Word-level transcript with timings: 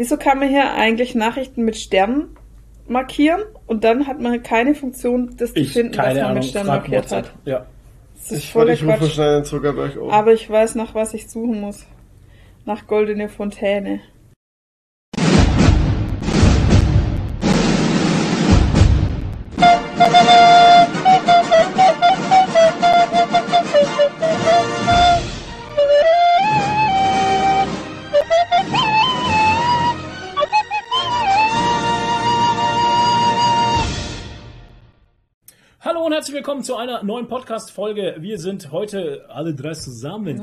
Wieso 0.00 0.16
kann 0.16 0.38
man 0.38 0.48
hier 0.48 0.72
eigentlich 0.72 1.14
Nachrichten 1.14 1.62
mit 1.62 1.76
Sternen 1.76 2.34
markieren 2.88 3.42
und 3.66 3.84
dann 3.84 4.06
hat 4.06 4.18
man 4.18 4.42
keine 4.42 4.74
Funktion, 4.74 5.36
das 5.36 5.52
zu 5.52 5.60
Ich, 5.60 5.74
finden, 5.74 5.94
was 5.98 6.06
man 6.06 6.16
Ahnung, 6.16 6.34
mit 6.36 6.44
Sternen 6.46 6.68
markiert 6.68 7.02
WhatsApp. 7.04 7.26
hat? 7.26 7.34
Ja. 7.44 7.66
Das 8.14 8.32
ist 8.32 8.44
Ich, 8.44 8.54
warte, 8.54 8.72
ich 8.72 8.82
rufe 8.82 9.10
schnell 9.10 9.34
den 9.34 9.44
Zuckerberg 9.44 10.00
um. 10.00 10.08
Aber 10.08 10.32
ich 10.32 10.48
weiß, 10.48 10.74
nach 10.76 10.94
was 10.94 11.12
ich 11.12 11.28
suchen 11.28 11.60
muss. 11.60 11.84
Nach 12.64 12.86
goldene 12.86 13.28
Fontäne. 13.28 14.00
Einer 36.80 37.02
neuen 37.02 37.28
Podcast-Folge. 37.28 38.16
Wir 38.20 38.38
sind 38.38 38.72
heute 38.72 39.26
alle 39.28 39.54
drei 39.54 39.74
zusammen 39.74 40.40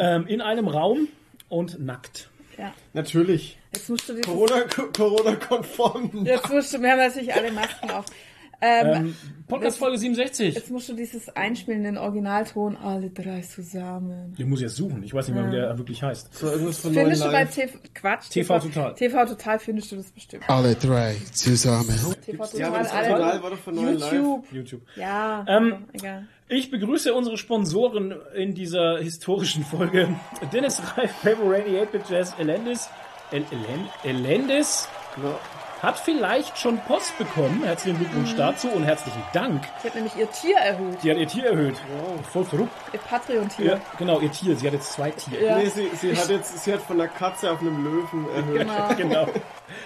ähm, 0.00 0.26
in 0.26 0.40
einem 0.40 0.68
Raum 0.68 1.08
und 1.50 1.78
nackt. 1.84 2.30
Ja. 2.56 2.72
Natürlich. 2.94 3.58
Jetzt 3.74 3.90
musst 3.90 4.08
du 4.08 4.18
Corona, 4.22 4.62
Corona-konform. 4.96 6.24
jetzt 6.24 6.48
musst 6.48 6.72
du, 6.72 6.80
wir 6.80 6.92
haben 6.92 6.98
natürlich 6.98 7.34
alle 7.34 7.52
Masken 7.52 7.90
auf. 7.90 8.06
Ähm, 8.60 8.86
Ähm, 9.06 9.16
Podcast-Folge 9.46 9.98
67. 9.98 10.54
jetzt 10.54 10.70
musst 10.70 10.88
du 10.88 10.94
dieses 10.94 11.28
einspielen 11.36 11.84
in 11.84 11.98
Originalton, 11.98 12.76
alle 12.76 13.10
drei 13.10 13.40
zusammen. 13.42 14.34
Den 14.38 14.48
muss 14.48 14.60
ich 14.60 14.64
jetzt 14.64 14.76
suchen. 14.76 15.02
Ich 15.02 15.12
weiß 15.12 15.28
nicht 15.28 15.36
mehr, 15.36 15.46
wie 15.48 15.54
der 15.56 15.76
wirklich 15.76 16.02
heißt. 16.02 16.34
So 16.34 16.50
irgendwas 16.50 16.78
von 16.78 16.94
Findest 16.94 17.24
du 17.24 17.30
bei. 17.30 17.44
TV, 17.44 17.78
Quatsch, 17.94 18.30
TV 18.30 18.58
Total. 18.58 18.94
TV 18.94 19.26
Total 19.26 19.58
findest 19.58 19.92
du 19.92 19.96
das 19.96 20.10
bestimmt. 20.10 20.48
Alle 20.48 20.74
drei 20.74 21.16
zusammen. 21.32 21.94
TV 22.24 22.44
Total, 22.44 22.60
Ja, 22.60 22.68
aber 22.68 22.78
das 22.78 22.92
alle- 22.92 23.42
war 23.42 23.50
doch 23.50 23.58
von. 23.58 23.76
YouTube. 23.78 24.46
YouTube. 24.50 24.82
Ja, 24.96 25.44
Ähm, 25.48 25.84
egal. 25.92 26.26
Ich 26.48 26.70
begrüße 26.70 27.12
unsere 27.14 27.36
Sponsoren 27.38 28.14
in 28.34 28.54
dieser 28.54 28.98
historischen 28.98 29.64
Folge. 29.64 30.08
Dennis 30.52 30.80
Reif, 30.96 31.10
Favorani 31.22 31.78
8-Bit 31.78 32.02
Jazz, 32.08 32.34
Elendis. 32.38 32.88
El 33.30 33.44
Elen 33.50 33.88
Elendis. 34.04 34.86
Hat 35.84 35.98
vielleicht 35.98 36.58
schon 36.58 36.78
Post 36.78 37.16
bekommen. 37.18 37.62
Herzlichen 37.64 37.98
Glückwunsch 37.98 38.34
dazu 38.36 38.68
und 38.68 38.84
herzlichen 38.84 39.22
Dank. 39.32 39.64
Sie 39.82 39.88
hat 39.88 39.94
nämlich 39.94 40.16
ihr 40.16 40.30
Tier 40.30 40.56
erhöht. 40.56 40.98
Die 41.02 41.10
hat 41.10 41.18
ihr 41.18 41.26
Tier 41.28 41.44
erhöht. 41.46 41.76
Voll 42.32 42.44
verrückt. 42.44 42.72
Ihr 42.92 43.00
Patreon-Tier. 43.00 43.66
Ja, 43.66 43.80
genau, 43.98 44.20
ihr 44.20 44.30
Tier. 44.30 44.56
Sie 44.56 44.66
hat 44.66 44.74
jetzt 44.74 44.92
zwei 44.92 45.10
Tiere. 45.10 45.44
Ja. 45.44 45.58
Nee, 45.58 45.66
sie, 45.66 45.88
sie 45.94 46.16
hat 46.16 46.28
jetzt, 46.30 46.64
sie 46.64 46.72
hat 46.72 46.80
von 46.82 46.98
der 46.98 47.08
Katze 47.08 47.50
auf 47.50 47.60
einem 47.60 47.84
Löwen 47.84 48.26
erhöht. 48.34 48.58
Genau. 48.96 49.26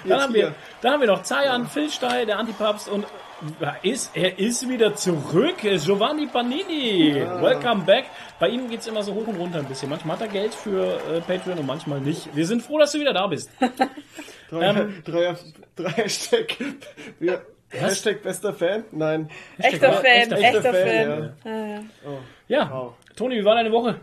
Genau. 0.02 0.14
Dann 0.14 0.20
haben, 0.20 0.34
wir, 0.34 0.54
dann 0.82 0.92
haben 0.92 1.00
wir 1.00 1.06
noch 1.06 1.22
Zayan, 1.22 1.66
Phil 1.66 1.88
Steil, 1.90 2.26
der 2.26 2.38
Antipapst 2.38 2.88
und 2.88 3.06
er 3.60 3.76
ist, 3.82 4.10
er 4.14 4.38
ist 4.38 4.68
wieder 4.68 4.94
zurück. 4.96 5.58
Giovanni 5.62 6.26
Panini. 6.26 7.14
Welcome 7.14 7.84
back. 7.84 8.06
Bei 8.40 8.48
ihm 8.48 8.68
geht's 8.68 8.86
immer 8.86 9.02
so 9.02 9.14
hoch 9.14 9.26
und 9.26 9.36
runter 9.36 9.60
ein 9.60 9.66
bisschen. 9.66 9.88
Manchmal 9.88 10.16
hat 10.16 10.22
er 10.22 10.28
Geld 10.28 10.52
für 10.54 10.98
äh, 11.10 11.20
Patreon 11.20 11.58
und 11.58 11.66
manchmal 11.66 12.00
nicht. 12.00 12.34
Wir 12.34 12.46
sind 12.46 12.62
froh, 12.62 12.78
dass 12.78 12.92
du 12.92 12.98
wieder 13.00 13.12
da 13.12 13.26
bist. 13.28 13.50
Drei, 14.50 14.62
Ähm. 14.62 15.02
drei 15.04 15.36
Hashtag, 15.96 16.56
wir, 17.20 17.42
Hashtag 17.70 18.22
bester 18.22 18.52
Fan? 18.54 18.84
Nein. 18.92 19.30
Echter 19.58 19.92
Fan, 19.94 20.04
Echter 20.04 20.38
echter, 20.38 20.62
Fan, 20.62 20.72
Fan. 20.72 21.34
ja. 21.44 21.50
Ja, 21.50 21.66
ja. 21.66 21.82
Ja, 22.48 22.70
Wow. 22.72 22.94
Toni, 23.16 23.36
wie 23.36 23.44
war 23.44 23.54
deine 23.56 23.70
Woche? 23.72 24.00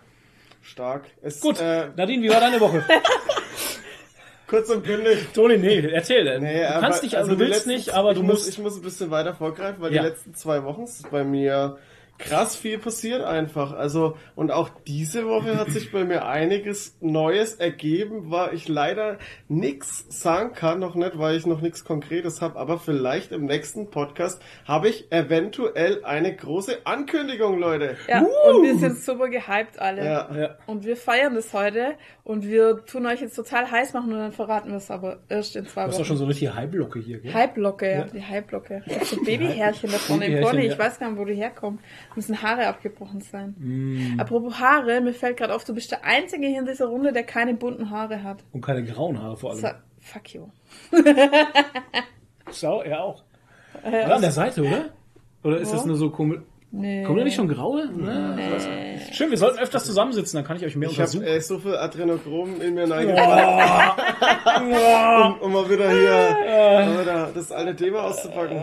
Stark. 0.62 1.06
Es, 1.22 1.40
Gut. 1.42 1.60
Äh, 1.60 1.88
Nadine, 1.96 2.24
wie 2.24 2.30
war 2.30 2.40
deine 2.40 2.60
Woche? 2.60 2.84
kurz 4.48 4.70
und 4.70 4.84
bündig. 4.84 5.28
Toni, 5.34 5.58
nee, 5.58 5.80
erzähl. 5.92 6.40
Nee, 6.40 6.60
du 6.62 6.70
aber- 6.70 6.80
kannst 6.82 7.04
dich, 7.04 7.18
also, 7.18 7.32
du 7.32 7.36
die 7.36 7.42
willst 7.42 7.54
letzten- 7.66 7.70
nicht, 7.72 7.90
aber 7.94 8.12
ich 8.12 8.18
du 8.18 8.24
muss, 8.24 8.34
musst. 8.40 8.50
Ich 8.50 8.58
muss 8.60 8.76
ein 8.76 8.82
bisschen 8.82 9.12
weiter 9.12 9.34
vorgreifen, 9.34 9.82
weil 9.82 9.94
Ja. 9.94 10.04
die 10.04 10.10
letzten 10.10 10.36
zwei 10.36 10.64
Wochen 10.64 10.84
ist 10.84 11.10
bei 11.12 11.24
mir 11.24 11.78
krass 12.18 12.56
viel 12.56 12.78
passiert 12.78 13.24
einfach. 13.24 13.74
Also, 13.74 14.18
und 14.36 14.52
auch 14.52 14.70
diese 14.88 15.26
Woche 15.28 15.58
hat 15.58 15.70
sich 15.70 15.92
bei 15.92 16.04
mir 16.06 16.26
einiges 16.26 16.98
Neues 17.02 17.56
ergeben, 17.56 18.32
war 18.32 18.54
ich 18.54 18.68
leider 18.68 19.18
nix 19.48 20.06
sagen 20.10 20.54
kann, 20.54 20.80
noch 20.80 20.96
nicht, 20.96 21.18
weil 21.18 21.36
ich 21.36 21.46
noch 21.46 21.62
nichts 21.62 21.84
Konkretes 21.84 22.42
habe, 22.42 22.58
aber 22.58 22.80
vielleicht 22.80 23.32
im 23.32 23.46
nächsten 23.46 23.90
Podcast 23.90 24.42
habe 24.66 24.90
ich 24.90 25.12
eventuell 25.12 26.04
eine 26.04 26.36
große 26.36 26.86
Ankündigung, 26.86 27.60
Leute. 27.60 27.98
Ja, 28.08 28.20
und 28.22 28.64
wir 28.64 28.78
sind 28.78 28.98
super 28.98 29.30
gehypt 29.30 29.80
alle. 29.80 30.06
Ja. 30.06 30.36
ja. 30.36 30.58
Und 30.66 30.86
wir 30.86 30.98
feiern 30.98 31.36
das 31.36 31.54
heute 31.54 31.96
und 32.24 32.48
wir 32.48 32.86
tun 32.86 33.06
euch 33.06 33.22
jetzt 33.22 33.36
total 33.36 33.70
heiß 33.70 33.94
machen 33.94 34.14
und 34.14 34.20
dann 34.20 34.32
verraten 34.32 34.70
wir 34.70 34.78
es 34.78 34.90
aber 34.90 35.20
erst 35.30 35.56
in 35.56 35.66
zwei 35.66 35.84
Du 35.84 35.88
hast 35.88 35.96
doch 35.96 36.00
Wochen. 36.00 36.08
schon 36.08 36.18
so 36.18 36.24
eine 36.24 36.32
richtige 36.32 36.56
Halblocke 36.56 37.00
hier, 37.00 37.20
gell? 37.20 37.34
Hype-Locke, 37.34 37.90
ja. 37.90 37.98
Ja. 38.00 38.04
die 38.06 38.24
Hype-Locke. 38.24 38.84
Das 38.88 39.04
ist 39.04 39.10
so 39.12 39.24
Babyhärchen 39.24 39.92
da 39.92 39.98
vorne 39.98 40.26
im 40.28 40.44
Pony. 40.44 40.62
Ich 40.62 40.72
ja. 40.72 40.80
weiß 40.80 41.00
gar 41.00 41.10
nicht, 41.10 41.20
wo 41.20 41.26
die 41.26 41.36
herkommen. 41.36 41.80
Müssen 42.16 42.42
Haare 42.42 42.68
abgebrochen 42.68 43.22
sein. 43.22 43.56
Mm. 43.58 44.20
Apropos 44.20 44.60
Haare, 44.60 45.02
mir 45.02 45.14
fällt 45.14 45.38
gerade 45.38 45.54
auf, 45.54 45.64
du 45.66 45.74
bist 45.74 45.92
der 45.92 46.04
Einzige 46.06 46.48
hier 46.48 46.60
in 46.60 46.66
dieser 46.66 46.86
Runde, 46.86 47.12
der 47.12 47.24
keine 47.24 47.54
bunten 47.54 47.90
Haare 47.90 48.24
hat. 48.24 48.44
Und 48.52 48.62
keine 48.62 48.84
grauen 48.84 49.22
Haare 49.22 49.36
vor 49.38 49.52
allem. 49.52 49.60
So, 49.60 49.68
fuck 50.00 50.34
you. 50.34 50.48
Sau, 52.52 52.82
er 52.82 53.04
auch. 53.04 53.24
Oder 53.84 54.16
an 54.16 54.22
der 54.22 54.32
Seite, 54.32 54.62
oder? 54.62 54.86
Oder 55.44 55.58
ist 55.58 55.72
Wo? 55.72 55.76
das 55.76 55.86
nur 55.86 55.96
so 55.98 56.10
komisch? 56.10 56.40
Nee. 56.72 57.04
Kommen 57.04 57.20
da 57.20 57.24
nicht 57.24 57.36
schon 57.36 57.48
graue? 57.48 57.88
Ne? 57.88 58.36
Ich 58.38 58.68
nicht. 58.68 59.16
Schön, 59.16 59.30
wir 59.30 59.38
sollten 59.38 59.60
öfters 59.60 59.86
zusammensitzen, 59.86 60.38
dann 60.38 60.46
kann 60.46 60.58
ich 60.58 60.66
euch 60.66 60.76
mehr 60.76 60.90
Ich 60.90 61.00
habe 61.00 61.10
untersuchen. 61.10 61.36
äh, 61.38 61.40
so 61.40 61.60
viel 61.60 61.78
Adrenochrom 61.78 62.60
in 62.60 62.74
mir 62.74 62.90
reingepackt, 62.90 64.02
um, 64.60 65.40
um 65.42 65.54
mal 65.54 65.70
wieder 65.70 65.90
hier 65.90 66.90
um 66.90 67.00
wieder 67.02 67.32
das 67.34 67.52
alte 67.54 67.76
Thema 67.78 68.04
auszupacken. 68.04 68.58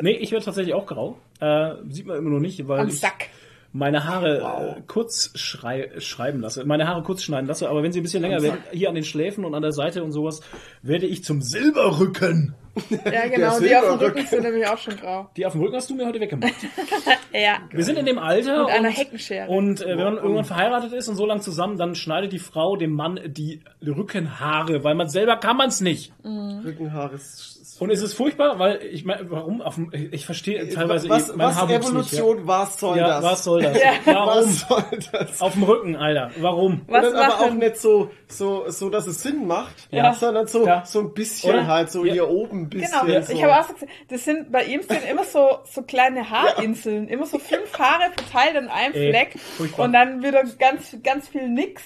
Nee, 0.00 0.12
ich 0.12 0.30
werde 0.32 0.44
tatsächlich 0.44 0.74
auch 0.74 0.84
grau. 0.84 1.16
Äh, 1.44 1.74
sieht 1.90 2.06
man 2.06 2.16
immer 2.16 2.30
noch 2.30 2.40
nicht, 2.40 2.66
weil 2.68 2.88
ich 2.88 3.00
Sack. 3.00 3.28
meine 3.72 4.04
Haare 4.04 4.76
äh, 4.78 4.82
kurz 4.86 5.30
schrei 5.34 5.90
schreiben 5.98 6.40
lasse. 6.40 6.64
Meine 6.64 6.88
Haare 6.88 7.02
kurz 7.02 7.22
schneiden 7.22 7.46
lasse, 7.46 7.68
aber 7.68 7.82
wenn 7.82 7.92
sie 7.92 8.00
ein 8.00 8.02
bisschen 8.02 8.22
länger 8.22 8.42
werden, 8.42 8.60
hier 8.72 8.88
an 8.88 8.94
den 8.94 9.04
Schläfen 9.04 9.44
und 9.44 9.54
an 9.54 9.60
der 9.60 9.72
Seite 9.72 10.02
und 10.02 10.12
sowas, 10.12 10.40
werde 10.80 11.06
ich 11.06 11.22
zum 11.22 11.42
Silberrücken. 11.42 12.54
Ja, 12.90 13.28
genau. 13.28 13.60
Die 13.60 13.76
auf 13.76 13.98
dem. 13.98 14.06
Rücken 14.08 14.26
sind 14.26 14.42
nämlich 14.42 14.66
auch 14.66 14.78
schon 14.78 14.96
grau. 14.96 15.30
Die 15.36 15.46
auf 15.46 15.52
dem 15.52 15.60
Rücken 15.62 15.76
hast 15.76 15.90
du 15.90 15.94
mir 15.94 16.06
heute 16.06 16.18
weggemacht. 16.18 16.54
Ja. 17.32 17.58
Wir 17.70 17.84
sind 17.84 17.98
in 17.98 18.06
dem 18.06 18.18
Alter. 18.18 18.64
Mit 18.64 18.72
einer 18.72 18.88
und, 18.88 18.96
Heckenschere. 18.96 19.48
Und 19.48 19.80
äh, 19.80 19.96
wenn 19.96 20.04
man 20.04 20.16
irgendwann 20.16 20.44
verheiratet 20.44 20.92
ist 20.92 21.08
und 21.08 21.14
so 21.14 21.24
lang 21.26 21.40
zusammen, 21.40 21.78
dann 21.78 21.94
schneidet 21.94 22.32
die 22.32 22.38
Frau 22.40 22.76
dem 22.76 22.92
Mann 22.92 23.20
die 23.26 23.60
Rückenhaare, 23.84 24.82
weil 24.82 24.94
man 24.96 25.08
selber 25.08 25.36
kann 25.36 25.56
man 25.56 25.68
es 25.68 25.80
nicht. 25.80 26.12
Rückenhaare 26.24 27.14
ist. 27.14 27.53
Und 27.80 27.90
es 27.90 28.02
ist 28.02 28.14
furchtbar, 28.14 28.58
weil 28.58 28.82
ich 28.84 29.04
meine, 29.04 29.30
warum? 29.30 29.60
Auf 29.62 29.74
dem, 29.76 29.90
ich 30.12 30.26
verstehe 30.26 30.68
teilweise 30.68 31.08
was, 31.08 31.30
eh, 31.30 31.36
mein 31.36 31.48
was 31.48 31.56
Haarwuchs 31.56 31.88
Evolution, 31.88 32.36
nicht. 32.36 32.46
was 32.46 32.78
soll 32.78 32.96
Ja, 32.96 33.06
ja 33.08 33.14
das? 33.20 33.24
was 33.24 33.44
soll 33.44 33.62
das? 33.62 33.78
Warum? 34.04 34.26
Was 34.28 34.60
soll 34.68 34.84
das? 35.12 35.40
Auf 35.42 35.52
dem 35.54 35.62
Rücken, 35.64 35.96
Alter. 35.96 36.30
Warum? 36.40 36.82
Was 36.86 37.06
Und 37.06 37.14
dann 37.14 37.30
aber 37.30 37.40
auch 37.44 37.50
nicht 37.52 37.76
so, 37.76 38.10
so, 38.28 38.68
so, 38.68 38.90
dass 38.90 39.06
es 39.06 39.22
Sinn 39.22 39.46
macht, 39.46 39.88
Ja. 39.90 40.12
sondern 40.14 40.46
so, 40.46 40.66
Ja. 40.66 40.84
so 40.84 41.00
ein 41.00 41.12
bisschen 41.14 41.50
Oder? 41.54 41.66
halt, 41.66 41.90
so 41.90 42.04
Ja. 42.04 42.12
hier 42.12 42.28
oben 42.28 42.62
ein 42.62 42.68
bisschen. 42.68 43.06
Genau, 43.06 43.20
so. 43.22 43.32
ich 43.32 43.42
habe 43.42 43.58
auch 43.60 43.66
so 43.66 43.72
gesehen, 43.74 43.88
das 44.08 44.24
sind, 44.24 44.52
bei 44.52 44.64
ihm 44.64 44.82
sind 44.82 45.04
immer 45.10 45.24
so, 45.24 45.58
so 45.64 45.82
kleine 45.82 46.30
Haarinseln, 46.30 47.08
immer 47.08 47.26
so 47.26 47.38
fünf 47.38 47.76
Haare 47.78 48.10
verteilt 48.16 48.56
an 48.56 48.68
einem 48.68 48.94
Ey, 48.94 49.10
Fleck 49.10 49.38
furchtbar. 49.38 49.84
und 49.86 49.92
dann 49.92 50.22
wieder 50.22 50.44
ganz, 50.58 50.96
ganz 51.02 51.28
viel 51.28 51.48
nix 51.48 51.82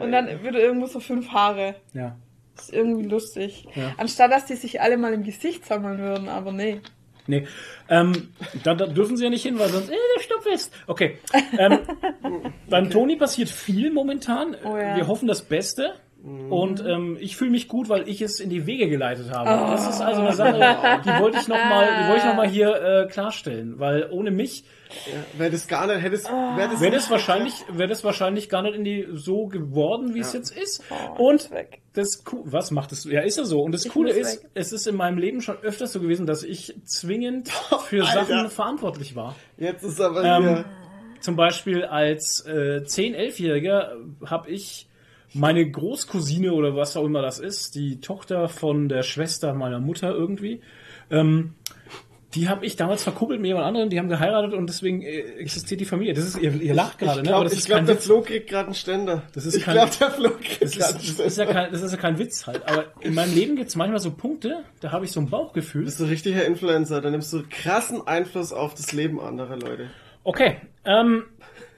und 0.00 0.12
dann 0.12 0.26
wieder 0.42 0.58
irgendwo 0.58 0.86
so 0.86 1.00
fünf 1.00 1.30
Haare. 1.30 1.76
Ja. 1.94 2.16
Das 2.58 2.68
ist 2.68 2.74
irgendwie 2.74 3.04
lustig. 3.04 3.68
Ja. 3.76 3.94
Anstatt, 3.98 4.32
dass 4.32 4.46
die 4.46 4.56
sich 4.56 4.80
alle 4.80 4.96
mal 4.96 5.12
im 5.12 5.22
Gesicht 5.22 5.64
sammeln 5.64 5.98
würden, 5.98 6.28
aber 6.28 6.50
nee. 6.50 6.80
Nee. 7.28 7.46
Ähm, 7.88 8.30
da, 8.64 8.74
da 8.74 8.86
dürfen 8.86 9.16
sie 9.16 9.24
ja 9.24 9.30
nicht 9.30 9.44
hin, 9.44 9.58
weil 9.58 9.68
sonst, 9.68 9.90
äh, 9.90 9.96
der 10.16 10.22
Stopp 10.22 10.46
ist. 10.52 10.72
Okay. 10.86 11.18
Ähm, 11.56 11.80
beim 12.68 12.90
Toni 12.90 13.16
passiert 13.16 13.48
viel 13.48 13.92
momentan. 13.92 14.56
Oh 14.64 14.76
ja. 14.76 14.96
Wir 14.96 15.06
hoffen 15.06 15.28
das 15.28 15.42
Beste. 15.42 15.94
Und 16.50 16.84
ähm, 16.84 17.16
ich 17.20 17.36
fühle 17.36 17.52
mich 17.52 17.68
gut, 17.68 17.88
weil 17.88 18.08
ich 18.08 18.20
es 18.20 18.40
in 18.40 18.50
die 18.50 18.66
Wege 18.66 18.88
geleitet 18.88 19.30
habe. 19.30 19.48
Das 19.70 19.88
ist 19.88 20.00
also 20.00 20.20
eine 20.20 20.32
Sache, 20.32 21.00
die 21.04 21.22
wollte 21.22 21.38
ich 21.38 21.46
nochmal, 21.46 21.86
die 21.86 22.08
wollte 22.08 22.18
ich 22.18 22.24
noch 22.24 22.34
mal 22.34 22.48
hier 22.50 22.74
äh, 22.74 23.06
klarstellen, 23.06 23.78
weil 23.78 24.08
ohne 24.10 24.32
mich 24.32 24.64
Wäre 25.36 25.50
das 25.50 25.68
gar 25.68 25.86
nicht, 25.86 26.00
hätte 26.02 26.16
es, 26.16 26.24
wäre 26.24 26.68
das, 26.70 26.80
nicht 26.80 26.94
das 26.94 27.10
wahrscheinlich, 27.10 27.54
wäre 27.70 27.88
das 27.88 28.04
wahrscheinlich 28.04 28.48
gar 28.48 28.62
nicht 28.62 28.74
in 28.74 28.84
die 28.84 29.06
so 29.12 29.46
geworden, 29.46 30.14
wie 30.14 30.20
es 30.20 30.32
jetzt 30.32 30.50
ist. 30.56 30.82
Oh, 30.90 31.28
Und 31.28 31.50
das 31.92 32.22
was 32.44 32.70
macht 32.70 32.92
es? 32.92 33.04
Ja, 33.04 33.20
ist 33.20 33.38
ja 33.38 33.44
so. 33.44 33.60
Und 33.62 33.72
das 33.72 33.88
Coole 33.88 34.10
muss 34.14 34.16
ist, 34.18 34.42
weg. 34.44 34.50
es 34.54 34.72
ist 34.72 34.86
in 34.86 34.96
meinem 34.96 35.18
Leben 35.18 35.42
schon 35.42 35.56
öfters 35.62 35.92
so 35.92 36.00
gewesen, 36.00 36.26
dass 36.26 36.42
ich 36.42 36.74
zwingend 36.84 37.48
für 37.86 38.04
Alter. 38.04 38.24
Sachen 38.24 38.50
verantwortlich 38.50 39.14
war. 39.16 39.34
Jetzt 39.56 39.82
ist 39.84 40.00
aber 40.00 40.24
Ähm, 40.24 40.42
hier. 40.42 40.64
Zum 41.20 41.34
Beispiel 41.36 41.84
als 41.84 42.46
äh, 42.46 42.82
10-, 42.84 43.16
11-Jähriger 43.16 43.90
habe 44.24 44.50
ich 44.50 44.88
meine 45.34 45.68
Großcousine 45.70 46.52
oder 46.52 46.76
was 46.76 46.96
auch 46.96 47.04
immer 47.04 47.22
das 47.22 47.38
ist, 47.38 47.74
die 47.74 48.00
Tochter 48.00 48.48
von 48.48 48.88
der 48.88 49.02
Schwester 49.02 49.52
meiner 49.52 49.80
Mutter 49.80 50.10
irgendwie, 50.14 50.60
ähm, 51.10 51.54
Die 52.38 52.48
habe 52.48 52.64
ich 52.64 52.76
damals 52.76 53.02
verkuppelt 53.02 53.40
mit 53.40 53.48
jemand 53.48 53.66
anderem, 53.66 53.90
die 53.90 53.98
haben 53.98 54.08
geheiratet 54.08 54.54
und 54.54 54.68
deswegen 54.68 55.02
äh, 55.02 55.18
existiert 55.38 55.80
die 55.80 55.84
Familie. 55.84 56.14
Das 56.14 56.24
ist, 56.24 56.38
ihr, 56.38 56.54
ihr 56.54 56.72
lacht 56.74 56.98
gerade, 56.98 57.20
ich 57.20 57.26
ne? 57.26 57.34
Aber 57.34 57.40
glaube, 57.40 57.50
das 57.50 57.58
ist 57.58 57.66
glaub, 57.66 57.78
kein 57.78 57.86
der 57.86 57.96
Witz. 57.96 58.04
Flo 58.06 58.20
kriegt 58.22 58.48
gerade 58.48 58.66
einen 58.66 58.74
Ständer. 58.74 59.22
Das 59.34 59.44
ist 59.44 59.56
ich 59.56 59.64
kein- 59.64 59.74
glaube, 59.74 59.90
der 59.98 60.10
Flo 60.12 60.30
kriegt 60.30 60.62
Das 60.62 60.70
ist, 60.76 60.78
das, 60.94 60.94
ist 61.04 61.18
ja 61.18 61.30
Ständer. 61.30 61.52
kein, 61.52 61.72
das 61.72 61.82
ist 61.82 61.90
ja 61.92 61.98
kein 61.98 62.18
Witz 62.18 62.46
halt. 62.46 62.68
Aber 62.68 62.84
in 63.00 63.14
meinem 63.14 63.34
Leben 63.34 63.56
gibt's 63.56 63.74
manchmal 63.74 63.98
so 63.98 64.12
Punkte, 64.12 64.62
da 64.80 64.92
habe 64.92 65.04
ich 65.04 65.10
so 65.10 65.18
ein 65.20 65.28
Bauchgefühl. 65.28 65.84
bist 65.84 65.98
du 65.98 66.04
richtiger 66.04 66.44
Influencer, 66.44 67.00
da 67.00 67.10
nimmst 67.10 67.32
du 67.32 67.42
krassen 67.50 68.06
Einfluss 68.06 68.52
auf 68.52 68.74
das 68.74 68.92
Leben 68.92 69.20
anderer 69.20 69.56
Leute. 69.56 69.90
Okay, 70.22 70.58
ähm, 70.84 71.24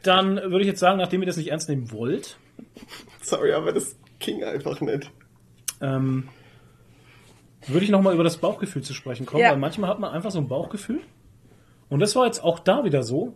dann 0.02 0.36
würde 0.36 0.60
ich 0.60 0.66
jetzt 0.66 0.80
sagen, 0.80 0.98
nachdem 0.98 1.22
ihr 1.22 1.26
das 1.26 1.36
nicht 1.38 1.50
ernst 1.50 1.68
nehmen 1.68 1.90
wollt, 1.92 2.36
Sorry, 3.22 3.52
aber 3.52 3.72
das 3.72 3.96
ging 4.18 4.44
einfach 4.44 4.80
nicht. 4.80 5.10
ähm, 5.80 6.28
würde 7.66 7.84
ich 7.84 7.90
nochmal 7.90 8.14
über 8.14 8.24
das 8.24 8.38
Bauchgefühl 8.38 8.82
zu 8.82 8.94
sprechen 8.94 9.26
kommen, 9.26 9.42
Ja. 9.42 9.50
weil 9.50 9.58
manchmal 9.58 9.90
hat 9.90 10.00
man 10.00 10.10
einfach 10.12 10.30
so 10.30 10.38
ein 10.38 10.48
Bauchgefühl. 10.48 11.00
Und 11.88 12.00
das 12.00 12.14
war 12.16 12.26
jetzt 12.26 12.42
auch 12.42 12.58
da 12.60 12.84
wieder 12.84 13.02
so. 13.02 13.34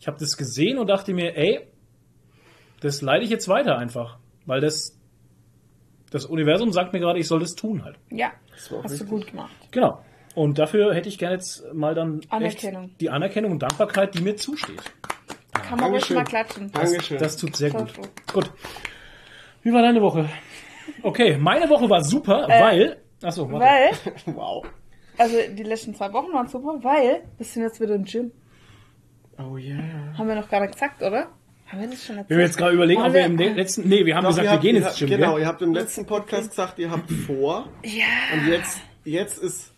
Ich 0.00 0.06
habe 0.08 0.18
das 0.18 0.36
gesehen 0.36 0.78
und 0.78 0.88
dachte 0.88 1.14
mir, 1.14 1.36
ey, 1.36 1.60
das 2.80 3.00
leite 3.02 3.24
ich 3.24 3.30
jetzt 3.30 3.48
weiter 3.48 3.78
einfach, 3.78 4.18
weil 4.46 4.60
das 4.60 4.98
das 6.10 6.26
Universum 6.26 6.72
sagt 6.72 6.92
mir 6.92 7.00
gerade, 7.00 7.18
ich 7.18 7.26
soll 7.26 7.40
das 7.40 7.54
tun 7.54 7.84
halt. 7.84 7.96
Ja, 8.10 8.32
war 8.70 8.80
auch 8.80 8.84
hast 8.84 8.90
du 9.00 9.04
richtig. 9.04 9.08
gut 9.08 9.26
gemacht. 9.28 9.52
Genau. 9.70 10.04
Und 10.34 10.58
dafür 10.58 10.94
hätte 10.94 11.08
ich 11.08 11.16
gerne 11.18 11.36
jetzt 11.36 11.64
mal 11.72 11.94
dann 11.94 12.20
Anerkennung. 12.28 12.84
echt 12.90 13.00
die 13.00 13.08
Anerkennung 13.10 13.52
und 13.52 13.62
Dankbarkeit, 13.62 14.14
die 14.14 14.20
mir 14.22 14.36
zusteht. 14.36 14.82
Kann 15.52 15.78
man 15.78 15.90
ruhig 15.90 16.10
mal 16.10 16.24
klatschen. 16.24 16.70
Dankeschön. 16.72 17.18
Das 17.18 17.36
tut 17.36 17.56
sehr 17.56 17.70
gut. 17.70 17.92
Gut. 18.32 18.50
Wie 19.62 19.72
war 19.72 19.80
deine 19.82 20.02
Woche? 20.02 20.28
Okay, 21.02 21.38
meine 21.38 21.68
Woche 21.70 21.88
war 21.88 22.02
super, 22.02 22.46
weil. 22.48 22.98
Achso, 23.22 23.50
warte. 23.50 23.64
Weil, 23.64 24.12
wow. 24.34 24.64
also 25.18 25.36
die 25.50 25.62
letzten 25.62 25.94
zwei 25.94 26.12
Wochen 26.12 26.32
waren 26.32 26.48
super, 26.48 26.78
weil 26.82 27.22
wir 27.36 27.46
sind 27.46 27.62
jetzt 27.62 27.80
wieder 27.80 27.94
im 27.94 28.04
Gym. 28.04 28.32
Oh 29.38 29.56
yeah. 29.56 29.78
Haben 30.16 30.28
wir 30.28 30.34
noch 30.34 30.48
gar 30.50 30.60
nicht 30.60 30.74
gesagt, 30.74 31.02
oder? 31.02 31.28
Haben 31.66 31.80
wir 31.80 31.88
das 31.88 32.04
schon 32.04 32.18
erzählt? 32.18 32.38
Wir 32.38 32.44
jetzt 32.44 32.58
gerade 32.58 32.74
überlegen, 32.74 33.00
Haben 33.00 33.08
ob 33.08 33.14
wir 33.14 33.24
im 33.24 33.36
letzten. 33.38 33.88
Nee, 33.88 34.04
wir 34.04 34.14
haben 34.14 34.24
Doch, 34.24 34.30
gesagt, 34.30 34.44
ihr 34.44 34.50
wir 34.50 34.52
habt- 34.52 34.62
gehen 34.62 34.76
ins 34.76 34.86
habt- 34.86 34.98
Gym. 34.98 35.08
Genau, 35.08 35.32
gell? 35.32 35.40
ihr 35.42 35.46
habt 35.46 35.62
im 35.62 35.72
letzten 35.72 36.06
Podcast 36.06 36.50
gesagt, 36.50 36.78
ihr 36.78 36.90
habt 36.90 37.10
vor. 37.10 37.68
Ja. 37.82 38.04
Und 38.34 38.46
jetzt, 38.48 38.78
jetzt 39.04 39.38
ist, 39.38 39.72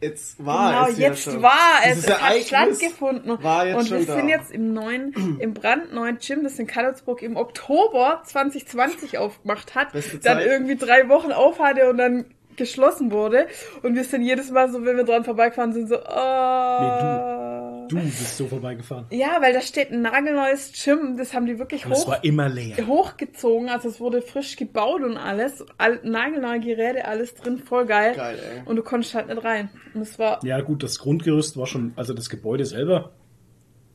jetzt 0.00 0.44
war 0.44 0.72
Genau, 0.72 0.86
es 0.88 0.98
ja 0.98 1.08
jetzt 1.10 1.22
schon. 1.22 1.40
war 1.42 1.78
es. 1.86 1.94
Dieses 2.00 2.10
Es 2.10 2.20
hat 2.20 2.36
stattgefunden. 2.42 3.42
War 3.42 3.66
jetzt 3.68 3.76
und 3.78 3.86
schon 3.86 3.98
wir 4.00 4.06
da. 4.06 4.16
sind 4.16 4.28
jetzt 4.28 4.50
im 4.50 4.74
neuen, 4.74 5.38
im 5.38 5.54
brandneuen 5.54 6.18
Gym, 6.18 6.42
das 6.42 6.58
in 6.58 6.66
Karlsburg 6.66 7.22
im 7.22 7.36
Oktober 7.36 8.22
2020 8.24 9.18
aufgemacht 9.18 9.76
hat. 9.76 9.92
Beste 9.92 10.18
Dann 10.18 10.38
Zeit. 10.38 10.46
irgendwie 10.48 10.74
drei 10.76 11.08
Wochen 11.08 11.30
auf 11.30 11.60
hatte 11.60 11.88
und 11.88 11.98
dann 11.98 12.24
geschlossen 12.56 13.10
wurde. 13.10 13.46
Und 13.82 13.94
wir 13.94 14.04
sind 14.04 14.22
jedes 14.22 14.50
Mal 14.50 14.70
so, 14.70 14.84
wenn 14.84 14.96
wir 14.96 15.04
dran 15.04 15.24
vorbeigefahren 15.24 15.72
sind, 15.72 15.88
so, 15.88 15.96
oh. 15.96 17.86
Du 17.88 17.96
bist 17.96 18.36
so 18.38 18.46
vorbeigefahren. 18.46 19.06
Ja, 19.10 19.38
weil 19.40 19.52
da 19.52 19.60
steht 19.60 19.90
ein 19.90 20.02
nagelneues 20.02 20.72
Gym, 20.82 21.16
das 21.16 21.34
haben 21.34 21.46
die 21.46 21.58
wirklich 21.58 21.86
hoch, 21.86 22.08
war 22.08 22.24
immer 22.24 22.48
leer. 22.48 22.86
hochgezogen, 22.86 23.68
also 23.68 23.88
es 23.88 24.00
wurde 24.00 24.22
frisch 24.22 24.56
gebaut 24.56 25.02
und 25.02 25.16
alles, 25.16 25.64
all, 25.78 26.00
nagelneue 26.02 26.60
Geräte, 26.60 27.04
alles 27.04 27.34
drin, 27.34 27.58
voll 27.58 27.86
geil. 27.86 28.14
Geil, 28.16 28.38
ey. 28.38 28.62
Und 28.64 28.76
du 28.76 28.82
konntest 28.82 29.14
halt 29.14 29.28
nicht 29.28 29.44
rein. 29.44 29.68
Und 29.94 30.02
es 30.02 30.18
war, 30.18 30.42
Ja, 30.44 30.60
gut, 30.60 30.82
das 30.82 30.98
Grundgerüst 30.98 31.56
war 31.56 31.66
schon. 31.66 31.92
Also 31.96 32.14
das 32.14 32.30
Gebäude 32.30 32.64
selber. 32.64 33.12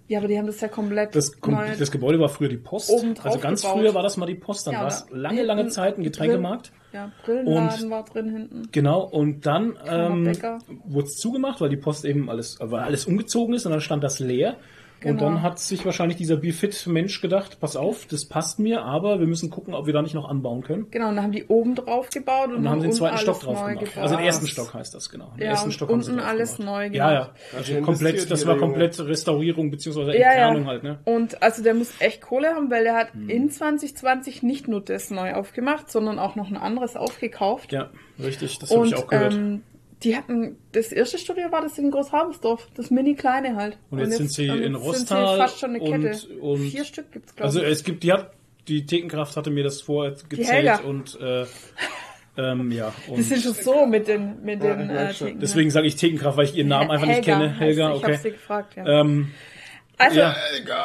Ja, 0.07 0.19
aber 0.19 0.27
die 0.27 0.37
haben 0.37 0.47
das 0.47 0.59
ja 0.61 0.67
komplett 0.67 1.15
Das, 1.15 1.41
Kom- 1.41 1.51
neu- 1.51 1.75
das 1.77 1.91
Gebäude 1.91 2.19
war 2.19 2.29
früher 2.29 2.49
die 2.49 2.57
Post. 2.57 2.91
Also 3.23 3.39
ganz 3.39 3.61
gebaut. 3.61 3.77
früher 3.77 3.93
war 3.93 4.03
das 4.03 4.17
mal 4.17 4.25
die 4.25 4.35
Post. 4.35 4.67
Dann 4.67 4.73
Ja, 4.73 4.79
war 4.81 4.87
es 4.87 5.05
lange, 5.11 5.43
lange 5.43 5.67
Zeit 5.67 5.97
ein 5.97 6.03
Getränkemarkt. 6.03 6.71
Ja, 6.93 7.11
Brillenladen 7.25 7.85
Und- 7.85 7.91
war 7.91 8.05
drin 8.05 8.29
hinten. 8.29 8.69
Genau, 8.71 9.01
und 9.03 9.45
dann 9.45 9.77
ähm, 9.85 10.31
wurde 10.85 11.07
es 11.07 11.17
zugemacht, 11.17 11.59
weil 11.61 11.69
die 11.69 11.77
Post 11.77 12.05
eben 12.05 12.29
alles, 12.29 12.57
weil 12.61 12.79
alles 12.81 13.05
umgezogen 13.05 13.53
ist 13.55 13.65
und 13.65 13.71
dann 13.73 13.81
stand 13.81 14.03
das 14.03 14.19
leer. 14.19 14.55
Und 15.03 15.17
Genau. 15.17 15.29
dann 15.29 15.41
hat 15.43 15.59
sich 15.59 15.85
wahrscheinlich 15.85 16.17
dieser 16.17 16.37
Befit-Mensch 16.37 17.21
gedacht, 17.21 17.59
pass 17.59 17.75
auf, 17.75 18.07
das 18.07 18.25
passt 18.25 18.57
mir, 18.57 18.81
aber 18.83 19.19
wir 19.19 19.27
müssen 19.27 19.51
gucken, 19.51 19.75
ob 19.75 19.85
wir 19.85 19.93
da 19.93 20.01
nicht 20.01 20.15
noch 20.15 20.27
anbauen 20.27 20.63
können. 20.63 20.87
Genau, 20.89 21.09
und 21.09 21.15
dann 21.17 21.23
haben 21.25 21.31
die 21.31 21.45
oben 21.45 21.75
drauf 21.75 22.09
gebaut 22.09 22.47
und, 22.49 22.55
Und 22.55 22.63
dann 22.63 22.71
haben 22.73 22.79
sie 22.81 22.87
den 22.87 22.89
unten 22.91 22.97
zweiten 22.97 23.11
alles 23.13 23.21
Stock 23.21 23.39
drauf 23.41 23.61
neu 23.61 23.73
gemacht. 23.75 23.85
gebaut. 23.93 24.03
Also 24.03 24.15
den 24.15 24.25
ersten 24.25 24.47
Stock 24.47 24.73
heißt 24.73 24.95
das, 24.95 25.09
genau. 25.11 25.31
Den 25.35 25.43
Ja, 25.43 25.49
ersten 25.51 25.65
und 25.67 25.71
Stock 25.73 25.89
haben 25.91 26.01
sie 26.01 26.11
unten 26.11 26.23
alles 26.23 26.57
gemacht. 26.57 26.71
neu 26.73 26.83
Ja, 26.97 27.09
gemacht. 27.11 27.31
ja. 27.53 27.57
Also 27.57 27.73
investiert 27.73 27.83
komplett, 27.85 28.31
das 28.31 28.47
war 28.47 28.57
komplett 28.57 28.99
Restaurierung 28.99 29.69
beziehungsweise 29.71 30.17
Ja, 30.17 30.29
Entfernung 30.29 30.61
ja. 30.63 30.67
halt, 30.67 30.83
ne? 30.83 30.99
Und 31.05 31.43
also 31.43 31.61
der 31.61 31.75
muss 31.75 31.93
echt 31.99 32.21
Kohle 32.21 32.47
haben, 32.55 32.71
weil 32.71 32.83
der 32.83 32.95
hat 32.95 33.13
Hm. 33.13 33.29
in 33.29 33.49
2020 33.51 34.41
nicht 34.41 34.67
nur 34.67 34.81
das 34.81 35.11
neu 35.11 35.33
aufgemacht, 35.35 35.91
sondern 35.91 36.17
auch 36.17 36.35
noch 36.35 36.49
ein 36.49 36.57
anderes 36.57 36.95
aufgekauft. 36.95 37.71
Ja, 37.71 37.91
richtig, 38.19 38.57
das 38.59 38.71
habe 38.71 38.81
und 38.81 38.87
ich 38.87 38.95
auch 38.95 39.07
gehört. 39.07 39.33
ähm, 39.33 39.61
die 40.03 40.15
hatten, 40.15 40.57
das 40.73 40.91
erste 40.91 41.17
Studio 41.17 41.51
war 41.51 41.61
das 41.61 41.77
in 41.77 41.89
Großhabersdorf, 41.91 42.67
das 42.75 42.91
mini-kleine 42.91 43.55
halt. 43.55 43.77
Und 43.89 43.99
jetzt 43.99 44.17
sind 44.17 44.31
sie 44.31 44.49
und 44.49 44.61
in 44.61 44.75
Rostal 44.75 44.95
Sind 44.95 45.07
sie 45.07 45.37
fast 45.37 45.59
schon 45.59 45.69
eine 45.71 45.79
und- 45.81 46.01
Kette. 46.03 46.27
und- 46.39 46.59
Vier 46.69 46.83
Stück 46.85 47.11
gibt's, 47.11 47.35
glaube 47.35 47.45
Also 47.47 47.61
ich. 47.63 47.67
es 47.71 47.83
gibt, 47.83 48.03
die 48.03 48.11
hat, 48.13 48.31
die 48.67 48.85
Thekenkraft 48.85 49.35
hatte 49.37 49.49
mir 49.49 49.63
das 49.63 49.81
vorher 49.81 50.15
gezählt 50.29 50.49
Helga. 50.49 50.77
und 50.81 51.19
äh, 51.19 51.45
ähm, 52.37 52.71
ja. 52.71 52.93
Und 53.07 53.17
die 53.17 53.23
sind 53.23 53.41
schon 53.41 53.53
so 53.53 53.85
mit 53.87 54.07
den, 54.07 54.43
mit 54.43 54.63
Ja, 54.63 54.75
den 54.75 54.87
merk 54.87 55.19
äh, 55.21 55.33
deswegen 55.41 55.71
sage 55.71 55.87
ich 55.87 55.95
Thekenkraft, 55.95 56.37
weil 56.37 56.45
ich 56.45 56.55
ihren 56.55 56.67
Namen 56.67 56.91
einfach 56.91 57.07
nicht 57.07 57.23
kenne. 57.23 57.49
heißt 57.51 57.59
Helga, 57.61 57.91
sie. 57.91 57.97
Ich 57.97 58.03
hab 58.03 58.09
okay. 58.11 58.19
sie 58.21 58.31
gefragt, 58.31 58.75
ja. 58.75 58.85
Ähm, 59.01 59.31
also, 59.97 60.19
ja, 60.19 60.35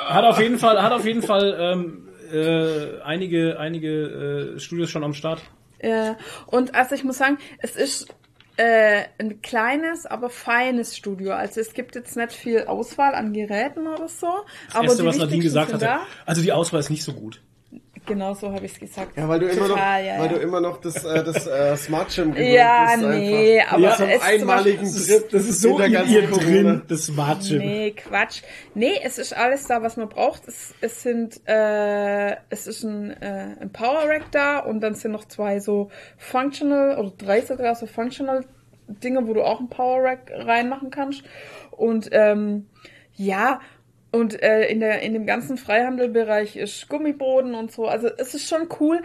hat 0.08 0.24
auf 0.24 0.40
jeden 0.40 0.58
Fall, 0.58 0.82
hat 0.82 0.92
auf 0.92 1.04
jeden 1.04 1.20
Fall 1.22 1.54
ähm, 1.60 2.08
äh, 2.32 3.02
einige, 3.02 3.58
einige 3.58 4.54
äh, 4.56 4.58
Studios 4.58 4.88
schon 4.88 5.04
am 5.04 5.12
Start. 5.12 5.42
äh, 5.80 6.14
und 6.46 6.74
also 6.74 6.94
ich 6.94 7.04
muss 7.04 7.18
sagen, 7.18 7.36
es 7.58 7.76
ist 7.76 8.06
äh, 8.56 9.04
ein 9.18 9.40
kleines, 9.42 10.06
aber 10.06 10.28
feines 10.30 10.96
Studio. 10.96 11.32
Also 11.32 11.60
es 11.60 11.74
gibt 11.74 11.94
jetzt 11.94 12.16
nicht 12.16 12.32
viel 12.32 12.64
Auswahl 12.64 13.14
an 13.14 13.32
Geräten 13.32 13.86
oder 13.86 14.08
so. 14.08 14.28
Das 14.66 14.74
aber 14.74 14.84
Erste, 14.84 15.04
was 15.04 15.16
Nadine 15.16 15.42
gesagt 15.42 15.72
hatte. 15.72 15.98
Also 16.26 16.42
die 16.42 16.52
Auswahl 16.52 16.80
ist 16.80 16.90
nicht 16.90 17.04
so 17.04 17.12
gut. 17.12 17.40
Genau 18.04 18.34
so 18.34 18.52
habe 18.52 18.66
ich 18.66 18.72
es 18.72 18.80
gesagt. 18.80 19.16
Ja, 19.16 19.28
weil 19.28 19.38
du 19.38 19.46
immer 19.46 19.68
noch, 19.68 19.76
Total, 19.76 20.04
ja, 20.04 20.18
weil 20.18 20.26
ja. 20.26 20.32
du 20.32 20.38
immer 20.40 20.60
noch 20.60 20.80
das, 20.80 21.04
äh, 21.04 21.22
das 21.22 21.46
äh, 21.46 21.76
Smart 21.76 22.12
Gym 22.12 22.32
gewöhnt 22.34 22.48
Ja, 22.52 22.86
bist 22.96 23.06
nee, 23.08 23.60
einfach. 23.60 23.72
aber 23.74 23.82
Ja, 23.82 23.96
zum 23.96 24.08
es 24.08 24.14
ist 24.16 24.22
einmaligen 24.24 24.86
zum 24.86 25.06
Trip. 25.06 25.30
Das 25.30 25.44
ist 25.44 25.60
so 25.60 25.78
in 25.78 25.92
der 25.92 26.02
in 26.02 26.10
ihr 26.10 26.28
Corona. 26.28 26.44
drin, 26.44 26.82
das 26.88 27.04
Smart 27.04 27.42
Gym. 27.46 27.58
Nee, 27.58 27.90
Quatsch. 27.92 28.42
Nee, 28.74 28.98
es 29.04 29.18
ist 29.18 29.36
alles 29.36 29.66
da, 29.68 29.82
was 29.82 29.96
man 29.96 30.08
braucht. 30.08 30.48
Es, 30.48 30.74
es 30.80 31.02
sind, 31.02 31.40
äh, 31.46 32.32
es 32.50 32.66
ist 32.66 32.82
ein, 32.82 33.10
äh, 33.22 33.56
ein 33.60 33.70
Power 33.72 34.08
Rack 34.08 34.32
da 34.32 34.58
und 34.58 34.80
dann 34.80 34.94
sind 34.96 35.12
noch 35.12 35.26
zwei 35.26 35.60
so 35.60 35.90
Functional 36.18 36.98
oder 36.98 37.12
drei 37.16 37.40
sogar 37.42 37.76
so 37.76 37.86
Functional 37.86 38.44
Dinge, 38.88 39.28
wo 39.28 39.32
du 39.32 39.42
auch 39.44 39.60
ein 39.60 39.68
Power 39.68 40.02
Rack 40.02 40.32
reinmachen 40.34 40.90
kannst. 40.90 41.22
Und 41.70 42.08
ähm, 42.12 42.66
ja, 43.14 43.60
und 44.12 44.42
äh, 44.42 44.66
in 44.66 44.80
der 44.80 45.00
in 45.00 45.14
dem 45.14 45.26
ganzen 45.26 45.56
Freihandelbereich 45.56 46.56
ist 46.56 46.88
Gummiboden 46.88 47.54
und 47.54 47.72
so. 47.72 47.86
Also 47.86 48.08
es 48.18 48.34
ist 48.34 48.48
schon 48.48 48.68
cool, 48.78 49.02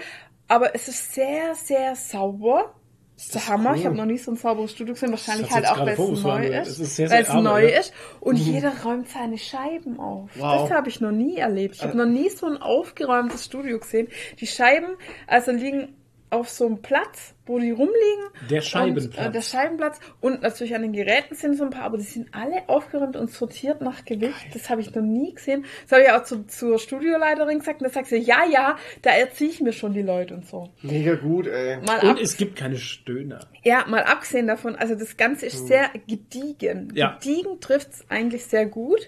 aber 0.48 0.75
es 0.75 0.88
ist 0.88 1.13
sehr 1.13 1.56
sehr 1.56 1.95
sauber. 1.95 2.74
Das 3.15 3.25
ist 3.25 3.36
der 3.36 3.48
Hammer. 3.48 3.74
Ich 3.75 3.83
habe 3.83 3.95
noch 3.95 4.06
nie 4.06 4.19
so 4.19 4.29
ein 4.29 4.38
sauberes 4.38 4.74
Studio 4.74 4.93
gesehen. 4.93 5.10
Wahrscheinlich 5.10 5.50
halt 5.50 5.67
auch, 5.67 5.79
weil 5.79 6.00
es 6.00 6.24
neu 6.24 6.46
ist. 6.46 6.67
Es 6.67 6.79
ist 6.79 6.96
sehr, 6.98 7.10
weil 7.10 7.25
sehr 7.25 7.36
es 7.36 7.41
neu 7.41 7.67
ja. 7.67 7.79
ist. 7.79 7.91
Und 8.20 8.36
jeder 8.36 8.72
räumt 8.84 9.10
seine 9.10 9.39
Scheiben 9.39 10.00
auf. 10.00 10.29
Wow. 10.36 10.70
Das 10.70 10.77
habe 10.77 10.89
ich 10.89 11.01
noch 11.01 11.12
nie 11.12 11.38
erlebt. 11.38 11.77
Ich 11.77 11.84
habe 11.84 11.98
noch 11.98 12.05
nie 12.05 12.29
so 12.29 12.46
ein 12.46 12.58
aufgeräumtes 12.58 13.46
Studio 13.46 13.79
gesehen. 13.79 14.08
Die 14.39 14.46
Scheiben, 14.46 14.98
also 15.25 15.51
liegen 15.51 15.96
auf 16.29 16.50
so 16.50 16.65
einem 16.65 16.81
Platz, 16.81 17.34
wo 17.46 17.57
die 17.57 17.72
rumliegen. 17.72 18.27
Der 18.50 18.62
Scheibenplatz. 18.62 19.17
Und, 19.17 19.25
äh, 19.25 19.31
der 19.31 19.41
Scheibenplatz. 19.41 20.00
Und 20.19 20.41
natürlich 20.41 20.75
an 20.75 20.81
den 20.81 20.91
Geräten 20.91 21.36
sind 21.36 21.55
so 21.55 21.63
ein 21.63 21.69
paar, 21.69 21.84
aber 21.84 21.98
die 21.98 22.03
sind 22.03 22.27
alle 22.34 22.67
aufgeräumt 22.67 23.15
und 23.15 23.31
sortiert 23.31 23.81
nach 23.81 24.03
Gewicht. 24.03 24.48
Das 24.53 24.69
habe 24.69 24.81
ich 24.81 24.93
noch 24.93 25.01
nie 25.03 25.34
gesehen. 25.34 25.63
Das 25.84 25.93
habe 25.93 26.03
ich 26.03 26.12
auch 26.12 26.24
zu, 26.24 26.46
zur 26.48 26.79
Studioleiterin 26.79 27.60
gesagt. 27.60 27.81
Und 27.81 27.88
da 27.88 27.93
sagt 27.93 28.07
sie, 28.07 28.17
ja, 28.17 28.46
ja, 28.51 28.77
da 29.01 29.12
erziehe 29.12 29.50
ich 29.50 29.62
mir 29.62 29.72
schon 29.72 29.93
die 29.93 30.01
Leute 30.01 30.34
und 30.34 30.46
so. 30.46 30.69
Mega 30.81 31.15
gut, 31.15 31.48
ey. 31.48 31.77
Mal 31.77 32.00
ab, 32.00 32.03
Und 32.03 32.19
es 32.19 32.36
gibt 32.36 32.57
keine 32.57 32.77
Stöhner. 32.77 33.39
ja, 33.63 33.86
mal 33.88 34.03
abgesehen 34.03 34.48
davon, 34.48 34.75
also 34.75 34.96
das 34.96 35.15
Ganze 35.15 35.46
ist 35.46 35.67
sehr 35.67 35.89
gediegen. 36.07 36.91
Ja. 36.93 37.17
Gediegen 37.22 37.62
trifft's 37.62 38.03
eigentlich 38.10 38.46
sehr 38.46 38.65
gut. 38.65 39.00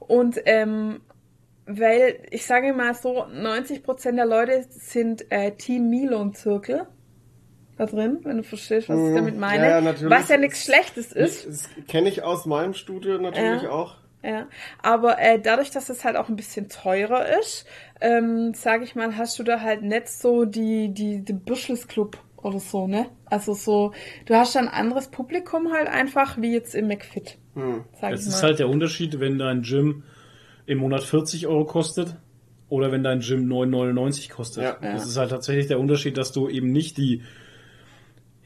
Und 0.00 0.40
ähm, 0.46 1.00
weil, 1.68 2.20
ich 2.30 2.46
sage 2.46 2.72
mal 2.72 2.94
so, 2.94 3.24
90% 3.26 4.16
der 4.16 4.26
Leute 4.26 4.64
sind 4.70 5.30
äh, 5.30 5.52
Team 5.52 5.88
Milon-Zirkel 5.90 6.86
da 7.76 7.86
drin, 7.86 8.18
wenn 8.24 8.38
du 8.38 8.42
verstehst, 8.42 8.88
was 8.88 8.96
ich 8.98 9.10
Mhm. 9.10 9.14
damit 9.14 9.38
meine. 9.38 9.64
Ja, 9.64 9.70
ja, 9.76 9.80
natürlich. 9.80 10.10
was 10.10 10.28
ja 10.28 10.36
nichts 10.38 10.64
Schlechtes 10.64 11.12
ist. 11.12 11.46
Das 11.46 11.68
kenne 11.86 12.08
ich 12.08 12.22
aus 12.24 12.44
meinem 12.46 12.74
Studio 12.74 13.18
natürlich 13.18 13.62
Ja. 13.62 13.70
auch. 13.70 13.96
Ja, 14.20 14.48
aber 14.82 15.20
äh, 15.20 15.40
dadurch, 15.40 15.70
dass 15.70 15.88
es 15.90 16.04
halt 16.04 16.16
auch 16.16 16.28
ein 16.28 16.34
bisschen 16.34 16.68
teurer 16.68 17.38
ist, 17.38 17.66
ähm, 18.00 18.52
sage 18.52 18.82
ich 18.82 18.96
mal, 18.96 19.16
hast 19.16 19.38
du 19.38 19.44
da 19.44 19.60
halt 19.60 19.82
nicht 19.82 20.08
so 20.08 20.44
die 20.44 20.92
die 20.92 21.24
die 21.24 21.32
Büschels 21.34 21.86
Club 21.86 22.18
oder 22.36 22.58
so, 22.58 22.88
ne? 22.88 23.06
Also 23.26 23.54
so, 23.54 23.92
du 24.26 24.34
hast 24.34 24.56
dann 24.56 24.66
ein 24.66 24.74
anderes 24.74 25.06
Publikum 25.08 25.72
halt 25.72 25.86
einfach 25.86 26.36
wie 26.40 26.52
jetzt 26.52 26.74
im 26.74 26.88
McFit, 26.88 27.38
Hm. 27.54 27.84
sag 28.00 28.12
Es 28.12 28.22
ich 28.22 28.28
ist 28.28 28.42
halt 28.42 28.58
der 28.58 28.68
Unterschied, 28.68 29.20
wenn 29.20 29.38
dein 29.38 29.62
Gym 29.62 30.02
im 30.68 30.78
Monat 30.78 31.02
40 31.02 31.46
Euro 31.48 31.64
kostet 31.64 32.14
oder 32.68 32.92
wenn 32.92 33.02
dein 33.02 33.20
Gym 33.20 33.48
9,99 33.48 34.30
kostet. 34.30 34.62
Ja. 34.62 34.76
Das 34.80 35.06
ist 35.06 35.16
halt 35.16 35.30
tatsächlich 35.30 35.66
der 35.66 35.80
Unterschied, 35.80 36.16
dass 36.16 36.30
du 36.32 36.48
eben 36.48 36.70
nicht 36.70 36.96
die 36.98 37.22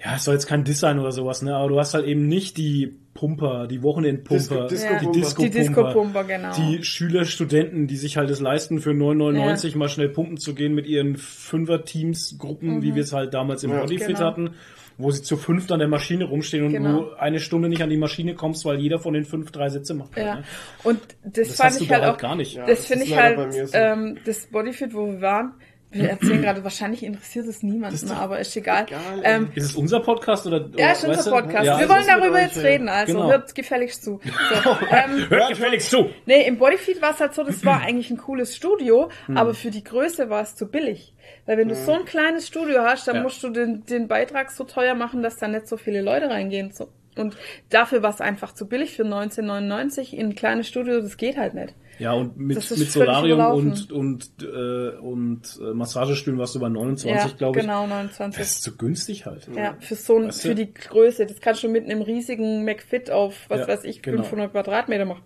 ja, 0.04 0.16
es 0.16 0.24
soll 0.24 0.34
jetzt 0.34 0.46
kein 0.46 0.64
Diss 0.64 0.80
sein 0.80 0.98
oder 0.98 1.12
sowas, 1.12 1.42
ne? 1.42 1.54
Aber 1.54 1.68
du 1.68 1.78
hast 1.78 1.94
halt 1.94 2.06
eben 2.06 2.26
nicht 2.26 2.56
die 2.56 2.92
Pumper, 3.14 3.68
die 3.68 3.84
Wochenendpumper, 3.84 4.66
Disco- 4.66 4.66
Disco- 4.66 4.88
die 4.98 5.04
Pumper. 5.04 5.12
Disco-Pumper, 5.20 5.48
Die 5.52 5.58
Disco-Pumper, 5.60 6.24
genau. 6.24 6.52
die 6.56 6.82
Schüler, 6.82 7.24
Studenten, 7.24 7.86
die 7.86 7.96
sich 7.96 8.16
halt 8.16 8.28
es 8.30 8.40
leisten, 8.40 8.80
für 8.80 8.90
9,99 8.94 9.76
mal 9.78 9.88
schnell 9.88 10.08
pumpen 10.08 10.38
zu 10.38 10.56
gehen 10.56 10.74
mit 10.74 10.86
ihren 10.88 11.16
Fünfer-Teams, 11.16 12.36
Gruppen, 12.38 12.78
Mhm. 12.78 12.82
wie 12.82 12.96
wir 12.96 13.02
es 13.04 13.12
halt 13.12 13.32
damals 13.32 13.62
im 13.62 13.70
Ja. 13.70 13.80
Bodyfit 13.80 14.08
Genau. 14.08 14.20
hatten, 14.20 14.50
wo 14.98 15.10
sie 15.10 15.22
zu 15.22 15.36
fünft 15.36 15.72
an 15.72 15.78
der 15.78 15.88
Maschine 15.88 16.24
rumstehen 16.24 16.66
und 16.66 16.72
Genau. 16.72 17.02
du 17.02 17.12
eine 17.14 17.40
Stunde 17.40 17.68
nicht 17.68 17.82
an 17.82 17.90
die 17.90 17.96
Maschine 17.96 18.34
kommst, 18.34 18.64
weil 18.64 18.78
jeder 18.78 18.98
von 18.98 19.14
den 19.14 19.24
fünf 19.24 19.50
drei 19.50 19.68
Sitze 19.68 19.94
macht. 19.94 20.16
Ja. 20.16 20.36
ne? 20.36 20.44
Und 20.84 21.00
das, 21.24 21.48
Das 21.48 21.56
fand 21.56 21.80
ich 21.80 21.90
halt 21.90 22.04
auch 22.04 22.18
gar 22.18 22.34
nicht. 22.36 22.54
Ja, 22.54 22.66
das 22.66 22.78
das 22.78 22.86
finde 22.86 23.04
ich 23.04 23.16
halt, 23.16 23.52
so. 23.52 23.76
ähm, 23.76 24.18
das 24.24 24.46
Bodyfit, 24.46 24.94
wo 24.94 25.06
wir 25.06 25.20
waren, 25.20 25.54
wir 25.94 26.08
erzählen 26.08 26.40
gerade, 26.40 26.64
wahrscheinlich 26.64 27.02
interessiert 27.02 27.46
es 27.46 27.62
niemanden, 27.62 28.10
aber 28.12 28.38
ist 28.38 28.56
egal. 28.56 28.86
egal, 28.88 29.00
ähm, 29.24 29.48
Ist 29.54 29.64
es 29.66 29.74
unser 29.74 30.00
Podcast 30.00 30.46
oder? 30.46 30.70
ja, 30.78 30.92
ist 30.92 31.04
unser? 31.04 31.30
Podcast. 31.30 31.66
Ja, 31.66 31.78
wir 31.78 31.90
also- 31.90 31.94
wollen 31.94 32.06
darüber 32.06 32.36
euch, 32.36 32.42
jetzt 32.44 32.56
ja. 32.56 32.62
reden, 32.62 32.88
also 32.88 33.12
Genau. 33.12 33.28
hört 33.28 33.54
gefälligst 33.54 34.02
zu. 34.02 34.18
So, 34.64 34.70
ähm, 34.90 35.28
Hört 35.28 35.50
gefälligst 35.50 35.90
zu! 35.90 36.08
nee, 36.24 36.46
im 36.46 36.56
Bodyfeed 36.56 37.02
war 37.02 37.10
es 37.10 37.20
halt 37.20 37.34
so, 37.34 37.44
das 37.44 37.62
war 37.66 37.82
eigentlich 37.82 38.10
ein 38.10 38.16
cooles 38.16 38.56
Studio, 38.56 39.10
Hm. 39.26 39.36
aber 39.36 39.52
für 39.52 39.70
die 39.70 39.84
Größe 39.84 40.30
war 40.30 40.40
es 40.40 40.56
zu 40.56 40.66
billig. 40.66 41.12
Weil 41.46 41.58
wenn 41.58 41.68
du 41.68 41.74
so 41.74 41.92
ein 41.92 42.04
kleines 42.04 42.46
Studio 42.46 42.82
hast, 42.82 43.08
dann 43.08 43.16
Ja. 43.16 43.22
musst 43.22 43.42
du 43.42 43.50
den, 43.50 43.84
den 43.86 44.06
Beitrag 44.08 44.50
so 44.50 44.64
teuer 44.64 44.94
machen, 44.94 45.22
dass 45.22 45.38
da 45.38 45.48
nicht 45.48 45.66
so 45.66 45.76
viele 45.76 46.00
Leute 46.00 46.30
reingehen. 46.30 46.70
So. 46.72 46.88
Und 47.16 47.36
dafür 47.68 48.02
war 48.02 48.10
es 48.10 48.20
einfach 48.20 48.54
zu 48.54 48.66
billig 48.66 48.96
für 48.96 49.04
1999 49.04 50.16
in 50.16 50.28
ein 50.30 50.34
kleines 50.34 50.68
Studio, 50.68 51.00
das 51.00 51.16
geht 51.16 51.36
halt 51.36 51.54
nicht. 51.54 51.74
Ja, 51.98 52.12
und 52.12 52.36
mit, 52.38 52.56
mit 52.56 52.90
Solarium 52.90 53.40
und, 53.52 53.92
und, 53.92 54.30
äh, 54.42 54.96
und 54.96 55.42
äh, 55.60 55.74
Massagestühlen 55.74 56.38
warst 56.38 56.54
du 56.54 56.60
bei 56.60 56.68
29, 56.70 57.30
ja, 57.32 57.36
glaube 57.36 57.58
ich. 57.58 57.64
genau, 57.66 57.86
29. 57.86 58.38
Das 58.40 58.52
ist 58.52 58.62
zu 58.62 58.76
günstig 58.76 59.26
halt. 59.26 59.46
Ja, 59.54 59.76
für 59.78 59.94
so 59.94 60.16
ein, 60.16 60.28
Weißt 60.28 60.42
du? 60.42 60.48
für 60.48 60.54
die 60.54 60.72
Größe. 60.72 61.26
Das 61.26 61.40
kannst 61.40 61.62
du 61.62 61.68
mit 61.68 61.84
einem 61.84 62.00
riesigen 62.02 62.64
McFit 62.64 63.10
auf, 63.10 63.34
was 63.48 63.60
Ja, 63.60 63.68
weiß 63.68 63.84
ich, 63.84 64.00
genau. 64.02 64.22
500 64.22 64.52
Quadratmeter 64.52 65.04
machen. 65.04 65.22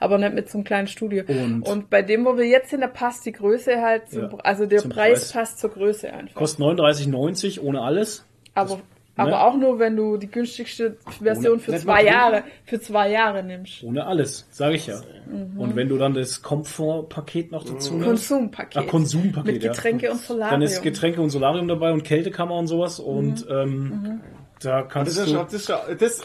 Aber 0.00 0.18
nicht 0.18 0.34
mit 0.34 0.48
so 0.50 0.58
einem 0.58 0.64
kleinen 0.64 0.86
Studio. 0.88 1.24
Und- 1.28 1.90
bei 1.90 2.02
dem, 2.02 2.24
wo 2.24 2.36
wir 2.36 2.46
jetzt 2.46 2.70
sind, 2.70 2.80
da 2.80 2.88
passt 2.88 3.24
die 3.26 3.32
Größe 3.32 3.80
halt, 3.80 4.10
zum, 4.10 4.22
Ja, 4.22 4.38
also 4.42 4.66
der 4.66 4.82
Preis, 4.82 4.88
Preis. 4.94 5.32
passt 5.32 5.58
zur 5.58 5.70
Größe 5.70 6.12
einfach. 6.12 6.34
Kostet 6.34 6.60
39,90 6.60 7.60
ohne 7.62 7.80
alles. 7.82 8.24
aber, 8.54 8.76
ne? 8.76 8.82
aber 9.16 9.46
auch 9.46 9.56
nur, 9.56 9.78
wenn 9.78 9.96
du 9.96 10.16
die 10.16 10.28
günstigste 10.30 10.96
Version 11.22 11.52
Ohne- 11.54 11.60
für 11.60 11.76
zwei 11.76 12.04
Jahre, 12.04 12.42
für 12.64 12.80
zwei 12.80 13.10
Jahre 13.10 13.42
nimmst. 13.42 13.82
Ohne 13.84 14.06
alles, 14.06 14.46
sage 14.50 14.74
ich 14.76 14.86
ja. 14.86 15.00
Mhm. 15.26 15.58
Und 15.58 15.76
wenn 15.76 15.88
du 15.88 15.98
dann 15.98 16.14
das 16.14 16.42
Komfortpaket 16.42 17.52
noch 17.52 17.64
dazu 17.64 17.94
nimmst, 17.94 18.06
Konsumpaket. 18.08 18.76
Ah, 18.76 18.82
Konsumpaket, 18.82 19.54
Mit 19.54 19.62
ja. 19.64 19.72
Getränke 19.72 20.10
und 20.10 20.20
Solarium. 20.20 20.50
dann 20.60 20.62
ist 20.62 20.82
Getränke 20.82 21.20
und 21.20 21.30
Solarium 21.30 21.68
dabei 21.68 21.92
und 21.92 22.02
Kältekammer 22.04 22.56
und 22.56 22.66
sowas 22.66 22.98
und 23.00 23.48
Mhm. 23.48 23.54
ähm, 23.54 24.20
da 24.64 24.82
Das 24.82 24.92
kannst 24.92 25.18
ist, 25.18 25.28
du... 25.28 25.34
das 25.34 25.52
ist, 25.52 25.68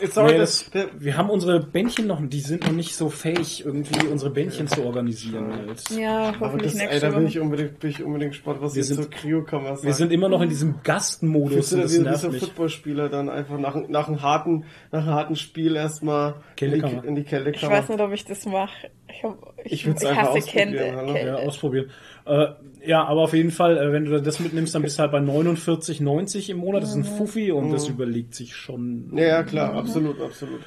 das, 0.03 0.13
sorry, 0.13 0.31
Nee, 0.33 0.37
das, 0.39 0.69
das, 0.71 0.85
wir 0.97 1.17
haben 1.17 1.29
unsere 1.29 1.59
Bändchen 1.59 2.07
noch, 2.07 2.19
die 2.21 2.39
sind 2.39 2.65
noch 2.65 2.73
nicht 2.73 2.95
so 2.95 3.09
fähig, 3.09 3.65
irgendwie 3.65 4.07
unsere 4.07 4.31
Bändchen 4.31 4.67
zu 4.67 4.83
organisieren. 4.83 5.51
Halt. 5.53 5.89
ja, 5.91 6.29
aber 6.29 6.39
hoffentlich 6.47 6.73
das, 6.73 6.81
ey, 6.81 6.99
da 6.99 7.09
bin 7.11 7.27
ich 7.27 7.39
unbedingt, 7.39 7.79
bin 7.79 7.89
ich 7.91 8.03
unbedingt 8.03 8.31
gespannt, 8.31 8.57
was 8.61 8.73
Wir 8.75 8.79
jetzt 8.81 8.87
sind- 8.89 9.01
zur 9.03 9.09
Cryo-Kammer 9.11 9.69
sagt. 9.75 9.83
Wir 9.83 9.93
sind 9.93 10.11
immer 10.11 10.29
noch 10.29 10.41
in 10.41 10.49
diesem 10.49 10.75
Gastenmodus 10.83 11.69
das 11.69 11.97
nervt 11.97 12.17
dieser 12.17 12.29
mich. 12.29 12.39
Footballspieler 12.41 13.09
dann 13.09 13.29
einfach 13.29 13.57
nach, 13.57 13.75
nach, 13.87 14.07
einem 14.07 14.21
harten, 14.21 14.65
nach 14.91 15.03
einem 15.03 15.13
harten 15.13 15.35
Spiel 15.35 15.75
erstmal 15.75 16.29
in 16.29 16.35
die, 16.35 16.55
Kältekammer. 16.55 17.03
in 17.05 17.15
die 17.15 17.21
Ich 17.21 17.27
Kältekammer? 17.27 17.71
weiß 17.73 17.89
nicht, 17.89 17.99
ob 18.01 18.11
ich 18.13 18.25
das 18.25 18.45
mache. 18.45 18.89
Ich, 19.11 19.23
hab- 19.23 19.53
ich, 19.63 19.71
Ich 19.73 19.87
ich 19.87 20.07
einfach 20.07 20.35
hasse? 20.35 20.47
Kälte. 20.49 20.85
Ja, 21.25 21.35
ausprobieren. 21.37 21.89
Äh, 22.29 22.47
ja, 22.85 23.03
aber 23.03 23.21
auf 23.21 23.33
jeden 23.33 23.51
Fall, 23.51 23.77
äh, 23.77 23.91
wenn 23.91 24.05
du 24.05 24.21
das 24.21 24.39
mitnimmst, 24.39 24.75
dann 24.75 24.83
bist 24.83 24.97
du 24.97 25.01
halt 25.01 25.11
bei 25.11 25.19
49,90 25.19 26.49
im 26.51 26.57
Monat. 26.57 26.83
Das 26.83 26.91
ist 26.91 26.95
ein 26.95 27.03
Fuffi 27.03 27.51
und 27.51 27.71
das 27.71 27.87
überlegt 27.87 28.35
sich 28.35 28.55
schon. 28.55 29.11
Ja, 29.15 29.43
klar, 29.43 29.73
absolut, 29.73 30.21
absolut. 30.21 30.61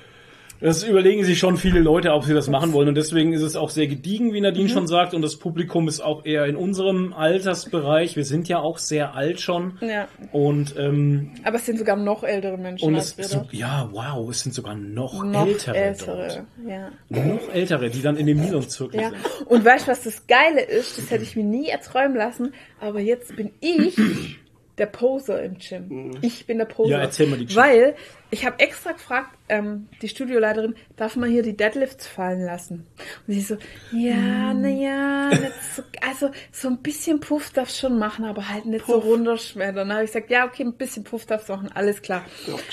Das 0.62 0.85
überlegen 0.85 1.25
sich 1.25 1.38
schon 1.38 1.57
viele 1.57 1.81
Leute, 1.81 2.12
ob 2.12 2.25
sie 2.25 2.35
das 2.35 2.49
machen 2.49 2.73
wollen. 2.73 2.88
Und 2.88 2.95
deswegen 2.95 3.33
ist 3.33 3.42
es 3.42 3.57
auch 3.57 3.69
sehr 3.71 3.88
gediegen, 3.88 4.33
wie 4.33 4.40
Nadine 4.40 4.64
Mhm. 4.64 4.73
schon 4.73 4.87
sagt. 4.87 5.12
Und 5.12 5.23
das 5.23 5.37
Publikum 5.37 5.88
ist 5.88 6.00
auch 6.00 6.25
eher 6.25 6.47
in 6.47 6.54
unserem 6.57 7.12
Altersbereich. 7.12 8.16
Wir 8.16 8.25
sind 8.25 8.49
ja 8.49 8.59
auch 8.61 8.78
sehr 8.78 9.14
alt 9.14 9.40
schon. 9.40 9.78
Ja. 9.81 10.07
Und 10.31 10.75
Mhm. 10.76 10.81
ähm, 10.81 11.31
Aber 11.45 11.57
es 11.57 11.66
sind 11.66 11.78
sogar 11.78 11.97
noch 11.97 12.23
ältere 12.23 12.57
Menschen 12.57 12.87
und 12.88 12.95
es 12.95 13.11
so, 13.19 13.47
ja, 13.50 13.88
wow, 13.92 14.31
es 14.31 14.40
sind 14.42 14.54
sogar 14.54 14.75
noch, 14.76 15.25
noch 15.25 15.47
ältere, 15.47 15.76
ältere. 15.76 16.47
Ja. 16.66 16.90
Noch 17.09 17.52
ältere, 17.52 17.90
die 17.90 18.00
dann 18.00 18.16
in 18.16 18.26
dem 18.26 18.38
Milon-Zirkel 18.40 19.00
Ja, 19.00 19.11
sind. 19.11 19.47
und 19.49 19.64
weißt 19.64 19.88
du, 19.88 19.90
was 19.90 20.04
das 20.04 20.26
Geile 20.26 20.62
ist? 20.62 20.97
Das 20.99 21.11
hätte 21.11 21.25
ich 21.25 21.35
mir 21.37 21.45
nie 21.45 21.69
erträumen 21.69 22.16
lassen, 22.16 22.54
aber 22.81 23.00
jetzt 23.00 23.35
bin 23.37 23.50
ich 23.61 23.97
der 24.78 24.87
Poser 24.87 25.42
im 25.42 25.57
Gym. 25.59 26.12
Ich 26.23 26.47
bin 26.47 26.59
der 26.59 26.64
Poser. 26.66 26.90
Ja, 26.92 26.99
erzähl 27.00 27.26
mal 27.26 27.37
die 27.38 27.47
Geschichte. 27.47 27.61
Weil 27.69 27.95
ich 28.32 28.46
habe 28.46 28.58
extra 28.60 28.92
gefragt, 28.92 29.36
ähm, 29.50 29.88
die 30.00 30.08
Studioleiterin, 30.08 30.74
darf 30.96 31.16
man 31.16 31.30
hier 31.30 31.42
die 31.42 31.54
Deadlifts 31.54 32.06
fallen 32.06 32.40
lassen? 32.40 32.86
Und 33.26 33.34
sie 33.34 33.42
so, 33.42 33.56
ja, 33.92 34.14
Hm. 34.14 34.62
na 34.62 34.68
ja, 34.68 35.28
nicht 35.28 35.52
so, 35.76 35.82
also 36.00 36.30
so 36.50 36.68
ein 36.68 36.78
bisschen 36.78 37.20
Puff 37.20 37.50
darfst 37.50 37.78
schon 37.78 37.98
machen, 37.98 38.24
aber 38.24 38.48
halt 38.48 38.64
nicht 38.64 38.86
so 38.86 38.94
runterschmettern. 38.94 39.74
Dann 39.88 39.92
habe 39.92 40.04
ich 40.04 40.12
gesagt, 40.12 40.30
ja, 40.30 40.46
okay, 40.46 40.62
ein 40.64 40.72
bisschen 40.72 41.04
Puff 41.04 41.26
darfst 41.26 41.50
du 41.50 41.52
machen, 41.52 41.70
alles 41.74 42.00
klar. 42.00 42.24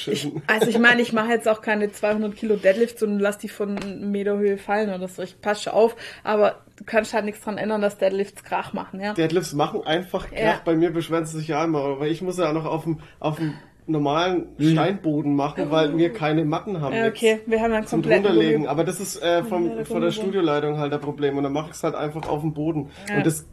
Ich, 0.08 0.32
also 0.48 0.68
ich 0.68 0.80
meine, 0.80 1.02
ich 1.02 1.12
mache 1.12 1.30
jetzt 1.32 1.48
auch 1.50 1.62
keine 1.62 1.92
200 1.92 2.36
Kilo 2.38 2.56
Deadlifts 2.56 3.04
und 3.04 3.20
lass 3.20 3.38
die 3.38 3.50
von 3.50 3.78
einem 3.78 4.12
Meter 4.12 4.38
Höhe 4.38 4.58
fallen 4.58 4.94
oder 4.94 5.10
so. 5.10 5.22
Ich 5.22 5.42
passe 5.42 5.74
auf, 5.74 5.98
aber 6.24 6.64
du 6.78 6.86
kannst 6.86 7.14
halt 7.14 7.26
nichts 7.26 7.42
dran 7.42 7.58
ändern, 7.58 7.82
dass 7.82 7.98
Deadlifts 7.98 8.46
Krach 8.46 8.72
machen, 8.72 9.02
ja. 9.02 9.12
Deadlifts 9.14 9.52
machen 9.52 9.84
einfach 9.86 10.30
Krach. 10.30 10.40
Ja. 10.40 10.62
Bei 10.64 10.76
mir 10.76 10.92
beschweren 10.92 11.26
sie 11.26 11.40
sich 11.40 11.50
ja 11.50 11.66
immer, 11.66 12.00
weil 12.00 12.12
ich 12.12 12.22
muss 12.22 12.38
ja 12.38 12.54
noch 12.54 12.64
auf 12.66 12.84
dem, 12.86 13.02
auf 13.20 13.36
dem 13.36 13.56
normalen 13.90 14.48
Steinboden 14.60 15.36
machen, 15.36 15.72
weil 15.72 15.98
wir 15.98 16.14
keine 16.14 16.46
Matten 16.46 16.80
haben. 16.82 16.96
Ja, 16.96 17.08
okay, 17.08 17.40
wir 17.46 17.60
haben 17.62 17.74
einen 17.74 17.88
Zum 17.88 18.02
kompletten 18.02 18.24
drunterlegen. 18.26 18.64
Gummi- 18.64 18.68
Aber 18.70 18.84
das 18.84 19.00
ist 19.00 19.22
äh, 19.22 19.44
vom, 19.44 19.84
von 19.86 20.02
der. 20.02 20.12
Studioleitung 20.12 20.78
halt 20.78 20.92
der 20.94 20.98
Problem. 21.00 21.38
Und 21.38 21.44
dann 21.44 21.54
mache 21.54 21.70
ich 21.72 21.76
es 21.76 21.84
halt 21.84 21.96
einfach 21.96 22.28
auf 22.30 22.42
dem 22.42 22.54
Boden. 22.54 22.90
Ja. 23.10 23.18
Und 23.18 23.26
das 23.26 23.46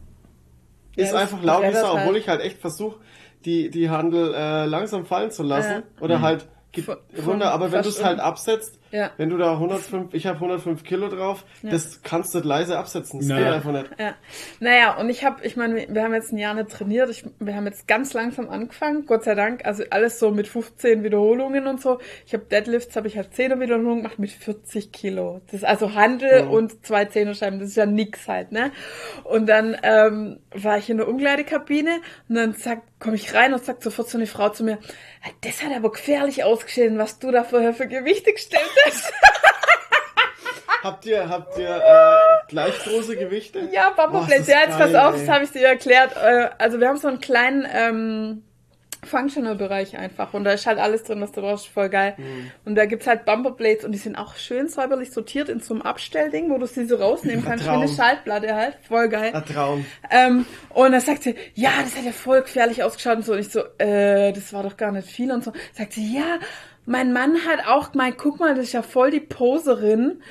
Ja, 0.95 1.03
ist 1.03 1.13
das 1.13 1.21
einfach 1.21 1.43
laut 1.43 1.63
obwohl 1.65 1.99
halt. 2.13 2.17
ich 2.17 2.29
halt 2.29 2.41
echt 2.41 2.59
versuche, 2.59 2.97
die, 3.45 3.69
die 3.69 3.89
Handel 3.89 4.33
äh, 4.33 4.65
langsam 4.65 5.05
fallen 5.05 5.31
zu 5.31 5.43
lassen. 5.43 5.83
Ja. 5.99 6.03
Oder 6.03 6.21
halt 6.21 6.47
ge- 6.71 6.83
Von- 6.83 6.97
runter. 7.25 7.51
Aber 7.51 7.71
wenn 7.71 7.81
du 7.83 7.89
es 7.89 8.03
halt 8.03 8.19
absetzt, 8.19 8.76
Ja. 8.91 9.11
wenn 9.17 9.29
du 9.29 9.37
da 9.37 9.53
105, 9.53 10.13
ich 10.13 10.25
habe 10.27 10.35
105 10.37 10.83
Kilo 10.83 11.09
drauf, 11.09 11.43
das 11.63 12.01
kannst 12.03 12.33
du 12.35 12.39
leise 12.39 12.77
absetzen. 12.77 13.19
Das 13.19 13.27
Naja. 13.27 13.45
geht 13.45 13.53
einfach 13.55 13.71
nicht. 13.71 13.89
Ja. 13.99 14.15
Naja, 14.59 14.97
und 14.97 15.09
ich 15.09 15.23
habe, 15.25 15.45
ich 15.45 15.55
meine, 15.57 15.87
wir 15.89 16.03
haben 16.03 16.13
jetzt 16.13 16.31
ein 16.31 16.37
Jahr 16.37 16.53
nicht 16.53 16.69
trainiert. 16.69 17.09
Ich, 17.09 17.23
wir 17.39 17.55
haben 17.55 17.65
jetzt 17.65 17.87
ganz 17.87 18.13
langsam 18.13 18.49
angefangen, 18.49 19.05
Gott 19.05 19.23
sei 19.23 19.35
Dank. 19.35 19.65
Also 19.65 19.83
alles 19.89 20.19
so 20.19 20.31
mit 20.31 20.47
15 20.47 21.03
Wiederholungen 21.03 21.67
und 21.67 21.81
so. 21.81 21.99
Ich 22.25 22.33
habe 22.33 22.45
Deadlifts, 22.45 22.95
habe 22.95 23.07
ich 23.07 23.17
halt 23.17 23.33
10er 23.33 23.59
Wiederholungen 23.59 24.03
gemacht 24.03 24.19
mit 24.19 24.31
40 24.31 24.91
Kilo. 24.91 25.41
Das 25.45 25.55
ist 25.55 25.65
also 25.65 25.93
Handel 25.95 26.39
Ja. 26.41 26.45
und 26.47 26.85
zwei 26.85 27.05
Zehnerscheiben. 27.05 27.59
Das 27.59 27.69
ist 27.69 27.75
ja 27.77 27.85
nix 27.85 28.27
halt, 28.27 28.51
ne? 28.51 28.71
Und 29.23 29.47
dann 29.47 29.75
ähm, 29.83 30.39
war 30.51 30.77
ich 30.77 30.89
in 30.89 30.97
der 30.97 31.07
Umkleidekabine 31.07 31.99
und 32.29 32.35
dann 32.35 32.53
sagt, 32.53 32.83
komme 32.99 33.15
ich 33.15 33.33
rein 33.35 33.53
und 33.53 33.63
sagt 33.63 33.83
sofort 33.83 34.09
so 34.09 34.17
eine 34.17 34.25
Frau 34.25 34.49
zu 34.49 34.63
mir, 34.63 34.79
"Ah, 35.23 35.29
das 35.41 35.63
hat 35.63 35.71
aber 35.75 35.91
gefährlich 35.91 36.43
ausgesehen, 36.43 36.97
was 36.97 37.19
du 37.19 37.31
da 37.31 37.43
vorher 37.43 37.73
für 37.73 37.87
Gewichte 37.87 38.31
gestellt 38.33 38.63
hast. 38.87 39.13
Habt 40.83 41.05
ihr, 41.05 41.27
habt 41.27 41.57
ihr 41.57 41.69
äh, 41.75 42.47
gleich 42.47 42.73
große 42.83 43.17
Gewichte? 43.17 43.67
Ja, 43.73 43.89
ist 43.89 44.47
Ja, 44.47 44.59
jetzt 44.61 44.77
pass 44.77 44.91
geil, 44.91 44.95
auf, 44.95 45.15
ey. 45.15 45.19
das 45.25 45.29
habe 45.29 45.43
ich 45.43 45.51
dir 45.51 45.67
erklärt. 45.67 46.15
Äh, 46.15 46.49
Also 46.59 46.79
wir 46.79 46.87
haben 46.87 46.97
so 46.97 47.07
einen 47.07 47.19
kleinen 47.19 47.67
ähm, 47.73 48.43
Functional-Bereich 49.03 49.97
einfach 49.97 50.33
und 50.33 50.43
da 50.43 50.51
ist 50.51 50.65
halt 50.65 50.77
alles 50.79 51.03
drin, 51.03 51.19
was 51.19 51.31
du 51.31 51.41
brauchst. 51.41 51.67
Voll 51.67 51.89
geil. 51.89 52.13
Mhm. 52.17 52.51
Und 52.65 52.75
da 52.75 52.85
gibt's 52.85 53.07
halt 53.07 53.25
Bumperplates 53.25 53.85
und 53.85 53.91
die 53.91 53.97
sind 53.97 54.15
auch 54.17 54.35
schön 54.35 54.69
säuberlich 54.69 55.11
sortiert 55.11 55.49
in 55.49 55.59
so 55.59 55.73
einem 55.73 55.81
Abstellding, 55.81 56.49
wo 56.51 56.57
du 56.57 56.67
sie 56.67 56.85
so 56.85 56.95
rausnehmen 56.97 57.43
kannst. 57.43 57.65
Wie 57.65 57.69
Traum. 57.69 57.81
eine 57.81 57.91
Schaltplatte 57.91 58.55
halt. 58.55 58.75
Voll 58.87 59.09
geil. 59.09 59.31
Ein 59.33 59.45
Traum. 59.45 59.85
Ähm, 60.11 60.45
und 60.69 60.91
dann 60.91 61.01
sagt 61.01 61.23
sie, 61.23 61.35
ja, 61.55 61.71
das 61.81 61.95
hat 61.97 62.05
ja 62.05 62.11
voll 62.11 62.41
gefährlich 62.43 62.83
ausgeschaut 62.83 63.17
und 63.17 63.25
so. 63.25 63.33
Und 63.33 63.39
ich 63.39 63.49
so, 63.49 63.61
äh, 63.79 64.31
das 64.31 64.53
war 64.53 64.63
doch 64.63 64.77
gar 64.77 64.91
nicht 64.91 65.07
viel 65.09 65.31
und 65.31 65.43
so. 65.43 65.51
Sagt 65.73 65.93
sie, 65.93 66.15
ja, 66.15 66.37
mein 66.87 67.11
Mann 67.11 67.45
hat 67.45 67.67
auch 67.67 67.91
gemeint, 67.91 68.17
guck 68.17 68.39
mal, 68.39 68.55
das 68.55 68.67
ist 68.67 68.73
ja 68.73 68.81
voll 68.81 69.11
die 69.11 69.19
Poserin. 69.19 70.23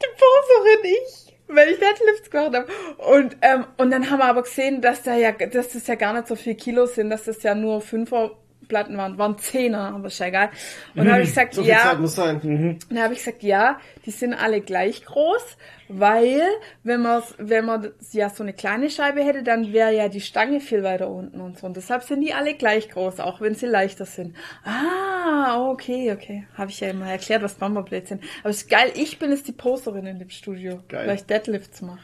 Die 0.00 0.06
Poserin, 0.16 0.94
ich, 1.04 1.36
wenn 1.46 1.68
ich 1.68 1.78
Deadlifts 1.78 2.30
gemacht 2.30 2.54
habe. 2.54 2.66
Und, 2.96 3.36
ähm, 3.42 3.66
und 3.76 3.90
dann 3.90 4.10
haben 4.10 4.18
wir 4.18 4.24
aber 4.24 4.44
gesehen, 4.44 4.80
dass 4.80 5.02
da 5.02 5.14
ja, 5.14 5.32
dass 5.32 5.74
das 5.74 5.86
ja 5.86 5.94
gar 5.94 6.14
nicht 6.14 6.26
so 6.26 6.36
viel 6.36 6.54
Kilo 6.54 6.86
sind, 6.86 7.10
dass 7.10 7.24
das 7.24 7.42
ja 7.42 7.54
nur 7.54 7.82
Fünfer 7.82 8.30
Platten 8.68 8.96
waren, 8.96 9.18
waren 9.18 9.38
Zehner, 9.38 9.94
aber 9.94 10.06
ist 10.08 10.18
ja 10.20 10.26
egal. 10.26 10.50
Und 10.94 11.04
dann 11.04 11.12
habe 11.12 11.22
ich 11.22 11.28
gesagt, 11.30 11.54
So 11.54 11.62
ja, 11.62 11.78
Zeit 11.80 11.98
muss 12.00 12.14
sein. 12.14 12.78
dann 12.90 13.02
habe 13.02 13.14
ich 13.14 13.20
gesagt, 13.20 13.42
ja, 13.42 13.78
die 14.06 14.10
sind 14.10 14.34
alle 14.34 14.60
gleich 14.60 15.04
groß, 15.04 15.56
weil 15.88 16.42
wenn 16.84 17.00
man 17.02 17.22
wenn 17.38 17.64
man 17.64 17.90
ja 18.12 18.28
so 18.30 18.42
eine 18.42 18.52
kleine 18.52 18.90
Scheibe 18.90 19.24
hätte, 19.24 19.42
dann 19.42 19.72
wäre 19.72 19.94
ja 19.94 20.08
die 20.08 20.20
Stange 20.20 20.60
viel 20.60 20.82
weiter 20.82 21.08
unten 21.08 21.40
und 21.40 21.58
so. 21.58 21.66
Und 21.66 21.76
deshalb 21.76 22.02
sind 22.02 22.20
die 22.20 22.34
alle 22.34 22.54
gleich 22.54 22.90
groß, 22.90 23.20
auch 23.20 23.40
wenn 23.40 23.54
sie 23.54 23.66
leichter 23.66 24.04
sind. 24.04 24.36
Ah, 24.64 25.68
okay, 25.70 26.12
okay. 26.12 26.46
Habe 26.54 26.70
ich 26.70 26.80
ja 26.80 26.88
immer 26.90 27.10
erklärt, 27.10 27.42
was 27.42 27.54
Bumperplates 27.54 28.10
sind. 28.10 28.22
Aber 28.40 28.50
es 28.50 28.58
ist 28.62 28.70
geil, 28.70 28.92
ich 28.94 29.18
bin 29.18 29.30
jetzt 29.30 29.48
die 29.48 29.52
Poserin 29.52 30.06
in 30.06 30.18
dem 30.18 30.30
Studio, 30.30 30.80
Geil. 30.88 31.08
weil 31.08 31.16
ich 31.16 31.24
Deadlifts 31.24 31.80
mache. 31.82 32.00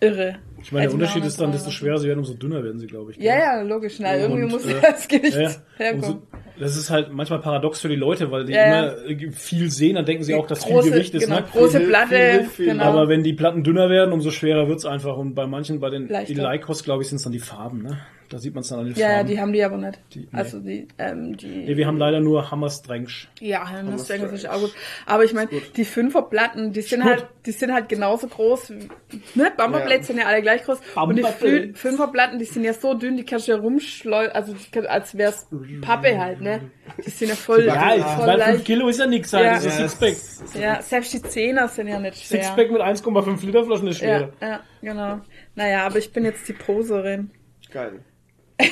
Irre. 0.00 0.36
Ich 0.64 0.72
meine, 0.72 0.82
der 0.82 0.88
Also 0.88 0.96
Unterschied 0.96 1.16
machen 1.20 1.28
ist 1.28 1.40
dann, 1.40 1.52
desto 1.52 1.70
schwerer 1.70 1.98
sie 1.98 2.08
werden, 2.08 2.20
umso 2.20 2.34
dünner 2.34 2.64
werden 2.64 2.78
sie, 2.78 2.86
glaube 2.86 3.10
ich. 3.10 3.18
Ja, 3.18 3.36
ja, 3.38 3.60
logisch. 3.62 3.96
Na, 4.00 4.16
irgendwie 4.16 4.44
Und, 4.44 4.50
muss 4.52 4.64
äh, 4.66 4.74
das 4.82 5.06
Gewicht 5.06 5.34
Ja, 5.34 5.42
ja. 5.42 5.50
herkommen. 5.76 6.04
Umso, 6.04 6.22
Das 6.58 6.76
ist 6.76 6.88
halt 6.90 7.12
manchmal 7.12 7.40
paradox 7.40 7.80
für 7.82 7.88
die 7.88 7.96
Leute, 7.96 8.30
weil 8.30 8.46
die 8.46 8.52
Ja, 8.54 8.84
immer 8.92 9.08
äh, 9.08 9.30
viel 9.32 9.70
sehen, 9.70 9.96
dann 9.96 10.06
denken 10.06 10.24
sie 10.24 10.34
auch, 10.34 10.46
dass 10.46 10.60
große, 10.64 10.84
viel 10.84 10.92
Gewicht 10.92 11.14
ist. 11.14 11.24
genau, 11.24 11.40
Ne? 11.40 11.44
große 11.52 11.78
Viel, 11.80 11.88
Platte, 11.88 12.16
viel, 12.16 12.44
viel. 12.44 12.66
genau. 12.66 12.84
Aber 12.84 13.08
wenn 13.08 13.22
die 13.22 13.34
Platten 13.34 13.62
dünner 13.62 13.90
werden, 13.90 14.12
umso 14.12 14.30
schwerer 14.30 14.66
wird's 14.68 14.86
einfach. 14.86 15.16
Und 15.18 15.34
bei 15.34 15.46
manchen, 15.46 15.80
bei 15.80 15.90
den. 15.90 16.08
Lycos, 16.08 16.82
glaube 16.82 17.02
ich, 17.02 17.08
sind 17.10 17.16
es 17.16 17.24
dann 17.24 17.32
die 17.32 17.38
Farben. 17.40 17.82
Ne? 17.82 17.98
Da 18.30 18.38
sieht 18.38 18.54
man 18.54 18.62
es 18.62 18.68
dann 18.68 18.78
an 18.80 18.86
den 18.86 18.94
ja, 18.94 19.00
ja, 19.08 19.14
Farben. 19.16 19.28
die 19.28 19.40
haben 19.40 19.52
die 19.52 19.62
aber 19.62 19.76
nicht. 19.76 19.98
nee. 20.16 20.26
Also 20.32 20.58
die, 20.58 20.88
ähm, 20.98 21.36
die. 21.36 21.46
nee, 21.46 21.76
wir 21.76 21.86
haben 21.86 21.98
leider 21.98 22.20
nur 22.20 22.50
Hammerstrengsch. 22.50 23.28
Ja, 23.40 23.66
Strange. 23.98 24.24
ist 24.32 24.48
auch 24.48 24.60
gut. 24.60 24.72
Aber 25.06 25.24
ich 25.24 25.34
meine, 25.34 25.50
die 25.76 25.84
Fünferplatten, 25.84 26.72
die 26.72 26.80
sind 26.80 27.04
halt, 27.04 27.26
die 27.44 27.52
sind 27.52 27.72
halt 27.72 27.88
genauso 27.88 28.26
groß. 28.26 28.70
wie- 28.70 28.88
Ne? 29.34 29.52
Bumperblades 29.56 29.98
Ja. 29.98 30.02
sind 30.14 30.18
ja 30.18 30.24
alle 30.26 30.40
gleich 30.40 30.53
groß. 30.62 30.78
Und 30.94 31.16
die. 31.16 31.24
Flü- 31.24 31.74
Fünferplatten, 31.76 32.38
die 32.38 32.44
sind 32.44 32.62
ja 32.64 32.72
so 32.72 32.94
dünn, 32.94 33.16
die 33.16 33.24
kannst 33.24 33.48
du 33.48 33.52
ja 33.52 33.58
rumschleudern, 33.58 34.32
also 34.32 34.54
kann- 34.70 34.86
als 34.86 35.16
wär's 35.18 35.48
Pappe 35.82 36.18
halt, 36.18 36.40
ne? 36.40 36.60
Die 37.04 37.10
sind 37.10 37.28
ja 37.30 37.34
voll, 37.34 37.64
Ja, 37.66 37.94
Ja, 37.96 38.04
voll 38.16 38.26
weil 38.28 38.38
5 38.40 38.46
leicht. 38.52 38.64
Kilo 38.64 38.88
ist 38.88 38.98
ja 39.00 39.06
nix 39.06 39.32
halt. 39.32 39.44
Ja. 39.44 39.54
Das 39.54 39.64
ist 39.64 39.78
Ja, 39.78 39.82
ein 39.82 39.88
Sixpack. 39.88 40.12
es- 40.12 40.54
Ja, 40.60 40.82
selbst 40.82 41.12
die 41.12 41.22
Zehner 41.22 41.66
sind 41.68 41.88
ja 41.88 41.98
nicht 41.98 42.24
schwer. 42.24 42.42
Sixpack 42.44 42.70
mit 42.70 42.80
1,5 42.80 43.42
Liter 43.44 43.64
Flaschen 43.64 43.88
ist 43.88 43.98
schwer. 43.98 44.32
Ja, 44.40 44.48
ja, 44.48 44.60
genau. 44.80 45.20
Naja, 45.56 45.86
aber 45.86 45.98
ich 45.98 46.12
bin 46.12 46.24
jetzt 46.24 46.46
die 46.48 46.52
Poserin. 46.52 47.30
Geil. 47.72 48.00
Hat 48.58 48.68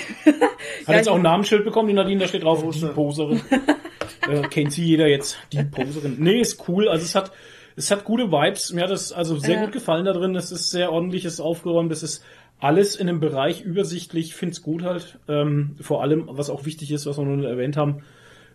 Ja, 0.87 0.95
jetzt 0.95 1.09
auch 1.09 1.17
ein 1.17 1.23
Namenschild 1.23 1.65
bekommen, 1.65 1.89
die 1.89 1.95
Nadine, 1.95 2.21
da 2.21 2.29
steht 2.29 2.45
drauf, 2.45 2.63
Pose. 2.63 2.87
die 2.89 2.93
Poserin. 2.95 3.41
äh, 4.31 4.43
kennt 4.49 4.73
sie 4.73 4.85
jeder 4.85 5.09
jetzt, 5.09 5.39
die 5.53 5.63
Poserin. 5.65 6.17
Nee, 6.21 6.41
ist 6.41 6.69
cool. 6.69 6.89
Also 6.89 7.05
es 7.05 7.15
hat, 7.17 7.33
es 7.77 7.91
hat 7.91 8.05
gute 8.05 8.31
Vibes. 8.33 8.73
Mir 8.73 8.85
hat 8.85 8.91
es 8.91 9.13
also 9.13 9.37
sehr 9.39 9.57
Ja. 9.57 9.65
gut 9.65 9.73
gefallen 9.73 10.05
da 10.05 10.13
drin. 10.13 10.35
Es 10.37 10.53
ist 10.53 10.71
sehr 10.71 10.93
ordentlich, 10.93 11.25
es 11.25 11.35
ist 11.35 11.41
aufgeräumt, 11.41 11.91
es 11.93 12.03
ist 12.03 12.25
alles 12.61 12.95
in 12.97 13.09
einem 13.09 13.21
Bereich 13.21 13.63
übersichtlich. 13.63 14.35
Find's 14.35 14.63
gut 14.63 14.83
halt. 14.83 15.19
Ähm, 15.29 15.77
vor 15.81 16.03
allem, 16.03 16.29
was 16.31 16.49
auch 16.51 16.65
wichtig 16.65 16.91
ist, 16.93 17.07
was 17.07 17.19
wir 17.19 17.25
noch 17.25 17.43
erwähnt 17.45 17.77
haben, 17.77 18.03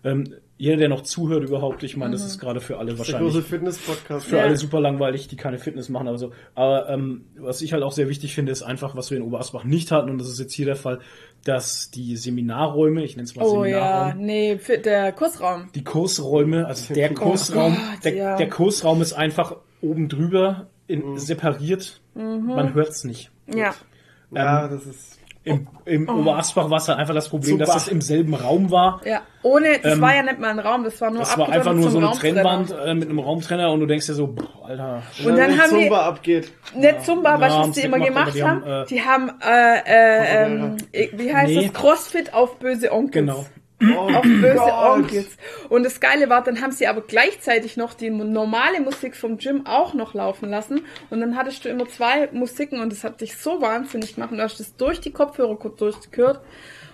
ähm, 0.04 0.34
jeder, 0.60 0.78
der 0.78 0.90
noch 0.90 1.02
zuhört 1.02 1.44
überhaupt, 1.44 1.84
ich 1.84 1.98
meine, 1.98 2.14
das 2.14 2.24
ist 2.26 2.40
gerade 2.40 2.62
für 2.62 2.78
alle 2.78 2.92
Der 2.92 3.00
wahrscheinlich 3.00 3.32
große 3.34 3.44
Fitness-Podcast. 3.44 4.28
für 4.28 4.38
Ja. 4.38 4.44
alle 4.44 4.56
super 4.56 4.80
langweilig, 4.80 5.28
die 5.28 5.36
keine 5.36 5.58
Fitness 5.60 5.90
machen, 5.90 6.08
aber 6.08 6.18
so. 6.18 6.32
Aber 6.56 6.88
ähm, 6.90 7.26
was 7.38 7.62
ich 7.62 7.74
halt 7.74 7.84
auch 7.84 7.92
sehr 7.92 8.08
wichtig 8.10 8.34
finde, 8.34 8.52
ist 8.52 8.64
einfach, 8.64 8.96
was 8.96 9.10
wir 9.12 9.18
in 9.18 9.24
Oberasbach 9.24 9.64
nicht 9.66 9.92
hatten, 9.92 10.10
und 10.10 10.18
das 10.20 10.30
ist 10.30 10.40
jetzt 10.40 10.54
hier 10.54 10.66
der 10.66 10.76
Fall, 10.76 11.00
dass 11.44 11.92
die 11.92 12.18
Seminarräume, 12.18 13.04
ich 13.04 13.16
nenne 13.16 13.26
es 13.26 13.36
mal 13.36 13.46
Oh 13.46 13.64
ja, 13.66 14.10
Seminarraum, 14.10 14.26
nee, 14.26 14.58
für 14.58 14.78
der 14.78 15.12
Kursraum. 15.14 15.70
die 15.74 15.84
Kursräume, 15.84 16.66
also 16.68 16.94
der 16.94 17.14
Kursraum, 17.14 17.76
Gott, 17.76 18.04
der, 18.04 18.14
ja. 18.14 18.38
der 18.38 18.50
Kursraum 18.50 19.02
ist 19.02 19.14
einfach 19.14 19.56
oben 19.82 20.10
drüber 20.10 20.68
in, 20.88 21.18
separiert. 21.18 22.02
Man 22.14 22.74
hört's 22.74 23.04
nicht. 23.04 23.32
Ja. 23.48 23.76
Ja, 24.32 24.68
das 24.68 24.86
ist. 24.86 25.20
Im, 25.48 25.68
im 25.86 26.10
Oberasbach 26.10 26.70
war 26.70 26.78
es 26.78 26.88
halt 26.88 27.00
einfach 27.00 27.14
das 27.14 27.30
Problem, 27.30 27.54
Super. 27.54 27.66
dass 27.66 27.74
das 27.74 27.88
im 27.88 28.02
selben 28.02 28.34
Raum 28.34 28.70
war. 28.72 29.02
Ja, 29.06 29.22
ohne, 29.44 29.80
das 29.82 29.94
Ähm, 29.94 30.02
war 30.02 30.16
ja 30.16 30.24
nicht 30.24 30.40
mal 30.40 30.50
ein 30.50 30.60
Raum, 30.60 30.84
das 30.84 31.00
war 31.02 31.10
nur 31.10 31.20
Das 31.22 31.38
war 31.38 31.50
einfach 31.50 31.74
nur 31.74 31.90
so 31.90 31.98
eine. 32.00 32.12
Trennwand 32.12 32.72
äh, 32.86 32.94
mit 32.94 33.10
einem 33.10 33.20
Raumtrenner 33.20 33.72
und 33.72 33.80
du 33.80 33.86
denkst 33.86 34.06
dir 34.08 34.14
so, 34.14 34.28
boah, 34.28 34.68
Alter, 34.68 35.02
Und 35.20 35.28
dann 35.30 35.38
wenn 35.38 35.62
haben 35.62 35.70
die- 35.78 35.84
Zumba 35.84 36.02
abgeht. 36.06 36.52
Nicht 36.76 37.06
Zumba, 37.06 37.40
Ja, 37.40 37.42
was 37.42 37.72
die 37.72 37.82
immer 37.82 38.00
gemacht 38.00 38.34
gemacht, 38.36 38.50
haben? 38.50 38.64
aber 38.64 38.86
Die 38.86 39.02
haben, 39.02 39.32
äh, 39.42 39.78
äh, 39.86 40.46
ähm, 40.46 40.78
wie 40.92 41.34
heißt 41.34 41.54
Nee. 41.54 41.70
das? 41.72 41.74
Crossfit 41.82 42.34
auf 42.34 42.60
böse 42.60 42.92
Onkels. 42.92 43.12
genau. 43.14 43.46
Oh, 43.80 44.10
Auf 44.12 44.24
böse 44.24 44.56
Gott. 44.56 44.98
Onkels. 44.98 45.38
Und 45.70 45.84
das 45.84 46.00
Geile 46.00 46.30
war, 46.30 46.44
dann 46.44 46.62
haben 46.62 46.72
sie 46.72 46.88
aber 46.88 47.02
gleichzeitig 47.02 47.78
noch 47.78 47.94
die 47.94 48.10
normale 48.10 48.82
Musik 48.82 49.16
vom 49.16 49.38
Gym 49.38 49.68
auch 49.68 49.94
noch 49.94 50.16
laufen 50.16 50.50
lassen. 50.50 50.82
Und 51.12 51.22
dann 51.22 51.36
hattest 51.36 51.64
du 51.64 51.70
immer 51.70 51.88
zwei 51.88 52.28
Musiken 52.32 52.80
und 52.82 52.92
das 52.92 53.04
hat 53.04 53.22
dich 53.22 53.38
so 53.38 53.62
wahnsinnig 53.62 54.16
gemacht. 54.16 54.32
Und 54.32 54.38
du 54.38 54.44
hast 54.44 54.60
das 54.60 54.76
durch 54.76 55.00
die 55.00 55.12
Kopfhörer 55.12 55.58
kurz 55.58 55.78
durchgehört. 55.78 56.42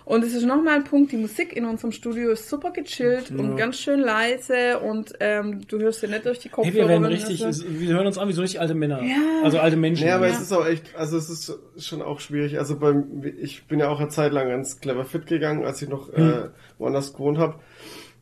Und 0.05 0.23
es 0.23 0.33
ist 0.33 0.43
nochmal 0.45 0.75
ein 0.75 0.83
Punkt, 0.83 1.11
die 1.13 1.17
Musik 1.17 1.53
in 1.55 1.65
unserem 1.65 1.91
Studio 1.93 2.31
ist 2.31 2.49
super 2.49 2.71
gechillt 2.71 3.31
und 3.31 3.55
ganz 3.55 3.77
schön 3.77 4.01
leise 4.01 4.79
und 4.79 5.13
ähm, 5.21 5.61
du 5.67 5.79
hörst 5.79 6.01
sie 6.01 6.07
nicht 6.07 6.25
durch 6.25 6.39
die 6.39 6.49
Kopfhörer. 6.49 6.73
Hey, 6.73 6.81
wir 6.83 6.89
werden 6.89 7.05
richtig, 7.05 7.39
das- 7.39 7.63
wir 7.65 7.93
hören 7.95 8.05
uns 8.07 8.17
an 8.17 8.27
wie 8.27 8.33
so 8.33 8.41
richtig 8.41 8.59
alte 8.59 8.73
Männer. 8.75 9.01
Ja. 9.01 9.15
Also 9.43 9.59
alte 9.59 9.77
Menschen. 9.77 10.05
Ja, 10.07 10.15
aber 10.17 10.27
Ja. 10.27 10.33
es 10.33 10.41
ist 10.41 10.51
auch 10.51 10.65
echt, 10.67 10.93
also 10.97 11.17
es 11.17 11.29
ist 11.29 11.57
schon 11.77 12.01
auch 12.01 12.19
schwierig. 12.19 12.59
Also 12.59 12.77
beim, 12.77 13.23
ich 13.39 13.65
bin 13.67 13.79
ja 13.79 13.87
auch 13.89 13.99
eine 13.99 14.09
Zeit 14.09 14.33
lang 14.33 14.49
ganz 14.49 14.79
clever 14.81 15.05
fit 15.05 15.25
gegangen, 15.25 15.63
als 15.63 15.81
ich 15.81 15.87
noch 15.89 16.13
Hm. 16.13 16.29
äh, 16.29 16.49
woanders 16.79 17.13
gewohnt 17.13 17.37
habe. 17.37 17.55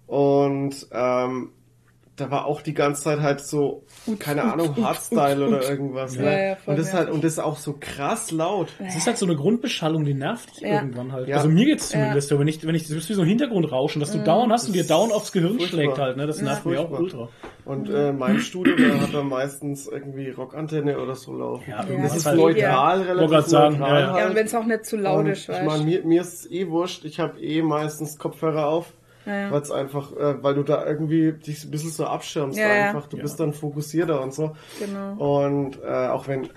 Und 0.07 0.88
ähm, 0.91 1.50
da 2.22 2.30
war 2.30 2.46
auch 2.46 2.62
die 2.62 2.74
ganze 2.74 3.01
Zeit 3.01 3.20
halt 3.22 3.42
so, 3.42 3.84
keine 4.20 4.44
Ahnung, 4.44 4.75
Hardstyle 4.81 5.48
oder 5.48 5.68
irgendwas. 5.68 6.16
Ja, 6.16 6.22
ne? 6.22 6.48
ja, 6.50 6.57
und 6.68 6.77
das 6.77 6.88
ist 6.88 6.94
halt, 6.94 7.10
und 7.10 7.24
das 7.24 7.34
ist 7.34 7.40
auch 7.40 7.57
so 7.57 7.75
krass 7.79 8.31
laut. 8.31 8.70
Es 8.79 8.96
ist 8.96 9.07
halt 9.07 9.18
so 9.18 9.25
eine 9.25 9.36
Grundbeschallung, 9.36 10.05
die 10.05 10.14
nervt 10.14 10.55
dich 10.55 10.62
Ja. 10.62 10.75
irgendwann 10.75 11.12
halt. 11.12 11.27
Ja. 11.27 11.38
Also 11.38 11.50
mir 11.50 11.66
geht's 11.66 11.90
zumindest 11.90 12.31
wenn 12.38 12.48
ich, 12.48 12.66
wenn 12.66 12.75
ich, 12.75 12.84
das 12.84 12.92
ist 12.92 13.10
wie 13.10 13.14
so 13.14 13.22
ein 13.24 13.27
Hintergrundrauschen, 13.27 14.00
dass 14.00 14.12
du 14.12 14.20
dauernd 14.20 14.53
hast 14.53 14.68
und 14.68 14.74
dir 14.74 14.86
dauernd 14.86 15.12
aufs 15.14 15.31
Gehirn 15.31 15.57
furchtbar. 15.57 15.68
schlägt 15.68 15.98
halt, 15.98 16.18
ne? 16.18 16.27
Das 16.27 16.42
nervt 16.42 16.66
mich 16.66 16.77
auch 16.77 16.92
ultra. 16.92 17.29
Und 17.66 17.90
äh, 17.90 18.12
mein 18.12 18.40
Studio, 18.40 18.75
da 18.75 19.01
hat 19.01 19.14
er 19.14 19.24
meistens 19.24 19.88
irgendwie 19.88 20.29
Rockantenne 20.29 21.00
oder 21.00 21.16
so 21.16 21.34
laufen. 21.34 21.70
Ja, 21.70 21.84
das 21.84 22.16
ist 22.16 22.25
halt- 22.25 22.38
neutral, 22.38 23.01
relativ 23.01 23.46
sagen, 23.48 23.77
neutral 23.79 24.01
ja, 24.01 24.14
halt. 24.14 24.29
und 24.29 24.36
wenn 24.36 24.46
es 24.46 24.55
auch 24.55 24.66
nicht 24.66 24.86
zu 24.86 24.98
laut 24.98 25.20
Und 25.20 25.27
ist, 25.27 25.50
ich 25.50 25.62
meine, 25.64 25.84
mir, 25.84 26.03
mir 26.03 26.22
ist 26.22 26.34
es 26.34 26.51
eh 26.51 26.68
wurscht. 26.70 27.05
Ich 27.05 27.20
habe 27.20 27.40
eh 27.40 27.62
meistens 27.62 28.18
Kopfhörer 28.18 28.68
auf. 28.68 28.94
Ja, 29.25 29.36
ja. 29.42 29.51
Weil 29.51 29.62
es 29.62 29.72
einfach, 29.72 30.12
äh, 30.14 30.42
weil 30.44 30.55
du 30.55 30.64
da 30.64 30.86
irgendwie 30.86 31.31
dich 31.34 31.64
ein 31.64 31.72
bisschen 31.72 31.92
so 31.92 32.05
abschirmst 32.05 32.57
Ja, 32.57 32.68
ja. 32.74 32.86
einfach. 32.88 33.07
Du 33.07 33.18
bist 33.18 33.40
dann 33.40 33.53
fokussierter 33.53 34.22
und 34.22 34.34
so. 34.34 34.55
Genau. 34.79 35.44
Und 35.46 35.79
äh, 35.84 36.07
auch 36.07 36.27
wenn 36.27 36.50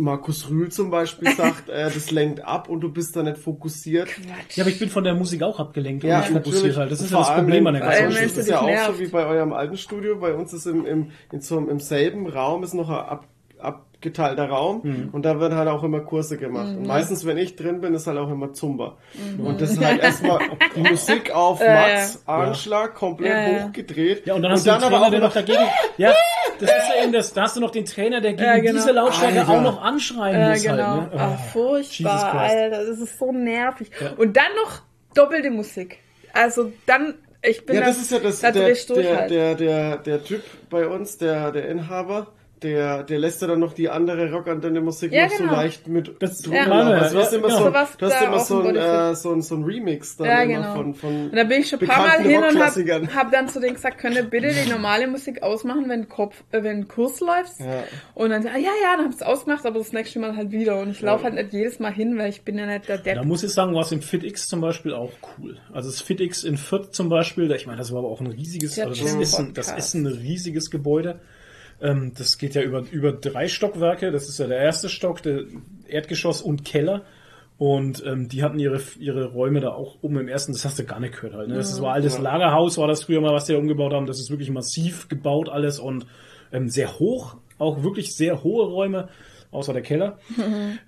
Markus 0.00 0.48
Rühl 0.48 0.70
zum 0.70 0.90
Beispiel 0.90 1.28
sagt, 1.36 1.68
äh, 1.68 1.90
das 1.90 2.10
lenkt 2.12 2.44
ab 2.44 2.68
und 2.68 2.80
du 2.80 2.92
bist 2.92 3.16
da 3.16 3.22
nicht 3.24 3.36
fokussiert. 3.38 4.08
Ja, 4.54 4.62
aber 4.62 4.70
ich 4.70 4.78
bin 4.78 4.88
von 4.88 5.02
der 5.04 5.14
Musik 5.14 5.42
auch 5.42 5.58
abgelenkt 5.58 6.04
und 6.04 6.10
Ja, 6.10 6.20
nicht 6.20 6.28
fokussiert 6.28 6.54
natürlich. 6.54 6.76
halt. 6.78 6.92
Das 6.92 7.00
ist 7.00 7.10
ja 7.10 7.18
das 7.18 7.34
Problem 7.34 7.66
an 7.66 7.74
der 7.74 7.82
ganzen 7.82 8.04
wenn 8.14 8.22
Das 8.28 8.36
ist 8.38 8.48
ja 8.48 8.60
auch 8.60 8.66
nervt. 8.66 8.94
so 8.94 9.00
wie 9.00 9.08
bei 9.08 9.26
eurem 9.26 9.52
alten 9.52 9.76
Studio. 9.76 10.16
Bei 10.18 10.34
uns 10.34 10.52
ist 10.52 10.66
im, 10.66 10.86
im, 10.86 11.10
in 11.32 11.40
so, 11.40 11.56
einem- 11.58 11.68
im 11.68 11.80
selben 11.80 12.28
Raum 12.28 12.62
ist 12.62 12.74
noch 12.74 12.88
ein 12.90 13.18
ab, 13.58 13.86
abgeteilter 14.02 14.48
Raum 14.48 14.80
Mhm. 14.84 15.08
und 15.10 15.24
da 15.24 15.40
werden 15.40 15.56
halt 15.58 15.68
auch 15.68 15.82
immer 15.82 16.00
Kurse 16.00 16.36
gemacht. 16.38 16.68
Und 16.68 16.86
meistens, 16.86 17.26
wenn 17.26 17.36
ich 17.36 17.56
drin 17.56 17.80
bin, 17.80 17.94
ist 17.94 18.06
halt 18.06 18.16
auch 18.18 18.30
immer 18.30 18.52
Zumba. 18.52 18.96
Mhm. 19.14 19.44
Und 19.44 19.60
das 19.60 19.70
ist 19.72 19.84
halt 19.84 20.00
erstmal 20.00 20.38
die 20.76 20.80
Musik 20.88 21.32
auf 21.34 21.60
Ja, 21.60 21.74
Max, 21.74 22.22
Anschlag, 22.26 22.94
komplett 22.94 23.32
Ja, 23.32 23.48
ja. 23.58 23.64
hochgedreht. 23.64 24.24
Ja, 24.26 24.34
und 24.34 24.42
dann 24.42 24.52
hast 24.52 24.64
du 24.66 24.70
den 24.70 24.82
aber 24.84 25.00
auch 25.04 25.10
der 25.10 25.18
noch 25.18 25.26
noch 25.28 25.34
dagegen. 25.34 25.58
Ja, 25.96 26.12
das 26.60 26.70
ist 26.70 26.76
ja 26.96 27.02
eben 27.02 27.12
das. 27.12 27.32
Da 27.32 27.42
hast 27.42 27.56
du 27.56 27.60
noch 27.60 27.72
den 27.72 27.84
Trainer, 27.86 28.20
der 28.20 28.32
gegen 28.34 28.44
Ja, 28.44 28.58
genau. 28.58 28.72
diese 28.74 28.92
Lautstärke 28.92 29.40
Alter. 29.40 29.50
auch 29.52 29.62
noch 29.62 29.82
anschreien 29.82 30.40
Ja, 30.40 30.50
muss 30.50 30.62
genau. 30.62 31.00
halt. 31.00 31.14
Ne? 31.14 31.20
Ah, 31.20 31.32
Oh, 31.34 31.48
furchtbar. 31.52 32.34
Alter. 32.34 32.70
Das 32.86 32.98
ist 33.00 33.18
so 33.18 33.32
nervig. 33.32 33.90
Ja. 34.00 34.12
Und 34.16 34.36
dann 34.36 34.44
noch 34.64 34.82
doppelte 35.14 35.50
Musik. 35.50 35.98
Also 36.32 36.70
dann, 36.86 37.14
ich 37.42 37.66
bin 37.66 37.74
Ja, 37.74 37.80
da, 37.80 37.86
das 37.88 37.96
ist 38.00 38.12
ja 38.12 38.20
das, 38.20 38.38
da 38.40 38.52
der, 38.52 38.72
der, 38.74 39.16
halt. 39.18 39.30
der, 39.30 39.54
der, 39.56 39.96
der 39.96 40.22
Typ 40.24 40.42
bei 40.70 40.86
uns, 40.86 41.18
der, 41.18 41.50
der 41.50 41.68
Inhaber, 41.68 42.28
der, 42.62 43.02
der 43.04 43.18
lässt 43.18 43.40
ja 43.42 43.48
dann 43.48 43.60
noch 43.60 43.72
die 43.72 43.88
andere 43.88 44.30
Rockantenne 44.32 44.80
Musik 44.80 45.12
Ja, 45.12 45.24
noch 45.24 45.32
so 45.32 45.38
genau. 45.44 45.52
leicht 45.54 45.86
mit 45.88 46.14
Das- 46.20 46.38
drunter 46.42 46.66
Ja. 46.66 46.70
Also 46.70 47.14
du 47.16 47.22
hast 47.22 47.32
Ja, 47.32 47.38
immer 47.38 47.48
genau. 47.48 47.58
so, 47.64 47.70
du 47.70 47.74
hast 47.76 48.00
da 48.00 48.24
immer 48.26 48.40
so 48.40 48.60
ein, 48.62 48.76
äh, 48.76 49.14
so 49.14 49.32
ein, 49.32 49.42
so 49.42 49.54
ein 49.56 49.64
Remix 49.64 50.16
dann 50.16 50.26
Ja, 50.26 50.42
immer 50.42 50.54
genau. 50.54 50.74
von, 50.74 50.94
von 50.94 51.24
Und 51.30 51.36
da 51.36 51.44
bin 51.44 51.60
ich 51.60 51.68
schon 51.68 51.80
ein 51.80 51.86
paar 51.86 52.06
Mal 52.06 52.20
hin 52.22 52.42
und 52.42 52.58
hab, 52.60 53.14
hab 53.14 53.32
dann 53.32 53.48
zu 53.48 53.60
denen 53.60 53.74
gesagt, 53.74 53.98
könnt 53.98 54.16
ihr 54.16 54.24
bitte 54.24 54.48
die 54.52 54.70
normale 54.70 55.06
Musik 55.06 55.42
ausmachen, 55.42 55.88
wenn 55.88 56.08
Kopf, 56.08 56.42
äh, 56.52 56.62
wenn 56.62 56.88
Kurs 56.88 57.20
läuft. 57.20 57.58
Ja. 57.60 57.84
Und 58.14 58.30
dann, 58.30 58.46
ah, 58.46 58.56
ja, 58.58 58.70
ja, 58.82 58.96
dann 58.96 59.06
hab's 59.06 59.22
ausgemacht, 59.22 59.64
aber 59.66 59.78
das 59.78 59.92
nächste 59.92 60.18
Mal 60.18 60.36
halt 60.36 60.50
wieder. 60.50 60.78
Und 60.80 60.90
ich 60.90 61.00
laufe 61.00 61.24
halt 61.24 61.34
nicht 61.34 61.52
jedes 61.52 61.78
Mal 61.78 61.92
hin, 61.92 62.18
weil 62.18 62.30
ich 62.30 62.42
bin 62.42 62.58
ja 62.58 62.66
nicht 62.66 62.88
der 62.88 62.98
Da 62.98 63.14
Depp. 63.14 63.24
muss 63.24 63.42
ich 63.42 63.52
sagen, 63.52 63.74
war 63.74 63.82
es 63.82 63.92
im 63.92 64.02
FitX 64.02 64.48
zum 64.48 64.60
Beispiel 64.60 64.92
auch 64.94 65.12
cool. 65.38 65.56
Also 65.72 65.90
das 65.90 66.00
FitX 66.00 66.44
in 66.44 66.56
Fürth 66.56 66.92
zum 66.92 67.08
Beispiel, 67.08 67.50
ich 67.52 67.66
meine, 67.66 67.78
das 67.78 67.92
war 67.92 68.00
aber 68.00 68.08
auch 68.08 68.20
ein 68.20 68.26
riesiges, 68.26 68.78
also 68.78 68.90
das 69.04 69.14
ist, 69.14 69.34
ein, 69.38 69.54
das 69.54 69.70
ist 69.72 69.94
ein 69.94 70.06
riesiges 70.06 70.70
Gebäude. 70.70 71.20
Ähm, 71.80 72.12
das 72.16 72.38
geht 72.38 72.54
ja 72.54 72.62
über, 72.62 72.84
über 72.90 73.12
drei 73.12 73.48
Stockwerke. 73.48 74.10
Das 74.10 74.28
ist 74.28 74.38
ja 74.38 74.46
der 74.46 74.58
erste 74.58 74.88
Stock, 74.88 75.22
der 75.22 75.44
Erdgeschoss 75.88 76.42
und 76.42 76.64
Keller. 76.64 77.04
Und 77.58 78.04
ähm, 78.06 78.28
die 78.28 78.44
hatten 78.44 78.60
ihre, 78.60 78.80
ihre 79.00 79.32
Räume 79.32 79.60
da 79.60 79.70
auch 79.70 79.96
oben 80.00 80.20
im 80.20 80.28
ersten, 80.28 80.52
das 80.52 80.64
hast 80.64 80.78
du 80.78 80.84
gar 80.84 81.00
nicht 81.00 81.16
gehört 81.16 81.34
halt. 81.34 81.48
Ne? 81.48 81.56
Das 81.56 81.82
war 81.82 81.94
altes 81.94 82.16
Lagerhaus, 82.18 82.78
war 82.78 82.86
das 82.86 83.02
früher 83.02 83.20
mal, 83.20 83.34
was 83.34 83.46
die 83.46 83.52
da 83.52 83.58
umgebaut 83.58 83.92
haben. 83.92 84.06
Das 84.06 84.20
ist 84.20 84.30
wirklich 84.30 84.50
massiv 84.50 85.08
gebaut 85.08 85.48
alles 85.48 85.80
und 85.80 86.06
ähm, 86.52 86.68
sehr 86.68 87.00
hoch, 87.00 87.36
auch 87.58 87.82
wirklich 87.82 88.14
sehr 88.14 88.44
hohe 88.44 88.64
Räume, 88.64 89.08
außer 89.50 89.72
der 89.72 89.82
Keller. 89.82 90.18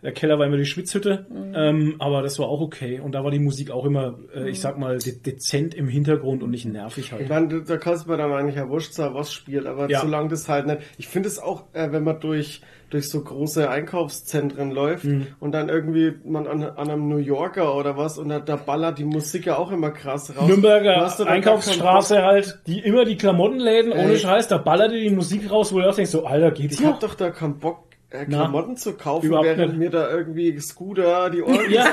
Der 0.02 0.12
Keller 0.12 0.38
war 0.38 0.46
immer 0.46 0.56
die 0.56 0.66
Schwitzhütte, 0.66 1.26
ähm, 1.54 1.96
aber 1.98 2.22
das 2.22 2.38
war 2.38 2.48
auch 2.48 2.60
okay. 2.60 3.00
Und 3.00 3.12
da 3.14 3.24
war 3.24 3.30
die 3.30 3.38
Musik 3.38 3.70
auch 3.70 3.84
immer, 3.84 4.18
äh, 4.34 4.48
ich 4.50 4.60
sag 4.60 4.78
mal, 4.78 4.98
de 4.98 5.18
dezent 5.18 5.74
im 5.74 5.88
Hintergrund 5.88 6.42
und 6.42 6.50
nicht 6.50 6.66
nervig 6.66 7.06
Ich 7.06 7.12
halt. 7.12 7.28
meine, 7.28 7.62
da 7.62 7.76
kannst 7.76 8.06
du 8.06 8.10
mir 8.10 8.16
dann 8.16 8.32
eigentlich 8.32 8.56
ja 8.56 8.68
wurscht 8.68 8.92
sein, 8.92 9.14
was 9.14 9.32
spielt, 9.32 9.66
aber 9.66 9.88
Ja. 9.90 10.00
solange 10.00 10.28
das 10.28 10.48
halt 10.48 10.66
nicht. 10.66 10.78
Ich 10.98 11.08
finde 11.08 11.28
es 11.28 11.38
auch, 11.38 11.64
äh, 11.72 11.90
wenn 11.92 12.04
man 12.04 12.20
durch, 12.20 12.60
durch 12.90 13.08
so 13.08 13.22
große 13.22 13.70
Einkaufszentren 13.70 14.70
läuft 14.72 15.04
Mhm. 15.04 15.28
und 15.38 15.52
dann 15.52 15.68
irgendwie 15.68 16.12
man 16.24 16.46
an, 16.48 16.62
an 16.64 16.90
einem 16.90 17.08
New 17.08 17.18
Yorker 17.18 17.76
oder 17.76 17.96
was 17.96 18.18
und 18.18 18.28
da, 18.28 18.40
da 18.40 18.56
ballert 18.56 18.98
die 18.98 19.04
Musik 19.04 19.46
ja 19.46 19.56
auch 19.58 19.70
immer 19.70 19.90
krass 19.90 20.36
raus. 20.36 20.48
Nürnberger 20.48 21.08
Einkaufsstraße 21.26 22.22
halt, 22.22 22.58
die 22.66 22.80
immer 22.80 23.04
die 23.04 23.16
Klamottenläden, 23.16 23.92
ohne. 23.92 24.16
Scheiß, 24.16 24.48
da 24.48 24.58
ballert 24.58 24.92
dir 24.92 25.00
die 25.00 25.10
Musik 25.14 25.50
raus, 25.50 25.72
wo 25.72 25.78
du 25.78 25.88
auch 25.88 25.94
denkst, 25.94 26.10
so, 26.10 26.24
Alter, 26.24 26.50
geht's 26.50 26.80
Ich 26.80 26.84
hab 26.86 27.00
doch 27.00 27.14
da 27.14 27.30
keinen 27.30 27.58
Bock, 27.58 27.84
äh, 28.10 28.24
Klamotten 28.26 28.76
zu 28.76 28.94
kaufen, 28.94 29.30
während 29.30 29.58
nicht. 29.68 29.78
mir 29.78 29.90
da 29.90 30.10
irgendwie 30.10 30.58
Scooter 30.60 31.30
die 31.30 31.42
Ohren 31.42 31.70
Ja, 31.70 31.86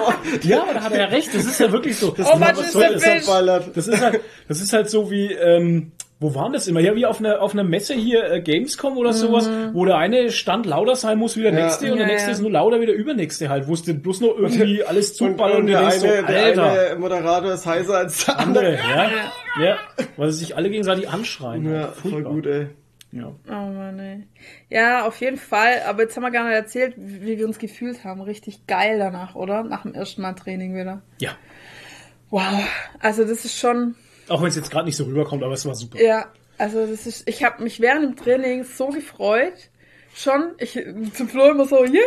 ja, 0.43 0.63
aber 0.63 0.73
da 0.73 0.82
hat 0.84 0.91
er 0.93 0.99
ja 0.99 1.06
recht. 1.06 1.34
Das 1.34 1.45
ist 1.45 1.60
ja 1.60 1.71
wirklich 1.71 1.97
so. 1.97 2.12
Das, 2.17 2.27
Oh, 2.27 2.39
was 2.39 2.60
ist 2.60 2.75
denn 2.75 2.99
Fisch? 2.99 3.25
ballert. 3.27 3.69
das 3.75 3.88
ist 3.88 4.01
halt, 4.01 4.19
das 4.47 4.62
ist 4.62 4.73
halt 4.73 4.89
so 4.89 5.12
wie, 5.12 5.32
ähm, 5.34 5.91
wo 6.19 6.34
waren 6.34 6.51
das 6.53 6.67
immer? 6.67 6.80
Ja, 6.80 6.95
wie 6.95 7.06
auf 7.06 7.19
einer 7.19 7.41
auf 7.43 7.53
einer 7.53 7.63
Messe 7.63 7.93
hier 7.93 8.23
äh, 8.32 8.41
Gamescom 8.41 8.97
oder 8.97 9.13
sowas, 9.13 9.47
wo 9.73 9.86
der 9.86 9.97
eine 9.97 10.32
Stand 10.32 10.65
lauter 10.65 10.95
sein 10.95 11.19
muss 11.19 11.38
wie 11.38 11.43
der 11.43 11.53
Ja. 11.53 11.65
nächste 11.65 11.91
und 11.91 11.99
der 11.99 12.08
Ja, 12.08 12.12
nächste 12.13 12.30
ja. 12.32 12.34
ist 12.36 12.41
nur 12.41 12.49
lauter 12.49 12.82
wie 12.82 12.88
der 12.88 12.95
übernächste 12.95 13.49
halt, 13.49 13.67
wo 13.67 13.75
es 13.75 13.84
dir 13.84 13.93
bloß 13.93 14.21
nur 14.21 14.39
irgendwie 14.39 14.84
alles 14.84 15.12
Und, 15.21 15.34
zuballert 15.34 15.58
und 15.58 15.62
und, 15.65 15.67
der, 15.67 15.80
denkst 15.82 16.03
eine, 16.03 16.15
so, 16.21 16.25
der 16.27 16.89
eine 16.89 16.99
Moderator 16.99 17.51
ist 17.53 17.65
heißer 17.67 17.95
als 17.95 18.25
der 18.25 18.39
andere. 18.39 18.80
andere, 18.80 18.89
ja, 19.60 19.63
ja, 19.63 19.77
weil 20.15 20.32
sie 20.32 20.39
sich 20.39 20.56
alle 20.58 20.71
gegenseitig 20.71 21.08
anschreien. 21.08 21.71
Ja, 21.71 21.82
halt. 21.82 21.93
voll 21.97 22.23
gut, 22.23 22.47
ey. 22.47 22.67
Ja. 23.12 23.34
Oh 23.48 23.52
Mann, 23.52 24.00
ey. 24.00 24.28
Ja, 24.70 25.06
auf 25.08 25.20
jeden 25.22 25.38
Fall. 25.38 25.82
Aber 25.88 26.04
jetzt 26.04 26.15
haben 26.15 26.24
wir 26.24 26.32
gar 26.32 26.43
nicht 26.46 26.56
erzählt, 26.56 26.93
wie 26.98 27.38
wir 27.38 27.48
uns 27.48 27.58
gefühlt 27.58 28.04
haben. 28.04 28.22
Richtig 28.22 28.67
geil 28.67 29.00
danach, 29.00 29.36
oder? 29.36 29.63
Nach 29.63 29.84
dem 29.84 29.93
ersten 29.93 30.22
Mal 30.22 30.34
Training 30.34 30.76
wieder. 30.76 31.02
ja, 31.20 31.32
Wow. 32.30 32.67
Also 33.00 33.24
das 33.24 33.46
ist 33.46 33.58
schon, 33.58 33.96
auch 34.28 34.41
wenn 34.41 34.50
es 34.50 34.56
jetzt 34.58 34.70
gerade 34.70 34.86
nicht 34.86 34.98
so 34.98 35.06
rüberkommt, 35.06 35.43
aber 35.43 35.54
es 35.54 35.65
war 35.65 35.76
super. 35.76 36.02
ja, 36.02 36.26
also 36.58 36.86
das 36.86 37.08
ist, 37.08 37.28
ich 37.30 37.43
habe 37.46 37.63
mich 37.63 37.80
während 37.80 38.04
dem 38.04 38.15
Training 38.17 38.63
so 38.65 38.88
gefreut. 38.89 39.70
Schon, 40.17 40.56
ich 40.58 40.73
zum 41.13 41.30
Flo 41.30 41.51
immer 41.51 41.65
so, 41.65 41.86
yay! 41.86 42.01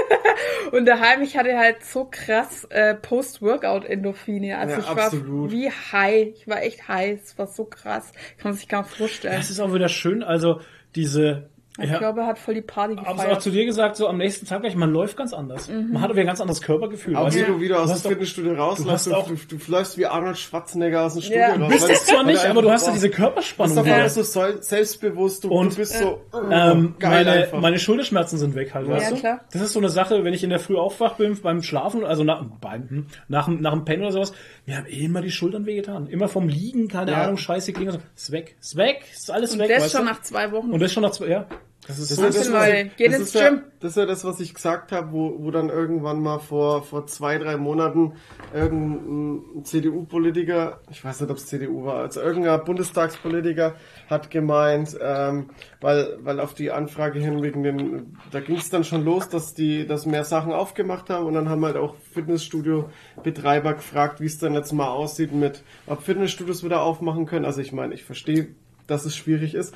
Und 0.72 0.86
daheim, 0.86 1.20
ich 1.20 1.36
hatte 1.36 1.58
halt 1.58 1.84
so 1.84 2.08
krass 2.10 2.64
äh, 2.70 2.94
Post-Workout-Endorphine. 2.94 4.56
Also 4.56 4.76
Ja, 4.76 4.78
ich 4.80 4.86
war 4.96 5.04
absolut. 5.04 5.50
wie 5.52 5.70
high. 5.70 6.28
Ich 6.34 6.48
war 6.48 6.62
echt 6.62 6.88
high. 6.88 7.20
Es 7.22 7.36
war 7.38 7.46
so 7.46 7.66
krass. 7.66 8.12
Kann 8.38 8.52
man 8.52 8.54
sich 8.54 8.66
gar 8.66 8.82
nicht 8.82 8.96
vorstellen. 8.96 9.38
Es 9.38 9.50
ist 9.50 9.60
auch 9.60 9.74
wieder 9.74 9.90
schön, 9.90 10.22
also 10.22 10.60
diese 10.94 11.50
Mein 11.76 11.88
ja, 11.90 11.98
Körper 11.98 12.24
hat 12.26 12.38
voll 12.38 12.54
die 12.54 12.62
Party 12.62 12.94
Hab's 12.94 13.08
auch 13.08 13.16
gefeiert. 13.16 13.42
zu 13.42 13.50
dir 13.50 13.64
gesagt, 13.64 13.96
so 13.96 14.06
am 14.06 14.16
nächsten 14.18 14.46
Tag 14.46 14.60
gleich, 14.60 14.76
man 14.76 14.92
läuft 14.92 15.16
ganz 15.16 15.32
anders. 15.32 15.68
Man 15.68 16.00
hat 16.00 16.08
aber 16.10 16.20
ein 16.20 16.26
ganz 16.26 16.40
anderes 16.40 16.62
Körpergefühl. 16.62 17.16
Auch 17.16 17.24
weißt 17.26 17.36
wie 17.36 17.40
du? 17.40 17.46
du 17.54 17.60
wieder 17.60 17.80
aus 17.82 18.00
dem 18.00 18.10
Fitnessstudio 18.12 18.52
du 18.54 18.58
rausläufst, 18.60 19.08
du, 19.08 19.14
auch- 19.14 19.26
du, 19.26 19.34
du, 19.34 19.56
läufst 19.66 19.98
wie 19.98 20.06
Arnold 20.06 20.38
Schwarzenegger 20.38 21.02
aus 21.02 21.14
dem 21.14 21.22
Studio 21.22 21.40
Ja. 21.40 21.48
raus. 21.54 21.58
Du 21.58 21.68
bist 21.68 21.90
es 21.90 22.06
zwar 22.06 22.22
nicht, 22.22 22.44
aber 22.46 22.62
du 22.62 22.70
hast 22.70 22.86
ja 22.86 22.92
diese 22.92 23.08
Du 23.10 23.16
Körperspannung. 23.16 23.74
bist 23.74 23.78
auf 23.80 23.98
Ja. 23.98 24.08
so 24.08 24.22
selbstbewusst, 24.60 25.42
du, 25.42 25.48
Und, 25.48 25.72
du 25.72 25.76
bist 25.78 25.98
so 25.98 26.20
oh, 26.32 26.38
Ähm, 26.50 26.94
geil 27.00 27.24
meine, 27.24 27.30
einfach. 27.42 27.60
meine 27.60 27.78
Schulterschmerzen 27.80 28.38
sind 28.38 28.54
weg 28.54 28.72
halt, 28.72 28.88
weißt 28.88 29.10
du? 29.10 29.16
klar. 29.16 29.40
Das 29.52 29.60
ist 29.60 29.72
so 29.72 29.80
eine 29.80 29.88
Sache, 29.88 30.22
wenn 30.22 30.32
ich 30.32 30.44
in 30.44 30.50
der 30.50 30.60
Früh 30.60 30.76
aufwach 30.76 31.14
bin 31.14 31.36
beim 31.42 31.62
Schlafen, 31.62 32.04
also 32.04 32.22
nach, 32.22 32.44
beim, 32.60 32.88
hm, 32.88 33.06
nach, 33.26 33.46
dem- 33.46 33.60
nach 33.60 33.72
dem 33.72 33.84
Pennen 33.84 34.02
oder 34.02 34.12
sowas, 34.12 34.32
mir 34.66 34.76
haben 34.76 34.86
immer 34.86 35.22
die 35.22 35.32
Schultern 35.32 35.66
wehgetan. 35.66 36.06
Immer 36.06 36.28
vom 36.28 36.48
Liegen, 36.48 36.86
keine 36.86 37.10
Ja. 37.10 37.24
Ahnung, 37.24 37.36
scheiße 37.36 37.72
klingen. 37.72 37.90
So. 37.92 37.98
Ist 38.14 38.30
weg, 38.30 38.54
ist 38.60 38.76
weg, 38.76 39.04
ist 39.12 39.30
alles 39.30 39.54
Und 39.54 39.58
weg, 39.58 39.70
das 39.70 39.82
weißt 39.84 39.92
schon 39.96 40.02
du? 40.06 40.10
nach 40.12 40.20
zwei 40.22 40.52
Wochen. 40.52 40.70
Und 40.70 40.80
das 40.80 40.92
schon 40.92 41.02
nach 41.02 41.10
zwei, 41.10 41.26
ja. 41.26 41.46
Das 41.86 41.98
ist 41.98 42.10
Das 42.10 42.16
so 42.16 42.26
ist, 42.26 42.50
ja 42.50 42.84
das, 43.08 43.18
das, 43.18 43.20
ist 43.20 43.34
ja, 43.34 43.50
das 43.80 43.90
ist 43.90 43.96
ja 43.96 44.06
das, 44.06 44.24
was 44.24 44.40
ich 44.40 44.54
gesagt 44.54 44.90
habe, 44.92 45.12
wo, 45.12 45.36
wo 45.38 45.50
dann 45.50 45.68
irgendwann 45.68 46.22
mal 46.22 46.38
vor, 46.38 46.82
vor 46.82 47.06
zwei, 47.06 47.36
drei 47.36 47.56
Monaten 47.56 48.14
irgendein 48.54 49.64
CDU-Politiker, 49.64 50.80
ich 50.90 51.04
weiß 51.04 51.20
nicht, 51.20 51.30
ob 51.30 51.36
es 51.36 51.46
CDU 51.46 51.84
war, 51.84 51.96
also 51.96 52.20
irgendein 52.20 52.64
Bundestagspolitiker 52.64 53.74
hat 54.08 54.30
gemeint, 54.30 54.96
ähm, 55.00 55.50
weil, 55.80 56.18
weil 56.22 56.40
auf 56.40 56.54
die 56.54 56.70
Anfrage 56.70 57.18
hin 57.18 57.42
wegen 57.42 57.62
den, 57.62 58.16
da 58.30 58.40
ging 58.40 58.56
es 58.56 58.70
dann 58.70 58.84
schon 58.84 59.04
los, 59.04 59.28
dass 59.28 59.52
die, 59.52 59.86
dass 59.86 60.06
mehr 60.06 60.24
Sachen 60.24 60.52
aufgemacht 60.52 61.10
haben 61.10 61.26
und 61.26 61.34
dann 61.34 61.50
haben 61.50 61.64
halt 61.66 61.76
auch 61.76 61.96
Fitnessstudio-Betreiber 62.12 63.74
gefragt, 63.74 64.20
wie 64.20 64.26
es 64.26 64.38
dann 64.38 64.54
jetzt 64.54 64.72
mal 64.72 64.88
aussieht 64.88 65.32
mit, 65.32 65.62
ob 65.86 66.02
Fitnessstudios 66.02 66.64
wieder 66.64 66.82
aufmachen 66.82 67.26
können. 67.26 67.44
Also 67.44 67.60
ich 67.60 67.72
meine, 67.72 67.92
ich 67.92 68.04
verstehe, 68.04 68.48
dass 68.86 69.04
es 69.04 69.16
schwierig 69.16 69.54
ist, 69.54 69.74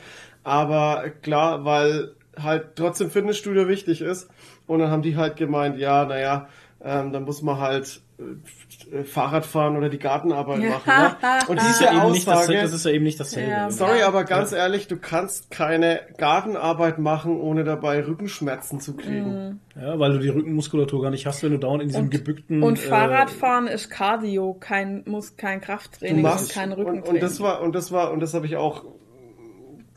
aber 0.49 1.11
klar, 1.23 1.65
weil 1.65 2.13
halt 2.41 2.77
trotzdem 2.77 3.11
Fitnessstudio 3.11 3.69
wichtig 3.69 4.01
ist 4.01 4.29
und 4.67 4.79
dann 4.81 4.91
haben 4.91 5.03
die 5.03 5.17
halt 5.17 5.37
gemeint, 5.37 5.79
ja, 5.79 6.05
naja, 6.05 6.49
ähm, 6.83 7.13
dann 7.13 7.25
muss 7.25 7.43
man 7.43 7.59
halt 7.59 8.01
äh, 8.93 9.03
Fahrrad 9.03 9.45
fahren 9.45 9.77
oder 9.77 9.89
die 9.89 9.99
Gartenarbeit 9.99 10.61
machen. 10.61 10.87
Ne? 10.87 11.17
Und 11.49 11.57
Das 11.57 11.71
ist, 11.71 11.81
diese 11.81 11.85
ja 11.91 12.03
eben 12.05 12.13
nicht 12.13 12.27
das, 12.29 12.39
Aussage, 12.39 12.61
das 12.61 12.73
ist 12.73 12.85
ja 12.85 12.93
eben 12.93 13.05
nicht 13.05 13.19
dasselbe. 13.19 13.51
Ja. 13.51 13.71
Sorry, 13.71 14.03
aber 14.03 14.23
ganz 14.23 14.53
ehrlich, 14.53 14.87
du 14.87 14.97
kannst 14.97 15.51
keine 15.51 16.01
Gartenarbeit 16.19 17.01
machen, 17.01 17.41
ohne 17.41 17.65
dabei 17.65 18.07
Rückenschmerzen 18.07 18.81
zu 18.81 18.95
kriegen. 18.95 19.61
Ja, 19.75 19.99
weil 19.99 20.13
du 20.13 20.19
die 20.21 20.29
Rückenmuskulatur 20.29 21.03
gar 21.03 21.11
nicht 21.11 21.27
hast, 21.27 21.43
wenn 21.43 21.51
du 21.51 21.59
dauernd 21.59 21.83
in 21.83 21.89
diesem 21.89 22.05
Und- 22.05 22.11
gebückten... 22.11 22.63
Und 22.63 22.79
äh, 22.79 22.83
Fahrradfahren 22.83 23.67
ist 23.67 23.91
Cardio, 23.91 24.55
kein, 24.55 25.03
muss 25.07 25.37
kein 25.37 25.59
Du 25.59 25.67
Krafttraining 25.67 26.23
machst 26.23 26.45
und 26.51 26.53
kein 26.55 26.73
und, 26.73 26.79
Rückentraining. 26.79 27.15
und 27.15 27.23
das 27.23 27.41
war 27.41 27.61
und 27.63 27.75
das 27.75 27.91
war 27.91 28.13
und 28.13 28.21
das 28.21 28.35
habe 28.35 28.47
ich 28.47 28.57
auch 28.57 28.85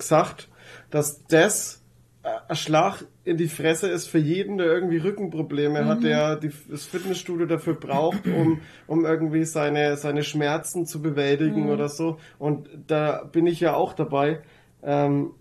gesagt, 0.01 0.49
dass 0.89 1.25
das 1.27 1.83
äh, 2.23 2.29
ein 2.47 2.55
Schlag 2.55 3.05
in 3.23 3.37
die 3.37 3.47
Fresse 3.47 3.87
ist 3.87 4.07
für 4.07 4.17
jeden, 4.17 4.57
der 4.57 4.67
irgendwie 4.67 4.97
Rückenprobleme 4.97 5.85
hat, 5.85 6.03
der 6.03 6.35
die, 6.35 6.51
das 6.69 6.85
Fitnessstudio 6.85 7.45
dafür 7.45 7.75
braucht, 7.75 8.25
um, 8.27 8.61
um 8.87 9.05
irgendwie 9.05 9.45
seine, 9.45 9.95
seine 9.97 10.23
Schmerzen 10.23 10.85
zu 10.85 11.01
bewältigen 11.01 11.69
oder 11.69 11.87
so. 11.87 12.17
Und 12.39 12.67
da 12.87 13.23
bin 13.23 13.47
ich 13.47 13.59
ja 13.59 13.75
auch 13.75 13.93
dabei. 13.93 14.41
Ähm, 14.83 15.31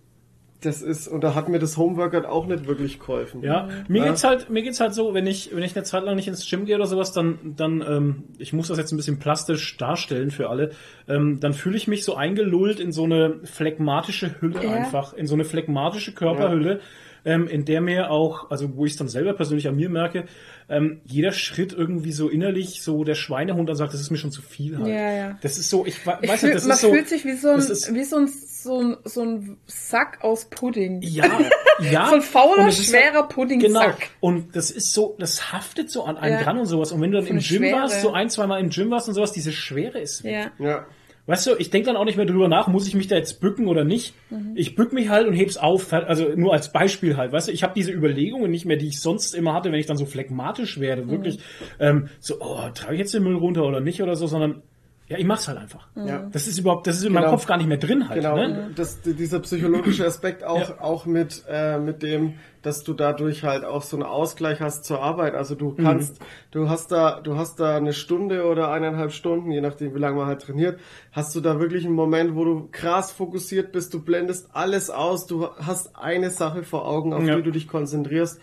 das 0.63 0.83
ist, 0.83 1.09
und 1.09 1.23
da 1.25 1.35
hat 1.35 1.49
mir 1.49 1.59
das 1.59 1.77
Homeworkout 1.77 2.27
auch 2.27 2.47
nicht 2.47 2.67
wirklich 2.67 2.99
geholfen. 3.01 3.43
Ja, 3.43 3.69
mir 3.89 4.03
Ja. 4.03 4.09
geht's 4.09 4.25
halt, 4.25 4.51
mir 4.51 4.63
geht's 4.63 4.79
halt 4.81 4.93
so, 4.95 5.15
wenn 5.15 5.27
ich, 5.27 5.55
wenn 5.55 5.63
ich 5.63 5.75
eine 5.75 5.85
Zeit 5.85 6.05
lang 6.05 6.17
nicht 6.17 6.29
ins 6.29 6.49
Gym 6.49 6.67
gehe 6.67 6.77
oder 6.77 6.87
sowas, 6.87 7.13
dann, 7.13 7.39
dann, 7.57 7.81
ähm, 7.87 8.25
ich 8.39 8.53
muss 8.53 8.69
das 8.69 8.77
jetzt 8.79 8.93
ein 8.93 8.97
bisschen 8.97 9.19
plastisch 9.19 9.77
darstellen 9.79 10.31
für 10.31 10.51
alle, 10.51 10.71
ähm, 11.09 11.41
dann 11.41 11.55
fühle 11.55 11.77
ich 11.77 11.89
mich 11.89 12.05
so 12.05 12.15
eingelullt 12.15 12.79
in 12.81 12.93
so 12.93 13.05
eine 13.05 13.41
phlegmatische 13.45 14.41
Hülle 14.41 14.63
Ja. 14.65 14.73
einfach, 14.73 15.13
in 15.15 15.27
so 15.27 15.35
eine 15.35 15.45
phlegmatische 15.45 16.13
Körperhülle, 16.13 16.81
ähm, 17.25 17.49
in 17.49 17.65
der 17.67 17.81
mir 17.83 18.11
auch, 18.11 18.51
also 18.51 18.77
wo 18.77 18.87
ich 18.87 18.97
dann 18.97 19.09
selber 19.09 19.35
persönlich 19.35 19.69
an 19.69 19.77
mir 19.77 19.91
merke, 19.91 20.25
ähm, 20.71 21.01
jeder 21.05 21.33
Schritt 21.33 21.73
irgendwie 21.73 22.13
so 22.13 22.29
innerlich 22.29 22.83
so 22.83 23.05
der 23.05 23.15
Schweinehund 23.15 23.69
dann 23.69 23.77
sagt, 23.77 23.93
das 23.93 24.01
ist 24.01 24.11
mir 24.11 24.17
schon 24.17 24.31
zu 24.31 24.41
viel 24.41 24.79
halt. 24.79 24.89
Ja, 24.89 25.13
ja. 25.13 25.39
Das 25.43 25.59
ist 25.59 25.69
so, 25.69 25.85
ich, 25.85 26.07
we- 26.07 26.19
Ich 26.23 26.29
weiß 26.31 26.41
fühl, 26.41 26.49
nicht, 26.51 26.57
das 26.57 26.65
man 26.67 26.75
ist 26.77 26.81
so, 26.81 26.91
fühlt 26.93 27.09
sich 27.09 27.25
wie 27.27 27.35
so 27.37 27.49
ein, 27.49 27.59
ist- 27.59 27.93
wie 27.95 28.05
so 28.05 28.17
ein, 28.17 28.29
so 28.63 28.81
ein, 28.81 28.97
so 29.05 29.23
ein 29.23 29.57
Sack 29.67 30.19
aus 30.23 30.47
Pudding. 30.47 31.01
ja, 31.03 31.25
ja. 31.91 32.07
So 32.09 32.15
ein 32.17 32.23
fauler, 32.23 32.71
schwerer 32.71 33.11
Genau. 33.13 33.27
Puddingsack. 33.29 34.11
Und 34.21 34.55
das 34.57 34.71
ist 34.71 34.93
so, 34.93 35.17
das 35.19 35.53
haftet 35.53 35.91
so 35.91 36.05
an 36.05 36.17
einen 36.17 36.39
Ja. 36.39 36.43
dran 36.43 36.59
und 36.59 36.67
sowas. 36.67 36.93
Und 36.93 37.01
wenn 37.01 37.11
du 37.11 37.19
dann 37.19 37.27
So 37.27 37.31
im 37.33 37.39
Gym 37.39 37.45
Schwere. 37.63 37.77
warst, 37.81 38.01
so 38.01 38.13
ein, 38.13 38.29
zwei 38.31 38.47
Mal 38.47 38.61
im 38.61 38.71
Gym 38.71 38.91
warst 38.91 39.09
und 39.09 39.15
sowas, 39.15 39.33
diese 39.33 39.53
Schwere 39.53 39.99
ist 40.01 40.25
weg. 40.25 40.51
Ja. 40.59 40.65
Ja. 40.67 40.87
Weißt 41.27 41.47
du, 41.47 41.55
ich 41.59 41.71
denke 41.71 41.87
dann 41.87 41.97
auch 41.97 42.07
nicht 42.07 42.17
mehr 42.17 42.27
drüber 42.27 42.49
nach, 42.49 42.67
muss 42.67 42.89
ich 42.89 42.95
mich 42.95 43.07
da 43.07 43.15
jetzt 43.15 43.41
bücken 43.41 43.69
oder 43.69 43.85
nicht. 43.85 44.15
Mhm. 44.31 44.53
Ich 44.57 44.75
bück 44.75 44.93
mich 44.93 45.11
halt 45.11 45.29
und 45.29 45.35
heb's 45.35 45.59
auf, 45.59 45.93
also 45.93 46.25
nur 46.35 46.53
als 46.53 46.73
Beispiel 46.73 47.17
halt, 47.17 47.31
weißt 47.31 47.47
du, 47.49 47.53
ich 47.53 47.63
habe 47.63 47.73
diese 47.77 47.93
Überlegungen 47.93 48.51
nicht 48.51 48.65
mehr, 48.65 48.77
die 48.79 48.89
ich 48.89 49.01
sonst 49.01 49.35
immer 49.35 49.55
hatte, 49.55 49.71
wenn 49.71 49.79
ich 49.79 49.87
dann 49.87 49.99
so 49.99 50.07
phlegmatisch 50.07 50.81
werde, 50.81 51.03
Mhm. 51.05 51.11
wirklich 51.11 51.39
ähm, 51.79 52.09
so, 52.19 52.41
oh, 52.41 52.59
trage 52.75 52.95
ich 52.95 52.99
jetzt 53.01 53.15
den 53.15 53.23
Müll 53.23 53.37
runter 53.37 53.65
oder 53.65 53.81
nicht 53.81 54.03
oder 54.03 54.17
so, 54.17 54.27
sondern 54.27 54.63
ja, 55.11 55.19
ich 55.19 55.27
mach's 55.27 55.47
halt 55.49 55.59
einfach. 55.59 55.89
Ja. 55.97 56.29
Das 56.33 56.47
ist 56.47 56.59
überhaupt, 56.59 56.87
das 56.87 56.97
ist 56.99 57.05
in 57.05 57.13
meinem 57.13 57.23
Genau. 57.25 57.33
Kopf 57.33 57.47
gar 57.47 57.57
nicht 57.59 57.67
mehr 57.67 57.77
drin 57.79 58.09
halt. 58.09 58.23
Genau, 58.23 58.37
Ne? 58.37 58.71
das, 58.77 59.01
dieser 59.03 59.41
psychologische 59.41 60.07
Aspekt 60.07 60.45
auch, 60.45 60.71
Ja. 60.71 60.81
auch 60.81 61.05
mit, 61.05 61.45
äh, 61.51 61.79
mit 61.79 62.03
dem, 62.03 62.35
dass 62.63 62.85
du 62.85 62.95
dadurch 62.95 63.43
halt 63.43 63.65
auch 63.65 63.83
so 63.83 63.97
einen 63.97 64.05
Ausgleich 64.07 64.61
hast 64.61 64.85
zur 64.85 65.03
Arbeit. 65.03 65.35
Also 65.35 65.55
du 65.57 65.71
Mhm. 65.71 65.83
kannst, 65.83 66.21
du 66.53 66.69
hast 66.69 66.93
da, 66.93 67.21
du 67.21 67.37
hast 67.37 67.59
da 67.59 67.77
eine 67.77 67.93
Stunde 67.93 68.45
oder 68.47 68.71
eineinhalb 68.71 69.13
Stunden, 69.13 69.51
je 69.51 69.61
nachdem 69.61 69.95
wie 69.95 69.99
lange 69.99 70.17
man 70.17 70.27
halt 70.27 70.43
trainiert, 70.43 70.79
hast 71.13 71.35
du 71.35 71.41
da 71.41 71.59
wirklich 71.59 71.85
einen 71.85 71.95
Moment, 71.95 72.37
wo 72.37 72.45
du 72.45 72.69
krass 72.71 73.11
fokussiert 73.13 73.73
bist, 73.73 73.93
du 73.93 74.01
blendest 74.03 74.51
alles 74.55 74.91
aus, 74.91 75.27
du 75.27 75.49
hast 75.57 75.97
eine 75.97 76.31
Sache 76.31 76.63
vor 76.63 76.87
Augen, 76.87 77.13
auf 77.13 77.25
Ja. 77.25 77.35
die 77.37 77.43
du 77.43 77.51
dich 77.51 77.67
konzentrierst. 77.67 78.41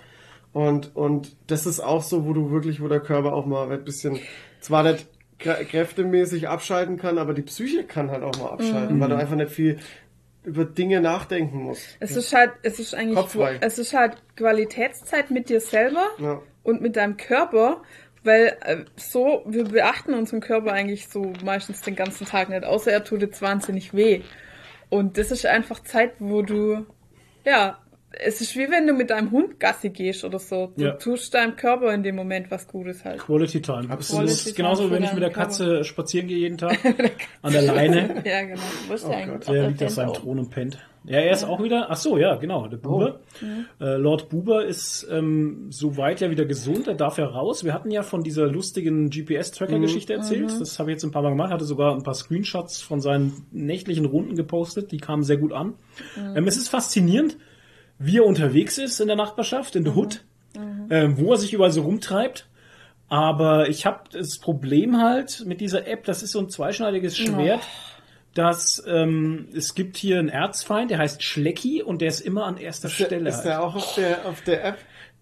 Und, 0.53 0.95
und 0.95 1.35
das 1.47 1.65
ist 1.65 1.79
auch 1.79 2.01
so, 2.03 2.25
wo 2.25 2.33
du 2.33 2.51
wirklich, 2.51 2.81
wo 2.81 2.87
der 2.87 2.99
Körper 2.99 3.33
auch 3.33 3.45
mal 3.45 3.71
ein 3.71 3.83
bisschen, 3.83 4.17
zwar 4.59 4.83
nicht 4.83 5.07
kräftemäßig 5.39 6.47
abschalten 6.47 6.97
kann, 6.97 7.17
aber 7.17 7.33
die 7.33 7.41
Psyche 7.43 7.83
kann 7.83 8.11
halt 8.11 8.23
auch 8.23 8.37
mal 8.39 8.49
abschalten, 8.51 8.99
weil 8.99 9.09
du 9.09 9.15
einfach 9.15 9.35
nicht 9.35 9.51
viel 9.51 9.77
über 10.43 10.65
Dinge 10.65 11.01
nachdenken 11.01 11.57
musst. 11.63 11.97
Es 11.99 12.15
ist 12.15 12.33
halt, 12.33 12.51
es 12.63 12.79
ist 12.79 12.95
eigentlich, 12.95 13.17
Kopffrei. 13.17 13.57
es 13.61 13.77
ist 13.79 13.93
halt 13.93 14.17
Qualitätszeit 14.37 15.29
mit 15.29 15.49
dir 15.49 15.59
selber 15.59 16.05
Ja. 16.19 16.41
und 16.63 16.81
mit 16.81 16.95
deinem 16.95 17.17
Körper, 17.17 17.81
weil 18.23 18.57
äh, 18.61 18.77
so, 18.95 19.43
wir 19.45 19.65
beachten 19.65 20.13
unseren 20.13 20.39
Körper 20.39 20.71
eigentlich 20.71 21.07
so 21.09 21.33
meistens 21.43 21.81
den 21.81 21.95
ganzen 21.95 22.25
Tag 22.25 22.49
nicht, 22.49 22.63
außer 22.63 22.91
er 22.91 23.03
tut 23.03 23.21
jetzt 23.21 23.41
wahnsinnig 23.41 23.93
weh. 23.93 24.21
Und 24.89 25.17
das 25.17 25.31
ist 25.31 25.45
einfach 25.45 25.81
Zeit, 25.83 26.13
wo 26.19 26.41
du, 26.41 26.85
ja, 27.45 27.77
es 28.11 28.41
ist 28.41 28.55
wie 28.55 28.69
wenn 28.71 28.87
du 28.87 28.93
mit 28.93 29.09
deinem 29.09 29.31
Hund 29.31 29.59
Gassi 29.59 29.89
gehst 29.89 30.23
oder 30.23 30.39
so. 30.39 30.71
Du 30.77 30.85
Ja. 30.85 30.91
tust 30.93 31.33
deinem 31.33 31.55
Körper 31.55 31.93
in 31.93 32.03
dem 32.03 32.15
Moment 32.15 32.49
was 32.49 32.67
Gutes 32.67 33.03
halt. 33.03 33.19
Quality 33.19 33.61
Time. 33.61 33.89
Absolut. 33.89 34.25
Das 34.29 34.45
ist 34.47 34.55
genauso, 34.55 34.83
Quality 34.83 34.95
wenn 34.95 35.03
ich 35.03 35.09
Time 35.09 35.21
mit 35.21 35.35
der 35.35 35.43
Katze 35.43 35.83
spazieren 35.83 36.27
gehe 36.27 36.37
jeden 36.37 36.57
Tag. 36.57 36.77
an 37.41 37.53
der 37.53 37.61
Leine. 37.63 38.23
Ja, 38.25 38.41
genau. 38.41 38.61
Ja 38.89 39.09
eigentlich 39.17 39.45
Der 39.49 39.63
auch 39.63 39.67
liegt 39.67 39.83
auf 39.83 39.89
seinem 39.91 40.13
Thron 40.13 40.39
und 40.39 40.49
pennt. 40.49 40.77
Ja, 41.03 41.19
er 41.19 41.31
ist 41.31 41.45
auch 41.45 41.63
wieder, 41.63 41.87
ach 41.89 41.95
so, 41.95 42.17
ja, 42.17 42.35
genau, 42.35 42.67
der 42.67 42.77
Buber. 42.77 43.21
Äh, 43.79 43.95
Lord 43.95 44.27
Buber 44.27 44.65
ist 44.65 45.07
ähm, 45.09 45.67
soweit 45.69 46.19
ja 46.19 46.29
wieder 46.29 46.43
gesund, 46.43 46.87
er 46.87 46.95
darf 46.95 47.17
ja 47.17 47.25
raus. 47.25 47.63
Wir 47.63 47.73
hatten 47.73 47.91
ja 47.91 48.03
von 48.03 48.23
dieser 48.23 48.47
lustigen 48.47 49.09
GPS-Tracker-Geschichte 49.09 50.13
erzählt. 50.13 50.51
Das 50.59 50.79
habe 50.79 50.89
ich 50.91 50.95
jetzt 50.95 51.05
ein 51.05 51.11
paar 51.11 51.21
Mal 51.21 51.29
gemacht, 51.29 51.51
hatte 51.51 51.63
sogar 51.63 51.93
ein 51.95 52.03
paar 52.03 52.13
Screenshots 52.15 52.81
von 52.81 52.99
seinen 52.99 53.45
nächtlichen 53.51 54.03
Runden 54.05 54.35
gepostet, 54.35 54.91
die 54.91 54.97
kamen 54.97 55.23
sehr 55.23 55.37
gut 55.37 55.53
an. 55.53 55.75
Ähm, 56.35 56.45
es 56.45 56.57
ist 56.57 56.67
faszinierend, 56.67 57.37
wie 57.99 58.17
er 58.17 58.25
unterwegs 58.25 58.77
ist 58.77 58.99
in 58.99 59.07
der 59.07 59.15
Nachbarschaft, 59.15 59.75
in 59.75 59.83
der 59.83 59.95
Hood, 59.95 60.23
ähm, 60.89 61.17
wo 61.17 61.31
er 61.31 61.37
sich 61.37 61.53
überall 61.53 61.71
so 61.71 61.81
rumtreibt. 61.81 62.47
Aber 63.09 63.69
ich 63.69 63.85
habe 63.85 64.01
das 64.11 64.37
Problem 64.37 65.01
halt 65.01 65.45
mit 65.45 65.61
dieser 65.61 65.87
App, 65.87 66.03
das 66.03 66.23
ist 66.23 66.31
so 66.31 66.39
ein 66.39 66.49
zweischneidiges 66.49 67.17
Schwert, 67.17 67.61
dass 68.33 68.83
ähm, 68.85 69.47
es 69.55 69.75
gibt 69.75 69.97
hier 69.97 70.19
einen 70.19 70.29
Erzfeind, 70.29 70.91
der 70.91 70.99
heißt 70.99 71.23
Schlecki 71.23 71.81
und 71.81 72.01
der 72.01 72.09
ist 72.09 72.19
immer 72.19 72.45
an 72.45 72.57
erster 72.57 72.89
Stelle. 72.89 73.29
Ist 73.29 73.37
halt. 73.37 73.45
der 73.45 73.63
auch 73.63 73.75
auf 73.75 73.95
der, 73.95 74.25
auf 74.25 74.41
der 74.41 74.63
App? 74.63 74.77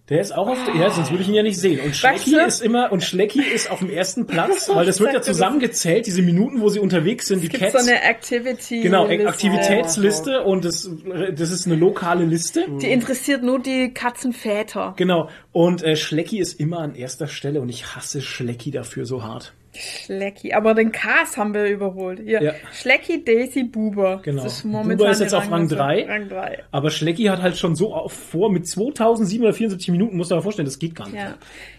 Der 0.08 0.20
ist 0.20 0.32
auch 0.32 0.46
auf 0.46 0.58
der, 0.64 0.76
ja, 0.76 0.88
sonst 0.90 1.10
würde 1.10 1.24
ich 1.24 1.28
ihn 1.28 1.34
ja 1.34 1.42
nicht 1.42 1.58
sehen. 1.58 1.80
Und 1.80 1.96
Schlecki 1.96 2.36
ist 2.36 2.62
immer, 2.62 2.92
und 2.92 3.02
Schlecki 3.02 3.42
ist 3.42 3.68
auf 3.72 3.80
dem 3.80 3.90
ersten 3.90 4.28
Platz, 4.28 4.68
weil 4.72 4.86
das 4.86 5.00
wird 5.00 5.12
ja 5.12 5.20
zusammengezählt, 5.20 6.06
diese 6.06 6.22
Minuten, 6.22 6.60
wo 6.60 6.68
sie 6.68 6.78
unterwegs 6.78 7.26
sind, 7.26 7.42
die 7.42 7.48
Cats. 7.48 7.72
so 7.72 7.78
eine 7.78 8.02
Activity. 8.04 8.82
genau, 8.82 9.08
Liste. 9.08 9.28
Aktivitätsliste 9.28 10.42
und 10.42 10.64
das, 10.64 10.88
das 11.34 11.50
ist 11.50 11.66
eine 11.66 11.74
lokale 11.74 12.24
Liste. 12.24 12.66
Die 12.80 12.90
interessiert 12.90 13.42
nur 13.42 13.58
die 13.58 13.92
Katzenväter. 13.92 14.94
Genau. 14.96 15.28
Und 15.50 15.82
äh, 15.82 15.96
Schlecki 15.96 16.38
ist 16.38 16.60
immer 16.60 16.78
an 16.78 16.94
erster 16.94 17.26
Stelle 17.26 17.60
und 17.60 17.68
ich 17.68 17.96
hasse 17.96 18.22
Schlecki 18.22 18.70
dafür 18.70 19.06
so 19.06 19.24
hart. 19.24 19.54
Schlecki. 19.76 20.52
Aber 20.52 20.74
den 20.74 20.92
Cars 20.92 21.36
haben 21.36 21.54
wir 21.54 21.66
überholt. 21.66 22.20
Hier. 22.24 22.42
Ja. 22.42 22.52
Schlecki, 22.72 23.24
Daisy, 23.24 23.64
Buber. 23.64 24.20
Genau. 24.22 24.42
Das 24.44 24.58
ist 24.58 24.64
momentan 24.64 24.96
Buber 24.98 25.10
ist 25.10 25.20
jetzt 25.20 25.34
auf 25.34 25.44
Rang 25.44 25.52
Rangliste. 25.52 25.76
3. 25.76 26.06
Rang 26.08 26.28
3. 26.28 26.58
Aber 26.72 26.90
Schlecki 26.90 27.24
hat 27.24 27.42
halt 27.42 27.56
schon 27.56 27.76
so 27.76 27.94
auf, 27.94 28.12
vor, 28.12 28.50
mit 28.50 28.66
2774 28.66 29.88
Minuten, 29.90 30.16
musst 30.16 30.30
du 30.30 30.34
dir 30.34 30.38
mal 30.38 30.42
vorstellen, 30.42 30.66
das 30.66 30.78
geht 30.78 30.94
gar 30.94 31.06
nicht. 31.08 31.16
Ja. 31.16 31.34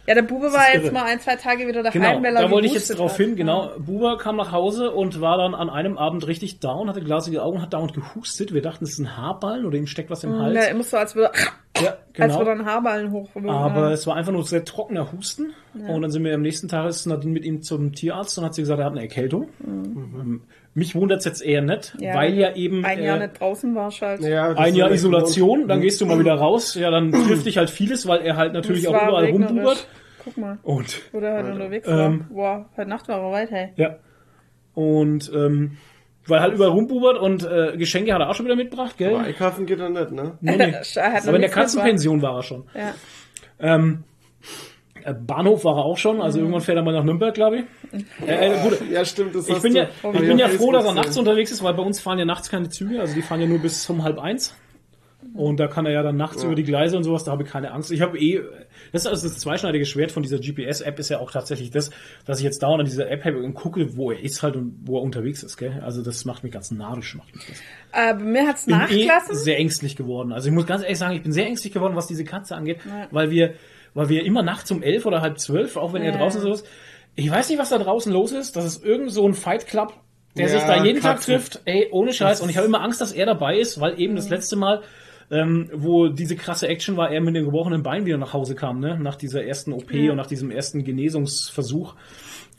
ja, 0.06 0.14
der 0.14 0.22
Bube 0.22 0.52
war 0.54 0.68
ist 0.68 0.74
jetzt 0.76 0.84
irre. 0.86 0.94
mal 0.94 1.04
ein, 1.06 1.20
zwei 1.20 1.36
Tage 1.36 1.68
wieder 1.68 1.84
daheim, 1.84 2.02
Genau, 2.02 2.24
weil 2.24 2.36
er 2.36 2.42
da 2.44 2.52
wollte 2.52 2.68
ich 2.68 2.74
jetzt 2.74 2.88
drauf 2.98 3.12
hat. 3.12 3.18
hin, 3.18 3.36
genau. 3.36 3.72
Buber 3.78 4.18
kam 4.18 4.36
nach 4.38 4.52
Hause 4.52 4.92
und 4.92 5.22
war 5.22 5.38
dann 5.38 5.54
an 5.56 5.70
einem 5.70 5.98
Abend 5.98 6.28
richtig 6.28 6.60
down, 6.60 6.90
hatte 6.90 7.02
glasige 7.02 7.42
Augen, 7.44 7.62
hat 7.62 7.74
dauernd 7.74 7.94
gehustet. 7.94 8.54
Wir 8.54 8.62
dachten, 8.62 8.84
es 8.84 8.92
ist 8.92 9.00
ein 9.00 9.18
Haarballen 9.18 9.66
oder 9.66 9.78
ihm 9.78 9.88
steckt 9.88 10.10
was 10.10 10.24
im 10.24 10.38
Hals. 10.38 10.56
Ja, 10.56 10.64
immer 10.66 10.84
so, 10.84 10.98
als 10.98 11.16
würde, 11.16 11.32
Ja, 11.82 11.90
als 11.90 11.98
genau. 12.14 12.38
würde 12.40 12.52
ein 12.52 12.66
Haarballen 12.66 13.12
hoch. 13.12 13.30
Aber 13.48 13.92
es 13.92 14.06
war 14.08 14.16
einfach 14.16 14.32
nur 14.32 14.44
sehr 14.44 14.66
trockener 14.66 15.12
Husten. 15.12 15.54
Und 15.88 16.02
dann 16.02 16.12
sind 16.12 16.24
wir 16.24 16.34
am 16.34 16.42
nächsten 16.42 16.68
Tag 16.68 16.88
ist 16.90 17.06
Nadine 17.06 17.34
mit 17.34 17.46
ihm 17.46 17.62
zum 17.62 17.94
Tierarzt 17.94 18.38
und 18.38 18.46
hat 18.46 18.56
sie 18.56 18.62
gesagt, 18.62 18.80
er 18.80 18.86
hat 18.86 18.94
eine 18.94 19.02
Erkältung. 19.02 19.50
Ähm, 19.66 20.42
Mich 20.74 20.96
wundert 20.96 21.20
es 21.20 21.26
jetzt 21.26 21.42
eher 21.42 21.62
nicht, 21.62 21.96
Ja, 22.00 22.14
weil 22.16 22.34
ja 22.36 22.56
eben 22.56 22.84
ein 22.86 23.02
Jahr 23.04 23.18
äh, 23.18 23.28
nicht 23.28 23.40
draußen 23.40 23.74
war 23.76 23.92
halt. 23.92 24.22
Ja, 24.22 24.52
ein 24.54 24.76
Jahr 24.76 24.92
Isolation, 24.92 25.68
dann 25.68 25.82
gehst 25.82 26.02
du 26.02 26.06
mal 26.06 26.20
wieder 26.20 26.36
raus. 26.36 26.76
Ja, 26.76 26.90
dann 26.92 27.12
trifft 27.12 27.46
dich 27.46 27.58
halt 27.58 27.70
vieles, 27.70 28.08
weil 28.08 28.22
er 28.22 28.36
halt 28.38 28.54
natürlich 28.54 28.88
auch 28.88 28.94
überall 28.94 29.26
regnerisch. 29.26 29.50
rumbubert. 29.50 29.88
Guck 30.24 30.38
mal, 30.38 30.58
Und 30.64 31.02
wo 31.14 31.20
der 31.20 31.38
heute 31.38 31.52
unterwegs 31.54 31.88
Ähm, 31.88 32.26
war. 32.32 32.36
Boah, 32.36 32.70
heute 32.78 32.90
Nacht 32.90 33.08
war 33.08 33.22
er 33.22 33.32
weit, 33.32 33.52
hey. 33.52 33.70
ja. 33.76 33.96
Und 34.74 35.32
ähm, 35.34 35.78
weil 36.28 36.40
halt 36.42 36.54
überall 36.54 36.72
rumbubert 36.72 37.18
und 37.20 37.44
äh, 37.44 37.76
Geschenke 37.78 38.14
hat 38.14 38.22
er 38.22 38.30
auch 38.30 38.36
schon 38.36 38.46
wieder 38.46 38.56
mitgebracht, 38.56 38.98
gell? 38.98 39.16
Aber 39.16 39.24
einkaufen 39.24 39.66
geht 39.66 39.80
er 39.80 39.90
nicht, 39.90 40.12
ne? 40.12 40.38
Nee, 40.42 40.58
nee. 40.58 40.74
Er 40.96 41.24
Aber 41.24 41.36
in 41.36 41.42
der. 41.42 41.50
Katzenpension 41.50 42.22
war 42.22 42.36
er 42.38 42.44
schon. 42.44 42.64
Ja. 42.76 42.94
Ähm, 43.60 44.04
äh, 45.04 45.14
Bahnhof 45.14 45.64
war 45.66 45.78
er 45.78 45.86
auch 45.86 45.98
schon, 45.98 46.22
also 46.22 46.40
irgendwann 46.40 46.62
fährt 46.62 46.78
er 46.78 46.84
mal 46.84 46.94
nach 46.94 47.04
Nürnberg, 47.04 47.34
glaube 47.34 47.58
ich. 47.60 48.28
Äh, 48.28 48.50
äh, 48.54 48.62
gut, 48.64 48.78
Ja, 48.92 49.04
stimmt, 49.06 49.36
das 49.36 49.48
ich 49.48 49.56
hast 49.56 49.62
bin 49.64 49.74
du- 49.74 49.80
ja, 49.80 49.88
ich 50.14 50.20
bin 50.20 50.38
ja 50.38 50.48
froh, 50.50 50.72
dass 50.72 50.86
er 50.86 50.94
nachts 50.94 51.08
gesehen. 51.10 51.22
unterwegs 51.22 51.52
ist, 51.52 51.64
weil 51.64 51.74
bei 51.74 51.84
uns 51.84 52.00
fahren 52.00 52.20
ja 52.20 52.26
nachts 52.26 52.50
keine 52.50 52.70
Züge, 52.70 53.00
also 53.00 53.14
die 53.16 53.22
fahren 53.22 53.42
ja 53.42 53.48
nur 53.48 53.60
bis 53.60 53.90
um 53.90 54.04
halb 54.04 54.20
eins. 54.20 54.56
Und 55.34 55.60
da 55.60 55.68
kann 55.68 55.86
er 55.86 55.92
ja 55.92 56.04
dann 56.04 56.16
nachts 56.18 56.44
über 56.44 56.56
die 56.56 56.64
Gleise 56.64 56.96
und 56.98 57.04
sowas, 57.04 57.24
da 57.24 57.32
habe 57.32 57.44
ich 57.44 57.50
keine 57.50 57.72
Angst. 57.72 57.92
Ich 57.92 58.02
habe 58.02 58.18
eh, 58.18 58.42
das 58.92 59.04
ist 59.04 59.08
also 59.08 59.28
das 59.28 59.38
zweischneidige 59.40 59.86
Schwert 59.86 60.12
von 60.12 60.24
dieser 60.24 60.40
GPS-App 60.40 61.00
ist 61.00 61.10
ja 61.10 61.20
auch 61.20 61.32
tatsächlich 61.32 61.72
das, 61.72 61.90
dass 62.26 62.40
ich 62.40 62.44
jetzt 62.44 62.62
dauernd 62.64 62.82
an 62.82 62.86
dieser 62.86 63.10
App 63.10 63.24
habe 63.26 63.38
und 63.42 63.54
gucke, 63.54 63.96
wo 63.98 64.12
er 64.12 64.20
ist 64.20 64.44
halt 64.44 64.56
und 64.56 64.78
wo 64.84 64.98
er 64.98 65.02
unterwegs 65.04 65.44
ist, 65.44 65.58
gell? 65.58 65.82
Also 65.84 66.02
das 66.04 66.26
macht 66.26 66.44
mich 66.44 66.52
ganz 66.54 66.72
narrisch, 66.72 67.16
macht 67.16 67.34
mich 67.36 67.46
das. 67.48 67.58
Äh, 67.94 68.14
bei 68.16 68.24
mir 68.24 68.48
hat's 68.48 68.66
bin 68.66 68.76
eh 68.76 68.78
nachgelassen. 68.80 69.36
sehr 69.36 69.58
ängstlich 69.58 69.96
geworden. 69.96 70.32
Also 70.32 70.50
ich 70.50 70.54
muss 70.56 70.66
ganz 70.66 70.84
ehrlich 70.84 70.98
sagen, 70.98 71.16
ich 71.16 71.24
bin 71.24 71.32
sehr 71.32 71.46
ängstlich 71.46 71.74
geworden, 71.74 71.96
was 71.96 72.08
diese 72.08 72.24
Katze 72.24 72.56
angeht, 72.56 72.80
Ja. 72.86 73.08
weil 73.12 73.30
wir, 73.32 73.54
weil 73.94 74.10
wir 74.10 74.24
immer 74.26 74.44
nachts 74.44 74.70
um 74.72 74.84
elf 74.84 75.06
oder 75.06 75.22
halb 75.22 75.40
zwölf, 75.40 75.78
auch 75.78 75.94
wenn 75.94 76.02
er 76.02 76.12
Ja. 76.12 76.18
draußen 76.18 76.42
so 76.42 76.52
ist, 76.52 76.66
ich 77.16 77.32
weiß 77.32 77.50
nicht, 77.50 77.58
was 77.58 77.70
da 77.70 77.78
draußen 77.80 78.12
los 78.14 78.32
ist. 78.32 78.56
Das 78.56 78.64
ist 78.66 78.84
irgend 78.86 79.12
so 79.12 79.28
ein 79.28 79.34
Fight 79.34 79.66
Club, 79.66 79.94
der 80.38 80.46
Ja, 80.46 80.52
sich 80.52 80.62
da 80.64 80.84
jeden 80.84 81.02
Tag 81.02 81.16
Katzen. 81.16 81.34
trifft. 81.34 81.62
Ey, 81.66 81.88
ohne 81.92 82.14
Scheiß. 82.14 82.42
Und 82.42 82.50
ich 82.50 82.58
habe 82.58 82.68
immer 82.68 82.82
Angst, 82.84 83.02
dass 83.02 83.12
er 83.12 83.26
dabei 83.26 83.58
ist, 83.58 83.82
weil 83.82 84.00
eben 84.00 84.16
das 84.16 84.30
letzte 84.30 84.56
Mal, 84.56 84.84
ähm, 85.30 85.70
wo 85.74 86.08
diese 86.08 86.36
krasse 86.36 86.68
Action 86.68 86.98
war, 86.98 87.12
er 87.12 87.22
mit 87.22 87.36
dem 87.36 87.46
gebrochenen 87.46 87.84
Bein 87.84 88.06
wieder 88.06 88.18
nach 88.18 88.34
Hause 88.34 88.56
kam, 88.56 88.80
ne? 88.80 88.98
Nach 89.00 89.16
dieser 89.16 89.44
ersten 89.44 89.74
OP 89.74 89.92
und 89.92 90.16
nach 90.16 90.28
diesem 90.28 90.52
ersten 90.52 90.84
Genesungsversuch. 90.84 91.96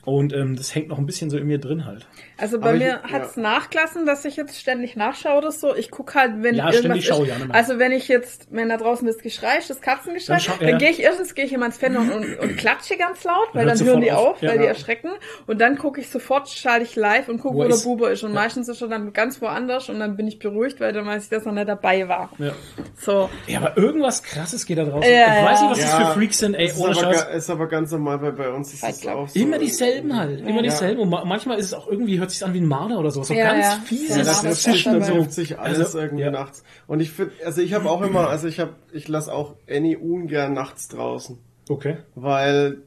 Und 0.09 0.33
ähm, 0.33 0.57
das 0.57 0.75
hängt 0.75 0.89
noch 0.89 0.99
ein 0.99 1.07
bisschen 1.07 1.29
so 1.29 1.37
in 1.37 1.47
mir 1.47 1.59
drin 1.59 1.85
halt. 1.85 2.07
Also 2.39 2.59
bei 2.61 2.69
Aber 2.69 2.77
ich- 2.77 2.83
mir 2.85 3.03
hat's 3.03 3.37
nachgelassen, 3.37 4.07
dass 4.07 4.25
ich 4.25 4.37
jetzt 4.37 4.59
ständig 4.59 4.97
nachschaue 4.97 5.37
oder 5.39 5.51
so. 5.53 5.75
Ich 5.75 5.91
guck 5.91 6.15
halt, 6.15 6.33
wenn 6.43 6.55
Ja, 6.55 6.73
irgendwas 6.73 6.99
ich 6.99 7.11
ist. 7.11 7.19
mehr. 7.21 7.37
Also 7.51 7.79
wenn 7.79 7.93
ich 7.93 8.09
jetzt, 8.09 8.47
wenn 8.51 8.69
da 8.69 8.77
draußen 8.77 9.07
das 9.07 9.19
Geschrei 9.19 9.59
ist, 9.59 9.69
das 9.71 9.81
Katzengeschrei, 9.81 10.35
Dann 10.35 10.41
schau- 10.41 10.55
dann, 10.61 10.69
ja. 10.71 10.79
gehe 10.79 10.91
ich 10.91 11.01
erstens 11.03 11.35
gehe 11.35 11.45
ich 11.45 11.53
in 11.53 11.61
mein 11.61 11.73
Fenster 11.73 12.01
und, 12.01 12.11
und, 12.13 12.39
und 12.39 12.57
klatsche 12.57 12.97
ganz 12.97 13.25
laut, 13.25 13.49
weil 13.53 13.67
dann 13.67 13.79
hören 13.85 14.01
die 14.01 14.13
auf. 14.13 14.37
auf, 14.37 14.43
Ja. 14.43 14.51
weil 14.51 14.59
die 14.61 14.67
erschrecken. 14.67 15.11
Und 15.47 15.61
dann 15.61 15.77
gucke 15.77 16.01
ich 16.01 16.09
sofort, 16.09 16.49
schalte 16.49 16.85
ich 16.85 16.97
live 16.97 17.29
und 17.29 17.41
gucke, 17.41 17.55
Wo 17.55 17.59
wo, 17.59 17.63
er 17.65 17.69
der 17.69 17.77
ist. 17.77 17.85
Bube 17.85 18.09
ist. 18.09 18.23
Und 18.23 18.33
meistens 18.33 18.69
ist 18.69 18.81
er 18.81 18.89
dann 18.89 19.13
ganz 19.13 19.43
woanders 19.43 19.89
und 19.89 19.99
dann 20.01 20.17
bin 20.17 20.27
ich 20.29 20.39
beruhigt, 20.39 20.81
weil 20.81 20.93
dann 20.93 21.07
weiß 21.07 21.25
ich, 21.25 21.31
dass 21.31 21.45
er 21.45 21.53
nicht 21.53 21.69
dabei 21.69 22.09
war. 22.09 22.31
Ja. 22.39 22.53
So. 22.97 23.29
Ja, 23.47 23.59
aber 23.61 23.77
irgendwas 23.77 24.23
krasses 24.23 24.65
geht 24.65 24.79
da 24.79 24.85
draußen. 24.85 25.11
Ja, 25.13 25.41
ich 25.41 25.45
weiß 25.45 25.61
nicht, 25.63 25.71
ja. 25.71 25.71
was 25.71 25.81
das 25.81 25.95
für 26.09 26.15
Freaks 26.15 26.39
sind, 26.39 26.55
ey, 26.55 26.67
ist, 26.67 26.79
ohne 26.79 26.93
aber, 26.93 27.01
Scheiß. 27.15 27.27
ga- 27.27 27.33
ist 27.35 27.51
aber 27.51 27.67
ganz 27.67 27.91
normal, 27.91 28.23
weil 28.23 28.33
bei 28.33 28.49
uns 28.51 28.73
ist 28.75 28.85
es 28.89 29.07
auch 29.09 29.29
so. 29.29 29.39
Immer 29.41 29.59
dieselben 29.59 29.98
halt, 30.17 30.41
immer 30.41 30.63
dieselben. 30.63 31.01
Und 31.01 31.11
ma 31.11 31.25
manchmal 31.25 31.59
ist 31.59 31.67
es 31.67 31.75
auch 31.75 31.89
irgendwie, 31.89 32.19
hört 32.19 32.31
sich 32.31 32.45
an 32.45 32.55
wie 32.55 32.61
ein 32.61 32.67
Marder 32.67 32.99
oder 32.99 33.11
so. 33.11 33.23
So 33.23 33.35
Ja, 33.35 33.53
ganz 33.53 33.65
ja. 33.67 33.83
Fieses 33.85 34.17
Ja, 34.17 34.23
das 34.25 34.43
das 34.43 34.63
trifft 34.63 35.33
sich 35.33 35.59
alles 35.59 35.79
Also, 35.81 35.99
irgendwie 36.01 36.25
ja. 36.25 36.31
nachts. 36.31 36.63
Und 36.87 37.01
ich 37.01 37.11
finde, 37.11 37.33
also 37.45 37.61
ich 37.61 37.75
habe 37.75 37.91
auch 37.91 38.03
immer, 38.03 38.29
also 38.29 38.49
ich 38.49 38.61
habe, 38.61 38.75
ich 38.93 39.09
lasse 39.09 39.33
auch 39.33 39.55
Annie 39.69 39.99
ungern 39.99 40.53
nachts 40.55 40.89
draußen, 40.89 41.39
Okay. 41.69 41.97
weil 42.15 42.79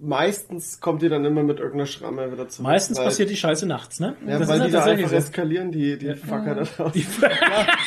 meistens 0.00 0.80
kommt 0.80 1.02
die 1.02 1.08
dann 1.08 1.24
immer 1.24 1.42
mit 1.42 1.58
irgendeiner 1.58 1.86
Schramme 1.86 2.30
wieder 2.32 2.48
zurück. 2.48 2.66
Meistens 2.68 2.98
weil, 2.98 3.06
passiert 3.06 3.30
die 3.30 3.36
Scheiße 3.36 3.66
nachts, 3.66 4.00
ne? 4.00 4.16
Ja, 4.26 4.38
Das 4.38 4.48
weil 4.48 4.58
ist 4.60 4.66
die 4.66 4.70
da 4.72 4.78
tatsächlich 4.78 5.04
einfach 5.06 5.20
so. 5.20 5.26
eskalieren, 5.28 5.72
die, 5.72 5.98
die 5.98 6.14
Fucker 6.14 6.54
da 6.54 6.62
draußen. 6.64 6.92
Die- 6.94 7.06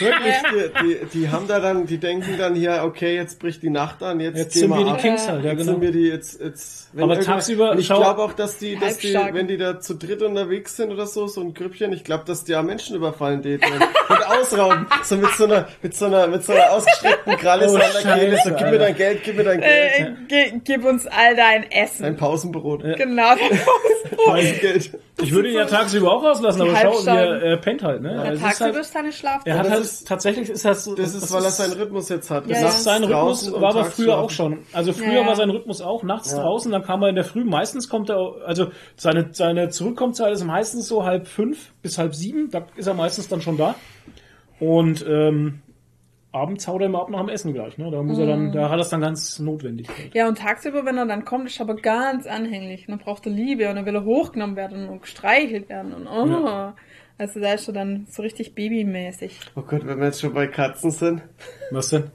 Wirklich, 0.05 0.35
die, 0.51 0.83
die, 0.83 1.19
die 1.19 1.29
haben 1.29 1.47
da 1.47 1.59
dann, 1.59 1.85
die 1.85 1.97
denken 1.97 2.37
dann 2.37 2.55
hier, 2.55 2.81
okay, 2.83 3.15
jetzt 3.15 3.39
bricht 3.39 3.61
die 3.63 3.69
Nacht 3.69 4.01
an, 4.03 4.19
jetzt, 4.19 4.37
Jetzt 4.37 4.53
gehen 4.53 4.61
sind 4.61 4.69
wir 4.77 4.85
die 4.85 4.91
ab. 4.91 4.97
Kings 4.99 5.27
halt, 5.27 5.43
ja 5.43 5.51
Jetzt 5.51 5.59
genau. 5.59 5.71
sind 5.73 5.81
wir 5.81 5.91
die 5.91 6.07
jetzt, 6.07 6.41
jetzt, 6.41 6.89
wenn 6.93 7.03
Aber 7.03 7.19
tagsüber, 7.19 7.75
ich 7.77 7.87
glaube 7.87 8.21
auch, 8.21 8.33
dass 8.33 8.57
die, 8.57 8.77
dass 8.77 8.97
die, 8.97 9.13
wenn 9.13 9.47
die 9.47 9.57
da 9.57 9.79
zu 9.79 9.95
dritt 9.95 10.21
unterwegs 10.21 10.75
sind 10.77 10.91
oder 10.91 11.05
so, 11.07 11.27
so 11.27 11.41
ein 11.41 11.53
Grüppchen, 11.53 11.93
ich 11.93 12.03
glaube, 12.03 12.23
dass 12.25 12.43
die 12.43 12.51
ja 12.53 12.61
Menschen 12.61 12.95
überfallen, 12.95 13.41
die 13.41 13.55
und, 13.55 13.63
ausrauben, 14.27 14.87
so 15.03 15.15
mit 15.17 15.29
so 15.31 15.45
einer, 15.45 15.67
mit 15.81 15.95
so 15.95 16.05
einer, 16.05 16.27
mit 16.27 16.43
so 16.43 16.53
einer 16.53 16.71
ausgestreckten 16.71 17.37
Kralle 17.37 17.69
so 17.69 17.77
Oh, 17.77 17.81
an 17.81 17.83
der 18.03 18.13
Kehle, 18.15 18.31
so, 18.43 18.49
Scheiße, 18.49 18.55
gib 18.57 18.71
mir 18.71 18.77
dein 18.79 18.95
Geld, 18.95 19.23
gib 19.23 19.37
mir 19.37 19.43
dein 19.43 19.61
Geld, 19.61 19.91
Äh, 20.29 20.51
gib 20.63 20.83
uns 20.85 21.07
all 21.07 21.35
dein 21.35 21.69
Essen. 21.71 22.00
Dein 22.01 22.17
Pausenbrot, 22.17 22.83
Genau. 22.97 23.33
Pausengeld. 24.25 24.97
Ich 25.21 25.31
würde 25.31 25.49
ihn 25.49 25.55
ja 25.55 25.65
tagsüber 25.65 26.11
auch 26.11 26.23
rauslassen, 26.23 26.63
Die 26.63 26.69
aber 26.69 26.93
schau, 27.01 27.05
er 27.15 27.43
äh, 27.43 27.57
pennt 27.57 27.83
halt, 27.83 28.01
ne? 28.01 28.13
Ja, 28.15 28.21
Also 28.21 28.33
ist 28.33 28.41
tagsüber 28.41 28.65
halt, 28.73 28.77
ist 28.81 28.93
seine 28.93 29.11
Schlafzeit. 29.11 29.47
er 29.53 29.59
hat 29.59 29.69
halt, 29.69 29.81
ist- 29.81 30.07
tatsächlich 30.07 30.49
ist 30.49 30.65
das 30.65 30.83
so. 30.83 30.95
Das 30.95 31.13
ist, 31.15 31.31
weil 31.31 31.43
er 31.43 31.49
seinen 31.51 31.73
Rhythmus 31.73 32.09
jetzt 32.09 32.29
hat. 32.29 32.47
Ja, 32.47 32.53
Das 32.53 32.61
ja. 32.61 32.67
ist 32.69 32.83
sein 32.83 33.03
Rhythmus, 33.03 33.51
war 33.53 33.69
aber 33.71 33.85
früher 33.85 34.17
auch 34.17 34.29
schon. 34.29 34.59
Also 34.73 34.93
früher 34.93 35.07
Ja, 35.13 35.21
ja. 35.21 35.27
war 35.27 35.35
sein 35.35 35.49
Rhythmus 35.49 35.81
auch 35.81 36.03
nachts 36.03 36.33
draußen, 36.35 36.71
dann 36.71 36.83
kam 36.83 37.01
er 37.03 37.09
in 37.09 37.15
der 37.15 37.23
Früh. 37.25 37.43
Meistens 37.43 37.87
kommt 37.89 38.09
er, 38.09 38.35
also 38.45 38.67
seine, 38.95 39.29
seine 39.31 39.69
Zurückkommzeit 39.69 40.33
ist 40.33 40.43
meistens 40.43 40.87
so 40.87 41.03
halb 41.05 41.27
fünf 41.27 41.71
bis 41.81 41.97
halb 41.97 42.15
sieben. 42.15 42.49
Da 42.51 42.65
ist 42.75 42.87
er 42.87 42.93
meistens 42.93 43.27
dann 43.27 43.41
schon 43.41 43.57
da. 43.57 43.75
Und 44.59 45.05
ähm, 45.07 45.61
abends 46.33 46.67
haut 46.67 46.81
er 46.81 46.87
immer 46.87 47.01
ab 47.01 47.09
nach 47.09 47.19
dem 47.19 47.29
Essen 47.29 47.53
gleich. 47.53 47.77
Ne? 47.77 47.91
Da 47.91 48.01
muss 48.01 48.17
er 48.17 48.25
Mhm. 48.25 48.29
dann, 48.29 48.51
da 48.53 48.69
hat 48.69 48.77
er 48.77 48.81
es 48.81 48.89
dann 48.89 49.01
ganz 49.01 49.39
notwendig. 49.39 49.87
Ja, 50.13 50.27
und 50.27 50.37
tagsüber, 50.37 50.85
wenn 50.85 50.97
er 50.97 51.05
dann 51.05 51.25
kommt, 51.25 51.47
ist 51.47 51.59
er 51.59 51.63
aber 51.69 51.75
ganz 51.75 52.25
anhänglich. 52.27 52.87
Und 52.87 52.91
dann 52.97 52.99
braucht 52.99 53.25
er 53.25 53.31
Liebe 53.33 53.69
und 53.69 53.75
dann 53.75 53.85
will 53.85 53.95
er 53.95 54.05
hochgenommen 54.05 54.55
werden 54.55 54.87
und 54.89 55.01
gestreichelt 55.01 55.67
werden. 55.69 55.93
Und 55.93 56.07
oh. 56.07 56.25
Ja. 56.45 56.75
Also 57.17 57.39
da 57.39 57.53
ist 57.53 57.67
er 57.67 57.73
dann 57.73 58.07
so 58.09 58.21
richtig 58.21 58.55
babymäßig. 58.55 59.39
Oh 59.55 59.61
Gott, 59.61 59.85
wenn 59.85 59.99
wir 59.99 60.05
jetzt 60.07 60.21
schon 60.21 60.33
bei 60.33 60.47
Katzen 60.47 60.91
sind. 60.91 61.21
Was 61.69 61.89
denn? 61.89 62.09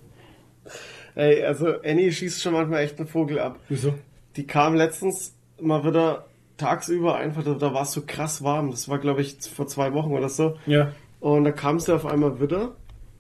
Ey, 1.14 1.44
also 1.44 1.80
Annie 1.84 2.12
schießt 2.12 2.42
schon 2.42 2.52
manchmal 2.52 2.82
echt 2.82 2.98
einen 2.98 3.08
Vogel 3.08 3.38
ab. 3.38 3.58
Wieso? 3.68 3.94
Die 4.36 4.46
kam 4.46 4.74
letztens 4.74 5.34
mal 5.60 5.84
wieder 5.84 6.26
tagsüber 6.58 7.16
einfach, 7.16 7.44
da, 7.44 7.54
da 7.54 7.72
war 7.72 7.82
es 7.82 7.92
so 7.92 8.02
krass 8.06 8.42
warm. 8.42 8.70
Das 8.70 8.88
war, 8.88 8.98
glaube 8.98 9.20
ich, 9.22 9.36
vor 9.42 9.66
zwei 9.66 9.92
Wochen 9.94 10.12
oder 10.12 10.28
so. 10.28 10.56
Ja. 10.66 10.92
Und 11.20 11.44
da 11.44 11.52
kam 11.52 11.78
sie 11.78 11.94
auf 11.94 12.04
einmal 12.06 12.40
wieder 12.40 12.72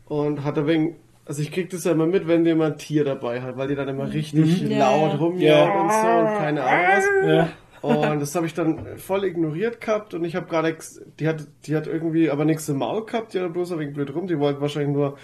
und 0.06 0.44
hat 0.44 0.64
wegen, 0.66 0.96
also 1.24 1.42
ich 1.42 1.50
krieg 1.52 1.70
das 1.70 1.84
ja 1.84 1.92
immer 1.92 2.06
mit, 2.06 2.26
wenn 2.28 2.44
jemand 2.46 2.74
ein 2.74 2.78
Tier 2.78 3.04
dabei 3.04 3.42
hat, 3.42 3.56
weil 3.56 3.68
die 3.68 3.74
dann 3.74 3.88
immer 3.88 4.12
richtig 4.12 4.62
Ja, 4.62 4.78
laut 4.90 5.12
ja. 5.12 5.18
rumjagen 5.18 5.74
Ja. 5.74 5.80
und 5.82 5.90
so 5.92 6.30
und 6.32 6.38
keine 6.38 6.62
Ahnung 6.64 6.86
was. 7.22 7.28
Ja. 7.28 7.48
Und 7.82 8.20
das 8.20 8.34
habe 8.34 8.46
ich 8.46 8.54
dann 8.54 8.96
voll 8.96 9.24
ignoriert 9.24 9.80
gehabt 9.80 10.14
und 10.14 10.24
ich 10.24 10.34
habe 10.34 10.46
gerade, 10.46 10.76
die 11.20 11.28
hat, 11.28 11.44
die 11.66 11.76
hat 11.76 11.86
irgendwie 11.86 12.30
aber 12.30 12.44
nichts 12.44 12.68
im 12.68 12.78
Maul 12.78 13.04
gehabt, 13.06 13.34
die 13.34 13.40
hat 13.40 13.52
bloß 13.52 13.72
ein 13.72 13.78
wenig 13.78 13.94
blöd 13.94 14.12
rum, 14.14 14.26
die 14.26 14.38
wollte 14.40 14.60
wahrscheinlich 14.60 14.92
nur 14.96 15.16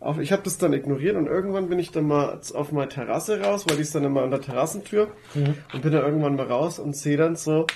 auf, 0.00 0.18
ich 0.18 0.32
habe 0.32 0.42
das 0.42 0.56
dann 0.58 0.72
ignoriert 0.72 1.14
und 1.16 1.26
irgendwann 1.26 1.68
bin 1.68 1.78
ich 1.78 1.90
dann 1.92 2.06
mal 2.06 2.40
auf 2.54 2.72
meine 2.72 2.88
Terrasse 2.88 3.42
raus, 3.42 3.66
weil 3.68 3.76
die 3.76 3.82
ist 3.82 3.94
dann 3.94 4.02
immer 4.04 4.22
an 4.22 4.30
der 4.30 4.40
Terrassentür 4.40 5.08
und 5.34 5.82
bin 5.82 5.92
dann 5.92 6.02
irgendwann 6.04 6.36
mal 6.36 6.46
raus 6.46 6.78
und 6.78 6.96
sehe 6.96 7.16
dann 7.18 7.36
so, 7.36 7.66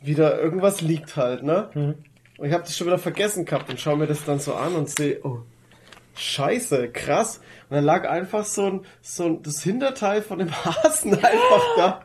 wieder 0.00 0.40
irgendwas 0.40 0.80
liegt 0.80 1.16
halt, 1.16 1.42
ne? 1.42 1.68
Und 2.38 2.46
ich 2.46 2.52
habe 2.52 2.62
das 2.62 2.76
schon 2.76 2.86
wieder 2.86 2.98
vergessen 2.98 3.44
gehabt 3.44 3.68
und 3.70 3.80
schaue 3.80 3.96
mir 3.96 4.06
das 4.06 4.24
dann 4.24 4.38
so 4.38 4.54
an 4.54 4.74
und 4.76 4.88
sehe, 4.88 5.18
oh, 5.24 5.38
scheiße, 6.16 6.88
krass. 6.88 7.40
Und 7.70 7.76
dann 7.76 7.84
lag 7.84 8.08
einfach 8.08 8.44
so 8.44 8.66
ein, 8.66 8.80
so 9.00 9.24
ein, 9.24 9.42
das 9.42 9.62
Hinterteil 9.62 10.22
von 10.22 10.38
dem 10.38 10.50
Hasen 10.64 11.14
einfach 11.14 11.62
da. 11.76 12.00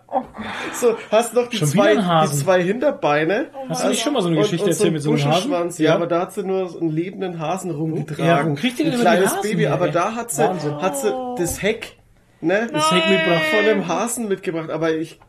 So, 0.74 0.95
hast 1.12 1.34
noch 1.34 1.48
die 1.48 1.58
Schon 1.58 1.67
zwei, 1.67 1.95
die 1.95 2.38
zwei 2.38 2.63
Hinterbeine. 2.63 3.50
Hast 3.67 3.84
du 3.84 3.89
nicht 3.89 4.02
schon 4.02 4.13
mal 4.13 4.22
so 4.22 4.28
eine 4.30 4.38
und, 4.38 4.43
Geschichte 4.43 4.65
und 4.65 4.72
erzählt 4.72 4.93
mit 4.93 5.02
so 5.02 5.12
einem 5.12 5.19
Hasen? 5.19 5.32
Buschelschwanz, 5.50 5.78
Ja, 5.78 5.95
aber 5.95 6.08
da 6.08 6.22
hat 6.22 6.34
sie 6.34 6.43
nur 6.43 6.69
so 6.69 6.80
einen 6.80 6.89
lebenden 6.91 7.39
Hasen 7.39 7.72
rumgetragen. 7.72 8.56
Ja, 8.56 8.60
kriegt 8.60 8.80
denn 8.80 8.91
ein 8.91 9.00
kleines 9.00 9.32
Hasen 9.32 9.41
Baby, 9.41 9.63
her, 9.63 9.74
aber 9.74 9.88
ey? 9.88 9.91
da 9.91 10.15
hat 10.15 10.32
sie, 10.32 10.41
Wahnsinn. 10.43 10.82
hat 10.82 10.98
sie 10.98 11.13
das 11.38 11.62
Heck, 11.62 11.98
ne? 12.41 12.69
Das 12.72 12.91
Heck 12.91 13.10
mitgebracht. 13.10 13.43
von 13.56 13.65
dem 13.65 13.88
Hasen 13.88 14.28
mitgebracht, 14.28 14.69
aber 14.69 14.91
ich, 14.95 15.19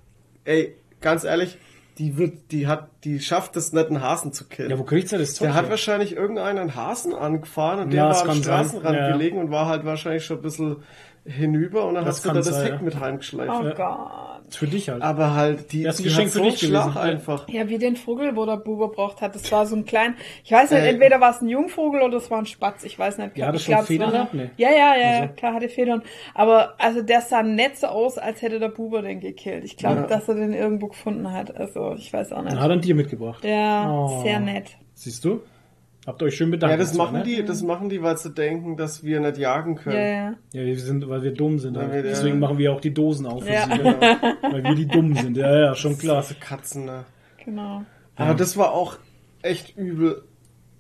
ey, 0.45 0.75
ganz 1.01 1.25
ehrlich, 1.25 1.59
die 2.01 2.17
wird, 2.17 2.51
die 2.51 2.67
hat, 2.67 2.89
die 3.05 3.21
schafft 3.21 3.55
es 3.57 3.73
nicht, 3.75 3.87
einen 3.89 4.01
Hasen 4.01 4.33
zu 4.33 4.49
killen. 4.49 4.71
Ja, 4.71 4.79
wo 4.79 4.85
kriegt 4.85 5.09
sie 5.11 5.19
das 5.19 5.35
Zeug 5.35 5.49
der 5.49 5.55
hat 5.55 5.69
wahrscheinlich 5.71 6.17
irgendeinen 6.17 6.75
Hasen 6.75 7.15
angefahren 7.15 7.81
und 7.81 7.93
Ja, 7.93 8.09
der 8.09 8.15
war 8.17 8.23
am 8.23 8.43
sein. 8.43 8.43
Straßenrand 8.43 8.97
Ja. 8.97 9.13
gelegen 9.13 9.37
und 9.39 9.51
war 9.51 9.67
halt 9.67 9.85
wahrscheinlich 9.85 10.25
schon 10.25 10.39
ein 10.39 10.43
bisschen 10.43 10.77
hinüber 11.25 11.87
und 11.87 11.95
dann 11.95 12.05
Das 12.05 12.17
hast 12.17 12.25
du 12.25 12.29
da 12.31 12.35
das 12.37 12.63
Heck 12.65 12.73
ja. 12.73 12.79
mit 12.83 12.99
heimgeschleift. 12.99 13.53
Oh 13.61 13.65
Ja. 13.67 13.75
Gott. 13.75 14.55
Für 14.55 14.67
dich 14.67 14.89
halt. 14.89 15.01
Aber 15.03 15.35
halt, 15.35 15.71
die, 15.73 15.85
Das 15.85 15.99
die 15.99 16.05
Geschenk 16.05 16.27
hat 16.27 16.33
für 16.33 16.39
so 16.39 16.45
dich 16.45 16.63
einen 16.65 16.71
Schlag 16.73 16.87
gewesen, 16.87 16.99
einfach. 16.99 17.49
Ja, 17.49 17.69
wie 17.69 17.79
den 17.79 17.95
Vogel, 17.95 18.35
wo 18.35 18.47
der 18.47 18.57
Buber 18.57 18.89
braucht 18.89 19.21
hat. 19.21 19.35
Das 19.37 19.53
war 19.53 19.65
so 19.67 19.77
ein 19.77 19.85
klein, 19.85 20.15
ich 20.43 20.51
weiß 20.51 20.71
nicht, 20.73 20.81
Äh. 20.81 20.89
entweder 20.89 21.21
war 21.21 21.31
es 21.31 21.41
ein 21.41 21.49
Jungvogel 21.49 22.03
oder 22.03 22.17
es 22.17 22.31
war 22.33 22.39
ein 22.39 22.47
Spatz, 22.47 22.83
ich 22.83 22.99
weiß 22.99 23.19
nicht. 23.19 23.37
Ja, 23.37 23.47
hat 23.47 23.55
ich 23.55 23.61
das 23.61 23.65
schon 23.67 23.75
glaub, 23.75 23.87
Federn 23.87 24.07
war- 24.09 24.13
gehabt? 24.13 24.35
Nee. 24.35 24.51
Ja, 24.57 24.71
ja, 24.71 24.97
ja, 24.97 25.21
Also. 25.21 25.35
klar 25.35 25.55
hatte 25.55 25.69
Federn. 25.69 26.03
Aber 26.35 26.75
also 26.79 27.03
der 27.03 27.21
sah 27.21 27.43
nicht 27.45 27.77
so 27.77 27.87
aus, 27.87 28.19
als 28.19 28.43
hätte 28.43 28.59
der 28.59 28.71
Buber 28.71 29.03
den 29.03 29.21
gekillt. 29.21 29.63
Ich 29.65 29.77
glaube, 29.77 30.01
Ja. 30.01 30.07
dass 30.09 30.29
er 30.29 30.35
den 30.35 30.53
irgendwo 30.53 30.89
gefunden 30.89 31.31
hat. 31.33 31.55
Also, 31.57 31.95
ich 31.97 32.13
weiß 32.13 32.33
auch 32.33 32.43
nicht. 32.43 32.53
Dann 32.53 32.61
hat 32.61 32.71
er 32.71 32.77
ein 32.77 32.83
Tier 32.83 32.97
mitgebracht. 32.97 33.45
Ja, 33.45 33.89
Oh. 33.93 34.23
sehr 34.25 34.41
nett. 34.41 34.77
Siehst 34.95 35.25
du? 35.25 35.43
Habt 36.07 36.23
ihr 36.23 36.27
euch 36.27 36.37
schön 36.37 36.51
bedankt. 36.51 36.73
Ja, 36.73 36.77
das 36.79 36.95
machen 36.95 37.19
ne? 37.19 37.23
die, 37.25 37.45
das 37.45 37.63
machen 37.63 37.89
die, 37.91 38.03
weil 38.03 38.17
sie 38.17 38.31
denken, 38.31 38.77
dass 38.79 39.05
wir 39.05 39.21
nicht 39.21 39.37
jagen 39.37 39.77
können. 39.77 39.97
Ja, 39.97 40.03
ja. 40.03 40.35
Ja, 40.55 40.65
wir 40.65 40.79
sind, 40.79 41.07
weil 41.09 41.23
wir 41.23 41.33
dumm 41.33 41.59
sind. 41.59 41.77
Halt. 41.77 41.93
wir- 41.93 42.03
Deswegen 42.03 42.39
machen 42.39 42.57
wir 42.59 42.73
auch 42.73 42.81
die 42.81 42.95
Dosen 42.95 43.27
auf. 43.27 43.45
für 43.45 43.53
Ja. 43.53 43.65
sie, 43.67 43.77
Genau. 43.79 44.01
Weil 44.01 44.65
wir 44.65 44.75
die 44.75 44.87
dumm 44.89 45.15
sind. 45.15 45.37
Ja, 45.37 45.55
ja, 45.59 45.75
schon 45.75 45.99
klar. 45.99 46.23
Diese 46.23 46.35
Katzen, 46.41 46.87
ne? 46.87 47.05
Genau. 47.45 47.83
Aber 48.17 48.35
das 48.35 48.57
war 48.57 48.73
auch 48.73 48.97
echt 49.43 49.77
übel. 49.77 50.23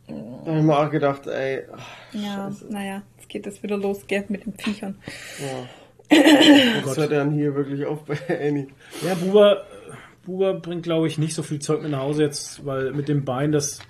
Da 0.09 0.15
hab 0.51 0.57
ich 0.59 0.63
mir 0.65 0.77
auch 0.79 0.91
gedacht, 0.91 1.27
ey, 1.27 1.65
ach, 1.77 1.87
Ja, 2.13 2.51
naja, 2.69 3.03
jetzt 3.19 3.29
geht 3.29 3.47
das 3.47 3.63
wieder 3.63 3.77
los, 3.77 4.07
gell, 4.09 4.25
mit 4.29 4.45
den 4.47 4.55
Viechern. 4.55 4.97
das 6.85 6.97
hört 6.97 7.13
dann 7.13 7.31
hier 7.33 7.55
wirklich 7.55 7.85
auf 7.87 8.05
bei 8.05 8.17
Annie. 8.29 8.69
Ja, 9.07 9.15
Buber, 9.15 9.65
Buber 10.25 10.55
bringt, 10.55 10.83
glaube 10.83 11.07
ich, 11.07 11.19
nicht 11.19 11.35
so 11.35 11.43
viel 11.43 11.61
Zeug 11.61 11.83
mit 11.83 11.93
nach 11.93 12.01
Hause 12.01 12.25
jetzt, 12.25 12.65
weil 12.67 12.93
mit 12.93 13.09
dem 13.09 13.25
Bein 13.25 13.53
das. 13.53 13.81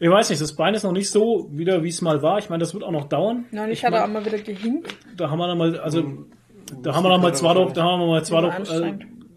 Ich 0.00 0.08
weiß 0.10 0.30
nicht, 0.30 0.40
das 0.42 0.54
Bein 0.54 0.74
ist 0.74 0.82
noch 0.82 0.92
nicht 0.92 1.10
so 1.10 1.48
wieder, 1.52 1.84
wie 1.84 1.88
es 1.88 2.00
mal 2.02 2.22
war. 2.22 2.38
Ich 2.38 2.48
meine, 2.48 2.60
das 2.60 2.72
wird 2.74 2.82
auch 2.82 2.90
noch 2.90 3.04
dauern. 3.08 3.44
Nein, 3.52 3.70
ich, 3.70 3.78
Ich 3.78 3.84
hatte 3.84 3.96
mein- 3.96 4.04
auch 4.04 4.08
mal 4.14 4.24
wieder 4.24 4.38
gehinkt. 4.38 4.96
Da 5.16 5.30
haben 5.30 5.38
wir 5.38 5.46
dann 5.46 5.58
mal, 5.58 5.78
also 5.78 6.02
da 6.82 6.94
haben 6.94 7.04
wir 7.04 7.10
dann 7.10 7.20
mal 7.20 7.34
zwar 7.34 7.54
doch, 7.54 7.72
da 7.72 7.82
haben 7.84 8.00
wir 8.00 8.06
mal 8.06 8.24
zwar 8.24 8.42
War 8.42 8.58
doch 8.58 8.70
äh, 8.82 8.88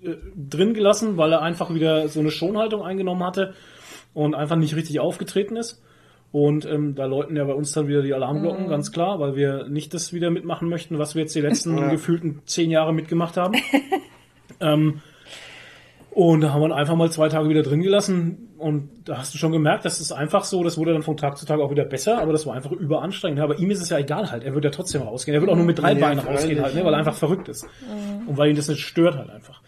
äh, 0.10 0.18
drin 0.38 0.74
gelassen, 0.74 1.18
weil 1.18 1.34
er 1.34 1.42
einfach 1.42 1.74
wieder 1.74 2.08
so 2.08 2.20
eine 2.22 2.32
Schonhaltung 2.32 2.82
eingenommen 2.82 3.24
hatte 3.24 3.54
und 4.14 4.36
einfach 4.36 4.56
nicht 4.56 4.76
richtig 4.76 5.00
aufgetreten 5.02 5.58
ist. 5.58 5.84
Und 6.32 6.66
ähm, 6.66 6.96
da 6.96 7.06
läuten 7.06 7.36
ja 7.36 7.44
bei 7.44 7.54
uns 7.54 7.74
dann 7.74 7.88
wieder 7.88 8.02
die 8.02 8.08
Mhm. 8.10 8.16
Alarmglocken, 8.16 8.68
ganz 8.70 8.92
klar, 8.92 9.20
weil 9.20 9.36
wir 9.36 9.68
nicht 9.68 9.94
das 9.94 10.14
wieder 10.14 10.32
mitmachen 10.32 10.68
möchten, 10.70 10.98
was 10.98 11.14
wir 11.14 11.22
jetzt 11.24 11.36
die 11.36 11.42
letzten 11.42 11.78
Ja. 11.78 11.90
gefühlten 11.90 12.42
zehn 12.46 12.72
Jahre 12.72 12.94
mitgemacht 12.94 13.36
haben. 13.38 13.54
ähm, 14.62 15.02
und 16.14 16.42
da 16.42 16.54
haben 16.54 16.62
wir 16.62 16.68
ihn 16.68 16.74
einfach 16.74 16.96
mal 16.96 17.12
zwei 17.12 17.28
Tage 17.30 17.50
wieder 17.50 17.64
drin 17.64 17.82
gelassen. 17.82 18.50
Und 18.60 18.90
da 19.06 19.18
hast 19.18 19.34
du 19.34 19.38
schon 19.38 19.52
gemerkt, 19.52 19.84
das 19.84 20.00
ist 20.00 20.12
einfach 20.12 20.46
so, 20.46 20.64
das 20.64 20.78
wurde 20.78 20.94
dann 20.94 21.02
von 21.02 21.18
Tag 21.18 21.38
zu 21.38 21.46
Tag 21.46 21.60
auch 21.60 21.72
wieder 21.72 21.84
besser, 21.86 22.22
aber 22.22 22.32
das 22.32 22.46
war 22.46 22.54
einfach 22.54 22.72
überanstrengend. 22.72 23.42
Aber 23.42 23.58
ihm 23.58 23.72
ist 23.72 23.82
es 23.82 23.90
ja 23.90 23.98
egal 23.98 24.32
halt, 24.32 24.44
er 24.44 24.54
wird 24.54 24.64
ja 24.64 24.72
trotzdem 24.72 25.02
rausgehen. 25.02 25.34
Er 25.36 25.42
wird 25.42 25.52
auch 25.52 25.56
nur 25.56 25.66
mit 25.66 25.80
drei 25.80 25.94
Ja, 25.94 26.00
Beinen 26.00 26.20
rausgehen 26.26 26.62
halt, 26.62 26.76
ne, 26.76 26.86
weil 26.86 26.94
er 26.94 27.00
einfach 27.00 27.16
verrückt 27.16 27.50
ist. 27.50 27.66
Und 28.28 28.38
weil 28.38 28.52
ihn 28.52 28.56
das 28.56 28.68
nicht 28.68 28.82
stört 28.82 29.18
halt 29.18 29.32
einfach. 29.32 29.62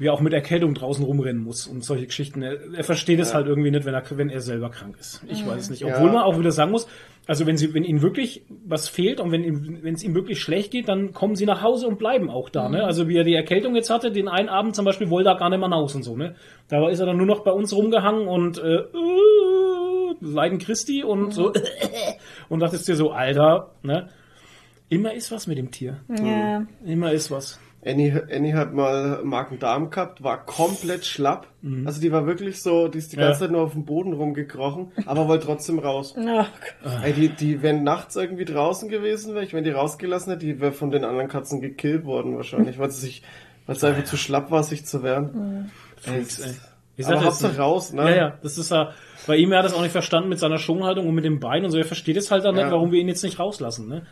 Wie 0.00 0.06
er 0.06 0.14
auch 0.14 0.20
mit 0.22 0.32
Erkältung 0.32 0.74
draußen 0.74 1.04
rumrennen 1.04 1.42
muss 1.44 1.66
und 1.68 1.84
solche 1.84 2.06
Geschichten. 2.06 2.42
Er, 2.42 2.56
er 2.74 2.82
versteht 2.84 3.20
es 3.20 3.34
halt 3.34 3.46
irgendwie 3.46 3.70
nicht, 3.70 3.84
wenn 3.84 3.94
er, 3.94 4.02
wenn 4.16 4.30
er 4.30 4.40
selber 4.40 4.70
krank 4.70 4.96
ist. 4.98 5.22
Ich 5.28 5.46
weiß 5.46 5.64
es 5.64 5.70
nicht. 5.70 5.84
Obwohl 5.84 6.06
Ja. 6.08 6.12
man 6.14 6.22
auch 6.24 6.38
wieder 6.38 6.50
sagen 6.52 6.70
muss, 6.72 6.88
also 7.26 7.46
wenn 7.46 7.56
sie, 7.58 7.74
wenn 7.74 7.84
ihnen 7.84 8.00
wirklich 8.02 8.42
was 8.66 8.88
fehlt 8.88 9.20
und 9.20 9.30
wenn, 9.30 9.44
ihm- 9.44 9.78
wenn 9.82 9.94
es 9.94 10.02
ihm 10.02 10.14
wirklich 10.14 10.40
schlecht 10.40 10.70
geht, 10.72 10.88
dann 10.88 11.12
kommen 11.12 11.36
sie 11.36 11.44
nach 11.46 11.62
Hause 11.62 11.86
und 11.86 11.98
bleiben 11.98 12.30
auch 12.30 12.48
da. 12.48 12.68
Ne? 12.70 12.82
Also 12.82 13.08
wie 13.08 13.16
er 13.18 13.24
die 13.24 13.34
Erkältung 13.34 13.74
jetzt 13.76 13.90
hatte, 13.90 14.10
den 14.10 14.26
einen 14.26 14.48
Abend 14.48 14.74
zum 14.74 14.86
Beispiel 14.86 15.10
wollte 15.10 15.28
er 15.28 15.36
gar 15.36 15.50
nicht 15.50 15.60
mehr 15.60 15.68
raus 15.68 15.94
und 15.94 16.02
so. 16.02 16.16
Ne? 16.16 16.34
Da 16.68 16.88
ist 16.88 16.98
er 17.00 17.06
dann 17.06 17.18
nur 17.18 17.26
noch 17.26 17.44
bei 17.44 17.52
uns 17.52 17.72
rumgehangen 17.76 18.26
und 18.26 18.58
äh, 18.58 18.76
äh, 18.76 20.14
Leiden 20.22 20.58
Christi 20.58 21.04
und 21.04 21.32
so 21.32 21.52
und 22.48 22.60
dachtest 22.60 22.88
dir 22.88 22.96
so, 22.96 23.10
Alter, 23.10 23.70
ne? 23.82 24.08
Immer 24.88 25.14
ist 25.14 25.30
was 25.30 25.46
mit 25.46 25.56
dem 25.56 25.70
Tier. 25.70 25.98
Ja. 26.08 26.66
Immer 26.84 27.12
ist 27.12 27.30
was. 27.30 27.60
Annie, 27.84 28.22
Annie 28.30 28.52
hat 28.54 28.74
mal 28.74 29.20
Magen-Darm 29.24 29.88
gehabt, 29.90 30.22
war 30.22 30.44
komplett 30.44 31.06
schlapp. 31.06 31.46
Also 31.86 32.00
die 32.00 32.12
war 32.12 32.26
wirklich 32.26 32.60
so, 32.62 32.88
die 32.88 32.98
ist 32.98 33.12
die 33.12 33.16
Mhm. 33.16 33.22
Ja. 33.22 33.28
ganze 33.28 33.40
Zeit 33.40 33.50
nur 33.52 33.62
auf 33.62 33.72
dem 33.72 33.84
Boden 33.86 34.12
rumgekrochen, 34.12 34.92
aber 35.06 35.28
wollte 35.28 35.46
trotzdem 35.46 35.78
raus. 35.78 36.14
Oh. 36.84 36.88
Ey, 37.02 37.12
die, 37.14 37.28
die, 37.30 37.62
wenn 37.62 37.82
nachts 37.82 38.16
irgendwie 38.16 38.44
draußen 38.44 38.88
gewesen 38.88 39.34
wäre, 39.34 39.44
ich 39.44 39.52
wenn 39.54 39.64
die 39.64 39.70
rausgelassen 39.70 40.32
hätte, 40.32 40.44
die 40.46 40.60
wäre 40.60 40.72
von 40.72 40.90
den 40.90 41.04
anderen 41.04 41.28
Katzen 41.28 41.60
gekillt 41.60 42.04
worden 42.04 42.36
wahrscheinlich, 42.36 42.78
weil 42.78 42.90
sie 42.90 43.00
sich, 43.00 43.22
weil 43.66 43.76
es 43.76 43.84
einfach 43.84 44.04
zu 44.04 44.16
schlapp 44.16 44.50
war, 44.50 44.62
sich 44.62 44.84
zu 44.86 45.02
wehren. 45.02 45.70
Freaks, 45.96 46.38
ey. 46.40 46.52
Ich 46.96 47.06
Aber 47.06 47.16
sag, 47.16 47.24
das 47.24 47.42
Hauptsache 47.42 47.58
raus, 47.62 47.92
ne? 47.94 48.02
Ja, 48.10 48.16
ja, 48.16 48.38
das 48.42 48.58
ist 48.58 48.70
ja, 48.70 48.92
bei 49.26 49.36
ihm, 49.36 49.52
er 49.52 49.58
hat 49.58 49.64
das 49.64 49.72
auch 49.74 49.80
nicht 49.82 49.92
verstanden 49.92 50.28
mit 50.28 50.38
seiner 50.38 50.58
Schonhaltung 50.58 51.06
und 51.06 51.14
mit 51.14 51.24
dem 51.24 51.40
Bein 51.40 51.64
und 51.64 51.70
so, 51.70 51.78
er 51.78 51.84
versteht 51.86 52.16
es 52.18 52.30
halt 52.30 52.44
dann 52.44 52.56
Ja. 52.56 52.64
nicht, 52.64 52.72
warum 52.72 52.92
wir 52.92 53.00
ihn 53.00 53.08
jetzt 53.08 53.22
nicht 53.24 53.38
rauslassen, 53.38 53.88
ne? 53.88 54.02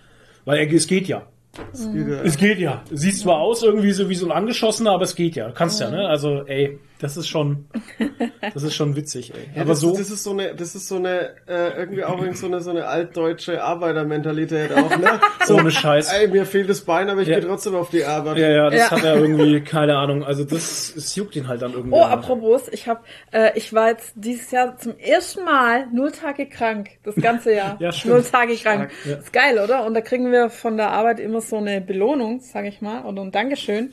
Weil 0.47 0.59
er, 0.59 0.73
es 0.73 0.87
geht 0.87 1.07
ja. 1.09 1.27
Das 1.53 1.93
geht 1.93 2.09
ja. 2.09 2.23
Es 2.23 2.37
geht 2.37 2.59
ja. 2.59 2.83
Sieht 2.91 3.17
zwar 3.17 3.39
aus 3.39 3.63
irgendwie 3.63 3.93
so 3.93 4.09
wie 4.09 4.15
so 4.15 4.27
ein 4.27 4.33
angeschossener, 4.33 4.93
aber 4.93 5.05
es 5.05 5.15
geht 5.15 5.37
ja. 5.37 5.51
Kannst 5.51 5.81
ja, 5.81 5.91
ne? 5.91 6.09
Also, 6.09 6.45
ey, 6.47 6.79
das 7.01 7.17
ist 7.17 7.29
schon, 7.29 7.67
das 8.55 8.63
ist 8.63 8.75
schon 8.75 8.97
witzig, 8.97 9.33
ey. 9.35 9.49
Ja, 9.55 9.63
aber 9.63 9.71
das, 9.71 9.81
so, 9.81 9.97
das 9.97 10.11
ist 10.11 10.23
so 10.25 10.31
eine, 10.33 10.55
das 10.55 10.75
ist 10.75 10.89
so 10.89 10.97
eine, 10.97 11.31
äh, 11.47 11.77
irgendwie 11.79 12.05
auch 12.05 12.19
irgendwie 12.19 12.37
so 12.37 12.47
eine, 12.47 12.61
so 12.61 12.71
eine 12.71 12.87
altdeutsche 12.87 13.63
Arbeitermentalität 13.63 14.73
auch, 14.73 14.97
ne? 14.99 15.21
So, 15.47 15.57
ohne 15.57 15.71
Scheiß. 15.71 16.13
ey, 16.13 16.29
mir 16.29 16.45
fehlt 16.45 16.69
das 16.69 16.83
Bein, 16.83 17.09
aber 17.09 17.23
ich 17.23 17.29
Ja. 17.29 17.39
gehe 17.39 17.49
trotzdem 17.49 17.75
auf 17.75 17.91
die 17.91 18.05
Arbeit. 18.05 18.39
Ja, 18.39 18.49
ja, 18.51 18.71
das 18.71 18.81
Ja. 18.81 18.91
hat 18.91 19.05
er 19.05 19.17
irgendwie, 19.17 19.61
keine 19.63 19.97
Ahnung. 19.97 20.25
Also 20.25 20.45
das, 20.45 20.95
es 20.97 21.15
juckt 21.17 21.37
ihn 21.37 21.49
halt 21.49 21.63
dann 21.63 21.73
irgendwie. 21.73 21.97
Oh, 21.97 22.03
apropos, 22.03 22.69
ich 22.71 22.87
hab, 22.89 23.05
äh, 23.33 23.57
ich 23.57 23.73
war 23.73 23.89
jetzt 23.89 24.13
dieses 24.17 24.51
Jahr 24.51 24.77
zum 24.77 24.99
ersten 24.99 25.45
Mal 25.45 25.87
null 25.93 26.13
Tage 26.13 26.47
krank. 26.47 26.91
Das 27.05 27.15
ganze 27.17 27.55
Jahr. 27.55 27.77
Ja, 27.81 27.93
stimmt. 27.93 28.15
Null 28.15 28.25
Tage 28.25 28.55
krank. 28.57 28.91
ja. 29.05 29.17
Ist 29.17 29.33
geil, 29.33 29.59
oder? 29.59 29.87
Und 29.87 29.95
da 29.95 30.01
kriegen 30.01 30.31
wir 30.33 30.51
von 30.51 30.77
der 30.77 30.91
Arbeit 30.91 31.21
immer 31.21 31.41
so 31.41 31.57
eine 31.57 31.81
Belohnung, 31.81 32.41
sag 32.41 32.65
ich 32.67 32.81
mal, 32.81 33.05
oder 33.05 33.23
ein 33.23 33.31
Dankeschön. 33.31 33.93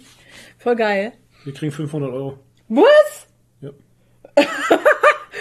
Voll 0.57 0.75
geil. 0.75 1.13
Wir 1.43 1.53
kriegen 1.53 1.71
500 1.71 2.11
Euro. 2.11 2.39
Was? 2.69 3.28
Ja. 3.62 3.69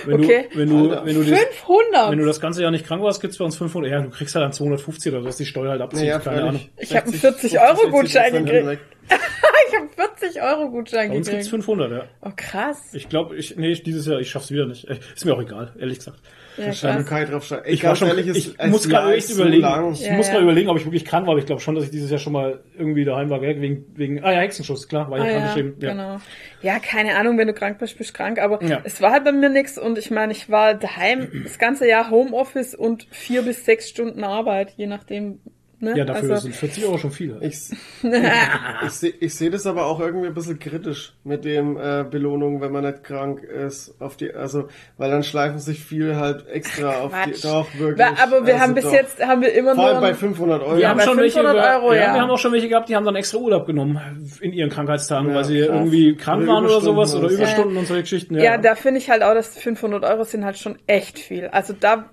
Wenn 0.06 0.22
Okay. 0.22 0.48
du, 0.52 0.58
wenn 0.58 0.68
du, 0.68 0.90
Alter. 0.90 1.06
wenn 1.06 1.14
du 1.14 1.24
das, 1.24 1.38
500? 1.40 2.10
wenn 2.10 2.18
du 2.18 2.26
das 2.26 2.38
ganze 2.40 2.60
Jahr 2.62 2.70
nicht 2.70 2.84
krank 2.84 3.02
warst, 3.02 3.22
gibt's 3.22 3.38
bei 3.38 3.44
uns 3.46 3.56
500. 3.56 3.90
Ja, 3.90 4.00
du 4.02 4.10
kriegst 4.10 4.34
halt 4.34 4.44
dann 4.44 4.52
250 4.52 5.12
oder 5.12 5.24
was 5.24 5.36
die 5.38 5.46
Steuer 5.46 5.70
halt 5.70 5.80
abzieht. 5.80 6.00
Naja, 6.02 6.18
keine 6.18 6.42
Ahnung. 6.42 6.60
Ich 6.76 6.94
hab 6.94 7.04
einen 7.04 7.12
60, 7.12 7.20
40 7.52 7.60
Euro 7.60 7.76
50, 7.76 7.90
Gutschein 7.90 8.34
60% 8.34 8.44
gekriegt. 8.44 8.82
ich 9.68 9.76
habe 9.76 9.88
40 10.18 10.42
Euro 10.42 10.70
Gutschein 10.70 11.08
Bei 11.10 11.16
uns 11.16 11.28
gibt's 11.30 11.46
gekriegt. 11.50 11.64
500, 11.66 11.90
ja. 11.92 12.04
Oh, 12.20 12.30
krass. 12.36 12.78
Ich 12.92 13.08
glaube, 13.08 13.36
ich, 13.36 13.56
nee, 13.56 13.72
dieses 13.72 14.06
Jahr, 14.06 14.20
ich 14.20 14.28
schaff's 14.30 14.50
wieder 14.50 14.66
nicht. 14.66 14.86
Äh, 14.88 14.98
Ist 15.14 15.24
mir 15.24 15.32
auch 15.32 15.40
egal, 15.40 15.72
ehrlich 15.78 15.98
gesagt. 15.98 16.18
Ja, 16.56 17.02
kein 17.02 17.30
drauf 17.30 17.44
schreiben. 17.44 17.64
Ey, 17.64 17.74
Ich 17.74 17.84
war 17.84 17.96
schon, 17.96 18.08
ehrlich, 18.08 18.28
ich 18.28 18.54
es 18.58 18.70
muss 18.70 18.88
gerade 18.88 19.14
echt 19.14 19.28
so 19.28 19.34
überlegen. 19.34 19.62
lang. 19.62 19.92
Ich 19.92 20.06
Ja, 20.06 20.12
muss 20.14 20.26
ja. 20.28 20.32
gerade 20.34 20.44
überlegen, 20.44 20.68
ob 20.68 20.76
ich 20.78 20.84
wirklich 20.84 21.04
krank 21.04 21.26
war, 21.26 21.32
aber 21.32 21.40
ich 21.40 21.46
glaube 21.46 21.60
schon, 21.60 21.74
dass 21.74 21.84
ich 21.84 21.90
dieses 21.90 22.10
Jahr 22.10 22.18
schon 22.20 22.32
mal 22.32 22.60
irgendwie 22.78 23.04
daheim 23.04 23.30
war, 23.30 23.40
gell? 23.40 23.60
wegen, 23.60 23.86
wegen, 23.96 24.22
ah 24.24 24.32
ja, 24.32 24.40
Hexenschuss, 24.40 24.88
klar, 24.88 25.10
war 25.10 25.18
ich 25.18 25.24
Ah, 25.24 25.28
krank 25.28 25.40
ja, 25.40 25.46
geschrieben. 25.48 25.74
Ja. 25.80 25.90
genau. 25.90 26.16
Ja, 26.62 26.78
keine 26.78 27.16
Ahnung, 27.16 27.38
wenn 27.38 27.48
du 27.48 27.54
krank 27.54 27.78
bist, 27.78 27.98
bist 27.98 28.10
du 28.10 28.14
krank, 28.14 28.38
aber 28.38 28.62
Ja. 28.62 28.80
es 28.84 29.00
war 29.02 29.12
halt 29.12 29.24
bei 29.24 29.32
mir 29.32 29.48
nix 29.48 29.78
und 29.78 29.98
ich 29.98 30.10
meine, 30.10 30.32
ich 30.32 30.48
war 30.50 30.74
daheim 30.74 31.28
das 31.44 31.58
ganze 31.58 31.88
Jahr 31.88 32.10
Homeoffice 32.10 32.74
und 32.74 33.06
vier 33.10 33.42
bis 33.42 33.64
sechs 33.64 33.88
Stunden 33.88 34.22
Arbeit, 34.24 34.74
je 34.76 34.86
nachdem. 34.86 35.40
Ne? 35.80 35.96
Ja, 35.96 36.04
dafür 36.04 36.30
also, 36.30 36.42
sind 36.44 36.54
40 36.54 36.84
Euro 36.84 36.98
schon 36.98 37.10
viel. 37.10 37.36
Ich, 37.40 37.70
ich 38.86 38.90
sehe 38.92 39.14
ich 39.20 39.34
seh 39.34 39.50
das 39.50 39.66
aber 39.66 39.86
auch 39.86 40.00
irgendwie 40.00 40.28
ein 40.28 40.34
bisschen 40.34 40.58
kritisch 40.58 41.14
mit 41.24 41.44
dem 41.44 41.76
äh, 41.76 42.04
Belohnung, 42.08 42.60
wenn 42.60 42.72
man 42.72 42.84
nicht 42.84 43.04
krank 43.04 43.42
ist. 43.42 44.00
Auf 44.00 44.16
die, 44.16 44.32
also, 44.32 44.68
weil 44.96 45.10
dann 45.10 45.22
schleifen 45.22 45.58
sich 45.58 45.84
viel 45.84 46.16
halt 46.16 46.46
extra 46.48 47.00
auf 47.00 47.12
die. 47.26 47.40
Doch, 47.42 47.66
wirklich. 47.78 48.06
Aber 48.22 48.46
wir 48.46 48.54
also 48.54 48.64
haben 48.64 48.74
bis 48.74 48.84
doch. 48.84 48.92
jetzt, 48.92 49.24
haben 49.24 49.42
wir 49.42 49.52
immer 49.52 49.74
Vor 49.74 49.86
allem 49.86 50.00
bei 50.00 50.14
500 50.14 50.62
Euro. 50.62 50.76
Wir 50.76 50.88
haben 50.88 51.00
schon 51.00 51.16
welche, 51.18 51.40
500 51.40 51.54
über- 51.54 51.74
Euro, 51.76 51.92
ja, 51.94 52.00
ja. 52.00 52.14
wir 52.14 52.20
haben 52.20 52.30
auch 52.30 52.38
schon 52.38 52.52
welche 52.52 52.68
gehabt, 52.68 52.88
die 52.88 52.96
haben 52.96 53.04
dann 53.04 53.16
extra 53.16 53.38
Urlaub 53.38 53.66
genommen 53.66 54.00
in 54.40 54.52
ihren 54.52 54.70
Krankheitstagen, 54.70 55.30
Ja, 55.30 55.34
weil 55.34 55.44
sie 55.44 55.60
krass. 55.60 55.68
irgendwie 55.70 56.16
krank 56.16 56.42
Oder 56.42 56.52
waren 56.52 56.64
oder 56.64 56.80
sowas 56.80 57.14
oder. 57.14 57.28
Überstunden 57.28 57.76
und 57.76 57.86
solche 57.86 58.02
Geschichten. 58.02 58.34
ja, 58.36 58.56
da 58.58 58.74
finde 58.74 58.98
ich 58.98 59.10
halt 59.10 59.22
auch, 59.22 59.34
dass 59.34 59.56
500 59.58 60.04
Euro 60.04 60.24
sind 60.24 60.44
halt 60.44 60.58
schon 60.58 60.78
echt 60.86 61.18
viel. 61.18 61.48
Also 61.48 61.74
da 61.78 62.10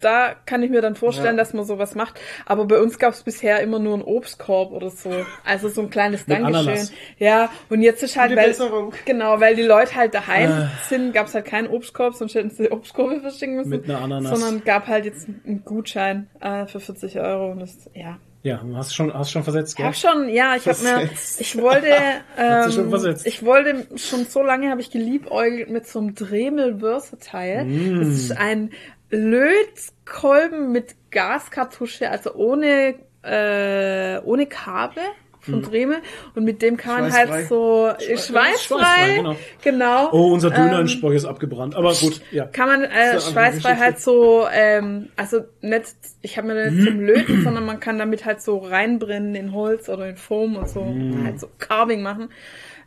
da 0.00 0.34
kann 0.46 0.62
ich 0.62 0.70
mir 0.70 0.80
dann 0.80 0.94
vorstellen, 0.94 1.36
Ja. 1.36 1.42
dass 1.42 1.54
man 1.54 1.64
sowas 1.64 1.94
macht. 1.94 2.20
Aber 2.46 2.66
bei 2.66 2.78
uns 2.80 2.98
gab 2.98 3.14
es 3.14 3.22
bisher 3.22 3.60
immer 3.60 3.78
nur 3.78 3.94
einen 3.94 4.02
Obstkorb 4.02 4.72
oder 4.72 4.90
so. 4.90 5.10
Also 5.44 5.68
so 5.68 5.80
ein 5.82 5.90
kleines 5.90 6.26
Mit 6.26 6.38
Dankeschön. 6.38 6.56
Ananas. 6.68 6.92
Ja, 7.18 7.50
und 7.68 7.82
jetzt 7.82 8.02
ist 8.02 8.16
halt, 8.16 8.36
weil, 8.36 8.48
Besserung. 8.48 8.92
genau, 9.04 9.40
weil 9.40 9.56
die 9.56 9.62
Leute 9.62 9.94
halt 9.96 10.14
daheim 10.14 10.50
Ah. 10.50 10.70
sind, 10.88 11.12
gab 11.12 11.26
es 11.26 11.34
halt 11.34 11.46
keinen 11.46 11.68
Obstkorb, 11.68 12.14
sonst 12.14 12.34
hätten 12.34 12.50
sie 12.50 12.70
Obstkorbe 12.70 13.20
verschicken 13.20 13.56
müssen. 13.56 13.70
Mit 13.70 13.84
einer 13.90 14.00
Ananas. 14.00 14.38
Sondern 14.38 14.64
gab 14.64 14.86
halt 14.86 15.04
jetzt 15.04 15.26
einen 15.26 15.62
Gutschein 15.64 16.28
äh, 16.40 16.66
für 16.66 16.80
40 16.80 17.18
Euro 17.20 17.50
und 17.52 17.60
das, 17.60 17.90
ja. 17.94 18.18
Ja, 18.44 18.62
hast 18.76 18.94
schon, 18.94 19.12
hast 19.12 19.32
schon 19.32 19.42
versetzt, 19.42 19.70
Ich 19.72 19.76
gell? 19.78 19.86
habe 19.86 19.96
schon, 19.96 20.28
ja, 20.28 20.54
ich 20.54 20.68
habe 20.68 20.78
mir, 20.80 21.10
ich 21.40 21.60
wollte, 21.60 21.88
ähm, 22.38 22.88
versetzt. 22.88 23.26
ich 23.26 23.44
wollte 23.44 23.88
schon 23.96 24.26
so 24.26 24.42
lange 24.44 24.70
habe 24.70 24.80
ich 24.80 24.92
geliebäugelt 24.92 25.70
mit 25.70 25.88
so 25.88 25.98
einem 25.98 26.14
Dremel 26.14 26.78
Versatile. 26.78 27.64
Mm. 27.64 27.98
Das 27.98 28.08
ist 28.10 28.38
ein 28.38 28.70
Lötkolben 29.10 30.72
mit 30.72 30.94
Gaskartusche, 31.10 32.10
also 32.10 32.34
ohne 32.34 32.94
äh, 33.22 34.18
ohne 34.24 34.46
Kabel 34.46 35.02
von 35.40 35.62
Dremel 35.62 35.98
und 36.34 36.44
mit 36.44 36.60
dem 36.60 36.76
kann 36.76 37.00
man 37.04 37.12
halt 37.12 37.46
so. 37.48 37.90
Schweißfrei, 37.98 38.16
schweißfrei, 38.16 39.14
genau. 39.16 39.36
genau. 39.62 40.08
Oh, 40.12 40.32
unser 40.32 40.50
Döner 40.50 40.80
Ähm, 40.80 40.86
in 40.86 41.12
ist 41.14 41.24
abgebrannt. 41.24 41.74
Aber 41.74 41.94
gut, 41.94 42.20
ja. 42.32 42.44
kann 42.46 42.68
man 42.68 42.84
äh, 42.84 43.18
schweißfrei 43.20 43.76
halt 43.76 43.98
so, 43.98 44.46
ähm, 44.52 45.08
also 45.16 45.40
nicht, 45.62 45.94
ich 46.20 46.36
habe 46.36 46.48
mir 46.48 46.54
Mhm. 46.70 46.74
nicht 46.76 46.84
zum 46.84 47.00
Löten, 47.00 47.42
sondern 47.44 47.64
man 47.64 47.80
kann 47.80 47.98
damit 47.98 48.26
halt 48.26 48.42
so 48.42 48.58
reinbrennen 48.58 49.34
in 49.34 49.52
Holz 49.54 49.88
oder 49.88 50.08
in 50.08 50.16
Foam 50.16 50.56
und 50.56 50.68
so, 50.68 50.84
Mhm. 50.84 51.24
halt 51.24 51.40
so 51.40 51.48
Carving 51.58 52.02
machen. 52.02 52.30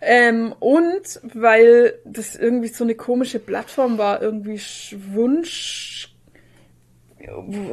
Ähm, 0.02 0.54
und 0.60 1.20
weil 1.34 1.94
das 2.06 2.36
irgendwie 2.36 2.68
so 2.68 2.84
eine 2.84 2.96
komische 2.96 3.40
Plattform 3.40 3.98
war, 3.98 4.22
irgendwie 4.22 4.56
Sch- 4.58 4.96
Wunsch, 5.14 6.11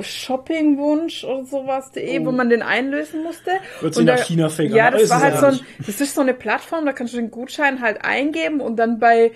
Shoppingwunsch 0.03 1.25
oder 1.25 1.45
sowas.de, 1.45 2.25
wo 2.25 2.33
man 2.33 2.49
den 2.51 2.63
einlösen 2.63 3.23
musste. 3.23 3.51
Oh. 3.79 3.83
Wird 3.85 3.95
sie 3.95 4.01
Und 4.01 4.07
nach 4.07 4.17
da- 4.19 4.23
China 4.25 4.49
fake 4.49 4.71
Ja, 4.73 4.91
das 4.91 5.03
Ist 5.03 5.11
war 5.11 5.21
halt 5.23 5.35
ja 5.35 5.41
so 5.41 5.47
ein, 5.47 5.61
das 5.87 6.01
ist 6.01 6.15
so 6.15 6.21
eine 6.21 6.35
Plattform, 6.35 6.87
da 6.87 6.93
kannst 6.93 7.15
du 7.15 7.19
den 7.19 7.31
Gutschein 7.31 7.81
halt 7.81 8.05
eingeben 8.05 8.61
und 8.61 8.77
dann 8.77 8.99
bei 8.99 9.33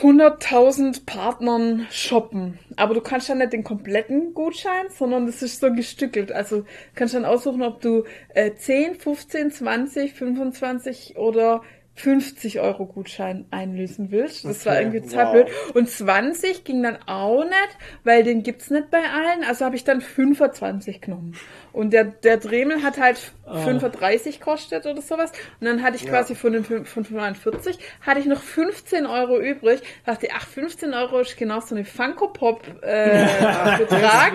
100.000 0.00 1.04
Partnern 1.04 1.86
shoppen. 1.90 2.58
Aber 2.76 2.94
du 2.94 3.00
kannst 3.02 3.28
dann 3.28 3.38
nicht 3.38 3.52
den 3.52 3.62
kompletten 3.64 4.32
Gutschein, 4.32 4.86
sondern 4.96 5.26
das 5.26 5.42
ist 5.42 5.60
so 5.60 5.70
gestückelt. 5.72 6.32
Also 6.32 6.60
du 6.60 6.64
kannst 6.94 7.14
dann 7.14 7.24
aussuchen, 7.26 7.62
ob 7.62 7.80
du 7.82 8.04
äh, 8.34 8.52
10, 8.54 8.94
15, 8.94 9.50
20, 9.50 10.14
25 10.14 11.16
oder 11.18 11.62
50 11.94 12.60
Euro 12.60 12.86
Gutschein 12.86 13.44
einlösen 13.50 14.10
willst. 14.10 14.44
Das 14.46 14.64
war 14.64 14.72
Okay, 14.74 14.82
irgendwie 14.82 15.08
total 15.08 15.44
wow. 15.44 15.74
Und 15.74 15.90
20 15.90 16.64
ging 16.64 16.82
dann 16.82 16.96
auch 17.06 17.44
nicht, 17.44 17.76
weil 18.02 18.22
den 18.24 18.42
gibt's 18.42 18.70
nicht 18.70 18.90
bei 18.90 18.98
allen. 19.00 19.44
Also 19.46 19.64
habe 19.66 19.76
ich 19.76 19.84
dann 19.84 20.00
25 20.00 21.00
genommen. 21.02 21.36
Und 21.72 21.92
der, 21.92 22.04
der 22.04 22.38
Dremel 22.38 22.82
hat 22.82 22.98
halt 22.98 23.32
Ah. 23.44 23.58
35 23.64 24.40
kostet 24.40 24.86
oder 24.86 25.02
sowas. 25.02 25.32
Und 25.60 25.66
dann 25.66 25.82
hatte 25.82 25.96
ich 25.96 26.06
quasi 26.06 26.34
von 26.36 26.52
den 26.52 26.64
fün- 26.64 26.84
von 26.84 27.04
45 27.04 27.76
hatte 28.00 28.20
ich 28.20 28.26
noch 28.26 28.40
15 28.40 29.04
Euro 29.04 29.38
übrig. 29.40 29.80
Dachte, 30.06 30.28
ach, 30.32 30.46
15 30.46 30.94
Euro 30.94 31.18
ist 31.18 31.36
genau 31.36 31.58
so 31.60 31.74
eine 31.74 31.84
Funko 31.84 32.28
Pop 32.28 32.62
äh, 32.82 33.26
Betrag. 33.78 34.32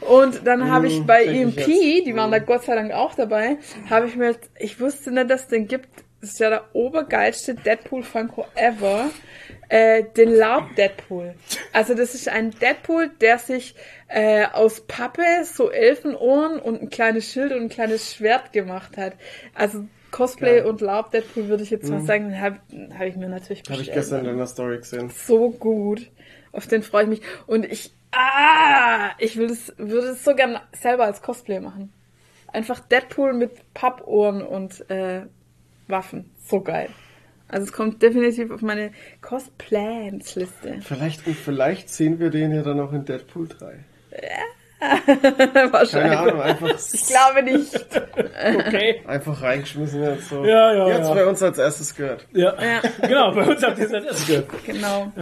Und 0.00 0.46
dann 0.46 0.70
habe 0.70 0.88
ich 0.88 1.00
bei 1.06 1.24
ich 1.24 1.30
EMP, 1.30 1.56
jetzt. 1.58 2.06
die 2.06 2.14
waren 2.16 2.30
da 2.32 2.40
Gott 2.40 2.64
sei 2.64 2.74
Dank 2.74 2.92
auch 2.92 3.14
dabei, 3.14 3.58
habe 3.88 4.08
ich 4.08 4.16
mir, 4.16 4.34
ich 4.58 4.80
wusste 4.80 5.10
nicht, 5.12 5.30
dass 5.30 5.42
es 5.42 5.48
den 5.48 5.68
gibt. 5.68 5.88
Das 6.20 6.30
ist 6.30 6.40
ja 6.40 6.50
der 6.50 6.74
obergeilste 6.74 7.54
Deadpool 7.54 8.02
Funko 8.02 8.46
ever. 8.54 9.10
Äh, 9.68 10.04
den 10.16 10.34
Laub 10.34 10.74
Deadpool. 10.76 11.34
Also 11.72 11.94
das 11.94 12.14
ist 12.14 12.28
ein 12.28 12.50
Deadpool, 12.50 13.10
der 13.20 13.38
sich 13.38 13.74
äh, 14.08 14.46
aus 14.46 14.80
Pappe 14.80 15.22
so 15.44 15.70
Elfenohren 15.70 16.58
und 16.58 16.80
ein 16.80 16.90
kleines 16.90 17.30
Schild 17.30 17.52
und 17.52 17.62
ein 17.62 17.68
kleines 17.68 18.14
Schwert 18.14 18.52
gemacht 18.52 18.96
hat. 18.96 19.12
Also 19.54 19.86
Cosplay 20.10 20.56
Geil. 20.56 20.62
Mhm. 20.62 20.68
und 20.68 20.80
Laub 20.80 21.10
Deadpool 21.10 21.48
würde 21.48 21.62
ich 21.62 21.70
jetzt 21.70 21.90
mal 21.90 22.00
sagen, 22.00 22.40
habe 22.40 22.58
hab 22.98 23.06
ich 23.06 23.16
mir 23.16 23.28
natürlich 23.28 23.62
Habe 23.64 23.74
ich 23.74 23.78
bestellt 23.78 23.96
gestern 23.96 24.20
in 24.20 24.26
deiner 24.26 24.46
Story 24.46 24.78
gesehen. 24.78 25.10
so 25.10 25.50
gut. 25.50 26.10
Auf 26.50 26.66
den 26.66 26.82
freue 26.82 27.02
ich 27.02 27.08
mich. 27.10 27.22
Und 27.46 27.66
ich, 27.66 27.92
ah, 28.12 29.10
ich 29.18 29.36
will 29.36 29.48
das, 29.48 29.74
würde 29.76 30.08
es 30.08 30.24
so 30.24 30.34
gern 30.34 30.58
selber 30.72 31.04
als 31.04 31.20
Cosplay 31.20 31.60
machen. 31.60 31.92
Einfach 32.50 32.80
Deadpool 32.80 33.34
mit 33.34 33.74
Pappohren 33.74 34.40
und 34.42 34.88
äh, 34.90 35.26
Waffen. 35.88 36.30
So 36.44 36.60
geil. 36.60 36.88
Also 37.48 37.64
es 37.64 37.72
kommt 37.72 38.02
definitiv 38.02 38.50
auf 38.50 38.60
meine 38.60 38.92
Cosplans-Liste. 39.22 40.80
Vielleicht, 40.82 41.22
vielleicht 41.22 41.88
sehen 41.88 42.20
wir 42.20 42.30
den 42.30 42.52
ja 42.52 42.62
dann 42.62 42.78
auch 42.78 42.92
in 42.92 43.06
Deadpool 43.06 43.48
3. 43.48 43.84
Wahrscheinlich. 45.72 45.90
Keine 46.12 46.18
Ahnung, 46.18 46.40
einfach, 46.40 46.68
Ich 46.92 47.06
glaube 47.06 47.42
nicht. 47.42 47.74
Okay. 48.66 49.02
einfach 49.06 49.42
reingeschmissen 49.42 50.02
jetzt 50.04 50.28
so. 50.28 50.44
Ja, 50.44 50.72
ja, 50.72 50.88
Jetzt 50.88 51.08
ja. 51.08 51.14
bei 51.14 51.26
uns 51.26 51.42
als 51.42 51.58
erstes 51.58 51.94
gehört. 51.94 52.26
Ja, 52.32 52.54
genau, 53.02 53.32
bei 53.32 53.42
uns 53.44 53.62
habt 53.62 53.78
ihr 53.78 53.86
es 53.86 53.92
als 53.94 54.04
erstes 54.04 54.26
gehört. 54.26 54.46
Genau. 54.64 55.12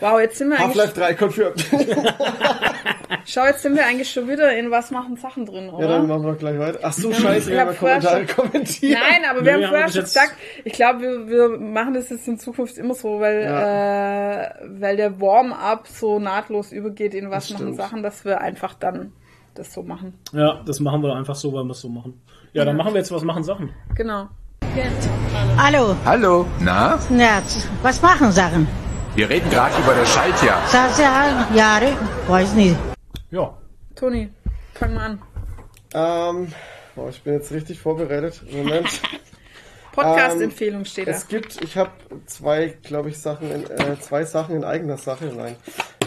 Wow, 0.00 0.20
jetzt 0.20 0.36
sind 0.38 0.50
wir 0.50 0.58
eigentlich, 0.60 0.82
Half-Life 0.82 1.00
3 1.00 1.14
confirmed. 1.14 1.64
schau, 3.24 3.44
jetzt 3.46 3.62
sind 3.62 3.76
wir 3.76 3.86
eigentlich 3.86 4.10
schon 4.10 4.28
wieder 4.28 4.54
in 4.56 4.70
was 4.70 4.90
machen 4.90 5.16
Sachen 5.16 5.46
drin, 5.46 5.68
oder? 5.70 5.86
ja, 5.86 5.92
dann 5.96 6.06
machen 6.08 6.24
wir 6.26 6.34
gleich 6.34 6.58
weiter. 6.58 6.78
Ach 6.82 6.92
so, 6.92 7.12
scheiße, 7.12 7.38
Ich 7.50 7.54
wir 7.54 7.60
haben 7.60 7.68
ja 7.72 7.74
Kommentare 7.74 8.26
schon- 8.28 8.36
kommentiert. 8.36 8.98
Nein, 9.00 9.30
aber 9.30 9.40
Nee, 9.40 9.46
wir 9.46 9.52
haben 9.54 9.60
wir 9.60 9.68
vorher 9.68 9.84
haben 9.86 9.92
schon 9.92 10.02
gesagt, 10.02 10.32
ich 10.64 10.72
glaube, 10.72 11.00
wir, 11.00 11.28
wir 11.28 11.48
machen 11.58 11.94
das 11.94 12.10
jetzt 12.10 12.28
in 12.28 12.38
Zukunft 12.38 12.76
immer 12.78 12.94
so, 12.94 13.20
weil, 13.20 13.42
äh, 13.42 14.50
weil 14.80 14.96
der 14.96 15.20
Warm-up 15.20 15.86
so 15.88 16.18
nahtlos 16.18 16.72
übergeht 16.72 17.14
in 17.14 17.30
was 17.30 17.44
Das 17.48 17.52
machen 17.54 17.66
stimmt. 17.68 17.76
Sachen, 17.78 18.02
dass 18.02 18.24
wir 18.24 18.40
einfach 18.40 18.74
dann 18.74 19.05
das 19.58 19.72
so 19.72 19.82
machen. 19.82 20.14
Ja, 20.32 20.62
das 20.64 20.80
machen 20.80 21.02
wir 21.02 21.14
einfach 21.14 21.34
so, 21.34 21.52
weil 21.52 21.64
wir 21.64 21.72
es 21.72 21.80
so 21.80 21.88
machen. 21.88 22.20
Ja, 22.52 22.64
dann 22.64 22.76
machen 22.76 22.92
wir 22.92 23.00
jetzt 23.00 23.10
was 23.10 23.22
machen 23.22 23.42
Sachen. 23.42 23.70
Genau. 23.94 24.28
Hallo, 25.56 25.96
Hallo, 26.04 26.46
na? 26.60 26.98
na, 27.08 27.42
was 27.82 28.02
machen 28.02 28.30
Sachen? 28.30 28.68
Wir 29.14 29.28
reden 29.30 29.48
gerade 29.48 29.74
über 29.82 29.94
das 29.94 30.12
Schaltjahr. 30.12 30.60
Sasa, 30.66 31.48
Jahre, 31.54 31.92
weiß 32.28 32.52
nicht. 32.54 32.76
Ja. 33.30 33.56
Toni, 33.94 34.28
fang 34.74 34.94
mal 34.94 35.06
an. 35.06 35.22
Ähm, 35.94 36.52
boah, 36.94 37.08
ich 37.08 37.22
bin 37.22 37.32
jetzt 37.32 37.50
richtig 37.52 37.80
vorbereitet. 37.80 38.42
Moment. 38.52 39.00
Podcast-Empfehlung 39.92 40.84
steht 40.84 41.08
da. 41.08 41.12
Es 41.12 41.26
gibt, 41.26 41.62
ich 41.62 41.78
habe 41.78 41.90
zwei, 42.26 42.76
glaube 42.82 43.08
ich, 43.08 43.18
Sachen, 43.18 43.50
in, 43.50 43.70
äh, 43.70 43.98
zwei 44.00 44.24
Sachen 44.26 44.54
in 44.54 44.64
eigener 44.64 44.98
Sache. 44.98 45.32
Nein. 45.34 45.56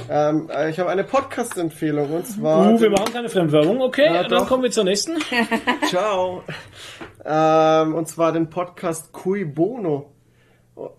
Ähm, 0.10 0.50
äh, 0.50 0.70
ich 0.72 0.80
habe 0.80 0.90
eine 0.90 1.04
Podcast-Empfehlung 1.04 2.10
und 2.12 2.26
zwar. 2.28 2.74
Uh, 2.74 2.82
wir 2.82 2.90
machen 2.90 3.14
keine 3.14 3.30
Fremdwerbung. 3.30 3.80
Okay, 3.82 4.06
Ja, 4.06 4.24
dann 4.24 4.40
doch. 4.42 4.48
kommen 4.48 4.64
wir 4.64 4.72
zur 4.72 4.86
nächsten. 4.86 5.18
Ciao. 5.88 6.44
Ähm, 7.24 7.94
und 7.94 8.08
zwar 8.08 8.32
den 8.32 8.50
Podcast 8.50 9.12
Cui 9.14 9.46
Bono. 9.46 10.12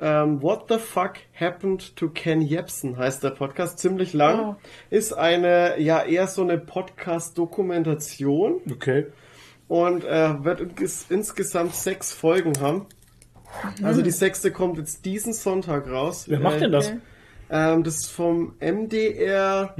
Ähm, 0.00 0.42
What 0.42 0.66
the 0.68 0.76
fuck 0.78 1.14
happened 1.38 1.96
to 1.96 2.10
Ken 2.10 2.42
Jebsen 2.42 2.98
heißt 2.98 3.22
der 3.24 3.30
Podcast, 3.30 3.78
ziemlich 3.78 4.12
lang. 4.12 4.40
Oh. 4.40 4.56
Ist 4.90 5.14
eine, 5.14 5.80
ja, 5.80 6.02
eher 6.02 6.26
so 6.26 6.42
eine 6.42 6.58
Podcast-Dokumentation 6.58 8.60
Okay. 8.70 9.06
und 9.68 10.04
äh, 10.04 10.44
wird 10.44 10.60
ins, 10.78 11.06
insgesamt 11.08 11.74
sechs 11.74 12.12
Folgen 12.12 12.52
haben. 12.60 12.86
Also 13.82 14.02
die 14.02 14.10
sechste 14.12 14.52
kommt 14.52 14.76
jetzt 14.78 15.04
diesen 15.04 15.32
Sonntag 15.32 15.90
raus. 15.90 16.26
Wer 16.28 16.38
macht 16.40 16.56
Äh, 16.56 16.60
denn 16.60 16.72
das? 16.72 16.88
okay. 16.88 16.98
Ähm, 17.50 17.82
das 17.82 17.96
ist 17.96 18.10
vom 18.12 18.54
MDR 18.60 19.74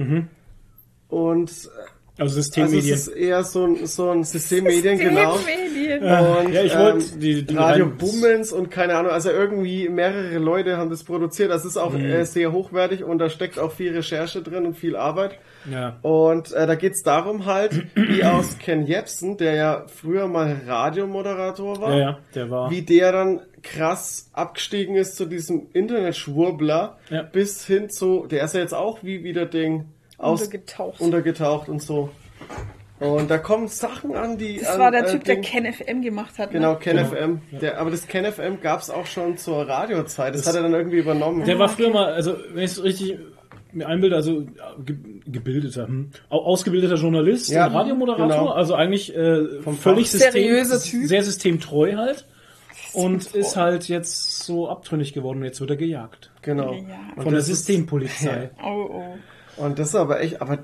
und 1.08 1.50
Also 1.50 1.70
also 2.18 2.38
es 2.40 2.46
Systemmedien. 2.46 2.94
ist 2.94 3.08
eher 3.08 3.42
so 3.44 3.64
ein, 3.64 3.86
so 3.86 4.10
ein 4.10 4.24
Systemmedien, 4.24 4.98
genau. 4.98 5.36
Systemmedien. 5.36 6.02
Und, 6.02 6.52
Ja, 6.52 6.62
ich 6.62 6.76
wollte 6.76 7.18
die- 7.18 7.44
die 7.46 7.56
Radio 7.56 7.86
Bummens 7.86 8.52
und 8.52 8.70
keine 8.70 8.96
Ahnung, 8.96 9.10
also 9.12 9.30
irgendwie 9.30 9.88
mehrere 9.88 10.36
Leute 10.38 10.76
haben 10.76 10.90
das 10.90 11.02
produziert. 11.04 11.50
Das 11.50 11.64
ist 11.64 11.76
auch 11.78 11.92
Mhm. 11.94 12.04
äh, 12.04 12.24
sehr 12.26 12.52
hochwertig 12.52 13.04
und 13.04 13.18
da 13.18 13.30
steckt 13.30 13.58
auch 13.58 13.72
viel 13.72 13.92
Recherche 13.94 14.42
drin 14.42 14.66
und 14.66 14.76
viel 14.76 14.96
Arbeit. 14.96 15.38
ja. 15.70 15.98
Und 16.02 16.52
äh, 16.52 16.66
da 16.66 16.74
geht's 16.74 17.02
darum 17.02 17.46
halt, 17.46 17.86
wie 17.94 18.22
aus 18.24 18.58
Ken 18.58 18.86
Jebsen, 18.86 19.36
der 19.38 19.54
ja 19.54 19.84
früher 19.88 20.26
mal 20.26 20.60
Radiomoderator 20.66 21.80
war, 21.80 21.92
ja, 21.92 21.98
ja, 21.98 22.18
der 22.34 22.50
war. 22.50 22.70
wie 22.70 22.82
der 22.82 23.12
dann 23.12 23.40
krass 23.62 24.30
abgestiegen 24.32 24.96
ist 24.96 25.16
zu 25.16 25.26
diesem 25.26 25.66
Internetschwurbler 25.72 26.98
Ja. 27.10 27.22
bis 27.22 27.64
hin 27.66 27.90
zu, 27.90 28.26
der 28.26 28.44
ist 28.44 28.54
ja 28.54 28.60
jetzt 28.60 28.74
auch 28.74 29.02
wie 29.02 29.24
wieder 29.24 29.46
Ding 29.46 29.86
aus, 30.18 30.42
Untergetaucht. 30.42 31.00
untergetaucht 31.00 31.68
und 31.68 31.82
so. 31.82 32.10
Und 32.98 33.30
da 33.30 33.38
kommen 33.38 33.68
Sachen 33.68 34.14
an, 34.14 34.36
die. 34.36 34.58
Das 34.58 34.68
an, 34.74 34.80
war 34.80 34.90
der 34.90 35.06
äh, 35.06 35.12
Typ, 35.12 35.24
der 35.24 35.36
Ding- 35.36 35.44
Ken 35.44 35.72
FM 35.72 36.02
gemacht 36.02 36.38
hat. 36.38 36.50
Genau, 36.50 36.72
Ne? 36.74 36.78
Ken 36.80 36.98
FM. 36.98 37.40
Der, 37.62 37.78
aber 37.80 37.90
das 37.90 38.06
Ken 38.06 38.30
FM 38.30 38.60
gab's 38.60 38.90
auch 38.90 39.06
schon 39.06 39.38
zur 39.38 39.66
Radiozeit. 39.66 40.34
Das, 40.34 40.42
Das- 40.42 40.48
hat 40.50 40.56
er 40.56 40.62
dann 40.64 40.74
irgendwie 40.74 40.98
übernommen. 40.98 41.46
Der 41.46 41.58
war 41.58 41.70
früher 41.70 41.88
mal, 41.90 42.12
also 42.12 42.36
wenn 42.52 42.64
ich 42.64 42.72
es 42.72 42.82
richtig 42.84 43.18
mir 43.72 43.86
einbilde, 43.86 44.16
also 44.16 44.42
ge 44.84 44.96
gebildeter, 45.26 45.86
hm, 45.86 46.10
au- 46.28 46.40
ausgebildeter 46.44 46.96
Journalist 46.96 47.48
Ja, 47.50 47.68
Radiomoderator, 47.68 48.26
genau. 48.28 48.48
also 48.50 48.74
eigentlich 48.74 49.14
äh, 49.16 49.60
Vom 49.62 49.76
völlig 49.78 50.06
Fach. 50.10 50.18
System, 50.18 50.32
Seriöser 50.32 50.82
Typ. 50.82 51.06
sehr 51.06 51.22
systemtreu 51.22 51.94
halt. 51.94 52.26
Und 52.92 53.34
ist 53.34 53.56
halt 53.56 53.88
jetzt 53.88 54.44
so 54.44 54.68
abtrünnig 54.68 55.12
geworden 55.12 55.38
und 55.38 55.44
jetzt 55.44 55.60
wird 55.60 55.70
er 55.70 55.76
gejagt. 55.76 56.30
Genau. 56.42 56.72
Ja. 56.72 56.98
Und 57.16 57.22
Von 57.22 57.32
der 57.32 57.42
Systempolizei. 57.42 58.50
Oh, 58.62 58.88
oh. 58.90 59.64
Und 59.64 59.78
das 59.78 59.88
ist 59.88 59.94
aber 59.94 60.20
echt, 60.20 60.40
aber 60.40 60.58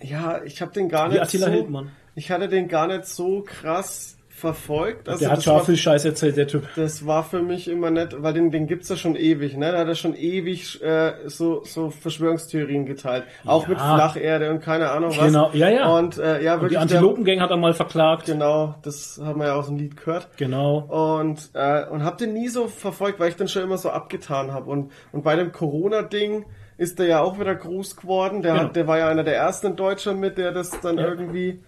ja, 0.00 0.42
ich 0.44 0.60
habe 0.60 0.72
den 0.72 0.88
gar 0.88 1.08
Wie 1.08 1.14
nicht 1.14 1.22
Attila 1.22 1.46
so, 1.46 1.52
Hildmann. 1.52 1.90
ich 2.14 2.30
hatte 2.30 2.48
den 2.48 2.68
gar 2.68 2.86
nicht 2.86 3.06
so 3.06 3.42
krass 3.42 4.16
verfolgt. 4.42 5.08
Also 5.08 5.20
Der 5.20 5.30
hat 5.30 5.42
schon 5.44 5.62
viel 5.64 5.76
Scheiß 5.76 6.04
erzählt, 6.04 6.36
der 6.36 6.48
Typ. 6.48 6.64
das 6.74 7.06
war 7.06 7.22
für 7.22 7.42
mich 7.42 7.68
immer 7.68 7.90
nett, 7.92 8.16
weil 8.20 8.32
den, 8.34 8.50
den 8.50 8.66
gibt's 8.66 8.88
ja 8.88 8.96
schon 8.96 9.14
ewig, 9.14 9.56
ne? 9.56 9.70
Da 9.70 9.78
hat 9.78 9.86
er 9.88 9.94
schon 9.94 10.14
ewig 10.16 10.82
äh, 10.82 11.12
so, 11.26 11.62
so 11.64 11.90
Verschwörungstheorien 11.90 12.84
geteilt. 12.84 13.22
Auch 13.46 13.62
Ja. 13.62 13.68
mit 13.68 13.78
Flacherde 13.78 14.50
und 14.50 14.60
keine 14.60 14.90
Ahnung 14.90 15.10
was. 15.16 15.26
Genau, 15.26 15.50
ja, 15.52 15.68
ja. 15.70 15.86
Und 15.96 16.18
äh, 16.18 16.42
ja, 16.42 16.54
Und 16.54 16.58
die 16.58 16.62
wirklich. 16.64 16.78
Antilopengang 16.80 17.40
hat 17.40 17.50
er 17.50 17.56
mal 17.56 17.72
verklagt. 17.72 18.26
Genau, 18.26 18.74
das 18.82 19.20
haben 19.24 19.38
wir 19.40 19.46
ja 19.46 19.54
aus 19.54 19.66
dem 19.68 19.76
Lied 19.76 19.96
gehört. 19.96 20.28
Genau. 20.36 20.78
Und, 21.20 21.50
äh, 21.54 21.86
und 21.86 22.04
hab 22.04 22.18
den 22.18 22.32
nie 22.32 22.48
so 22.48 22.66
verfolgt, 22.66 23.20
weil 23.20 23.28
ich 23.28 23.36
den 23.36 23.46
schon 23.46 23.62
immer 23.62 23.78
so 23.78 23.90
abgetan 23.90 24.52
habe. 24.52 24.68
Und, 24.68 24.90
und 25.12 25.22
bei 25.22 25.36
dem 25.36 25.52
Corona-Ding 25.52 26.44
ist 26.78 26.98
der 26.98 27.06
ja 27.06 27.20
auch 27.22 27.38
wieder 27.38 27.54
groß 27.54 27.96
geworden. 27.96 28.42
Der, 28.42 28.52
Genau. 28.54 28.64
hat, 28.64 28.74
der 28.76 28.88
war 28.88 28.98
ja 28.98 29.08
einer 29.08 29.22
der 29.22 29.36
ersten 29.36 29.68
in 29.68 29.76
Deutschland 29.76 30.18
mit, 30.18 30.36
der 30.36 30.50
das 30.50 30.70
dann 30.80 30.98
Ja. 30.98 31.04
irgendwie 31.06 31.60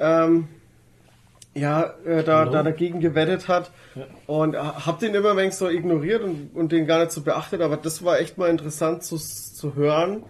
ähm, 0.00 0.48
ja, 1.54 1.94
äh, 2.04 2.22
da, 2.22 2.46
da 2.46 2.62
dagegen 2.62 3.00
gewettet 3.00 3.48
hat. 3.48 3.70
Und 4.26 4.56
hab 4.56 5.00
den 5.00 5.14
immer 5.14 5.32
ein 5.32 5.36
wenig 5.36 5.54
so 5.54 5.68
ignoriert 5.68 6.22
und, 6.22 6.50
und 6.54 6.72
den 6.72 6.86
gar 6.86 7.00
nicht 7.00 7.12
so 7.12 7.22
beachtet. 7.22 7.60
Aber 7.60 7.76
das 7.76 8.04
war 8.04 8.18
echt 8.18 8.38
mal 8.38 8.48
interessant 8.48 9.02
zu, 9.02 9.16
zu 9.16 9.74
hören, 9.74 10.22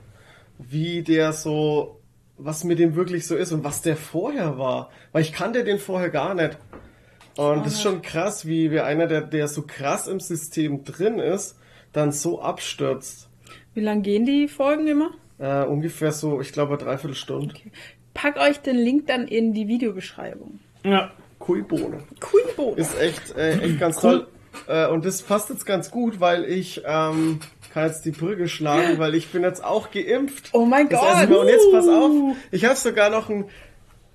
wie 0.59 1.03
der 1.03 1.33
so, 1.33 2.01
was 2.39 2.65
mit 2.65 2.79
dem 2.79 2.97
wirklich 2.97 3.27
so 3.27 3.37
ist 3.37 3.53
und 3.53 3.65
was 3.65 3.83
der 3.83 3.97
vorher 3.97 4.59
war. 4.59 4.91
Weil 5.13 5.23
ich 5.23 5.33
kannte 5.33 5.65
den 5.65 5.79
vorher 5.79 6.11
gar 6.11 6.35
nicht. 6.35 6.59
Und 7.37 7.65
das 7.65 7.75
ist 7.75 7.83
schon 7.83 8.03
krass, 8.03 8.47
wie, 8.47 8.71
wie 8.71 8.81
einer, 8.81 9.07
der, 9.07 9.23
der 9.23 9.49
so 9.49 9.63
krass 9.63 10.07
im 10.07 10.21
System 10.21 10.85
drin 10.85 11.19
ist, 11.19 11.57
dann 11.93 12.13
so 12.13 12.43
abstürzt. 12.43 13.29
Wie 13.75 13.81
lang 13.81 14.03
gehen 14.03 14.27
die 14.27 14.49
Folgen 14.49 14.87
immer? 14.87 15.13
Äh, 15.39 15.65
ungefähr 15.65 16.13
so, 16.13 16.41
ich 16.41 16.53
glaube, 16.53 16.75
eine 16.75 16.85
Dreiviertelstunde. 16.85 17.55
Pack 18.13 18.37
euch 18.37 18.61
den 18.61 18.77
Link 18.77 19.07
dann 19.07 19.27
in 19.27 19.55
die 19.55 19.67
Videobeschreibung. 19.67 20.61
Ja. 20.85 21.11
Kuibohne. 21.39 21.99
Kuibo. 22.21 22.75
Ist 22.77 22.99
echt, 23.01 23.37
äh, 23.37 23.59
echt 23.61 23.81
ganz 23.81 23.97
toll. 24.01 24.27
Äh, 24.69 24.87
und 24.89 25.05
das 25.05 25.23
passt 25.23 25.49
jetzt 25.51 25.67
ganz 25.67 25.91
gut, 25.91 26.21
weil 26.21 26.45
ich 26.45 26.83
ähm, 26.87 27.41
kann 27.73 27.87
jetzt 27.87 28.05
die 28.05 28.11
Brücke 28.11 28.49
schlagen, 28.49 28.99
weil 28.99 29.15
ich 29.15 29.29
bin 29.33 29.43
jetzt 29.43 29.65
auch 29.65 29.91
geimpft. 29.91 30.51
Oh 30.53 30.65
mein 30.67 30.89
Das 30.89 31.01
Gott. 31.01 31.39
Und 31.39 31.49
jetzt 31.49 31.67
pass 31.73 31.89
auf, 31.89 32.11
ich 32.51 32.65
habe 32.65 32.77
sogar 32.77 33.11
noch 33.11 33.29
ein, 33.31 33.47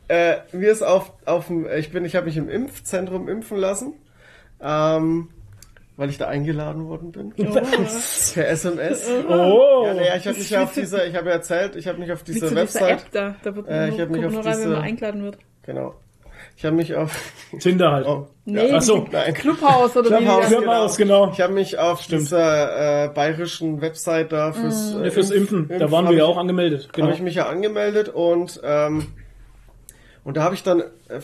äh, 0.09 0.35
mir 0.53 0.71
ist 0.71 0.83
auf, 0.83 1.11
auf 1.25 1.47
dem, 1.47 1.67
ich 1.69 1.91
bin, 1.91 2.05
ich 2.05 2.15
habe 2.15 2.27
mich 2.27 2.37
im 2.37 2.49
Impfzentrum 2.49 3.27
impfen 3.27 3.57
lassen, 3.57 3.93
ähm, 4.61 5.29
weil 5.97 6.09
ich 6.11 6.17
da 6.19 6.27
eingeladen 6.27 6.87
worden 6.87 7.11
bin. 7.11 7.31
Per 7.35 8.47
SMS. 8.47 9.09
Oh. 9.27 9.83
Ja, 9.85 9.93
naja, 9.95 10.15
ich 10.15 10.27
habe 10.27 10.37
mich 10.37 10.49
ja 10.49 10.63
auf 10.63 10.73
dieser, 10.73 11.05
ich 11.07 11.15
habe 11.15 11.27
ja 11.27 11.33
erzählt, 11.33 11.75
ich 11.75 11.87
habe 11.87 11.97
mich 11.99 12.11
auf 12.11 12.23
dieser 12.23 12.39
zu 12.39 12.45
dieser 12.49 12.61
Website, 12.61 12.89
App 13.05 13.11
da. 13.11 13.35
Da 13.43 13.55
wird 13.55 13.67
Äh, 13.67 13.87
nur, 13.87 13.95
ich 13.95 14.01
hab 14.01 14.09
mich 14.11 14.25
auf 14.25 14.35
rein, 14.37 14.45
wenn 14.45 14.51
diese- 14.57 14.67
man 14.69 14.81
eingeladen 14.83 15.23
wird. 15.23 15.37
genau. 15.63 15.95
Ich 16.57 16.65
habe 16.65 16.75
mich 16.75 16.93
auf, 16.95 17.15
Tinder 17.59 17.91
halt. 17.91 18.05
oh, 18.07 18.27
Nee, 18.45 18.71
Ach 18.73 18.81
so. 18.81 19.05
nein. 19.11 19.33
Clubhouse 19.33 19.95
oder 19.95 20.07
Clubhouse, 20.09 20.45
wie 20.45 20.55
die 20.55 20.61
Clubhouse, 20.61 20.97
genau. 20.97 21.31
Ich 21.31 21.39
habe 21.41 21.53
mich 21.53 21.77
auf 21.77 22.05
dieser 22.07 23.05
äh, 23.05 23.09
bayerischen 23.09 23.79
Website 23.81 24.31
da 24.31 24.51
fürs, 24.53 24.93
Mm. 24.95 25.01
äh, 25.01 25.05
Ja, 25.05 25.11
fürs 25.11 25.31
Impfen. 25.31 25.67
Da 25.67 25.75
Impfen 25.75 25.91
waren 25.91 26.09
wir 26.09 26.17
ja 26.17 26.25
auch 26.25 26.37
angemeldet. 26.37 26.89
Genau. 26.93 27.07
habe 27.07 27.15
ich 27.15 27.21
mich 27.21 27.35
ja 27.35 27.47
angemeldet 27.47 28.09
und 28.09 28.59
ähm, 28.63 29.05
und 30.23 30.35
da 30.37 30.43
habe 30.43 30.55
ich 30.55 30.63
dann, 30.63 30.79
äh, 30.81 31.19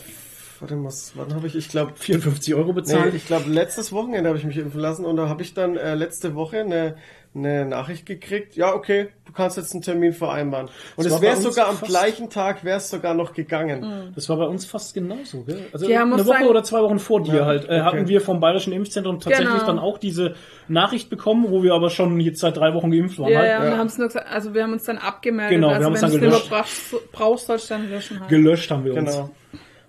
warte 0.60 0.76
mal, 0.76 0.84
was- 0.88 1.12
wann 1.16 1.34
habe 1.34 1.46
ich, 1.46 1.56
ich 1.56 1.68
glaube, 1.68 1.92
54 1.96 2.54
Euro 2.54 2.68
nee, 2.68 2.72
bezahlt. 2.74 3.14
ich 3.14 3.26
glaube 3.26 3.50
letztes 3.50 3.92
Wochenende 3.92 4.28
habe 4.28 4.38
ich 4.38 4.44
mich 4.44 4.56
impfen 4.56 4.80
lassen 4.80 5.04
und 5.04 5.16
da 5.16 5.28
habe 5.28 5.42
ich 5.42 5.52
dann 5.54 5.76
äh, 5.76 5.94
letzte 5.94 6.34
Woche 6.34 6.58
eine 6.60 6.96
eine 7.36 7.64
Nachricht 7.64 8.06
gekriegt. 8.06 8.54
Ja, 8.54 8.72
okay, 8.74 9.08
du 9.24 9.32
kannst 9.32 9.56
jetzt 9.56 9.72
einen 9.72 9.82
Termin 9.82 10.12
vereinbaren. 10.12 10.68
Und 10.94 11.04
es 11.04 11.20
wäre 11.20 11.36
sogar 11.36 11.68
am 11.68 11.80
gleichen 11.80 12.30
Tag 12.30 12.62
wäre 12.64 12.76
es 12.78 12.88
sogar 12.90 13.14
noch 13.14 13.32
gegangen. 13.32 14.12
Das 14.14 14.28
war 14.28 14.36
bei 14.36 14.44
uns 14.44 14.64
fast 14.66 14.94
genauso, 14.94 15.42
gell? 15.42 15.66
Also 15.72 15.88
Ja, 15.88 16.02
eine 16.02 16.24
Woche 16.24 16.44
oder 16.48 16.62
zwei 16.62 16.80
Wochen 16.82 17.00
vor 17.00 17.22
dir 17.22 17.34
Ja, 17.34 17.44
halt, 17.46 17.64
äh, 17.64 17.66
okay. 17.66 17.80
hatten 17.82 18.08
wir 18.08 18.20
vom 18.20 18.38
Bayerischen 18.38 18.72
Impfzentrum 18.72 19.18
tatsächlich 19.18 19.48
Genau. 19.54 19.66
dann 19.66 19.78
auch 19.80 19.98
diese 19.98 20.34
Nachricht 20.68 21.10
bekommen, 21.10 21.46
wo 21.48 21.62
wir 21.64 21.74
aber 21.74 21.90
schon 21.90 22.20
jetzt 22.20 22.38
seit 22.40 22.56
drei 22.56 22.72
Wochen 22.74 22.90
geimpft 22.92 23.18
waren. 23.18 23.30
Ja, 23.32 23.38
halt. 23.40 23.48
ja, 23.50 23.64
Ja. 23.64 23.70
wir 23.72 23.78
haben 23.78 23.86
es 23.88 23.98
nur 23.98 24.06
gesagt, 24.06 24.28
also 24.30 24.54
wir 24.54 24.62
haben 24.62 24.72
uns 24.72 24.84
dann 24.84 24.98
abgemeldet. 24.98 25.56
Genau, 25.56 25.68
wir 25.70 25.74
also 25.74 25.86
haben 25.86 25.92
uns 25.94 26.02
wenn 26.02 26.10
dann 26.12 26.20
du 26.20 26.26
es 26.26 26.30
gelöscht. 26.30 26.44
lieber 26.44 26.56
brauchst, 26.56 27.12
brauchst, 27.12 27.46
sollst 27.46 27.70
du 27.70 27.74
dann 27.74 27.90
löschen 27.90 28.20
halt. 28.20 28.28
Gelöscht 28.28 28.70
haben 28.70 28.84
wir 28.84 28.94
uns. 28.94 29.10
Genau. 29.10 29.30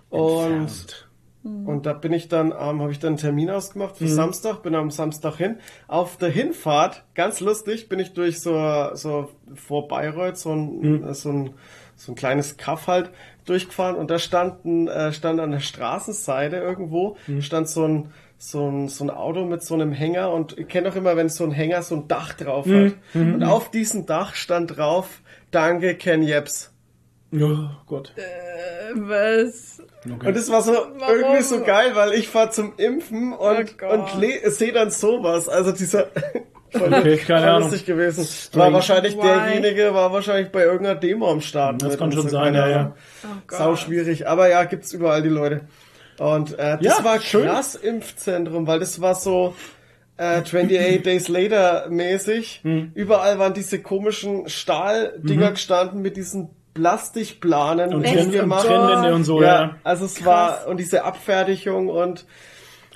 Und 0.10 0.44
Entfernt. 0.52 1.05
Und 1.46 1.86
da 1.86 1.94
bin 1.94 2.12
ich 2.12 2.28
dann, 2.28 2.48
ähm, 2.48 2.82
habe 2.82 2.92
ich 2.92 2.98
dann 2.98 3.10
einen 3.10 3.18
Termin 3.18 3.52
ausgemacht 3.52 3.94
Mhm. 4.02 4.06
für 4.06 4.12
Samstag, 4.12 4.64
bin 4.64 4.74
am 4.74 4.90
Samstag 4.90 5.36
hin. 5.38 5.58
Auf 5.88 6.18
der 6.18 6.30
Hinfahrt, 6.30 7.04
ganz 7.14 7.40
lustig, 7.40 7.88
bin 7.88 8.00
ich 8.00 8.14
durch 8.14 8.40
so, 8.42 8.90
so 8.94 9.30
vor 9.54 9.88
Bayreuth, 9.88 10.38
so 10.38 10.52
ein, 10.54 10.80
Mhm. 11.02 11.14
so 11.14 11.30
ein, 11.30 11.50
so 11.96 12.12
ein 12.12 12.16
kleines 12.16 12.58
Kaff 12.58 12.88
halt 12.88 13.12
durchgefahren 13.46 13.96
und 13.96 14.10
da 14.10 14.18
stand, 14.18 14.66
ein, 14.66 14.88
äh, 14.88 15.14
stand 15.14 15.40
an 15.40 15.52
der 15.52 15.60
Straßenseite 15.60 16.56
irgendwo, 16.58 17.16
Mhm. 17.28 17.42
stand 17.44 17.70
so 17.70 17.88
ein, 17.88 18.10
so 18.40 18.68
ein, 18.68 18.88
so 18.90 19.04
ein 19.06 19.12
Auto 19.12 19.46
mit 19.46 19.62
so 19.64 19.76
einem 19.76 19.92
Hänger 19.92 20.32
und 20.32 20.58
ich 20.58 20.68
kenne 20.68 20.90
auch 20.90 20.96
immer, 20.96 21.16
wenn 21.16 21.30
so 21.30 21.44
ein 21.44 21.52
Hänger 21.52 21.84
so 21.84 21.96
ein 21.96 22.08
Dach 22.08 22.34
drauf 22.34 22.66
Mhm. 22.66 22.86
hat. 22.88 22.94
Und 23.14 23.44
auf 23.44 23.70
diesem 23.70 24.08
Dach 24.08 24.34
stand 24.34 24.78
drauf, 24.78 25.22
danke 25.52 25.94
Ken 25.96 26.24
Jeps. 26.24 26.72
Oh 27.34 27.68
Gott. 27.86 28.14
Äh, 28.18 28.94
was? 28.96 29.82
Okay. 30.14 30.28
Und 30.28 30.38
es 30.38 30.52
war 30.52 30.62
so 30.62 30.74
irgendwie 31.10 31.42
so 31.42 31.62
geil, 31.62 31.92
weil 31.96 32.14
ich 32.14 32.28
fahr 32.28 32.52
zum 32.52 32.74
Impfen 32.78 33.34
und, 33.34 33.76
Oh 33.82 33.94
und 33.94 34.10
sehe 34.52 34.72
dann 34.72 34.92
sowas. 34.92 35.50
Also 35.50 35.72
dieser 35.72 36.08
voll, 36.72 36.94
Okay, 36.94 37.18
keine 37.18 37.52
Ahnung. 37.52 37.70
lustig 37.70 37.86
gewesen. 37.86 38.28
War 38.54 38.72
wahrscheinlich 38.72 39.18
Why? 39.18 39.22
derjenige, 39.24 39.94
war 39.94 40.12
wahrscheinlich 40.14 40.52
bei 40.52 40.64
irgendeiner 40.64 41.00
Demo 41.00 41.32
am 41.32 41.42
Start. 41.42 41.82
Das 41.82 41.98
kann 41.98 42.12
schon 42.12 42.24
so, 42.24 42.30
sein, 42.30 42.54
ja, 42.54 42.68
ja. 42.68 42.96
Oh. 43.24 43.28
Sau 43.50 43.76
schwierig. 43.76 44.28
Aber 44.28 44.50
ja, 44.50 44.64
gibt's 44.66 44.94
überall 44.94 45.24
die 45.24 45.30
Leute. 45.30 45.62
Und 46.20 46.54
äh, 46.60 46.78
das 46.78 47.00
Ja, 47.00 47.04
war 47.04 47.20
schön. 47.20 47.46
krass 47.46 47.76
Impfzentrum, 47.76 48.68
weil 48.68 48.80
das 48.80 49.02
war 49.02 49.16
so 49.16 49.56
äh, 50.18 50.38
28 50.42 51.02
Days 51.04 51.28
Later 51.28 51.88
mäßig. 51.90 52.62
Hm. 52.64 52.92
Überall 52.94 53.40
waren 53.40 53.54
diese 53.54 53.82
komischen 53.82 54.48
Stahldinger 54.48 55.52
gestanden 55.52 56.02
mit 56.02 56.16
diesen 56.16 56.50
Plastikplanen. 56.76 57.94
Und, 57.94 58.06
und 58.06 58.32
gemacht. 58.32 58.68
Trennwände 58.68 59.16
und 59.16 59.24
so, 59.24 59.42
ja, 59.42 59.48
ja. 59.64 59.76
also 59.84 60.06
es 60.06 60.24
war 60.26 60.68
und 60.68 60.78
diese 60.80 61.04
Abfertigung 61.04 61.88
und 61.90 62.26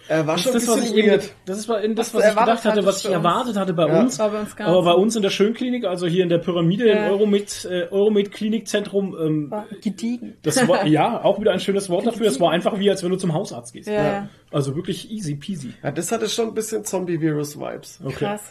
äh, 0.09 0.25
war 0.25 0.36
Das 0.36 0.41
schon 0.41 0.55
ist 0.55 0.67
das, 0.67 0.75
ein 0.75 0.82
was 0.82 0.89
ich 0.89 0.95
bisschen 0.95 0.97
eben, 0.97 1.21
weird. 1.21 1.34
das 1.45 1.57
ist 1.59 1.69
das, 1.69 1.75
Was 1.97 2.13
was 2.15 2.23
ich 2.23 2.30
gedacht 2.30 2.38
erwartet 2.47 2.65
hatte, 2.65 2.86
was 2.86 2.97
ich 2.97 3.03
bei 3.03 3.09
uns. 3.15 3.25
erwartet 3.25 3.57
hatte 3.57 3.73
bei 3.73 3.88
Ja. 3.88 3.99
uns. 3.99 4.19
War 4.19 4.30
bei 4.32 4.39
uns 4.39 4.55
gar 4.55 4.67
Aber 4.67 4.77
nicht 4.77 4.86
bei 4.86 4.93
uns 4.93 5.15
in 5.15 5.21
der 5.21 5.30
Schönklinik, 5.30 5.86
also 5.86 6.07
hier 6.07 6.23
in 6.23 6.30
der 6.30 6.39
Pyramide 6.39 6.88
Ja. 6.89 7.05
im 7.05 7.11
Euromed, 7.11 7.65
äh, 7.69 7.88
Euromed 7.91 8.32
Klinikzentrum, 8.32 9.15
ähm, 9.21 9.51
War 9.51 9.65
gediegen. 9.82 10.36
das 10.41 10.67
war, 10.67 10.86
ja, 10.88 11.23
auch 11.23 11.39
wieder 11.39 11.51
ein 11.51 11.59
schönes 11.59 11.89
Wort 11.91 12.07
dafür. 12.07 12.27
Es 12.27 12.39
war 12.39 12.51
einfach 12.51 12.80
wie, 12.80 12.89
als 12.89 13.03
wenn 13.03 13.11
du 13.11 13.17
zum 13.17 13.34
Hausarzt 13.36 13.71
gehst. 13.73 13.88
Ja, 13.88 14.03
ja. 14.03 14.30
Also 14.51 14.75
wirklich 14.75 15.11
easy 15.11 15.36
peasy. 15.36 15.73
Ja, 15.84 15.91
das 15.91 16.11
hatte 16.11 16.27
schon 16.27 16.47
ein 16.47 16.53
bisschen 16.55 16.84
Zombie-Virus-Vibes. 16.86 17.99
Okay. 18.03 18.15
Krass. 18.15 18.41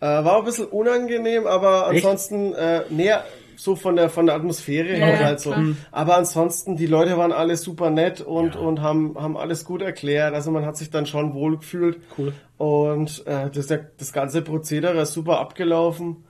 Äh, 0.00 0.04
war 0.06 0.38
ein 0.40 0.44
bisschen 0.44 0.66
unangenehm, 0.66 1.46
aber 1.46 1.88
Echt? 1.92 2.04
ansonsten 2.04 2.52
äh, 2.52 2.82
näher 2.90 3.24
so 3.56 3.76
von 3.76 3.96
der 3.96 4.08
von 4.10 4.26
der 4.26 4.34
Atmosphäre 4.36 4.88
Ja, 4.90 5.06
her 5.06 5.20
ja, 5.20 5.24
halt 5.26 5.40
so. 5.40 5.50
klar. 5.50 5.64
Aber 5.92 6.16
ansonsten 6.16 6.76
die 6.76 6.86
Leute 6.86 7.16
waren 7.16 7.32
alle 7.32 7.56
super 7.56 7.90
nett 7.90 8.20
und 8.20 8.56
und 8.56 8.80
haben 8.82 9.16
haben 9.20 9.36
alles 9.36 9.64
gut 9.64 9.82
erklärt. 9.82 10.34
Also 10.34 10.50
man 10.50 10.64
hat 10.66 10.76
sich 10.76 10.90
dann 10.90 11.06
schon 11.06 11.34
wohl 11.34 11.58
gefühlt. 11.58 11.98
Cool. 12.18 12.32
Und 12.58 13.26
äh, 13.26 13.50
das 13.50 13.66
das 13.98 14.12
ganze 14.12 14.42
Prozedere 14.42 15.00
ist 15.02 15.12
super 15.12 15.38
abgelaufen. 15.40 16.24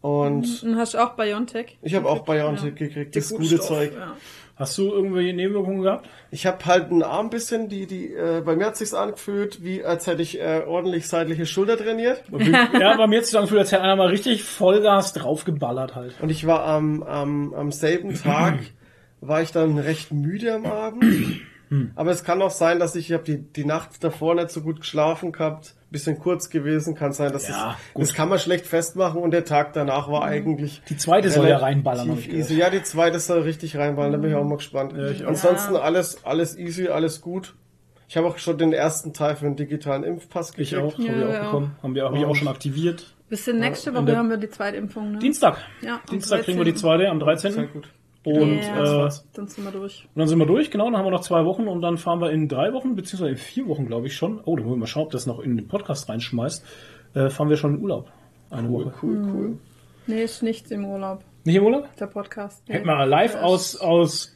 Und 0.00 0.62
Und 0.62 0.76
hast 0.76 0.94
du 0.94 0.98
auch 0.98 1.14
Biontech? 1.16 1.78
ich 1.82 1.94
habe 1.94 2.08
auch 2.08 2.24
Biontech 2.24 2.74
gekriegt, 2.74 3.16
das 3.16 3.30
gute 3.30 3.58
Zeug. 3.60 3.92
Ja. 3.94 4.16
Hast 4.56 4.78
du 4.78 4.90
irgendwelche 4.90 5.34
Nebenwirkungen 5.34 5.82
gehabt? 5.82 6.08
Ich 6.30 6.46
habe 6.46 6.64
halt 6.64 6.90
einen 6.90 7.02
Arm 7.02 7.28
bisschen, 7.28 7.68
die 7.68 7.86
die 7.86 8.14
äh, 8.14 8.40
bei 8.42 8.56
mir 8.56 8.66
hat 8.66 8.76
sich's 8.78 8.94
angefühlt, 8.94 9.62
wie 9.62 9.84
als 9.84 10.06
hätte 10.06 10.22
ich 10.22 10.40
äh, 10.40 10.62
ordentlich 10.66 11.08
seitliche 11.08 11.44
Schulter 11.44 11.76
trainiert. 11.76 12.22
ja, 12.80 12.96
bei 12.96 13.06
mir 13.06 13.22
zu 13.22 13.32
sagen, 13.32 13.54
als 13.54 13.70
hätte 13.70 13.82
einer 13.82 13.96
mal 13.96 14.08
richtig 14.08 14.44
Vollgas 14.44 15.12
draufgeballert 15.12 15.94
halt. 15.94 16.14
Und 16.22 16.30
ich 16.30 16.46
war 16.46 16.64
am, 16.64 17.02
am, 17.02 17.52
am 17.52 17.70
selben 17.70 18.14
Tag, 18.14 18.58
war 19.20 19.42
ich 19.42 19.52
dann 19.52 19.76
recht 19.76 20.10
müde 20.10 20.54
am 20.54 20.64
Abend. 20.64 21.04
Aber 21.94 22.10
es 22.10 22.22
kann 22.24 22.40
auch 22.42 22.50
sein, 22.50 22.78
dass 22.78 22.94
ich, 22.94 23.08
ich 23.08 23.12
habe 23.12 23.24
die, 23.24 23.38
die 23.38 23.64
Nacht 23.64 24.02
davor 24.04 24.34
nicht 24.34 24.50
so 24.50 24.60
gut 24.60 24.80
geschlafen 24.80 25.32
gehabt, 25.32 25.74
bisschen 25.90 26.18
kurz 26.18 26.50
gewesen, 26.50 26.94
kann 26.94 27.12
sein, 27.12 27.32
dass 27.32 27.48
Ja, 27.48 27.76
es, 27.94 28.00
das 28.00 28.14
kann 28.14 28.28
man 28.28 28.38
schlecht 28.38 28.66
festmachen 28.66 29.20
und 29.20 29.30
der 29.32 29.44
Tag 29.44 29.72
danach 29.72 30.08
war 30.10 30.24
eigentlich 30.24 30.82
Die 30.88 30.96
zweite 30.96 31.30
soll 31.30 31.48
ja 31.48 31.58
reinballern, 31.58 32.18
ich 32.18 32.32
easy. 32.32 32.56
Ja, 32.56 32.70
die 32.70 32.82
zweite 32.82 33.18
soll 33.18 33.40
richtig 33.42 33.76
reinballern, 33.76 34.12
da 34.12 34.18
bin 34.18 34.30
ich 34.30 34.36
auch 34.36 34.44
mal 34.44 34.56
gespannt. 34.56 34.94
Ansonsten 35.26 35.76
alles, 35.76 36.24
alles 36.24 36.56
easy, 36.56 36.88
alles 36.88 37.20
gut. 37.20 37.54
Ich 38.08 38.16
habe 38.16 38.28
auch 38.28 38.38
schon 38.38 38.56
den 38.58 38.72
ersten 38.72 39.12
Teil 39.12 39.34
für 39.34 39.46
den 39.46 39.56
digitalen 39.56 40.04
Impfpass 40.04 40.52
gekriegt. 40.52 40.72
Ich 40.72 40.78
auch, 40.78 40.96
Ja, 40.98 41.08
habe 41.08 41.18
ich 41.18 41.24
auch 41.24 41.32
ja. 41.32 41.44
bekommen. 41.44 41.76
Haben 41.82 41.94
wir, 41.94 42.04
hab 42.04 42.14
ich 42.14 42.24
auch 42.24 42.36
schon 42.36 42.48
aktiviert. 42.48 43.14
Bis 43.28 43.48
in 43.48 43.58
nächste 43.58 43.92
Woche 43.92 44.16
haben 44.16 44.30
wir 44.30 44.36
die 44.36 44.48
Zweitimpfung, 44.48 45.12
ne? 45.12 45.18
Dienstag. 45.18 45.58
Ja, 45.80 46.00
Dienstag 46.08 46.42
kriegen 46.44 46.58
wir 46.58 46.64
die 46.64 46.70
13.. 46.72 46.80
zweite 46.80 47.08
am 47.08 47.18
13. 47.18 47.52
Sehr 47.52 47.66
gut. 47.66 47.88
Und, 48.26 48.58
Ja. 48.60 49.06
äh, 49.06 49.10
Dann 49.34 49.46
sind 49.46 49.64
wir 49.64 49.70
durch. 49.70 50.08
und 50.14 50.18
dann 50.18 50.26
sind 50.28 50.38
wir 50.38 50.46
durch, 50.46 50.70
genau, 50.72 50.86
dann 50.86 50.96
haben 50.96 51.04
wir 51.06 51.10
noch 51.12 51.20
zwei 51.20 51.44
Wochen 51.44 51.68
und 51.68 51.80
dann 51.80 51.96
fahren 51.96 52.20
wir 52.20 52.30
in 52.32 52.48
drei 52.48 52.72
Wochen, 52.72 52.96
beziehungsweise 52.96 53.30
in 53.30 53.36
vier 53.36 53.68
Wochen, 53.68 53.86
glaube 53.86 54.08
ich 54.08 54.16
schon. 54.16 54.40
Oh, 54.44 54.56
da 54.56 54.64
wollen 54.64 54.74
wir 54.74 54.80
mal 54.80 54.86
schauen, 54.86 55.04
ob 55.04 55.10
das 55.12 55.26
noch 55.26 55.38
in 55.40 55.56
den 55.56 55.68
Podcast 55.68 56.08
reinschmeißt. 56.08 56.64
Äh, 57.14 57.30
fahren 57.30 57.48
wir 57.48 57.56
schon 57.56 57.76
in 57.76 57.82
Urlaub. 57.82 58.10
Eine 58.50 58.68
Woche. 58.70 58.92
Cool, 59.02 59.16
cool. 59.32 59.58
Nee, 60.08 60.22
ist 60.24 60.42
nicht 60.42 60.70
im 60.72 60.84
Urlaub. 60.84 61.22
Nicht 61.44 61.54
im 61.56 61.64
Urlaub? 61.64 61.88
der 61.96 62.06
Podcast. 62.08 62.62
Nee. 62.68 62.74
Hätten 62.74 62.86
wir 62.88 63.06
live 63.06 63.36
aus, 63.36 63.76
aus, 63.76 64.34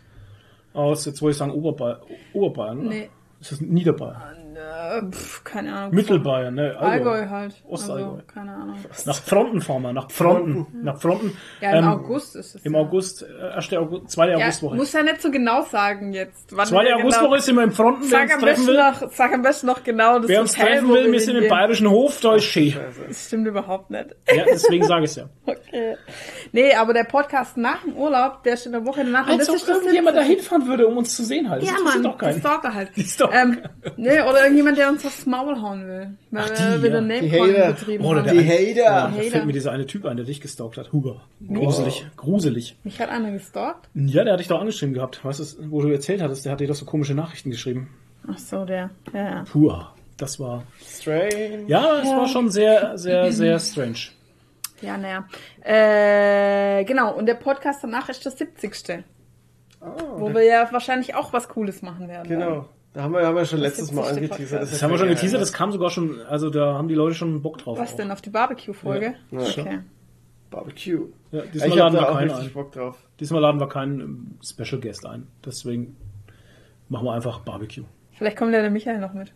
aus, 0.72 1.04
jetzt 1.06 1.20
wollte 1.20 1.32
ich 1.32 1.38
sagen 1.38 1.50
Oberbayern, 1.52 1.98
Oberbayern? 2.32 2.86
Nee. 2.86 3.10
Ist 3.40 3.52
das 3.52 3.60
Niederbayern? 3.60 4.20
Äh, 4.56 5.10
pf, 5.10 5.44
keine 5.44 5.74
Ahnung. 5.74 5.94
Mittelbayern, 5.94 6.54
ne? 6.54 6.76
Allgäu 6.78 7.28
halt. 7.28 7.54
Ostallgäu. 7.68 8.04
Also, 8.04 8.22
keine 8.32 8.52
Ahnung. 8.52 8.76
Nach 9.06 9.16
Fronten 9.22 9.60
fahren 9.60 9.82
wir, 9.82 9.92
nach 9.92 10.10
Fronten, 10.10 10.66
nach 10.82 11.00
Fronten. 11.00 11.36
Ja, 11.60 11.72
im 11.72 11.84
Ähm, 11.84 11.90
August 11.90 12.36
ist 12.36 12.54
es. 12.56 12.64
Im 12.64 12.74
ja. 12.74 12.80
August, 12.80 13.22
äh, 13.22 13.54
erste 13.54 13.78
August, 13.78 14.10
zweite 14.10 14.32
Ja, 14.32 14.38
Augustwoche. 14.38 14.76
muss 14.76 14.92
ja 14.92 15.02
nicht 15.02 15.20
so 15.22 15.30
genau 15.30 15.62
sagen 15.62 16.12
jetzt. 16.12 16.54
Wann 16.56 16.66
Zweite 16.66 16.88
wir 16.88 16.96
Augustwoche 16.96 17.28
genau, 17.30 17.38
sind 17.40 17.56
wir 17.56 17.62
im 17.64 17.72
Fronten, 17.72 18.02
wer 18.02 18.08
sag 18.10 18.22
uns 18.24 18.32
am, 18.34 18.40
treffen 18.40 18.66
besten 18.66 18.66
will. 18.66 18.76
noch, 19.06 19.12
sag 19.12 19.32
am 19.34 19.42
besten 19.42 19.66
noch 19.66 19.82
genau 19.84 20.18
das 20.18 20.28
Wer 20.28 20.40
uns 20.40 20.56
Hotel, 20.58 20.72
treffen 20.72 20.88
will, 20.88 21.12
wir 21.12 21.20
sind 21.20 21.36
im 21.36 21.48
bayerischen 21.48 21.88
Hof, 21.90 22.20
da 22.20 22.34
ist 22.34 22.44
schön. 22.44 22.74
Das 23.08 23.26
stimmt 23.26 23.46
überhaupt 23.46 23.90
nicht. 23.90 24.06
Ja, 24.34 24.44
deswegen 24.46 24.84
sage 24.86 25.04
ich 25.04 25.16
ja. 25.16 25.28
Okay. 25.46 25.96
Nee, 26.52 26.74
aber 26.74 26.92
der 26.94 27.04
Podcast 27.04 27.56
nach 27.56 27.82
dem 27.82 27.94
Urlaub, 27.96 28.42
der 28.44 28.54
ist 28.54 28.66
in 28.66 28.72
der 28.72 28.84
Woche 28.86 29.04
danach. 29.04 29.26
und 29.28 29.38
Als 29.38 29.48
ob 29.48 29.56
das 29.56 29.68
irgendjemand 29.68 30.16
da 30.16 30.22
70. 30.24 30.38
hinfahren 30.38 30.66
würde, 30.68 30.86
um 30.86 30.96
uns 30.98 31.14
zu 31.16 31.24
sehen 31.24 31.48
halt. 31.48 31.62
Das 31.62 31.68
Ja, 31.70 31.76
interessiert 31.76 32.02
Mann, 32.04 32.12
doch 32.18 32.28
die. 32.32 32.38
Stalker 32.40 32.74
halt. 32.74 32.90
Die 32.96 33.02
Stalker. 33.04 33.42
Ähm, 33.42 33.58
nee, 33.96 34.20
oder 34.20 34.39
irgendjemand, 34.42 34.78
der 34.78 34.88
uns 34.88 35.04
aufs 35.06 35.26
Maul 35.26 35.60
hauen 35.60 35.86
will. 35.86 36.10
Weil 36.30 36.44
Ach, 36.44 36.48
wir 36.50 36.76
die, 36.78 36.82
wieder 36.82 36.94
ja. 36.96 37.00
name 37.00 37.20
Die 37.20 37.30
Hater. 37.32 37.72
betrieben 37.72 38.04
haben. 38.08 38.24
der 38.24 38.32
Die 38.34 38.48
Hater. 38.48 38.80
Ja, 38.82 38.90
da 38.90 39.10
Hater. 39.12 39.22
fällt 39.30 39.46
mir 39.46 39.52
dieser 39.52 39.72
eine 39.72 39.86
Typ 39.86 40.04
ein, 40.06 40.16
der 40.16 40.26
dich 40.26 40.40
gestalkt 40.40 40.76
hat. 40.78 40.92
Huber. 40.92 41.22
Gruselig. 41.46 42.06
Gruselig. 42.16 42.76
Mich 42.84 43.00
hat 43.00 43.08
einer 43.10 43.30
gestalkt. 43.30 43.88
Ja, 43.94 44.24
der 44.24 44.32
hat 44.34 44.40
dich 44.40 44.48
doch 44.48 44.60
angeschrieben 44.60 44.94
gehabt. 44.94 45.24
Weißt 45.24 45.40
du, 45.40 45.70
wo 45.70 45.80
du 45.82 45.88
erzählt 45.88 46.22
hattest, 46.22 46.44
der 46.44 46.52
hat 46.52 46.60
dir 46.60 46.68
doch 46.68 46.74
so 46.74 46.84
komische 46.84 47.14
Nachrichten 47.14 47.50
geschrieben. 47.50 47.88
Ach 48.30 48.38
so, 48.38 48.64
der. 48.64 48.90
Ja, 49.12 49.20
ja. 49.30 49.44
Puh, 49.50 49.72
das 50.16 50.38
war. 50.38 50.64
Strange. 50.86 51.64
Ja, 51.66 52.00
es 52.02 52.08
war 52.08 52.28
schon 52.28 52.50
sehr, 52.50 52.98
sehr, 52.98 53.32
sehr 53.32 53.58
strange. 53.58 53.96
Ja, 54.82 54.96
naja. 54.96 55.26
Äh, 55.62 56.84
genau, 56.84 57.14
und 57.14 57.26
der 57.26 57.34
Podcast 57.34 57.82
danach 57.82 58.08
ist 58.08 58.24
das 58.24 58.38
70. 58.38 59.04
wo 60.16 60.32
wir 60.34 60.42
ja 60.44 60.68
wahrscheinlich 60.72 61.14
auch 61.14 61.32
was 61.32 61.48
Cooles 61.48 61.82
machen 61.82 62.08
werden. 62.08 62.28
Genau. 62.28 62.68
Da 62.92 63.02
haben 63.02 63.12
wir, 63.12 63.24
haben 63.24 63.36
wir 63.36 63.44
schon 63.44 63.60
letztes 63.60 63.92
Mal 63.92 64.12
70. 64.14 64.32
angeteasert. 64.32 64.62
Das 64.72 64.82
haben 64.82 64.90
wir 64.90 64.98
schon 64.98 65.08
geteasert, 65.08 65.40
das 65.40 65.52
kam 65.52 65.70
sogar 65.70 65.90
schon, 65.90 66.20
also 66.22 66.50
da 66.50 66.74
haben 66.74 66.88
die 66.88 66.94
Leute 66.96 67.14
schon 67.14 67.40
Bock 67.40 67.58
drauf. 67.58 67.78
Was 67.78 67.92
auch. 67.92 67.96
denn, 67.96 68.10
auf 68.10 68.20
die 68.20 68.30
Barbecue-Folge? 68.30 69.14
Ja. 69.30 69.38
Okay. 69.40 69.78
Barbecue. 70.50 71.06
Ja, 71.30 71.44
Ich 71.44 71.50
diesmal 71.52 71.70
habe 71.70 71.78
laden 71.78 71.94
wir 71.94 72.08
auch 72.08 72.14
keinen 72.14 72.30
ein. 72.32 72.52
Bock 72.52 72.72
drauf. 72.72 72.98
Diesmal 73.20 73.40
laden 73.40 73.60
wir 73.60 73.68
keinen 73.68 74.00
ähm, 74.00 74.38
Special 74.42 74.80
Guest 74.80 75.06
ein. 75.06 75.28
Deswegen 75.44 75.96
machen 76.88 77.04
wir 77.04 77.12
einfach 77.12 77.40
Barbecue. 77.40 77.84
Vielleicht 78.12 78.36
kommt 78.36 78.52
ja 78.52 78.60
der 78.60 78.70
Michael 78.70 78.98
noch 78.98 79.14
mit. 79.14 79.32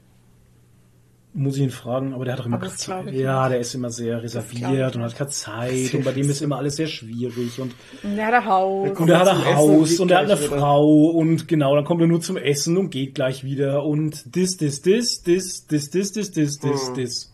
Muss 1.37 1.57
ich 1.57 1.63
ihn 1.63 1.71
fragen, 1.71 2.15
aber 2.15 2.25
der 2.25 2.35
hat 2.35 2.41
doch 2.41 2.47
immer 2.47 2.61
Zeit. 2.77 3.13
Ja, 3.13 3.49
der 3.49 3.59
ist 3.59 3.75
immer 3.75 3.91
sehr 3.91 4.23
reserviert 4.23 4.95
und 4.95 5.03
hat 5.03 5.17
keine 5.17 5.31
Zeit 5.31 5.93
und 5.93 6.05
bei 6.05 6.13
dem 6.13 6.31
ist 6.31 6.41
immer 6.43 6.59
alles 6.59 6.77
sehr 6.77 6.87
schwierig 6.87 7.59
und, 7.61 7.75
Und 8.05 8.17
der 8.17 8.27
hat 8.29 8.35
ein 8.35 8.45
Haus. 8.45 8.99
und 9.01 9.09
er 9.11 9.19
hat 9.19 9.29
ein 9.29 9.57
Haus 9.57 9.99
und 9.99 10.11
er 10.13 10.19
hat 10.19 10.25
eine. 10.27 10.37
Frau 10.37 11.07
und 11.11 11.49
genau, 11.49 11.75
dann 11.75 11.85
kommt 11.85 12.03
er 12.03 12.07
nur 12.07 12.21
zum 12.21 12.37
Essen 12.37 12.77
und 12.77 12.91
geht 12.91 13.17
gleich 13.17 13.43
wieder 13.43 13.85
und 13.85 14.37
dis, 14.37 14.57
dis, 14.59 14.81
dis, 14.83 15.23
dis, 15.25 15.67
dis, 15.67 15.91
dis, 15.91 16.13
dis, 16.13 16.31
dis, 16.31 16.59
dis, 16.61 16.87
Hm. 16.89 16.95
dis. 16.95 17.33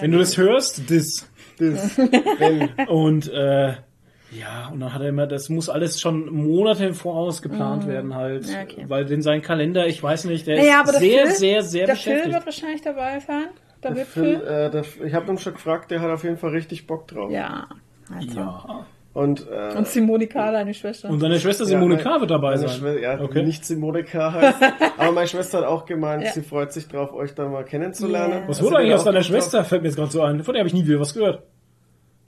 Wenn 0.00 0.12
du 0.12 0.18
das 0.18 0.38
hörst, 0.38 0.88
dis. 0.88 1.26
Das, 1.58 1.98
wenn, 2.38 2.70
Und 2.88 3.28
äh, 3.30 3.74
ja, 4.38 4.68
und 4.72 4.80
dann 4.80 4.92
hat 4.94 5.02
er 5.02 5.08
immer, 5.08 5.26
das 5.26 5.48
muss 5.48 5.68
alles 5.68 6.00
schon 6.00 6.26
Monate 6.32 6.86
im 6.86 6.94
Voraus 6.94 7.42
geplant 7.42 7.86
werden 7.86 8.14
halt, 8.14 8.46
Ja, 8.46 8.62
okay. 8.62 8.84
weil 8.88 9.10
in 9.10 9.22
seinem 9.22 9.42
Kalender, 9.42 9.86
ich 9.86 10.02
weiß 10.02 10.24
nicht, 10.24 10.46
der 10.46 10.56
Naja, 10.56 10.82
ist 10.82 10.92
der 10.92 11.00
sehr, 11.00 11.26
Phil, 11.26 11.32
sehr, 11.34 11.62
sehr 11.62 11.86
der 11.86 11.96
Phil 11.96 12.12
beschäftigt. 12.12 12.34
wird 12.34 12.46
wahrscheinlich 12.46 12.82
dabei 12.82 13.20
sein. 13.20 13.44
Der 13.82 13.90
der 13.90 13.96
wird 13.98 14.08
Phil, 14.08 14.38
Phil. 14.38 14.46
äh, 14.46 14.70
der, 14.70 14.84
ich 15.04 15.14
habe 15.14 15.30
ihn 15.30 15.38
schon 15.38 15.54
gefragt, 15.54 15.90
der 15.90 16.00
hat 16.00 16.10
auf 16.10 16.24
jeden 16.24 16.36
Fall 16.38 16.50
richtig 16.50 16.86
Bock 16.86 17.08
drauf. 17.08 17.30
Ja. 17.30 17.66
Also. 18.14 18.38
ja. 18.38 18.86
Und, 19.14 19.46
äh, 19.50 19.76
Und 19.76 19.86
Simone 19.88 20.26
K., 20.26 20.52
deine 20.52 20.72
Schwester. 20.72 21.10
Und 21.10 21.22
deine 21.22 21.38
Schwester 21.38 21.66
Simone 21.66 21.96
Ja, 21.96 22.02
K. 22.02 22.20
wird 22.20 22.30
dabei 22.30 22.56
sein. 22.56 22.70
Schwe- 22.70 22.98
ja, 22.98 23.20
Okay. 23.20 23.42
nicht 23.42 23.62
Simone 23.66 24.04
K. 24.04 24.32
heißt. 24.32 24.58
Aber 24.98 25.12
meine 25.12 25.26
Schwester 25.28 25.58
hat 25.58 25.66
auch 25.66 25.84
gemeint, 25.84 26.22
Ja. 26.24 26.30
sie 26.32 26.40
freut 26.40 26.72
sich 26.72 26.88
drauf, 26.88 27.12
euch 27.12 27.34
da 27.34 27.46
mal 27.46 27.62
kennenzulernen. 27.64 28.32
Yeah. 28.32 28.48
Was 28.48 28.58
Also 28.58 28.64
wurde 28.70 28.76
eigentlich 28.78 28.88
der 28.92 28.96
aus 28.98 29.04
deiner. 29.04 29.22
Schwester? 29.22 29.64
Fällt 29.64 29.82
mir 29.82 29.88
jetzt 29.88 29.96
gerade 29.96 30.10
so 30.10 30.22
ein. 30.22 30.42
Von 30.42 30.54
der 30.54 30.60
habe 30.60 30.68
ich 30.68 30.72
nie 30.74 30.86
wieder 30.86 30.98
was 30.98 31.12
gehört. 31.12 31.42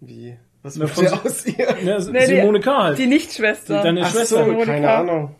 Wie? 0.00 0.36
Was 0.64 0.76
macht 0.76 0.90
von 0.94 1.04
ihr 1.04 1.10
Si- 1.10 1.16
aus 1.16 1.46
ihr? 1.46 1.76
Ne, 1.84 1.98
Nee, 2.10 2.26
Simone 2.26 2.58
die, 2.58 2.64
K. 2.64 2.82
halt. 2.82 2.98
Die 2.98 3.06
Nicht-Schwester. 3.06 3.82
Deine 3.82 4.02
Ach 4.02 4.10
Schwester. 4.10 4.44
so, 4.44 4.58
keine 4.64 4.86
K. 4.86 4.98
Ahnung. 5.00 5.34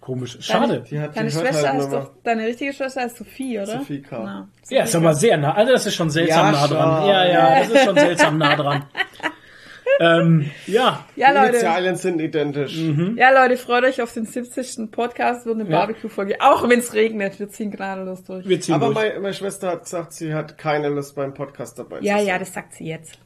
Komisch. 0.00 0.36
Schade. 0.40 0.84
Die 0.90 1.00
hat 1.00 1.16
Deine 1.16 1.30
die 1.30 1.34
hört 1.34 1.46
Schwester 1.48 1.72
halt 1.72 1.92
doch, 1.92 2.10
deine 2.22 2.44
richtige 2.46 2.74
Schwester 2.74 3.00
heißt 3.00 3.16
Sophie, 3.16 3.56
oder? 3.58 3.78
Sophie 3.78 4.02
K. 4.02 4.22
Na, 4.22 4.48
Ja, 4.68 4.82
ist 4.84 4.94
aber 4.94 5.14
sehr 5.14 5.38
nah. 5.38 5.54
Also 5.54 5.72
das 5.72 5.86
ist 5.86 5.94
schon 5.94 6.10
seltsam 6.10 6.46
Ja, 6.46 6.52
nah 6.52 6.66
dran. 6.66 6.98
schon. 7.00 7.08
Ja, 7.08 7.26
ja, 7.26 7.58
das 7.60 7.70
ist 7.70 7.84
schon 7.84 7.94
seltsam 7.96 8.36
nah 8.38 8.54
dran. 8.54 8.84
ähm, 10.00 10.50
ja. 10.66 11.04
Ja, 11.16 11.30
Die 11.30 11.36
Leute. 11.38 11.48
Initialien 11.50 11.96
sind 11.96 12.20
identisch. 12.20 12.76
Ja, 13.16 13.30
Leute, 13.30 13.56
freut 13.56 13.84
euch 13.84 14.02
auf 14.02 14.12
den 14.12 14.26
70. 14.26 14.90
Podcast 14.90 15.46
und 15.46 15.60
eine 15.60 15.70
Ja. 15.70 15.78
Barbecue-Folge. 15.78 16.36
Auch 16.40 16.68
wenn 16.68 16.80
es 16.80 16.92
regnet, 16.94 17.38
wir 17.38 17.48
ziehen 17.48 17.70
gnadenlos 17.70 18.24
durch. 18.24 18.46
Wir 18.48 18.60
ziehen 18.60 18.74
Aber 18.74 18.86
durch. 18.86 18.96
meine, 18.96 19.20
meine 19.20 19.34
Schwester 19.34 19.68
hat 19.70 19.84
gesagt, 19.84 20.12
sie 20.12 20.34
hat 20.34 20.58
keine 20.58 20.88
Lust 20.88 21.14
beim 21.14 21.32
Podcast 21.32 21.78
dabei 21.78 22.00
Ja, 22.00 22.18
zu 22.18 22.24
ja, 22.24 22.30
sein. 22.32 22.40
das 22.40 22.52
sagt 22.52 22.74
sie 22.74 22.84
jetzt. 22.86 23.18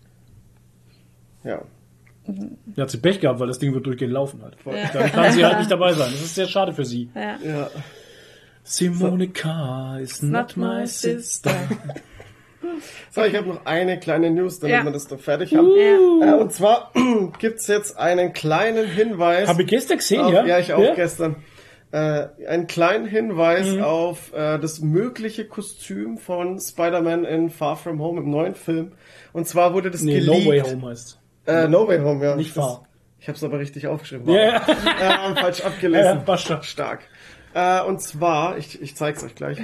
Ja. 1.45 1.63
Ja, 2.77 2.83
hat 2.83 2.91
sie 2.91 2.99
Pech 2.99 3.21
gehabt, 3.21 3.41
weil 3.41 3.47
das 3.47 3.59
Ding 3.59 3.73
wird 3.73 3.87
durchgehend 3.87 4.13
laufen 4.13 4.43
halt. 4.43 4.57
Ja. 4.67 4.91
Dann 4.93 5.11
kann 5.13 5.33
sie 5.33 5.45
halt 5.45 5.59
nicht 5.59 5.71
dabei 5.71 5.93
sein. 5.95 6.11
Das 6.13 6.21
ist 6.21 6.35
sehr 6.35 6.47
schade 6.47 6.73
für 6.75 6.85
sie. 6.85 7.09
Ja. 7.15 7.37
Ja. 7.43 7.71
Simone 8.65 9.29
K. 9.29 9.99
is 10.01 10.23
not 10.23 10.57
my 10.57 10.87
sister. 10.87 11.51
So, 13.11 13.23
ich 13.23 13.35
habe 13.37 13.49
noch 13.49 13.65
eine 13.67 13.99
kleine 13.99 14.31
News, 14.31 14.59
damit 14.61 14.77
Ja. 14.77 14.85
wir 14.85 14.91
das 14.91 15.09
noch 15.11 15.19
fertig 15.21 15.55
haben. 15.55 15.69
Ja. 16.21 16.37
Äh, 16.37 16.41
und 16.41 16.53
zwar 16.53 16.93
gibt's 17.39 17.67
jetzt 17.69 17.97
einen 17.97 18.33
kleinen 18.33 18.87
Hinweis. 18.87 19.49
Habe 19.49 19.63
ich 19.63 19.69
gestern 19.69 19.99
gesehen, 19.99 20.21
auf, 20.21 20.33
ja? 20.33 20.45
ja, 20.45 20.59
ich 20.59 20.73
auch 20.73 20.95
gestern. 20.95 21.37
Äh, 21.93 22.27
einen 22.47 22.67
kleinen 22.67 23.07
Hinweis 23.07 23.69
Mhm. 23.75 23.83
auf 23.83 24.33
äh, 24.35 24.59
das 24.59 24.81
mögliche 24.81 25.47
Kostüm 25.47 26.19
von 26.19 26.61
Spider-Man 26.61 27.25
in 27.25 27.49
Far 27.49 27.77
From 27.77 28.01
Home 28.03 28.21
im 28.21 28.31
neuen 28.31 28.55
Film. 28.55 28.93
Und 29.33 29.47
zwar 29.49 29.73
wurde 29.73 29.91
das 29.91 30.03
Nee, 30.03 30.19
geleakt. 30.21 30.45
No 30.45 30.51
Way 30.51 30.61
Home 30.61 30.89
heißt. 30.91 31.18
Äh, 31.49 31.69
no 31.69 31.89
Way 31.89 31.99
Home, 32.01 32.25
ja. 32.25 32.37
Nicht 32.37 32.53
Far. 32.53 32.85
Ich 33.21 33.27
habe 33.27 33.37
es 33.37 33.43
aber 33.43 33.59
richtig 33.59 33.87
aufgeschrieben. 33.87 34.33
Ja, 34.33 34.43
ja. 34.43 34.57
äh, 35.31 35.35
falsch 35.35 35.59
Ja, 35.61 35.67
abgelesen. 35.67 36.23
ja, 36.27 36.37
schon. 36.37 36.63
Stark. 36.63 37.01
Äh, 37.55 37.83
und 37.83 38.01
zwar, 38.01 38.59
ich, 38.59 38.81
ich 38.81 38.95
zeig's 38.95 39.25
euch 39.25 39.35
gleich. 39.35 39.59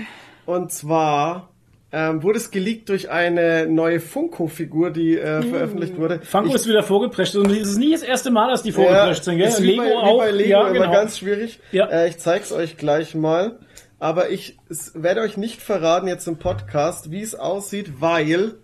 Und 0.46 0.72
zwar 0.72 1.50
ähm, 1.92 2.22
wurde 2.22 2.38
es 2.38 2.50
geleakt 2.50 2.88
durch 2.88 3.10
eine 3.10 3.66
neue 3.66 4.00
Funko-Figur, 4.00 4.90
die 4.90 5.16
äh, 5.16 5.42
veröffentlicht 5.42 5.96
wurde. 5.96 6.20
Funko 6.22 6.48
ich, 6.48 6.54
ist 6.54 6.66
wieder 6.66 6.82
vorgeprescht 6.82 7.36
und 7.36 7.50
es 7.50 7.68
ist 7.68 7.78
nie 7.78 7.92
das 7.92 8.02
erste 8.02 8.30
Mal, 8.30 8.50
dass 8.50 8.62
die 8.62 8.72
vorgeprescht 8.72 9.24
sind, 9.24 9.36
gell? 9.38 9.48
ist 9.48 9.60
Lego 9.60 9.82
bei, 9.82 9.94
auch. 9.94 10.18
Bei 10.18 10.30
Lego 10.30 10.50
ja, 10.50 10.68
immer 10.68 10.72
genau. 10.72 10.92
ganz 10.92 11.18
schwierig. 11.18 11.60
Ja. 11.70 11.86
Äh, 11.86 12.08
ich 12.08 12.18
zeig's 12.18 12.50
euch 12.50 12.76
gleich 12.76 13.14
mal. 13.14 13.58
Aber 14.00 14.30
ich 14.30 14.58
werde 14.94 15.20
euch 15.20 15.36
nicht 15.36 15.62
verraten 15.62 16.08
jetzt 16.08 16.26
im 16.26 16.36
Podcast, 16.36 17.10
wie 17.10 17.22
es 17.22 17.34
aussieht, 17.34 18.00
weil 18.00 18.56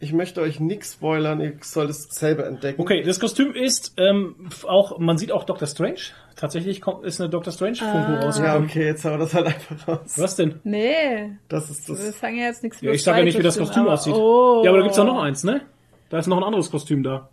ich 0.00 0.12
möchte 0.12 0.40
euch 0.40 0.58
nichts 0.60 0.94
spoilern. 0.94 1.40
Ihr 1.40 1.52
sollt 1.60 1.90
es 1.90 2.04
selber 2.04 2.46
entdecken. 2.46 2.80
Okay, 2.80 3.02
das 3.02 3.20
Kostüm 3.20 3.52
ist 3.54 3.92
ähm, 3.98 4.48
auch, 4.66 4.98
man 4.98 5.18
sieht 5.18 5.30
auch 5.30 5.44
Doctor 5.44 5.68
Strange. 5.68 5.98
Tatsächlich 6.36 6.80
kommt, 6.80 7.04
ist 7.04 7.20
eine 7.20 7.28
Doctor 7.28 7.52
Strange 7.52 7.76
Funko 7.76 7.96
Ah. 7.98 8.12
Ja, 8.14 8.20
rausgekommen. 8.20 8.64
okay, 8.64 8.86
jetzt 8.86 9.04
haben 9.04 9.12
wir 9.12 9.18
das 9.18 9.34
halt 9.34 9.46
einfach 9.48 9.88
raus. 9.88 10.14
Was 10.16 10.36
denn? 10.36 10.58
Nee, 10.64 11.32
Das 11.48 11.68
ist 11.70 11.86
wir 11.88 11.96
das. 11.96 12.18
sagen 12.18 12.36
ja 12.38 12.46
jetzt 12.46 12.62
nichts 12.62 12.80
Ja, 12.80 12.92
ich 12.92 13.02
sag 13.02 13.18
ja 13.18 13.24
nicht, 13.24 13.38
wie 13.38 13.42
das 13.42 13.58
Kostüm 13.58 13.82
aber- 13.82 13.92
aussieht. 13.92 14.14
Oh. 14.14 14.62
Ja, 14.64 14.70
aber 14.70 14.78
da 14.78 14.82
gibt's 14.84 14.96
doch 14.96 15.04
noch 15.04 15.22
eins, 15.22 15.44
ne? 15.44 15.60
Da 16.08 16.18
ist 16.18 16.26
noch 16.28 16.38
ein 16.38 16.44
anderes 16.44 16.70
Kostüm 16.70 17.02
da. 17.02 17.28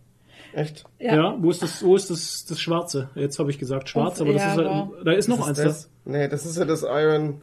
Echt? 0.54 0.84
Ja, 1.00 1.16
Ja. 1.16 1.36
wo 1.40 1.50
ist 1.52 1.62
das, 1.62 1.84
wo 1.84 1.96
ist 1.96 2.10
das, 2.10 2.46
das 2.50 2.60
Schwarze? 2.60 3.10
Jetzt 3.16 3.40
habe 3.40 3.50
ich 3.50 3.60
gesagt 3.60 3.88
schwarz, 3.90 4.20
aber 4.22 4.34
das 4.34 4.42
ja, 4.42 4.52
ist 4.52 4.58
halt, 4.58 4.68
wow. 4.68 4.90
da 5.06 5.12
ist 5.14 5.28
noch 5.30 5.40
Was 5.40 5.48
eins 5.50 5.58
ist 5.60 5.64
da. 5.64 5.70
das? 5.70 5.90
Nee, 6.06 6.28
das 6.28 6.46
ist 6.46 6.58
ja 6.58 6.66
das 6.66 6.82
Iron. 6.84 7.42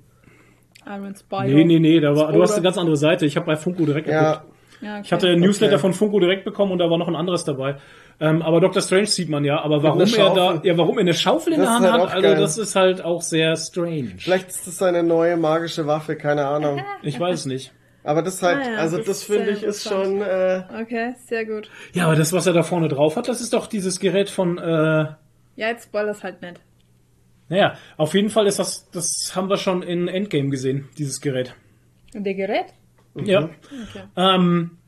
Iron 0.87 1.15
Spire. 1.15 1.47
Nee, 1.47 1.65
nee, 1.65 1.79
nee, 1.79 2.01
da 2.01 2.15
war, 2.15 2.31
du 2.33 2.43
hast 2.43 2.53
eine 2.53 2.63
ganz 2.63 2.77
andere 2.77 2.97
Seite. 2.97 3.25
Ich 3.25 3.37
habe 3.37 3.47
bei 3.47 3.57
Funko 3.57 3.87
direkt 3.87 4.07
geguckt. 4.07 4.43
Ja, 4.85 4.93
okay. 4.97 5.03
Ich 5.05 5.13
hatte 5.13 5.29
ein 5.29 5.41
Newsletter 5.41 5.75
Okay. 5.75 5.81
von 5.81 5.93
Funko 5.95 6.21
direkt 6.21 6.45
bekommen 6.45 6.73
und 6.73 6.79
da 6.79 6.91
war 6.91 6.99
noch 6.99 7.09
ein 7.09 7.17
anderes 7.17 7.45
dabei. 7.45 7.77
Ähm, 8.21 8.43
aber 8.43 8.61
Doctor 8.61 8.83
Strange 8.83 9.07
sieht 9.07 9.29
man 9.29 9.45
ja. 9.45 9.61
Aber 9.61 9.83
warum 9.83 10.01
er 10.01 10.35
da, 10.35 10.61
ja, 10.63 10.77
warum 10.79 10.99
er 10.99 11.01
eine 11.03 11.15
Schaufel 11.15 11.55
in 11.55 11.61
Das 11.61 11.69
der 11.69 11.75
Hand 11.75 11.87
halt 11.93 12.03
hat, 12.03 12.11
also 12.15 12.29
geil. 12.29 12.37
das 12.37 12.59
ist 12.59 12.77
halt 12.77 13.03
auch 13.05 13.23
sehr 13.23 13.57
strange. 13.57 14.13
vielleicht 14.19 14.49
ist 14.51 14.67
das 14.67 14.79
seine 14.79 15.03
neue 15.03 15.37
magische 15.37 15.87
Waffe, 15.87 16.17
keine 16.17 16.47
Ahnung. 16.47 16.81
Ich 17.03 17.19
weiß 17.19 17.41
es 17.41 17.47
nicht. 17.47 17.73
Aber 18.07 18.21
das 18.23 18.43
halt, 18.43 18.59
Ah 18.67 18.71
ja, 18.73 18.77
also 18.79 18.99
das 18.99 19.07
das, 19.07 19.25
finde 19.25 19.51
ich 19.51 19.63
ist 19.63 19.89
schon, 19.89 20.21
äh, 20.21 20.63
Okay, 20.83 21.15
sehr 21.27 21.47
gut. 21.47 21.71
Ja, 21.95 22.05
aber 22.05 22.17
das, 22.17 22.35
was 22.35 22.47
er 22.47 22.53
da 22.53 22.63
vorne 22.63 22.89
drauf 22.89 23.17
hat, 23.17 23.29
das 23.29 23.41
ist 23.41 23.55
doch 23.55 23.67
dieses 23.67 23.99
Gerät 23.99 24.29
von, 24.29 24.59
äh, 24.59 24.63
Ja, 24.65 25.17
jetzt 25.57 25.85
spoilers 25.85 26.23
halt 26.23 26.43
nicht. 26.43 26.61
naja, 27.49 27.75
auf 27.97 28.13
jeden 28.15 28.29
Fall 28.29 28.47
ist 28.47 28.59
das, 28.59 28.91
das 28.91 29.33
haben 29.35 29.49
wir 29.49 29.57
schon 29.57 29.83
in 29.83 30.09
Endgame 30.09 30.51
gesehen, 30.51 30.89
dieses 30.99 31.21
Gerät. 31.23 31.55
Und 32.15 32.25
der 32.25 32.35
Gerät? 32.35 32.67
Ja. 33.17 33.45
Okay. 33.45 34.03
Ähm, 34.17 34.79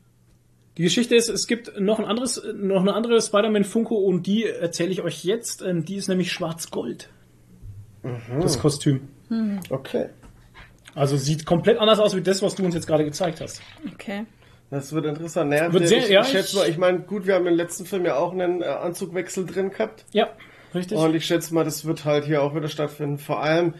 die 0.77 0.83
Geschichte 0.83 1.15
ist, 1.15 1.29
es 1.29 1.47
gibt 1.47 1.79
noch 1.79 1.97
ein 1.99 2.05
anderes, 2.05 2.41
noch 2.55 2.81
eine 2.81 2.93
andere 2.93 3.21
Spider-Man 3.21 3.63
Funko 3.63 3.95
und 3.95 4.27
die 4.27 4.45
erzähle 4.45 4.91
ich 4.91 5.01
euch 5.01 5.23
jetzt. 5.23 5.61
Ähm, 5.61 5.85
die 5.85 5.95
ist 5.95 6.07
nämlich 6.07 6.31
schwarz-gold. 6.31 7.09
Das 8.39 8.59
Kostüm. 8.59 9.07
okay. 9.69 10.09
Also 10.95 11.15
sieht 11.17 11.45
komplett 11.45 11.77
anders 11.79 11.99
aus 11.99 12.15
wie 12.15 12.21
das, 12.21 12.41
was 12.41 12.55
du 12.55 12.63
uns 12.63 12.73
jetzt 12.75 12.87
gerade 12.87 13.03
gezeigt 13.05 13.41
hast. 13.41 13.61
Okay. 13.93 14.25
Das 14.69 14.91
wird 14.93 15.05
interessant. 15.05 15.49
Naja, 15.49 15.71
Wird 15.71 15.83
ich, 15.83 15.89
sehr- 15.89 16.09
ja, 16.11 16.21
ich 16.21 16.27
schätze 16.27 16.49
ich- 16.49 16.55
mal, 16.55 16.69
ich 16.69 16.77
meine, 16.77 16.99
gut, 16.99 17.25
wir 17.27 17.35
haben 17.35 17.47
im 17.47 17.55
letzten 17.55 17.85
Film 17.85 18.05
ja 18.05 18.17
auch 18.17 18.31
einen 18.33 18.61
äh, 18.61 18.65
Anzugwechsel 18.65 19.45
drin 19.45 19.69
gehabt. 19.71 20.05
Ja, 20.11 20.29
richtig. 20.75 20.97
Und 20.97 21.15
ich 21.15 21.25
schätze 21.25 21.53
mal, 21.53 21.63
das 21.63 21.85
wird 21.85 22.03
halt 22.05 22.25
hier 22.25 22.41
auch 22.43 22.53
wieder 22.55 22.67
stattfinden. 22.67 23.17
Vor 23.17 23.41
allem, 23.41 23.73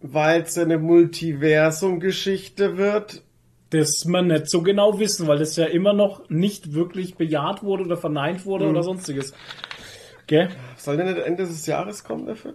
weil 0.00 0.42
es 0.42 0.56
eine 0.58 0.78
Multiversum-Geschichte 0.78 2.76
wird. 2.76 3.22
Das 3.70 4.04
man 4.04 4.28
nicht 4.28 4.48
so 4.50 4.62
genau 4.62 4.98
wissen, 5.00 5.26
weil 5.26 5.38
das 5.38 5.56
ja 5.56 5.66
immer 5.66 5.92
noch 5.92 6.28
nicht 6.30 6.72
wirklich 6.74 7.16
bejaht 7.16 7.62
wurde 7.62 7.84
oder 7.84 7.96
verneint 7.96 8.44
wurde 8.46 8.64
Mhm. 8.64 8.70
oder 8.70 8.82
sonstiges. 8.82 9.34
Gell? 10.26 10.48
Soll 10.76 10.96
der 10.96 11.06
nicht 11.06 11.18
Ende 11.18 11.44
des 11.44 11.66
Jahres 11.66 12.02
kommen, 12.04 12.26
der 12.26 12.36
Film? 12.36 12.54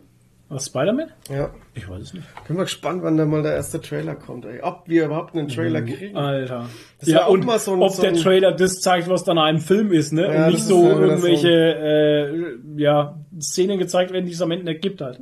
Was 0.50 0.66
Spider-Man? 0.66 1.10
Ja. 1.30 1.52
Ich 1.76 1.88
weiß 1.90 2.02
es 2.02 2.14
nicht. 2.14 2.28
Bin 2.46 2.58
mal 2.58 2.64
gespannt, 2.64 3.02
wann 3.04 3.16
da 3.16 3.26
mal 3.26 3.42
der 3.42 3.54
erste 3.56 3.80
Trailer 3.80 4.16
kommt, 4.16 4.44
ey. 4.44 4.60
Ob 4.62 4.84
wir 4.90 5.06
überhaupt 5.06 5.34
einen 5.34 5.48
Trailer 5.48 5.82
kriegen. 5.82 6.18
Alter. 6.18 6.68
Das 7.00 7.08
ja, 7.08 7.26
auch 7.26 7.30
und 7.32 7.46
mal 7.46 7.58
so 7.58 7.72
ein- 7.72 7.82
ob 7.82 7.92
so 7.92 8.02
der 8.02 8.12
ein- 8.12 8.18
Trailer 8.18 8.52
das 8.52 8.82
zeigt, 8.82 9.08
was 9.08 9.24
dann 9.24 9.38
einem 9.38 9.62
Film 9.62 9.94
ist, 9.94 10.12
ne? 10.12 10.24
Ja, 10.34 10.46
und 10.48 10.52
nicht 10.52 10.64
so 10.66 10.84
ja 10.84 11.00
irgendwelche 11.00 11.50
äh, 11.50 12.82
ja, 12.82 13.18
Szenen 13.40 13.80
gezeigt 13.80 14.12
werden, 14.12 14.26
die 14.26 14.34
es 14.34 14.42
am 14.42 14.52
Ende 14.52 14.66
nicht 14.66 14.82
gibt 14.82 15.00
halt. 15.00 15.22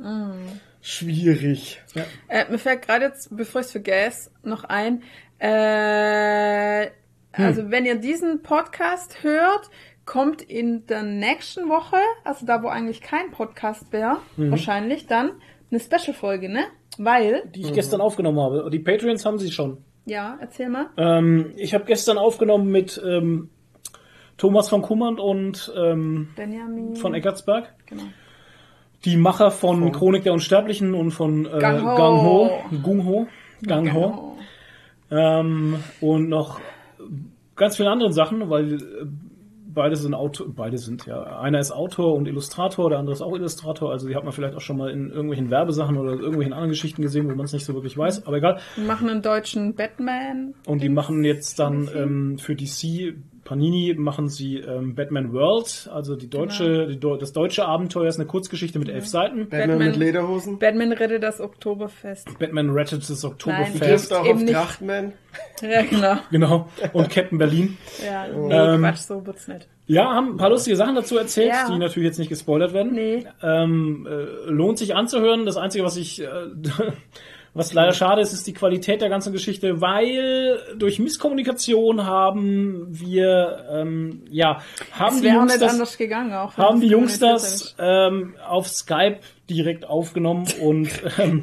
Schwierig. 0.82 1.80
Äh, 2.28 2.50
mir 2.50 2.58
fällt 2.58 2.82
gerade 2.82 3.04
jetzt, 3.04 3.28
bevor 3.36 3.60
ich 3.60 3.66
es 3.66 3.72
vergesse, 3.72 4.30
noch 4.42 4.64
ein. 4.64 5.02
Äh, 5.40 6.90
Also 7.32 7.70
wenn 7.70 7.84
ihr 7.86 7.96
diesen 7.96 8.42
Podcast 8.42 9.22
hört, 9.22 9.70
kommt 10.04 10.42
in 10.42 10.86
der 10.86 11.02
nächsten 11.02 11.68
Woche, 11.68 11.96
also 12.24 12.44
da 12.46 12.62
wo 12.62 12.68
eigentlich 12.68 13.00
kein 13.00 13.30
Podcast 13.30 13.92
wäre, 13.92 14.18
wahrscheinlich 14.36 15.06
dann 15.06 15.30
eine 15.70 15.78
Special-Folge, 15.80 16.48
ne? 16.48 16.64
Weil, 16.98 17.44
Die 17.54 17.60
ich 17.62 17.72
gestern 17.72 18.00
aufgenommen 18.00 18.40
habe. 18.40 18.68
Die 18.70 18.80
Patreons 18.80 19.24
haben 19.24 19.38
sie 19.38 19.50
schon. 19.52 19.78
ja, 20.06 20.36
erzähl 20.40 20.68
mal. 20.68 20.86
Ähm, 20.96 21.52
ich 21.56 21.72
habe 21.72 21.84
gestern 21.84 22.18
aufgenommen 22.18 22.70
mit 22.70 23.00
ähm, 23.06 23.48
Thomas 24.36 24.68
von 24.68 24.82
Kummern 24.82 25.18
und 25.20 25.72
ähm, 25.76 26.30
Benjamin. 26.34 26.96
von 26.96 27.14
Eckartsberg. 27.14 27.72
Genau. 27.86 28.02
Die 29.04 29.16
Macher 29.16 29.50
von 29.52 29.92
Chronik 29.92 30.24
der 30.24 30.32
Unsterblichen 30.32 30.92
und 30.94 31.12
von 31.12 31.46
äh, 31.46 31.58
Gang 31.60 31.82
Ho. 31.82 31.96
Gang 31.96 32.22
Ho. 32.22 32.50
Gung 32.82 33.06
Ho. 33.06 33.26
Gang 33.62 33.92
Ho. 33.94 34.29
Ähm, 35.10 35.76
und 36.00 36.28
noch 36.28 36.60
ganz 37.56 37.76
viele 37.76 37.90
andere 37.90 38.12
Sachen, 38.12 38.48
weil 38.48 38.74
äh, 38.74 38.78
beide 39.72 39.96
sind 39.96 40.14
Autor, 40.14 40.46
beide 40.54 40.78
sind 40.78 41.06
ja, 41.06 41.40
einer 41.40 41.58
ist 41.58 41.72
Autor 41.72 42.14
und 42.14 42.26
Illustrator, 42.26 42.90
der 42.90 42.98
andere 42.98 43.14
ist 43.14 43.22
auch 43.22 43.34
Illustrator, 43.34 43.90
also 43.90 44.08
die 44.08 44.14
hat 44.14 44.24
man 44.24 44.32
vielleicht 44.32 44.56
auch 44.56 44.60
schon 44.60 44.76
mal 44.76 44.90
in 44.90 45.10
irgendwelchen 45.10 45.50
Werbesachen 45.50 45.96
oder 45.96 46.12
irgendwelchen 46.12 46.52
anderen 46.52 46.70
Geschichten 46.70 47.02
gesehen, 47.02 47.30
wo 47.30 47.34
man 47.34 47.46
es 47.46 47.52
nicht 47.52 47.64
so 47.64 47.74
wirklich 47.74 47.96
weiß, 47.96 48.26
aber 48.26 48.38
egal. 48.38 48.60
Wir 48.76 48.84
machen 48.84 49.08
einen 49.08 49.22
deutschen 49.22 49.74
Batman. 49.74 50.54
Und 50.66 50.82
die 50.82 50.88
machen 50.88 51.24
jetzt 51.24 51.58
dann 51.58 51.88
ähm, 51.94 52.38
für 52.38 52.54
DC 52.54 53.14
Panini 53.50 53.96
machen 53.98 54.28
sie 54.28 54.58
ähm, 54.58 54.94
Batman 54.94 55.32
World, 55.32 55.90
also 55.92 56.14
die 56.14 56.30
deutsche, 56.30 56.86
die, 56.86 56.98
Deu- 57.00 57.18
das 57.18 57.32
deutsche 57.32 57.64
Abenteuer 57.66 58.06
ist 58.06 58.14
eine 58.20 58.26
Kurzgeschichte 58.28 58.78
mit 58.78 58.88
elf 58.88 59.08
Seiten. 59.08 59.48
Batman, 59.48 59.70
Batman- 59.70 59.86
mit 59.88 59.96
Lederhosen. 59.96 60.58
Batman 60.60 60.92
rettet 60.92 61.24
das 61.24 61.40
Oktoberfest. 61.40 62.38
Batman 62.38 62.70
rettet 62.70 63.02
das 63.10 63.22
Nein. 63.24 63.32
Oktoberfest. 63.32 63.80
Trifft 63.80 64.12
auch 64.12 64.24
eben 64.24 64.36
auf 64.38 64.42
nicht. 64.44 64.52
Trachtman. 64.54 65.12
Ja, 65.62 65.82
genau. 65.82 66.16
Genau. 66.30 66.68
Und 66.92 67.10
Captain 67.10 67.38
Berlin. 67.38 67.76
Ja, 68.04 68.26
nee, 68.28 68.52
Ähm, 68.54 68.80
Quatsch, 68.82 68.98
so 68.98 69.26
wird's 69.26 69.46
nicht. 69.48 69.66
Ja, 69.86 70.04
haben 70.14 70.30
ein 70.30 70.36
paar 70.36 70.50
lustige 70.50 70.76
Sachen 70.76 70.94
dazu 70.94 71.18
erzählt, 71.18 71.48
Ja. 71.50 71.68
die 71.68 71.76
natürlich 71.78 72.06
jetzt 72.06 72.18
nicht 72.18 72.28
gespoilert 72.28 72.72
werden. 72.72 72.92
Nee. 72.92 73.26
Ähm, 73.42 74.06
äh, 74.08 74.48
lohnt 74.50 74.78
sich 74.78 74.94
anzuhören. 74.94 75.44
Das 75.44 75.56
Einzige, 75.56 75.84
was 75.84 75.96
ich, 75.96 76.22
äh, 76.22 76.26
was 77.52 77.72
leider 77.72 77.92
schade 77.92 78.20
ist, 78.20 78.32
ist 78.32 78.46
die 78.46 78.52
Qualität 78.52 79.00
der 79.00 79.08
ganzen 79.08 79.32
Geschichte, 79.32 79.80
weil 79.80 80.60
durch 80.76 80.98
Misskommunikation 80.98 82.06
haben 82.06 82.86
wir, 82.88 83.66
ähm, 83.72 84.22
ja, 84.30 84.60
haben 84.92 85.20
die 85.20 85.28
Jungs 85.28 85.58
das, 85.58 85.72
anders 85.72 85.98
gegangen 85.98 86.32
haben 86.32 86.80
die 86.80 86.86
Jungs 86.86 87.18
das 87.18 87.74
ähm, 87.78 88.34
auf 88.46 88.68
Skype 88.68 89.18
direkt 89.48 89.84
aufgenommen 89.84 90.46
und 90.60 90.90
ähm, 91.18 91.42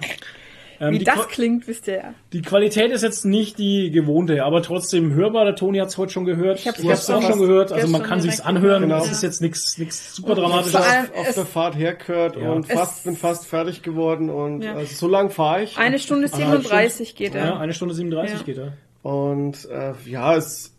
ähm, 0.79 0.93
Wie 0.93 0.99
die, 0.99 1.05
das 1.05 1.15
Qua- 1.15 1.25
klingt, 1.25 1.67
wisst 1.67 1.87
ihr 1.87 1.95
ja. 1.95 2.13
die 2.33 2.41
Qualität 2.41 2.91
ist 2.91 3.01
jetzt 3.01 3.25
nicht 3.25 3.57
die 3.57 3.91
gewohnte, 3.91 4.43
aber 4.43 4.61
trotzdem 4.61 5.13
hörbar. 5.13 5.45
Der 5.45 5.55
Toni 5.55 5.79
hat 5.79 5.87
es 5.89 5.97
heute 5.97 6.11
schon 6.13 6.25
gehört. 6.25 6.59
Ich 6.59 6.67
hab's 6.67 6.81
Du 6.81 6.89
hast 6.89 7.03
es 7.03 7.09
auch 7.09 7.21
schon 7.21 7.39
gehört. 7.39 7.71
Also 7.71 7.87
man 7.87 8.03
kann 8.03 8.21
sich's 8.21 8.39
anhören. 8.41 8.83
Genau. 8.83 9.03
ist 9.03 9.23
jetzt 9.23 9.41
nichts 9.41 9.77
nichts 9.77 10.15
super 10.15 10.35
dramatisches. 10.35 10.75
auf 10.75 11.27
es- 11.29 11.35
der 11.35 11.45
Fahrt 11.45 11.75
hergehört 11.75 12.35
Ja. 12.35 12.51
und 12.51 12.65
fast, 12.71 13.03
bin 13.03 13.15
fast 13.15 13.47
fertig 13.47 13.81
geworden 13.81 14.29
und 14.29 14.61
Ja. 14.63 14.73
also 14.75 14.93
so 14.95 15.07
lang 15.07 15.29
fahre 15.29 15.63
ich. 15.63 15.77
Eine 15.77 15.99
Stunde 15.99 16.25
Anderthalb 16.31 16.61
37 16.91 17.15
geht 17.15 17.33
Ja, 17.33 17.41
er. 17.41 17.59
eine 17.59 17.73
Stunde 17.73 17.93
37 17.95 18.39
Ja. 18.39 18.43
geht 18.45 18.57
er. 18.57 18.73
Und 19.03 19.65
äh, 19.69 19.93
ja, 20.05 20.35
es, 20.35 20.73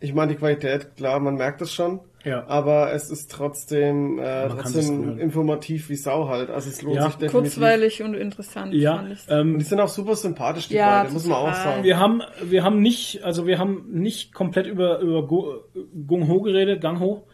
ich 0.00 0.14
meine 0.14 0.32
die 0.32 0.38
Qualität, 0.38 0.96
klar, 0.96 1.20
man 1.20 1.34
merkt 1.36 1.60
es 1.62 1.72
schon. 1.72 2.00
Ja. 2.24 2.46
Aber 2.48 2.92
es 2.92 3.10
ist 3.10 3.30
trotzdem, 3.30 4.18
äh, 4.18 4.48
trotzdem 4.48 5.18
informativ 5.18 5.88
wie 5.88 5.94
Sau 5.94 6.28
halt. 6.28 6.50
Also 6.50 6.68
es 6.68 6.82
lohnt 6.82 6.96
Ja. 6.96 7.04
sich 7.04 7.14
definitiv. 7.14 7.32
Kurzweilig 7.54 8.02
und 8.02 8.14
interessant. 8.14 8.74
Ja. 8.74 9.00
Und 9.00 9.16
ähm, 9.28 9.58
die 9.58 9.64
sind 9.64 9.80
auch 9.80 9.88
super 9.88 10.16
sympathisch, 10.16 10.68
die 10.68 10.74
Ja, 10.74 11.02
beiden, 11.02 11.14
muss 11.14 11.26
man 11.26 11.36
auch 11.38 11.54
sagen. 11.54 11.84
wir 11.84 11.98
haben 11.98 12.22
wir 12.42 12.64
haben 12.64 12.80
nicht 12.82 13.22
also 13.22 13.46
wir 13.46 13.58
haben 13.58 13.86
nicht 13.90 14.34
komplett 14.34 14.66
über 14.66 14.98
über 14.98 15.26
Gung 15.26 16.28
Ho 16.28 16.40
geredet, 16.42 16.80
Gang 16.80 16.98
Ho, 17.00 17.26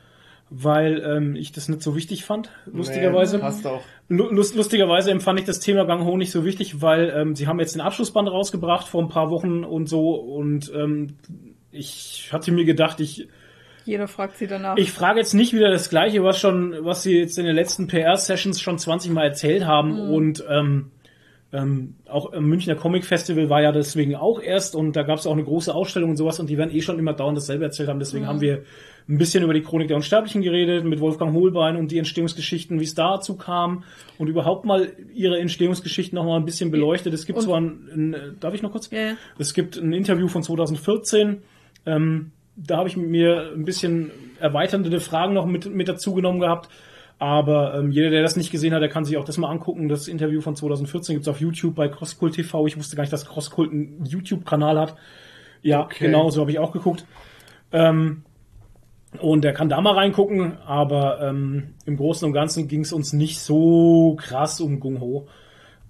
weil 0.50 1.02
ähm, 1.04 1.34
ich 1.34 1.52
das 1.52 1.68
nicht 1.68 1.82
so 1.82 1.96
wichtig 1.96 2.24
fand. 2.24 2.50
Lustigerweise. 2.66 3.36
Nee, 3.36 3.42
passt 3.42 3.66
auch. 3.66 3.80
Lu- 4.08 4.30
Lust, 4.30 4.54
lustigerweise 4.54 5.10
empfand 5.10 5.40
ich 5.40 5.46
das 5.46 5.60
Thema 5.60 5.84
Gang 5.84 6.04
Ho 6.04 6.16
nicht 6.18 6.30
so 6.30 6.44
wichtig, 6.44 6.82
weil 6.82 7.10
ähm, 7.16 7.34
sie 7.34 7.46
haben 7.46 7.58
jetzt 7.58 7.74
den 7.74 7.80
Abschlussband 7.80 8.28
rausgebracht 8.30 8.86
vor 8.86 9.02
ein 9.02 9.08
paar 9.08 9.30
Wochen 9.30 9.64
und 9.64 9.88
so 9.88 10.10
und 10.14 10.70
ähm, 10.76 11.16
ich 11.72 12.28
hatte 12.32 12.52
mir 12.52 12.64
gedacht, 12.66 13.00
ich 13.00 13.28
Jeder 13.84 14.08
fragt 14.08 14.36
sie 14.38 14.46
danach. 14.46 14.76
ich 14.76 14.90
frage 14.92 15.18
jetzt 15.20 15.34
nicht 15.34 15.52
wieder 15.52 15.70
das 15.70 15.90
Gleiche, 15.90 16.22
was 16.24 16.38
schon, 16.38 16.74
was 16.80 17.02
sie 17.02 17.18
jetzt 17.18 17.38
in 17.38 17.44
den 17.44 17.54
letzten 17.54 17.86
PR-Sessions 17.86 18.60
schon 18.60 18.78
20 18.78 19.10
Mal 19.12 19.24
erzählt 19.24 19.66
haben 19.66 19.98
und 19.98 20.44
ähm, 20.48 20.90
ähm, 21.52 21.94
auch 22.08 22.32
im 22.32 22.46
Münchner 22.48 22.74
Comic 22.74 23.04
Festival 23.04 23.48
war 23.48 23.62
ja 23.62 23.70
deswegen 23.70 24.16
auch 24.16 24.40
erst 24.42 24.74
und 24.74 24.96
da 24.96 25.02
gab 25.04 25.18
es 25.18 25.26
auch 25.26 25.32
eine 25.32 25.44
große 25.44 25.72
Ausstellung 25.72 26.10
und 26.10 26.16
sowas 26.16 26.40
und 26.40 26.50
die 26.50 26.58
werden 26.58 26.74
eh 26.74 26.80
schon 26.80 26.98
immer 26.98 27.12
dauernd 27.12 27.36
dasselbe 27.38 27.64
erzählt 27.64 27.88
haben. 27.88 28.00
Deswegen 28.00 28.26
haben 28.26 28.40
wir 28.40 28.64
ein 29.08 29.18
bisschen 29.18 29.44
über 29.44 29.54
die 29.54 29.60
Chronik 29.60 29.86
der 29.88 29.96
Unsterblichen 29.98 30.42
geredet 30.42 30.84
mit 30.84 30.98
Wolfgang 30.98 31.32
Hohlbein 31.32 31.76
und 31.76 31.92
die 31.92 31.98
Entstehungsgeschichten, 31.98 32.80
wie 32.80 32.84
es 32.84 32.94
dazu 32.94 33.36
kam 33.36 33.84
und 34.18 34.26
überhaupt 34.28 34.64
mal 34.64 34.88
ihre 35.14 35.38
Entstehungsgeschichten 35.38 36.16
noch 36.16 36.24
mal 36.24 36.36
ein 36.38 36.44
bisschen 36.44 36.70
beleuchtet. 36.72 37.14
Es 37.14 37.24
gibt 37.26 37.38
Und- 37.38 37.44
zwar 37.44 37.60
ein, 37.60 37.88
ein, 37.94 38.14
äh, 38.14 38.18
darf 38.40 38.54
ich 38.54 38.62
noch 38.62 38.72
kurz? 38.72 38.90
Ja, 38.90 38.98
ja. 39.00 39.12
Es 39.38 39.54
gibt 39.54 39.76
ein 39.76 39.92
Interview 39.92 40.26
von 40.26 40.42
2014. 40.42 41.42
Ähm, 41.86 42.32
da 42.56 42.78
habe 42.78 42.88
ich 42.88 42.96
mir 42.96 43.52
ein 43.54 43.64
bisschen 43.64 44.10
erweiternde 44.40 45.00
Fragen 45.00 45.34
noch 45.34 45.46
mit, 45.46 45.72
mit 45.74 45.88
dazu 45.88 46.14
genommen 46.14 46.40
gehabt. 46.40 46.68
Aber 47.18 47.74
ähm, 47.74 47.90
jeder, 47.90 48.10
der 48.10 48.22
das 48.22 48.36
nicht 48.36 48.50
gesehen 48.50 48.74
hat, 48.74 48.82
der 48.82 48.88
kann 48.88 49.04
sich 49.04 49.16
auch 49.16 49.24
das 49.24 49.38
mal 49.38 49.48
angucken. 49.48 49.88
Das 49.88 50.08
Interview 50.08 50.40
von 50.40 50.56
2014 50.56 51.14
gibt's 51.14 51.28
auf 51.28 51.40
YouTube 51.40 51.74
bei 51.74 51.88
Crosskult 51.88 52.34
TV. 52.34 52.66
Ich 52.66 52.76
wusste 52.76 52.96
gar 52.96 53.02
nicht, 53.04 53.12
dass 53.12 53.24
Crosskult 53.26 53.70
einen 53.70 54.04
YouTube-Kanal 54.04 54.78
hat. 54.80 54.96
Ja, 55.62 55.84
Okay. 55.84 56.06
genau, 56.06 56.30
so 56.30 56.40
habe 56.40 56.50
ich 56.50 56.58
auch 56.58 56.72
geguckt. 56.72 57.06
Ähm, 57.72 58.22
und 59.20 59.44
der 59.44 59.52
kann 59.52 59.68
da 59.68 59.80
mal 59.80 59.94
reingucken, 59.94 60.58
aber 60.66 61.20
ähm, 61.22 61.74
im 61.86 61.96
Großen 61.96 62.26
und 62.26 62.34
Ganzen 62.34 62.66
ging's 62.66 62.92
uns 62.92 63.12
nicht 63.12 63.38
so 63.38 64.16
krass 64.18 64.60
um 64.60 64.80
Gung 64.80 65.00
Ho. 65.00 65.28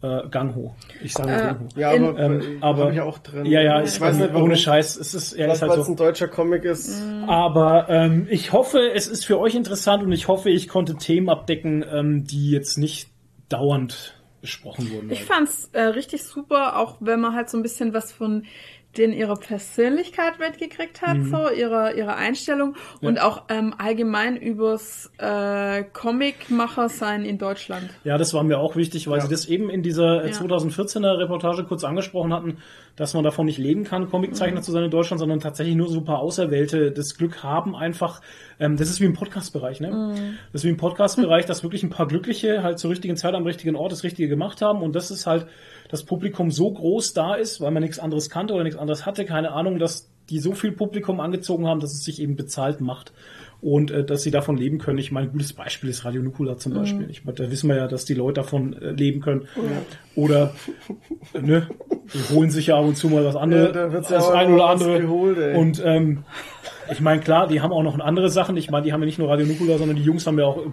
Äh, 0.04 0.28
Gang 0.28 0.54
Ho. 0.54 0.74
Ich 1.02 1.14
sage 1.14 1.32
Äh, 1.32 1.54
Gung 1.54 1.68
Ho. 1.68 1.80
Ja, 1.80 1.90
aber, 1.92 2.18
Ähm, 2.18 2.40
äh, 2.40 2.44
aber 2.60 2.92
ich 2.92 3.00
auch 3.00 3.18
drin. 3.18 3.46
Ja, 3.46 3.62
ja, 3.62 3.82
ich 3.82 3.98
weiß 3.98 4.16
nicht, 4.16 4.34
warum. 4.34 4.44
ohne 4.44 4.56
Scheiß. 4.56 4.96
Es 4.96 5.14
ist, 5.14 5.32
ist 5.32 5.62
halt 5.62 5.72
so. 5.72 5.92
ein 5.92 5.96
deutscher 5.96 6.28
Comic 6.28 6.64
ist. 6.64 7.02
Aber 7.26 7.88
ähm, 7.88 8.26
ich 8.30 8.52
hoffe, 8.52 8.92
es 8.94 9.08
ist 9.08 9.24
für 9.24 9.38
euch 9.38 9.54
interessant 9.54 10.02
und 10.02 10.12
ich 10.12 10.28
hoffe, 10.28 10.50
ich 10.50 10.68
konnte 10.68 10.96
Themen 10.96 11.30
abdecken, 11.30 11.84
ähm, 11.90 12.24
die 12.24 12.50
jetzt 12.50 12.76
nicht 12.76 13.08
dauernd 13.48 14.14
besprochen 14.44 14.90
wurden. 14.90 15.10
Ich 15.10 15.24
fand's 15.24 15.70
äh, 15.72 15.80
richtig 15.80 16.22
super, 16.22 16.78
auch 16.78 16.96
wenn 17.00 17.18
man 17.18 17.34
halt 17.34 17.48
so 17.48 17.56
ein 17.56 17.62
bisschen 17.62 17.94
was 17.94 18.12
von 18.12 18.44
den 18.98 19.12
ihrer 19.12 19.36
Persönlichkeit 19.36 20.38
mitgekriegt 20.38 21.02
hat, 21.02 21.16
Mhm. 21.18 21.30
so 21.30 21.50
ihre 21.50 21.94
ihre 21.94 22.16
Einstellung 22.16 22.76
und 23.00 23.20
auch 23.20 23.42
ähm, 23.48 23.74
allgemein 23.78 24.36
übers 24.36 25.10
äh, 25.18 25.84
Comicmacher 25.92 26.88
sein 26.88 27.24
in 27.24 27.38
Deutschland. 27.38 27.90
Ja, 28.04 28.18
das 28.18 28.32
war 28.34 28.42
mir 28.44 28.58
auch 28.58 28.76
wichtig, 28.76 29.08
weil 29.08 29.18
Ja. 29.18 29.24
sie 29.24 29.30
das 29.30 29.46
eben 29.46 29.70
in 29.70 29.82
dieser 29.82 30.24
äh, 30.24 30.30
Ja. 30.30 30.34
2014er 30.36 31.18
Reportage 31.18 31.64
kurz 31.64 31.84
angesprochen 31.84 32.32
hatten, 32.32 32.58
dass 32.96 33.14
man 33.14 33.24
davon 33.24 33.46
nicht 33.46 33.58
leben 33.58 33.84
kann, 33.84 34.08
Comiczeichner 34.08 34.62
zu 34.62 34.70
sein 34.72 34.84
in 34.84 34.90
Deutschland, 34.90 35.18
sondern 35.18 35.40
tatsächlich 35.40 35.74
nur 35.76 35.88
so 35.88 35.98
ein 35.98 36.04
paar 36.04 36.20
Auserwählte 36.20 36.92
das 36.92 37.16
Glück 37.16 37.42
haben, 37.42 37.74
einfach, 37.74 38.20
ähm, 38.60 38.76
das 38.76 38.88
ist 38.88 39.00
wie 39.00 39.04
im 39.06 39.14
Podcast-Bereich, 39.14 39.80
ne? 39.80 40.14
Das 40.52 40.60
ist 40.62 40.64
wie 40.64 40.70
im 40.70 40.76
Podcast-Bereich, 40.76 41.46
dass 41.46 41.62
wirklich 41.62 41.82
ein 41.82 41.90
paar 41.90 42.06
Glückliche 42.06 42.62
halt 42.62 42.78
zur 42.78 42.90
richtigen 42.90 43.16
Zeit 43.16 43.34
am 43.34 43.44
richtigen 43.44 43.74
Ort 43.76 43.92
das 43.92 44.04
Richtige 44.04 44.28
gemacht 44.28 44.62
haben 44.62 44.82
und 44.82 44.94
das 44.94 45.10
ist 45.10 45.26
halt, 45.26 45.46
das 45.94 46.02
Publikum 46.02 46.50
so 46.50 46.72
groß 46.72 47.14
da 47.14 47.34
ist, 47.36 47.60
weil 47.60 47.70
man 47.70 47.80
nichts 47.84 48.00
anderes 48.00 48.28
kannte 48.28 48.52
oder 48.52 48.64
nichts 48.64 48.78
anderes 48.78 49.06
hatte, 49.06 49.24
keine 49.24 49.52
Ahnung, 49.52 49.78
dass 49.78 50.10
die 50.28 50.40
so 50.40 50.52
viel 50.52 50.72
Publikum 50.72 51.20
angezogen 51.20 51.68
haben, 51.68 51.78
dass 51.78 51.92
es 51.92 52.02
sich 52.04 52.20
eben 52.20 52.34
bezahlt 52.34 52.80
macht 52.80 53.12
und 53.60 53.92
äh, 53.92 54.04
dass 54.04 54.22
sie 54.24 54.32
davon 54.32 54.56
leben 54.56 54.78
können. 54.78 54.98
Ich 54.98 55.12
meine, 55.12 55.28
ein 55.28 55.32
gutes 55.32 55.52
Beispiel 55.52 55.90
ist 55.90 56.04
Radio 56.04 56.20
Nukula 56.20 56.56
zum 56.56 56.74
Beispiel. 56.74 57.08
Ich 57.10 57.24
meine, 57.24 57.36
da 57.36 57.48
wissen 57.48 57.68
wir 57.68 57.76
ja, 57.76 57.86
dass 57.86 58.04
die 58.04 58.14
Leute 58.14 58.40
davon 58.40 58.72
äh, 58.74 58.90
leben 58.90 59.20
können. 59.20 59.46
Oder 60.16 60.52
ne, 61.32 61.68
die 62.12 62.34
holen 62.34 62.50
sich 62.50 62.66
ja 62.66 62.76
ab 62.76 62.84
und 62.86 62.96
zu 62.96 63.08
mal 63.08 63.24
was 63.24 63.36
anderes, 63.36 63.68
Ja, 63.68 63.72
da 63.72 63.92
wird's 63.92 64.08
das 64.08 64.26
ja 64.26 64.34
ein 64.34 64.52
oder 64.52 64.66
andere. 64.70 65.00
geholt, 65.00 65.38
ey. 65.38 65.56
und 65.56 65.80
ähm, 65.84 66.24
ich 66.90 67.00
meine, 67.00 67.20
klar, 67.20 67.46
die 67.46 67.60
haben 67.60 67.72
auch 67.72 67.84
noch 67.84 67.98
andere 68.00 68.30
Sachen. 68.30 68.56
Ich 68.56 68.68
meine, 68.70 68.84
die 68.84 68.92
haben 68.92 69.00
ja 69.00 69.06
nicht 69.06 69.18
nur 69.20 69.28
Radio 69.30 69.46
Nukula, 69.46 69.78
sondern 69.78 69.96
die 69.96 70.02
Jungs 70.02 70.26
haben 70.26 70.38
ja 70.40 70.46
auch, 70.46 70.58
äh, 70.58 70.70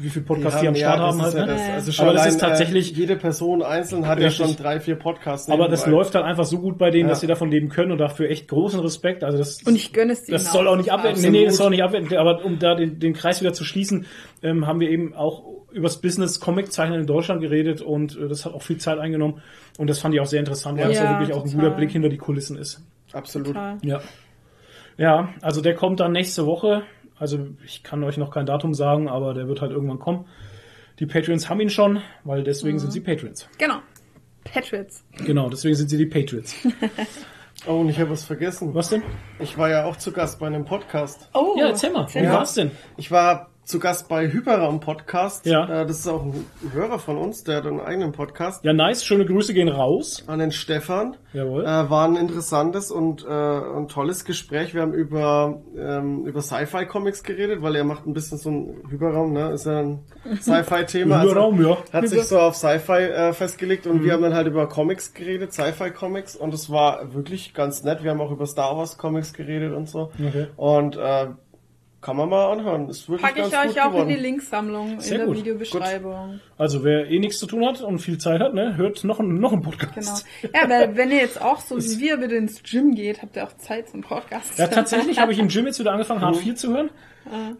wie 0.00 0.08
viel 0.10 0.22
Podcasts 0.22 0.60
die, 0.60 0.68
am 0.68 0.74
Start 0.74 0.98
das 0.98 1.06
haben 1.08 1.18
ist 1.18 1.24
halt. 1.24 1.34
ja 1.36 1.46
ne? 1.46 1.52
das. 1.52 1.68
Also 1.70 1.92
schon 1.92 2.04
Aber 2.06 2.12
das 2.14 2.22
allein, 2.22 2.34
ist 2.34 2.40
tatsächlich- 2.40 2.92
äh, 2.92 3.00
jede 3.00 3.16
Person 3.16 3.62
einzeln 3.62 4.06
hat 4.06 4.18
Richtig. 4.18 4.38
ja 4.38 4.46
schon 4.46 4.56
drei, 4.56 4.80
vier 4.80 4.96
Podcasts. 4.96 5.50
Aber 5.50 5.68
das 5.68 5.86
läuft 5.86 6.14
halt 6.14 6.24
einfach 6.24 6.44
so 6.44 6.58
gut 6.58 6.78
bei 6.78 6.90
denen, 6.90 7.04
Ja. 7.04 7.10
dass 7.10 7.20
sie 7.20 7.26
davon 7.26 7.50
leben 7.50 7.68
können 7.68 7.92
und 7.92 7.98
dafür 7.98 8.30
echt 8.30 8.48
großen 8.48 8.80
Respekt. 8.80 9.24
Also 9.24 9.38
das, 9.38 9.62
Und 9.64 9.74
ich 9.74 9.92
gönne 9.92 10.12
es 10.12 10.24
dir. 10.24 10.32
das 10.32 10.52
soll 10.52 10.68
auch 10.68 10.76
nicht 10.76 10.92
abwenden. 10.92 11.20
Nee, 11.22 11.30
nee, 11.30 11.44
das 11.44 11.56
soll 11.56 11.66
auch 11.66 11.70
nicht 11.70 11.82
abwenden. 11.82 12.16
Aber 12.16 12.44
um 12.44 12.58
da 12.58 12.74
den, 12.74 12.98
den 12.98 13.12
Kreis 13.12 13.40
wieder 13.40 13.52
zu 13.52 13.64
schließen, 13.64 14.06
ähm, 14.42 14.66
haben 14.66 14.80
wir 14.80 14.88
eben 14.90 15.14
auch 15.14 15.42
übers 15.72 16.00
Business 16.00 16.40
Comic 16.40 16.72
Zeichnen 16.72 17.00
in 17.00 17.06
Deutschland 17.06 17.40
geredet 17.42 17.82
und 17.82 18.16
äh, 18.18 18.28
das 18.28 18.44
hat 18.46 18.54
auch 18.54 18.62
viel 18.62 18.78
Zeit 18.78 18.98
eingenommen. 18.98 19.42
Und 19.78 19.90
das 19.90 19.98
fand 19.98 20.14
ich 20.14 20.20
auch 20.20 20.26
sehr 20.26 20.40
interessant, 20.40 20.78
weil 20.80 20.90
es 20.90 20.98
ja 20.98 21.04
Ja, 21.04 21.10
wirklich 21.20 21.34
auch 21.36 21.44
ein 21.44 21.50
total. 21.50 21.64
guter 21.66 21.76
Blick 21.76 21.90
hinter 21.90 22.08
die 22.08 22.16
Kulissen 22.16 22.56
ist. 22.56 22.82
Absolut. 23.12 23.54
Ja. 23.82 24.00
Ja, 24.96 25.28
also 25.42 25.60
der 25.60 25.74
kommt 25.74 26.00
dann 26.00 26.10
nächste 26.12 26.44
Woche. 26.46 26.82
Also 27.18 27.46
ich 27.64 27.82
kann 27.82 28.02
euch 28.04 28.16
noch 28.16 28.30
kein 28.30 28.46
Datum 28.46 28.74
sagen, 28.74 29.08
aber 29.08 29.34
der 29.34 29.48
wird 29.48 29.60
halt 29.60 29.72
irgendwann 29.72 29.98
kommen. 29.98 30.26
Die 30.98 31.06
Patreons 31.06 31.48
haben 31.48 31.60
ihn 31.60 31.70
schon, 31.70 32.00
weil 32.24 32.42
deswegen 32.44 32.78
sind 32.78 32.92
sie 32.92 33.00
Patreons. 33.00 33.48
Genau. 33.58 33.76
Patriots. 34.44 35.04
Genau, 35.26 35.48
deswegen 35.50 35.74
sind 35.76 35.88
sie 35.90 35.96
die 35.98 36.06
Patriots. 36.06 36.54
Oh, 37.66 37.80
und 37.80 37.88
ich 37.88 37.98
habe 37.98 38.10
was 38.10 38.22
vergessen. 38.22 38.72
Was 38.72 38.90
denn? 38.90 39.02
Ich 39.40 39.58
war 39.58 39.68
ja 39.68 39.84
auch 39.84 39.96
zu 39.96 40.12
Gast 40.12 40.38
bei 40.38 40.46
einem 40.46 40.64
Podcast. 40.64 41.28
Oh, 41.34 41.56
Ja, 41.58 41.66
erzähl 41.66 41.90
mal. 41.90 42.06
Wie 42.14 42.20
Ja. 42.20 42.34
war's 42.34 42.54
denn? 42.54 42.70
Ich 42.96 43.10
war 43.10 43.50
zu 43.68 43.78
Gast 43.78 44.08
bei 44.08 44.32
Hyperraum 44.32 44.80
Podcast. 44.80 45.44
Ja. 45.44 45.64
Äh, 45.82 45.86
Das 45.86 45.98
ist 45.98 46.08
auch 46.08 46.22
ein 46.22 46.46
Hörer 46.72 46.98
von 46.98 47.18
uns, 47.18 47.44
der 47.44 47.58
hat 47.58 47.66
einen 47.66 47.80
eigenen 47.80 48.12
Podcast. 48.12 48.64
Ja, 48.64 48.72
nice. 48.72 49.04
Schöne 49.04 49.26
Grüße 49.26 49.52
gehen 49.52 49.68
raus. 49.68 50.24
An 50.26 50.38
den 50.38 50.52
Stefan. 50.52 51.16
Jawohl. 51.34 51.64
Äh, 51.64 51.90
war 51.90 52.08
ein 52.08 52.16
interessantes 52.16 52.90
und 52.90 53.26
äh, 53.26 53.28
ein 53.28 53.88
tolles 53.88 54.24
Gespräch. 54.24 54.72
Wir 54.72 54.80
haben 54.80 54.94
über, 54.94 55.60
ähm, 55.76 56.24
über 56.24 56.40
Sci-Fi-Comics 56.40 57.22
geredet, 57.22 57.60
weil 57.60 57.76
er 57.76 57.84
macht 57.84 58.06
ein 58.06 58.14
bisschen 58.14 58.38
so 58.38 58.50
ein 58.50 58.76
Hyperraum, 58.88 59.34
ne? 59.34 59.50
Ist 59.50 59.66
ja 59.66 59.80
ein 59.80 59.98
Sci-Fi-Thema. 60.40 61.20
Hyperraum, 61.22 61.62
ja. 61.62 61.76
Hat 61.92 62.08
sich 62.08 62.24
so 62.24 62.38
auf 62.38 62.56
Sci-Fi 62.56 62.92
äh, 63.02 63.32
festgelegt 63.34 63.86
und 63.86 64.02
wir 64.02 64.14
haben 64.14 64.22
dann 64.22 64.34
halt 64.34 64.46
über 64.46 64.66
Comics 64.66 65.12
geredet, 65.12 65.52
Sci-Fi-Comics 65.52 66.36
und 66.36 66.54
es 66.54 66.70
war 66.70 67.12
wirklich 67.12 67.52
ganz 67.52 67.84
nett. 67.84 68.02
Wir 68.02 68.12
haben 68.12 68.20
auch 68.22 68.30
über 68.32 68.46
Star 68.46 68.78
Wars 68.78 68.96
Comics 68.96 69.34
geredet 69.34 69.74
und 69.74 69.90
so. 69.90 70.10
Okay. 70.18 70.46
Und 70.56 70.96
äh, 70.96 71.26
kann 72.00 72.16
man 72.16 72.28
mal 72.28 72.52
anhören. 72.52 72.88
Ist 72.88 73.08
wirklich 73.08 73.22
Packe 73.22 73.40
ganz 73.42 73.52
ich 73.52 73.58
gut 73.60 73.70
euch 73.76 73.82
auch 73.82 73.88
geworden. 73.90 74.10
in 74.10 74.16
die 74.16 74.22
Linksammlung 74.22 75.00
Sehr 75.00 75.12
in 75.12 75.18
der 75.18 75.26
gut. 75.26 75.36
Videobeschreibung. 75.38 76.40
Also 76.58 76.82
wer 76.84 77.08
eh 77.08 77.18
nichts 77.20 77.38
zu 77.38 77.46
tun 77.46 77.64
hat 77.64 77.80
und 77.80 77.98
viel 78.00 78.18
Zeit 78.18 78.40
hat, 78.40 78.52
ne, 78.52 78.76
hört 78.76 79.04
noch, 79.04 79.20
einen- 79.20 79.38
noch 79.40 79.52
einen 79.52 79.62
Podcast. 79.62 80.26
Genau. 80.42 80.54
Ja, 80.60 80.68
weil 80.68 80.96
wenn 80.96 81.10
ihr 81.10 81.18
jetzt 81.18 81.40
auch 81.40 81.60
so 81.60 81.76
wie 81.78 82.00
wir 82.00 82.16
bitte 82.18 82.34
ins 82.34 82.62
Gym 82.62 82.94
geht, 82.94 83.22
habt 83.22 83.36
ihr 83.36 83.44
auch 83.44 83.56
Zeit 83.58 83.88
zum 83.88 84.00
Podcast. 84.02 84.58
Ja, 84.58 84.66
tatsächlich 84.66 85.18
habe 85.20 85.32
ich 85.32 85.38
im 85.38 85.48
Gym 85.48 85.66
jetzt 85.66 85.78
wieder 85.78 85.92
angefangen, 85.92 86.20
Hard 86.20 86.36
4 86.36 86.54
zu 86.56 86.74
hören. 86.76 86.90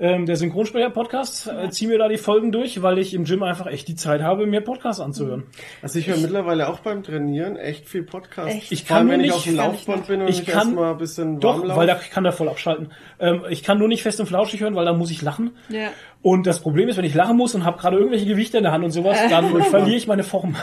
Ähm, 0.01 0.25
der 0.25 0.37
Synchronsprecher-Podcast. 0.37 1.47
Äh, 1.49 1.69
zieh 1.71 1.87
mir 1.89 1.99
da 1.99 2.09
die 2.09 2.17
Folgen 2.17 2.53
durch, 2.53 2.81
weil 2.81 2.99
ich 2.99 3.13
im 3.13 3.25
Gym 3.25 3.43
einfach 3.43 3.67
echt 3.67 3.87
die 3.89 3.97
Zeit 3.97 4.23
habe, 4.23 4.47
mir 4.47 4.63
Podcasts 4.63 4.99
anzuhören. 5.01 5.45
Also 5.83 5.99
ich 5.99 6.07
höre 6.07 6.17
mittlerweile 6.17 6.69
auch 6.69 6.79
beim 6.81 7.03
Trainieren 7.03 7.57
echt 7.57 7.87
viel 7.87 8.03
Podcast. 8.03 8.49
Echt? 8.49 8.73
Ich 8.73 8.85
Vor 8.85 8.97
allem, 8.97 9.09
kann 9.11 9.21
wenn 9.21 9.27
nur 9.29 9.37
ich 9.37 9.37
nicht- 9.37 9.39
auf 9.39 9.45
dem 9.45 9.57
kann 9.59 9.67
Laufband 9.73 9.99
nicht. 9.99 10.09
bin 10.09 10.21
und 10.23 10.29
Ich 10.29 10.41
ich 10.41 10.47
kann- 10.47 10.69
erstmal 10.69 10.93
ein 10.93 10.97
bisschen 10.99 11.41
Doch, 11.41 11.59
warm 11.59 11.67
laufe. 11.69 11.81
weil 11.81 11.87
da 11.87 11.95
kann 11.97 12.25
der 12.25 12.33
voll 12.33 12.49
abschalten. 12.49 12.93
Ähm, 13.21 13.43
ich 13.51 13.63
kann 13.63 13.79
nur 13.79 13.89
nicht 13.89 14.03
fest 14.03 14.21
und 14.21 14.27
flauschig 14.27 14.61
hören, 14.61 14.75
weil 14.75 14.87
da 14.87 14.95
muss 14.95 15.11
ich 15.11 15.21
lachen. 15.21 15.51
Ja. 15.69 15.89
Und 16.21 16.47
das 16.47 16.61
Problem 16.61 16.89
ist, 16.89 16.97
wenn 16.97 17.05
ich 17.05 17.15
lachen 17.15 17.37
muss 17.37 17.55
und 17.55 17.65
habe 17.65 17.79
gerade 17.79 17.97
irgendwelche 17.97 18.27
Gewichte 18.27 18.59
in 18.59 18.65
der 18.65 18.73
Hand 18.73 18.85
und 18.85 18.91
sowas, 18.91 19.19
dann 19.31 19.63
verliere 19.63 19.97
ich 19.97 20.09
meine 20.09 20.25
Form. 20.25 20.57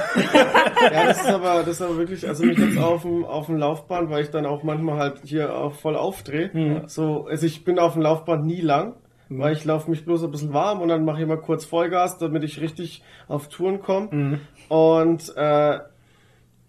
Ja, 0.82 1.06
das 1.08 1.22
ist 1.22 1.28
aber, 1.28 1.64
das 1.64 1.76
ist 1.76 1.82
aber 1.82 1.98
wirklich, 1.98 2.28
also 2.28 2.46
mich 2.46 2.58
jetzt 2.58 2.78
auf 2.78 3.04
dem, 3.04 3.24
auf 3.24 3.46
dem 3.46 3.58
Laufband, 3.58 4.10
weil 4.10 4.24
ich 4.24 4.32
dann 4.32 4.46
auch 4.46 4.64
manchmal 4.64 4.98
halt 4.98 5.22
hier 5.24 5.56
auch 5.56 5.74
voll 5.74 5.96
aufdrehe. 5.96 6.50
Mhm. 6.52 6.82
So, 6.88 7.28
also 7.30 7.46
ich 7.46 7.64
bin 7.64 7.80
auf 7.80 7.94
dem 7.94 8.02
Laufband 8.02 8.46
nie 8.46 8.60
lang, 8.60 8.96
weil 9.30 9.54
ich 9.54 9.64
laufe 9.64 9.90
mich 9.90 10.04
bloß 10.04 10.26
ein 10.26 10.32
bisschen 10.32 10.54
warm 10.54 10.82
und 10.82 10.90
dann 10.90 11.06
mache 11.06 11.22
ich 11.22 11.28
mal 11.28 11.38
kurz 11.38 11.64
Vollgas, 11.64 12.18
damit 12.18 12.44
ich 12.44 12.60
richtig 12.60 13.02
auf 13.30 13.48
Touren 13.48 13.82
komme. 13.82 14.08
Mhm. 14.12 14.40
Und, 14.68 15.34
äh, 15.38 15.80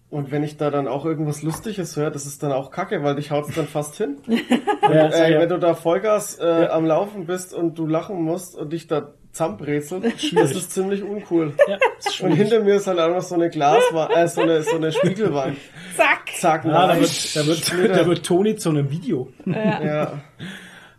und 0.09 0.31
wenn 0.31 0.43
ich 0.43 0.57
da 0.57 0.69
dann 0.71 0.87
auch 0.87 1.05
irgendwas 1.05 1.41
Lustiges 1.43 1.95
höre, 1.97 2.11
das 2.11 2.25
ist 2.25 2.41
dann 2.43 2.51
auch 2.53 2.71
kacke, 2.71 3.03
weil 3.03 3.15
dich 3.15 3.31
haut's 3.31 3.53
dann 3.55 3.67
fast 3.67 3.95
hin. 3.97 4.17
Ja, 4.83 5.07
Äh, 5.09 5.33
ja. 5.33 5.39
Wenn 5.41 5.49
du 5.49 5.57
da 5.59 5.73
Vollgas 5.73 6.39
äh, 6.39 6.67
am 6.71 6.85
Laufen 6.85 7.25
bist 7.25 7.53
und 7.53 7.77
du 7.77 7.85
lachen 7.87 8.21
musst 8.23 8.55
und 8.55 8.71
dich 8.71 8.87
da 8.87 9.11
zusammenbrezeln, 9.33 10.01
das 10.33 10.51
ist 10.51 10.71
ziemlich 10.71 11.03
uncool. 11.03 11.53
ja, 11.67 11.77
ist 11.99 12.21
Und 12.21 12.31
hinter 12.31 12.61
mir 12.61 12.75
ist 12.75 12.87
halt 12.87 12.97
noch 12.97 13.21
so 13.21 13.35
eine 13.35 13.49
Glaswand, 13.49 14.15
äh, 14.15 14.27
so 14.29 14.41
eine, 14.41 14.63
so 14.63 14.77
eine 14.77 14.93
Spiegelwand. 14.93 15.57
Zack. 15.97 16.29
Zack, 16.39 16.65
Ah, 16.65 16.87
da 16.87 16.99
wird, 16.99 17.35
da 17.35 17.45
wird, 17.45 17.97
da 17.97 18.05
wird 18.07 18.25
Toni 18.25 18.55
zu 18.55 18.69
einem 18.69 18.89
Video. 18.89 19.27
Ja. 19.45 20.13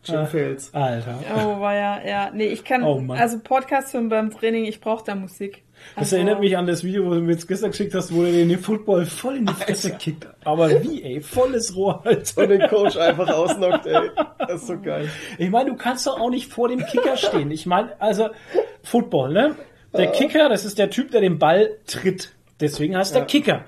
Jim 0.05 0.27
Fails. 0.27 0.73
Alter. 0.75 1.19
Oh, 1.35 1.61
war 1.61 1.75
ja, 1.75 2.01
ja. 2.07 2.31
Nee, 2.33 2.47
ich 2.47 2.65
kann, 2.65 2.83
Oh, 2.83 3.01
Mann. 3.01 3.19
also 3.19 3.39
Podcast 3.41 3.93
hören 3.95 4.09
beim 4.11 4.31
Training, 4.31 4.65
ich 4.67 4.81
brauche 4.81 5.05
da 5.05 5.15
Musik. 5.15 5.65
Das 5.95 6.05
Also, 6.05 6.17
erinnert 6.17 6.41
mich 6.41 6.57
an 6.57 6.67
das 6.67 6.85
Video, 6.85 7.07
wo 7.07 7.15
du 7.15 7.21
mir 7.21 7.33
jetzt 7.33 7.49
gestern 7.49 7.71
geschickt 7.71 7.95
hast, 7.95 8.15
wo 8.15 8.23
er 8.25 8.33
den 8.33 8.59
Football 8.59 9.07
voll 9.07 9.37
in 9.37 9.47
die 9.47 9.55
Fresse 9.55 9.93
kickt. 9.93 10.27
Aber 10.45 10.83
wie, 10.83 11.03
ey? 11.03 11.21
Volles 11.21 11.75
Rohr 11.75 12.03
halt. 12.05 12.33
Und 12.37 12.49
den 12.49 12.69
Coach 12.69 12.97
einfach 12.97 13.29
ausnockt, 13.29 13.87
ey. 13.87 14.11
Das 14.39 14.63
ist 14.63 14.67
so 14.69 14.79
geil. 14.79 15.09
Ich 15.39 15.51
meine, 15.51 15.71
du 15.71 15.77
kannst 15.77 16.07
doch 16.07 16.21
auch 16.21 16.31
nicht 16.31 16.53
vor 16.53 16.69
dem 16.69 16.85
Kicker 16.87 17.17
stehen. 17.17 17.51
Ich 17.51 17.67
meine, 17.67 18.01
also 18.01 18.29
Football, 18.83 19.33
ne? 19.33 19.55
Der 19.97 20.09
Kicker, 20.09 20.49
das 20.49 20.65
ist 20.65 20.79
der 20.79 20.91
Typ, 20.91 21.11
der 21.11 21.21
den 21.21 21.39
Ball 21.39 21.71
tritt. 21.87 22.33
Deswegen 22.61 22.97
heißt 22.97 23.15
der 23.15 23.25
Kicker. 23.25 23.65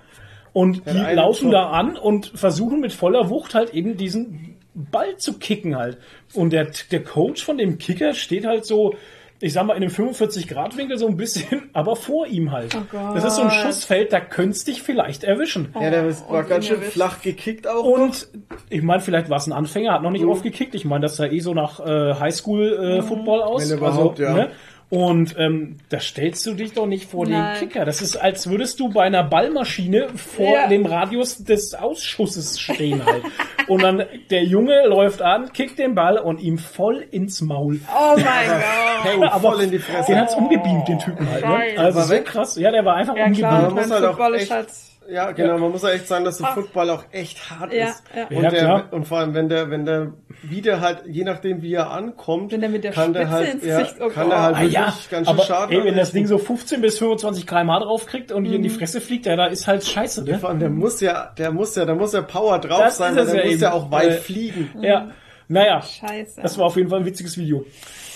Und 0.52 0.82
die 0.86 0.90
einen 0.90 1.16
laufen 1.16 1.44
Job. 1.44 1.52
da 1.52 1.70
an 1.70 1.96
und 1.96 2.32
versuchen 2.34 2.80
mit 2.80 2.92
voller 2.92 3.30
Wucht 3.30 3.54
halt 3.54 3.72
eben 3.72 3.96
diesen 3.96 4.56
Ball 4.74 5.16
zu 5.16 5.38
kicken 5.38 5.76
halt. 5.76 5.98
Und 6.34 6.52
der, 6.52 6.70
der 6.90 7.02
Coach 7.02 7.44
von 7.44 7.58
dem 7.58 7.78
Kicker 7.78 8.14
steht 8.14 8.46
halt 8.46 8.64
so, 8.64 8.94
ich 9.43 9.55
sag 9.55 9.64
mal, 9.64 9.74
in 9.74 9.82
einem 9.82 9.91
45-Grad-Winkel 9.93 10.99
so 10.99 11.07
ein 11.07 11.16
bisschen, 11.16 11.70
aber 11.72 11.97
vor 11.97 12.26
ihm 12.26 12.53
halt. 12.53 12.74
Oh 12.76 12.82
Gott. 12.91 13.16
das 13.16 13.24
ist 13.24 13.36
so 13.36 13.43
ein 13.43 13.51
Schussfeld, 13.51 14.12
da 14.12 14.20
könntest 14.20 14.68
dich 14.68 14.82
vielleicht 14.82 15.24
erwischen. 15.24 15.74
Ja, 15.80 15.91
der 15.91 16.07
ist- 16.07 16.28
war 16.30 16.45
ganz 16.45 16.66
schön 16.66 16.76
unerwischt. 16.76 16.93
flach 16.95 17.22
gekickt 17.22 17.66
auch. 17.66 17.84
Und 17.84 18.28
ich 18.68 18.82
meine, 18.82 19.01
vielleicht 19.01 19.30
war 19.30 19.38
es 19.38 19.47
ein 19.47 19.53
Anfänger, 19.53 19.93
hat 19.95 20.03
noch 20.03 20.11
nicht 20.11 20.24
oft 20.26 20.43
gekickt. 20.43 20.74
Ich 20.74 20.84
meine, 20.84 21.03
das 21.03 21.16
sah 21.16 21.24
eh 21.26 21.41
so 21.41 21.55
nach 21.55 21.80
äh, 21.80 22.14
Highschool-Football 22.14 23.43
aus. 23.43 23.70
Wenn 23.70 23.78
überhaupt, 23.78 24.18
ja. 24.18 24.34
ne? 24.34 24.51
Und 24.91 25.36
ähm, 25.38 25.76
da 25.88 26.01
stellst 26.01 26.45
du 26.47 26.55
dich 26.55 26.72
doch 26.72 26.86
nicht 26.86 27.09
vor 27.09 27.24
Nein. 27.24 27.55
den 27.55 27.68
Kicker. 27.68 27.84
Das 27.84 28.03
ist, 28.03 28.16
als 28.16 28.51
würdest 28.51 28.80
du 28.80 28.88
bei 28.88 29.05
einer 29.05 29.22
Ballmaschine 29.22 30.09
vor 30.16 30.53
Ja. 30.53 30.66
dem 30.66 30.84
Radius 30.84 31.38
des 31.45 31.74
Ausschusses 31.74 32.59
stehen 32.59 33.07
halt. 33.07 33.22
und 33.68 33.82
dann 33.84 34.03
der 34.30 34.43
Junge 34.43 34.84
läuft 34.88 35.22
an, 35.22 35.53
kickt 35.53 35.78
den 35.78 35.95
Ball 35.95 36.18
und 36.18 36.41
ihm 36.41 36.59
voll 36.59 37.07
ins 37.12 37.41
Maul. 37.41 37.78
Oh 37.88 38.14
mein 38.16 38.24
Gott. 38.24 39.05
Hey, 39.05 39.22
Aber 39.22 39.53
voll 39.53 39.61
in 39.62 39.70
die 39.70 39.78
Fresse. 39.78 40.11
Den 40.11 40.20
hat's 40.22 40.34
umgebeamt, 40.34 40.88
den 40.88 40.99
Typen 40.99 41.30
halt. 41.30 41.45
Ne? 41.47 41.78
Also 41.78 41.99
War 42.01 42.05
so 42.07 42.12
weg? 42.12 42.24
krass. 42.24 42.57
Ja, 42.57 42.72
der 42.72 42.84
war 42.84 42.97
einfach 42.97 43.16
Ja 43.16 43.30
klar, 43.30 43.53
man 43.53 43.61
umgebeamt. 43.70 43.88
muss 43.88 44.01
halt 44.01 44.05
auch 44.20 44.34
echt- 44.34 44.89
Ja, 45.11 45.32
genau, 45.32 45.58
man 45.58 45.70
muss 45.72 45.82
ja 45.82 45.90
echt 45.90 46.06
sagen, 46.06 46.24
dass 46.24 46.38
der 46.38 46.46
Football 46.48 46.90
auch 46.90 47.04
echt 47.11 47.50
hart 47.50 47.72
Ja, 47.72 47.88
ist. 47.88 48.02
ja. 48.14 48.26
Und, 48.28 48.42
Ja, 48.44 48.50
der, 48.50 48.92
und 48.92 49.06
vor 49.08 49.18
allem, 49.18 49.34
wenn 49.34 49.48
der, 49.48 49.70
wenn 49.70 49.84
der 49.84 50.12
wieder 50.42 50.80
halt, 50.80 51.02
je 51.06 51.24
nachdem 51.24 51.62
wie 51.62 51.74
er 51.74 51.90
ankommt, 51.90 52.52
Wenn 52.52 52.61
der 52.61 52.70
mit 52.70 52.84
der 52.84 52.92
kann 52.92 53.12
der 53.12 53.28
halt, 53.28 53.54
ins 53.54 53.64
ja, 53.64 53.80
Gesicht- 53.80 53.96
oh 54.00 54.08
kann 54.08 54.28
der 54.28 54.40
halt 54.42 54.56
Ah, 54.56 54.58
wirklich 54.61 54.72
ja, 54.74 54.80
ganz 54.84 55.08
schön 55.08 55.26
aber 55.28 55.42
Schaden 55.42 55.76
ey, 55.76 55.84
wenn 55.84 55.96
das. 55.96 56.12
Ding 56.12 56.26
so 56.26 56.38
15 56.38 56.80
bis 56.80 56.98
25 56.98 57.46
km/h 57.46 57.80
draufkriegt 57.80 58.30
und 58.32 58.46
Mhm. 58.46 58.52
in 58.54 58.62
die 58.62 58.68
Fresse 58.70 59.00
fliegt, 59.00 59.26
ja, 59.26 59.36
da 59.36 59.46
ist 59.46 59.66
halt 59.66 59.84
scheiße, 59.84 60.24
ne? 60.24 60.38
Vor 60.38 60.50
allem, 60.50 60.61
der 60.61 60.70
muss 60.70 61.00
ja, 61.00 61.32
der 61.36 61.50
muss 61.50 61.74
ja, 61.76 61.84
da 61.84 61.94
muss 61.94 62.12
ja 62.12 62.22
Power 62.22 62.58
drauf 62.58 62.80
Das 62.84 62.96
sein, 62.98 63.14
der 63.16 63.24
ja 63.24 63.34
muss 63.34 63.44
eben. 63.52 63.61
ja 63.62 63.72
auch 63.72 63.90
weit 63.90 64.08
Äh, 64.11 64.12
fliegen. 64.18 64.70
Ja, 64.80 65.11
naja, 65.48 65.82
Scheiße. 65.82 66.40
das 66.40 66.56
war 66.56 66.66
auf 66.66 66.76
jeden 66.76 66.88
Fall 66.88 67.00
ein 67.00 67.04
witziges 67.06 67.36
Video. 67.36 67.64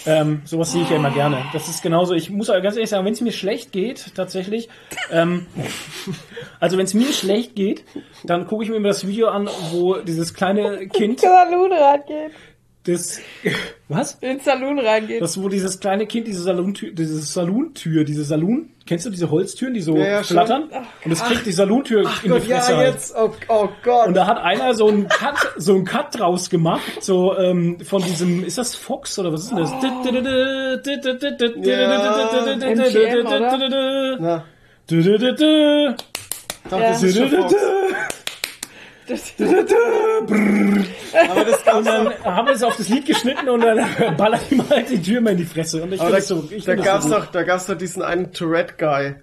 Ähm, 0.06 0.42
sowas 0.44 0.72
sehe 0.72 0.82
ich 0.82 0.90
ja 0.90 0.96
immer 0.96 1.10
gerne. 1.10 1.44
Das 1.52 1.68
ist 1.68 1.82
genauso, 1.82 2.14
ich 2.14 2.30
muss 2.30 2.50
aber 2.50 2.60
ganz 2.60 2.76
ehrlich 2.76 2.90
sagen, 2.90 3.06
wenn 3.06 3.12
es 3.14 3.20
mir 3.20 3.32
schlecht 3.32 3.72
geht, 3.72 4.14
tatsächlich, 4.14 4.68
ähm, 5.10 5.46
also 6.60 6.76
wenn 6.76 6.84
es 6.84 6.94
mir 6.94 7.12
schlecht 7.12 7.54
geht, 7.54 7.84
dann 8.24 8.46
gucke 8.46 8.64
ich 8.64 8.70
mir 8.70 8.76
immer 8.76 8.88
das 8.88 9.06
Video 9.06 9.28
an, 9.28 9.48
wo 9.70 9.96
dieses 9.98 10.34
kleine 10.34 10.88
Kind, 10.92 11.20
Saloon 11.20 11.72
reingeht. 11.72 12.32
Das, 12.84 13.18
was? 13.88 14.14
In 14.20 14.28
den 14.28 14.40
Saloon 14.40 14.78
reingeht. 14.78 15.22
Das, 15.22 15.40
wo 15.42 15.48
dieses 15.48 15.80
kleine 15.80 16.06
Kind 16.06 16.26
diese 16.26 16.42
Saluntür, 16.42 16.92
diese 16.92 17.18
Saluntür, 17.18 18.04
diese 18.04 18.24
Salon, 18.24 18.68
kennst 18.86 19.06
du 19.06 19.10
diese 19.10 19.30
Holztüren, 19.30 19.72
die 19.72 19.80
so 19.80 19.96
Ja, 19.96 20.06
ja, 20.06 20.22
flattern? 20.22 20.68
Und 21.04 21.10
es 21.10 21.22
kriegt 21.24 21.46
die 21.46 21.52
Saluntür 21.52 22.02
in 22.22 22.32
die 22.34 22.40
Fresse 22.40 22.76
halt. 22.76 22.96
oh, 23.16 23.30
oh 23.48 23.68
Gott. 23.82 24.08
Und 24.08 24.14
da 24.14 24.26
hat 24.26 24.38
einer 24.38 24.74
so 24.74 24.88
einen 24.88 25.08
Cut, 25.08 25.54
so 25.56 25.74
einen 25.74 25.84
Cut 25.86 26.18
draus 26.18 26.50
gemacht, 26.50 27.02
so 27.02 27.36
ähm, 27.38 27.78
von 27.80 28.02
diesem, 28.02 28.44
ist 28.44 28.58
das 28.58 28.74
Fox 28.74 29.18
oder 29.18 29.32
was 29.32 29.44
ist 29.44 29.50
denn 29.50 29.58
das? 29.58 29.70
MGM, 32.60 33.26
oder? 33.26 34.16
Na, 34.20 34.44
Ja. 36.70 38.04
Das 39.08 39.32
Aber 41.28 41.44
das 41.44 41.74
Und 41.74 41.86
dann 41.86 42.24
haben 42.24 42.46
wir 42.46 42.54
es 42.54 42.62
auf 42.62 42.76
das 42.76 42.88
Lied 42.88 43.06
geschnitten 43.06 43.48
und 43.48 43.60
dann 43.60 43.86
ballert 44.16 44.50
ihm 44.50 44.64
halt 44.68 44.90
die 44.90 45.00
Tür 45.02 45.20
mal 45.20 45.30
in 45.30 45.38
die 45.38 45.44
Fresse. 45.44 45.82
Und 45.82 45.92
ich 45.92 46.00
aber 46.00 46.10
da, 46.12 46.20
so, 46.20 46.48
ich 46.50 46.64
da 46.64 46.74
gab's 46.74 47.04
so 47.04 47.10
doch, 47.10 47.26
da 47.26 47.42
gab's 47.42 47.66
doch 47.66 47.76
diesen 47.76 48.02
einen 48.02 48.32
Tourette-Guy. 48.32 49.16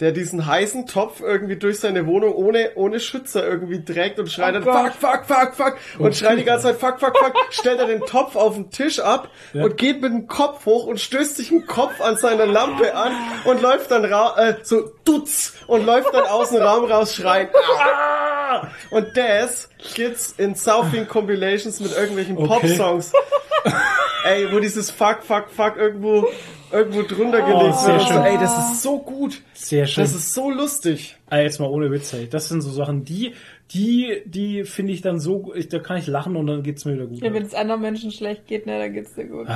der 0.00 0.12
diesen 0.12 0.46
heißen 0.46 0.86
Topf 0.86 1.20
irgendwie 1.20 1.56
durch 1.56 1.80
seine 1.80 2.06
Wohnung 2.06 2.32
ohne, 2.34 2.70
ohne 2.76 3.00
Schützer 3.00 3.44
irgendwie 3.44 3.84
trägt 3.84 4.18
und 4.20 4.30
schreit 4.30 4.54
Oh 4.54 4.60
dann 4.60 4.64
Gott. 4.64 4.92
fuck, 4.94 5.24
fuck, 5.24 5.54
fuck, 5.54 5.54
fuck 5.56 5.76
und 5.98 6.14
schreit 6.16 6.38
die 6.38 6.44
ganze 6.44 6.68
Zeit 6.68 6.76
fuck, 6.76 7.00
fuck, 7.00 7.16
fuck, 7.18 7.34
stellt 7.50 7.80
er 7.80 7.86
den 7.86 8.02
Topf 8.02 8.36
auf 8.36 8.54
den 8.54 8.70
Tisch 8.70 9.00
ab 9.00 9.28
und 9.54 9.76
geht 9.76 10.00
mit 10.00 10.12
dem 10.12 10.26
Kopf 10.28 10.66
hoch 10.66 10.86
und 10.86 11.00
stößt 11.00 11.36
sich 11.36 11.48
den 11.48 11.66
Kopf 11.66 12.00
an 12.00 12.16
seiner 12.16 12.46
Lampe 12.46 12.94
an 12.94 13.12
und 13.44 13.60
läuft 13.60 13.90
dann 13.90 14.04
ra 14.04 14.36
äh, 14.38 14.54
so 14.62 14.88
dutz 15.04 15.54
und 15.66 15.84
läuft 15.84 16.14
dann 16.14 16.24
aus 16.26 16.50
dem 16.50 16.62
Raum 16.62 16.84
raus 16.84 17.14
schreien. 17.16 17.48
Und 18.90 19.16
das 19.16 19.68
gibt's 19.94 20.32
in 20.32 20.54
Southing 20.54 21.06
Compilations 21.06 21.80
mit 21.80 21.92
irgendwelchen 21.96 22.36
Pop-Songs. 22.36 23.12
Ey, 24.24 24.52
wo 24.52 24.58
dieses 24.58 24.90
Fuck, 24.90 25.22
Fuck, 25.22 25.50
Fuck 25.50 25.76
irgendwo, 25.76 26.26
irgendwo 26.72 27.02
drunter 27.02 27.42
gelegt 27.42 27.78
sehr 27.78 27.94
wird. 27.94 28.02
So, 28.02 28.08
schön. 28.08 28.22
ey, 28.22 28.38
das 28.38 28.58
ist 28.58 28.82
so 28.82 28.98
gut. 28.98 29.40
Sehr 29.54 29.86
schön. 29.86 30.04
Das 30.04 30.14
ist 30.14 30.34
so 30.34 30.50
lustig. 30.50 31.16
Ah, 31.30 31.38
jetzt 31.38 31.60
mal 31.60 31.66
ohne 31.66 31.90
Witz, 31.90 32.12
ey. 32.12 32.28
Das 32.28 32.48
sind 32.48 32.60
so 32.60 32.70
Sachen, 32.70 33.04
die, 33.04 33.34
die, 33.70 34.22
die 34.26 34.64
finde 34.64 34.92
ich 34.92 35.02
dann 35.02 35.20
so, 35.20 35.52
ich, 35.54 35.68
da 35.68 35.78
kann 35.78 35.98
ich 35.98 36.06
lachen 36.06 36.36
und 36.36 36.46
dann 36.46 36.62
geht's 36.62 36.84
mir 36.84 36.94
wieder 36.94 37.06
gut. 37.06 37.22
Ja, 37.22 37.32
wenn 37.32 37.44
es 37.44 37.54
anderen 37.54 37.80
Menschen 37.80 38.10
schlecht 38.10 38.46
geht, 38.46 38.66
ne, 38.66 38.78
dann 38.78 38.92
geht's 38.92 39.14
dir 39.14 39.26
gut. 39.26 39.46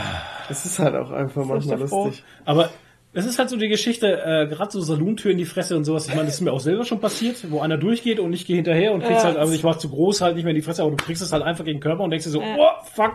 Das 0.49 0.65
ist 0.65 0.79
halt 0.79 0.95
auch 0.95 1.11
einfach 1.11 1.45
manchmal 1.45 1.81
lustig. 1.81 2.23
Aber 2.45 2.71
es 3.15 3.27
ist 3.27 3.39
halt 3.39 3.51
so 3.51 3.57
die 3.57 3.69
Geschichte, 3.69 4.23
äh, 4.25 4.47
gerade 4.47 4.71
so 4.71 4.81
Salontür 4.81 5.31
in 5.33 5.39
die 5.39 5.45
Fresse 5.45 5.77
und 5.77 5.85
sowas. 5.85 6.07
Ich 6.09 6.15
meine, 6.15 6.27
das 6.27 6.37
ist 6.37 6.41
mir 6.41 6.53
auch 6.53 6.61
selber 6.61 6.85
schon 6.85 7.01
passiert, 7.01 7.51
wo 7.51 7.61
einer 7.61 7.77
durchgeht 7.77 8.19
und 8.21 8.33
ich 8.33 8.47
gehe 8.47 8.57
hinterher 8.57 8.93
und 8.93 9.01
kriegst 9.05 9.23
Ja. 9.23 9.29
halt, 9.31 9.37
also 9.37 9.53
ich 9.53 9.63
war 9.65 9.79
zu 9.79 9.89
groß 9.91 10.21
halt 10.23 10.35
nicht 10.37 10.45
mehr 10.45 10.53
in 10.53 10.57
die 10.57 10.63
Fresse, 10.63 10.83
aber 10.83 10.93
du 10.93 10.97
kriegst 10.97 11.23
es 11.23 11.33
halt 11.33 11.43
einfach 11.43 11.65
gegen 11.65 11.79
den 11.79 11.83
Körper 11.83 12.03
und 12.05 12.11
denkst 12.11 12.25
dir 12.25 12.31
so, 12.31 12.43
oh, 12.43 12.69
fuck. 12.95 13.15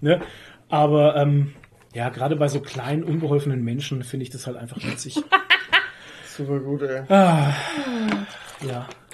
Ne? 0.00 0.20
Aber 0.68 1.16
ähm, 1.16 1.54
ja, 1.94 2.08
gerade 2.10 2.36
bei 2.36 2.48
so 2.48 2.60
kleinen, 2.60 3.04
unbeholfenen 3.04 3.62
Menschen 3.62 4.02
finde 4.02 4.24
ich 4.24 4.30
das 4.30 4.46
halt 4.46 4.56
einfach 4.56 4.78
witzig. 4.82 5.16
Super 6.36 6.60
gut, 6.60 6.82
ey. 6.82 7.02
ja. 7.08 7.54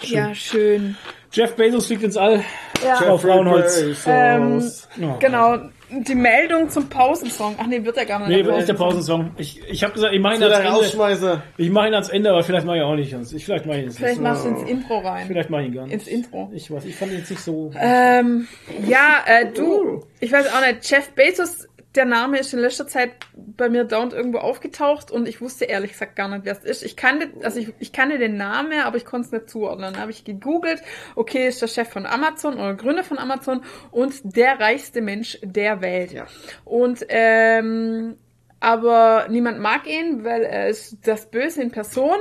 Ja, 0.02 0.34
schön. 0.34 0.96
Jeff 1.32 1.56
Bezos 1.56 1.86
fliegt 1.86 2.04
ins 2.04 2.16
All. 2.16 2.44
Ja. 2.84 3.18
Frauenholz. 3.18 3.80
Bezos. 3.80 4.04
Ähm, 4.06 4.62
Oh, 5.02 5.16
Genau, 5.18 5.58
die 5.90 6.14
Meldung 6.14 6.68
zum 6.68 6.88
Pausensong. 6.88 7.54
Ach 7.58 7.66
nee, 7.66 7.82
wird 7.84 7.96
er 7.96 8.06
gar 8.06 8.26
nicht. 8.26 8.46
Nee, 8.46 8.58
ist 8.58 8.68
der 8.68 8.74
Pausensong. 8.74 9.32
Ich, 9.38 9.60
ich 9.68 9.82
habe 9.84 9.92
gesagt, 9.94 10.14
ich 10.14 10.20
mache 10.20 10.36
ihn 10.36 10.42
ans 10.42 10.58
Ende. 10.58 11.42
Ich 11.56 11.70
mache 11.70 11.88
ihn 11.88 11.94
ans 11.94 12.08
Ende, 12.08 12.30
aber 12.30 12.42
vielleicht 12.42 12.66
mache 12.66 12.76
ich 12.78 12.82
auch 12.82 12.94
nicht. 12.94 13.12
ganz. 13.12 13.32
Ich, 13.32 13.44
vielleicht 13.44 13.66
mache 13.66 13.78
ich 13.78 13.84
ihn 13.84 13.90
Vielleicht 13.92 14.14
nicht. 14.20 14.22
machst 14.22 14.44
du 14.44 14.48
ins 14.48 14.62
Intro 14.68 14.98
rein. 14.98 15.26
Vielleicht 15.26 15.50
mache 15.50 15.62
ich 15.62 15.68
ihn 15.68 15.74
gar 15.74 15.84
nicht. 15.84 15.94
Ins 15.94 16.06
Intro. 16.06 16.50
Ich 16.52 16.70
weiß, 16.70 16.84
ich 16.84 16.96
fand 16.96 17.12
ihn 17.12 17.18
jetzt 17.18 17.30
nicht 17.30 17.42
so. 17.42 17.70
Ähm, 17.78 18.48
ja, 18.86 19.22
äh, 19.26 19.52
du, 19.52 20.04
ich 20.20 20.32
weiß 20.32 20.46
auch 20.52 20.60
nicht, 20.66 20.90
Jeff 20.90 21.10
Bezos, 21.12 21.67
der 21.98 22.04
Name 22.04 22.38
ist 22.38 22.54
in 22.54 22.60
letzter 22.60 22.86
Zeit 22.86 23.10
bei 23.34 23.68
mir 23.68 23.82
dauernd 23.82 24.12
irgendwo 24.12 24.38
aufgetaucht 24.38 25.10
und 25.10 25.26
ich 25.26 25.40
wusste 25.40 25.64
ehrlich 25.64 25.90
gesagt 25.90 26.14
gar 26.14 26.28
nicht, 26.28 26.44
wer 26.44 26.52
es 26.52 26.62
ist. 26.62 26.84
Ich 26.84 26.94
kannte, 26.96 27.28
also 27.42 27.58
ich, 27.58 27.74
ich 27.80 27.92
kannte 27.92 28.18
den 28.18 28.36
Namen, 28.36 28.80
aber 28.82 28.96
ich 28.98 29.04
konnte 29.04 29.26
es 29.26 29.32
nicht 29.32 29.50
zuordnen. 29.50 29.92
Dann 29.92 30.00
habe 30.00 30.12
ich 30.12 30.22
gegoogelt, 30.22 30.80
okay, 31.16 31.48
ist 31.48 31.60
der 31.60 31.66
Chef 31.66 31.88
von 31.88 32.06
Amazon 32.06 32.54
oder 32.54 32.74
Gründer 32.74 33.02
von 33.02 33.18
Amazon 33.18 33.64
und 33.90 34.14
der 34.22 34.60
reichste 34.60 35.00
Mensch 35.00 35.40
der 35.42 35.80
Welt. 35.80 36.12
Ja. 36.12 36.28
Und 36.64 37.04
ähm, 37.08 38.16
aber 38.60 39.26
niemand 39.28 39.60
mag 39.60 39.86
ihn, 39.86 40.24
weil 40.24 40.42
er 40.42 40.68
ist 40.68 40.98
das 41.06 41.30
Böse 41.30 41.62
in 41.62 41.70
Person 41.70 42.18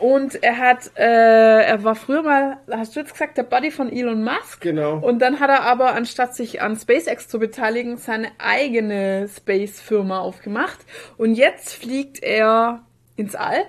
und 0.00 0.42
er 0.42 0.58
hat, 0.58 0.90
äh, 0.96 1.62
er 1.62 1.84
war 1.84 1.94
früher 1.94 2.22
mal, 2.22 2.58
hast 2.70 2.96
du 2.96 3.00
jetzt 3.00 3.12
gesagt, 3.12 3.36
der 3.36 3.42
Buddy 3.42 3.70
von 3.70 3.92
Elon 3.92 4.24
Musk. 4.24 4.60
Genau. 4.60 4.98
Und 4.98 5.20
dann 5.20 5.40
hat 5.40 5.50
er 5.50 5.62
aber, 5.62 5.94
anstatt 5.94 6.34
sich 6.34 6.62
an 6.62 6.76
SpaceX 6.76 7.28
zu 7.28 7.38
beteiligen, 7.38 7.96
seine 7.96 8.28
eigene 8.38 9.28
Space-Firma 9.28 10.20
aufgemacht. 10.20 10.78
Und 11.16 11.34
jetzt 11.34 11.74
fliegt 11.74 12.22
er 12.22 12.82
ins 13.16 13.34
All 13.34 13.64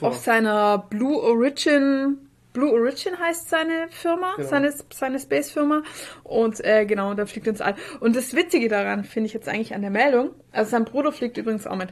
auf 0.00 0.16
seiner 0.16 0.78
Blue 0.78 1.20
Origin. 1.20 2.27
Blue 2.52 2.72
Origin 2.72 3.18
heißt 3.18 3.50
seine 3.50 3.88
Firma, 3.90 4.34
Genau. 4.36 4.48
seine, 4.48 4.74
seine 4.92 5.18
Space-Firma. 5.18 5.82
Und 6.24 6.64
äh, 6.64 6.86
genau, 6.86 7.14
da 7.14 7.26
fliegt 7.26 7.46
ins 7.46 7.60
All. 7.60 7.74
Und 8.00 8.16
das 8.16 8.34
Witzige 8.34 8.68
daran 8.68 9.04
finde 9.04 9.26
ich 9.26 9.34
jetzt 9.34 9.48
eigentlich 9.48 9.74
an 9.74 9.82
der 9.82 9.90
Meldung, 9.90 10.30
also 10.52 10.70
sein 10.70 10.84
Bruder 10.84 11.12
fliegt 11.12 11.36
übrigens 11.36 11.66
auch 11.66 11.76
mit. 11.76 11.90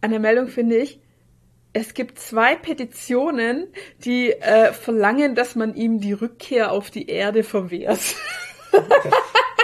An 0.00 0.10
der 0.10 0.20
Meldung 0.20 0.48
finde 0.48 0.76
ich, 0.76 1.00
es 1.74 1.92
gibt 1.94 2.18
zwei 2.18 2.56
Petitionen, 2.56 3.68
die 4.04 4.32
äh, 4.32 4.72
verlangen, 4.72 5.34
dass 5.34 5.54
man 5.54 5.74
ihm 5.74 6.00
die 6.00 6.12
Rückkehr 6.14 6.72
auf 6.72 6.90
die 6.90 7.08
Erde 7.08 7.42
verwehrt. 7.44 8.00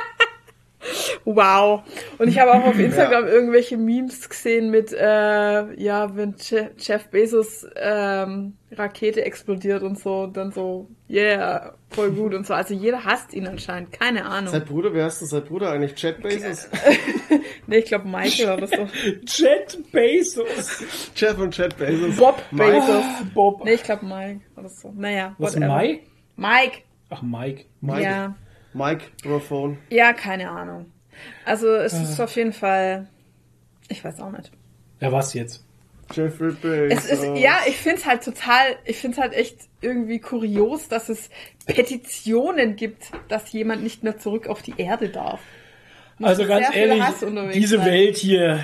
wow. 1.25 1.83
Und 2.19 2.29
ich 2.29 2.39
habe 2.39 2.53
auch 2.53 2.65
auf 2.65 2.79
Instagram 2.79 3.27
irgendwelche 3.27 3.77
Memes 3.77 4.29
gesehen 4.29 4.71
mit, 4.71 4.93
äh, 4.93 5.75
ja, 5.81 6.17
wenn 6.17 6.35
Je 6.39 6.69
Jeff 6.79 7.09
Bezos 7.09 7.67
ähm, 7.77 8.55
Rakete 8.73 9.25
explodiert 9.25 9.83
und 9.83 9.99
so, 9.99 10.27
dann 10.27 10.51
so, 10.51 10.89
yeah, 11.09 11.75
voll 11.91 12.11
gut 12.11 12.35
und 12.35 12.47
so. 12.47 12.55
Also 12.55 12.75
jeder 12.75 13.05
hasst 13.05 13.33
ihn 13.35 13.47
anscheinend, 13.47 13.93
keine 13.93 14.25
Ahnung. 14.27 14.53
Sein 14.53 14.65
Bruder, 14.65 14.93
wer 14.93 15.05
heißt 15.05 15.21
denn 15.21 15.29
sein 15.29 15.45
Bruder 15.45 15.71
eigentlich? 15.71 16.01
Jet 16.01 16.23
Bezos? 16.23 16.69
nee, 17.67 17.79
ich 17.79 17.87
glaube 17.87 18.09
Michael 18.09 18.57
oder 18.57 18.67
so. 18.67 18.77
Jet 19.27 19.79
Bezos. 19.93 20.85
Jeff 21.15 21.39
und 21.39 21.57
Jet 21.57 21.77
Bezos. 21.77 22.17
Bob 22.17 22.43
Mike. 22.51 22.73
Bezos. 22.73 23.05
Bob. 23.35 23.65
Nee, 23.65 23.75
ich 23.75 23.83
glaube 23.83 24.07
Mike 24.07 24.41
oder 24.57 24.69
so. 24.69 24.93
Naja, 24.97 25.35
Was, 25.39 25.55
whatever. 25.55 25.73
Mai? 25.73 26.01
Mike. 26.37 26.79
Ach, 27.11 27.23
Mike. 27.23 27.67
Mike. 27.81 28.03
Ja. 28.03 28.35
Mike 28.75 29.05
Brophone. 29.23 29.79
Ja, 29.91 30.13
keine 30.13 30.51
Ahnung. 30.51 30.87
Also 31.45 31.69
es 31.75 31.93
ist 31.93 32.21
auf 32.21 32.35
jeden 32.37 32.53
Fall, 32.53 33.09
ich 33.89 34.05
weiß 34.05 34.21
auch 34.21 34.33
nicht. 34.33 34.51
Ja, 35.01 35.13
was 35.13 35.33
jetzt? 35.35 35.65
Jeffrey 36.13 36.53
Bezos. 36.53 37.05
Es 37.05 37.11
ist, 37.11 37.25
ja, 37.37 37.61
ich 37.67 37.77
find's 37.77 38.05
halt 38.05 38.23
total, 38.23 38.77
ich 38.85 38.99
find's 38.99 39.17
halt 39.17 39.33
echt 39.33 39.57
irgendwie 39.81 40.19
kurios, 40.19 40.89
dass 40.89 41.09
es 41.09 41.31
Petitionen 41.67 42.77
gibt, 42.77 43.05
dass 43.29 43.53
jemand 43.53 43.83
nicht 43.83 44.03
mehr 44.03 44.19
zurück 44.19 44.47
auf 44.49 44.61
die 44.61 44.75
Erde 44.77 45.09
darf. 45.09 45.41
Also 46.23 46.45
sehr 46.45 46.47
ganz 46.47 46.77
ehrlich, 46.77 47.03
diese 47.55 47.79
sein. 47.79 47.87
Welt 47.87 48.17
hier, 48.17 48.61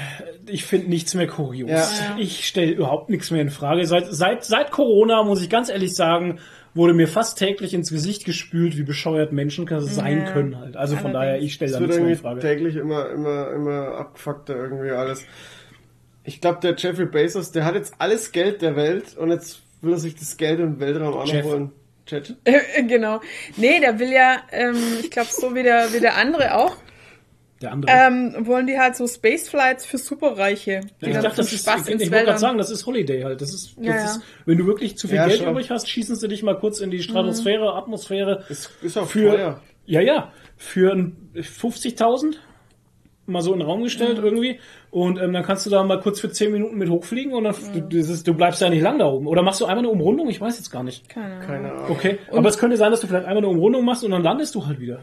ich 0.46 0.64
finde 0.64 0.88
nichts 0.88 1.14
mehr 1.14 1.26
kurios. 1.26 1.70
Ja. 1.70 2.16
Ich 2.18 2.46
stelle 2.46 2.72
überhaupt 2.72 3.10
nichts 3.10 3.30
mehr 3.30 3.42
in 3.42 3.50
Frage. 3.50 3.86
Seit, 3.86 4.06
seit, 4.10 4.44
seit 4.44 4.70
Corona, 4.70 5.24
muss 5.24 5.42
ich 5.42 5.50
ganz 5.50 5.68
ehrlich 5.68 5.94
sagen, 5.94 6.38
wurde 6.74 6.92
mir 6.94 7.08
fast 7.08 7.38
täglich 7.38 7.74
ins 7.74 7.90
Gesicht 7.90 8.24
gespült, 8.24 8.76
wie 8.76 8.82
bescheuert 8.82 9.32
Menschen 9.32 9.66
sein 9.80 10.18
Ja. 10.18 10.32
können 10.32 10.58
halt. 10.58 10.76
Also 10.76 10.96
von 10.96 11.06
Allerdings. 11.14 11.20
daher, 11.24 11.42
ich 11.42 11.54
stelle 11.54 11.72
da 11.72 11.80
nichts 11.80 11.98
mehr 11.98 12.08
in 12.10 12.16
Frage. 12.16 12.40
täglich 12.40 12.76
immer, 12.76 13.10
immer, 13.10 13.50
immer 13.50 13.88
abgefuckter 13.96 14.54
irgendwie 14.56 14.90
alles. 14.90 15.24
Ich 16.24 16.40
glaube, 16.40 16.60
der 16.60 16.74
Jeffrey 16.76 17.06
Bezos, 17.06 17.50
der 17.50 17.64
hat 17.64 17.74
jetzt 17.74 17.94
alles 17.98 18.30
Geld 18.32 18.62
der 18.62 18.76
Welt 18.76 19.16
und 19.16 19.30
jetzt 19.30 19.62
will 19.82 19.92
er 19.94 19.98
sich 19.98 20.14
das 20.14 20.36
Geld 20.36 20.60
im 20.60 20.78
Weltraum 20.78 21.14
auch 21.14 21.26
noch 21.26 21.32
Jeff. 21.32 21.44
holen. 21.44 21.72
Jet. 22.06 22.36
genau. 22.88 23.20
Nee, 23.56 23.80
der 23.80 23.98
will 23.98 24.10
ja, 24.12 24.42
ähm, 24.50 24.76
ich 25.00 25.10
glaube 25.10 25.28
so 25.30 25.54
wie 25.54 25.62
der, 25.62 25.92
wie 25.92 26.00
der 26.00 26.16
andere 26.16 26.56
auch, 26.56 26.76
Der 27.60 27.72
andere. 27.72 27.92
ähm, 27.94 28.46
wollen 28.46 28.66
die 28.66 28.78
halt 28.78 28.96
so 28.96 29.06
Spaceflights 29.06 29.84
für 29.84 29.98
Superreiche. 29.98 30.80
Die 31.02 31.06
ich 31.06 31.12
dann 31.12 31.22
dachte, 31.24 31.36
zum 31.36 31.44
das 31.44 31.52
ist, 31.52 31.60
Spaß 31.62 31.88
ich, 31.88 31.94
ich 32.00 32.10
wollte 32.10 32.24
gerade 32.24 32.38
sagen, 32.38 32.56
das 32.58 32.70
ist 32.70 32.86
Holiday 32.86 33.22
halt. 33.22 33.40
Das 33.42 33.52
ist, 33.52 33.76
das 33.76 33.86
Ja, 33.86 33.94
ja. 33.96 34.04
ist, 34.04 34.20
wenn 34.46 34.56
du 34.58 34.66
wirklich 34.66 34.96
zu 34.96 35.08
viel 35.08 35.16
Ja, 35.16 35.26
Geld 35.26 35.40
schon. 35.40 35.50
übrig 35.50 35.70
hast, 35.70 35.88
schießen 35.88 36.16
sie 36.16 36.28
dich 36.28 36.42
mal 36.42 36.56
kurz 36.58 36.80
in 36.80 36.90
die 36.90 37.02
Stratosphäre, 37.02 37.74
Atmosphäre. 37.74 38.44
Ist, 38.48 38.70
ist 38.82 38.96
auch 38.96 39.06
für, 39.06 39.30
teuer. 39.36 39.60
ja, 39.84 40.00
ja, 40.00 40.32
für 40.56 40.92
ein 40.92 41.30
50.000 41.34 42.36
mal 43.30 43.40
so 43.42 43.52
in 43.52 43.60
den 43.60 43.68
Raum 43.68 43.82
gestellt 43.82 44.18
irgendwie 44.22 44.58
und 44.90 45.18
ähm, 45.20 45.32
dann 45.32 45.42
kannst 45.44 45.64
du 45.66 45.70
da 45.70 45.82
mal 45.84 46.00
kurz 46.00 46.20
für 46.20 46.30
10 46.30 46.52
Minuten 46.52 46.76
mit 46.76 46.88
hochfliegen 46.90 47.32
und 47.32 47.44
dann 47.44 47.54
du, 47.72 47.80
das 47.98 48.08
ist, 48.08 48.26
du 48.26 48.34
bleibst 48.34 48.60
ja 48.60 48.68
nicht 48.68 48.82
lang 48.82 48.98
da 48.98 49.06
oben. 49.06 49.26
Oder 49.26 49.42
machst 49.42 49.60
du 49.60 49.64
einmal 49.66 49.78
eine 49.84 49.88
Umrundung? 49.88 50.28
Ich 50.28 50.40
weiß 50.40 50.58
jetzt 50.58 50.70
gar 50.70 50.82
nicht. 50.82 51.08
Keine 51.08 51.34
Ahnung. 51.36 51.46
Keine 51.46 51.72
Ahnung. 51.72 51.90
Okay, 51.90 52.18
aber 52.32 52.48
es 52.48 52.58
könnte 52.58 52.76
sein, 52.76 52.90
dass 52.90 53.00
du 53.00 53.06
vielleicht 53.06 53.24
einmal 53.26 53.38
eine 53.44 53.48
Umrundung 53.48 53.84
machst 53.84 54.04
und 54.04 54.10
dann 54.10 54.22
landest 54.22 54.54
du 54.54 54.66
halt 54.66 54.80
wieder. 54.80 55.02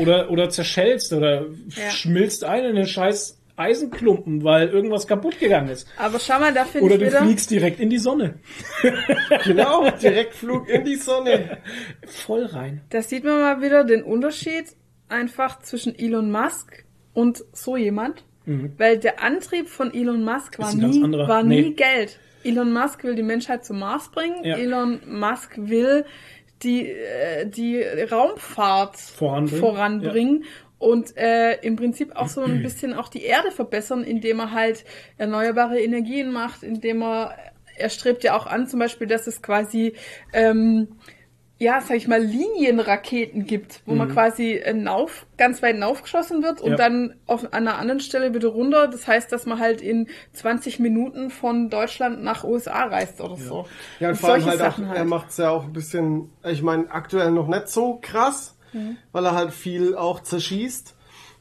Oder, 0.00 0.30
oder 0.30 0.50
zerschellst 0.50 1.12
oder 1.12 1.42
Ja. 1.68 1.90
schmilzt 1.90 2.44
ein 2.44 2.64
in 2.64 2.76
den 2.76 2.86
scheiß 2.86 3.36
Eisenklumpen, 3.56 4.44
weil 4.44 4.68
irgendwas 4.68 5.08
kaputt 5.08 5.40
gegangen 5.40 5.68
ist. 5.68 5.88
Aber 5.96 6.20
schau 6.20 6.38
mal, 6.38 6.52
da 6.54 6.64
finde 6.64 6.86
Oder 6.86 6.94
ich 6.94 7.00
du 7.00 7.06
wieder, 7.08 7.22
fliegst 7.24 7.50
direkt 7.50 7.80
in 7.80 7.90
die 7.90 7.98
Sonne. 7.98 8.34
Genau, 9.44 9.90
Direktflug 9.90 10.68
in 10.68 10.84
die 10.84 10.94
Sonne. 10.96 11.58
Voll 12.06 12.44
rein. 12.46 12.82
da 12.90 13.02
sieht 13.02 13.24
man 13.24 13.40
mal 13.40 13.60
wieder 13.62 13.82
den 13.84 14.02
Unterschied 14.02 14.66
einfach 15.08 15.60
zwischen 15.62 15.98
Elon 15.98 16.30
Musk 16.30 16.84
und 17.18 17.44
so 17.52 17.76
jemand. 17.76 18.24
Weil 18.78 18.96
der 18.98 19.22
Antrieb 19.22 19.68
von 19.68 19.92
Elon 19.92 20.24
Musk 20.24 20.58
war 20.58 20.72
Mhm. 20.74 20.88
nie, 21.10 21.18
war 21.28 21.42
Nee. 21.42 21.60
nie 21.62 21.74
Geld. 21.74 22.18
Elon 22.44 22.72
Musk 22.72 23.04
will 23.04 23.14
die 23.14 23.22
Menschheit 23.22 23.62
zum 23.66 23.78
Mars 23.80 24.10
bringen. 24.10 24.42
Ja. 24.42 24.56
Elon 24.56 25.00
Musk 25.06 25.50
will 25.58 26.06
die, 26.62 26.88
äh, 26.88 27.44
die 27.46 27.82
Raumfahrt 27.82 28.96
Voranbringen. 28.96 29.60
voranbringen. 29.60 30.44
Und 30.78 31.14
äh, 31.16 31.56
im 31.60 31.76
Prinzip 31.76 32.16
auch 32.16 32.28
so 32.28 32.40
ein 32.42 32.62
bisschen 32.62 32.94
auch 32.94 33.08
die 33.10 33.22
Erde 33.24 33.50
verbessern, 33.50 34.02
indem 34.02 34.38
er 34.40 34.52
halt 34.52 34.84
erneuerbare 35.18 35.78
Energien 35.80 36.32
macht, 36.32 36.62
indem 36.62 37.02
er, 37.02 37.34
er 37.76 37.90
strebt 37.90 38.24
ja 38.24 38.34
auch 38.34 38.46
an, 38.46 38.66
zum 38.66 38.78
Beispiel, 38.80 39.06
dass 39.08 39.26
es 39.26 39.42
quasi 39.42 39.92
ähm, 40.32 40.88
ja, 41.60 41.80
sag 41.80 41.96
ich 41.96 42.06
mal, 42.06 42.22
Linienraketen 42.22 43.44
gibt, 43.44 43.80
wo 43.84 43.94
man 43.94 44.08
quasi 44.12 44.52
äh, 44.52 44.72
nauf, 44.72 45.26
ganz 45.36 45.60
weit 45.60 45.76
naufgeschossen 45.76 46.42
wird 46.42 46.60
und 46.60 46.72
Ja. 46.72 46.76
dann 46.76 47.14
auf 47.26 47.44
an 47.46 47.50
einer 47.52 47.78
anderen 47.78 48.00
Stelle 48.00 48.32
wieder 48.32 48.48
runter. 48.48 48.86
Das 48.86 49.08
heißt, 49.08 49.32
dass 49.32 49.44
man 49.44 49.58
halt 49.58 49.80
in 49.80 50.06
20 50.34 50.78
Minuten 50.78 51.30
von 51.30 51.68
Deutschland 51.68 52.22
nach 52.22 52.44
USA 52.44 52.84
reist 52.84 53.20
oder 53.20 53.36
so. 53.36 53.66
Ja, 53.98 54.10
und 54.10 54.14
vor 54.16 54.30
allem 54.34 54.44
halt 54.44 54.60
auch, 54.60 54.66
Sachen 54.66 54.90
er 54.90 55.04
macht 55.04 55.30
es 55.30 55.38
ja 55.38 55.50
auch 55.50 55.64
ein 55.64 55.72
bisschen, 55.72 56.30
ich 56.44 56.62
meine, 56.62 56.90
aktuell 56.92 57.32
noch 57.32 57.48
nicht 57.48 57.68
so 57.68 57.98
krass, 58.00 58.56
weil 59.12 59.24
er 59.24 59.34
halt 59.34 59.52
viel 59.52 59.96
auch 59.96 60.20
zerschießt. 60.20 60.94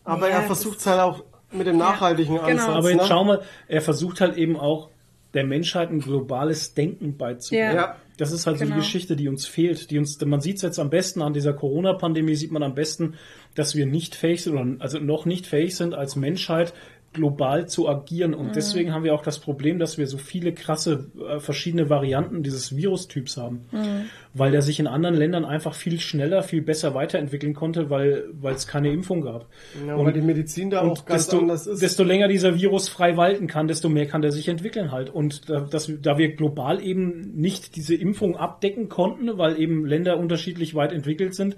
Aber 0.03 0.29
Ja, 0.29 0.35
er 0.35 0.37
das- 0.39 0.47
versucht 0.47 0.79
es 0.79 0.87
halt 0.87 0.99
auch 0.99 1.23
mit 1.51 1.67
dem 1.67 1.77
nachhaltigen 1.77 2.39
Ansatz. 2.39 2.65
Genau. 2.65 2.77
Aber 2.79 2.89
jetzt 2.89 3.01
ne? 3.01 3.05
schau 3.07 3.23
mal, 3.23 3.41
er 3.67 3.81
versucht 3.81 4.19
halt 4.21 4.35
eben 4.37 4.57
auch 4.57 4.89
der 5.35 5.45
Menschheit 5.45 5.91
ein 5.91 5.99
globales 5.99 6.73
Denken 6.73 7.17
beizubringen. 7.17 7.75
Ja. 7.75 7.95
Das 8.17 8.31
ist 8.31 8.47
halt 8.47 8.57
so 8.57 8.65
Genau. 8.65 8.75
die 8.75 8.81
Geschichte, 8.81 9.15
die 9.15 9.27
uns 9.29 9.45
fehlt. 9.45 9.91
Die 9.91 9.97
uns, 9.97 10.19
man 10.25 10.41
sieht 10.41 10.57
es 10.57 10.63
jetzt 10.63 10.79
am 10.79 10.89
besten 10.89 11.21
an 11.21 11.33
dieser 11.33 11.53
Corona-Pandemie, 11.53 12.35
sieht 12.35 12.51
man 12.51 12.63
am 12.63 12.73
besten, 12.75 13.13
dass 13.55 13.75
wir 13.75 13.85
nicht 13.85 14.15
fähig 14.15 14.43
sind, 14.43 14.53
oder 14.53 14.75
also 14.79 14.99
noch 14.99 15.25
nicht 15.25 15.47
fähig 15.47 15.75
sind, 15.75 15.93
als 15.93 16.15
Menschheit 16.15 16.73
global 17.17 17.67
zu 17.67 17.89
agieren. 17.89 18.33
Und 18.33 18.55
deswegen 18.55 18.93
haben 18.93 19.03
wir 19.03 19.13
auch 19.13 19.23
das 19.23 19.39
Problem, 19.39 19.79
dass 19.79 19.97
wir 19.97 20.07
so 20.07 20.17
viele 20.17 20.53
krasse 20.53 21.07
äh, 21.19 21.39
verschiedene 21.39 21.89
Varianten 21.89 22.43
dieses 22.43 22.75
Virustyps 22.77 23.35
haben. 23.37 23.65
Weil 24.33 24.51
der 24.51 24.61
sich 24.61 24.79
in 24.79 24.87
anderen 24.87 25.15
Ländern 25.15 25.43
einfach 25.45 25.73
viel 25.73 25.99
schneller, 25.99 26.43
viel 26.43 26.61
besser 26.61 26.93
weiterentwickeln 26.93 27.53
konnte, 27.53 27.89
weil 27.89 28.25
weil 28.39 28.53
es 28.53 28.67
keine 28.67 28.91
Impfung 28.91 29.21
gab. 29.21 29.47
Ja, 29.85 29.97
weil 29.97 30.13
die 30.13 30.21
Medizin 30.21 30.69
da 30.69 30.81
auch 30.81 30.89
Und 30.89 31.05
ganz 31.05 31.25
desto, 31.25 31.39
anders 31.39 31.67
ist. 31.67 31.81
desto 31.81 32.03
länger 32.03 32.27
dieser 32.27 32.55
Virus 32.55 32.87
frei 32.87 33.17
walten 33.17 33.47
kann, 33.47 33.67
desto 33.67 33.89
mehr 33.89 34.05
kann 34.05 34.21
der 34.21 34.31
sich 34.31 34.47
entwickeln 34.47 34.91
halt. 34.91 35.09
Und 35.09 35.49
da, 35.49 35.61
dass, 35.61 35.91
da 36.01 36.17
wir 36.17 36.35
global 36.35 36.81
eben 36.81 37.33
nicht 37.35 37.75
diese 37.75 37.95
Impfung 37.95 38.37
abdecken 38.37 38.89
konnten, 38.89 39.37
weil 39.37 39.59
eben 39.59 39.85
Länder 39.85 40.17
unterschiedlich 40.17 40.75
weit 40.75 40.93
entwickelt 40.93 41.33
sind, 41.33 41.57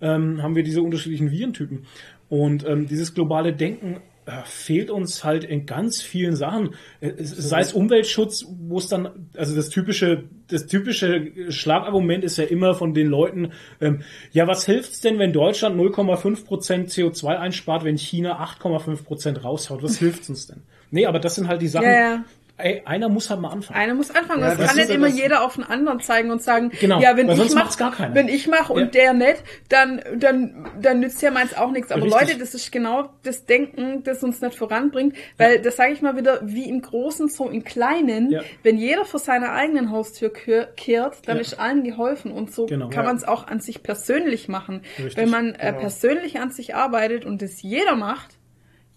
ähm, 0.00 0.42
haben 0.42 0.54
wir 0.54 0.62
diese 0.62 0.82
unterschiedlichen 0.82 1.30
Virentypen. 1.30 1.86
Und 2.28 2.66
ähm, 2.66 2.86
dieses 2.86 3.14
globale 3.14 3.52
Denken 3.52 4.00
fehlt 4.44 4.90
uns 4.90 5.24
halt 5.24 5.44
in 5.44 5.66
ganz 5.66 6.00
vielen 6.02 6.36
Sachen. 6.36 6.74
Äh, 7.00 7.10
es- 7.18 7.30
Sei 7.30 7.60
es 7.60 7.72
Umweltschutz, 7.72 8.46
wo 8.48 8.78
es 8.78 8.88
dann, 8.88 9.28
also 9.36 9.54
das 9.56 9.68
typische, 9.68 10.24
das 10.48 10.66
typische 10.66 11.32
Schlagargument 11.50 12.24
ist 12.24 12.36
ja 12.38 12.44
immer 12.44 12.74
von 12.74 12.94
den 12.94 13.06
Leuten, 13.08 13.52
ähm, 13.80 14.02
ja, 14.32 14.46
was 14.46 14.64
hilft's 14.66 15.00
denn, 15.00 15.18
wenn 15.18 15.32
Deutschland 15.32 15.76
0,5 15.76 16.44
Prozent 16.44 16.90
CO2 16.90 17.36
einspart, 17.38 17.84
wenn 17.84 17.96
China 17.98 18.38
8,5 18.40 19.04
Prozent 19.04 19.44
raushaut? 19.44 19.82
Was 19.82 19.98
hilft's 19.98 20.28
uns 20.28 20.46
denn? 20.46 20.62
Nee, 20.90 21.06
aber 21.06 21.20
das 21.20 21.36
sind 21.36 21.46
halt 21.46 21.62
die 21.62 21.68
Sachen. 21.68 21.86
Ja, 21.86 21.92
ja. 22.14 22.24
Ey, 22.62 22.82
einer 22.84 23.08
muss 23.08 23.30
halt 23.30 23.40
mal 23.40 23.50
anfangen. 23.50 23.78
Einer 23.80 23.94
muss 23.94 24.10
anfangen. 24.10 24.40
Ja, 24.42 24.48
das 24.50 24.58
das 24.58 24.66
kann 24.68 24.76
nicht 24.76 24.88
ja 24.88 24.94
immer 24.94 25.08
das- 25.08 25.18
jeder 25.18 25.42
auf 25.44 25.54
den 25.54 25.64
anderen 25.64 26.00
zeigen 26.00 26.30
und 26.30 26.42
sagen, 26.42 26.70
Genau, 26.80 27.00
ja, 27.00 27.16
wenn 27.16 27.26
weil 27.26 27.34
ich 27.34 27.38
sonst 27.40 27.54
mach, 27.54 27.62
macht's 27.64 27.76
gar 27.78 27.92
keiner. 27.92 28.14
wenn 28.14 28.28
ich 28.28 28.46
mache 28.48 28.72
und 28.72 28.80
Ja. 28.80 28.86
der 28.86 29.12
nicht, 29.14 29.42
dann, 29.68 30.00
dann, 30.16 30.68
dann 30.80 31.00
nützt 31.00 31.20
ja 31.22 31.30
meins 31.30 31.54
auch 31.56 31.70
nichts. 31.70 31.90
Aber 31.92 32.02
Richtig. 32.04 32.20
Leute, 32.28 32.38
das 32.38 32.54
ist 32.54 32.70
genau 32.72 33.10
das 33.22 33.44
Denken, 33.46 34.02
das 34.04 34.22
uns 34.22 34.40
nicht 34.40 34.56
voranbringt, 34.56 35.16
weil 35.38 35.60
das 35.60 35.76
sage 35.76 35.92
ich 35.92 36.02
mal 36.02 36.16
wieder, 36.16 36.40
wie 36.42 36.68
im 36.68 36.82
Großen, 36.82 37.28
so 37.28 37.48
im 37.48 37.64
Kleinen, 37.64 38.30
Ja. 38.30 38.42
wenn 38.62 38.76
jeder 38.78 39.04
vor 39.04 39.20
seiner 39.20 39.52
eigenen 39.52 39.90
Haustür 39.90 40.30
kehrt, 40.30 41.26
dann 41.28 41.36
Ja. 41.36 41.40
ist 41.40 41.58
allen 41.58 41.84
geholfen 41.84 42.30
und 42.32 42.52
so 42.52 42.66
Genau. 42.66 42.88
kann 42.90 43.04
Ja. 43.04 43.08
man 43.10 43.16
es 43.16 43.24
auch 43.24 43.46
an 43.46 43.60
sich 43.60 43.82
persönlich 43.82 44.48
machen. 44.48 44.82
Richtig, 44.98 45.16
Wenn 45.16 45.30
man 45.30 45.54
äh, 45.54 45.66
genau. 45.68 45.78
persönlich 45.80 46.38
an 46.40 46.50
sich 46.50 46.74
arbeitet 46.74 47.24
und 47.24 47.42
das 47.42 47.62
jeder 47.62 47.96
macht, 47.96 48.36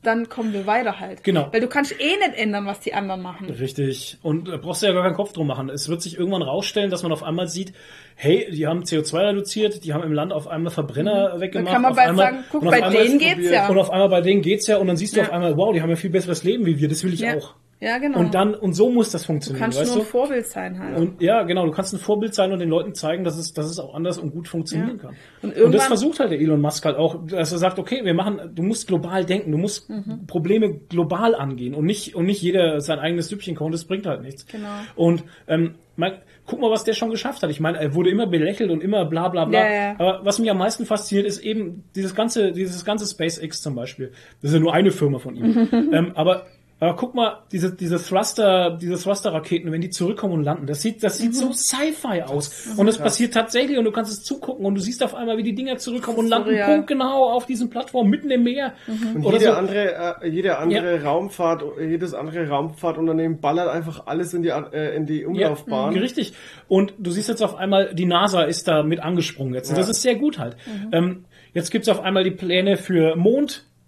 dann 0.03 0.29
kommen 0.29 0.53
wir 0.53 0.67
weiter 0.67 0.99
halt. 0.99 1.23
Genau. 1.23 1.47
Weil 1.51 1.61
du 1.61 1.67
kannst 1.67 1.93
eh 1.99 2.17
nicht 2.17 2.35
ändern, 2.37 2.65
was 2.65 2.79
die 2.81 2.93
anderen 2.93 3.21
machen. 3.21 3.49
Richtig. 3.49 4.17
Und 4.21 4.47
da 4.47 4.57
brauchst 4.57 4.81
du 4.83 4.87
ja 4.87 4.93
gar 4.93 5.03
keinen 5.03 5.15
Kopf 5.15 5.33
drum 5.33 5.47
machen. 5.47 5.69
Es 5.69 5.89
wird 5.89 6.01
sich 6.01 6.17
irgendwann 6.17 6.41
rausstellen, 6.41 6.89
dass 6.89 7.03
man 7.03 7.11
auf 7.11 7.23
einmal 7.23 7.47
sieht, 7.47 7.73
hey, 8.15 8.47
die 8.51 8.67
haben 8.67 8.83
CO2 8.83 9.29
reduziert, 9.29 9.83
die 9.85 9.93
haben 9.93 10.03
im 10.03 10.13
Land 10.13 10.33
auf 10.33 10.47
einmal 10.47 10.71
Verbrenner 10.71 11.29
Dann 11.29 11.41
weggemacht. 11.41 11.73
kann 11.73 11.81
man 11.81 11.95
bald 11.95 12.09
einmal, 12.09 12.25
sagen, 12.25 12.43
guck, 12.51 12.63
bei 12.65 12.81
denen 12.81 13.17
geht's 13.19 13.49
ja. 13.49 13.67
Und 13.69 13.77
auf 13.77 13.89
einmal 13.89 14.09
bei 14.09 14.21
denen 14.21 14.41
geht's 14.41 14.67
ja 14.67 14.77
und 14.77 14.87
dann 14.87 14.97
siehst 14.97 15.15
du 15.15 15.19
Ja. 15.21 15.25
auf 15.27 15.31
einmal, 15.33 15.57
wow, 15.57 15.73
die 15.73 15.81
haben 15.81 15.89
ja 15.89 15.95
viel 15.95 16.09
besseres 16.11 16.43
Leben 16.43 16.65
wie 16.65 16.79
wir, 16.79 16.87
das 16.89 17.03
will 17.03 17.13
ich 17.13 17.21
Ja. 17.21 17.35
auch. 17.37 17.55
Ja, 17.83 17.97
genau. 17.97 18.19
Und 18.19 18.33
dann, 18.33 18.55
und 18.55 18.73
so 18.73 18.89
muss 18.89 19.11
das 19.11 19.23
du 19.23 19.27
funktionieren, 19.27 19.61
kannst 19.61 19.77
weißt 19.79 19.89
nur 19.91 19.97
ein 20.01 20.05
du? 20.05 20.09
Vorbild 20.09 20.47
sein 20.47 20.79
halt. 20.79 20.97
Und 20.97 21.21
ja, 21.21 21.43
genau, 21.43 21.65
du 21.65 21.71
kannst 21.71 21.93
ein 21.93 21.99
Vorbild 21.99 22.33
sein 22.33 22.53
und 22.53 22.59
den 22.59 22.69
Leuten 22.69 22.93
zeigen, 22.95 23.25
dass 23.25 23.37
es, 23.37 23.51
dass 23.53 23.65
es 23.65 23.77
auch 23.77 23.93
anders 23.93 24.17
und 24.17 24.31
gut 24.31 24.47
funktionieren 24.47 24.97
Ja. 24.97 25.09
kann. 25.09 25.15
Und 25.41 25.57
Und, 25.61 25.71
das 25.73 25.87
versucht 25.87 26.19
halt 26.21 26.31
der 26.31 26.39
Elon 26.39 26.61
Musk 26.61 26.85
halt 26.85 26.95
auch, 26.95 27.25
dass 27.27 27.51
er 27.51 27.57
sagt, 27.57 27.79
okay, 27.79 28.05
wir 28.05 28.13
machen, 28.13 28.39
du 28.55 28.63
musst 28.63 28.87
global 28.87 29.25
denken, 29.25 29.51
du 29.51 29.57
musst 29.57 29.89
Mhm. 29.89 30.25
Probleme 30.27 30.73
global 30.87 31.35
angehen 31.35 31.73
und 31.75 31.83
nicht, 31.85 32.15
und 32.15 32.25
nicht 32.25 32.41
jeder 32.41 32.79
sein 32.79 32.99
eigenes 32.99 33.27
Süppchen 33.27 33.55
kochen, 33.55 33.73
das 33.73 33.83
bringt 33.83 34.05
halt 34.05 34.21
nichts. 34.21 34.45
Genau. 34.45 34.69
Und 34.95 35.23
ähm, 35.47 35.75
mein, 35.95 36.13
guck 36.45 36.59
mal, 36.59 36.71
was 36.71 36.83
der 36.85 36.93
schon 36.93 37.09
geschafft 37.11 37.43
hat. 37.43 37.49
Ich 37.49 37.59
meine, 37.59 37.77
er 37.79 37.93
wurde 37.93 38.09
immer 38.09 38.25
belächelt 38.27 38.71
und 38.71 38.81
immer 38.81 39.05
bla 39.05 39.27
bla 39.27 39.45
bla. 39.45 39.59
Ja, 39.59 39.73
ja. 39.73 39.95
Aber 39.99 40.21
was 40.23 40.39
mich 40.39 40.49
am 40.49 40.57
meisten 40.57 40.85
fasziniert, 40.85 41.27
ist 41.27 41.39
eben 41.39 41.83
dieses 41.95 42.15
ganze, 42.15 42.51
dieses 42.51 42.83
ganze 42.85 43.05
SpaceX 43.05 43.61
zum 43.61 43.75
Beispiel. 43.75 44.11
Das 44.41 44.51
ist 44.51 44.55
ja 44.55 44.59
nur 44.61 44.73
eine 44.73 44.91
Firma 44.91 45.19
von 45.19 45.35
ihm. 45.35 45.67
ähm, 45.93 46.11
aber 46.15 46.47
aber 46.83 46.95
guck 46.95 47.15
mal, 47.15 47.39
diese, 47.51 47.73
diese 47.75 47.97
Thruster, 48.03 48.77
diese 48.79 48.95
Thruster-Raketen, 49.01 49.71
wenn 49.71 49.81
die 49.81 49.89
zurückkommen 49.89 50.33
und 50.33 50.43
landen, 50.43 50.67
das 50.67 50.81
sieht, 50.81 51.03
das 51.03 51.17
sieht 51.17 51.29
Mhm. 51.31 51.33
so 51.35 51.51
Sci-Fi 51.53 52.23
aus. 52.23 52.67
Und 52.77 52.85
das 52.87 52.97
passiert 52.97 53.33
tatsächlich 53.33 53.77
und 53.77 53.85
du 53.85 53.91
kannst 53.91 54.11
es 54.11 54.23
zugucken 54.23 54.65
und 54.65 54.75
du 54.75 54.81
siehst 54.81 55.03
auf 55.03 55.15
einmal, 55.15 55.37
wie 55.37 55.43
die 55.43 55.55
Dinger 55.55 55.77
zurückkommen 55.77 56.17
und 56.19 56.27
landen 56.27 56.49
surreal. 56.49 56.75
punktgenau 56.75 57.31
auf 57.31 57.45
diesen 57.45 57.69
Plattformen 57.69 58.09
mitten 58.09 58.29
im 58.29 58.43
Meer. 58.43 58.73
Und 59.15 59.25
Oder 59.25 59.37
jede 59.37 59.51
so. 59.51 59.57
andere, 59.57 60.15
äh, 60.21 60.27
jede 60.27 60.57
andere 60.57 61.03
Raumfahrt, 61.03 61.63
jedes 61.79 62.13
andere 62.13 62.47
Raumfahrtunternehmen 62.47 63.39
ballert 63.39 63.69
einfach 63.69 64.07
alles 64.07 64.33
in 64.33 64.41
die, 64.43 64.49
äh, 64.49 64.95
in 64.95 65.05
die 65.05 65.25
Umlaufbahn. 65.25 65.93
Ja, 65.95 66.01
richtig. 66.01 66.33
Und 66.67 66.93
du 66.97 67.11
siehst 67.11 67.29
jetzt 67.29 67.41
auf 67.43 67.55
einmal, 67.55 67.93
die 67.93 68.05
NASA 68.05 68.43
ist 68.43 68.67
da 68.67 68.83
mit 68.83 68.99
angesprungen 68.99 69.53
jetzt. 69.53 69.69
Und 69.69 69.77
das 69.77 69.89
ist 69.89 70.01
sehr 70.01 70.15
gut 70.15 70.39
halt. 70.39 70.57
Ähm, 70.91 71.25
jetzt 71.53 71.69
gibt's 71.71 71.87
auf 71.89 72.01
einmal 72.01 72.23
die 72.23 72.31
Pläne 72.31 72.77
für 72.77 73.15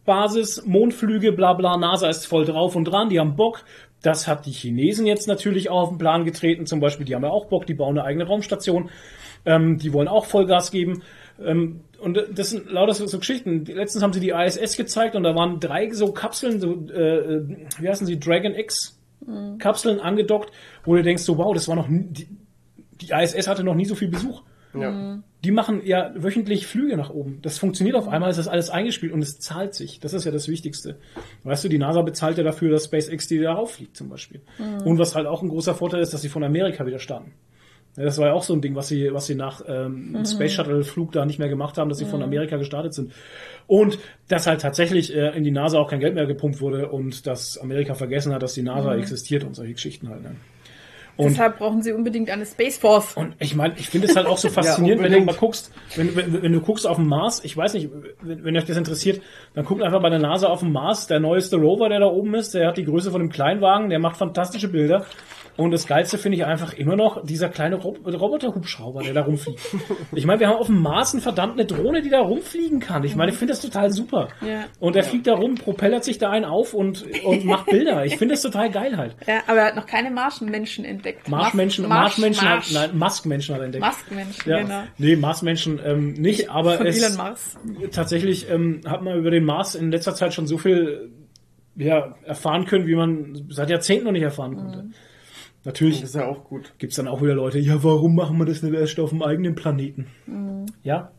Mondbasis, 0.05 0.65
Mondflüge, 0.65 1.31
bla 1.31 1.53
bla. 1.53 1.77
NASA 1.77 2.07
ist 2.09 2.27
voll 2.27 2.45
drauf 2.45 2.75
und 2.75 2.85
dran, 2.85 3.09
die 3.09 3.19
haben 3.19 3.35
Bock. 3.35 3.63
Das 4.01 4.27
hat 4.27 4.45
die 4.45 4.51
Chinesen 4.51 5.07
jetzt 5.07 5.27
natürlich 5.27 5.69
auch 5.69 5.83
auf 5.83 5.89
den 5.89 5.97
Plan 5.97 6.25
getreten. 6.25 6.67
Zum 6.67 6.79
Beispiel, 6.79 7.05
die 7.05 7.15
haben 7.15 7.23
ja 7.23 7.31
auch 7.31 7.47
Bock, 7.47 7.65
die 7.65 7.73
bauen 7.73 7.97
eine 7.97 8.05
eigene 8.05 8.25
Raumstation. 8.25 8.89
Ähm, 9.45 9.77
die 9.77 9.93
wollen 9.93 10.07
auch 10.07 10.25
Vollgas 10.25 10.69
geben. 10.69 11.01
Ähm, 11.43 11.81
und 11.99 12.23
das 12.33 12.51
sind 12.51 12.71
lauter 12.71 12.93
so, 12.93 13.07
so 13.07 13.17
Geschichten. 13.17 13.65
Letztens 13.65 14.03
haben 14.03 14.13
sie 14.13 14.19
die 14.19 14.29
ISS 14.29 14.77
gezeigt 14.77 15.15
und 15.15 15.23
da 15.23 15.33
waren 15.33 15.59
drei 15.59 15.89
so 15.91 16.11
Kapseln, 16.11 16.59
so, 16.59 16.73
äh, 16.73 17.47
wie 17.79 17.89
heißen 17.89 18.05
sie, 18.05 18.19
Dragon 18.19 18.53
X 18.53 18.99
Kapseln 19.57 19.99
angedockt, 19.99 20.51
wo 20.83 20.95
du 20.95 21.01
denkst, 21.01 21.23
so 21.23 21.37
wow, 21.39 21.51
das 21.51 21.67
war 21.67 21.75
noch 21.75 21.87
die, 21.89 22.27
die 23.01 23.11
ISS 23.11 23.47
hatte 23.47 23.63
noch 23.63 23.73
nie 23.73 23.85
so 23.85 23.95
viel 23.95 24.09
Besuch. 24.09 24.43
Ja. 24.75 25.19
Die 25.45 25.51
machen 25.51 25.81
ja 25.85 26.11
wöchentlich 26.15 26.65
Flüge 26.65 26.97
nach 26.97 27.11
oben. 27.11 27.37
Das 27.43 27.59
funktioniert 27.59 27.95
auf 27.95 28.07
einmal, 28.07 28.31
ist 28.31 28.37
das 28.37 28.47
alles 28.47 28.71
eingespielt 28.71 29.13
und 29.13 29.21
es 29.21 29.39
zahlt 29.39 29.75
sich. 29.75 29.99
Das 29.99 30.13
ist 30.13 30.25
ja 30.25 30.31
das 30.31 30.47
Wichtigste. 30.47 30.97
Weißt 31.43 31.63
du, 31.63 31.69
die 31.69 31.77
NASA 31.77 32.01
bezahlt 32.01 32.39
ja 32.39 32.43
dafür, 32.43 32.71
dass 32.71 32.85
SpaceX 32.85 33.27
die 33.27 33.37
darauf 33.37 33.73
fliegt 33.73 33.95
zum 33.95 34.09
Beispiel. 34.09 34.41
Und 34.83 34.97
was 34.97 35.13
halt 35.13 35.27
auch 35.27 35.43
ein 35.43 35.49
großer 35.49 35.75
Vorteil 35.75 36.01
ist, 36.01 36.15
dass 36.15 36.23
sie 36.23 36.29
von 36.29 36.43
Amerika 36.43 36.87
wieder 36.87 36.97
starten. 36.97 37.33
Ja, 37.95 38.05
das 38.05 38.17
war 38.17 38.29
ja 38.29 38.33
auch 38.33 38.41
so 38.41 38.53
ein 38.53 38.61
Ding, 38.61 38.73
was 38.73 38.87
sie, 38.87 39.13
was 39.13 39.27
sie 39.27 39.35
nach 39.35 39.61
ähm, 39.67 40.25
Space 40.25 40.53
Shuttle 40.53 40.83
Flug 40.83 41.11
da 41.11 41.27
nicht 41.27 41.37
mehr 41.37 41.47
gemacht 41.47 41.77
haben, 41.77 41.89
dass 41.89 41.99
sie 41.99 42.05
von 42.05 42.23
Amerika 42.23 42.57
gestartet 42.57 42.95
sind. 42.95 43.13
Und 43.67 43.99
dass 44.27 44.47
halt 44.47 44.61
tatsächlich 44.61 45.15
äh, 45.15 45.37
in 45.37 45.43
die 45.43 45.51
NASA 45.51 45.77
auch 45.77 45.91
kein 45.91 45.99
Geld 45.99 46.15
mehr 46.15 46.25
gepumpt 46.25 46.59
wurde 46.59 46.89
und 46.89 47.27
dass 47.27 47.59
Amerika 47.59 47.93
vergessen 47.93 48.33
hat, 48.33 48.41
dass 48.41 48.55
die 48.55 48.63
NASA 48.63 48.95
existiert 48.95 49.43
und 49.43 49.55
solche 49.55 49.73
Geschichten 49.73 50.09
halt. 50.09 50.23
Ne? 50.23 50.35
Und 51.17 51.29
Deshalb 51.29 51.59
brauchen 51.59 51.81
sie 51.81 51.93
unbedingt 51.93 52.29
eine 52.29 52.45
Space 52.45 52.77
Force. 52.77 53.13
und 53.15 53.35
ich 53.39 53.55
meine, 53.55 53.75
ich 53.77 53.89
finde 53.89 54.07
es 54.07 54.15
halt 54.15 54.27
auch 54.27 54.37
so 54.37 54.49
faszinierend, 54.49 55.01
wenn 55.01 55.13
du 55.13 55.21
mal 55.21 55.35
guckst, 55.35 55.71
wenn, 55.95 56.15
wenn, 56.15 56.41
wenn 56.41 56.51
du 56.51 56.59
guckst 56.59 56.85
auf 56.85 56.97
den 56.97 57.07
Mars, 57.07 57.43
ich 57.43 57.55
weiß 57.55 57.73
nicht, 57.73 57.89
wenn, 58.21 58.43
wenn 58.43 58.57
euch 58.57 58.65
das 58.65 58.75
interessiert, 58.75 59.21
dann 59.53 59.63
guckt 59.63 59.81
einfach 59.81 60.01
bei 60.01 60.09
der 60.09 60.19
NASA 60.19 60.47
auf 60.47 60.59
den 60.59 60.73
Mars, 60.73 61.07
der 61.07 61.21
neueste 61.21 61.55
Rover, 61.55 61.87
der 61.87 62.01
da 62.01 62.07
oben 62.07 62.35
ist, 62.35 62.53
der 62.53 62.67
hat 62.67 62.77
die 62.77 62.85
Größe 62.85 63.11
von 63.11 63.21
einem 63.21 63.29
Kleinwagen, 63.29 63.89
der 63.89 63.99
macht 63.99 64.17
fantastische 64.17 64.67
Bilder. 64.67 65.05
Und 65.57 65.71
das 65.71 65.87
Geilste 65.87 66.17
finde 66.17 66.37
ich 66.37 66.45
einfach 66.45 66.73
immer 66.73 66.95
noch 66.95 67.25
dieser 67.25 67.47
kleine 67.49 67.75
Rob 67.77 68.05
Roboterhubschrauber, 68.05 69.03
der 69.03 69.13
da 69.13 69.21
rumfliegt. 69.21 69.59
Ich 70.13 70.25
meine, 70.25 70.39
wir 70.41 70.49
haben 70.49 70.57
auf 70.57 70.67
dem 70.67 70.81
Mars 70.81 71.13
eine 71.13 71.21
verdammte 71.21 71.65
Drohne, 71.65 72.01
die 72.01 72.09
da 72.09 72.19
rumfliegen 72.19 72.79
kann. 72.81 73.03
Ich 73.05 73.15
meine, 73.15 73.31
ich 73.31 73.37
finde 73.37 73.53
das 73.53 73.61
total 73.61 73.89
super. 73.91 74.27
Ja. 74.45 74.65
Und 74.79 74.95
der 74.95 75.03
fliegt 75.05 75.27
da 75.27 75.33
rum, 75.35 75.55
propellert 75.55 76.03
sich 76.03 76.17
da 76.17 76.29
einen 76.29 76.43
auf 76.45 76.73
und, 76.73 77.05
und 77.23 77.45
macht 77.45 77.67
Bilder. 77.67 78.05
Ich 78.05 78.17
finde 78.17 78.33
das 78.33 78.41
total 78.41 78.69
geil 78.69 78.97
halt. 78.97 79.15
Ja, 79.27 79.39
aber 79.47 79.59
er 79.59 79.65
hat 79.67 79.75
noch 79.75 79.85
keine 79.85 80.11
Marschenmenschen 80.11 80.83
entdeckt. 80.83 81.29
Marschmenschen, 81.29 81.85
Marsch- 81.85 81.89
Marschmenschen, 81.89 82.47
Marsch- 82.47 82.75
hat, 82.75 82.89
nein, 82.89 82.97
Muskmenschen 82.99 83.55
hat 83.55 83.61
er 83.61 83.65
entdeckt. 83.65 83.85
Muskmenschen, 83.85 84.51
Ja, 84.51 84.61
genau. 84.61 84.83
nee, 84.97 85.15
Marsmenschen 85.15 85.79
ähm, 85.85 86.13
nicht, 86.13 86.49
aber 86.49 86.73
Von 86.77 86.87
es, 86.87 87.01
Elon 87.01 87.17
Mars. 87.17 87.57
tatsächlich 87.91 88.49
ähm, 88.49 88.81
hat 88.87 89.01
man 89.03 89.17
über 89.17 89.31
den 89.31 89.45
Mars 89.45 89.75
in 89.75 89.91
letzter 89.91 90.15
Zeit 90.15 90.33
schon 90.33 90.47
so 90.47 90.57
viel 90.57 91.11
ja, 91.77 92.15
erfahren 92.23 92.65
können, 92.65 92.87
wie 92.87 92.95
man 92.95 93.45
seit 93.49 93.69
Jahrzehnten 93.69 94.05
noch 94.05 94.11
nicht 94.11 94.21
erfahren 94.23 94.55
konnte. 94.55 94.83
Mhm. 94.83 94.93
Natürlich 95.65 96.01
Das 96.01 96.09
ist 96.11 96.15
ja 96.15 96.25
auch 96.27 96.43
gut. 96.45 96.73
gibt's 96.77 96.95
dann 96.95 97.07
auch 97.07 97.21
wieder 97.21 97.33
Leute, 97.33 97.59
ja, 97.59 97.83
warum 97.83 98.15
machen 98.15 98.37
wir 98.37 98.45
das 98.45 98.61
nicht 98.61 98.73
erst 98.73 98.99
auf 98.99 99.09
dem 99.09 99.21
eigenen 99.23 99.55
Planeten? 99.55 100.07
Mhm. 100.27 100.67
Ja, 100.83 101.11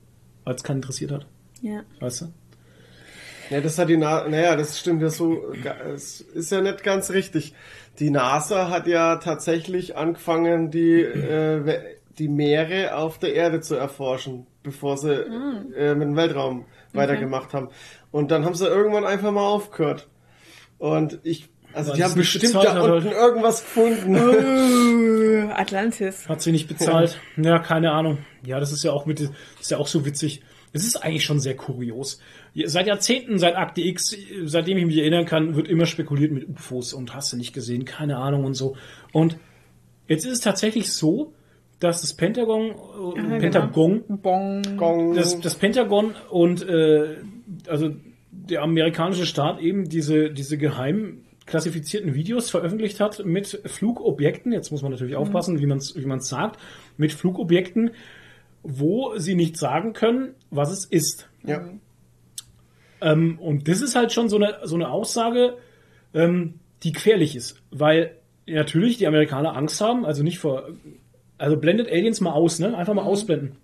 weil 0.44 0.54
es 0.54 0.62
keinen 0.62 0.76
interessiert 0.76 1.10
hat, 1.12 1.26
Ja. 1.62 1.82
weißt 2.00 2.20
du? 2.22 2.26
Ja, 3.50 3.60
das 3.60 3.78
hat 3.78 3.88
die 3.88 3.96
NASA, 3.96 4.28
naja, 4.28 4.56
das 4.56 4.78
stimmt 4.78 5.02
ja 5.02 5.08
so, 5.08 5.52
es 5.94 6.20
ist 6.20 6.50
ja 6.50 6.60
nicht 6.60 6.82
ganz 6.82 7.10
richtig. 7.10 7.54
Die 8.00 8.10
NASA 8.10 8.70
hat 8.70 8.86
ja 8.88 9.16
tatsächlich 9.16 9.96
angefangen, 9.96 10.70
die 10.70 11.00
äh, 11.02 11.80
die 12.18 12.28
Meere 12.28 12.96
auf 12.96 13.18
der 13.18 13.34
Erde 13.34 13.60
zu 13.60 13.74
erforschen, 13.76 14.46
bevor 14.62 14.96
sie 14.96 15.12
äh, 15.76 15.94
mit 15.94 16.08
dem 16.08 16.16
Weltraum 16.16 16.64
weitergemacht 16.92 17.52
haben. 17.54 17.68
Und 18.10 18.30
dann 18.30 18.44
haben 18.44 18.54
sie 18.54 18.66
irgendwann 18.66 19.04
einfach 19.04 19.30
mal 19.30 19.46
aufgehört. 19.46 20.08
Und 20.78 21.20
ich, 21.22 21.48
also 21.76 21.92
die 21.92 22.02
haben 22.02 22.14
bestimmt 22.14 22.44
bezahlt 22.44 22.68
da 22.68 22.80
unten 22.80 23.08
irgendwas 23.08 23.62
gefunden. 23.62 24.16
Uh, 25.36 25.50
Atlantis. 25.50 26.28
Hat 26.28 26.40
sie 26.40 26.52
nicht 26.52 26.68
bezahlt? 26.68 27.20
Ja, 27.36 27.58
keine 27.58 27.92
Ahnung. 27.92 28.18
Ja, 28.44 28.58
das 28.58 28.72
ist 28.72 28.82
ja 28.84 28.92
auch 28.92 29.06
mit, 29.06 29.20
ist 29.20 29.70
ja 29.70 29.76
auch 29.76 29.86
so 29.86 30.06
witzig. 30.06 30.42
Es 30.72 30.86
ist 30.86 30.96
eigentlich 30.96 31.24
schon 31.24 31.40
sehr 31.40 31.56
kurios. 31.56 32.20
Seit 32.64 32.86
Jahrzehnten, 32.86 33.38
seit 33.38 33.56
Akte 33.56 33.82
X, 33.82 34.16
seitdem 34.44 34.78
ich 34.78 34.86
mich 34.86 34.98
erinnern 34.98 35.26
kann, 35.26 35.56
wird 35.56 35.68
immer 35.68 35.86
spekuliert 35.86 36.32
mit 36.32 36.48
UFOs 36.48 36.94
und 36.94 37.14
hast 37.14 37.32
du 37.32 37.36
nicht 37.36 37.52
gesehen, 37.52 37.84
keine 37.84 38.16
Ahnung 38.16 38.44
und 38.44 38.54
so. 38.54 38.76
Und 39.12 39.36
jetzt 40.08 40.24
ist 40.24 40.32
es 40.32 40.40
tatsächlich 40.40 40.92
so, 40.92 41.34
dass 41.80 42.00
das 42.00 42.14
Pentagon, 42.14 42.74
äh, 43.16 43.38
Pentagon, 43.38 44.04
Bong. 44.08 44.62
Gong. 44.76 45.14
das, 45.14 45.38
das 45.40 45.54
Pentagon 45.54 46.14
und 46.30 46.66
äh, 46.66 47.16
also 47.68 47.90
der 48.30 48.62
amerikanische 48.62 49.26
Staat 49.26 49.60
eben 49.60 49.88
diese, 49.88 50.30
diese 50.30 50.56
geheim 50.56 51.25
klassifizierten 51.46 52.14
Videos 52.14 52.50
veröffentlicht 52.50 53.00
hat 53.00 53.24
mit 53.24 53.60
Flugobjekten, 53.64 54.52
jetzt 54.52 54.70
muss 54.70 54.82
man 54.82 54.90
natürlich 54.90 55.16
aufpassen, 55.16 55.60
wie 55.60 55.66
man 55.66 55.78
es 55.78 55.96
wie 55.96 56.06
man's 56.06 56.28
sagt, 56.28 56.60
mit 56.96 57.12
Flugobjekten, 57.12 57.92
wo 58.62 59.16
sie 59.16 59.34
nicht 59.34 59.56
sagen 59.56 59.92
können, 59.92 60.34
was 60.50 60.70
es 60.70 60.84
ist. 60.84 61.28
ja. 61.44 61.68
Ähm, 63.00 63.38
und 63.38 63.68
das 63.68 63.82
ist 63.82 63.94
halt 63.94 64.12
schon 64.12 64.28
so 64.28 64.36
eine, 64.36 64.58
so 64.64 64.74
eine 64.74 64.88
Aussage, 64.88 65.58
ähm, 66.14 66.54
die 66.82 66.92
gefährlich 66.92 67.36
ist, 67.36 67.62
weil 67.70 68.16
natürlich 68.46 68.96
die 68.96 69.06
Amerikaner 69.06 69.56
Angst 69.56 69.80
haben, 69.80 70.04
also 70.06 70.22
nicht 70.22 70.38
vor, 70.38 70.70
also 71.38 71.56
blendet 71.56 71.88
Aliens 71.90 72.20
mal 72.20 72.32
aus, 72.32 72.58
ne? 72.58 72.76
Einfach 72.76 72.94
mal 72.94 73.02
ausblenden. 73.02 73.56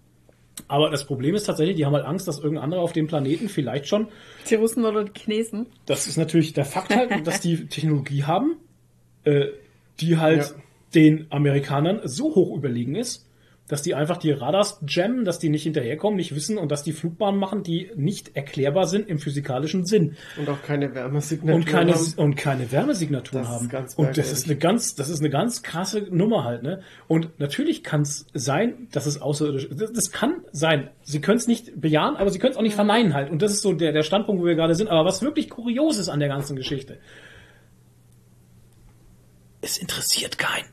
Aber 0.68 0.90
das 0.90 1.04
Problem 1.06 1.34
ist 1.34 1.44
tatsächlich, 1.44 1.76
die 1.76 1.84
haben 1.86 1.94
halt 1.94 2.04
Angst, 2.04 2.26
dass 2.28 2.38
irgendein 2.38 2.64
anderer 2.64 2.80
auf 2.82 2.92
dem 2.92 3.06
Planeten 3.06 3.48
vielleicht 3.48 3.86
schon 3.88 4.08
Die 4.48 4.54
Russen 4.54 4.84
oder 4.84 5.04
die 5.04 5.18
Chinesen. 5.18 5.66
das 5.86 6.06
ist 6.06 6.16
natürlich 6.16 6.52
der 6.52 6.64
Fakt 6.64 6.94
halt, 6.94 7.10
dass 7.26 7.40
die 7.40 7.66
Technologie 7.66 8.24
haben, 8.24 8.56
äh, 9.24 9.46
die 10.00 10.18
halt 10.18 10.40
Ja. 10.42 10.46
den 10.94 11.26
Amerikanern 11.30 12.00
so 12.04 12.34
hoch 12.34 12.56
überlegen 12.56 12.94
ist, 12.94 13.26
dass 13.68 13.80
die 13.80 13.94
einfach 13.94 14.16
die 14.18 14.32
Radars 14.32 14.80
jammen, 14.86 15.24
dass 15.24 15.38
die 15.38 15.48
nicht 15.48 15.62
hinterherkommen, 15.62 16.16
nicht 16.16 16.34
wissen 16.34 16.58
und 16.58 16.70
dass 16.70 16.82
die 16.82 16.92
Flugbahnen 16.92 17.38
machen, 17.38 17.62
die 17.62 17.90
nicht 17.96 18.36
erklärbar 18.36 18.86
sind 18.86 19.08
im 19.08 19.18
physikalischen 19.18 19.86
Sinn 19.86 20.16
Und 20.36 20.48
auch 20.48 20.60
keine 20.62 20.94
Wärmesignatur. 20.94 21.54
und 21.54 21.64
keine 21.66 21.94
haben. 21.94 22.12
und 22.16 22.34
keine 22.36 22.70
Wärmesignaturen 22.72 23.44
Das 23.44 23.52
ist 23.54 23.60
haben. 23.60 23.68
ganz 23.68 23.94
und 23.94 24.18
das 24.18 24.32
ist 24.32 24.46
eine 24.46 24.56
ganz 24.56 24.94
das 24.96 25.08
ist 25.08 25.20
eine 25.20 25.30
ganz 25.30 25.62
krasse 25.62 26.02
Nummer 26.10 26.44
halt, 26.44 26.62
ne? 26.64 26.82
Und 27.08 27.38
natürlich 27.38 27.82
kann 27.84 28.02
es 28.02 28.26
sein, 28.34 28.88
dass 28.92 29.06
es 29.06 29.22
außerirdisch 29.22 29.68
das, 29.70 29.92
das 29.92 30.10
kann 30.10 30.42
sein. 30.52 30.90
Sie 31.02 31.20
können 31.20 31.38
es 31.38 31.46
nicht 31.46 31.80
bejahen, 31.80 32.16
aber 32.16 32.30
sie 32.30 32.38
können 32.40 32.52
es 32.52 32.58
auch 32.58 32.62
nicht 32.62 32.74
verneinen 32.74 33.14
halt 33.14 33.30
und 33.30 33.40
das 33.42 33.52
ist 33.52 33.62
so 33.62 33.72
der 33.72 33.92
der 33.92 34.02
Standpunkt, 34.02 34.42
wo 34.42 34.46
wir 34.46 34.56
gerade 34.56 34.74
sind, 34.74 34.88
aber 34.88 35.04
was 35.08 35.22
wirklich 35.22 35.48
kurios 35.48 35.98
ist 35.98 36.08
an 36.08 36.18
der 36.20 36.28
ganzen 36.28 36.56
Geschichte. 36.56 36.98
Es 39.60 39.78
interessiert 39.78 40.36
keinen. 40.38 40.66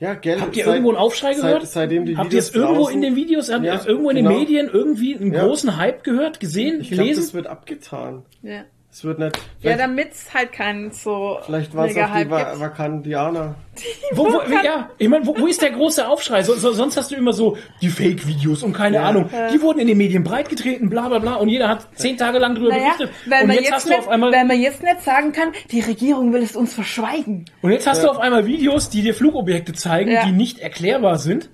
Ja, 0.00 0.14
gell, 0.14 0.40
Habt 0.40 0.56
ihr 0.56 0.64
seit- 0.64 0.74
irgendwo 0.74 0.90
einen 0.90 0.98
Aufschrei 0.98 1.32
seit- 1.34 1.42
gehört? 1.42 1.66
Seitdem 1.66 2.06
die 2.06 2.16
Habt 2.16 2.32
ihr 2.32 2.38
es 2.38 2.54
irgendwo 2.54 2.84
draußen- 2.86 2.94
in 2.94 3.02
den 3.02 3.16
Videos, 3.16 3.52
habt 3.52 3.62
ihr 3.64 3.70
Ja, 3.72 3.76
es 3.78 3.86
irgendwo 3.86 4.10
in 4.10 4.16
den 4.16 4.24
genau. 4.26 4.38
Medien 4.38 4.68
irgendwie 4.72 5.14
einen 5.16 5.32
Ja. 5.32 5.44
großen 5.46 5.76
Hype 5.76 6.02
gehört, 6.04 6.40
gesehen, 6.40 6.80
Ich 6.80 6.88
glaube, 6.88 7.02
gelesen? 7.04 7.20
das 7.22 7.34
wird 7.34 7.46
abgetan. 7.46 8.24
Ja. 8.42 8.64
Es 8.94 9.02
wird 9.04 9.18
nicht. 9.18 9.34
Ja, 9.38 9.42
Vielleicht, 9.60 9.80
damit's 9.80 10.34
halt 10.34 10.52
keinen 10.52 10.90
so 10.90 11.38
vielleicht 11.46 11.74
war 11.74 11.86
es 11.86 11.96
auch 11.96 12.14
die 12.14 12.28
Va. 12.30 12.60
Vakandianer. 12.60 13.54
Wo, 14.12 14.24
wo, 14.26 14.40
ja, 14.62 14.90
ich 14.98 15.08
meine, 15.08 15.26
wo, 15.26 15.34
wo 15.38 15.46
ist 15.46 15.62
der 15.62 15.70
große 15.70 16.06
Aufschrei? 16.06 16.42
So, 16.42 16.52
so, 16.56 16.72
sonst 16.72 16.98
hast 16.98 17.10
du 17.10 17.14
immer 17.16 17.32
so 17.32 17.56
die 17.80 17.88
Fake-Videos 17.88 18.62
und 18.62 18.74
keine 18.74 18.96
Ja. 18.96 19.04
Ahnung. 19.04 19.30
Die 19.50 19.62
wurden 19.62 19.78
in 19.78 19.86
den 19.86 19.96
Medien 19.96 20.22
breitgetreten, 20.24 20.90
bla 20.90 21.08
bla 21.08 21.20
bla, 21.20 21.36
und 21.36 21.48
jeder 21.48 21.68
hat 21.68 21.86
zehn 21.94 22.18
Tage 22.18 22.38
lang 22.38 22.54
drüber 22.54 22.68
Naja, 22.68 22.92
berichtet. 22.98 23.10
weil 23.30 23.40
Und 23.42 23.46
man, 23.46 23.56
jetzt, 23.56 23.64
jetzt 23.64 23.72
hast 23.74 23.84
du 23.86 23.90
nicht, 23.90 23.98
auf 24.00 24.08
einmal, 24.08 24.30
weil 24.32 24.44
man 24.44 24.60
jetzt 24.60 24.82
nicht 24.82 25.00
sagen 25.00 25.32
kann, 25.32 25.52
die 25.70 25.80
Regierung 25.80 26.34
will 26.34 26.42
es 26.42 26.54
uns 26.54 26.74
verschweigen. 26.74 27.46
und 27.62 27.70
jetzt 27.70 27.86
hast 27.86 28.04
du 28.04 28.10
auf 28.10 28.18
einmal 28.18 28.44
Videos, 28.44 28.90
die 28.90 29.00
dir 29.00 29.14
Flugobjekte 29.14 29.72
zeigen, 29.72 30.10
Ja. 30.10 30.26
die 30.26 30.32
nicht 30.32 30.58
erklärbar 30.58 31.16
sind, 31.16 31.48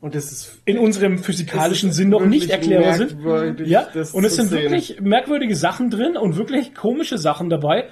Und 0.00 0.14
das 0.14 0.32
ist 0.32 0.60
in 0.64 0.78
unserem 0.78 1.18
physikalischen 1.18 1.90
Es 1.90 1.96
Sinn 1.96 2.08
noch 2.08 2.24
nicht 2.24 2.48
erklärbar 2.48 2.94
sind. 2.94 3.66
Ja, 3.66 3.88
und 4.12 4.24
es 4.24 4.36
sind 4.36 4.48
sehen. 4.48 4.62
wirklich 4.62 5.00
merkwürdige 5.00 5.54
Sachen 5.54 5.90
drin 5.90 6.16
und 6.16 6.36
wirklich 6.36 6.74
komische 6.74 7.18
Sachen 7.18 7.50
dabei. 7.50 7.88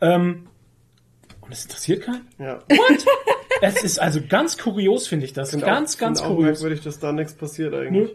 Ähm, 0.00 0.48
und 1.40 1.52
es 1.52 1.64
interessiert 1.64 2.02
keinen. 2.02 2.28
Ja. 2.38 2.58
What? 2.68 3.06
es 3.62 3.82
ist 3.82 3.98
also 3.98 4.20
ganz 4.28 4.58
kurios, 4.58 5.08
finde 5.08 5.24
ich 5.24 5.32
das. 5.32 5.50
Find 5.50 5.64
ganz, 5.64 5.96
auch, 5.96 6.00
ganz 6.00 6.20
find 6.20 6.30
auch 6.30 6.36
kurios. 6.36 6.60
merkwürdig, 6.60 6.84
dass 6.84 6.98
da 6.98 7.12
nichts 7.12 7.32
passiert 7.32 7.72
Nö. 7.90 8.08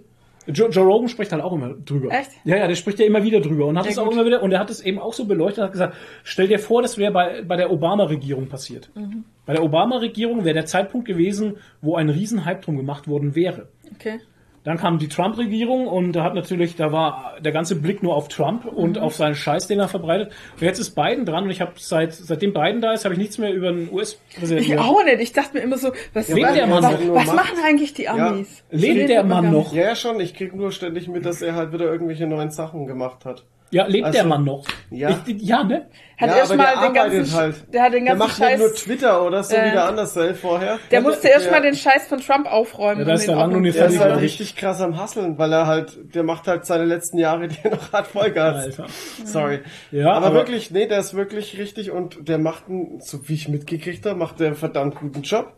Joe, 0.48 0.70
Joe 0.70 0.86
Rogan 0.86 1.08
spricht 1.08 1.32
halt 1.32 1.42
auch 1.42 1.54
immer 1.54 1.74
drüber. 1.74 2.10
Echt? 2.12 2.32
Ja, 2.44 2.58
ja, 2.58 2.68
der 2.68 2.76
spricht 2.76 3.00
ja 3.00 3.06
immer 3.06 3.24
wieder 3.24 3.40
drüber 3.40 3.66
und 3.66 3.78
hat 3.78 3.86
Ja, 3.86 3.92
es 3.92 3.98
auch 3.98 4.12
immer 4.12 4.26
wieder 4.26 4.44
und 4.44 4.52
er 4.52 4.60
hat 4.60 4.70
es 4.70 4.82
eben 4.82 5.00
auch 5.00 5.14
so 5.14 5.26
beleuchtet 5.26 5.60
und 5.60 5.64
hat 5.66 5.72
gesagt, 5.72 5.96
stell 6.24 6.48
dir 6.48 6.60
vor, 6.60 6.82
das 6.82 6.98
wäre 6.98 7.12
bei, 7.12 7.44
bei 7.44 7.56
der 7.56 7.72
Obama-Regierung 7.72 8.48
passiert. 8.48 8.90
Mhm. 8.96 9.24
Bei 9.46 9.54
der 9.54 9.64
Obama-Regierung 9.64 10.44
wäre 10.44 10.54
der 10.54 10.66
Zeitpunkt 10.66 11.08
gewesen, 11.08 11.58
wo 11.82 11.96
ein 11.96 12.10
Riesenhype 12.10 12.62
drum 12.62 12.78
gemacht 12.78 13.08
worden 13.08 13.36
wäre. 13.36 13.70
Okay. 13.96 14.20
Dann 14.64 14.78
kam 14.78 14.98
die 14.98 15.10
Trump-Regierung 15.10 15.88
und 15.88 16.14
da 16.14 16.24
hat 16.24 16.36
natürlich, 16.36 16.76
da 16.78 16.92
war 16.94 17.34
der 17.42 17.52
ganze 17.52 17.76
Blick 17.76 18.02
nur 18.02 18.16
auf 18.16 18.30
Trump 18.30 18.66
und 18.66 18.96
Mhm. 18.96 19.04
auf 19.04 19.16
seinen 19.16 19.36
Scheiß, 19.36 19.68
den 19.68 19.80
er 19.80 19.90
verbreitet. 19.90 20.32
Und 20.56 20.62
jetzt 20.62 20.80
ist 20.80 20.92
Biden 20.96 21.26
dran 21.26 21.44
und 21.44 21.50
ich 21.50 21.60
habe 21.60 21.74
seit 21.78 22.14
seitdem 22.14 22.54
Biden 22.54 22.80
da 22.80 22.94
ist, 22.94 23.04
habe 23.04 23.14
ich 23.14 23.20
nichts 23.20 23.38
mehr 23.38 23.54
über 23.54 23.72
den 23.72 23.92
US-Präsidenten. 23.92 24.72
Ich 24.72 24.80
auch 24.80 25.04
nicht. 25.04 25.20
Ich 25.20 25.34
dachte 25.34 25.58
mir 25.58 25.64
immer 25.64 25.78
so, 25.78 25.90
was, 26.14 26.30
was, 26.30 26.36
der 26.54 26.68
Mann 26.68 26.82
was, 26.84 26.92
noch? 27.00 27.14
was 27.16 27.34
machen 27.34 27.58
eigentlich 27.66 27.94
die 27.94 28.08
Amis? 28.08 28.64
Das 28.72 28.82
Lebt 28.82 29.10
der 29.10 29.24
man 29.24 29.44
Mann 29.46 29.54
noch? 29.54 29.74
Ja, 29.74 29.84
ja, 29.84 29.96
schon. 29.96 30.20
Ich 30.22 30.34
krieg 30.34 30.56
nur 30.56 30.72
ständig 30.72 31.08
mit, 31.10 31.26
dass 31.26 31.42
er 31.42 31.56
halt 31.56 31.74
wieder 31.74 31.86
irgendwelche 31.92 32.26
neuen 32.26 32.52
Sachen 32.52 32.88
gemacht 32.88 33.26
hat. 33.26 33.44
Ja, 33.74 33.86
lebt 33.88 34.06
Also, 34.06 34.18
der 34.20 34.26
Mann 34.28 34.44
noch? 34.44 34.66
ja. 34.92 35.20
Ich, 35.26 35.42
ja, 35.42 35.64
ne? 35.64 35.88
Hat 36.18 36.30
ja, 36.30 36.38
erst 36.38 36.52
aber 36.52 36.62
mal 36.64 36.74
der 36.76 36.84
den 36.86 36.94
ganzen, 36.94 37.36
halt. 37.36 37.74
der 37.74 37.82
hat 37.84 37.94
den 37.94 38.06
Der 38.06 38.16
ganzen 38.16 38.20
macht 38.20 38.40
nicht 38.40 38.48
Scheiß, 38.50 38.60
nur 38.60 38.74
Twitter 38.76 39.26
oder 39.26 39.44
so 39.44 39.56
Äh, 39.56 39.66
wie 39.66 39.72
der 39.72 39.86
Andersell 39.86 40.36
vorher. 40.36 40.80
der 40.92 41.02
musste 41.02 41.28
erst 41.28 41.48
ja. 41.48 41.52
mal 41.52 41.62
den 41.62 41.76
Scheiß 41.76 42.08
von 42.08 42.20
Trump 42.22 42.46
aufräumen. 42.46 43.00
Ja, 43.00 43.06
da 43.06 43.14
ist 43.16 43.28
der 43.28 43.36
noch 43.36 43.60
nicht 43.60 43.78
Der 43.78 43.88
ist 43.88 44.00
halt 44.00 44.22
richtig 44.22 44.56
krass 44.56 44.80
am 44.80 44.98
Hasseln, 44.98 45.38
weil 45.40 45.52
er 45.52 45.66
halt, 45.68 45.98
der 46.16 46.24
macht 46.24 46.48
halt 46.48 46.66
seine 46.66 46.86
letzten 46.86 47.18
Jahre, 47.18 47.48
die 47.48 47.58
er 47.64 47.72
noch 47.72 47.92
hat, 47.92 48.08
Vollgas. 48.08 48.64
Alter. 48.64 48.86
Sorry. 49.26 49.60
Ja, 49.92 50.14
aber, 50.14 50.28
aber- 50.28 50.36
wirklich, 50.36 50.70
nee, 50.72 50.88
der 50.88 51.00
ist 51.00 51.16
wirklich 51.16 51.58
richtig 51.58 51.90
und 51.92 52.30
der 52.30 52.38
macht 52.38 52.70
einen, 52.70 53.02
so 53.02 53.28
wie 53.28 53.34
ich 53.34 53.50
mitgekriegt 53.50 54.06
habe, 54.06 54.18
macht 54.18 54.40
der 54.40 54.48
einen 54.48 54.56
verdammt 54.56 54.96
guten 54.96 55.24
Job. 55.24 55.52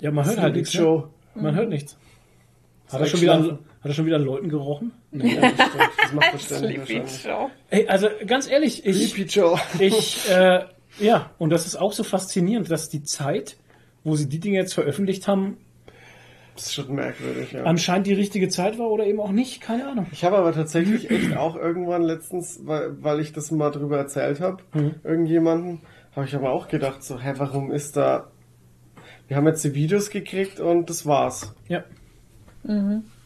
Ja, 0.00 0.12
man 0.12 0.24
hört 0.24 0.40
halt 0.40 0.54
nichts. 0.56 0.72
Ne? 0.74 0.80
Show. 0.80 1.08
Man 1.34 1.54
hört 1.56 1.68
nichts. 1.68 1.98
Hat 2.90 3.00
er, 3.00 3.06
schon 3.06 3.20
wieder. 3.20 3.58
Hat 3.80 3.90
er 3.90 3.94
schon 3.94 4.06
wieder 4.06 4.16
an 4.16 4.24
Leuten 4.24 4.48
gerochen? 4.48 4.92
Nee, 5.10 5.36
das, 5.40 5.52
stimmt. 5.52 5.90
das 6.02 6.12
macht 6.12 6.40
ständig 6.42 6.84
Sleepy. 6.84 7.28
Joe. 7.28 7.50
Ey, 7.70 7.88
also 7.88 8.08
ganz 8.26 8.48
ehrlich, 8.50 8.84
ich, 8.84 9.18
ich, 9.80 10.30
äh, 10.30 10.64
ja, 10.98 11.30
und 11.38 11.50
das 11.50 11.66
ist 11.66 11.76
auch 11.76 11.92
so 11.92 12.02
faszinierend, 12.02 12.70
dass 12.70 12.88
die 12.88 13.02
Zeit, 13.02 13.56
wo 14.04 14.16
sie 14.16 14.28
die 14.28 14.38
Dinge 14.38 14.58
jetzt 14.58 14.74
veröffentlicht 14.74 15.26
haben, 15.28 15.56
Das 16.56 16.66
ist 16.66 16.74
schon 16.74 16.94
merkwürdig, 16.94 17.52
ja. 17.52 17.62
anscheinend 17.64 18.06
die 18.06 18.12
richtige 18.12 18.50
Zeit 18.50 18.78
war 18.78 18.90
oder 18.90 19.06
eben 19.06 19.18
auch 19.20 19.30
nicht, 19.32 19.62
keine 19.62 19.88
Ahnung. 19.88 20.06
Ich 20.12 20.24
habe 20.24 20.36
aber 20.36 20.52
tatsächlich 20.52 21.10
echt 21.10 21.34
auch 21.36 21.56
irgendwann 21.56 22.02
letztens, 22.02 22.60
weil, 22.64 23.02
weil 23.02 23.20
ich 23.20 23.32
das 23.32 23.50
mal 23.50 23.70
drüber 23.70 23.96
erzählt 23.96 24.40
habe, 24.40 24.62
irgendjemanden, 25.04 25.80
habe 26.14 26.26
ich 26.26 26.34
aber 26.34 26.50
auch 26.50 26.68
gedacht, 26.68 27.02
so, 27.02 27.18
hä, 27.18 27.32
warum 27.36 27.70
ist 27.72 27.96
da. 27.96 28.30
Wir 29.26 29.36
haben 29.36 29.46
jetzt 29.46 29.64
die 29.64 29.74
Videos 29.74 30.10
gekriegt 30.10 30.60
und 30.60 30.90
das 30.90 31.06
war's. 31.06 31.54
Ja. 31.68 31.84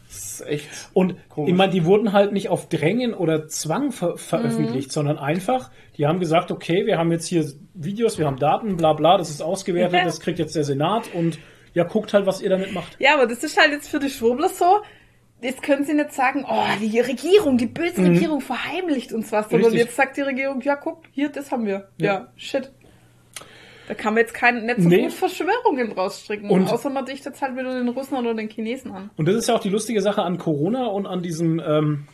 Das 0.07 0.39
ist 0.39 0.47
echt. 0.47 0.67
Und 0.93 1.15
Komisch. 1.29 1.49
ich 1.51 1.55
meine, 1.57 1.71
die 1.71 1.85
wurden 1.85 2.13
halt 2.13 2.31
nicht 2.31 2.49
auf 2.49 2.69
Drängen 2.69 3.13
oder 3.13 3.47
Zwang 3.47 3.91
ver 3.91 4.17
veröffentlicht, 4.17 4.91
sondern 4.91 5.17
einfach, 5.17 5.71
die 5.97 6.05
haben 6.05 6.19
gesagt, 6.19 6.51
okay, 6.51 6.85
wir 6.85 6.97
haben 6.97 7.11
jetzt 7.11 7.27
hier 7.27 7.45
Videos, 7.73 8.17
wir 8.17 8.25
haben 8.27 8.37
Daten, 8.37 8.77
bla 8.77 8.93
bla, 8.93 9.17
das 9.17 9.29
ist 9.29 9.41
ausgewertet, 9.41 9.99
Ja. 9.99 10.05
das 10.05 10.19
kriegt 10.19 10.39
jetzt 10.39 10.55
der 10.55 10.63
Senat 10.63 11.13
und 11.13 11.39
ja, 11.73 11.83
guckt 11.83 12.13
halt, 12.13 12.25
was 12.25 12.41
ihr 12.41 12.49
damit 12.49 12.71
macht. 12.73 12.95
Ja, 12.99 13.15
aber 13.15 13.25
das 13.27 13.43
ist 13.43 13.59
halt 13.59 13.71
jetzt 13.71 13.89
für 13.89 13.99
die 13.99 14.09
Schwurbler 14.09 14.49
so. 14.49 14.79
Jetzt 15.41 15.61
können 15.61 15.83
sie 15.83 15.93
nicht 15.93 16.13
sagen, 16.13 16.45
oh, 16.49 16.63
die 16.81 16.99
Regierung, 17.01 17.57
die 17.57 17.65
böse 17.67 18.01
Regierung 18.01 18.39
verheimlicht 18.39 19.11
uns 19.11 19.31
was, 19.33 19.49
sondern 19.49 19.71
Mhm. 19.71 19.75
Richtig. 19.75 19.87
jetzt 19.87 19.95
sagt 19.97 20.15
die 20.17 20.21
Regierung, 20.21 20.61
ja, 20.61 20.75
guck, 20.77 21.03
hier, 21.11 21.29
das 21.29 21.51
haben 21.51 21.65
wir. 21.65 21.89
Ja, 21.97 22.31
shit. 22.37 22.71
Da 23.87 23.93
kann 23.93 24.13
man 24.15 24.21
jetzt 24.21 24.33
kein, 24.33 24.65
nicht 24.65 24.81
so 24.81 24.89
Nee. 24.89 25.03
gut 25.03 25.13
Verschwörungen 25.13 25.91
rausstricken, 25.91 26.49
Und- 26.49 26.71
außer 26.71 26.89
man 26.89 27.05
dichtet 27.05 27.27
jetzt 27.33 27.41
halt 27.41 27.55
wieder 27.55 27.77
den 27.77 27.87
Russen 27.89 28.15
oder 28.17 28.33
den 28.33 28.49
Chinesen 28.49 28.91
an. 28.91 29.09
Und 29.15 29.27
das 29.27 29.35
ist 29.35 29.47
ja 29.47 29.55
auch 29.55 29.59
die 29.61 29.69
lustige 29.69 30.01
Sache 30.01 30.23
an 30.23 30.37
Corona 30.37 30.87
und 30.87 31.05
an 31.05 31.21
diesem, 31.21 31.61
ähm, 31.65 32.05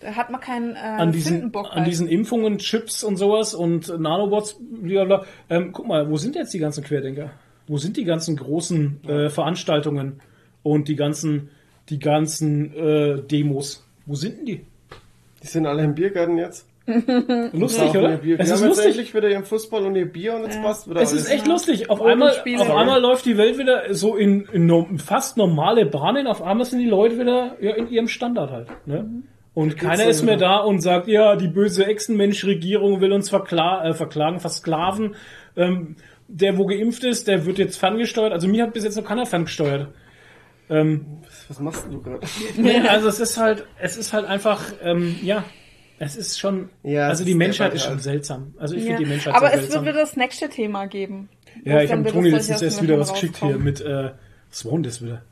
Da 0.00 0.16
hat 0.16 0.30
man 0.30 0.40
keinen 0.40 0.74
äh, 0.74 0.78
an 0.78 1.12
diesen, 1.12 1.32
Sündenbock 1.34 1.66
an 1.70 1.76
halt. 1.78 1.86
diesen 1.86 2.08
Impfungen, 2.08 2.58
Chips 2.58 3.04
und 3.04 3.16
sowas 3.16 3.54
und 3.54 3.88
Nanobots, 4.00 4.58
blablabla. 4.60 5.24
Ähm, 5.50 5.70
guck 5.72 5.86
mal, 5.86 6.10
wo 6.10 6.16
sind 6.16 6.34
jetzt 6.36 6.52
die 6.54 6.58
ganzen 6.58 6.82
Querdenker? 6.82 7.30
Wo 7.68 7.76
sind 7.78 7.96
die 7.96 8.04
ganzen 8.04 8.36
großen 8.36 9.04
äh, 9.08 9.28
Veranstaltungen 9.28 10.20
und 10.64 10.88
die 10.88 10.96
ganzen, 10.96 11.50
die 11.90 11.98
ganzen 12.00 12.74
äh, 12.74 13.22
Demos? 13.22 13.86
Wo 14.06 14.14
sind 14.16 14.38
denn 14.38 14.46
die? 14.46 14.60
Die 15.42 15.46
sind 15.46 15.66
alle 15.66 15.84
im 15.84 15.94
Biergarten 15.94 16.38
jetzt. 16.38 16.66
Lustig, 17.52 17.90
oder? 17.90 18.12
Es 18.14 18.22
haben 18.22 18.40
ist 18.40 18.50
jetzt 18.50 18.62
lustig. 18.62 18.86
endlich 18.86 19.14
wieder 19.14 19.28
ihren 19.28 19.44
Fußball 19.44 19.84
und 19.84 19.96
ihr 19.96 20.10
Bier 20.10 20.34
und 20.34 20.42
jetzt 20.44 20.60
passt 20.62 20.88
wieder 20.88 21.00
Es 21.00 21.10
alles. 21.10 21.22
ist 21.24 21.32
echt 21.32 21.46
lustig. 21.46 21.90
Auf 21.90 22.02
einmal, 22.02 22.30
auf 22.30 22.70
einmal 22.70 23.00
läuft 23.00 23.26
die 23.26 23.36
Welt 23.36 23.58
wieder 23.58 23.94
so 23.94 24.16
in, 24.16 24.46
in 24.52 24.66
no, 24.66 24.88
fast 24.96 25.36
normale 25.36 25.86
Bahnen. 25.86 26.26
Auf 26.26 26.42
einmal 26.42 26.66
sind 26.66 26.80
die 26.80 26.88
Leute 26.88 27.18
wieder 27.18 27.56
ja, 27.60 27.74
in 27.74 27.90
ihrem 27.90 28.08
Standard 28.08 28.50
halt. 28.50 28.68
Ne? 28.86 29.22
Und 29.54 29.76
keiner 29.76 30.04
ist 30.04 30.22
mehr 30.22 30.36
da 30.36 30.58
und 30.58 30.80
sagt, 30.80 31.08
ja, 31.08 31.36
die 31.36 31.48
böse 31.48 31.86
Echsenmensch-Regierung 31.86 33.00
will 33.00 33.12
uns 33.12 33.30
verkla 33.30 33.84
äh, 33.84 33.94
verklagen, 33.94 34.40
versklaven. 34.40 35.16
Ähm, 35.56 35.96
der, 36.28 36.56
wo 36.58 36.66
geimpft 36.66 37.04
ist, 37.04 37.26
der 37.26 37.46
wird 37.46 37.58
jetzt 37.58 37.76
ferngesteuert. 37.76 38.32
Also 38.32 38.46
mir 38.46 38.62
hat 38.62 38.72
bis 38.72 38.84
jetzt 38.84 38.96
noch 38.96 39.04
keiner 39.04 39.26
ferngesteuert. 39.26 39.88
Was 41.48 41.58
machst 41.58 41.86
du 41.90 42.00
gerade? 42.00 42.20
Nee, 42.56 42.78
also 42.88 43.08
es 43.08 43.18
ist 43.18 43.38
halt, 43.38 43.66
es 43.80 43.96
ist 43.96 44.12
halt 44.12 44.24
einfach, 44.24 44.72
ähm, 44.84 45.16
ja, 45.20 45.42
es 46.00 46.16
ist 46.16 46.38
schon, 46.40 46.70
Ja, 46.82 47.06
also 47.08 47.22
es 47.22 47.26
die 47.26 47.34
Menschheit 47.34 47.72
ist 47.74 47.84
schon 47.84 48.00
seltsam. 48.00 48.54
Also 48.58 48.74
ich 48.74 48.82
Ja. 48.82 48.88
finde 48.88 49.04
die 49.04 49.10
Menschheit 49.10 49.34
Aber 49.34 49.46
es 49.52 49.60
seltsam. 49.60 49.84
wird 49.84 49.94
wieder 49.94 50.02
das 50.02 50.16
nächste 50.16 50.48
Thema 50.48 50.86
geben. 50.86 51.28
Ja, 51.64 51.80
ich 51.82 51.90
dann 51.90 52.00
habe 52.00 52.10
Toni 52.10 52.30
letztens 52.30 52.62
erst 52.62 52.82
wieder 52.82 52.98
was 52.98 53.12
geschickt 53.12 53.36
hier 53.38 53.58
mit, 53.58 53.80
äh, 53.80 54.10
was 54.50 54.64
war 54.64 54.72
denn 54.72 54.82
das 54.82 55.00
wieder? 55.02 55.22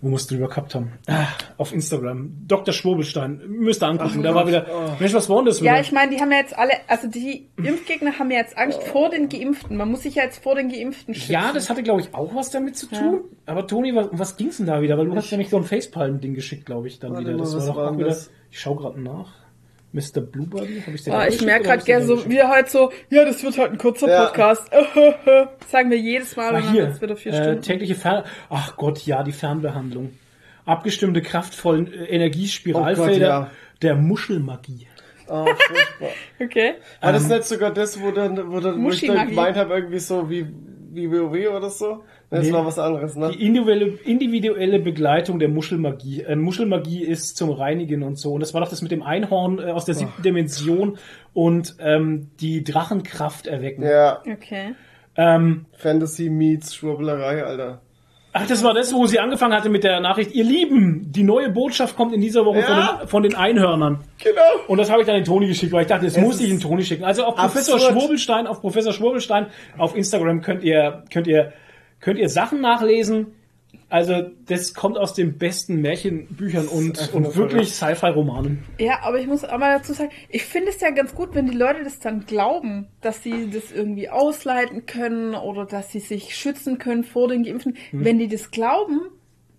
Wo 0.00 0.08
musst 0.08 0.28
du 0.28 0.34
drüber 0.34 0.48
gehabt 0.48 0.74
haben? 0.74 0.94
Ah, 1.06 1.28
auf 1.58 1.72
Instagram. 1.72 2.32
Dr. 2.48 2.74
Schwobelstein. 2.74 3.40
Müsst 3.46 3.84
ihr 3.84 3.86
angucken. 3.86 4.24
da 4.24 4.34
war 4.34 4.48
wieder, 4.48 4.96
Mensch, 4.98 5.14
was 5.14 5.28
war 5.28 5.36
denn 5.36 5.44
das 5.46 5.60
wieder? 5.60 5.74
Ja, 5.76 5.80
ich 5.80 5.92
meine, 5.92 6.10
die 6.12 6.20
haben 6.20 6.32
ja 6.32 6.38
jetzt 6.38 6.58
alle, 6.58 6.72
also 6.88 7.06
die 7.06 7.48
Impfgegner 7.56 8.18
haben 8.18 8.28
ja 8.32 8.38
jetzt 8.38 8.58
Angst 8.58 8.82
vor 8.82 9.10
den 9.10 9.28
Geimpften. 9.28 9.76
Man 9.76 9.88
muss 9.92 10.02
sich 10.02 10.16
ja 10.16 10.24
jetzt 10.24 10.42
vor 10.42 10.56
den 10.56 10.70
Geimpften 10.70 11.14
schützen. 11.14 11.30
ja, 11.30 11.52
das 11.52 11.70
hatte, 11.70 11.84
glaube 11.84 12.00
ich, 12.00 12.12
auch 12.14 12.34
was 12.34 12.50
damit 12.50 12.76
zu 12.76 12.86
tun. 12.88 13.20
Aber 13.46 13.64
Toni, 13.68 13.94
was, 13.94 14.08
um 14.08 14.18
was 14.18 14.36
ging's 14.36 14.56
denn 14.56 14.66
da 14.66 14.82
wieder? 14.82 14.98
Weil 14.98 15.06
du 15.06 15.14
hast 15.14 15.30
nämlich 15.30 15.50
so 15.50 15.58
ein 15.58 15.62
Facepalm-Ding 15.64 16.34
geschickt, 16.34 16.66
glaube 16.66 16.88
ich, 16.88 16.98
dann 16.98 17.12
Warte 17.12 17.24
wieder. 17.26 17.36
mal, 17.36 17.44
Das 17.44 17.54
was 17.54 17.68
war 17.68 17.74
doch 17.76 17.92
auch 17.92 17.96
wieder, 17.96 18.08
das? 18.08 18.28
Ich 18.52 18.60
schau 18.60 18.76
gerade 18.76 19.00
nach. 19.00 19.32
Mr. 19.92 20.20
Blueberry? 20.22 20.82
Hab 20.86 20.94
ich 20.94 21.06
Ah, 21.12 21.24
da 21.24 21.28
ich 21.28 21.42
merke 21.42 21.64
gerade 21.64 21.82
gerne 21.84 22.06
so, 22.06 22.28
wir 22.30 22.48
halt 22.48 22.70
so, 22.70 22.90
ja, 23.10 23.24
das 23.26 23.42
wird 23.42 23.58
halt 23.58 23.72
ein 23.72 23.78
kurzer 23.78 24.08
Ja. 24.08 24.24
Podcast. 24.26 24.70
Sagen 25.68 25.90
wir 25.90 25.98
jedes 25.98 26.34
Mal 26.36 26.54
Ah, 26.54 26.58
hier, 26.70 26.86
wird's 26.86 27.02
wieder 27.02 27.16
vier 27.16 27.32
äh, 27.32 27.42
Stunden. 27.42 27.62
tägliche 27.62 27.94
Fern... 27.94 28.24
Ach 28.48 28.76
Gott, 28.76 29.04
ja, 29.04 29.22
die 29.22 29.32
Fernbehandlung. 29.32 30.12
Abgestimmte, 30.64 31.20
kraftvollen 31.20 31.92
äh, 31.92 32.04
Energiespiralfelder 32.06 33.38
Oh 33.38 33.40
Gott, 33.42 33.48
ja. 33.48 33.50
der 33.82 33.96
Muschelmagie. 33.96 34.86
Oh, 35.28 35.44
furchtbar. 35.44 36.08
Okay. 36.40 36.74
War 37.00 37.12
das 37.12 37.28
nicht 37.28 37.44
sogar 37.44 37.72
das, 37.72 38.00
wo 38.00 38.10
dann, 38.12 38.50
wo 38.50 38.60
dann, 38.60 38.82
wo 38.82 38.90
ich 38.90 39.06
dann 39.06 39.28
gemeint 39.28 39.56
habe, 39.56 39.74
irgendwie 39.74 39.98
so 39.98 40.28
wie, 40.30 40.46
wie 40.92 41.10
WoW 41.10 41.54
oder 41.56 41.70
so? 41.70 42.02
Das 42.32 42.46
Nee. 42.46 42.52
war 42.52 42.64
was 42.66 42.78
anderes, 42.78 43.14
ne? 43.14 43.30
Die 43.30 43.44
individuelle, 43.46 43.86
individuelle 44.04 44.78
Begleitung 44.78 45.38
der 45.38 45.48
Muschelmagie. 45.50 46.22
Äh, 46.22 46.34
Muschelmagie 46.34 47.04
ist 47.04 47.36
zum 47.36 47.50
Reinigen 47.50 48.02
und 48.02 48.18
so. 48.18 48.32
Und 48.32 48.40
das 48.40 48.54
war 48.54 48.62
doch 48.62 48.70
das 48.70 48.80
mit 48.82 48.90
dem 48.90 49.02
Einhorn 49.02 49.58
äh, 49.58 49.70
aus 49.70 49.84
der 49.84 49.94
siebten 49.94 50.22
Dimension 50.22 50.96
und 51.34 51.76
ähm, 51.78 52.30
die 52.40 52.64
Drachenkraft 52.64 53.46
erwecken. 53.46 53.84
Ja, 53.84 54.20
Okay. 54.22 54.74
Ähm, 55.14 55.66
Fantasy 55.76 56.30
meets 56.30 56.74
Schwurblerei, 56.74 57.44
Alter. 57.44 57.82
ach, 58.32 58.46
das 58.46 58.64
war 58.64 58.72
das, 58.72 58.94
wo 58.94 59.04
sie 59.04 59.18
angefangen 59.20 59.52
hatte 59.52 59.68
mit 59.68 59.84
der 59.84 60.00
Nachricht, 60.00 60.34
ihr 60.34 60.44
Lieben, 60.44 61.12
die 61.12 61.22
neue 61.22 61.50
Botschaft 61.50 61.96
kommt 61.96 62.14
in 62.14 62.22
dieser 62.22 62.46
Woche 62.46 62.60
Ja. 62.60 62.64
von, 62.64 62.76
den, 63.00 63.08
von 63.08 63.22
den 63.24 63.34
Einhörnern. 63.34 63.98
Genau. 64.24 64.40
Und 64.68 64.78
das 64.78 64.90
habe 64.90 65.02
ich 65.02 65.06
dann 65.06 65.16
den 65.16 65.24
Toni 65.26 65.48
geschickt, 65.48 65.70
weil 65.70 65.82
ich 65.82 65.88
dachte, 65.88 66.06
das 66.06 66.16
muss 66.16 66.40
ich 66.40 66.50
ist 66.50 66.52
den 66.52 66.60
Toni 66.66 66.82
schicken. 66.82 67.04
Also 67.04 67.24
auf 67.24 67.34
Professor. 67.36 67.78
Schwurbelstein, 67.78 68.46
auf 68.46 68.62
Professor 68.62 68.94
Schwurbelstein 68.94 69.48
auf 69.76 69.94
Instagram 69.94 70.40
könnt 70.40 70.64
ihr, 70.64 71.02
könnt 71.12 71.26
ihr, 71.26 71.52
könnt 72.02 72.18
ihr 72.18 72.28
Sachen 72.28 72.60
nachlesen. 72.60 73.28
Also 73.88 74.22
das 74.46 74.74
kommt 74.74 74.98
aus 74.98 75.14
den 75.14 75.38
besten 75.38 75.80
Märchenbüchern 75.80 76.66
und, 76.66 77.12
und 77.14 77.36
wirklich 77.36 77.74
Sci-Fi-Romanen. 77.74 78.64
Ja, 78.78 79.00
aber 79.02 79.18
ich 79.18 79.26
muss 79.26 79.44
auch 79.44 79.58
mal 79.58 79.78
dazu 79.78 79.92
sagen, 79.92 80.10
ich 80.28 80.44
finde 80.44 80.70
es 80.70 80.80
ja 80.80 80.90
ganz 80.90 81.14
gut, 81.14 81.34
wenn 81.34 81.46
die 81.46 81.56
Leute 81.56 81.84
das 81.84 81.98
dann 81.98 82.24
glauben, 82.26 82.88
dass 83.00 83.22
sie 83.22 83.50
das 83.50 83.70
irgendwie 83.70 84.08
ausleiten 84.08 84.86
können 84.86 85.34
oder 85.34 85.64
dass 85.64 85.90
sie 85.90 86.00
sich 86.00 86.34
schützen 86.36 86.78
können 86.78 87.04
vor 87.04 87.28
den 87.28 87.44
Geimpften. 87.44 87.76
Hm. 87.90 88.04
Wenn 88.04 88.18
die 88.18 88.28
das 88.28 88.50
glauben, 88.50 89.00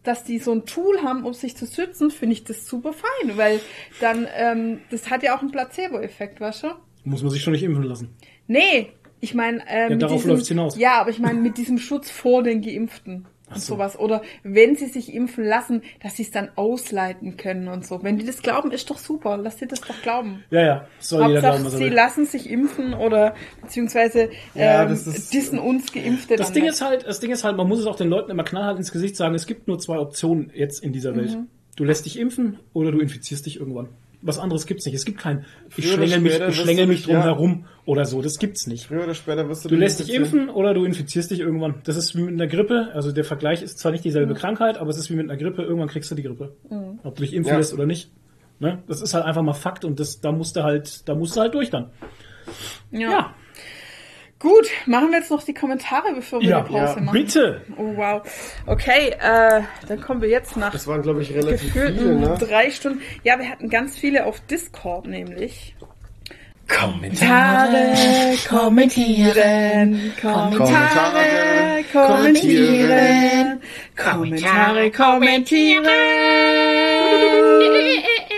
dass 0.03 0.24
die 0.24 0.40
so 0.40 0.52
ein 0.52 0.65
Tool 0.65 1.02
haben, 1.03 1.26
um 1.26 1.34
sich 1.34 1.56
zu 1.56 1.65
schützen, 1.65 2.11
finde 2.11 2.34
ich 2.34 2.44
das 2.44 2.68
super 2.68 2.94
fein, 2.94 3.38
weil 3.38 3.60
dann, 3.99 4.28
ähm, 4.36 4.80
das 4.91 5.10
hat 5.10 5.24
ja 5.24 5.36
auch 5.36 5.41
einen 5.41 5.52
Placebo-Effekt, 5.52 6.41
weißt 6.41 6.64
du? 6.64 6.68
Muss 7.03 7.22
man 7.22 7.32
sich 7.32 7.41
schon 7.41 7.53
nicht 7.53 7.64
impfen 7.64 7.84
lassen. 7.84 8.15
Nee, 8.48 8.91
ich 9.24 9.34
meine, 9.34 9.64
ähm, 9.68 9.90
mit 9.94 10.02
darauf 10.02 10.18
diesem- 10.18 10.32
läuft's 10.32 10.48
hinaus. 10.50 10.78
Ja, 10.78 11.00
aber 11.02 11.10
ich 11.10 11.20
meine 11.20 11.40
mit 11.40 11.58
diesem 11.58 11.78
Schutz 11.78 12.10
vor 12.12 12.44
den 12.44 12.62
Geimpften 12.62 13.26
und 13.50 13.60
so. 13.62 13.76
sowas. 13.76 13.98
Oder 14.00 14.22
wenn 14.44 14.76
sie 14.76 14.88
sich 14.88 15.14
impfen 15.14 15.44
lassen, 15.44 15.82
dass 16.02 16.16
sie 16.18 16.24
es 16.24 16.32
dann 16.32 16.50
ausleiten 16.56 17.38
können 17.38 17.68
und 17.68 17.86
so. 17.86 18.02
Wenn 18.04 18.18
die 18.18 18.26
das 18.26 18.41
glauben, 18.41 18.72
ist 18.72 18.90
doch 18.90 18.98
super. 18.98 19.38
Lass 19.38 19.60
sie 19.60 19.68
das 19.68 19.82
doch 19.82 20.02
glauben. 20.02 20.44
Ja, 20.50 20.62
ja, 20.62 20.88
soll 21.00 21.28
jeder 21.28 21.40
glauben, 21.40 21.45
Hauptsache, 21.64 21.66
was 21.66 21.74
er 21.74 21.78
sie 21.80 21.86
will. 21.86 21.94
lassen 21.94 22.26
sich 22.26 22.50
impfen 22.50 22.94
oder 22.94 23.36
beziehungsweise 23.62 24.30
Ja, 24.56 24.84
ähm, 24.84 24.90
das 24.90 25.08
ist- 25.08 25.34
dissen 25.34 25.60
uns 25.60 25.91
Geimpfte 25.94 26.36
Das 26.36 26.52
Ding 26.52 26.64
nicht. 26.64 26.74
ist 26.74 26.82
halt, 26.82 27.06
das 27.08 27.20
Ding 27.20 27.32
ist 27.32 27.44
halt, 27.44 27.56
man 27.58 27.68
muss 27.68 27.80
es 27.80 27.86
auch 27.86 27.95
den 27.95 28.10
Leuten 28.10 28.32
immer 28.32 28.44
knallhart 28.44 28.78
ins 28.78 28.91
Gesicht 28.91 29.16
sagen, 29.16 29.36
es 29.36 29.45
gibt 29.45 29.68
nur 29.68 29.80
zwei 29.80 30.00
Optionen 30.00 30.52
jetzt 30.56 30.84
in 30.84 30.91
dieser 30.94 31.16
Welt. 31.16 31.32
Mhm. 31.32 31.48
Du 31.76 31.84
lässt 31.86 32.06
dich 32.06 32.20
impfen 32.20 32.60
oder 32.74 32.91
du 32.91 33.00
infizierst 33.00 33.45
dich 33.45 33.60
irgendwann. 33.60 33.90
Was 34.26 34.40
anderes 34.40 34.66
gibt's 34.66 34.86
nicht. 34.86 34.95
Es 34.95 35.04
gibt 35.04 35.20
kein, 35.20 35.45
ich 35.76 35.91
schlängel 35.91 36.22
mich, 36.22 36.40
ich 36.40 36.56
schlängel 36.56 36.88
mich 36.88 37.04
drum 37.04 37.16
ja. 37.16 37.24
herum 37.24 37.66
oder 37.86 38.06
so. 38.06 38.22
Das 38.22 38.40
gibt's 38.40 38.68
nicht. 38.68 38.88
Früher 38.88 39.04
oder 39.04 39.14
später 39.14 39.50
wirst 39.50 39.66
du 39.66 39.70
Du 39.70 39.76
lässt 39.76 40.00
dich 40.00 40.14
impfen 40.14 40.50
oder 40.50 40.74
du 40.74 40.86
infizierst 40.86 41.30
dich 41.30 41.41
irgendwann. 41.41 41.82
Das 41.84 41.98
ist 41.98 42.16
wie 42.16 42.22
mit 42.22 42.34
einer 42.34 42.48
Grippe. 42.48 42.90
Also 42.94 43.12
der 43.12 43.26
Vergleich 43.26 43.62
ist 43.62 43.80
zwar 43.80 43.91
nicht 43.91 44.06
dieselbe 44.06 44.34
Krankheit, 44.34 44.78
aber 44.78 44.90
es 44.90 44.98
ist 44.98 45.10
wie 45.12 45.16
mit 45.16 45.30
einer 45.30 45.38
Grippe. 45.38 45.64
Irgendwann 45.64 45.90
kriegst 45.90 46.10
du 46.10 46.16
die 46.16 46.24
Grippe. 46.24 46.56
Ob 47.04 47.16
du 47.16 47.22
dich 47.24 47.34
impfen 47.34 47.52
Ja. 47.52 47.58
lässt 47.58 47.74
oder 47.74 47.86
nicht. 47.86 48.12
Ne? 48.60 48.82
Das 48.88 49.02
ist 49.02 49.14
halt 49.14 49.26
einfach 49.26 49.41
mal 49.41 49.54
Fakt 49.54 49.84
und 49.84 50.00
das, 50.00 50.22
da 50.22 50.32
musst 50.32 50.56
du 50.56 50.64
halt, 50.64 51.08
da 51.10 51.16
musst 51.16 51.36
du 51.36 51.41
halt 51.41 51.54
durch 51.54 51.70
dann. 51.70 51.90
Ja. 52.91 53.00
Ja, 53.12 53.36
Gut, 54.44 54.68
machen 54.88 55.11
wir 55.11 55.20
jetzt 55.20 55.32
noch 55.32 55.41
die 55.41 55.53
Kommentare, 55.53 56.14
bevor 56.14 56.41
wir 56.41 56.49
ja, 56.49 56.57
eine 56.57 56.68
Pause 56.68 56.99
machen. 56.99 57.14
bitte. 57.14 57.61
Oh 57.78 57.95
wow. 57.95 58.22
Okay, 58.65 59.15
äh, 59.18 59.61
dann 59.88 60.02
kommen 60.02 60.22
wir 60.22 60.28
jetzt 60.28 60.57
nach 60.57 60.74
Das 60.74 60.86
waren, 60.86 61.02
glaube 61.02 61.22
ich, 61.22 61.34
relativ 61.34 61.72
viele, 61.72 62.15
ne? 62.15 62.36
drei 62.38 62.70
Stunden. 62.70 63.02
Ja, 63.24 63.40
wir 63.40 63.49
hatten 63.49 63.70
ganz 63.70 63.98
viele 63.98 64.26
auf 64.26 64.41
Discord 64.41 65.07
nämlich. 65.07 65.78
Kommentar. 66.68 67.70
kommentieren, 68.49 70.11
Kommentare, 70.22 71.86
kommentieren, 71.94 73.61
Kommentare, 73.95 74.91
kommentieren. 74.91 75.86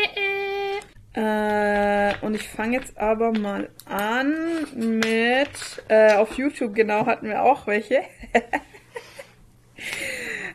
Äh, 1.16 2.14
und 2.22 2.36
ich 2.36 2.48
fange 2.50 2.78
jetzt 2.78 2.98
aber 2.98 3.32
mal 3.32 3.70
an 3.86 4.36
mit, 4.76 5.50
äh, 5.88 6.14
auf 6.16 6.38
YouTube 6.38 6.76
genau 6.76 7.06
hatten 7.06 7.28
wir 7.28 7.42
auch 7.44 7.68
welche. 7.68 8.02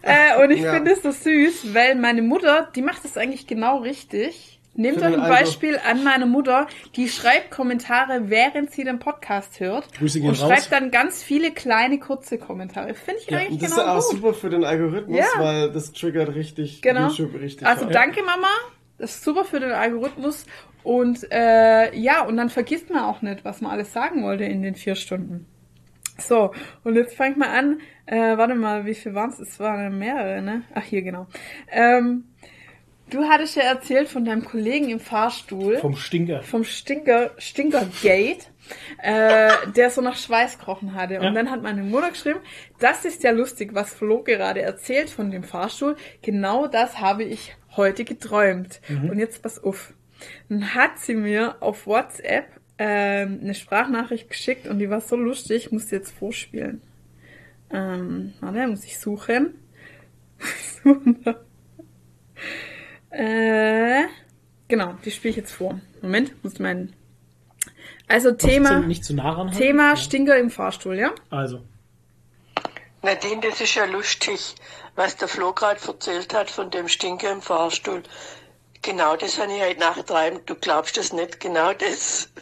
äh, 0.03 0.43
und 0.43 0.51
ich 0.51 0.61
Ja. 0.61 0.75
finde 0.75 0.93
es 0.93 1.03
so 1.03 1.11
süß, 1.11 1.75
weil 1.75 1.95
meine 1.95 2.23
Mutter, 2.23 2.69
die 2.75 2.83
macht 2.83 3.05
es 3.05 3.17
eigentlich 3.17 3.47
genau 3.47 3.79
richtig. 3.79 4.59
Nehmt 4.75 4.99
euch 4.99 5.07
ein 5.07 5.21
Alter. 5.21 5.35
Beispiel 5.35 5.81
an 5.85 6.05
meine 6.05 6.27
Mutter, 6.27 6.69
die 6.95 7.09
schreibt 7.09 7.51
Kommentare, 7.51 8.31
während 8.31 8.71
sie 8.71 8.85
den 8.85 8.99
Podcast 9.01 9.59
hört. 9.61 9.93
Grüße 9.99 10.21
gehen 10.21 10.29
und 10.31 10.41
raus. 10.41 10.49
schreibt 10.49 10.73
dann 10.73 10.91
ganz 10.93 11.23
viele 11.23 11.51
kleine, 11.51 11.99
kurze 11.99 12.39
Kommentare. 12.39 12.95
Finde 12.95 13.21
ich 13.21 13.27
Ja, 13.31 13.39
eigentlich 13.39 13.59
das 13.61 13.71
ist 13.71 13.77
genau 13.77 13.89
ja 13.89 13.99
auch 13.99 14.03
gut. 14.03 14.17
super 14.17 14.33
für 14.35 14.49
den 14.49 14.65
Algorithmus, 14.65 15.19
Ja. 15.19 15.27
weil 15.39 15.73
das 15.73 15.93
triggert 15.93 16.35
richtig 16.35 16.83
Genau. 16.83 17.09
YouTube 17.09 17.35
richtig. 17.41 17.67
Also 17.67 17.87
danke 17.87 18.23
Mama, 18.23 18.47
das 19.01 19.17
ist 19.17 19.25
super 19.25 19.45
für 19.45 19.61
den 19.61 19.73
Algorithmus 19.73 20.47
und 20.83 21.27
äh, 21.33 21.95
ja, 21.97 22.23
und 22.23 22.37
dann 22.37 22.51
vergisst 22.51 22.91
man 22.91 23.03
auch 23.05 23.23
nicht, 23.23 23.45
was 23.45 23.61
man 23.61 23.73
alles 23.73 23.93
sagen 23.93 24.23
wollte 24.23 24.45
in 24.45 24.63
den 24.63 24.75
vier 24.75 24.95
Stunden. 24.95 25.47
So, 26.19 26.53
und 26.85 26.97
jetzt 26.97 27.17
fange 27.17 27.33
ich 27.33 27.37
mal 27.39 27.49
an. 27.49 27.81
Äh, 28.07 28.37
warte 28.37 28.55
mal, 28.55 28.85
wie 28.85 28.95
viel 28.95 29.15
waren 29.15 29.31
es? 29.31 29.39
Es 29.39 29.59
waren 29.59 29.99
mehrere, 29.99 30.43
ne? 30.43 30.63
Ach, 30.75 30.83
hier, 30.83 31.01
genau. 31.03 31.27
Ähm, 31.71 32.25
du 33.09 33.25
hattest 33.25 33.57
ja 33.57 33.63
erzählt 33.63 34.09
von 34.09 34.25
deinem 34.27 34.45
Kollegen 34.45 34.91
im 34.91 35.01
Fahrstuhl 35.01 35.79
Vom 35.79 35.97
Stinker. 35.97 36.43
vom 36.43 36.65
Stinker, 36.65 37.31
Stinkergate, 37.39 38.47
äh, 39.03 39.53
der 39.75 39.91
so 39.91 40.03
nach 40.03 40.17
Schweiß 40.17 40.59
krochen 40.59 40.95
hatte. 40.95 41.19
Und 41.19 41.25
Ja. 41.25 41.31
dann 41.31 41.51
hat 41.51 41.63
meine 41.63 41.83
Mutter 41.83 42.11
geschrieben, 42.11 42.41
das 42.81 43.05
ist 43.07 43.23
ja 43.23 43.31
lustig, 43.31 43.71
was 43.75 43.95
Flo 43.95 44.23
gerade 44.23 44.61
erzählt 44.61 45.09
von 45.09 45.31
dem 45.31 45.43
Fahrstuhl. 45.43 45.97
Genau 46.23 46.67
das 46.67 47.01
habe 47.01 47.25
ich 47.25 47.55
heute 47.77 48.05
geträumt. 48.05 48.81
Und 48.89 49.19
jetzt 49.19 49.43
pass 49.43 49.63
auf. 49.63 49.93
Dann 50.49 50.75
hat 50.75 50.99
sie 50.99 51.15
mir 51.15 51.57
auf 51.61 51.87
WhatsApp 51.87 52.47
ähm, 52.79 53.41
eine 53.43 53.55
Sprachnachricht 53.55 54.29
geschickt 54.31 54.67
und 54.67 54.79
die 54.79 54.89
war 54.89 55.01
so 55.01 55.17
lustig, 55.17 55.67
ich 55.67 55.73
muss 55.73 55.87
die 55.87 55.97
jetzt 55.97 56.13
vorspielen. 56.13 56.81
Ähm, 57.71 58.33
warte, 58.41 58.67
muss 58.67 58.85
ich 58.85 58.99
suchen. 58.99 59.55
äh, 63.11 64.03
genau, 64.69 64.95
die 65.05 65.11
spiele 65.11 65.31
ich 65.31 65.37
jetzt 65.37 65.53
vor. 65.53 65.79
Moment, 66.01 66.43
muss 66.43 66.59
meinen. 66.59 66.95
Also 68.09 68.33
Thema, 68.33 68.81
Nicht 68.81 69.05
zu 69.05 69.15
nah 69.15 69.31
ranhalten. 69.31 69.59
Thema 69.61 69.97
Stinker 69.97 70.39
im 70.39 70.51
Fahrstuhl, 70.51 70.97
ja? 70.97 71.13
Also, 71.29 71.63
Nadine, 73.03 73.41
das 73.41 73.61
ist 73.63 73.75
ja 73.77 73.87
lustig, 73.87 74.55
was 74.95 75.17
der 75.17 75.29
Flo 75.29 75.55
gerade 75.55 75.81
erzählt 75.87 76.35
hat 76.35 76.51
von 76.51 76.71
dem 76.71 76.87
Stinker 76.87 77.31
im 77.31 77.41
Fahrstuhl. 77.41 78.03
Genau 78.83 79.15
das 79.15 79.39
habe 79.39 79.53
ich 79.53 79.61
heute 79.61 79.81
Nacht 79.81 80.07
träumt. 80.07 80.49
Du 80.49 80.55
glaubst 80.55 80.97
das 80.97 81.13
nicht, 81.13 81.39
genau 81.41 81.73
das. 81.75 82.29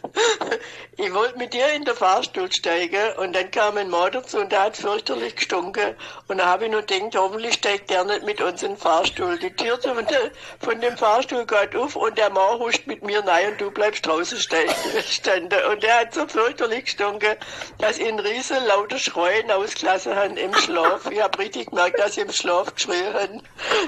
Ich 1.01 1.13
wollte 1.13 1.37
mit 1.37 1.53
dir 1.53 1.71
in 1.71 1.85
den 1.85 1.95
Fahrstuhl 1.95 2.51
steigen 2.51 3.13
und 3.19 3.33
dann 3.33 3.49
kam 3.51 3.77
ein 3.77 3.89
Mann 3.89 4.11
dazu 4.11 4.37
und 4.39 4.51
der 4.51 4.63
hat 4.63 4.75
fürchterlich 4.75 5.33
gestunken. 5.37 5.95
Und 6.27 6.39
da 6.39 6.47
habe 6.47 6.65
ich 6.65 6.71
nur 6.71 6.81
gedacht, 6.81 7.15
hoffentlich 7.15 7.53
steigt 7.53 7.89
der 7.89 8.03
nicht 8.03 8.25
mit 8.25 8.41
uns 8.41 8.63
in 8.63 8.71
den 8.71 8.77
Fahrstuhl. 8.77 9.39
Die 9.39 9.55
Tür 9.55 9.79
von, 9.79 10.81
dem 10.81 10.97
Fahrstuhl 10.97 11.45
geht 11.45 11.73
auf 11.73 11.95
und 11.95 12.17
der 12.17 12.29
Mann 12.29 12.59
huscht 12.59 12.85
mit 12.85 13.01
mir 13.01 13.25
rein 13.25 13.53
und 13.53 13.61
du 13.61 13.71
bleibst 13.71 14.05
draußen 14.05 14.39
ste- 14.39 14.67
stehen. 15.09 15.45
Und 15.71 15.83
der 15.83 16.01
hat 16.01 16.13
so 16.13 16.27
fürchterlich 16.27 16.83
gestunken, 16.83 17.37
dass 17.77 17.97
ich 17.97 18.05
einen 18.05 18.19
riesen 18.19 18.61
lauter 18.65 18.99
Schreien 18.99 19.49
ausgelassen 19.51 20.13
habe 20.13 20.37
im 20.37 20.53
Schlaf. 20.53 21.09
Ich 21.09 21.21
habe 21.21 21.39
richtig 21.39 21.67
gemerkt, 21.69 21.97
dass 21.97 22.17
ich 22.17 22.23
im 22.23 22.31
Schlaf 22.33 22.75
geschrien 22.75 23.13
habe. 23.13 23.41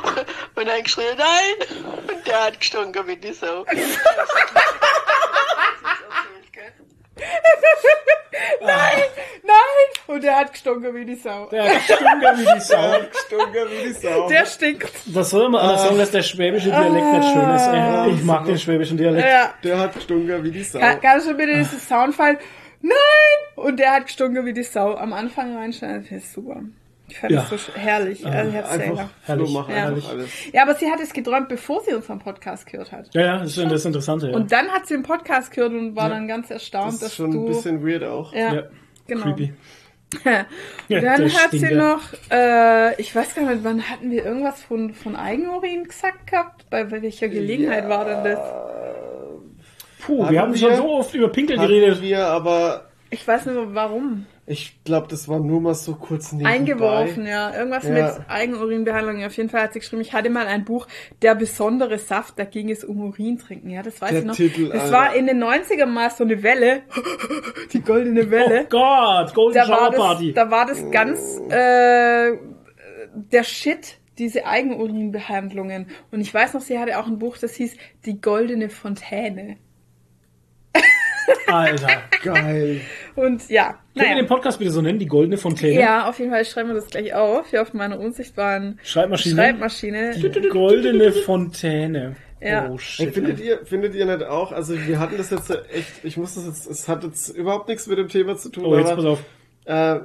Und 0.56 0.65
dann 0.65 0.82
geschrien, 0.84 1.18
nein! 1.18 2.07
Und 2.07 2.26
der 2.26 2.40
hat 2.45 2.59
gestunken 2.59 3.07
wie 3.07 3.15
die 3.15 3.34
Sau. 3.34 3.65
Nein, 8.61 9.03
nein! 9.43 9.88
Und 10.07 10.23
der 10.23 10.38
hat 10.38 10.51
gestunken 10.51 10.93
wie 10.95 11.05
die 11.05 11.15
Sau. 11.15 11.47
Der 11.49 11.80
Stunker 11.80 12.38
wie 12.38 12.45
die 12.55 12.59
Sau. 12.59 12.93
Stunker 13.26 13.69
wie 13.69 13.88
die 13.88 13.93
Sau. 13.93 14.27
Der 14.27 14.45
stinkt. 14.45 14.91
Was 15.07 15.30
soll 15.30 15.49
man 15.49 15.61
anders 15.61 15.84
sagen, 15.84 15.97
dass 15.97 16.11
der 16.11 16.22
schwäbische 16.23 16.69
Dialekt 16.69 17.05
nicht 17.05 17.31
schön 17.31 17.49
ist? 17.49 17.68
Ey, 17.68 18.13
ich 18.13 18.23
mag 18.23 18.45
den 18.45 18.57
schwäbischen 18.57 18.97
Dialekt. 18.97 19.27
Ja. 19.27 19.53
Der 19.63 19.80
hat 19.80 20.01
Stunker 20.01 20.43
wie 20.43 20.51
die 20.51 20.63
Sau. 20.63 20.80
Kann, 20.80 21.01
kannst 21.01 21.27
du 21.27 21.34
bitte 21.35 21.55
dieses 21.55 21.88
Soundfall? 21.88 22.38
Nein! 22.81 22.95
Und 23.55 23.80
der 23.80 23.91
hat 23.91 24.07
gestunken 24.07 24.45
wie 24.45 24.53
die 24.53 24.63
Sau. 24.63 24.95
Am 24.95 25.13
Anfang 25.13 25.55
reinschneiden, 25.55 26.07
das 26.09 26.23
ist 26.23 26.34
super. 26.34 26.61
Ich 27.12 27.20
fand 27.20 27.34
Ja. 27.34 27.46
das 27.50 27.66
so 27.66 27.74
herrlich. 27.76 28.26
Also 28.26 28.50
ich 28.52 28.56
hab's 28.56 28.70
Einfach. 28.70 29.10
Herrlich, 29.26 29.50
Flo 29.50 29.60
macht 29.60 29.70
Ja. 29.70 29.86
alles. 29.86 30.06
Ja, 30.54 30.62
aber 30.64 30.76
sie 30.76 30.90
hat 30.90 31.00
es 31.02 31.12
geträumt, 31.12 31.50
bevor 31.50 31.82
sie 31.84 31.94
unseren 31.94 32.20
Podcast 32.20 32.66
gehört 32.66 32.92
hat. 32.94 33.14
Ja, 33.14 33.22
ja, 33.22 33.38
das 33.40 33.58
ist 33.58 33.70
das 33.70 33.86
Interessante. 33.86 34.30
Ja. 34.30 34.36
Und 34.36 34.50
dann 34.52 34.70
hat 34.70 34.88
sie 34.88 34.94
den 34.94 35.04
Podcast 35.04 35.52
gehört 35.52 35.74
und 35.74 35.96
war 35.96 36.08
dann 36.10 36.28
ganz 36.30 36.50
erstaunt, 36.50 36.94
Das 36.94 37.00
dass 37.00 37.10
ist 37.10 37.16
schon 37.16 37.32
du. 37.32 37.42
ein 37.42 37.46
bisschen 37.48 37.86
weird 37.86 38.04
auch. 38.06 38.34
ja, 38.34 38.54
ja, 38.54 38.64
genau. 39.08 39.24
creepy. 39.24 39.54
Ja, 40.24 40.46
Ja, 40.88 41.00
dann 41.02 41.34
hat 41.34 41.52
sie 41.52 41.74
noch, 41.76 42.00
äh, 42.32 42.96
ich 43.02 43.14
weiß 43.14 43.36
gar 43.36 43.44
nicht, 43.52 43.64
wann 43.66 43.90
hatten 43.90 44.10
wir 44.10 44.24
irgendwas 44.26 44.62
von, 44.62 44.94
von 44.94 45.16
Eigenurin 45.18 45.84
gesagt 45.84 46.28
gehabt? 46.32 46.70
Bei 46.70 46.90
welcher 46.92 47.28
Gelegenheit 47.28 47.90
war 47.90 48.06
denn 48.06 48.24
das? 48.24 48.40
Puh, 50.06 50.24
Hatten 50.24 50.34
wir 50.34 50.42
haben 50.42 50.54
wir- 50.54 50.60
schon 50.60 50.76
so 50.78 50.90
oft 50.92 51.14
über 51.14 51.28
Pinkel 51.30 51.58
geredet. 51.58 52.02
wir 52.02 52.26
aber, 52.26 52.86
Ich 53.10 53.28
weiß 53.28 53.46
nicht 53.48 53.58
warum. 53.74 54.26
Ich 54.52 54.84
glaube, 54.84 55.07
das 55.07 55.30
war 55.30 55.40
nur 55.40 55.61
mal 55.61 55.73
so 55.73 55.95
kurz 55.95 56.32
nebenbei. 56.34 56.52
Eingeworfen, 56.52 57.26
ja. 57.26 57.53
Irgendwas 57.56 57.86
Ja. 57.86 57.90
mit 58.18 58.30
Eigenurinbehandlung. 58.30 59.23
Auf 59.23 59.38
jeden 59.38 59.49
Fall 59.49 59.61
hat 59.64 59.73
sie 59.73 59.80
geschrieben, 59.80 60.02
ich 60.02 60.11
hatte 60.14 60.30
mal 60.30 60.45
ein 60.48 60.65
Buch, 60.65 60.88
Der 61.22 61.36
besondere 61.36 61.98
Saft, 61.98 62.38
da 62.38 62.44
ging 62.44 62.69
es 62.69 62.84
um 62.84 62.99
Urin 63.02 63.38
trinken. 63.38 63.69
Ja, 63.69 63.82
das 63.82 64.02
weiß 64.02 64.10
Der 64.11 64.19
ich 64.19 64.26
noch. 64.26 64.36
Titel, 64.36 64.69
das 64.69 64.82
Alter. 64.84 64.94
war 64.94 65.15
in 65.15 65.28
den 65.28 65.41
90ern 65.41 65.86
mal 65.86 66.10
so 66.11 66.23
eine 66.26 66.44
Welle. 66.44 66.82
Die 67.73 67.82
goldene 67.82 68.30
Welle. 68.30 68.65
Oh 68.65 68.69
Gott, 68.69 69.34
Golden 69.34 69.57
da, 69.57 69.65
Shower 69.65 69.90
das, 69.91 69.99
Party. 69.99 70.34
da 70.34 70.52
war 70.52 70.65
das 70.65 70.91
ganz 70.91 71.40
äh, 71.49 72.38
der 73.14 73.44
Shit, 73.44 73.98
diese 74.18 74.45
Eigenurinbehandlungen. 74.45 75.88
Und 76.11 76.22
ich 76.22 76.34
weiß 76.34 76.53
noch, 76.53 76.61
sie 76.61 76.78
hatte 76.78 76.99
auch 76.99 77.07
ein 77.07 77.18
Buch, 77.19 77.38
das 77.38 77.53
hieß 77.56 77.76
Die 78.06 78.19
goldene 78.19 78.69
Fontäne. 78.69 79.57
Alter. 81.48 81.88
Geil. 82.23 82.81
Und 83.15 83.49
ja, 83.49 83.65
Können 83.68 83.77
wir 83.93 84.03
naja. 84.03 84.15
den 84.15 84.27
Podcast 84.27 84.60
bitte 84.60 84.72
so 84.72 84.81
nennen? 84.81 84.99
Die 84.99 85.06
goldene 85.07 85.38
Fontäne? 85.38 85.80
Ja, 85.80 86.07
auf 86.10 86.18
jeden 86.19 86.31
Fall 86.31 86.45
schreiben 86.45 86.69
wir 86.69 86.76
das 86.76 86.88
gleich 86.88 87.14
auf, 87.14 87.49
hier 87.49 87.61
auf 87.61 87.73
meiner 87.73 87.99
unsichtbaren 87.99 88.80
Schreibmaschine. 88.84 89.35
Schreibmaschine. 89.35 90.11
Die 90.18 90.49
goldene 90.49 91.11
Fontäne. 91.11 92.15
Ja. 92.39 92.68
Oh 92.69 92.73
Ey, 92.73 92.80
shit. 92.80 93.14
findet 93.14 93.39
ihr, 93.39 93.65
findet 93.65 93.93
ihr 93.95 94.06
nicht 94.06 94.23
auch, 94.23 94.52
also 94.52 94.73
wir 94.88 94.99
hatten 94.99 95.18
das 95.18 95.30
jetzt 95.30 95.52
echt, 95.73 96.03
ich 96.03 96.18
muss 96.18 96.34
das 96.35 96.45
jetzt, 96.48 96.68
es 96.69 96.88
hat 96.88 97.03
jetzt 97.03 97.30
überhaupt 97.30 97.68
nichts 97.68 97.85
mit 97.85 97.99
dem 97.99 98.07
Thema 98.07 98.35
zu 98.35 98.49
tun, 98.49 98.65
Oh, 98.65 98.77
jetzt 98.77 98.95
pass 98.95 99.06
auf. 99.06 99.19
äh, 99.65 99.99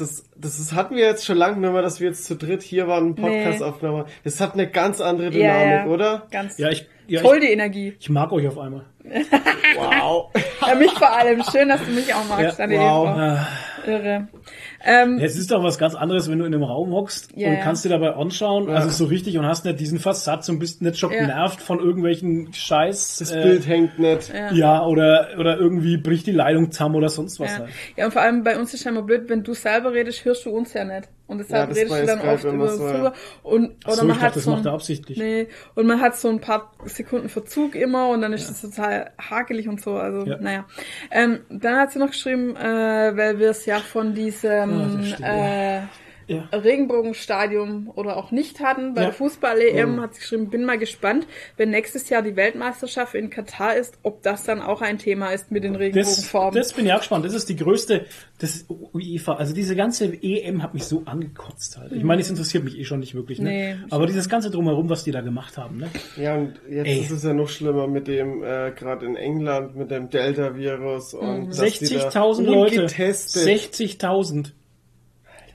das, 0.00 0.24
das 0.36 0.58
ist, 0.58 0.74
hatten 0.74 0.96
wir 0.96 1.04
jetzt 1.04 1.26
schon 1.26 1.36
lange 1.36 1.58
nicht 1.58 1.72
mehr, 1.72 1.82
dass 1.82 2.00
wir 2.00 2.08
jetzt 2.08 2.24
zu 2.24 2.36
dritt 2.36 2.62
hier 2.62 2.88
waren 2.88 3.08
und 3.08 3.18
einen 3.18 3.28
Podcast 3.28 3.82
Nee. 3.82 4.04
Das 4.24 4.40
hat 4.40 4.54
eine 4.54 4.68
ganz 4.68 5.00
andere 5.00 5.26
Ja, 5.28 5.30
Dynamik, 5.30 5.86
ja. 5.86 5.86
oder? 5.86 6.26
Ganz 6.30 6.58
Ja, 6.58 6.70
ich, 6.70 6.86
ja, 7.06 7.20
voll 7.20 7.38
ich, 7.38 7.46
die 7.46 7.52
Energie. 7.52 7.94
ich 7.98 8.08
mag 8.10 8.32
euch 8.32 8.46
auf 8.48 8.58
einmal. 8.58 8.84
Wow. 9.76 10.30
Ja, 10.66 10.74
mich 10.74 10.90
vor 10.92 11.12
allem. 11.12 11.42
Schön, 11.52 11.68
dass 11.68 11.84
du 11.84 11.90
mich 11.92 12.12
auch 12.12 12.26
magst, 12.28 12.58
Ja, 12.58 12.68
wow. 12.70 13.38
Irre. 13.88 14.28
Ähm, 14.84 15.18
Es 15.20 15.36
ist 15.36 15.50
doch 15.50 15.62
was 15.64 15.78
ganz 15.78 15.94
anderes, 15.94 16.30
wenn 16.30 16.38
du 16.38 16.44
in 16.44 16.54
einem 16.54 16.62
Raum 16.62 16.92
hockst 16.92 17.30
Ja, 17.34 17.48
und 17.48 17.54
ja. 17.54 17.60
kannst 17.62 17.84
dir 17.84 17.88
dabei 17.88 18.14
anschauen, 18.14 18.68
also 18.70 18.88
so 18.90 19.06
richtig 19.06 19.36
und 19.38 19.46
hast 19.46 19.64
nicht 19.64 19.80
diesen 19.80 19.98
Versatz 19.98 20.48
und 20.48 20.58
bist 20.58 20.82
nicht 20.82 20.98
schon 20.98 21.10
Ja. 21.12 21.20
genervt 21.20 21.60
von 21.60 21.78
irgendwelchen 21.80 22.52
Scheiß. 22.52 23.16
Das 23.18 23.32
äh, 23.32 23.42
Bild 23.42 23.66
hängt 23.66 23.98
nicht. 23.98 24.32
Ja, 24.52 24.84
oder, 24.84 25.28
oder 25.38 25.58
irgendwie 25.58 25.96
bricht 25.96 26.26
die 26.26 26.32
Leitung 26.32 26.70
zusammen 26.70 26.94
oder 26.96 27.08
sonst 27.08 27.40
was 27.40 27.50
ja. 27.52 27.58
halt. 27.60 27.70
ja, 27.96 28.04
und 28.04 28.12
vor 28.12 28.22
allem 28.22 28.44
bei 28.44 28.58
uns 28.58 28.74
ist 28.74 28.84
ja 28.84 28.90
immer 28.90 29.02
blöd, 29.02 29.28
wenn 29.28 29.42
du 29.42 29.54
selber 29.54 29.92
redest, 29.92 30.24
hörst 30.24 30.44
du 30.46 30.50
uns 30.50 30.72
ja 30.74 30.84
nicht. 30.84 31.08
Und 31.28 31.38
deshalb 31.38 31.68
Ja, 31.68 31.74
redest 31.74 32.00
du 32.00 32.06
dann 32.06 32.20
oft 32.20 32.44
über 32.44 32.68
so, 32.68 32.82
uns 32.84 32.90
ja. 32.92 32.96
drüber. 32.96 33.12
Und, 33.42 33.86
oder 33.86 33.96
so, 33.96 34.04
man 34.06 34.16
ich 34.16 34.22
hat 34.22 34.28
dachte, 34.28 34.34
das 34.36 34.44
so 34.44 34.50
macht 34.50 34.60
ein, 34.60 34.66
er 34.66 34.72
absichtlich. 34.72 35.18
Nee, 35.18 35.48
und 35.74 35.86
man 35.86 36.00
hat 36.00 36.16
so 36.16 36.28
ein 36.28 36.40
paar 36.40 36.72
Sekunden 36.86 37.28
Verzug 37.28 37.74
immer 37.74 38.08
und 38.08 38.22
dann 38.22 38.32
ist 38.32 38.48
es 38.50 38.62
total 38.62 39.12
hakelig 39.20 39.68
und 39.68 39.80
so. 39.80 39.96
Also, 39.96 40.24
Ja. 40.24 40.38
naja. 40.38 40.64
Ähm, 41.10 41.40
dann 41.50 41.76
hat 41.76 41.92
sie 41.92 41.98
noch 41.98 42.08
geschrieben, 42.10 42.56
äh, 42.56 43.14
weil 43.16 43.38
wir 43.38 43.50
es 43.50 43.66
ja 43.66 43.78
von 43.78 44.14
diesem 44.14 45.04
stimmt, 45.04 45.20
äh, 45.22 45.80
Ja. 46.28 46.48
Regenbogenstadium 46.52 47.90
oder 47.94 48.16
auch 48.16 48.30
nicht 48.30 48.60
hatten. 48.60 48.94
Bei 48.94 49.00
Ja. 49.00 49.06
der 49.08 49.14
Fußball-EM 49.14 50.00
hat 50.00 50.14
sie 50.14 50.20
geschrieben, 50.20 50.50
bin 50.50 50.64
mal 50.64 50.78
gespannt, 50.78 51.26
wenn 51.56 51.70
nächstes 51.70 52.08
Jahr 52.10 52.22
die 52.22 52.36
Weltmeisterschaft 52.36 53.14
in 53.14 53.30
Katar 53.30 53.76
ist, 53.76 53.98
ob 54.02 54.22
das 54.22 54.44
dann 54.44 54.60
auch 54.60 54.82
ein 54.82 54.98
Thema 54.98 55.30
ist 55.32 55.50
mit 55.50 55.64
den 55.64 55.72
Das, 55.72 55.80
Regenbogenfarben. 55.80 56.54
das 56.60 56.72
bin 56.74 56.86
ich 56.86 56.92
auch 56.92 56.98
gespannt. 56.98 57.24
Das 57.24 57.34
ist 57.34 57.48
die 57.48 57.56
größte, 57.56 58.04
das 58.40 58.56
ist 58.56 58.66
UEFA. 58.92 59.34
Also 59.36 59.54
diese 59.54 59.74
ganze 59.74 60.04
EM 60.22 60.62
hat 60.62 60.74
mich 60.74 60.84
so 60.84 61.02
angekotzt 61.06 61.78
halt. 61.78 61.92
Ich 61.92 62.04
meine, 62.04 62.20
es 62.20 62.28
interessiert 62.30 62.62
mich 62.64 62.78
eh 62.78 62.84
schon 62.84 63.00
nicht 63.00 63.14
wirklich, 63.14 63.38
ne? 63.40 63.48
Nee, 63.48 63.76
Aber 63.90 64.06
dieses 64.06 64.28
ganze 64.28 64.50
drumherum, 64.50 64.88
was 64.90 65.04
die 65.04 65.10
da 65.12 65.22
gemacht 65.22 65.56
haben, 65.56 65.78
ne? 65.78 65.88
Ja, 66.16 66.34
und 66.36 66.54
jetzt 66.68 66.86
Ey. 66.86 66.98
ist 67.00 67.10
es 67.10 67.22
ja 67.24 67.32
noch 67.32 67.48
schlimmer 67.48 67.86
mit 67.88 68.06
dem, 68.06 68.42
äh, 68.42 68.70
gerade 68.72 69.06
in 69.06 69.16
England, 69.16 69.76
mit 69.76 69.90
dem 69.90 70.10
Delta-Virus 70.10 71.14
Mhm. 71.14 71.18
und 71.20 71.48
dass 71.58 71.78
die 71.78 71.94
da 71.94 72.10
60.000 72.10 72.46
Leute, 72.46 72.80
ungetestet 72.82 73.42
60.000 73.44 74.52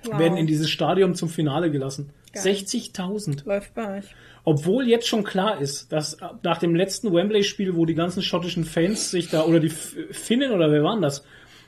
Wow. 0.06 0.20
werden 0.20 0.38
in 0.38 0.48
dieses 0.48 0.70
Stadion 0.70 1.16
zum 1.16 1.30
Finale 1.30 1.72
gelassen. 1.72 2.10
60.000. 2.36 3.46
Läuft 3.46 3.74
bei 3.74 3.98
euch. 4.00 4.06
Obwohl 4.44 4.88
jetzt 4.88 5.08
schon 5.08 5.24
klar 5.24 5.62
ist, 5.62 5.92
dass 5.92 6.18
nach 6.44 6.58
dem 6.58 6.76
letzten 6.76 7.14
Wembley-Spiel, 7.14 7.76
wo 7.76 7.86
die 7.86 7.96
ganzen 7.96 8.22
schottischen 8.22 8.66
Fans 8.66 9.12
sich 9.12 9.30
da, 9.30 9.44
oder 9.44 9.60
die 9.60 9.70
Finnen, 9.70 10.52
oder 10.52 10.70
wer 10.72 10.84
waren 10.84 11.02
das? 11.02 11.24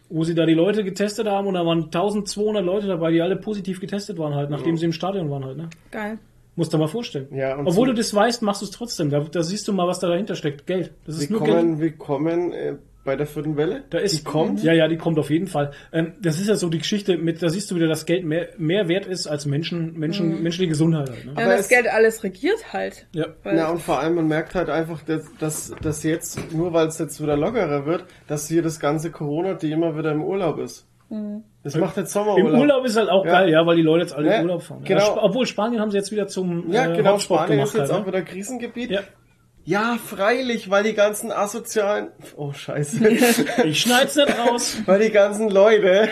Wo 0.10 0.24
sie 0.24 0.36
da 0.36 0.46
die 0.46 0.54
Leute 0.54 0.84
getestet 0.84 1.28
haben 1.28 1.48
und 1.48 1.54
da 1.56 1.66
waren 1.66 1.86
1200 1.86 2.64
Leute 2.64 2.88
dabei, 2.88 3.12
die 3.12 3.22
alle 3.22 3.38
positiv 3.38 3.80
getestet 3.80 4.18
waren 4.20 4.36
halt, 4.36 4.50
nachdem 4.50 4.78
sie 4.78 4.86
im 4.86 4.92
Stadion 4.92 5.32
waren 5.32 5.46
halt, 5.46 5.58
ne? 5.58 5.70
Geil. 5.92 6.20
Musst 6.58 6.74
du 6.74 6.78
mal 6.78 6.88
vorstellen. 6.88 7.28
Ja, 7.36 7.56
und 7.56 7.68
Obwohl 7.68 7.88
so- 7.88 7.94
du 7.94 7.98
das 7.98 8.14
weißt, 8.14 8.42
machst 8.42 8.62
du 8.62 8.66
es 8.66 8.72
trotzdem. 8.72 9.10
Da, 9.10 9.20
da 9.22 9.44
siehst 9.44 9.68
du 9.68 9.74
mal, 9.74 9.88
was 9.88 10.00
da 10.00 10.08
dahinter 10.08 10.36
steckt. 10.36 10.66
Geld. 10.68 10.92
Das 11.06 11.18
ist 11.18 11.30
nur 11.30 11.42
Geld. 11.44 11.52
Willkommen, 11.80 11.80
willkommen 11.80 12.54
äh, 12.54 12.76
bei 13.06 13.16
der 13.16 13.26
vierten 13.28 13.56
Welle. 13.56 13.84
Da 13.92 14.00
ist, 14.00 14.20
die 14.20 14.24
kommt. 14.24 14.62
Ja, 14.64 14.74
ja, 14.74 14.88
die 14.90 14.98
kommt 14.98 15.18
auf 15.20 15.30
jeden 15.30 15.48
Fall. 15.48 15.72
Ähm, 15.94 16.14
das 16.22 16.40
ist 16.40 16.48
ja 16.50 16.56
so 16.56 16.68
die 16.70 16.80
Geschichte 16.80 17.18
mit, 17.18 17.42
da 17.42 17.48
siehst 17.50 17.72
du 17.72 17.76
wieder, 17.76 17.88
dass 17.88 18.06
Geld 18.06 18.26
mehr, 18.26 18.50
mehr 18.58 18.88
wert 18.90 19.06
ist 19.06 19.28
als 19.28 19.46
Menschen, 19.46 19.94
Menschen, 19.98 20.44
menschliche 20.44 20.70
Gesundheit. 20.70 21.10
Halt, 21.10 21.26
ne? 21.26 21.32
Ja, 21.38 21.44
Aber 21.46 21.52
das 21.54 21.62
es- 21.62 21.70
Geld 21.70 21.88
alles 21.88 22.24
regiert 22.24 22.74
halt. 22.74 23.06
Ja. 23.14 23.28
Ja, 23.46 23.70
und 23.70 23.82
vor 23.82 24.00
allem, 24.00 24.16
man 24.16 24.28
merkt 24.28 24.56
halt 24.56 24.70
einfach, 24.70 25.02
dass, 25.04 25.24
dass, 25.40 25.74
dass 25.82 26.04
jetzt, 26.04 26.52
nur 26.52 26.74
weil 26.74 26.88
es 26.88 26.98
jetzt 27.00 27.22
wieder 27.22 27.38
lockerer 27.38 27.86
wird, 27.86 28.04
dass 28.28 28.48
hier 28.50 28.62
das 28.62 28.80
ganze 28.80 29.12
Corona-Thema 29.12 29.98
wieder 29.98 30.12
im 30.12 30.24
Urlaub 30.24 30.60
ist. 30.60 30.88
Das 31.64 31.76
macht 31.76 31.98
jetzt 31.98 32.12
Sommerurlaub. 32.12 32.54
Im 32.56 32.60
Urlaub 32.60 32.84
ist 32.86 32.98
halt 32.98 33.10
auch 33.10 33.24
Ja. 33.26 33.32
geil, 33.42 33.50
ja, 33.52 33.66
weil 33.66 33.76
die 33.76 33.84
Leute 33.84 34.02
jetzt 34.02 34.14
alle 34.16 34.28
Ja, 34.28 34.36
in 34.38 34.42
Urlaub 34.48 34.64
fahren. 34.64 34.82
genau. 34.84 35.00
Ja, 35.00 35.06
Sp- 35.14 35.22
obwohl 35.22 35.46
Spanien 35.46 35.80
haben 35.80 35.92
sie 35.92 35.98
jetzt 35.98 36.12
wieder 36.12 36.28
zum 36.28 36.72
Ja, 36.72 36.92
äh, 36.92 36.98
genau, 36.98 37.14
Hotspot 37.14 37.38
Spanien 37.38 37.58
gemacht. 37.60 37.68
ist 37.76 37.80
jetzt 37.80 37.92
halt, 37.92 38.02
auch 38.02 38.06
ne? 38.08 38.12
wieder 38.12 38.22
Krisengebiet. 38.24 38.90
Ja. 39.66 39.76
Ja, 39.94 39.98
freilich, 39.98 40.70
weil 40.70 40.84
die 40.84 40.94
ganzen 40.94 41.32
asozialen, 41.32 42.10
oh 42.38 42.54
scheiße, 42.54 43.08
Ich 43.66 43.82
schneid's 43.82 44.16
nicht 44.16 44.30
raus. 44.38 44.78
weil 44.86 45.00
die 45.00 45.10
ganzen 45.10 45.50
Leute 45.50 46.10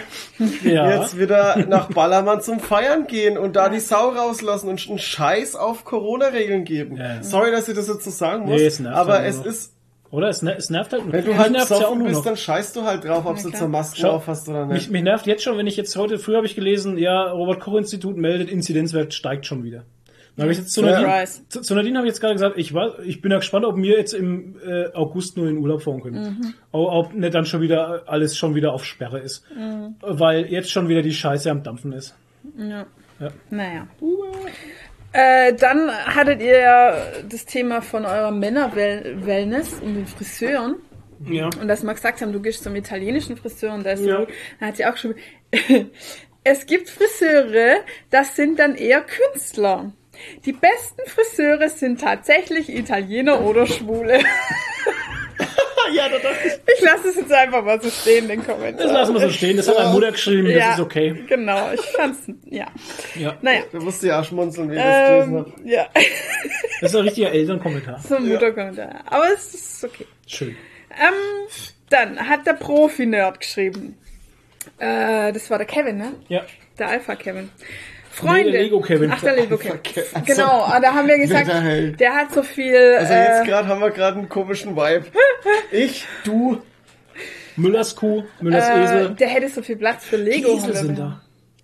Ja. 0.63 1.01
jetzt 1.01 1.19
wieder 1.19 1.57
nach 1.69 1.87
Ballermann 1.89 2.41
zum 2.41 2.59
Feiern 2.59 3.05
gehen 3.05 3.37
und 3.37 3.55
da 3.55 3.69
die 3.69 3.79
Sau 3.79 4.09
rauslassen 4.09 4.69
und 4.69 4.83
einen 4.89 4.97
Scheiß 4.97 5.55
auf 5.55 5.85
Corona-Regeln 5.85 6.63
geben. 6.65 6.97
Ja. 6.97 7.21
Sorry, 7.21 7.51
dass 7.51 7.69
ich 7.69 7.75
das 7.75 7.87
jetzt 7.87 8.03
so 8.05 8.09
sagen 8.09 8.45
muss, 8.45 8.59
Nee, 8.59 8.65
es 8.65 8.79
nervt 8.79 8.97
aber 8.97 9.13
halt 9.19 9.29
es 9.29 9.37
noch. 9.37 9.45
ist, 9.45 9.73
Oder? 10.09 10.29
Es, 10.29 10.41
ner- 10.41 10.55
es 10.57 10.69
nervt 10.71 10.91
halt. 10.93 11.03
wenn 11.11 11.23
du 11.23 11.29
Mich 11.29 11.37
halt 11.37 11.53
ja 11.55 11.59
besoffen 11.61 11.97
nur 11.99 12.07
bist, 12.07 12.17
noch. 12.19 12.25
dann 12.25 12.37
scheißt 12.37 12.75
du 12.75 12.83
halt 12.85 13.03
drauf, 13.05 13.25
ob 13.27 13.35
du 13.37 13.49
klar. 13.49 13.53
zur 13.59 13.67
Maske 13.67 13.97
Schau, 14.01 14.11
auf 14.13 14.25
hast 14.27 14.49
oder 14.49 14.65
Mich, 14.65 14.73
nicht. 14.73 14.91
mich 14.91 15.03
nervt 15.03 15.27
jetzt 15.27 15.43
schon, 15.43 15.57
wenn 15.59 15.67
ich 15.67 15.77
jetzt 15.77 15.95
heute, 15.95 16.17
früher 16.17 16.37
habe 16.37 16.47
ich 16.47 16.55
gelesen, 16.55 16.97
ja, 16.97 17.29
Robert-Koch-Institut 17.31 18.17
meldet, 18.17 18.49
Inzidenzwert 18.49 19.13
steigt 19.13 19.45
schon 19.45 19.63
wieder. 19.63 19.83
Dann 20.35 20.43
habe 20.43 20.51
ich 20.51 20.57
jetzt 20.59 20.73
zu. 20.73 20.81
Nadine, 20.81 21.27
zu, 21.49 21.61
zu 21.61 21.75
Nadine 21.75 21.97
habe 21.97 22.07
ich 22.07 22.11
jetzt 22.13 22.19
gerade 22.21 22.33
gesagt, 22.33 22.57
ich 22.57 22.73
war, 22.73 22.99
ich 22.99 23.21
bin 23.21 23.31
ja 23.31 23.37
gespannt, 23.37 23.65
ob 23.65 23.77
wir 23.77 23.97
jetzt 23.97 24.13
im 24.13 24.55
äh, 24.65 24.87
August 24.93 25.37
nur 25.37 25.47
in 25.47 25.57
Urlaub 25.57 25.83
fahren 25.83 26.01
können. 26.01 26.55
Ob, 26.71 26.91
ob 26.91 27.13
nicht 27.13 27.33
dann 27.33 27.45
schon 27.45 27.61
wieder 27.61 28.03
alles 28.07 28.35
schon 28.35 28.55
wieder 28.55 28.73
auf 28.73 28.83
Sperre 28.85 29.19
ist. 29.19 29.45
Weil 30.01 30.47
jetzt 30.47 30.71
schon 30.71 30.87
wieder 30.89 31.01
die 31.03 31.13
Scheiße 31.13 31.51
am 31.51 31.61
Dampfen 31.61 31.93
ist. 31.93 32.15
Ja. 32.57 32.85
Ja. 33.19 33.29
Naja. 33.51 33.87
Äh, 35.11 35.53
dann 35.53 35.91
hattet 35.91 36.41
ihr 36.41 36.59
ja 36.59 36.95
das 37.29 37.45
Thema 37.45 37.81
von 37.81 38.03
eurer 38.05 38.31
Männer-Wellness 38.31 39.79
und 39.81 39.93
den 39.93 40.07
Friseuren. 40.07 40.77
Ja. 41.29 41.45
Und 41.61 41.67
dass 41.67 41.83
wir 41.83 41.93
gesagt 41.93 42.21
haben, 42.21 42.33
du 42.33 42.41
gehst 42.41 42.63
zum 42.63 42.75
italienischen 42.75 43.37
Friseur 43.37 43.73
und 43.75 43.85
da 43.85 43.91
ist 43.91 44.03
Ja. 44.03 44.25
dann 44.59 44.67
hat 44.69 44.77
sie 44.77 44.85
auch 44.85 44.97
schon, 44.97 45.13
es 46.43 46.65
gibt 46.65 46.89
Friseure, 46.89 47.77
das 48.09 48.35
sind 48.35 48.57
dann 48.59 48.75
eher 48.75 49.01
Künstler. 49.01 49.93
Die 50.45 50.53
besten 50.53 51.01
Friseure 51.07 51.69
sind 51.69 52.01
tatsächlich 52.01 52.69
Italiener 52.69 53.41
oder 53.41 53.65
Schwule. 53.65 54.19
ja, 55.93 56.09
da 56.09 56.17
dachte 56.19 56.47
ich. 56.47 56.73
Ich 56.75 56.81
lasse 56.81 57.09
es 57.09 57.15
jetzt 57.15 57.31
einfach 57.31 57.63
mal 57.63 57.81
so 57.81 57.89
stehen, 57.89 58.27
den 58.27 58.45
Kommentar. 58.45 58.83
Das 58.85 58.91
lassen 58.91 59.13
wir 59.13 59.21
so 59.21 59.29
stehen. 59.29 59.57
Das 59.57 59.67
hat 59.67 59.77
meine 59.77 59.89
Mutter 59.89 60.11
geschrieben. 60.11 60.45
Das 60.47 60.55
ja, 60.55 60.73
ist 60.73 60.79
okay. 60.79 61.23
Genau, 61.27 61.71
ich 61.73 61.81
fand's, 61.81 62.19
ja. 62.45 62.67
Ja. 63.15 63.37
Naja, 63.41 63.63
Da 63.71 63.79
musste 63.79 64.07
ja 64.07 64.23
schmunzeln, 64.23 64.69
wie 64.71 64.75
ich 64.75 64.81
das 64.81 65.09
gelesen 65.09 65.33
ähm, 65.33 65.39
habe. 65.39 65.53
ja, 65.65 65.87
Das 66.81 66.91
ist 66.91 66.95
ein 66.95 67.03
richtiger 67.03 67.31
Elternkommentar. 67.31 67.99
so 68.07 68.15
ein 68.15 68.27
Mutterkommentar. 68.27 69.01
Aber 69.05 69.25
es 69.33 69.53
ist 69.53 69.83
okay. 69.83 70.05
Schön. 70.27 70.55
Ähm, 70.91 71.49
dann 71.89 72.29
hat 72.29 72.45
der 72.45 72.53
Profi-Nerd 72.53 73.39
geschrieben. 73.39 73.97
Äh, 74.79 75.31
das 75.33 75.49
war 75.49 75.57
der 75.57 75.67
Kevin, 75.67 75.97
ne? 75.97 76.13
Ja. 76.29 76.41
Der 76.79 76.87
Alpha-Kevin. 76.89 77.49
Freunde. 78.13 78.43
Nee, 78.45 78.51
der 78.51 78.61
Lego-Kevin. 78.63 79.11
Ach, 79.11 79.21
der 79.21 79.35
Lego-Kevin. 79.35 79.71
Alpha-Kevin. 79.83 80.25
Genau, 80.25 80.61
ah, 80.65 80.79
da 80.79 80.93
haben 80.93 81.07
wir 81.07 81.17
gesagt, 81.17 81.47
der 81.99 82.13
hat 82.13 82.31
so 82.31 82.43
viel. 82.43 82.75
Also 82.99 83.13
jetzt 83.13 83.41
äh, 83.43 83.45
gerade 83.47 83.67
haben 83.67 83.81
wir 83.81 83.89
gerade 83.91 84.19
einen 84.19 84.29
komischen 84.29 84.75
Vibe. 84.75 85.05
Ich, 85.71 86.05
du, 86.23 86.61
Müllers 87.55 87.95
Kuh, 87.95 88.23
Müllers 88.41 88.67
äh, 88.69 88.83
Esel. 88.83 89.09
der 89.15 89.27
hätte 89.27 89.49
so 89.49 89.61
viel 89.61 89.75
Platz 89.75 90.05
für 90.05 90.17
Die 90.17 90.23
Lego. 90.23 90.49
Esel 90.49 90.59
haben 90.61 90.67
wir 90.67 90.75
sind 90.75 90.99
da. 90.99 91.21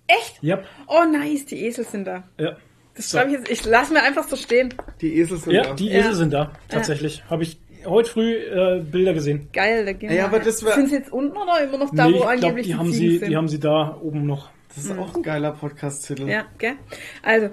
Echt? 0.08 0.38
Ja. 0.42 0.58
Oh, 0.88 1.04
nice, 1.10 1.46
die 1.46 1.64
Esel 1.66 1.84
sind 1.86 2.04
da. 2.06 2.24
Ja. 2.38 2.56
Das 2.96 3.10
schreibe 3.10 3.30
ich 3.30 3.38
jetzt. 3.38 3.50
Ich 3.50 3.64
lass 3.64 3.90
mir 3.90 4.02
einfach 4.02 4.26
so 4.28 4.34
stehen. 4.36 4.74
die 5.00 5.18
Esel 5.20 5.38
sind 5.38 5.52
Ja, 5.52 5.62
da. 5.62 5.74
die 5.74 5.88
Ja. 5.88 6.00
Esel 6.00 6.14
sind 6.14 6.32
da. 6.32 6.52
Tatsächlich. 6.68 7.22
Habe 7.30 7.44
ich 7.44 7.58
heute 7.86 8.10
früh 8.10 8.34
äh, 8.34 8.80
Bilder 8.80 9.14
gesehen. 9.14 9.48
Geil, 9.52 9.84
da 9.86 9.92
gehen 9.92 10.10
Ja, 10.10 10.16
wir. 10.16 10.24
aber 10.24 10.40
das 10.40 10.58
sind 10.58 10.88
sie 10.88 10.96
jetzt 10.96 11.12
unten 11.12 11.36
oder 11.36 11.62
immer 11.62 11.78
noch 11.78 11.94
da, 11.94 12.06
nee, 12.06 12.12
wo 12.12 12.16
ich 12.16 12.20
glaube, 12.22 12.30
angeblich 12.32 12.66
die 12.66 12.72
die, 12.72 12.78
haben 12.78 12.92
sie, 12.92 13.18
sind? 13.18 13.28
die 13.30 13.36
haben 13.36 13.48
sie 13.48 13.60
da 13.60 13.96
oben 14.02 14.26
noch. 14.26 14.50
Das 14.74 14.84
ist 14.84 14.96
auch 14.96 15.14
ein 15.16 15.22
geiler 15.22 15.50
Podcast-Titel. 15.52 16.28
ja, 16.28 16.46
gell? 16.58 16.76
Also, 17.22 17.50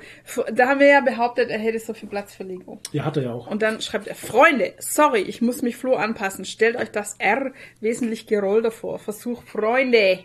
da 0.54 0.68
haben 0.68 0.80
wir 0.80 0.88
ja 0.88 1.02
behauptet, 1.02 1.50
er 1.50 1.58
hätte 1.58 1.80
so 1.80 1.94
viel 1.94 2.08
Platz 2.08 2.36
für 2.36 2.44
Lego. 2.44 2.80
Ja, 2.92 3.06
hat 3.06 3.18
er 3.18 3.24
ja 3.24 3.34
auch. 3.34 3.48
Und 3.48 3.64
dann 3.64 3.82
schreibt 3.82 4.08
er, 4.08 4.14
Freunde, 4.16 4.74
sorry, 4.78 5.22
ich 5.22 5.42
muss 5.42 5.64
mich 5.64 5.78
Flo 5.78 5.96
anpassen. 5.96 6.46
Stellt 6.46 6.76
euch 6.76 6.92
das 6.92 7.16
R 7.18 7.52
wesentlich 7.82 8.28
gerollter 8.28 8.70
vor. 8.72 9.00
Versuch 9.00 9.42
Freunde. 9.44 10.20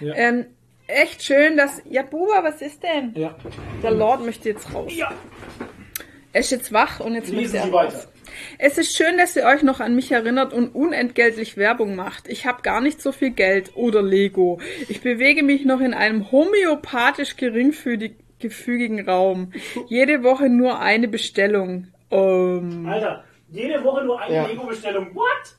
Ja. 0.00 0.14
Ähm, 0.14 0.46
echt 0.86 1.22
schön, 1.22 1.56
dass... 1.58 1.82
Ja, 1.88 2.02
Buba, 2.02 2.42
was 2.42 2.62
ist 2.62 2.82
denn? 2.82 3.12
Ja. 3.14 3.36
Der 3.82 3.90
Lord 3.90 4.24
möchte 4.24 4.48
jetzt 4.48 4.72
raus. 4.74 4.90
Ja. 4.94 5.12
Er 6.32 6.40
ist 6.40 6.50
jetzt 6.50 6.72
wach 6.72 7.00
und 7.00 7.14
jetzt 7.14 7.28
Lesen 7.28 7.42
möchte 7.42 7.56
er 7.58 7.64
Sie 7.64 7.70
raus. 7.70 7.94
weiter. 7.94 8.11
Es 8.58 8.78
ist 8.78 8.96
schön, 8.96 9.16
dass 9.18 9.36
ihr 9.36 9.44
euch 9.44 9.62
noch 9.62 9.80
an 9.80 9.94
mich 9.94 10.10
erinnert 10.12 10.52
und 10.52 10.74
unentgeltlich 10.74 11.56
Werbung 11.56 11.94
macht. 11.96 12.28
Ich 12.28 12.46
habe 12.46 12.62
gar 12.62 12.80
nicht 12.80 13.00
so 13.00 13.12
viel 13.12 13.30
Geld 13.30 13.72
oder 13.74 14.02
Lego. 14.02 14.60
Ich 14.88 15.00
bewege 15.02 15.42
mich 15.42 15.64
noch 15.64 15.80
in 15.80 15.94
einem 15.94 16.30
homöopathisch 16.30 17.36
geringfügigen 17.36 19.08
Raum. 19.08 19.52
Jede 19.88 20.22
Woche 20.22 20.48
nur 20.48 20.80
eine 20.80 21.08
Bestellung. 21.08 21.88
Ähm, 22.10 22.86
Alter, 22.86 23.24
jede 23.50 23.82
Woche 23.84 24.04
nur 24.04 24.20
eine 24.20 24.34
Ja. 24.34 24.46
Lego-Bestellung. 24.46 25.14
What? 25.14 25.56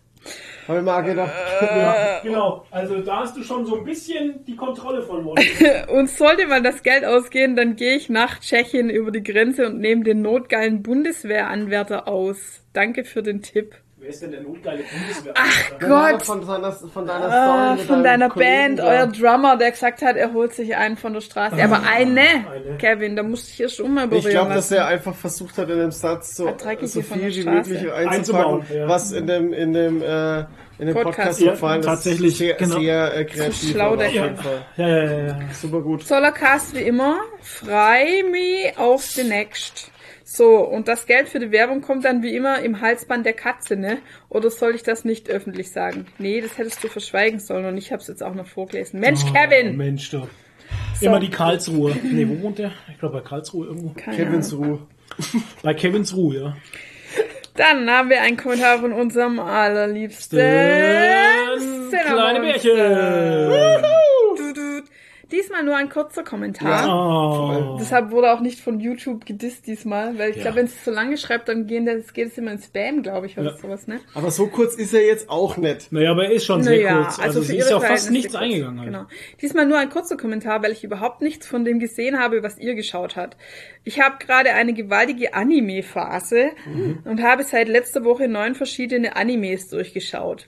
Habe 0.67 0.79
ich 0.79 0.85
mal 0.85 1.01
gedacht. 1.01 1.31
Ja, 1.61 2.19
genau. 2.21 2.65
Also 2.71 3.01
da 3.01 3.19
hast 3.21 3.35
du 3.35 3.43
schon 3.43 3.65
so 3.65 3.77
ein 3.77 3.83
bisschen 3.83 4.43
die 4.45 4.55
Kontrolle 4.55 5.01
verloren. 5.01 5.43
und 5.89 6.09
sollte 6.09 6.47
mal 6.47 6.61
das 6.61 6.83
Geld 6.83 7.05
ausgehen, 7.05 7.55
dann 7.55 7.75
gehe 7.75 7.95
ich 7.95 8.09
nach 8.09 8.39
Tschechien 8.39 8.89
über 8.89 9.11
die 9.11 9.23
Grenze 9.23 9.67
und 9.67 9.79
nehme 9.79 10.03
den 10.03 10.21
notgeilen 10.21 10.83
Bundeswehranwärter 10.83 12.07
aus. 12.07 12.61
Danke 12.73 13.03
für 13.03 13.23
den 13.23 13.41
Tipp. 13.41 13.75
Wer 14.03 14.09
ist 14.09 14.21
denn 14.21 14.31
der 14.31 14.41
notgeile 14.41 14.83
Bundeswehr? 14.83 15.33
Gott, 15.79 16.23
Von 16.25 16.45
deiner, 16.45 16.73
von 16.73 17.05
deiner 17.07 17.31
Ah, 17.31 17.77
von 17.77 18.03
deiner 18.03 18.27
Band, 18.27 18.79
da. 18.79 18.83
euer 18.85 19.07
Drummer, 19.07 19.55
der 19.55 19.71
gesagt 19.71 20.01
hat, 20.01 20.17
er 20.17 20.33
holt 20.33 20.53
sich 20.53 20.75
einen 20.75 20.97
von 20.97 21.13
der 21.13 21.21
Straße. 21.21 21.55
Aber 21.63 21.83
eine, 21.89 22.19
eine. 22.21 22.77
Kevin, 22.77 23.15
da 23.15 23.23
musste 23.23 23.51
ich 23.51 23.61
erst 23.61 23.79
ummal 23.79 24.03
Ich 24.05 24.09
berühren 24.09 24.31
glaube, 24.31 24.53
dass 24.55 24.71
er 24.71 24.87
einfach 24.87 25.15
versucht 25.15 25.57
hat, 25.57 25.69
in 25.69 25.79
dem 25.79 25.91
Satz 25.91 26.35
so, 26.35 26.49
Ah, 26.49 26.75
so 26.81 27.01
von 27.01 27.17
viel 27.21 27.33
wie 27.33 27.49
möglich 27.49 27.93
Einzubauen, 27.93 28.65
ja. 28.73 28.89
was 28.89 29.13
in 29.13 29.25
dem, 29.25 29.53
in 29.53 29.71
dem, 29.71 30.01
äh, 30.01 30.39
in 30.79 30.87
dem 30.87 30.93
Podcast. 30.95 31.15
Podcast, 31.17 31.39
Ja, 31.41 31.51
gefallen 31.51 31.79
ist. 31.79 31.85
tatsächlich, 31.85 32.37
Sehr, 32.37 32.55
genau. 32.55 32.79
sehr 32.81 33.13
äh, 33.15 33.23
kreativ. 33.23 33.71
schlau, 33.71 33.95
der 33.95 34.07
auf 34.07 34.13
jeden. 34.13 34.35
Fall. 34.35 34.65
Ja, 34.75 34.87
ja, 34.89 35.03
ja, 35.03 35.27
ja. 35.27 35.39
Super 35.53 35.79
gut. 35.79 36.05
Solarcast 36.05 36.75
wie 36.75 36.81
immer, 36.81 37.19
frei 37.41 38.21
me 38.29 38.77
auf 38.77 39.03
the 39.05 39.23
next. 39.23 39.91
So, 40.35 40.57
und 40.61 40.87
das 40.87 41.05
Geld 41.05 41.29
für 41.29 41.37
die 41.39 41.51
Werbung 41.51 41.81
kommt 41.81 42.05
dann 42.05 42.23
wie 42.23 42.35
immer 42.35 42.57
im 42.59 42.81
Halsband 42.81 43.23
der 43.23 43.33
Katze, 43.33 43.75
ne? 43.75 43.99
Oder 44.29 44.49
soll 44.49 44.73
ich 44.73 44.81
das 44.81 45.05
nicht 45.05 45.29
öffentlich 45.29 45.71
sagen? 45.71 46.07
Nee, 46.17 46.41
das 46.41 46.57
hättest 46.57 46.83
du 46.83 46.87
verschweigen 46.87 47.39
sollen 47.39 47.65
und 47.65 47.77
ich 47.77 47.91
hab's 47.91 48.07
jetzt 48.07 48.23
auch 48.23 48.33
noch 48.33 48.47
vorgelesen. 48.47 48.99
Mensch, 48.99 49.19
Oh, 49.29 49.31
Kevin! 49.31 49.77
Mensch, 49.77 50.09
du. 50.09 50.27
Immer 51.01 51.19
die 51.19 51.29
Karlsruhe. 51.29 51.95
Nee, 52.01 52.27
wo 52.27 52.41
wohnt 52.41 52.57
der? 52.57 52.71
Ich 52.91 52.97
glaube 52.97 53.19
bei 53.19 53.29
Karlsruhe 53.29 53.67
irgendwo. 53.67 53.89
Keine 53.89 54.17
Kevins 54.17 54.51
Ahnung. 54.53 54.65
Ruhe. 54.65 54.79
Bei 55.61 55.75
Kevins 55.75 56.15
Ruhe, 56.15 56.35
ja. 56.35 56.57
Dann 57.55 57.87
haben 57.87 58.09
wir 58.09 58.19
einen 58.21 58.35
Kommentar 58.35 58.79
von 58.79 58.91
unserem 58.91 59.39
allerliebsten 59.39 60.39
Kleine. 60.39 62.39
Bärchen. 62.39 63.83
Diesmal 65.33 65.63
nur 65.63 65.75
ein 65.75 65.89
kurzer 65.89 66.23
Kommentar. 66.23 66.87
Oh. 66.87 67.77
Deshalb 67.79 68.11
wurde 68.11 68.31
auch 68.31 68.39
nicht 68.39 68.59
von 68.59 68.79
YouTube 68.79 69.25
gedisst 69.25 69.65
diesmal, 69.65 70.17
weil 70.19 70.29
ich 70.29 70.35
Ja. 70.35 70.43
glaube, 70.43 70.57
wenn 70.57 70.65
es 70.67 70.83
zu 70.83 70.91
lange 70.91 71.17
schreibt, 71.17 71.49
dann 71.49 71.65
gehen 71.65 71.87
das, 71.87 72.13
geht 72.13 72.27
es 72.27 72.37
immer 72.37 72.51
in 72.51 72.59
Spam, 72.59 73.01
glaube 73.01 73.25
ich, 73.25 73.37
oder 73.39 73.51
Ja. 73.51 73.57
sowas, 73.57 73.87
ne? 73.87 73.99
Aber 74.13 74.29
so 74.29 74.45
kurz 74.47 74.75
ist 74.75 74.93
er 74.93 75.05
jetzt 75.05 75.29
auch 75.29 75.57
nicht. 75.57 75.91
Naja, 75.91 76.11
aber 76.11 76.25
er 76.25 76.31
ist 76.33 76.45
schon 76.45 76.61
sehr 76.61 76.77
Naja, 76.77 77.03
kurz. 77.03 77.19
Also, 77.19 77.41
für 77.41 77.47
sie 77.47 77.57
ist 77.57 77.69
ja 77.71 77.79
fast 77.79 78.11
nichts 78.11 78.35
eingegangen. 78.35 78.79
Halt. 78.79 78.87
Genau. 78.91 79.05
Diesmal 79.41 79.65
nur 79.65 79.79
ein 79.79 79.89
kurzer 79.89 80.17
Kommentar, 80.17 80.61
weil 80.61 80.71
ich 80.71 80.83
überhaupt 80.83 81.21
nichts 81.21 81.47
von 81.47 81.65
dem 81.65 81.79
gesehen 81.79 82.19
habe, 82.19 82.43
was 82.43 82.59
ihr 82.59 82.75
geschaut 82.75 83.15
habt. 83.15 83.35
Ich 83.83 83.99
habe 83.99 84.17
gerade 84.19 84.51
eine 84.53 84.73
gewaltige 84.73 85.33
Anime-Phase 85.33 86.51
Mhm. 86.65 86.99
und 87.05 87.23
habe 87.23 87.43
seit 87.43 87.67
letzter 87.67 88.03
Woche 88.03 88.27
neun 88.27 88.53
verschiedene 88.55 89.15
Animes 89.15 89.67
durchgeschaut. 89.69 90.47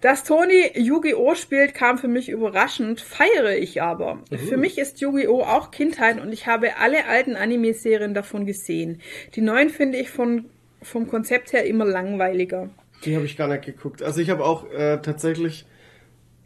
Dass 0.00 0.24
Toni 0.24 0.72
Yu-Gi-Oh! 0.74 1.34
spielt, 1.34 1.74
kam 1.74 1.98
für 1.98 2.08
mich 2.08 2.28
überraschend, 2.28 3.00
feiere 3.00 3.56
ich 3.56 3.82
aber. 3.82 4.16
Mhm. 4.30 4.38
Für 4.38 4.56
mich 4.56 4.78
ist 4.78 5.00
Yu-Gi-Oh! 5.00 5.42
auch 5.42 5.70
Kindheit 5.70 6.20
und 6.20 6.32
ich 6.32 6.46
habe 6.46 6.76
alle 6.78 7.06
alten 7.06 7.34
Anime-Serien 7.34 8.14
davon 8.14 8.46
gesehen. 8.46 9.00
Die 9.34 9.40
neuen 9.40 9.70
finde 9.70 9.98
ich 9.98 10.10
von, 10.10 10.46
vom 10.82 11.08
Konzept 11.08 11.52
her 11.52 11.64
immer 11.64 11.84
langweiliger. 11.84 12.68
Die 13.04 13.16
habe 13.16 13.24
ich 13.24 13.36
gar 13.36 13.48
nicht 13.48 13.64
geguckt. 13.64 14.02
Also 14.02 14.20
ich 14.20 14.30
habe 14.30 14.44
auch 14.44 14.70
äh, 14.70 14.98
tatsächlich 15.00 15.66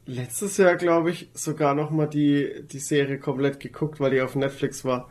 letztes 0.06 0.56
Jahr, 0.56 0.76
glaube 0.76 1.10
ich, 1.10 1.28
sogar 1.34 1.74
noch 1.74 1.90
mal 1.90 2.06
die, 2.06 2.64
die 2.70 2.78
Serie 2.78 3.18
komplett 3.18 3.60
geguckt, 3.60 4.00
weil 4.00 4.10
die 4.10 4.20
auf 4.20 4.34
Netflix 4.34 4.84
war. 4.84 5.10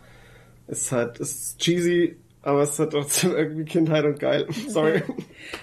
Es 0.68 0.84
ist 0.84 0.92
halt, 0.92 1.20
ist 1.20 1.60
cheesy, 1.60 2.18
aber 2.42 2.64
es 2.64 2.80
hat 2.80 2.92
trotzdem 2.92 3.32
irgendwie 3.36 3.66
Kindheit 3.66 4.06
und 4.06 4.20
geil. 4.20 4.48
Sorry. 4.68 5.04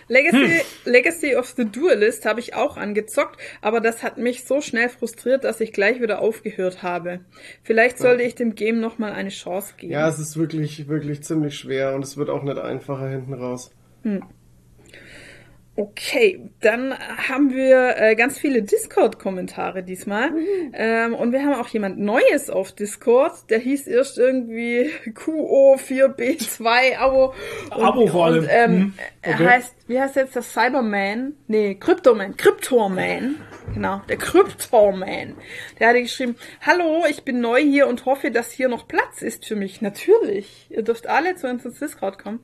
Legacy, 0.09 0.61
Legacy 0.85 1.36
of 1.36 1.48
the 1.57 1.65
Duelist 1.65 2.27
habe 2.27 2.40
ich 2.40 2.55
auch 2.55 2.77
angezockt, 2.77 3.40
aber 3.62 3.81
das 3.81 4.03
hat 4.03 4.19
mich 4.19 4.44
so 4.44 4.61
schnell 4.61 4.89
frustriert, 4.89 5.44
dass 5.44 5.61
ich 5.61 5.73
gleich 5.73 6.01
wieder 6.01 6.20
aufgehört 6.20 6.82
habe. 6.82 7.20
Vielleicht 7.62 7.98
sollte 7.98 8.23
ich 8.23 8.35
dem 8.35 8.55
Game 8.55 8.81
nochmal 8.81 9.12
eine 9.12 9.31
Chance 9.31 9.74
geben. 9.77 9.93
Ja, 9.93 10.09
es 10.09 10.19
ist 10.19 10.36
wirklich, 10.36 10.89
wirklich 10.89 11.23
ziemlich 11.23 11.57
schwer 11.57 11.94
und 11.94 12.05
es 12.05 12.16
wird 12.16 12.28
auch 12.28 12.43
nicht 12.43 12.59
einfacher 12.59 13.09
hinten 13.09 13.35
raus. 13.35 13.70
Okay, 15.78 16.40
dann 16.62 16.94
haben 16.98 17.53
wir 17.53 17.97
äh, 17.98 18.15
ganz 18.16 18.39
viele 18.39 18.62
Discord-Kommentare 18.62 19.82
diesmal. 19.82 20.31
Ähm, 20.73 21.15
und 21.15 21.32
wir 21.32 21.44
haben 21.44 21.53
auch 21.61 21.69
jemand 21.69 21.98
Neues 21.98 22.48
auf 22.48 22.73
Discord. 22.73 23.51
Der 23.51 23.59
hieß 23.59 23.86
erst 23.86 24.16
irgendwie 24.16 24.90
QO4B2 25.07 26.97
Abo. 26.98 27.35
Und, 27.74 27.82
Abo 27.85 28.07
vor 28.07 28.27
allem. 28.27 28.44
Und, 28.44 28.48
ähm, 28.51 28.73
Mhm. 28.77 28.94
Er 29.23 29.35
Okay. 29.35 29.47
heißt, 29.47 29.74
wie 29.89 30.01
heißt 30.01 30.16
jetzt 30.16 30.35
das 30.36 30.53
Cyberman? 30.53 31.35
Nee, 31.47 31.74
Cryptoman. 31.74 32.36
Cryptoman. 32.36 33.36
Genau, 33.74 34.01
der 34.09 34.16
Cryptoman. 34.16 35.34
Der 35.78 35.88
hatte 35.88 36.02
geschrieben, 36.02 36.36
hallo, 36.62 37.05
ich 37.10 37.24
bin 37.24 37.40
neu 37.40 37.60
hier 37.60 37.86
und 37.88 38.06
hoffe, 38.06 38.30
dass 38.30 38.51
hier 38.51 38.68
noch 38.68 38.88
Platz 38.88 39.22
ist 39.22 39.44
für 39.44 39.56
mich. 39.56 39.82
Natürlich. 39.82 40.66
Ihr 40.70 40.82
dürft 40.82 41.06
alle 41.09 41.34
zu 41.36 41.48
uns 41.48 41.64
ins 41.64 41.78
Discord 41.78 42.18
kommen. 42.18 42.40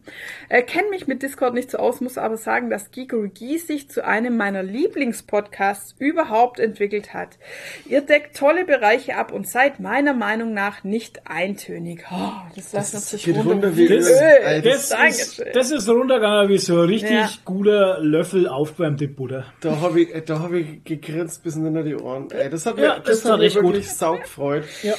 Äh, 0.48 0.62
Kenne 0.62 0.90
mich 0.90 1.06
mit 1.06 1.22
Discord 1.22 1.54
nicht 1.54 1.70
so 1.70 1.78
aus, 1.78 2.00
muss 2.00 2.18
aber 2.18 2.36
sagen, 2.36 2.70
dass 2.70 2.90
Geekery 2.90 3.58
sich 3.58 3.88
zu 3.88 4.04
einem 4.04 4.36
meiner 4.36 4.62
Lieblingspodcasts 4.62 5.94
überhaupt 5.98 6.60
entwickelt 6.60 7.14
hat. 7.14 7.38
Ihr 7.86 8.00
deckt 8.02 8.36
tolle 8.36 8.64
Bereiche 8.64 9.16
ab 9.16 9.32
und 9.32 9.48
seid 9.48 9.80
meiner 9.80 10.14
Meinung 10.14 10.52
nach 10.54 10.84
nicht 10.84 11.26
eintönig. 11.26 12.04
Oh, 12.12 12.30
das 12.56 12.72
lässt 12.72 12.94
natürlich 12.94 13.28
runter 13.38 13.50
runter 13.52 13.76
wie 13.76 13.86
Öl. 13.86 14.02
Öl. 14.02 14.44
Alter, 14.44 14.70
Das 14.70 14.90
ist, 15.18 15.44
das 15.54 15.70
ist 15.70 15.88
runtergegangen 15.88 16.48
wie 16.48 16.58
so 16.58 16.80
ein 16.80 16.88
richtig 16.88 17.10
Ja. 17.10 17.30
guter 17.44 18.00
Löffel 18.00 18.48
aufgewärmte 18.48 19.08
Butter. 19.08 19.46
Da 19.60 19.80
habe 19.80 20.02
ich, 20.02 20.24
da 20.24 20.40
hab 20.40 20.52
ich 20.52 20.84
gegrinst 21.12 21.43
bis 21.43 21.55
hinter 21.55 21.82
die 21.82 21.94
Ohren. 21.97 22.30
Ey, 22.30 22.51
das 22.51 22.66
hat 22.66 22.76
mir, 22.76 22.82
Ja, 22.84 22.98
das 22.98 23.22
das, 23.22 23.30
hat 23.30 23.39
mir 23.40 23.51
gut. 23.51 23.62
wirklich 23.62 23.90
saugfreut. 23.90 24.64
Ja. 24.82 24.94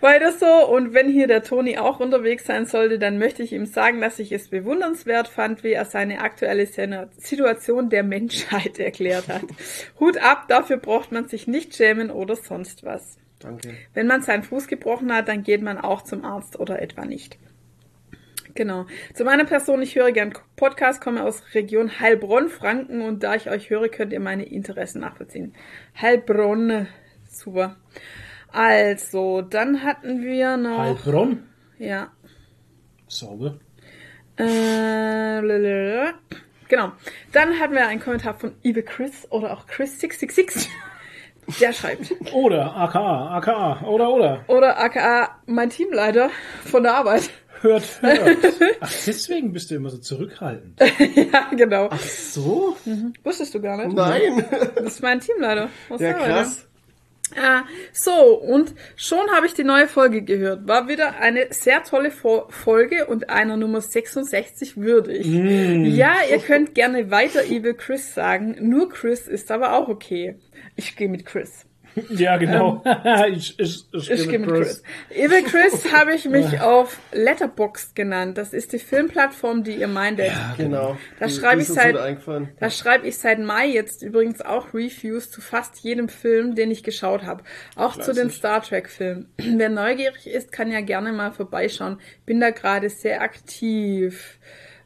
Weiter 0.00 0.32
so. 0.32 0.46
Und 0.68 0.94
wenn 0.94 1.10
hier 1.12 1.26
der 1.26 1.42
Toni 1.42 1.76
auch 1.76 2.00
unterwegs 2.00 2.46
sein 2.46 2.64
sollte, 2.64 2.98
dann 2.98 3.18
möchte 3.18 3.42
ich 3.42 3.52
ihm 3.52 3.66
sagen, 3.66 4.00
dass 4.00 4.18
ich 4.18 4.32
es 4.32 4.48
bewundernswert 4.48 5.28
fand, 5.28 5.62
wie 5.62 5.72
er 5.72 5.84
seine 5.84 6.20
aktuelle 6.22 6.66
Situation 7.18 7.90
der 7.90 8.02
Menschheit 8.02 8.78
erklärt 8.78 9.28
hat. 9.28 9.42
Hut 9.98 10.16
ab, 10.18 10.46
dafür 10.48 10.78
braucht 10.78 11.12
man 11.12 11.28
sich 11.28 11.46
nicht 11.46 11.74
schämen 11.74 12.10
oder 12.10 12.36
sonst 12.36 12.82
was. 12.84 13.18
Danke. 13.40 13.74
Wenn 13.94 14.06
man 14.06 14.22
seinen 14.22 14.42
Fuß 14.42 14.68
gebrochen 14.68 15.12
hat, 15.14 15.28
dann 15.28 15.42
geht 15.42 15.62
man 15.62 15.78
auch 15.78 16.02
zum 16.02 16.24
Arzt 16.24 16.58
oder 16.58 16.80
etwa 16.80 17.04
nicht. 17.04 17.38
Genau. 18.60 18.84
Zu 19.14 19.24
meiner 19.24 19.46
Person, 19.46 19.80
ich 19.80 19.96
höre 19.96 20.12
gern 20.12 20.34
Podcast, 20.54 21.00
komme 21.00 21.24
aus 21.24 21.42
Region 21.54 21.98
Heilbronn, 21.98 22.50
Franken 22.50 23.00
und 23.00 23.22
da 23.22 23.34
ich 23.34 23.48
euch 23.48 23.70
höre, 23.70 23.88
könnt 23.88 24.12
ihr 24.12 24.20
meine 24.20 24.44
Interessen 24.44 25.00
nachvollziehen. 25.00 25.54
Heilbronn, 25.98 26.86
super. 27.26 27.76
Also, 28.52 29.40
dann 29.40 29.82
hatten 29.82 30.20
wir 30.20 30.58
noch, 30.58 30.76
Heilbronn. 30.76 31.42
ja, 31.78 32.10
Sauber. 33.08 33.58
äh, 34.38 35.40
lalalala. 35.40 36.12
genau. 36.68 36.92
Dann 37.32 37.58
hatten 37.58 37.72
wir 37.72 37.86
einen 37.88 38.00
Kommentar 38.00 38.34
von 38.34 38.52
Evil 38.62 38.82
Chris 38.82 39.26
oder 39.30 39.54
auch 39.54 39.66
Chris666. 39.68 40.68
Der 41.62 41.72
schreibt, 41.72 42.12
Oder 42.34 42.76
AKA, 42.76 43.38
AKA, 43.38 43.86
oder, 43.86 44.10
oder. 44.10 44.44
oder 44.48 44.78
aka 44.78 45.40
mein 45.46 45.70
Teamleiter 45.70 46.28
von 46.66 46.82
der 46.82 46.96
Arbeit. 46.96 47.30
Hört, 47.60 48.02
hört. 48.02 48.38
Ach, 48.80 48.92
deswegen 49.06 49.52
bist 49.52 49.70
du 49.70 49.74
immer 49.74 49.90
so 49.90 49.98
zurückhaltend. 49.98 50.80
ja, 51.32 51.50
genau. 51.54 51.90
So? 51.98 52.76
Wusstest 53.22 53.54
du 53.54 53.60
gar 53.60 53.76
nicht? 53.76 53.94
Nein. 53.94 54.44
Das 54.76 54.94
ist 54.94 55.02
mein 55.02 55.20
Teamleiter. 55.20 55.68
Was 55.88 56.00
Ja, 56.00 56.12
krass. 56.14 56.56
der? 56.56 56.70
Äh, 57.36 57.62
so, 57.92 58.12
und 58.40 58.74
schon 58.96 59.30
habe 59.30 59.46
ich 59.46 59.54
die 59.54 59.62
neue 59.62 59.86
Folge 59.86 60.22
gehört. 60.22 60.66
War 60.66 60.88
wieder 60.88 61.20
eine 61.20 61.48
sehr 61.50 61.84
tolle 61.84 62.10
Fo 62.10 62.46
Folge 62.48 63.06
und 63.06 63.30
einer 63.30 63.56
Nummer 63.56 63.80
66 63.80 64.76
würdig. 64.76 65.26
Ja, 65.26 66.14
ihr 66.28 66.38
könnt 66.38 66.74
gerne 66.74 67.10
weiter 67.10 67.44
Evil 67.44 67.74
Chris 67.74 68.14
sagen. 68.14 68.56
Nur 68.60 68.88
Chris 68.88 69.28
ist 69.28 69.50
aber 69.50 69.74
auch 69.74 69.88
okay. 69.88 70.36
Ich 70.76 70.96
gehe 70.96 71.08
mit 71.08 71.24
Chris. 71.26 71.66
Ja, 72.10 72.36
genau. 72.36 72.82
ich, 73.30 73.58
ich, 73.58 73.84
ich, 73.92 74.10
Ich 74.10 74.28
gehe 74.28 74.38
mit 74.38 74.48
Chris. 74.50 74.82
Evil 75.10 75.42
Chris 75.44 75.92
habe 75.92 76.14
ich 76.14 76.24
mich 76.28 76.60
auf 76.60 76.98
Letterboxd 77.12 77.94
genannt. 77.96 78.38
Das 78.38 78.52
ist 78.52 78.72
die 78.72 78.78
Filmplattform, 78.78 79.64
die 79.64 79.74
ihr 79.74 79.88
meintet. 79.88 80.30
Genau. 80.56 80.96
Da 81.18 81.28
schreibe 81.28 81.62
ich 81.62 81.68
seit-. 81.68 81.96
Da 82.58 82.70
schreibe 82.70 83.06
ich 83.08 83.18
seit 83.18 83.38
Mai 83.40 83.66
jetzt 83.68 84.02
übrigens 84.02 84.40
auch 84.40 84.72
Reviews 84.74 85.30
zu 85.30 85.40
fast 85.40 85.78
jedem 85.80 86.08
Film, 86.08 86.54
den 86.54 86.70
ich 86.70 86.82
geschaut 86.82 87.22
habe. 87.24 87.42
Auch 87.76 87.96
zu 87.96 88.12
den 88.12 88.30
Star 88.30 88.62
Trek-Filmen. 88.62 89.28
Wer 89.36 89.68
neugierig 89.68 90.26
ist, 90.26 90.52
kann 90.52 90.70
ja 90.70 90.80
gerne 90.80 91.12
mal 91.12 91.32
vorbeischauen. 91.32 92.00
Bin 92.26 92.40
da 92.40 92.50
gerade 92.50 92.88
sehr 92.88 93.22
aktiv. 93.22 94.38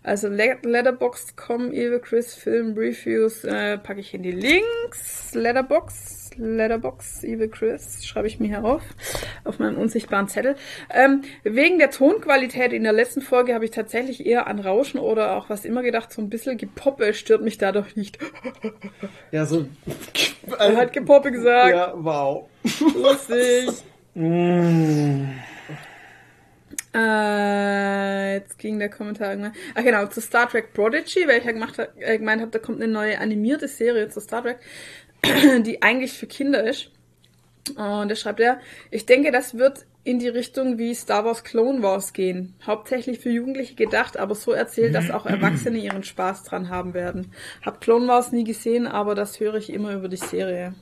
Also 0.02 0.28
Le- 0.28 0.59
Letterboxd.com, 0.62 1.72
Evil 1.72 1.98
Chris 1.98 2.35
Film 2.35 2.74
Reviews, 2.76 3.43
äh, 3.44 3.78
packe 3.78 4.01
ich 4.01 4.12
in 4.12 4.22
die 4.22 4.32
Links. 4.32 5.32
Letterbox, 5.35 6.23
Letterbox, 6.36 7.24
Evil 7.24 7.48
Chris, 7.48 8.05
schreibe 8.06 8.27
ich 8.27 8.40
mir 8.40 8.48
hier 8.48 8.65
auf, 8.65 8.82
auf 9.44 9.59
meinem 9.59 9.78
unsichtbaren 9.78 10.28
Zettel. 10.28 10.56
Ähm, 10.90 11.23
wegen 11.43 11.78
der 11.78 11.90
Tonqualität 11.90 12.73
in 12.73 12.82
der 12.82 12.93
letzten 12.93 13.20
Folge 13.20 13.55
habe 13.55 13.65
ich 13.65 13.70
tatsächlich 13.70 14.27
eher 14.27 14.47
an 14.47 14.59
Rauschen 14.59 14.98
oder 14.98 15.36
auch 15.36 15.51
was 15.51 15.65
immer 15.65 15.82
gedacht, 15.82 16.12
so 16.12 16.23
ein 16.23 16.31
bisschen 16.31 16.59
Gepoppe 16.59 17.15
stört 17.15 17.43
mich 17.43 17.59
dadurch 17.59 17.97
nicht. 17.97 18.19
Ja, 19.31 19.47
so. 19.47 19.66
Er 20.59 20.77
hat 20.77 20.93
Gepoppe 20.93 21.32
gesagt. 21.32 21.74
Ja, 21.74 21.93
wow. 21.97 22.48
Lustig. 22.94 23.70
Äh, 26.94 28.35
jetzt 28.35 28.56
ging 28.59 28.78
der 28.78 28.89
Kommentar 28.89 29.31
irgendwann. 29.31 29.52
Ach 29.74 29.82
genau, 29.82 30.06
zu 30.06 30.20
Star 30.20 30.48
Trek 30.48 30.73
Prodigy, 30.73 31.27
weil 31.27 31.39
ich 31.39 31.44
ja 31.44 31.51
gemacht 31.51 31.77
äh, 31.98 32.19
gemeint 32.19 32.40
habe, 32.40 32.52
da 32.52 32.61
kommt 32.61 32.81
eine 32.81 32.93
neue 32.93 33.19
animierte 33.19 33.66
Serie 33.66 34.09
zu 34.09 34.20
Star 34.20 34.43
Trek, 34.43 34.59
die 35.62 35.82
eigentlich 35.82 36.12
für 36.12 36.26
Kinder 36.26 36.64
ist. 36.64 36.90
Und 37.68 38.10
da 38.10 38.14
schreibt 38.14 38.40
er, 38.40 38.60
ich 38.90 39.06
denke, 39.06 39.30
das 39.30 39.56
wird 39.56 39.86
in 40.05 40.18
die 40.18 40.28
Richtung 40.28 40.76
wie 40.76 40.94
Star 40.94 41.24
Wars 41.24 41.44
Clone 41.44 41.82
Wars 41.82 42.12
gehen. 42.12 42.55
Hauptsächlich 42.66 43.20
für 43.20 43.30
Jugendliche 43.30 43.74
gedacht, 43.74 44.18
aber 44.18 44.34
so 44.34 44.52
erzählt, 44.52 44.94
dass 44.94 45.10
auch 45.10 45.24
Erwachsene 45.24 45.78
ihren 45.78 46.05
Spaß 46.05 46.44
dran 46.44 46.68
haben 46.68 46.92
werden. 46.92 47.32
Hab 47.64 47.80
Clone 47.80 48.06
Wars 48.06 48.30
nie 48.30 48.44
gesehen, 48.44 48.86
aber 48.86 49.14
das 49.14 49.40
höre 49.40 49.55
ich 49.55 49.72
immer 49.72 49.94
über 49.94 50.09
die 50.09 50.18
Serie. 50.18 50.74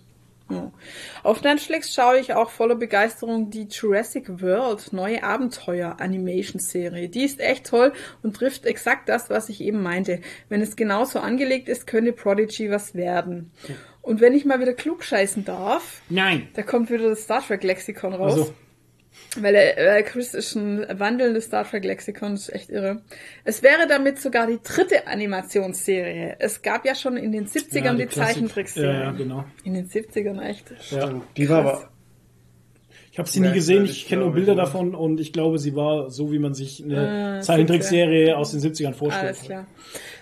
Auf 1.23 1.43
Netflix 1.43 1.95
schaue 1.95 2.19
ich 2.19 2.35
auch 2.35 2.51
voller 2.51 2.75
Begeisterung 2.75 3.49
die 3.49 3.69
Jurassic 3.71 4.43
World 4.43 4.93
neue 4.93 5.23
Abenteuer 5.23 5.97
Animation 5.99 6.61
Serie. 6.61 7.09
Die 7.09 7.25
ist 7.25 7.41
echt 7.41 7.67
toll 7.67 7.93
und 8.23 8.37
trifft 8.37 8.67
exakt 8.67 9.09
das, 9.09 9.31
was 9.31 9.49
ich 9.49 9.61
eben 9.61 9.83
meinte. 9.83 10.21
Wenn 10.49 10.61
es 10.61 10.77
genauso 10.77 11.21
angelegt 11.21 11.69
ist, 11.69 11.87
könnte 11.87 12.13
Prodigy 12.13 12.71
was 12.71 12.95
werden. 12.95 13.51
Und 14.03 14.21
wenn 14.21 14.35
ich 14.35 14.45
mal 14.45 14.61
wieder 14.61 14.75
klug 14.75 15.05
scheißen 15.05 15.45
darf, 15.45 16.03
Nein. 16.09 16.49
da 16.55 16.63
kommt 16.63 16.91
wieder 16.91 17.09
das 17.09 17.23
Star 17.23 17.41
Trek 17.47 17.63
Lexikon 17.63 18.13
raus. 18.15 18.33
Also, 18.33 18.55
Weil 19.41 19.55
er, 19.55 19.99
äh, 19.99 20.03
Chris 20.03 20.35
ist 20.35 20.55
ein 20.57 20.85
wandelndes 20.99 21.45
Star 21.45 21.69
Trek 21.69 21.85
Lexikon, 21.85 22.33
das 22.33 22.49
ist 22.49 22.55
echt 22.55 22.71
irre. 22.71 23.03
Es 23.45 23.63
wäre 23.63 23.87
damit 23.89 24.19
sogar 24.21 24.47
die 24.49 24.59
dritte 24.63 25.07
Animationsserie. 25.07 26.37
Es 26.41 26.63
gab 26.63 26.85
ja 26.85 26.95
schon 26.95 27.17
in 27.17 27.31
den 27.33 27.47
70ern 27.47 27.85
ja, 27.85 27.95
die, 27.95 28.07
Klassik- 28.07 28.35
Zeichentrickserien. 28.35 28.93
Ja, 28.95 29.05
ja, 29.05 29.11
genau. 29.13 29.45
In 29.65 29.75
den 29.75 29.89
70ern 29.89 30.41
echt. 30.43 30.73
Ja. 30.91 31.21
Die 31.37 31.49
war 31.49 31.59
aber. 31.61 31.89
Ich 33.13 33.19
habe 33.19 33.29
sie 33.29 33.41
nie 33.41 33.53
gesehen, 33.53 33.85
ich 33.85 34.07
kenne 34.09 34.23
nur 34.23 34.33
Bilder 34.33 34.55
davon 34.55 34.95
und 34.95 35.21
ich 35.21 35.35
glaube, 35.35 35.59
sie 35.59 35.77
war 35.77 36.09
so, 36.11 36.33
wie 36.33 36.39
man 36.39 36.55
sich 36.55 36.83
eine 36.83 37.39
Äh, 37.39 37.41
Zeichentrickserie 37.43 38.35
aus 38.39 38.53
den 38.53 38.61
70ern 38.61 38.95
vorstellt. 38.95 39.27
Alles 39.27 39.43
klar. 39.43 39.67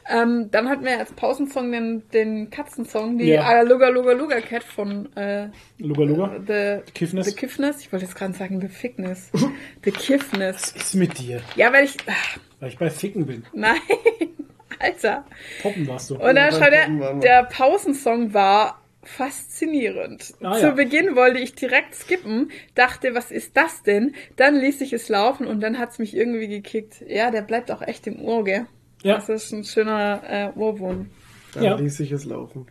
Ähm, 0.09 0.51
dann 0.51 0.69
hatten 0.69 0.85
wir 0.85 0.99
als 0.99 1.13
Pausensong 1.13 1.71
den, 1.73 2.03
den 2.13 2.51
Katzensong, 2.51 3.19
die 3.19 3.27
Ja. 3.27 3.53
ja. 3.53 3.63
Luga 3.63 3.89
Luga 3.89 4.13
Luga 4.13 4.41
Cat 4.41 4.65
von 4.65 5.15
äh, 5.17 5.49
Luga 5.79 6.03
Luga, 6.05 6.41
The, 6.47 6.93
Kiffness. 6.93 7.27
The 7.27 7.35
Kiffness. 7.35 7.81
Ich 7.81 7.93
wollte 7.93 8.07
jetzt 8.07 8.17
gerade 8.17 8.33
sagen 8.33 8.61
The 8.61 8.69
Fickness. 8.69 9.31
The 9.85 9.91
Kiffness. 9.93 10.75
Was 10.75 10.83
ist 10.83 10.95
mit 10.95 11.19
dir? 11.19 11.41
Ja, 11.57 11.73
weil 11.73 11.85
ich... 11.85 11.97
Ach, 12.07 12.39
Weil 12.61 12.69
ich 12.71 12.79
bei 12.79 12.91
Ficken 12.91 13.27
bin. 13.27 13.45
nein, 13.53 13.79
Alter. 14.79 15.25
Poppen 15.63 15.87
warst 15.87 16.11
du. 16.11 16.15
Und 16.17 16.35
dann 16.35 16.53
schreibt 16.53 16.73
er, 16.75 17.15
der 17.21 17.45
Pausensong 17.45 18.33
war 18.35 18.81
faszinierend. 19.03 20.35
Ah, 20.43 20.55
Zu 20.57 20.67
ja. 20.67 20.71
Beginn 20.73 21.17
wollte 21.17 21.39
ich 21.39 21.55
direkt 21.55 21.95
skippen, 21.95 22.51
dachte, 22.75 23.15
was 23.15 23.31
ist 23.31 23.57
das 23.57 23.83
denn? 23.83 24.15
Dann 24.37 24.57
ließ 24.57 24.81
ich 24.81 24.93
es 24.93 25.09
laufen 25.09 25.47
und 25.47 25.61
dann 25.61 25.79
hat's 25.79 25.99
mich 25.99 26.15
irgendwie 26.17 26.49
gekickt. 26.49 27.03
Ja, 27.07 27.31
der 27.31 27.43
bleibt 27.43 27.71
auch 27.71 27.83
echt 27.83 28.07
im 28.07 28.21
Ohr, 28.23 28.45
gell? 28.45 28.67
Ja. 29.03 29.15
Das 29.17 29.29
ist 29.29 29.53
ein 29.53 29.65
schöner 29.65 30.23
äh, 30.27 30.59
Ohrwurm. 30.59 31.11
Dann 31.55 31.65
Ja. 31.65 31.75
ließ 31.75 31.99
ich 31.99 32.13
es 32.13 32.25
laufen. 32.27 32.67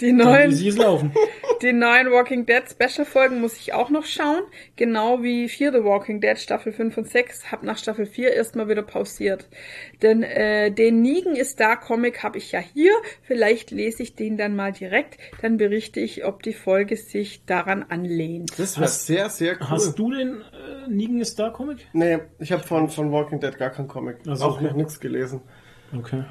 Die 0.00 0.12
neuen, 0.12 0.50
ließ 0.50 0.60
ich 0.60 0.66
es 0.68 0.76
laufen. 0.76 1.12
die 1.62 1.72
neuen 1.72 2.10
Walking 2.10 2.44
Dead 2.44 2.62
Special 2.70 3.06
Folgen 3.06 3.40
muss 3.40 3.56
ich 3.56 3.72
auch 3.72 3.88
noch 3.88 4.04
schauen. 4.04 4.42
Genau 4.76 5.22
wie 5.22 5.48
Fear 5.48 5.72
the 5.72 5.82
Walking 5.82 6.20
Dead 6.20 6.38
Staffel 6.38 6.72
5 6.74 6.98
und 6.98 7.08
6. 7.08 7.50
Hab 7.50 7.62
nach 7.62 7.78
Staffel 7.78 8.04
4 8.04 8.34
erstmal 8.34 8.68
wieder 8.68 8.82
pausiert. 8.82 9.48
Denn 10.02 10.22
äh, 10.22 10.70
den 10.70 11.00
Nigen 11.00 11.36
ist 11.36 11.58
da 11.58 11.74
Comic 11.74 12.22
habe 12.22 12.36
ich 12.36 12.52
ja 12.52 12.60
hier. 12.60 12.92
Vielleicht 13.22 13.70
lese 13.70 14.02
ich 14.02 14.14
den 14.14 14.36
dann 14.36 14.54
mal 14.54 14.72
direkt. 14.72 15.16
Dann 15.40 15.56
berichte 15.56 16.00
ich, 16.00 16.26
ob 16.26 16.42
die 16.42 16.52
Folge 16.52 16.98
sich 16.98 17.46
daran 17.46 17.82
anlehnt. 17.88 18.58
Das 18.58 18.76
war 18.76 18.84
Hast- 18.84 19.06
sehr, 19.06 19.30
sehr 19.30 19.54
cool. 19.54 19.70
Hast 19.70 19.98
du 19.98 20.10
den 20.12 20.42
äh, 20.42 20.86
Negan 20.90 21.20
ist 21.22 21.38
da 21.38 21.48
Comic? 21.48 21.78
Nee, 21.94 22.18
ich 22.38 22.52
habe 22.52 22.62
von, 22.62 22.90
von 22.90 23.10
Walking 23.10 23.40
Dead 23.40 23.56
gar 23.56 23.70
keinen 23.70 23.88
Comic. 23.88 24.18
Also, 24.26 24.44
auch 24.44 24.56
okay. 24.56 24.64
noch 24.64 24.74
nichts 24.74 25.00
gelesen. 25.00 25.40
Okay. 25.94 26.22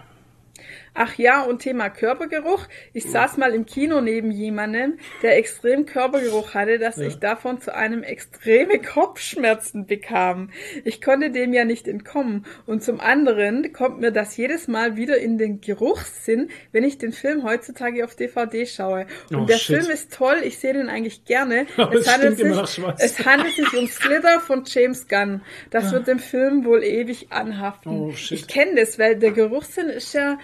Ach 1.00 1.14
ja, 1.16 1.44
und 1.44 1.62
Thema 1.62 1.90
Körpergeruch. 1.90 2.66
Ich 2.92 3.06
saß 3.06 3.38
mal 3.38 3.54
im 3.54 3.68
Kino 3.68 4.02
neben 4.02 4.32
jemandem, 4.32 4.98
der 5.22 5.38
extrem 5.38 5.86
Körpergeruch 5.86 6.56
hatte, 6.56 6.80
dass 6.80 6.98
ich 6.98 7.20
davon 7.20 7.62
zu 7.62 7.74
einem 7.76 8.02
extreme 8.02 8.80
Kopfschmerzen 8.80 9.86
bekam. 9.86 10.50
Ich 10.86 11.02
konnte 11.02 11.30
dem 11.30 11.54
ja 11.54 11.66
nicht 11.66 11.88
entkommen. 11.88 12.46
Und 12.66 12.84
zum 12.84 13.00
anderen 13.00 13.74
kommt 13.74 14.00
mir 14.00 14.12
das 14.12 14.36
jedes 14.38 14.68
Mal 14.68 14.96
wieder 14.96 15.18
in 15.20 15.38
den 15.38 15.62
Geruchssinn, 15.62 16.50
wenn 16.72 16.84
ich 16.84 16.98
den 16.98 17.12
Film 17.14 17.44
heutzutage 17.44 18.04
auf 18.04 18.16
DVD 18.16 18.66
schaue. 18.66 19.06
Und 19.30 19.38
Oh, 19.38 19.46
der 19.46 19.58
shit. 19.58 19.78
Film 19.78 19.92
ist 19.92 20.12
toll, 20.14 20.38
ich 20.44 20.58
sehe 20.58 20.74
den 20.74 20.90
eigentlich 20.90 21.26
gerne. 21.26 21.68
Es 21.98 22.08
handelt 22.12 22.38
sich, 22.38 22.82
es 23.00 23.26
handelt 23.26 23.54
sich 23.56 23.74
um 23.74 23.88
Slither 23.88 24.40
von 24.40 24.64
James 24.66 25.08
Gunn. 25.08 25.42
Das 25.70 25.92
wird 25.92 26.08
dem 26.08 26.20
Film 26.20 26.66
wohl 26.66 26.84
ewig 26.84 27.32
anhaften. 27.32 27.92
Oh, 27.92 28.12
shit. 28.14 28.40
Ich 28.40 28.48
kenne 28.48 28.76
das, 28.76 28.98
weil 29.00 29.16
der 29.18 29.32
Geruchssinn 29.32 29.88
ist 29.90 30.14
ja, 30.14 30.38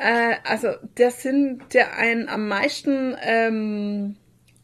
äh, 0.00 0.34
also 0.48 0.68
der 0.98 1.10
Sinn, 1.10 1.62
der 1.72 1.96
einen 1.96 2.28
am 2.28 2.48
meisten, 2.48 3.16
ähm, 3.22 4.16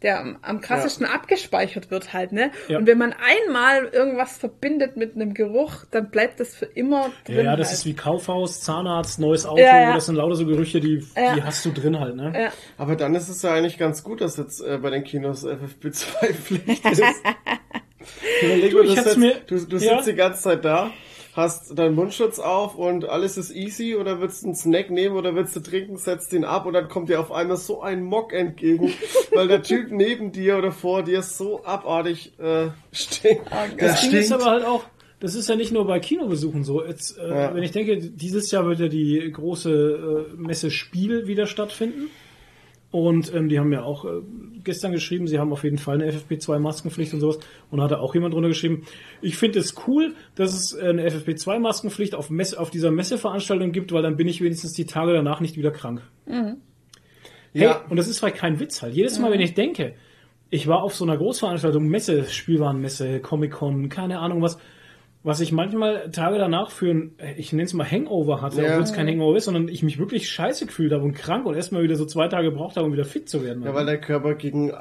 der 0.03 0.19
am, 0.21 0.39
am 0.41 0.61
krassesten 0.63 1.05
abgespeichert 1.05 1.91
wird 1.91 2.15
halt, 2.15 2.33
ne? 2.33 2.51
Ja. 2.69 2.79
Und 2.79 2.87
wenn 2.87 2.97
man 2.97 3.13
einmal 3.13 3.85
irgendwas 3.85 4.39
verbindet 4.39 4.97
mit 4.97 5.15
einem 5.15 5.35
Geruch, 5.35 5.85
dann 5.91 6.11
bleibt 6.11 6.41
das 6.41 6.55
für 6.57 6.65
immer 6.65 7.11
drin. 7.27 7.37
Ja, 7.37 7.43
ja, 7.43 7.57
das 7.57 7.69
halt. 7.69 7.77
ist 7.79 7.85
wie 7.85 7.93
Kaufhaus, 7.95 8.63
Zahnarzt, 8.63 9.19
neues 9.21 9.45
Auto. 9.45 9.61
Ja, 9.61 9.79
ja. 9.81 9.95
Das 9.95 10.07
sind 10.07 10.15
lauter 10.15 10.37
so 10.37 10.47
Gerüche, 10.47 10.81
die, 10.81 11.05
Ja. 11.15 11.35
die 11.35 11.43
hast 11.43 11.65
du 11.67 11.71
drin 11.71 12.01
halt, 12.01 12.17
ne? 12.17 12.33
Ja. 12.35 12.53
Aber 12.79 12.97
dann 12.97 13.15
ist 13.15 13.29
es 13.29 13.43
ja 13.43 13.53
eigentlich 13.53 13.77
ganz 13.77 14.03
gut, 14.03 14.23
dass 14.23 14.39
jetzt 14.39 14.63
äh, 14.63 14.79
bei 14.79 14.89
den 14.89 15.05
Kinos 15.05 15.45
FFP2 15.47 16.33
Pflicht 16.35 16.85
ist. 16.91 17.03
Überleg 18.43 18.71
Du, 18.71 18.79
mal, 18.79 18.85
ich 18.87 18.91
du, 18.91 18.97
hätt's 18.97 19.05
sitzt, 19.05 19.19
mir- 19.19 19.41
du, 19.47 19.67
du 19.67 19.77
ja. 19.77 19.97
sitzt 19.97 20.09
die 20.09 20.15
ganze 20.15 20.41
Zeit 20.43 20.65
da, 20.65 20.91
hast 21.35 21.79
deinen 21.79 21.95
Mundschutz 21.95 22.39
auf 22.39 22.75
und 22.75 23.09
alles 23.09 23.37
ist 23.37 23.55
easy 23.55 23.95
oder 23.95 24.21
willst 24.21 24.43
du 24.43 24.49
einen 24.49 24.57
Snack 24.57 24.91
nehmen 24.91 25.17
oder 25.17 25.35
willst 25.35 25.55
du 25.55 25.61
trinken, 25.61 25.97
setzt 25.97 26.33
den 26.33 26.45
ab 26.45 26.67
und 26.67 26.73
dann 26.73 26.89
kommt 26.89 27.09
dir 27.09 27.21
auf 27.21 27.31
einmal 27.31 27.57
so 27.57 27.83
ein 27.83 28.03
Mock 28.03 28.33
entgegen, 28.33 28.93
weil 29.33 29.49
der 29.49 29.63
Typ 29.63 29.91
neben 29.91 30.33
dir 30.33 30.59
oder 30.59 30.73
vor 30.73 31.03
dir 31.03 31.23
so 31.23 31.65
abartig 31.65 32.39
äh, 32.39 32.69
stinkt. 32.93 33.51
Der 33.79 33.89
Das 33.89 34.01
Ding 34.03 34.13
ist 34.13 34.33
aber 34.33 34.47
halt 34.47 34.65
auch, 34.65 34.85
das 35.21 35.35
ist 35.35 35.49
ja 35.49 35.55
nicht 35.55 35.71
nur 35.71 35.87
bei 35.87 36.01
Kinobesuchen 36.01 36.65
so. 36.65 36.85
Jetzt, 36.85 37.19
äh, 37.19 37.29
Ja. 37.29 37.55
Wenn 37.55 37.63
ich 37.63 37.73
denke, 37.73 37.99
dieses 37.99 38.51
Jahr 38.51 38.67
wird 38.67 38.81
ja 38.81 38.89
die 38.89 39.31
große 39.33 40.27
äh, 40.33 40.37
Messe 40.37 40.71
Spiel 40.71 41.27
wieder 41.27 41.47
stattfinden. 41.47 42.11
Und 42.93 43.33
ähm, 43.33 43.49
die 43.49 43.59
haben 43.61 43.73
ja 43.73 43.85
auch 43.85 44.05
äh, 44.05 44.21
gestern 44.65 44.91
geschrieben, 44.91 45.29
sie 45.29 45.39
haben 45.39 45.53
auf 45.53 45.63
jeden 45.63 45.79
Fall 45.79 46.03
eine 46.03 46.11
FFP2-Maskenpflicht 46.11 47.15
und 47.15 47.21
sowas. 47.21 47.39
Und 47.71 47.79
da 47.79 47.85
hat 47.85 47.93
auch 47.93 48.15
jemand 48.15 48.35
drunter 48.35 48.49
geschrieben, 48.49 48.85
ich 49.23 49.37
finde 49.37 49.61
es 49.61 49.75
cool, 49.87 50.15
dass 50.35 50.55
es 50.55 50.73
äh, 50.73 50.89
eine 50.89 51.09
FFP2-Maskenpflicht 51.09 52.15
auf, 52.15 52.31
Messe, 52.31 52.59
auf 52.59 52.71
dieser 52.71 52.91
Messeveranstaltung 52.91 53.71
gibt, 53.71 53.93
weil 53.93 54.03
dann 54.03 54.17
bin 54.17 54.27
ich 54.27 54.41
wenigstens 54.41 54.73
die 54.73 54.87
Tage 54.87 55.13
danach 55.13 55.41
nicht 55.41 55.57
wieder 55.57 55.71
krank. 55.71 56.03
Hey, 57.53 57.63
Ja, 57.65 57.85
und 57.89 57.97
das 57.97 58.09
ist 58.09 58.19
vielleicht 58.19 58.37
kein 58.37 58.59
Witz 58.59 58.83
halt. 58.83 58.95
Jedes 58.95 59.21
Mal, 59.21 59.31
wenn 59.31 59.41
ich 59.41 59.55
denke, 59.55 59.95
ich 60.51 60.67
war 60.67 60.83
auf 60.83 60.97
so 60.97 61.05
einer 61.05 61.17
Großveranstaltung, 61.17 61.87
Messe, 61.87 62.25
Spielwarenmesse, 62.25 63.21
Comic-Con, 63.21 63.89
keine 63.89 64.19
Ahnung 64.19 64.43
was, 64.43 64.59
was 65.23 65.41
ich 65.41 65.53
manchmal 65.53 66.11
Tage 66.11 66.39
danach 66.39 66.71
für 66.71 66.91
ein, 66.91 67.13
ich 67.37 67.53
nenne 67.53 67.65
es 67.65 67.75
mal 67.75 67.91
Hangover 67.91 68.41
hatte, 68.41 68.63
Ja. 68.63 68.71
obwohl 68.71 68.83
es 68.85 68.93
kein 68.93 69.07
Hangover 69.07 69.37
ist, 69.37 69.45
sondern 69.45 69.69
ich 69.69 69.83
mich 69.83 69.99
wirklich 69.99 70.31
scheiße 70.31 70.67
gefühlt 70.67 70.93
habe 70.93 71.05
und 71.05 71.13
krank 71.13 71.45
und 71.47 71.55
erstmal 71.55 71.83
wieder 71.83 71.97
so 71.97 72.07
zwei 72.07 72.29
Tage 72.29 72.51
gebraucht 72.51 72.77
habe, 72.77 72.87
um 72.87 72.93
wieder 72.93 73.05
fit 73.05 73.29
zu 73.29 73.45
werden. 73.45 73.63
ja, 73.63 73.75
weil 73.75 73.85
der 73.87 73.99
Körper 74.01 74.35
gegen 74.35 74.73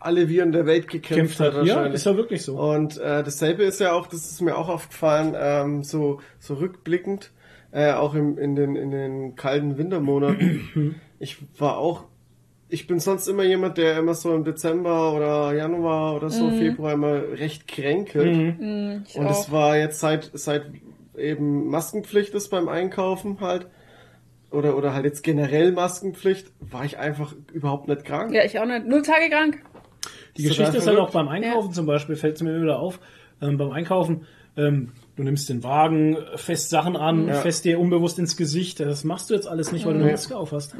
alle 0.00 0.28
Viren 0.28 0.50
der 0.50 0.66
Welt 0.66 0.88
gekämpft 0.88 1.38
Kämpft 1.38 1.40
hat. 1.40 1.54
hat. 1.54 1.66
Ja, 1.66 1.86
ist 1.86 2.06
ja 2.06 2.16
wirklich 2.16 2.42
so. 2.42 2.58
Und 2.58 2.98
äh, 2.98 3.22
dasselbe 3.22 3.62
ist 3.62 3.78
ja 3.78 3.92
auch, 3.92 4.08
das 4.08 4.30
ist 4.32 4.40
mir 4.40 4.56
auch 4.56 4.68
aufgefallen, 4.68 5.34
ähm, 5.38 5.84
so, 5.84 6.20
so 6.40 6.54
rückblickend, 6.54 7.30
äh, 7.70 7.92
auch 7.92 8.14
im, 8.14 8.36
in, 8.38 8.56
den, 8.56 8.74
in 8.74 8.90
den 8.90 9.36
kalten 9.36 9.78
Wintermonaten. 9.78 10.96
ich 11.20 11.36
war 11.56 11.78
auch, 11.78 12.06
ich 12.72 12.86
bin 12.86 12.98
sonst 13.00 13.28
immer 13.28 13.42
jemand, 13.42 13.76
der 13.76 13.98
immer 13.98 14.14
so 14.14 14.34
im 14.34 14.44
Dezember 14.44 15.12
oder 15.14 15.52
Januar 15.54 16.16
oder 16.16 16.30
so, 16.30 16.48
Februar 16.50 16.92
immer 16.94 17.20
recht 17.38 17.68
kränkelt. 17.68 18.58
Mhm. 18.58 19.04
Ich 19.06 19.14
Und 19.16 19.26
es 19.26 19.52
war 19.52 19.76
jetzt 19.76 20.00
seit, 20.00 20.30
seit 20.32 20.64
eben 21.16 21.68
Maskenpflicht 21.68 22.32
ist 22.34 22.48
beim 22.48 22.68
Einkaufen 22.68 23.38
halt, 23.40 23.66
oder, 24.50 24.76
oder 24.76 24.94
halt 24.94 25.04
jetzt 25.04 25.22
generell 25.22 25.72
Maskenpflicht, 25.72 26.50
war 26.60 26.84
ich 26.84 26.98
einfach 26.98 27.34
überhaupt 27.52 27.88
nicht 27.88 28.04
krank. 28.04 28.32
Ja, 28.34 28.42
ich 28.44 28.58
auch 28.58 28.64
nicht. 28.66 28.86
Null 28.86 29.02
Tage 29.02 29.28
krank. 29.30 29.58
Die 30.38 30.44
Ist 30.44 30.48
Geschichte 30.48 30.78
ist 30.78 30.86
halt 30.86 30.98
auch 30.98 31.10
beim 31.10 31.28
Einkaufen 31.28 31.72
zum 31.74 31.84
Beispiel, 31.86 32.16
fällt 32.16 32.36
es 32.36 32.42
mir 32.42 32.50
immer 32.54 32.62
wieder 32.62 32.78
auf, 32.78 33.00
ähm, 33.42 33.58
beim 33.58 33.70
Einkaufen, 33.70 34.26
ähm, 34.56 34.92
du 35.16 35.22
nimmst 35.24 35.48
den 35.50 35.62
Wagen, 35.62 36.16
fest 36.36 36.70
Sachen 36.70 36.96
an, 36.96 37.28
Ja. 37.28 37.34
fest 37.34 37.66
dir 37.66 37.78
unbewusst 37.78 38.18
ins 38.18 38.36
Gesicht. 38.36 38.80
Das 38.80 39.04
machst 39.04 39.28
du 39.30 39.34
jetzt 39.34 39.46
alles 39.46 39.72
nicht, 39.72 39.84
weil 39.84 39.92
du 39.92 39.98
eine 39.98 40.06
Nee. 40.06 40.12
Maske 40.12 40.36
auf 40.36 40.52
hast. 40.52 40.74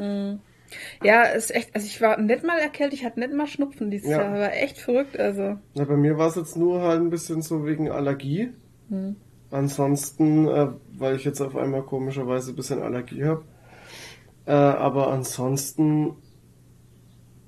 Ja, 1.02 1.22
ist 1.24 1.54
echt, 1.54 1.74
also 1.74 1.86
ich 1.86 2.00
war 2.00 2.18
nicht 2.20 2.44
mal 2.44 2.58
erkältet, 2.58 2.98
ich 2.98 3.04
hatte 3.04 3.20
nicht 3.20 3.32
mal 3.32 3.46
Schnupfen 3.46 3.90
dieses 3.90 4.08
Ja. 4.10 4.22
Jahr, 4.22 4.32
war 4.34 4.52
echt 4.52 4.78
verrückt, 4.78 5.18
also. 5.18 5.58
Na, 5.74 5.84
bei 5.84 5.96
mir 5.96 6.18
war 6.18 6.28
es 6.28 6.36
jetzt 6.36 6.56
nur 6.56 6.82
halt 6.82 7.00
ein 7.00 7.10
bisschen 7.10 7.42
so 7.42 7.64
wegen 7.66 7.90
Allergie. 7.90 8.50
Ansonsten, 9.50 10.48
äh, 10.48 10.68
weil 10.98 11.16
ich 11.16 11.24
jetzt 11.24 11.40
auf 11.40 11.56
einmal 11.56 11.82
komischerweise 11.82 12.52
ein 12.52 12.56
bisschen 12.56 12.82
Allergie 12.82 13.24
habe. 13.24 13.44
Äh, 14.46 14.52
aber 14.52 15.08
ansonsten 15.12 16.16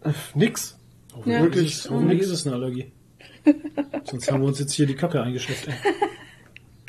äh, 0.02 0.12
nix. 0.34 0.78
Ja. 1.24 1.42
Wirklich 1.42 1.72
Ist 1.72 1.84
es, 1.86 1.90
hoffentlich 1.90 2.20
ist 2.20 2.30
es 2.30 2.46
eine 2.46 2.56
Allergie. 2.56 2.92
Sonst 4.04 4.30
haben 4.30 4.40
wir 4.40 4.48
uns 4.48 4.58
jetzt 4.58 4.72
hier 4.72 4.86
die 4.86 4.94
Kacke 4.96 5.22
eingeschifft. 5.22 5.68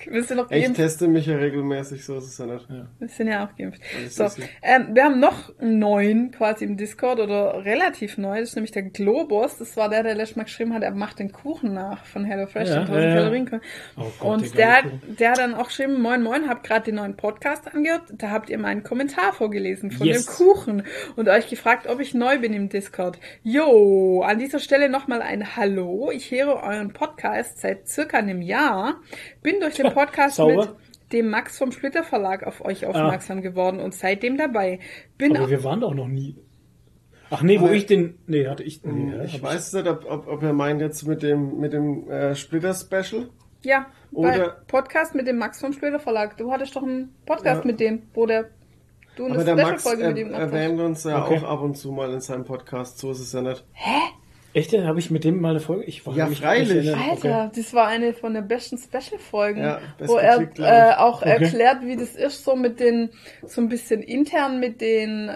Willst 0.09 0.31
du 0.31 0.35
noch 0.35 0.49
Ich 0.51 0.61
geimpft? 0.63 0.75
teste 0.81 1.07
mich 1.07 1.25
ja 1.25 1.35
regelmäßig, 1.37 2.05
so 2.05 2.17
ist 2.17 2.25
es 2.25 2.37
ja 2.37 2.45
nicht. 2.45 2.67
Wir 2.99 3.07
sind 3.07 3.27
ja 3.27 3.45
auch 3.45 3.55
geimpft. 3.55 3.81
So, 4.09 4.25
ähm, 4.61 4.89
wir 4.93 5.03
haben 5.05 5.19
noch 5.19 5.57
einen 5.59 5.79
neuen 5.79 6.31
quasi 6.31 6.65
im 6.65 6.77
Discord 6.77 7.19
oder 7.19 7.63
relativ 7.65 8.17
neu, 8.17 8.39
das 8.39 8.49
ist 8.49 8.55
nämlich 8.55 8.71
der 8.71 8.83
Globus. 8.83 9.57
Das 9.57 9.75
war 9.77 9.89
der, 9.89 10.03
der 10.03 10.15
letztes 10.15 10.35
Mal 10.37 10.43
geschrieben 10.43 10.73
hat, 10.73 10.83
er 10.83 10.91
macht 10.91 11.19
den 11.19 11.31
Kuchen 11.31 11.73
nach 11.73 12.05
von 12.05 12.25
HelloFresh, 12.25 12.69
Ja, 12.69 12.75
den 12.75 12.81
1000 12.83 13.03
ja, 13.03 13.09
ja. 13.09 13.15
Kalorien. 13.15 13.61
Oh 13.97 14.03
Gott, 14.19 14.41
Und 14.41 14.57
der 14.57 14.83
der 15.19 15.31
hat 15.31 15.37
dann 15.39 15.53
auch 15.55 15.67
geschrieben, 15.67 16.01
moin 16.01 16.21
moin, 16.23 16.47
habt 16.49 16.65
gerade 16.65 16.85
den 16.85 16.95
neuen 16.95 17.15
Podcast 17.15 17.73
angehört, 17.73 18.03
da 18.13 18.29
habt 18.31 18.49
ihr 18.49 18.57
meinen 18.57 18.83
Kommentar 18.83 19.33
vorgelesen 19.33 19.91
von 19.91 20.05
Yes. 20.07 20.25
dem 20.25 20.33
Kuchen 20.35 20.83
und 21.15 21.27
euch 21.29 21.49
gefragt, 21.49 21.87
ob 21.87 21.99
ich 21.99 22.13
neu 22.13 22.39
bin 22.39 22.53
im 22.53 22.69
Discord. 22.69 23.19
Jo, 23.43 24.21
an 24.25 24.39
dieser 24.39 24.59
Stelle 24.59 24.89
nochmal 24.89 25.21
ein 25.21 25.55
Hallo. 25.55 26.11
Ich 26.11 26.31
höre 26.31 26.61
euren 26.63 26.93
Podcast 26.93 27.59
seit 27.59 27.87
circa 27.87 28.17
einem 28.17 28.41
Jahr, 28.41 28.95
bin 29.41 29.59
durch 29.59 29.75
den 29.75 29.87
Podcast 29.95 30.35
Sauber. 30.35 30.55
mit 30.67 30.69
dem 31.13 31.29
Max 31.29 31.57
vom 31.57 31.71
Splitter 31.71 32.03
Verlag 32.03 32.43
auf 32.45 32.63
euch 32.63 32.85
aufmerksam 32.85 33.41
geworden 33.41 33.79
und 33.79 33.93
seitdem 33.93 34.37
dabei. 34.37 34.79
Bin 35.17 35.35
Aber 35.37 35.49
wir 35.49 35.63
waren 35.63 35.79
doch 35.81 35.93
noch 35.93 36.07
nie. 36.07 36.35
Ach 37.31 37.41
nee, 37.41 37.59
wo 37.59 37.65
Aber- 37.65 37.73
ich 37.73 37.85
den. 37.87 38.19
Nee, 38.27 38.47
hatte 38.47 38.63
ich. 38.63 38.83
Nee, 38.83 39.15
ja, 39.15 39.23
Ich 39.23 39.41
weiß 39.41 39.73
nicht, 39.73 39.87
ob, 39.87 40.05
ob, 40.09 40.27
ob 40.27 40.43
er 40.43 40.53
meint 40.53 40.79
jetzt 40.81 41.07
mit 41.07 41.23
dem, 41.23 41.59
mit 41.59 41.73
dem 41.73 42.09
äh, 42.09 42.35
Splitter-Special. 42.35 43.29
Ja, 43.63 43.87
bei 44.11 44.19
Oder- 44.35 44.57
Podcast 44.67 45.15
mit 45.15 45.25
dem 45.27 45.37
Max 45.39 45.59
vom 45.59 45.73
Splitter 45.73 45.99
Verlag. 45.99 46.37
Du 46.37 46.51
hattest 46.51 46.75
doch 46.75 46.83
einen 46.83 47.15
Podcast 47.25 47.61
Ja. 47.63 47.67
mit 47.71 47.79
dem, 47.79 48.03
wo 48.13 48.25
der 48.27 48.49
du 49.15 49.25
eine 49.25 49.35
Aber 49.35 49.43
der 49.43 49.55
Max 49.55 49.81
Special-Folge 49.81 50.03
er, 50.03 50.09
mit 50.09 50.17
ihm 50.19 50.27
gemacht 50.27 50.41
hast. 50.43 50.51
erwähnt 50.53 50.79
uns 50.81 51.03
ja 51.03 51.25
Okay. 51.25 51.37
auch 51.39 51.43
ab 51.49 51.61
und 51.61 51.75
zu 51.77 51.91
mal 51.91 52.11
in 52.13 52.19
seinem 52.21 52.43
Podcast, 52.45 52.99
so 52.99 53.09
ist 53.11 53.19
es 53.21 53.33
ja 53.33 53.41
nicht. 53.41 53.65
Echt? 54.55 54.73
Habe 54.73 54.97
ich 54.99 55.11
mit 55.11 55.23
dem 55.23 55.41
mal 55.41 55.49
eine 55.51 55.59
Folge? 55.59 55.83
Ich 55.83 56.05
war 56.07 56.15
Ja, 56.15 56.25
mich 56.27 56.39
freilich. 56.39 56.95
Alter, 56.95 57.51
das 57.55 57.73
war 57.73 57.87
eine 57.87 58.13
von 58.13 58.33
den 58.33 58.47
besten 58.47 58.77
Special-Folgen, 58.77 59.61
Ja, 59.61 59.79
wo 59.99 60.15
er 60.15 60.39
äh, 60.57 60.95
auch 60.95 61.21
Okay. 61.21 61.29
erklärt, 61.43 61.79
wie 61.83 61.95
das 61.97 62.15
ist, 62.15 62.43
so 62.43 62.55
mit 62.55 62.79
den, 62.79 63.09
so 63.45 63.61
ein 63.61 63.69
bisschen 63.69 64.01
intern 64.01 64.59
mit 64.59 64.79
den 64.81 65.27
äh, 65.29 65.31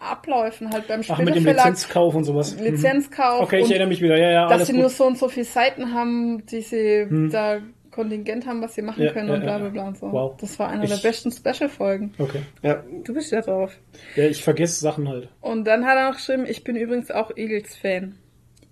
Abläufen 0.00 0.70
halt 0.70 0.86
beim 0.86 1.00
Ach, 1.08 1.18
mit 1.18 1.34
dem. 1.34 1.44
Lizenzkauf 1.46 2.14
und 2.14 2.24
sowas. 2.24 2.56
Mhm. 2.56 2.64
Lizenzkauf 2.64 3.40
Okay, 3.42 3.60
ich 3.60 3.70
erinnere 3.70 3.88
mich 3.88 4.02
wieder. 4.02 4.16
Ja, 4.18 4.30
ja, 4.30 4.48
dass 4.48 4.66
sie 4.66 4.72
gut. 4.72 4.74
Hm. 4.74 4.80
nur 4.82 4.90
so 4.90 5.06
und 5.06 5.18
so 5.18 5.28
viele 5.28 5.46
Seiten 5.46 5.94
haben, 5.94 6.44
die 6.46 6.60
sie 6.60 7.06
da 7.32 7.60
Kontingent 7.90 8.46
haben, 8.46 8.60
was 8.62 8.74
sie 8.74 8.82
machen 8.82 9.02
Ja, 9.02 9.12
können 9.12 9.28
ja, 9.28 9.34
und 9.34 9.40
bla 9.40 9.58
bla 9.58 9.68
bla 9.70 9.88
und 9.88 9.96
so. 9.98 10.12
Wow. 10.12 10.36
Das 10.40 10.58
war 10.58 10.68
einer 10.68 10.84
Ich- 10.84 10.90
der 10.90 11.08
besten 11.08 11.32
Special-Folgen. 11.32 12.12
Okay. 12.18 12.42
Ja, 12.62 12.82
Du 13.02 13.14
bist 13.14 13.32
ja 13.32 13.40
drauf. 13.40 13.72
Ja, 14.14 14.24
ich 14.24 14.44
vergesse 14.44 14.78
Sachen 14.80 15.08
halt. 15.08 15.28
Und 15.40 15.64
dann 15.64 15.86
hat 15.86 15.96
er 15.96 16.10
noch 16.10 16.16
geschrieben, 16.16 16.44
ich 16.46 16.62
bin 16.64 16.76
übrigens 16.76 17.10
auch 17.10 17.34
Eagles-Fan. 17.34 18.14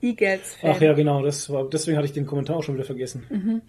Eagles-Fan. 0.06 0.72
Ach 0.74 0.80
ja, 0.80 0.92
genau. 0.92 1.22
Das 1.22 1.50
war, 1.50 1.68
deswegen 1.68 1.96
hatte 1.96 2.06
ich 2.06 2.12
den 2.12 2.26
Kommentar 2.26 2.56
auch 2.56 2.62
schon 2.62 2.74
wieder 2.74 2.84
vergessen. 2.84 3.62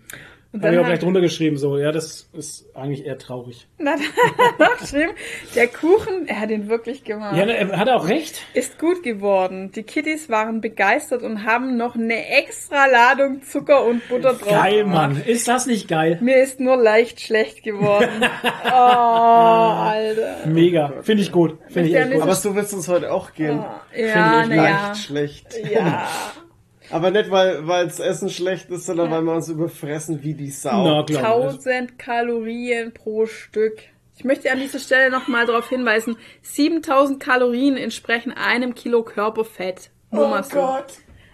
Und 0.57 0.63
Habe 0.63 0.73
dann 0.73 0.73
ich 0.73 0.79
auch 0.79 0.89
gleich 0.89 0.99
drunter 0.99 1.21
geschrieben, 1.21 1.57
so, 1.57 1.77
ja, 1.77 1.91
das 1.91 2.29
ist 2.33 2.65
eigentlich 2.75 3.05
eher 3.05 3.19
traurig. 3.19 3.67
er 3.77 3.95
noch 4.57 4.77
geschrieben, 4.79 5.11
der 5.53 5.67
Kuchen, 5.67 6.27
er 6.27 6.39
hat 6.39 6.49
ihn 6.49 6.67
wirklich 6.67 7.03
gemacht. 7.03 7.37
Ja, 7.37 7.45
ne, 7.45 7.77
hat 7.77 7.87
er 7.87 7.97
auch 7.97 8.07
recht. 8.07 8.41
Ist 8.55 8.79
gut 8.79 9.03
geworden. 9.03 9.71
Die 9.71 9.83
Kitties 9.83 10.29
waren 10.29 10.59
begeistert 10.59 11.21
und 11.21 11.43
haben 11.45 11.77
noch 11.77 11.93
eine 11.93 12.27
extra 12.27 12.87
Ladung 12.87 13.43
Zucker 13.43 13.85
und 13.85 14.07
Butter 14.09 14.33
drauf. 14.33 14.49
Geil, 14.49 14.79
gemacht. 14.79 15.13
Mann. 15.13 15.23
Ist 15.23 15.47
das 15.47 15.67
nicht 15.67 15.87
geil? 15.87 16.17
Mir 16.21 16.41
ist 16.41 16.59
nur 16.59 16.75
leicht 16.75 17.21
schlecht 17.21 17.61
geworden. 17.61 18.09
oh, 18.65 18.69
Alter. 18.71 20.47
Mega. 20.47 20.91
Finde 21.03 21.21
ich 21.21 21.31
gut. 21.31 21.59
Finde 21.67 21.89
ich 21.89 21.93
Ja, 21.93 22.01
echt 22.01 22.13
gut. 22.13 22.21
aber 22.23 22.33
so 22.33 22.55
wird 22.55 22.65
es 22.65 22.73
uns 22.73 22.87
heute 22.87 23.11
auch 23.11 23.33
gehen. 23.33 23.63
Ja, 23.95 24.41
ich 24.41 24.49
naja. 24.49 24.87
Leicht 24.87 25.03
schlecht. 25.03 25.55
Ja. 25.71 26.07
Aber 26.89 27.11
nicht, 27.11 27.29
weil 27.31 27.67
weil 27.67 27.85
das 27.85 27.99
Essen 27.99 28.29
schlecht 28.29 28.69
ist, 28.69 28.85
sondern 28.85 29.11
weil 29.11 29.21
wir 29.23 29.33
uns 29.33 29.49
überfressen 29.49 30.23
wie 30.23 30.33
die 30.33 30.51
Sau. 30.51 30.83
Na, 30.83 31.05
ich. 31.07 31.17
1000 31.17 31.99
Kalorien 31.99 32.93
pro 32.93 33.25
Stück. 33.25 33.79
Ich 34.15 34.23
möchte 34.23 34.51
an 34.51 34.59
dieser 34.59 34.79
Stelle 34.79 35.11
nochmal 35.11 35.45
darauf 35.45 35.69
hinweisen, 35.69 36.17
7000 36.41 37.19
Kalorien 37.19 37.77
entsprechen 37.77 38.31
einem 38.33 38.73
Kilo 38.73 39.03
Körperfett. 39.03 39.91
Nur 40.11 40.29
mal 40.29 40.43
so. 40.43 40.77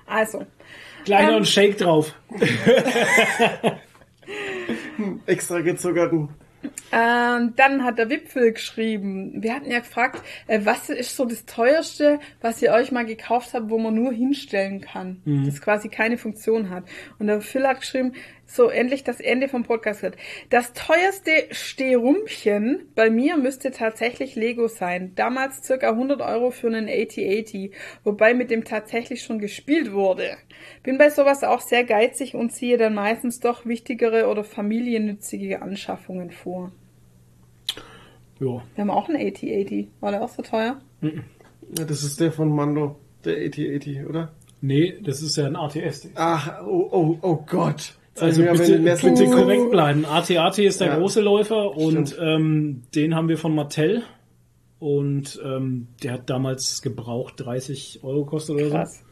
Also, 0.06 0.46
Gleich 1.06 1.24
noch 1.24 1.32
Ähm. 1.34 1.38
ein 1.38 1.46
Shake 1.46 1.78
drauf. 1.78 2.14
Extra 5.26 5.62
gezuckerten. 5.62 6.30
Ähm, 6.92 7.54
dann 7.56 7.84
hat 7.84 7.98
der 7.98 8.10
Wipfel 8.10 8.52
geschrieben, 8.54 9.42
wir 9.42 9.56
hatten 9.56 9.70
ja 9.70 9.80
gefragt, 9.80 10.22
äh, 10.48 10.62
was 10.64 10.90
ist 10.90 11.16
so 11.16 11.26
das 11.26 11.46
teuerste, 11.46 12.20
was 12.42 12.62
ihr 12.62 12.72
euch 12.72 12.92
mal 12.92 13.06
gekauft 13.06 13.54
habt, 13.54 13.70
wo 13.70 13.78
man 13.78 13.96
nur 13.96 14.14
hinstellen 14.14 14.82
kann, 14.82 15.22
das 15.46 15.62
quasi 15.62 15.90
keine 15.90 16.18
Funktion 16.18 16.70
hat. 16.70 16.84
Und 17.20 17.28
der 17.28 17.42
Phil 17.42 17.68
hat 17.68 17.82
geschrieben, 17.82 18.14
so 18.46 18.70
endlich 18.70 19.04
das 19.04 19.20
Ende 19.20 19.48
vom 19.48 19.64
Podcast 19.64 20.02
gehört. 20.02 20.18
Das 20.50 20.74
teuerste 20.74 21.32
Sterumpchen 21.52 22.88
bei 22.96 23.10
mir 23.10 23.38
müsste 23.38 23.72
tatsächlich 23.72 24.36
Lego 24.36 24.68
sein. 24.68 25.14
Damals 25.16 25.64
circa 25.64 25.90
100 25.90 26.22
Euro 26.22 26.52
für 26.52 26.68
einen 26.68 26.88
8080, 26.88 27.72
wobei 28.04 28.34
mit 28.34 28.52
dem 28.52 28.64
tatsächlich 28.64 29.24
schon 29.24 29.40
gespielt 29.40 29.92
wurde. 29.92 30.38
Bin 30.84 30.98
bei 30.98 31.10
sowas 31.10 31.44
auch 31.44 31.62
sehr 31.62 31.84
geizig 31.84 32.36
und 32.36 32.52
ziehe 32.52 32.78
dann 32.78 32.94
meistens 32.94 33.40
doch 33.40 33.66
wichtigere 33.66 34.28
oder 34.28 34.44
familiennützige 34.44 35.62
Anschaffungen 35.62 36.32
vor. 36.32 36.72
Jo. 38.40 38.62
Wir 38.76 38.82
haben 38.82 38.90
auch 38.90 39.08
einen 39.10 39.18
8080. 39.18 39.88
War 40.00 40.12
der 40.12 40.24
auch 40.24 40.30
so 40.30 40.42
teuer? 40.42 40.80
Ja, 41.02 41.86
das 41.86 42.04
ist 42.04 42.20
der 42.20 42.32
von 42.32 42.50
Mando, 42.54 42.98
der 43.24 43.36
8080, 43.38 44.06
oder? 44.08 44.32
Nee, 44.62 44.96
das 45.04 45.22
ist 45.22 45.36
ja 45.38 45.46
ein 45.46 45.56
ATS. 45.56 46.10
Ach, 46.16 46.62
oh, 46.66 46.88
oh, 46.92 47.18
oh 47.22 47.36
Gott. 47.46 47.96
Also 48.20 48.44
Ja, 48.44 48.52
wenn 48.58 48.84
bitte, 48.84 49.10
bitte 49.10 49.26
korrekt 49.30 49.72
bleiben. 49.72 50.06
AT-AT 50.06 50.60
ist 50.60 50.80
der 50.82 50.88
Ja. 50.88 50.98
große 51.00 51.20
Läufer 51.22 51.76
und 51.76 52.16
ähm, 52.22 52.84
den 52.96 53.16
haben 53.16 53.28
wir 53.28 53.38
von 53.38 53.56
Mattel. 53.56 54.04
Und 54.80 55.42
ähm, 55.44 55.88
der 56.04 56.14
hat 56.14 56.30
damals 56.30 56.82
gebraucht 56.82 57.36
30 57.38 58.02
Euro 58.04 58.26
gekostet 58.26 58.56
oder 58.58 58.70
Krass. 58.70 59.00
so. 59.00 59.06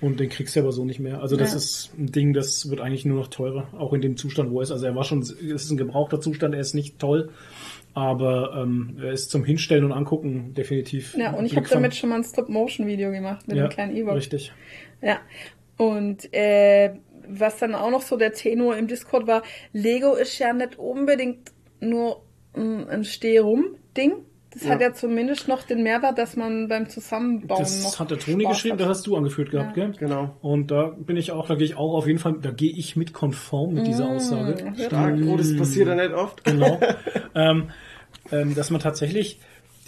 Und 0.00 0.18
den 0.18 0.30
kriegst 0.30 0.56
du 0.56 0.60
aber 0.60 0.72
so 0.72 0.84
nicht 0.84 0.98
mehr. 0.98 1.20
Also 1.20 1.36
das 1.36 1.50
Ja. 1.50 1.56
ist 1.58 1.90
ein 1.98 2.10
Ding, 2.10 2.32
das 2.32 2.70
wird 2.70 2.80
eigentlich 2.80 3.04
nur 3.04 3.18
noch 3.18 3.28
teurer, 3.28 3.68
auch 3.78 3.92
in 3.92 4.00
dem 4.00 4.16
Zustand, 4.16 4.50
wo 4.50 4.60
er 4.60 4.62
ist. 4.62 4.70
Also 4.72 4.86
er 4.86 4.94
war 4.94 5.04
schon, 5.04 5.20
es 5.20 5.30
ist 5.30 5.70
ein 5.70 5.76
gebrauchter 5.76 6.20
Zustand, 6.20 6.54
er 6.54 6.60
ist 6.60 6.74
nicht 6.74 6.98
toll, 6.98 7.30
aber 7.92 8.54
ähm, 8.56 8.96
er 9.00 9.12
ist 9.12 9.30
zum 9.30 9.44
Hinstellen 9.44 9.84
und 9.84 9.92
Angucken 9.92 10.54
definitiv. 10.54 11.14
Ja, 11.16 11.32
und 11.34 11.44
ich 11.44 11.56
habe 11.56 11.68
damit 11.68 11.94
schon 11.94 12.10
mal 12.10 12.16
ein 12.16 12.24
Stop-Motion-Video 12.24 13.10
gemacht 13.10 13.46
mit 13.46 13.56
ja, 13.56 13.64
einem 13.64 13.72
kleinen 13.72 13.96
E-Book. 13.96 14.14
Richtig. 14.14 14.52
Ja. 15.02 15.18
Und 15.76 16.32
äh, 16.32 16.94
was 17.28 17.58
dann 17.58 17.74
auch 17.74 17.90
noch 17.90 18.02
so 18.02 18.16
der 18.16 18.32
Tenor 18.32 18.76
im 18.76 18.86
Discord 18.86 19.26
war, 19.26 19.42
Lego 19.72 20.14
ist 20.14 20.38
ja 20.38 20.52
nicht 20.52 20.78
unbedingt 20.78 21.52
nur 21.80 22.22
ein, 22.54 22.88
ein 22.88 23.04
Steh-rum-Ding. 23.04 24.12
Das 24.52 24.64
Ja. 24.64 24.70
hat 24.70 24.80
ja 24.80 24.92
zumindest 24.92 25.46
noch 25.46 25.62
den 25.62 25.82
Mehrwert, 25.84 26.18
dass 26.18 26.36
man 26.36 26.66
beim 26.66 26.88
Zusammenbauen 26.88 27.60
Das 27.60 27.84
noch 27.84 28.00
hat 28.00 28.10
der 28.10 28.18
Toni 28.18 28.42
Spaß 28.44 28.52
geschrieben, 28.56 28.72
hat. 28.74 28.80
das 28.80 28.88
hast 28.88 29.06
du 29.06 29.16
angeführt 29.16 29.50
gehabt, 29.50 29.76
Ja. 29.76 29.86
gell? 29.86 29.94
Genau. 29.98 30.34
Und 30.42 30.70
da 30.72 30.88
bin 30.98 31.16
ich 31.16 31.30
auch, 31.30 31.46
da 31.46 31.54
gehe 31.54 31.64
ich 31.66 31.76
auch 31.76 31.94
auf 31.94 32.06
jeden 32.08 32.18
Fall, 32.18 32.34
da 32.42 32.50
gehe 32.50 32.72
ich 32.72 32.96
mit 32.96 33.12
konform 33.12 33.74
mit 33.74 33.84
Mm. 33.84 33.86
dieser 33.86 34.08
Aussage. 34.08 34.72
Stark. 34.86 35.18
Oh, 35.26 35.36
das 35.36 35.56
passiert 35.56 35.86
ja 35.88 35.94
nicht 35.94 36.12
oft. 36.12 36.42
Genau. 36.44 36.80
ähm, 37.36 37.70
ähm, 38.32 38.54
dass 38.56 38.70
man 38.70 38.80
tatsächlich 38.80 39.38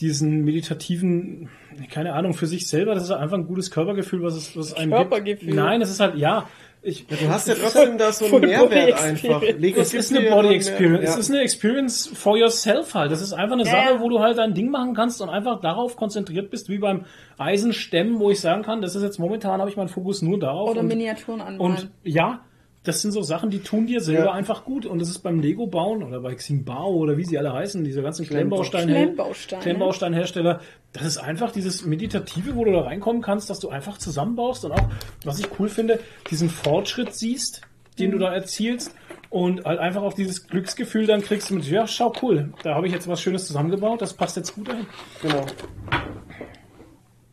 diesen 0.01 0.44
meditativen, 0.44 1.48
keine 1.90 2.12
Ahnung, 2.14 2.34
für 2.34 2.47
sich 2.47 2.66
selber, 2.68 2.94
das 2.94 3.05
ist 3.05 3.10
einfach 3.10 3.36
ein 3.39 3.47
gutes 3.47 3.70
Körpergefühl, 3.70 4.22
was 4.22 4.34
es, 4.36 4.56
was 4.56 4.74
einem 4.74 4.90
Körpergefühl. 4.93 5.47
gibt. 5.47 5.55
Nein, 5.56 5.80
es 5.82 5.90
ist 5.90 6.01
halt, 6.01 6.16
ja, 6.16 6.48
ich, 6.83 7.07
Du 7.07 7.29
hast 7.29 7.47
ja 7.49 7.55
trotzdem 7.61 7.97
da 7.99 8.13
so 8.13 8.25
einen 8.27 8.41
Mehrwert 8.41 9.01
einfach. 9.01 9.41
Lego 9.43 9.81
es 9.81 9.95
ist 9.95 10.13
eine 10.15 10.29
Body 10.31 10.49
ja 10.49 10.53
Experience. 10.55 11.01
mehr- 11.01 11.09
Es 11.11 11.17
ist 11.17 11.31
eine 11.31 11.41
Experience 11.41 12.11
for 12.15 12.37
yourself 12.37 12.95
halt. 12.95 13.13
Das 13.13 13.23
ist 13.23 13.33
einfach 13.33 13.55
eine 13.55 13.65
Ja, 13.65 13.71
Sache, 13.71 13.95
ja. 13.95 14.01
wo 14.01 14.09
du 14.09 14.19
halt 14.21 14.37
dein 14.39 14.53
Ding 14.55 14.71
machen 14.71 14.95
kannst 14.95 15.21
und 15.23 15.29
einfach 15.29 15.61
darauf 15.61 15.97
konzentriert 15.97 16.51
bist, 16.51 16.69
wie 16.69 16.79
beim 16.79 17.05
Eisenstemmen, 17.39 18.19
wo 18.19 18.31
ich 18.31 18.41
sagen 18.41 18.63
kann, 18.63 18.81
das 18.83 18.95
ist 18.95 19.03
jetzt 19.03 19.19
momentan 19.19 19.61
habe 19.61 19.71
ich 19.71 19.77
meinen 19.77 19.89
Fokus 19.89 20.23
nur 20.23 20.39
darauf. 20.39 20.71
Oder 20.71 20.81
und, 20.81 20.89
Miniaturen 20.89 21.41
anmalen. 21.41 21.61
Und 21.61 21.91
ja, 22.05 22.41
das 22.85 23.01
sind 23.01 23.13
so 23.13 23.23
Sachen, 23.23 23.51
die 23.51 23.61
tun 23.61 23.87
dir 23.87 24.01
selber 24.01 24.25
Ja. 24.27 24.33
einfach 24.33 24.65
gut. 24.65 24.87
Und 24.87 24.99
das 24.99 25.09
ist 25.09 25.21
beim 25.21 25.39
Lego 25.41 25.67
bauen 25.69 26.03
oder 26.03 26.21
bei 26.21 26.35
Ximbao 26.35 26.91
oder 26.97 27.17
wie 27.17 27.25
sie 27.25 27.39
alle 27.39 27.53
heißen, 27.53 27.85
diese 27.85 28.03
ganzen 28.03 28.27
Klemmbausteine, 28.27 28.93
Klemmbausteine. 28.93 29.63
Klemmbausteinhersteller. 29.63 30.61
Das 30.93 31.05
ist 31.05 31.19
einfach 31.19 31.53
dieses 31.53 31.85
Meditative, 31.87 32.57
wo 32.57 32.65
du 32.65 32.73
da 32.73 32.81
reinkommen 32.83 33.23
kannst, 33.23 33.51
dass 33.51 33.61
du 33.61 33.69
einfach 33.69 33.99
zusammenbaust 33.99 34.65
und 34.65 34.73
auch, 34.73 34.89
was 35.25 35.39
ich 35.39 35.47
cool 35.59 35.69
finde, 35.69 36.01
diesen 36.31 36.51
Fortschritt 36.51 37.15
siehst, 37.15 37.61
den 37.99 38.11
du 38.11 38.19
da 38.19 38.33
erzielst. 38.35 38.95
Und 39.31 39.65
halt 39.65 39.79
einfach 39.79 40.03
auch 40.03 40.13
dieses 40.13 40.47
Glücksgefühl 40.47 41.07
dann 41.07 41.23
kriegst 41.23 41.51
mit, 41.53 41.65
ja, 41.65 41.87
schau 41.87 42.13
cool, 42.21 42.53
da 42.65 42.75
habe 42.75 42.87
ich 42.87 42.93
jetzt 42.93 43.09
was 43.09 43.23
Schönes 43.23 43.47
zusammengebaut, 43.47 44.03
das 44.03 44.13
passt 44.13 44.37
jetzt 44.37 44.55
gut 44.55 44.69
dahin. 44.69 44.87
Genau. 45.23 45.47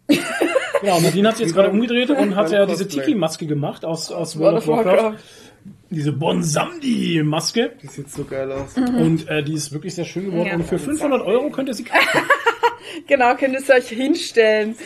Ja, 0.81 0.95
und 0.95 1.03
Nadine 1.03 1.27
hat 1.29 1.37
sich 1.37 1.47
jetzt 1.47 1.55
gerade 1.55 1.69
umgedreht 1.69 2.09
und 2.09 2.35
hat 2.35 2.51
ja 2.51 2.65
diese. 2.65 2.87
Tiki-Maske 2.87 3.45
gemacht 3.45 3.85
aus, 3.85 4.11
aus 4.11 4.37
World 4.39 4.57
of 4.57 4.67
Warcraft. 4.67 5.17
Diese 5.89 6.13
Bonsamdi-Maske. 6.13 7.71
Die 7.81 7.87
sieht 7.87 8.09
so 8.11 8.23
geil 8.23 8.51
aus. 8.51 8.75
Und 8.75 9.27
äh, 9.27 9.43
die 9.43 9.53
ist 9.53 9.71
wirklich 9.71 9.95
sehr 9.95 10.05
schön 10.05 10.25
geworden. 10.25 10.47
Ja. 10.47 10.55
Und 10.55 10.63
für 10.63 10.79
500 10.79 11.21
Euro 11.21 11.49
könnt 11.49 11.67
ihr 11.67 11.73
sie 11.73 11.83
kaufen. 11.83 12.21
Genau, 13.07 13.35
könnt 13.35 13.53
ihr 13.53 13.59
es 13.59 13.69
euch 13.69 13.89
hinstellen. 13.89 14.75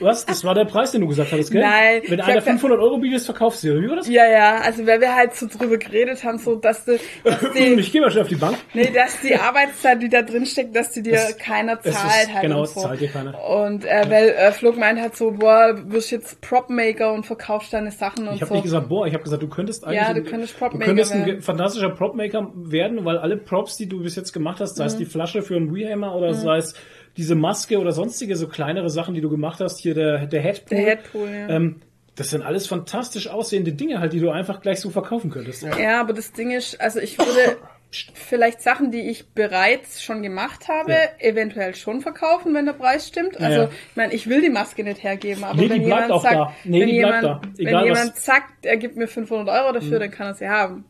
Was? 0.00 0.24
Das 0.26 0.44
war 0.44 0.54
der 0.54 0.64
Preis, 0.64 0.92
den 0.92 1.00
du 1.00 1.08
gesagt 1.08 1.32
hattest, 1.32 1.50
gell? 1.50 1.60
Nein, 1.62 2.02
Wenn 2.06 2.20
ich 2.20 2.24
einer 2.24 2.36
hab 2.36 2.44
ge- 2.44 2.52
500 2.52 2.78
Euro 2.78 2.98
bietet, 2.98 3.20
verkaufst 3.22 3.64
du 3.64 3.72
sie. 3.74 3.82
Wie 3.82 3.88
war 3.88 3.96
das? 3.96 4.08
Ja, 4.08 4.30
ja, 4.30 4.58
also 4.58 4.86
weil 4.86 5.00
wir 5.00 5.12
halt 5.12 5.34
so 5.34 5.48
drüber 5.48 5.76
geredet 5.76 6.22
haben, 6.22 6.38
so 6.38 6.54
dass 6.54 6.84
die, 6.84 6.98
dass 7.24 7.40
die, 7.56 7.74
ich 7.74 7.90
gehe 7.90 8.00
mal 8.00 8.08
schnell 8.10 8.22
auf 8.22 8.28
die 8.28 8.36
Bank. 8.36 8.56
nee, 8.74 8.90
dass 8.94 9.20
die 9.20 9.34
Arbeitszeit, 9.34 10.00
die 10.00 10.08
da 10.08 10.22
drin 10.22 10.46
steckt, 10.46 10.76
dass 10.76 10.92
die 10.92 11.02
dir 11.02 11.14
Es- 11.14 11.36
keiner 11.38 11.80
zahlt 11.80 12.32
halt. 12.32 12.42
genau, 12.42 12.58
und 12.58 12.64
es 12.64 12.74
so. 12.74 12.80
zahlt 12.82 13.00
dir 13.00 13.08
keiner. 13.08 13.42
Und 13.48 13.84
äh, 13.84 14.04
weil 14.08 14.28
äh, 14.28 14.52
Flug 14.52 14.76
meint 14.76 15.00
halt 15.00 15.16
so, 15.16 15.32
boah, 15.32 15.72
du 15.74 15.90
wirst 15.90 16.12
jetzt 16.12 16.40
Prop-Maker 16.42 17.12
und 17.12 17.26
verkaufst 17.26 17.72
deine 17.72 17.90
Sachen 17.90 18.28
und 18.28 18.36
Ich 18.36 18.40
habe 18.42 18.50
so. 18.50 18.54
nicht 18.54 18.64
gesagt, 18.64 18.88
boah, 18.88 19.04
ich 19.06 19.14
habe 19.14 19.24
gesagt, 19.24 19.42
du 19.42 19.48
könntest 19.48 19.84
eigentlich 19.84 20.00
Ja, 20.00 20.14
du 20.14 20.22
könntest 20.22 20.54
du 20.54 20.58
Prop-Maker 20.60 20.84
könntest 20.84 21.12
ein 21.12 21.26
werden. 21.26 21.42
fantastischer 21.42 21.90
Prop-Maker 21.90 22.52
werden, 22.54 23.04
weil 23.04 23.18
alle 23.18 23.36
Props, 23.36 23.76
die 23.76 23.88
du 23.88 24.00
bis 24.04 24.14
jetzt 24.14 24.32
gemacht 24.32 24.60
hast, 24.60 24.76
sei 24.76 24.84
Mhm. 24.84 24.88
es 24.88 24.96
die 24.96 25.06
Flasche 25.06 25.42
für 25.42 25.56
einen 25.56 25.70
Rehammer 25.74 26.14
oder 26.14 26.34
sei 26.34 26.58
es 26.58 26.74
diese 27.18 27.34
Maske 27.34 27.78
oder 27.78 27.92
sonstige 27.92 28.36
so 28.36 28.48
kleinere 28.48 28.88
Sachen, 28.88 29.14
die 29.14 29.20
du 29.20 29.28
gemacht 29.28 29.60
hast, 29.60 29.78
hier 29.80 29.92
der, 29.94 30.26
der 30.26 30.40
Headpool. 30.40 30.78
Der 30.78 30.86
Headpool, 30.86 31.28
ja. 31.28 31.48
Ähm, 31.48 31.80
das 32.14 32.30
sind 32.30 32.42
alles 32.42 32.66
fantastisch 32.66 33.28
aussehende 33.28 33.72
Dinge 33.72 34.00
halt, 34.00 34.12
die 34.12 34.20
du 34.20 34.30
einfach 34.30 34.60
gleich 34.60 34.80
so 34.80 34.90
verkaufen 34.90 35.30
könntest. 35.30 35.62
Ja, 35.62 36.00
aber 36.00 36.12
das 36.14 36.32
Ding 36.32 36.50
ist, 36.50 36.80
also 36.80 36.98
ich 37.00 37.18
würde 37.18 37.58
vielleicht 38.14 38.60
Sachen, 38.60 38.90
die 38.90 39.08
ich 39.10 39.28
bereits 39.34 40.02
schon 40.02 40.22
gemacht 40.22 40.68
habe, 40.68 40.92
Ja. 40.92 40.98
eventuell 41.18 41.74
schon 41.74 42.00
verkaufen, 42.00 42.54
wenn 42.54 42.66
der 42.66 42.72
Preis 42.74 43.06
stimmt. 43.08 43.40
Also 43.40 43.62
Ja. 43.62 43.68
ich 43.90 43.96
meine, 43.96 44.12
ich 44.14 44.28
will 44.28 44.40
die 44.40 44.50
Maske 44.50 44.84
nicht 44.84 45.02
hergeben, 45.02 45.44
aber 45.44 45.54
Nee, 45.56 45.62
die 45.68 45.70
wenn 45.70 45.82
jemand 45.82 46.10
auch 46.12 46.22
sagt, 46.22 46.34
da. 46.34 46.52
Nee, 46.64 46.80
wenn 46.82 46.88
jemand, 46.88 47.24
da. 47.24 47.40
wenn 47.56 47.84
jemand 47.84 48.16
sagt, 48.16 48.64
er 48.66 48.76
gibt 48.76 48.96
mir 48.96 49.08
500 49.08 49.48
Euro 49.48 49.72
dafür, 49.72 49.96
Mhm. 49.98 50.00
dann 50.02 50.10
kann 50.10 50.26
er 50.28 50.34
sie 50.34 50.48
haben. 50.48 50.84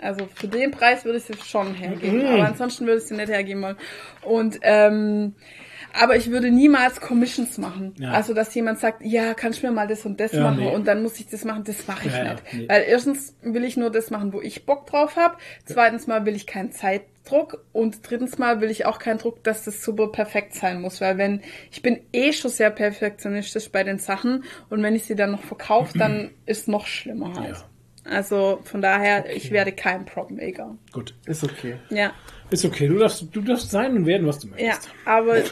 Also 0.00 0.28
für 0.34 0.48
den 0.48 0.70
Preis 0.70 1.04
würde 1.04 1.18
ich 1.18 1.24
sie 1.24 1.34
schon 1.44 1.74
hergeben, 1.74 2.18
Mhm. 2.20 2.26
aber 2.26 2.46
ansonsten 2.46 2.86
würde 2.86 2.98
ich 2.98 3.04
sie 3.06 3.14
nicht 3.16 3.28
hergeben 3.30 3.62
wollen. 3.62 3.76
Und 4.22 4.58
ähm, 4.62 5.34
aber 5.92 6.16
ich 6.16 6.30
würde 6.30 6.50
niemals 6.50 7.00
Commissions 7.00 7.56
machen. 7.56 7.94
Ja. 7.98 8.10
Also, 8.12 8.34
dass 8.34 8.54
jemand 8.54 8.78
sagt, 8.78 9.02
ja, 9.02 9.32
kannst 9.34 9.62
du 9.62 9.66
mir 9.66 9.72
mal 9.72 9.88
das 9.88 10.04
und 10.04 10.20
das 10.20 10.32
Ja, 10.32 10.42
machen 10.42 10.60
nee. 10.60 10.70
und 10.74 10.86
dann 10.86 11.02
muss 11.02 11.18
ich 11.18 11.26
das 11.28 11.44
machen, 11.44 11.64
das 11.64 11.86
mache 11.88 12.08
ich 12.08 12.12
Ja, 12.14 12.24
ja, 12.24 12.32
nicht. 12.34 12.42
nee. 12.52 12.68
Weil 12.68 12.82
erstens 12.86 13.34
will 13.42 13.64
ich 13.64 13.76
nur 13.78 13.90
das 13.90 14.10
machen, 14.10 14.32
wo 14.34 14.40
ich 14.40 14.66
Bock 14.66 14.86
drauf 14.86 15.16
habe. 15.16 15.36
Zweitens 15.64 16.06
mal 16.06 16.26
will 16.26 16.36
ich 16.36 16.46
keinen 16.46 16.72
Zeitdruck 16.72 17.64
und 17.72 18.08
drittens 18.08 18.36
mal 18.38 18.60
will 18.60 18.70
ich 18.70 18.84
auch 18.84 18.98
keinen 18.98 19.18
Druck, 19.18 19.42
dass 19.44 19.64
das 19.64 19.82
super 19.82 20.08
perfekt 20.08 20.54
sein 20.54 20.80
muss, 20.82 21.00
weil 21.00 21.16
wenn 21.16 21.40
ich 21.72 21.80
bin 21.82 22.00
eh 22.12 22.32
schon 22.34 22.50
sehr 22.50 22.70
perfektionistisch 22.70 23.70
bei 23.70 23.82
den 23.82 23.98
Sachen 23.98 24.44
und 24.68 24.82
wenn 24.82 24.94
ich 24.94 25.04
sie 25.04 25.16
dann 25.16 25.30
noch 25.32 25.42
verkaufe, 25.42 25.96
dann 25.98 26.30
ist 26.46 26.68
noch 26.68 26.86
schlimmer 26.86 27.32
halt. 27.34 27.64
Also 28.08 28.60
von 28.64 28.82
daher, 28.82 29.34
ich 29.34 29.50
werde 29.50 29.72
kein 29.72 30.04
Prop-Maker. 30.04 30.76
Gut. 30.92 31.14
Ist 31.26 31.44
okay. 31.44 31.76
Ja, 31.90 32.12
Ist 32.50 32.64
okay. 32.64 32.88
Du 32.88 32.98
darfst, 32.98 33.26
du 33.30 33.40
darfst 33.40 33.70
sein 33.70 33.96
und 33.96 34.06
werden, 34.06 34.26
was 34.26 34.38
du 34.38 34.48
ja, 34.48 34.66
möchtest. 34.66 34.88
aber 35.04 35.42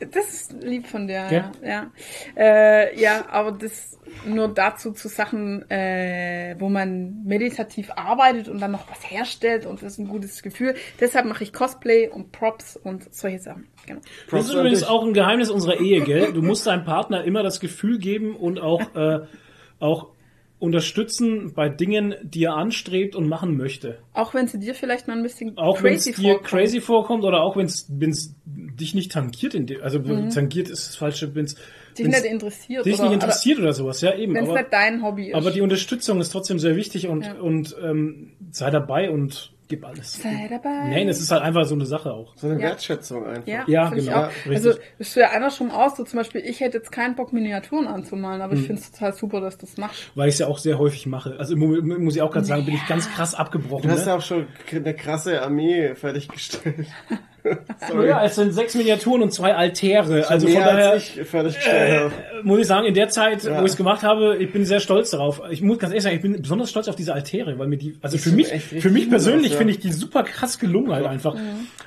das 0.00 0.32
ist 0.32 0.62
lieb 0.62 0.86
von 0.86 1.06
dir. 1.06 1.26
Ja. 1.30 1.30
Ja, 1.30 1.52
ja. 1.62 1.90
Äh, 2.36 3.00
ja 3.00 3.26
aber 3.30 3.52
das 3.52 3.98
nur 4.26 4.48
dazu 4.48 4.92
zu 4.92 5.08
Sachen, 5.08 5.70
äh, 5.70 6.56
wo 6.58 6.68
man 6.68 7.22
meditativ 7.24 7.90
arbeitet 7.94 8.48
und 8.48 8.60
dann 8.60 8.72
noch 8.72 8.90
was 8.90 9.10
herstellt 9.10 9.66
und 9.66 9.82
das 9.82 9.92
ist 9.92 9.98
ein 9.98 10.08
gutes 10.08 10.42
Gefühl. 10.42 10.74
Deshalb 10.98 11.26
mache 11.26 11.44
ich 11.44 11.52
Cosplay 11.52 12.08
und 12.08 12.32
Props 12.32 12.76
und 12.76 13.12
solche 13.14 13.38
Sachen. 13.38 13.68
Genau. 13.86 14.00
Das 14.00 14.26
Props 14.28 14.44
ist 14.46 14.54
übrigens 14.54 14.82
auch 14.84 15.04
ein 15.04 15.14
Geheimnis 15.14 15.50
unserer 15.50 15.80
Ehe, 15.80 16.00
gell? 16.02 16.32
Du 16.32 16.42
musst 16.42 16.66
deinem 16.66 16.84
Partner 16.84 17.24
immer 17.24 17.42
das 17.42 17.60
Gefühl 17.60 17.98
geben 17.98 18.34
und 18.36 18.60
auch, 18.60 18.94
äh, 18.94 19.20
auch 19.78 20.09
unterstützen 20.60 21.52
bei 21.54 21.68
Dingen, 21.68 22.14
die 22.22 22.44
er 22.44 22.54
anstrebt 22.54 23.16
und 23.16 23.28
machen 23.28 23.56
möchte. 23.56 23.98
Auch 24.14 24.34
wenn 24.34 24.46
sie 24.46 24.58
dir 24.60 24.74
vielleicht 24.74 25.08
mal 25.08 25.16
ein 25.16 25.22
bisschen 25.22 25.56
Auch 25.58 25.82
wenn 25.82 25.94
es 25.94 26.04
crazy 26.04 26.20
dir 26.20 26.28
vorkommt. 26.34 26.46
crazy 26.48 26.80
vorkommt 26.80 27.24
oder 27.24 27.42
auch 27.42 27.56
wenn 27.56 27.66
es 27.66 27.88
dich 28.44 28.94
nicht 28.94 29.10
tangiert, 29.10 29.54
in 29.54 29.66
dem, 29.66 29.82
also 29.82 29.98
tangiert 29.98 30.68
ist 30.68 30.88
das 30.88 30.96
falsche, 30.96 31.34
wenn 31.34 31.46
es 31.46 31.56
Mhm. 31.90 32.04
Dich 32.04 32.06
nicht 32.06 32.24
interessiert. 32.24 32.86
dich 32.86 32.94
oder, 32.94 33.04
nicht 33.04 33.14
interessiert 33.14 33.58
oder 33.58 33.72
sowas, 33.72 34.00
ja 34.00 34.14
eben. 34.14 34.32
Wenn 34.34 34.44
es 34.44 34.50
Aber, 34.50 34.60
nicht 34.60 34.72
dein 34.72 35.02
Hobby 35.02 35.30
ist. 35.30 35.34
aber 35.34 35.50
die 35.50 35.60
Unterstützung 35.60 36.20
ist 36.20 36.30
trotzdem 36.30 36.60
sehr 36.60 36.76
wichtig 36.76 37.08
und, 37.08 37.24
Ja. 37.24 37.32
und 37.40 37.74
ähm, 37.82 38.30
sei 38.52 38.70
dabei 38.70 39.10
und 39.10 39.52
gib 39.70 39.86
alles. 39.86 40.20
Sei 40.20 40.48
dabei. 40.50 40.88
Nein, 40.90 41.08
es 41.08 41.20
ist 41.20 41.30
halt 41.30 41.40
einfach 41.42 41.64
so 41.64 41.74
eine 41.74 41.86
Sache 41.86 42.12
auch. 42.12 42.36
So 42.36 42.48
eine 42.48 42.56
Ja. 42.60 42.68
Wertschätzung 42.68 43.26
einfach. 43.26 43.46
Ja, 43.48 43.64
Ja, 43.66 43.88
genau. 43.88 44.28
Also 44.48 44.72
es 44.98 45.16
wäre 45.16 45.30
einer 45.30 45.50
schon 45.50 45.70
aus, 45.70 45.96
so 45.96 46.04
zum 46.04 46.18
Beispiel, 46.18 46.42
ich 46.44 46.60
hätte 46.60 46.76
jetzt 46.78 46.92
keinen 46.92 47.14
Bock, 47.14 47.32
Miniaturen 47.32 47.86
anzumalen, 47.86 48.42
Hm. 48.42 48.42
aber 48.42 48.54
ich 48.54 48.66
finde 48.66 48.82
es 48.82 48.90
total 48.92 49.14
super, 49.14 49.40
dass 49.40 49.56
du 49.56 49.64
das 49.64 49.78
machst. 49.78 50.10
Weil 50.14 50.28
ich 50.28 50.34
es 50.34 50.40
ja 50.40 50.48
auch 50.48 50.58
sehr 50.58 50.78
häufig 50.78 51.06
mache. 51.06 51.36
Also 51.38 51.56
muss 51.56 52.14
ich 52.16 52.20
auch 52.20 52.30
gerade 52.30 52.44
sagen, 52.44 52.66
bin 52.66 52.74
ich 52.74 52.86
ganz 52.86 53.08
krass 53.10 53.34
abgebrochen. 53.34 53.88
Du 53.88 53.94
hast 53.94 54.04
ne? 54.04 54.10
ja 54.12 54.16
auch 54.18 54.22
schon 54.22 54.46
eine 54.70 54.94
krasse 54.94 55.40
Armee 55.40 55.94
fertiggestellt. 55.94 56.86
Ja, 58.06 58.24
es 58.24 58.34
sind 58.36 58.52
sechs 58.52 58.74
Miniaturen 58.74 59.22
und 59.22 59.32
zwei 59.32 59.54
Altäre. 59.54 60.26
Also 60.28 60.46
Mehr 60.46 60.56
von 60.56 60.64
daher 60.64 60.90
als 60.92 61.16
ich 61.16 61.26
fertiggestellt 61.26 62.00
habe. 62.02 62.12
muss 62.42 62.60
ich 62.60 62.66
sagen, 62.66 62.86
in 62.86 62.94
der 62.94 63.08
Zeit, 63.08 63.44
Ja. 63.44 63.60
wo 63.60 63.64
ich 63.64 63.72
es 63.72 63.76
gemacht 63.76 64.02
habe, 64.02 64.36
ich 64.36 64.52
bin 64.52 64.64
sehr 64.64 64.80
stolz 64.80 65.10
darauf. 65.10 65.40
Ich 65.50 65.62
muss 65.62 65.78
ganz 65.78 65.92
ehrlich 65.92 66.02
sagen, 66.04 66.16
ich 66.16 66.22
bin 66.22 66.40
besonders 66.40 66.70
stolz 66.70 66.88
auf 66.88 66.96
diese 66.96 67.14
Altäre, 67.14 67.58
weil 67.58 67.66
mir 67.68 67.76
die, 67.78 67.96
also 68.02 68.18
für 68.18 68.30
mich, 68.30 68.48
für 68.48 68.90
mich 68.90 69.08
persönlich 69.08 69.52
ja. 69.52 69.58
finde 69.58 69.72
ich 69.72 69.80
die 69.80 69.92
super 69.92 70.22
krass 70.22 70.58
gelungen 70.58 70.92
halt 70.92 71.06
einfach. 71.06 71.36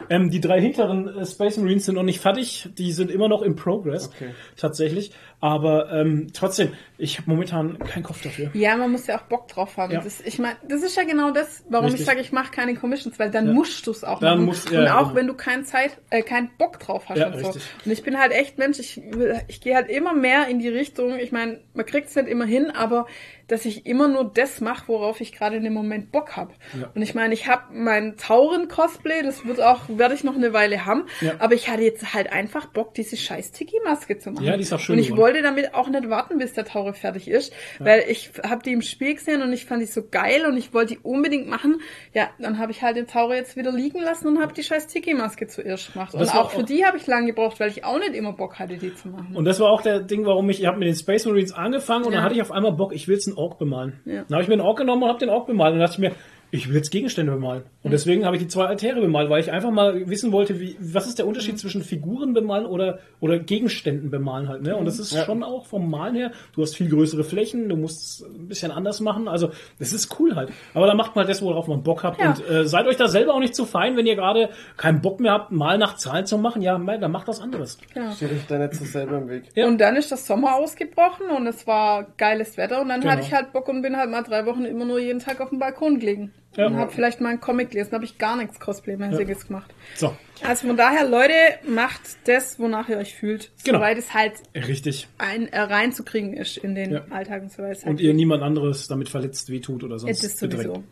Ähm, 0.09 0.29
die 0.29 0.41
drei 0.41 0.59
hinteren 0.59 1.07
äh, 1.19 1.25
Space 1.25 1.57
Marines 1.57 1.85
sind 1.85 1.95
noch 1.95 2.03
nicht 2.03 2.19
fertig, 2.19 2.69
die 2.77 2.91
sind 2.91 3.11
immer 3.11 3.27
noch 3.29 3.41
im 3.41 3.55
Progress, 3.55 4.09
Okay. 4.13 4.29
tatsächlich. 4.57 5.11
Aber 5.43 5.91
ähm, 5.91 6.27
trotzdem, 6.33 6.71
ich 6.97 7.17
habe 7.17 7.29
momentan 7.29 7.77
keinen 7.79 8.03
Kopf 8.03 8.21
dafür. 8.21 8.49
Ja, 8.53 8.77
man 8.77 8.91
muss 8.91 9.07
ja 9.07 9.17
auch 9.19 9.23
Bock 9.23 9.47
drauf 9.49 9.75
haben. 9.77 9.91
Ja. 9.91 10.01
Das, 10.01 10.21
ich 10.21 10.39
meine, 10.39 10.55
das 10.67 10.83
ist 10.83 10.95
ja 10.95 11.03
genau 11.03 11.31
das, 11.31 11.63
warum 11.69 11.85
Richtig. 11.85 12.01
ich 12.01 12.07
sage, 12.07 12.21
ich 12.21 12.31
mache 12.31 12.51
keine 12.51 12.75
Commissions, 12.75 13.19
weil 13.19 13.29
dann 13.29 13.53
musst 13.53 13.85
du 13.85 13.91
es 13.91 14.03
auch 14.03 14.19
Dann 14.19 14.37
machen. 14.37 14.45
musst- 14.45 14.71
ja, 14.71 14.79
und 14.79 14.85
ja, 14.85 14.95
auch 14.97 15.01
genau. 15.03 15.15
wenn 15.15 15.27
du 15.27 15.33
keine 15.33 15.63
Zeit, 15.63 15.97
äh, 16.11 16.21
keinen 16.21 16.49
Bock 16.57 16.79
drauf 16.79 17.09
hast 17.09 17.17
Ja, 17.17 17.27
und 17.27 17.39
so. 17.39 17.45
richtig. 17.47 17.63
Und 17.85 17.91
ich 17.91 18.03
bin 18.03 18.17
halt 18.17 18.31
echt 18.31 18.57
Mensch, 18.57 18.79
ich, 18.79 19.01
ich 19.47 19.61
gehe 19.61 19.75
halt 19.75 19.89
immer 19.89 20.13
mehr 20.13 20.23
mehr 20.23 20.47
in 20.47 20.59
die 20.59 20.69
Richtung, 20.69 21.19
ich 21.19 21.31
meine, 21.33 21.59
man 21.73 21.85
kriegt 21.85 22.07
es 22.07 22.15
nicht 22.15 22.27
immer 22.29 22.45
hin, 22.45 22.71
aber 22.71 23.05
dass 23.53 23.65
ich 23.65 23.85
immer 23.85 24.07
nur 24.07 24.25
das 24.33 24.61
mache, 24.61 24.87
worauf 24.87 25.21
ich 25.21 25.31
gerade 25.31 25.55
in 25.55 25.63
dem 25.63 25.73
Moment 25.73 26.11
Bock 26.11 26.35
habe. 26.35 26.51
Ja. 26.79 26.89
Und 26.95 27.01
ich 27.03 27.13
meine, 27.13 27.33
ich 27.33 27.47
habe 27.47 27.63
mein 27.73 28.17
Tauren-Cosplay, 28.17 29.21
das 29.23 29.45
wird 29.45 29.61
auch, 29.61 29.81
werde 29.87 30.15
ich 30.15 30.23
noch 30.23 30.35
eine 30.35 30.53
Weile 30.53 30.85
haben, 30.85 31.05
Ja. 31.21 31.33
aber 31.39 31.53
ich 31.53 31.69
hatte 31.69 31.83
jetzt 31.83 32.13
halt 32.13 32.31
einfach 32.31 32.67
Bock, 32.67 32.93
diese 32.93 33.17
scheiß 33.17 33.51
Tiki-Maske 33.51 34.17
zu 34.17 34.31
machen. 34.31 34.45
Ja, 34.45 34.55
die 34.57 34.63
ist 34.63 34.73
auch 34.73 34.79
schön 34.79 34.93
Und 34.95 34.99
ich 34.99 35.07
geworden. 35.09 35.21
wollte 35.21 35.41
damit 35.41 35.73
auch 35.73 35.87
nicht 35.87 36.09
warten, 36.09 36.37
bis 36.37 36.53
der 36.53 36.65
Taure 36.65 36.93
fertig 36.93 37.27
ist, 37.27 37.53
weil 37.79 38.03
ich 38.09 38.31
habe 38.47 38.63
die 38.63 38.71
im 38.73 38.81
Spiel 38.81 39.13
gesehen 39.15 39.41
und 39.41 39.53
ich 39.53 39.65
fand 39.65 39.81
die 39.81 39.85
so 39.85 40.01
geil 40.09 40.45
und 40.45 40.57
ich 40.57 40.73
wollte 40.73 40.95
die 40.95 40.99
unbedingt 41.01 41.47
machen. 41.47 41.81
Ja, 42.13 42.29
dann 42.39 42.57
habe 42.59 42.71
ich 42.71 42.81
halt 42.81 42.97
den 42.97 43.07
Taure 43.07 43.35
jetzt 43.35 43.55
wieder 43.55 43.71
liegen 43.71 44.01
lassen 44.01 44.27
und 44.27 44.41
habe 44.41 44.53
die 44.53 44.63
scheiß 44.63 44.87
Tiki-Maske 44.87 45.47
zuerst 45.47 45.93
gemacht. 45.93 46.13
Und 46.13 46.19
Das 46.21 46.33
war 46.33 46.41
auch 46.45 46.51
für 46.51 46.63
die 46.63 46.85
habe 46.85 46.97
ich 46.97 47.07
lange 47.07 47.27
gebraucht, 47.27 47.59
weil 47.59 47.69
ich 47.69 47.83
auch 47.85 47.99
nicht 47.99 48.13
immer 48.15 48.33
Bock 48.33 48.59
hatte, 48.59 48.77
die 48.77 48.93
zu 48.95 49.09
machen. 49.09 49.35
Und 49.35 49.45
das 49.45 49.59
war 49.59 49.69
auch 49.69 49.81
der 49.81 49.99
Ding, 49.99 50.25
warum 50.25 50.49
ich, 50.49 50.59
ich 50.59 50.65
habe 50.65 50.77
mit 50.79 50.87
den 50.87 50.95
Space 50.95 51.25
Marines 51.25 51.51
angefangen 51.53 52.05
und 52.05 52.11
Ja. 52.13 52.17
dann 52.17 52.25
hatte 52.25 52.35
ich 52.35 52.41
auf 52.41 52.51
einmal 52.51 52.73
Bock, 52.73 52.93
ich 52.93 53.07
will 53.07 53.15
jetzt 53.15 53.27
einen 53.27 53.37
Ork 53.43 53.59
bemalen. 53.59 53.99
Ja. 54.05 54.23
Dann 54.23 54.33
habe 54.33 54.43
ich 54.43 54.47
mir 54.47 54.53
einen 54.53 54.61
Ork 54.61 54.77
genommen 54.77 55.03
und 55.03 55.09
habe 55.09 55.19
den 55.19 55.29
Ork 55.29 55.47
bemalt 55.47 55.73
und 55.73 55.79
dachte 55.79 55.93
ich 55.93 55.99
mir, 55.99 56.11
ich 56.55 56.69
will 56.69 56.75
jetzt 56.75 56.91
Gegenstände 56.91 57.31
bemalen. 57.31 57.63
Und 57.81 57.89
deswegen 57.91 58.25
habe 58.25 58.35
ich 58.35 58.41
die 58.43 58.47
zwei 58.47 58.65
Altäre 58.67 59.01
bemalt, 59.01 59.27
weil 59.29 59.41
ich 59.41 59.51
einfach 59.51 59.71
mal 59.71 60.07
wissen 60.07 60.31
wollte, 60.31 60.59
wie, 60.59 60.77
was 60.79 61.07
ist 61.07 61.17
der 61.17 61.25
Unterschied 61.25 61.57
zwischen 61.57 61.81
Figuren 61.83 62.33
bemalen 62.33 62.67
oder, 62.67 62.99
oder 63.19 63.39
Gegenständen 63.39 64.11
bemalen 64.11 64.47
halt, 64.47 64.61
ne? 64.61 64.75
Und 64.77 64.85
das 64.85 64.99
ist 64.99 65.17
schon 65.25 65.41
auch 65.43 65.65
vom 65.65 65.89
Malen 65.89 66.15
her, 66.15 66.31
du 66.53 66.61
hast 66.61 66.75
viel 66.75 66.89
größere 66.89 67.23
Flächen, 67.23 67.69
du 67.69 67.75
musst 67.75 68.21
es 68.21 68.21
ein 68.25 68.47
bisschen 68.47 68.71
anders 68.71 68.99
machen, 68.99 69.27
also 69.27 69.49
das 69.79 69.93
ist 69.93 70.19
cool 70.19 70.35
halt. 70.35 70.51
Aber 70.75 70.85
da 70.85 70.93
macht 70.93 71.15
man 71.15 71.25
halt 71.25 71.29
das, 71.31 71.41
worauf 71.41 71.67
man 71.67 71.81
Bock 71.81 72.03
hat 72.03 72.19
Ja. 72.19 72.29
und 72.29 72.47
äh, 72.49 72.67
seid 72.67 72.85
euch 72.85 72.97
da 72.97 73.07
selber 73.07 73.33
auch 73.33 73.39
nicht 73.39 73.55
zu 73.55 73.65
fein, 73.65 73.97
wenn 73.97 74.05
ihr 74.05 74.15
gerade 74.15 74.49
keinen 74.77 75.01
Bock 75.01 75.19
mehr 75.19 75.31
habt, 75.31 75.51
mal 75.51 75.79
nach 75.79 75.95
Zahlen 75.95 76.27
zu 76.27 76.37
machen, 76.37 76.61
ja, 76.61 76.77
dann 76.77 77.11
macht 77.11 77.27
was 77.27 77.41
anderes. 77.41 77.79
Steht 78.15 78.31
euch 78.31 78.45
da 78.47 78.59
nicht 78.59 78.75
so 78.75 78.85
selber 78.85 79.17
im 79.17 79.27
Weg. 79.27 79.45
Ja. 79.55 79.65
Und 79.65 79.79
dann 79.81 79.95
ist 79.95 80.11
das 80.11 80.27
Sommer 80.27 80.53
ausgebrochen 80.55 81.31
und 81.35 81.47
es 81.47 81.65
war 81.65 82.05
geiles 82.17 82.57
Wetter 82.57 82.79
und 82.79 82.89
dann 82.89 83.01
Genau. 83.01 83.13
hatte 83.13 83.23
ich 83.23 83.33
halt 83.33 83.51
Bock 83.53 83.67
und 83.69 83.81
bin 83.81 83.97
halt 83.97 84.11
mal 84.11 84.21
drei 84.21 84.45
Wochen 84.45 84.65
immer 84.65 84.85
nur 84.85 84.99
jeden 84.99 85.19
Tag 85.19 85.41
auf 85.41 85.49
dem 85.49 85.57
Balkon 85.57 85.99
gelegen. 85.99 86.31
Ja. 86.55 86.67
Und 86.67 86.75
habe 86.77 86.91
vielleicht 86.91 87.19
mal 87.19 87.29
einen 87.29 87.39
Comic 87.41 87.71
gelesen, 87.71 87.93
habe 87.93 88.05
ich 88.05 88.17
gar 88.19 88.35
nichts 88.37 88.59
Cosplay-mäßiges 88.59 89.47
gemacht. 89.47 89.73
So, 89.95 90.15
Also 90.45 90.67
von 90.67 90.77
daher, 90.77 91.07
Leute, 91.09 91.33
macht 91.67 92.01
das, 92.25 92.59
wonach 92.59 92.89
ihr 92.89 92.97
euch 92.97 93.15
fühlt. 93.15 93.51
Genau. 93.63 93.79
Soweit 93.79 93.97
es 93.97 94.13
halt 94.13 94.33
richtig. 94.55 95.07
ein, 95.17 95.47
äh, 95.51 95.59
reinzukriegen 95.59 96.33
ist 96.33 96.57
in 96.57 96.75
den 96.75 96.91
Ja. 96.91 97.05
Alltag 97.09 97.41
und 97.43 97.51
so 97.51 97.63
weiter. 97.63 97.87
Und 97.87 97.99
ihr 98.01 98.13
niemand 98.13 98.43
anderes 98.43 98.87
damit 98.87 99.09
verletzt, 99.09 99.49
wehtut 99.49 99.83
oder 99.83 99.97
sonst 99.97 100.21
Das 100.21 100.23
ist 100.29 100.39
sowieso. 100.39 100.57
bedrängt. 100.57 100.85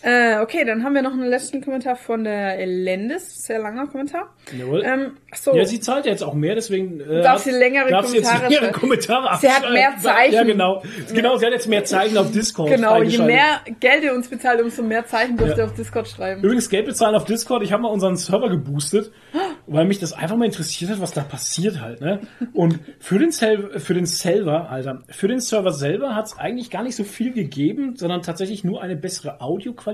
Äh, 0.00 0.38
okay, 0.40 0.64
dann 0.64 0.84
haben 0.84 0.94
wir 0.94 1.02
noch 1.02 1.12
einen 1.12 1.26
letzten 1.28 1.60
Kommentar 1.60 1.96
von 1.96 2.22
der 2.22 2.58
Elendis. 2.60 3.42
Sehr 3.42 3.58
langer 3.58 3.88
Kommentar. 3.88 4.32
Jawohl. 4.56 4.82
Ähm, 4.84 5.16
so. 5.34 5.54
Ja, 5.56 5.64
sie 5.64 5.80
zahlt 5.80 6.04
ja 6.06 6.12
jetzt 6.12 6.22
auch 6.22 6.34
mehr, 6.34 6.54
deswegen 6.54 7.00
äh, 7.00 7.22
Darf 7.22 7.42
sie 7.42 7.50
längere 7.50 7.90
darf 7.90 8.06
sie 8.06 8.18
jetzt 8.18 8.28
Kommentare 8.28 8.54
längere. 8.54 8.72
Kommentare 8.72 9.38
Sie 9.40 9.50
hat 9.50 9.70
mehr 9.72 9.94
Zeichen. 10.00 10.34
Ja, 10.34 10.44
genau. 10.44 10.82
Genau, 11.12 11.36
sie 11.36 11.46
hat 11.46 11.52
jetzt 11.52 11.66
mehr 11.66 11.84
Zeichen 11.84 12.16
auf 12.16 12.30
Discord. 12.30 12.70
Genau, 12.70 13.02
je 13.02 13.18
mehr 13.18 13.60
Geld 13.80 14.04
ihr 14.04 14.14
uns 14.14 14.28
bezahlt, 14.28 14.62
umso 14.62 14.82
mehr 14.84 15.04
Zeichen 15.04 15.36
dürft 15.36 15.58
Ja. 15.58 15.64
ihr 15.64 15.70
auf 15.70 15.74
Discord 15.74 16.06
schreiben. 16.08 16.42
Übrigens, 16.44 16.70
Geld 16.70 16.86
bezahlen 16.86 17.16
auf 17.16 17.24
Discord. 17.24 17.64
Ich 17.64 17.72
habe 17.72 17.82
mal 17.82 17.88
unseren 17.90 18.16
Server 18.16 18.48
geboostet, 18.50 19.10
weil 19.66 19.84
mich 19.84 19.98
das 19.98 20.12
einfach 20.12 20.36
mal 20.36 20.44
interessiert 20.44 20.92
hat, 20.92 21.00
was 21.00 21.12
da 21.12 21.22
passiert 21.22 21.80
halt. 21.80 22.00
Ne? 22.00 22.20
Und 22.52 22.78
für 23.00 23.18
den, 23.18 23.32
Sel 23.32 23.80
für 23.80 23.94
den 23.94 24.06
Server, 24.06 24.70
Alter, 24.70 25.02
für 25.10 25.26
den 25.26 25.40
Server 25.40 25.72
selber 25.72 26.14
hat 26.14 26.26
es 26.26 26.38
eigentlich 26.38 26.70
gar 26.70 26.84
nicht 26.84 26.94
so 26.94 27.02
viel 27.02 27.32
gegeben, 27.32 27.96
sondern 27.96 28.22
tatsächlich 28.22 28.62
nur 28.62 28.80
eine 28.80 28.94
bessere 28.94 29.40
Audioqualität. 29.40 29.87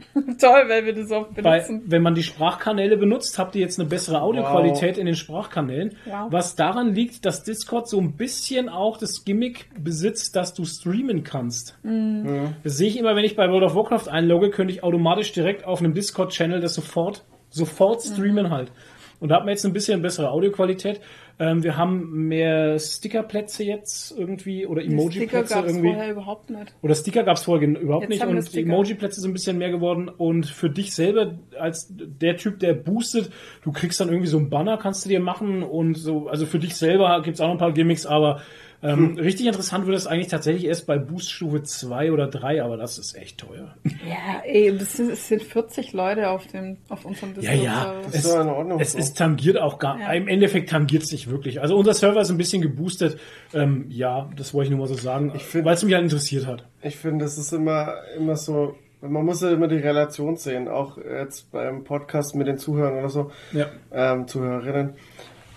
Toll, 0.14 0.64
weil 0.68 0.86
wir 0.86 0.94
das 0.94 1.10
oft 1.10 1.34
benutzen. 1.34 1.82
wenn 1.86 2.02
man 2.02 2.14
die 2.14 2.22
Sprachkanäle 2.22 2.96
benutzt, 2.96 3.38
habt 3.38 3.54
ihr 3.54 3.60
jetzt 3.60 3.78
eine 3.78 3.86
bessere 3.86 4.22
Audioqualität 4.22 4.96
in 4.96 5.04
den 5.04 5.14
Sprachkanälen. 5.14 5.94
Wow. 6.06 6.28
Was 6.30 6.56
daran 6.56 6.94
liegt, 6.94 7.26
dass 7.26 7.42
Discord 7.42 7.86
so 7.86 7.98
ein 8.00 8.16
bisschen 8.16 8.70
auch 8.70 8.96
das 8.96 9.24
Gimmick 9.26 9.68
besitzt, 9.78 10.36
dass 10.36 10.54
du 10.54 10.64
streamen 10.64 11.22
kannst. 11.22 11.78
Mhm. 11.82 12.54
Das 12.64 12.78
sehe 12.78 12.88
ich 12.88 12.98
immer, 12.98 13.14
wenn 13.14 13.24
ich 13.26 13.36
bei 13.36 13.48
World 13.50 13.64
of 13.64 13.74
Warcraft 13.74 14.08
einlogge, 14.10 14.48
könnte 14.48 14.72
ich 14.72 14.82
automatisch 14.82 15.32
direkt 15.32 15.66
auf 15.66 15.80
einem 15.80 15.92
Discord-Channel 15.92 16.60
das 16.60 16.72
sofort, 16.74 17.24
sofort 17.50 18.02
streamen 18.02 18.46
Mhm. 18.46 18.50
halt. 18.50 18.72
Und 19.20 19.28
da 19.28 19.36
hat 19.36 19.44
man 19.44 19.50
jetzt 19.50 19.64
ein 19.64 19.72
bisschen 19.72 20.02
bessere 20.02 20.30
Audioqualität. 20.30 21.00
Ähm, 21.38 21.62
wir 21.62 21.76
haben 21.76 22.28
mehr 22.28 22.78
Stickerplätze 22.78 23.64
jetzt 23.64 24.18
irgendwie 24.18 24.66
oder 24.66 24.82
Emoji-Plätze 24.82 25.54
gab 25.54 25.64
es 25.64 25.72
irgendwie. 25.72 25.92
vorher 25.92 26.10
überhaupt 26.10 26.50
nicht. 26.50 26.74
Oder 26.82 26.94
Sticker 26.94 27.22
gab 27.22 27.36
es 27.36 27.44
vorher 27.44 27.68
überhaupt 27.68 28.10
Jetzt 28.10 28.24
nicht 28.24 28.26
und. 28.26 28.56
Emoji-Plätze 28.56 29.20
sind 29.20 29.30
ein 29.30 29.34
bisschen 29.34 29.58
mehr 29.58 29.70
geworden 29.70 30.08
und 30.08 30.46
für 30.46 30.70
dich 30.70 30.94
selber 30.94 31.38
als 31.58 31.86
der 31.90 32.36
Typ, 32.36 32.58
der 32.60 32.74
boostet, 32.74 33.30
du 33.62 33.72
kriegst 33.72 34.00
dann 34.00 34.08
irgendwie 34.08 34.28
so 34.28 34.38
ein 34.38 34.50
Banner, 34.50 34.78
kannst 34.78 35.04
du 35.04 35.08
dir 35.08 35.20
machen 35.20 35.62
und 35.62 35.94
so, 35.94 36.28
also 36.28 36.46
für 36.46 36.58
dich 36.58 36.76
selber 36.76 37.22
gibt's 37.22 37.40
auch 37.40 37.46
noch 37.46 37.54
ein 37.54 37.58
paar 37.58 37.72
Gimmicks, 37.72 38.06
aber 38.06 38.40
ähm, 38.82 39.18
richtig 39.18 39.46
interessant 39.46 39.86
wird 39.86 39.96
es 39.96 40.06
eigentlich 40.06 40.28
tatsächlich 40.28 40.64
erst 40.64 40.86
bei 40.86 40.96
Booststufe 40.98 41.62
2 41.62 42.12
oder 42.12 42.26
3, 42.28 42.62
aber 42.62 42.76
das 42.78 42.98
ist 42.98 43.14
echt 43.16 43.38
teuer. 43.38 43.74
Ja, 43.84 44.42
ey, 44.44 44.76
das 44.76 44.94
sind, 44.94 45.10
es 45.10 45.28
sind 45.28 45.42
40 45.42 45.92
Leute 45.92 46.30
auf 46.30 46.46
dem, 46.46 46.78
auf 46.88 47.04
unserem 47.04 47.34
Ja, 47.40 47.52
ja, 47.52 47.94
Discord-Server. 47.94 48.14
ist 48.16 48.26
doch 48.26 48.40
in 48.40 48.48
Ordnung 48.48 48.80
es 48.80 48.92
so. 48.92 48.98
ist 48.98 49.18
tangiert 49.18 49.58
auch 49.58 49.78
gar, 49.78 49.98
Ja. 50.00 50.12
im 50.12 50.28
Endeffekt 50.28 50.70
tangiert 50.70 51.02
es 51.02 51.12
nicht 51.12 51.28
wirklich. 51.30 51.60
Also 51.60 51.76
unser 51.76 51.92
Server 51.94 52.20
ist 52.22 52.30
ein 52.30 52.38
bisschen 52.38 52.62
geboostet, 52.62 53.18
ähm, 53.52 53.84
ja, 53.90 54.30
das 54.36 54.54
wollte 54.54 54.66
ich 54.66 54.70
nur 54.70 54.80
mal 54.80 54.88
so 54.88 54.94
sagen, 54.94 55.32
weil 55.52 55.74
es 55.74 55.82
mich 55.84 55.94
halt 55.94 56.04
interessiert 56.04 56.46
hat. 56.46 56.64
Ich 56.82 56.96
finde, 56.96 57.26
es 57.26 57.36
ist 57.36 57.52
immer, 57.52 57.94
immer 58.16 58.36
so, 58.36 58.76
man 59.02 59.24
muss 59.24 59.42
ja 59.42 59.50
immer 59.50 59.68
die 59.68 59.76
Relation 59.76 60.36
sehen, 60.36 60.68
auch 60.68 60.96
jetzt 60.98 61.50
beim 61.52 61.84
Podcast 61.84 62.34
mit 62.34 62.46
den 62.46 62.56
Zuhörern 62.58 62.98
oder 62.98 63.08
so, 63.10 63.30
Ja. 63.52 63.66
ähm, 63.92 64.26
Zuhörerinnen. 64.26 64.94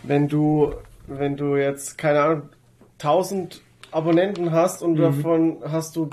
Wenn 0.03 0.27
du, 0.27 0.73
wenn 1.07 1.37
du 1.37 1.55
jetzt, 1.55 1.97
keine 1.97 2.21
Ahnung, 2.21 2.41
1000 3.03 3.61
Abonnenten 3.91 4.51
hast 4.51 4.81
und 4.81 4.93
Mhm. 4.93 5.01
davon 5.01 5.57
hast 5.67 5.95
du 5.95 6.09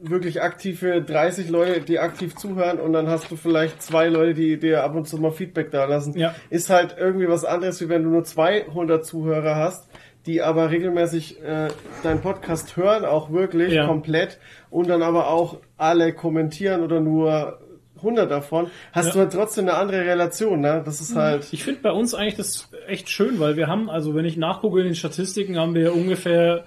wirklich 0.00 0.42
aktive 0.42 1.00
30 1.02 1.48
Leute, 1.50 1.80
die 1.80 1.98
aktiv 2.00 2.34
zuhören 2.34 2.80
und 2.80 2.92
dann 2.92 3.06
hast 3.08 3.30
du 3.30 3.36
vielleicht 3.36 3.82
zwei 3.82 4.08
Leute, 4.08 4.34
die 4.34 4.58
dir 4.58 4.82
ab 4.82 4.94
und 4.96 5.06
zu 5.06 5.18
mal 5.18 5.30
Feedback 5.30 5.70
da 5.70 5.84
lassen. 5.84 6.18
Ja. 6.18 6.34
Ist 6.50 6.70
halt 6.70 6.96
irgendwie 6.98 7.28
was 7.28 7.44
anderes, 7.44 7.80
wie 7.80 7.88
wenn 7.88 8.02
du 8.02 8.08
nur 8.10 8.24
200 8.24 9.04
Zuhörer 9.06 9.54
hast, 9.56 9.88
die 10.26 10.42
aber 10.42 10.70
regelmäßig 10.70 11.40
äh, 11.42 11.68
deinen 12.02 12.20
Podcast 12.20 12.76
hören, 12.76 13.04
auch 13.04 13.30
wirklich 13.30 13.72
Ja. 13.74 13.86
komplett 13.86 14.38
und 14.70 14.88
dann 14.88 15.02
aber 15.02 15.28
auch 15.28 15.58
alle 15.76 16.12
kommentieren 16.12 16.82
oder 16.82 17.00
nur 17.00 17.60
100 18.02 18.30
davon, 18.30 18.70
hast 18.92 19.06
Ja. 19.08 19.12
du 19.12 19.18
halt 19.20 19.32
trotzdem 19.32 19.68
eine 19.68 19.76
andere 19.78 20.00
Relation, 20.04 20.60
ne? 20.60 20.82
Das 20.84 21.00
ist 21.00 21.14
halt 21.16 21.48
Ich 21.52 21.64
finde 21.64 21.80
bei 21.82 21.92
uns 21.92 22.14
eigentlich 22.14 22.36
das 22.36 22.68
echt 22.86 23.08
schön, 23.10 23.38
weil 23.40 23.56
wir 23.56 23.66
haben, 23.66 23.88
also 23.90 24.14
wenn 24.14 24.24
ich 24.24 24.36
nachgucke 24.36 24.80
in 24.80 24.86
den 24.86 24.94
Statistiken, 24.94 25.58
haben 25.58 25.74
wir 25.74 25.94
ungefähr, 25.94 26.64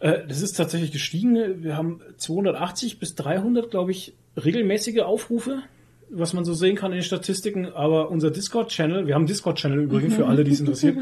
äh, 0.00 0.20
das 0.28 0.40
ist 0.42 0.52
tatsächlich 0.56 0.92
gestiegen, 0.92 1.62
wir 1.62 1.76
haben 1.76 2.00
280 2.16 2.98
bis 2.98 3.14
300, 3.14 3.70
glaube 3.70 3.90
ich, 3.90 4.14
regelmäßige 4.42 5.00
Aufrufe, 5.00 5.62
was 6.10 6.32
man 6.32 6.44
so 6.44 6.54
sehen 6.54 6.76
kann 6.76 6.92
in 6.92 6.98
den 6.98 7.04
Statistiken, 7.04 7.66
aber 7.66 8.10
unser 8.10 8.30
Discord-Channel, 8.30 9.06
wir 9.06 9.14
haben 9.14 9.22
einen 9.22 9.26
Discord-Channel 9.28 9.80
übrigens 9.82 10.14
für 10.14 10.26
alle, 10.26 10.44
die 10.44 10.52
es 10.52 10.60
interessiert, 10.60 10.96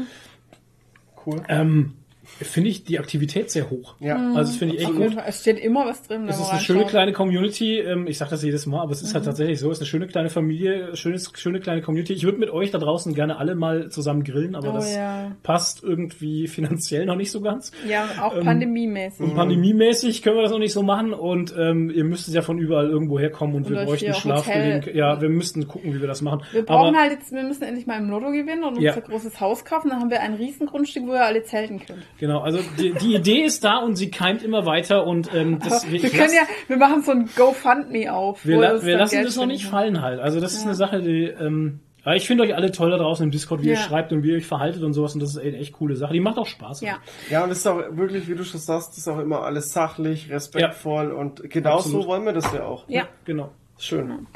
cool. 1.25 1.41
ähm, 1.47 1.93
finde 2.41 2.69
ich 2.69 2.83
die 2.83 2.99
Aktivität 2.99 3.49
sehr 3.51 3.69
hoch. 3.69 3.95
Ja. 3.99 4.15
Also 4.35 4.51
das 4.51 4.57
finde 4.57 4.75
ich 4.75 4.81
echt 4.81 4.93
gut. 4.95 5.15
Es 5.25 5.41
steht 5.41 5.59
immer 5.59 5.85
was 5.85 6.03
drin. 6.03 6.27
Es 6.27 6.39
ist 6.39 6.49
eine 6.49 6.59
schöne 6.59 6.85
kleine 6.85 7.13
Community. 7.13 7.79
Ähm, 7.79 8.07
Ich 8.07 8.17
sage 8.17 8.31
das 8.31 8.43
jedes 8.43 8.65
Mal, 8.65 8.81
aber 8.81 8.91
es 8.91 9.01
ist 9.01 9.09
Mhm. 9.09 9.13
halt 9.15 9.25
tatsächlich 9.25 9.59
so. 9.59 9.69
Es 9.71 9.77
ist 9.77 9.81
eine 9.81 9.87
schöne 9.87 10.07
kleine 10.07 10.29
Familie, 10.29 10.95
schönes, 10.95 11.31
schöne 11.35 11.59
kleine 11.59 11.81
Community. 11.81 12.13
Ich 12.13 12.23
würde 12.23 12.37
mit 12.37 12.49
euch 12.49 12.71
da 12.71 12.77
draußen 12.77 13.13
gerne 13.13 13.37
alle 13.37 13.55
mal 13.55 13.89
zusammen 13.89 14.23
grillen, 14.23 14.55
aber 14.55 14.69
Oh 14.71 14.73
das 14.73 14.95
ja. 14.95 15.31
passt 15.43 15.83
irgendwie 15.83 16.47
finanziell 16.47 17.05
noch 17.05 17.15
nicht 17.15 17.31
so 17.31 17.41
ganz. 17.41 17.71
Ja, 17.87 18.05
auch 18.21 18.35
Ähm, 18.37 18.43
pandemiemäßig. 18.45 19.19
Und 19.21 19.35
pandemiemäßig 19.35 20.21
können 20.21 20.35
wir 20.37 20.43
das 20.43 20.51
noch 20.51 20.59
nicht 20.59 20.73
so 20.73 20.83
machen 20.83 21.13
und 21.13 21.53
ähm, 21.57 21.89
ihr 21.89 22.03
müsstet 22.03 22.33
ja 22.33 22.41
von 22.41 22.57
überall 22.59 22.87
irgendwo 22.89 23.19
herkommen 23.19 23.55
und, 23.55 23.65
Und 23.65 23.71
wir 23.71 23.85
bräuchten. 23.85 24.13
Hotel- 24.13 24.95
Ja, 24.95 25.21
wir 25.21 25.29
müssten 25.29 25.67
gucken, 25.67 25.93
wie 25.93 25.99
wir 26.01 26.07
das 26.07 26.21
machen. 26.21 26.41
Wir 26.51 26.63
brauchen 26.65 26.89
aber, 26.95 26.97
halt 26.99 27.11
jetzt, 27.13 27.31
wir 27.31 27.43
müssen 27.43 27.63
endlich 27.63 27.85
mal 27.87 27.97
im 27.99 28.09
Lotto 28.09 28.27
gewinnen 28.31 28.63
und 28.63 28.79
Ja. 28.81 28.93
unser 28.95 29.01
großes 29.07 29.39
Haus 29.39 29.65
kaufen. 29.65 29.89
Dann 29.89 29.99
haben 29.99 30.09
wir 30.09 30.21
ein 30.21 30.33
Riesengrundstück, 30.35 31.03
wo 31.07 31.13
ihr 31.13 31.23
alle 31.25 31.43
zelten 31.43 31.79
könnt. 31.79 31.99
Genau, 32.19 32.26
also 32.35 32.59
die, 32.79 32.93
die 32.93 33.15
Idee 33.15 33.41
ist 33.43 33.63
da 33.63 33.77
und 33.77 33.95
sie 33.95 34.09
keimt 34.11 34.43
immer 34.43 34.65
weiter 34.65 35.05
und 35.05 35.33
ähm, 35.33 35.59
das, 35.59 35.83
Aber 35.83 35.91
wir 35.91 36.03
ich 36.03 36.11
können 36.11 36.23
lass- 36.23 36.33
ja, 36.35 36.41
wir 36.67 36.77
machen 36.77 37.01
so 37.03 37.11
ein 37.11 37.29
GoFundMe 37.35 38.13
auf. 38.13 38.45
Wir, 38.45 38.57
la 38.59 38.81
wir 38.83 38.97
lassen 38.97 39.15
Geld 39.15 39.27
das 39.27 39.35
noch 39.35 39.45
nicht 39.45 39.61
spenden 39.61 39.71
fallen 39.95 40.01
halt. 40.01 40.19
Also 40.19 40.39
das 40.39 40.53
ist 40.53 40.63
eine 40.65 40.75
Sache, 40.75 41.01
die, 41.01 41.23
ähm, 41.25 41.79
ja, 42.05 42.13
ich 42.13 42.25
finde 42.25 42.43
euch 42.43 42.55
alle 42.55 42.71
toll 42.71 42.89
da 42.91 42.97
draußen 42.97 43.23
im 43.23 43.31
Discord, 43.31 43.63
wie 43.63 43.67
ihr 43.67 43.73
Ja. 43.73 43.79
schreibt 43.81 44.13
und 44.13 44.23
wie 44.23 44.29
ihr 44.31 44.37
euch 44.37 44.45
verhaltet 44.45 44.81
und 44.83 44.93
sowas 44.93 45.13
und 45.13 45.19
das 45.21 45.31
ist 45.31 45.37
eine 45.39 45.57
echt 45.57 45.73
coole 45.73 45.95
Sache. 45.95 46.13
Die 46.13 46.19
macht 46.21 46.37
auch 46.37 46.45
Spaß. 46.47 46.81
Ja. 46.81 46.97
Ja, 47.29 47.43
und 47.43 47.51
es 47.51 47.57
ist 47.59 47.67
auch 47.67 47.81
wirklich, 47.91 48.27
wie 48.29 48.35
du 48.35 48.43
schon 48.45 48.59
sagst, 48.61 48.97
ist 48.97 49.07
auch 49.09 49.19
immer 49.19 49.41
alles 49.43 49.73
sachlich, 49.73 50.29
respektvoll 50.31 51.11
und 51.11 51.49
genauso 51.49 51.77
Absolut. 51.89 52.07
wollen 52.07 52.25
wir 52.25 52.33
das 52.33 52.51
ja 52.53 52.63
auch. 52.63 52.85
Ja. 52.87 53.07
Genau. 53.25 53.51
Schön. 53.77 54.27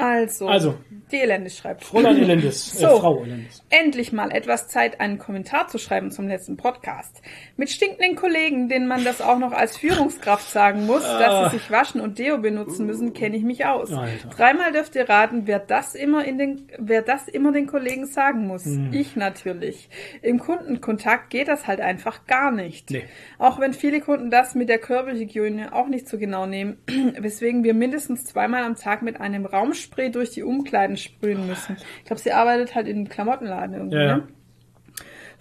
Also, 0.00 0.48
Also. 0.48 0.74
die 1.12 1.18
Elendis 1.20 1.56
schreibt. 1.56 1.84
Fräulein 1.84 2.16
Elendes, 2.16 2.74
äh, 2.74 2.78
So. 2.78 3.00
Frau 3.00 3.22
Elendes. 3.24 3.62
Endlich 3.70 4.12
mal 4.12 4.30
etwas 4.30 4.68
Zeit, 4.68 5.00
einen 5.00 5.18
Kommentar 5.18 5.68
zu 5.68 5.78
schreiben 5.78 6.10
zum 6.10 6.28
letzten 6.28 6.56
Podcast. 6.56 7.20
Mit 7.56 7.70
stinkenden 7.70 8.16
Kollegen, 8.16 8.68
denen 8.68 8.86
man 8.86 9.04
das 9.04 9.20
auch 9.20 9.38
noch 9.38 9.52
als 9.52 9.76
Führungskraft 9.76 10.50
sagen 10.50 10.86
muss, 10.86 11.02
dass 11.02 11.52
sie 11.52 11.58
sich 11.58 11.70
waschen 11.70 12.00
und 12.00 12.18
Deo 12.18 12.38
benutzen 12.38 12.86
müssen, 12.86 13.12
kenne 13.12 13.36
ich 13.36 13.42
mich 13.42 13.66
aus. 13.66 13.92
Alter. 13.92 14.28
Dreimal 14.28 14.72
dürft 14.72 14.94
ihr 14.94 15.08
raten, 15.08 15.42
wer 15.46 15.58
das 15.58 15.94
immer 15.94 16.24
in 16.24 16.38
den, 16.38 16.68
wer 16.78 17.02
das 17.02 17.28
immer 17.28 17.52
den 17.52 17.66
Kollegen 17.66 18.06
sagen 18.06 18.46
muss. 18.46 18.64
Hm. 18.64 18.92
Ich 18.92 19.16
natürlich. 19.16 19.88
Im 20.22 20.38
Kundenkontakt 20.38 21.30
geht 21.30 21.48
das 21.48 21.66
halt 21.66 21.80
einfach 21.80 22.26
gar 22.26 22.50
nicht. 22.50 22.90
Nee. 22.90 23.04
Auch 23.38 23.58
wenn 23.58 23.72
viele 23.72 24.00
Kunden 24.00 24.30
das 24.30 24.54
mit 24.54 24.68
der 24.68 24.78
Körperhygiene 24.78 25.72
auch 25.74 25.88
nicht 25.88 26.08
so 26.08 26.18
genau 26.18 26.46
nehmen, 26.46 26.78
weswegen 27.18 27.64
wir 27.64 27.74
mindestens 27.74 28.24
zweimal 28.24 28.64
am 28.64 28.76
Tag 28.76 29.02
mit 29.02 29.20
einem 29.20 29.46
Raumspray 29.90 30.10
durch 30.10 30.30
die 30.30 30.42
Umkleiden 30.42 30.96
sprühen 30.96 31.46
müssen. 31.46 31.76
Ich 31.98 32.04
glaube, 32.04 32.20
sie 32.20 32.32
arbeitet 32.32 32.74
halt 32.74 32.86
in 32.86 32.96
einem 32.96 33.08
Klamottenladen 33.08 33.74
irgendwie. 33.74 33.96
Ja. 33.96 34.16
Ne? 34.18 34.28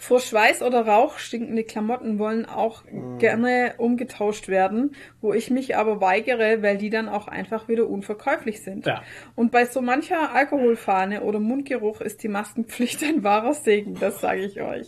Vor 0.01 0.21
Schweiß 0.21 0.61
oder 0.61 0.87
Rauch 0.87 1.17
stinkende 1.17 1.65
Klamotten 1.65 2.19
wollen 2.19 2.45
auch 2.45 2.83
gerne 3.17 3.73
umgetauscht 3.79 4.47
werden, 4.47 4.95
wo 5.19 5.33
ich 5.33 5.51
mich 5.51 5.75
aber 5.75 5.99
weigere, 5.99 6.61
weil 6.61 6.77
die 6.77 6.89
dann 6.89 7.09
auch 7.09 7.27
einfach 7.27 7.67
wieder 7.67 7.85
unverkäuflich 7.85 8.61
sind. 8.61 8.85
Ja. 8.85 9.03
Und 9.35 9.51
bei 9.51 9.65
so 9.65 9.81
mancher 9.81 10.33
Alkoholfahne 10.33 11.23
oder 11.23 11.41
Mundgeruch 11.41 11.99
ist 11.99 12.23
die 12.23 12.29
Maskenpflicht 12.29 13.03
ein 13.03 13.23
wahrer 13.23 13.53
Segen, 13.53 13.95
das 13.99 14.21
sage 14.21 14.45
ich 14.45 14.61
euch. 14.61 14.87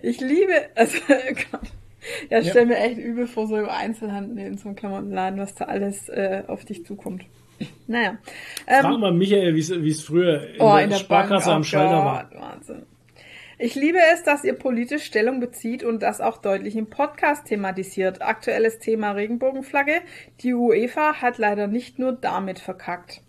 Ich 0.00 0.20
liebe, 0.20 0.54
also 0.76 0.96
Gott. 1.50 1.72
Ja, 2.30 2.38
ich 2.38 2.50
stell 2.50 2.66
mir 2.66 2.76
echt 2.76 2.98
übel 2.98 3.26
vor, 3.26 3.48
so 3.48 3.56
im 3.56 3.68
Einzelhandel 3.68 4.46
in 4.46 4.58
so 4.58 4.68
einem 4.68 4.76
Klamottenladen, 4.76 5.40
was 5.40 5.56
da 5.56 5.64
alles 5.64 6.08
äh, 6.08 6.44
auf 6.46 6.64
dich 6.64 6.84
zukommt. 6.84 7.24
Naja. 7.86 8.18
Ähm, 8.66 8.80
Frag 8.82 8.98
mal 8.98 9.12
Michael, 9.12 9.54
wie 9.54 9.60
es- 9.90 10.02
früher 10.02 10.48
in 10.54 10.60
Oh, 10.60 10.74
der, 10.74 10.84
in 10.84 10.90
der 10.90 10.96
Sparkasse 10.96 11.46
Bank, 11.46 11.56
am 11.56 11.60
oh 11.60 11.64
Schalter 11.64 12.04
war. 12.04 12.28
Gott, 12.30 12.40
Wahnsinn. 12.40 12.82
Ich 13.58 13.74
liebe 13.76 13.98
es, 14.12 14.24
dass 14.24 14.42
ihr 14.42 14.54
politisch 14.54 15.04
Stellung 15.04 15.38
bezieht 15.38 15.84
und 15.84 16.02
das 16.02 16.20
auch 16.20 16.38
deutlich 16.38 16.74
im 16.74 16.90
Podcast 16.90 17.46
thematisiert. 17.46 18.20
Aktuelles 18.20 18.80
Thema 18.80 19.12
Regenbogenflagge. 19.12 20.00
Die 20.40 20.52
UEFA 20.54 21.20
hat 21.22 21.38
leider 21.38 21.68
nicht 21.68 21.98
nur 21.98 22.12
damit 22.12 22.58
verkackt. 22.58 23.20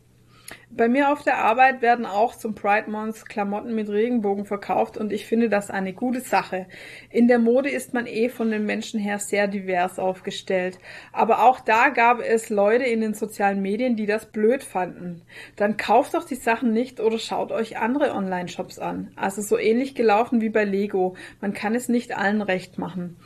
Bei 0.75 0.87
mir 0.87 1.11
auf 1.11 1.21
der 1.21 1.37
Arbeit 1.37 1.83
werden 1.83 2.07
auch 2.07 2.35
zum 2.35 2.55
Pride 2.55 2.89
Month 2.89 3.29
Klamotten 3.29 3.75
mit 3.75 3.89
Regenbogen 3.89 4.45
verkauft 4.45 4.97
und 4.97 5.13
ich 5.13 5.27
finde 5.27 5.47
das 5.47 5.69
eine 5.69 5.93
gute 5.93 6.21
Sache. 6.21 6.65
In 7.11 7.27
der 7.27 7.37
Mode 7.37 7.69
ist 7.69 7.93
man 7.93 8.07
eh 8.07 8.27
von 8.27 8.49
den 8.49 8.65
Menschen 8.65 8.99
her 8.99 9.19
sehr 9.19 9.47
divers 9.47 9.99
aufgestellt. 9.99 10.79
Aber 11.11 11.43
auch 11.43 11.59
da 11.59 11.89
gab 11.89 12.21
es 12.21 12.49
Leute 12.49 12.85
in 12.85 13.01
den 13.01 13.13
sozialen 13.13 13.61
Medien, 13.61 13.95
die 13.95 14.07
das 14.07 14.25
blöd 14.25 14.63
fanden. 14.63 15.21
Dann 15.57 15.77
kauft 15.77 16.15
doch 16.15 16.23
die 16.23 16.33
Sachen 16.33 16.73
nicht 16.73 16.99
oder 16.99 17.19
schaut 17.19 17.51
euch 17.51 17.77
andere 17.77 18.11
Online-Shops 18.15 18.79
an. 18.79 19.11
Also 19.15 19.43
so 19.43 19.59
ähnlich 19.59 19.93
gelaufen 19.93 20.41
wie 20.41 20.49
bei 20.49 20.63
Lego. 20.63 21.15
Man 21.39 21.53
kann 21.53 21.75
es 21.75 21.87
nicht 21.87 22.17
allen 22.17 22.41
recht 22.41 22.79
machen. 22.79 23.17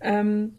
Ähm, 0.00 0.56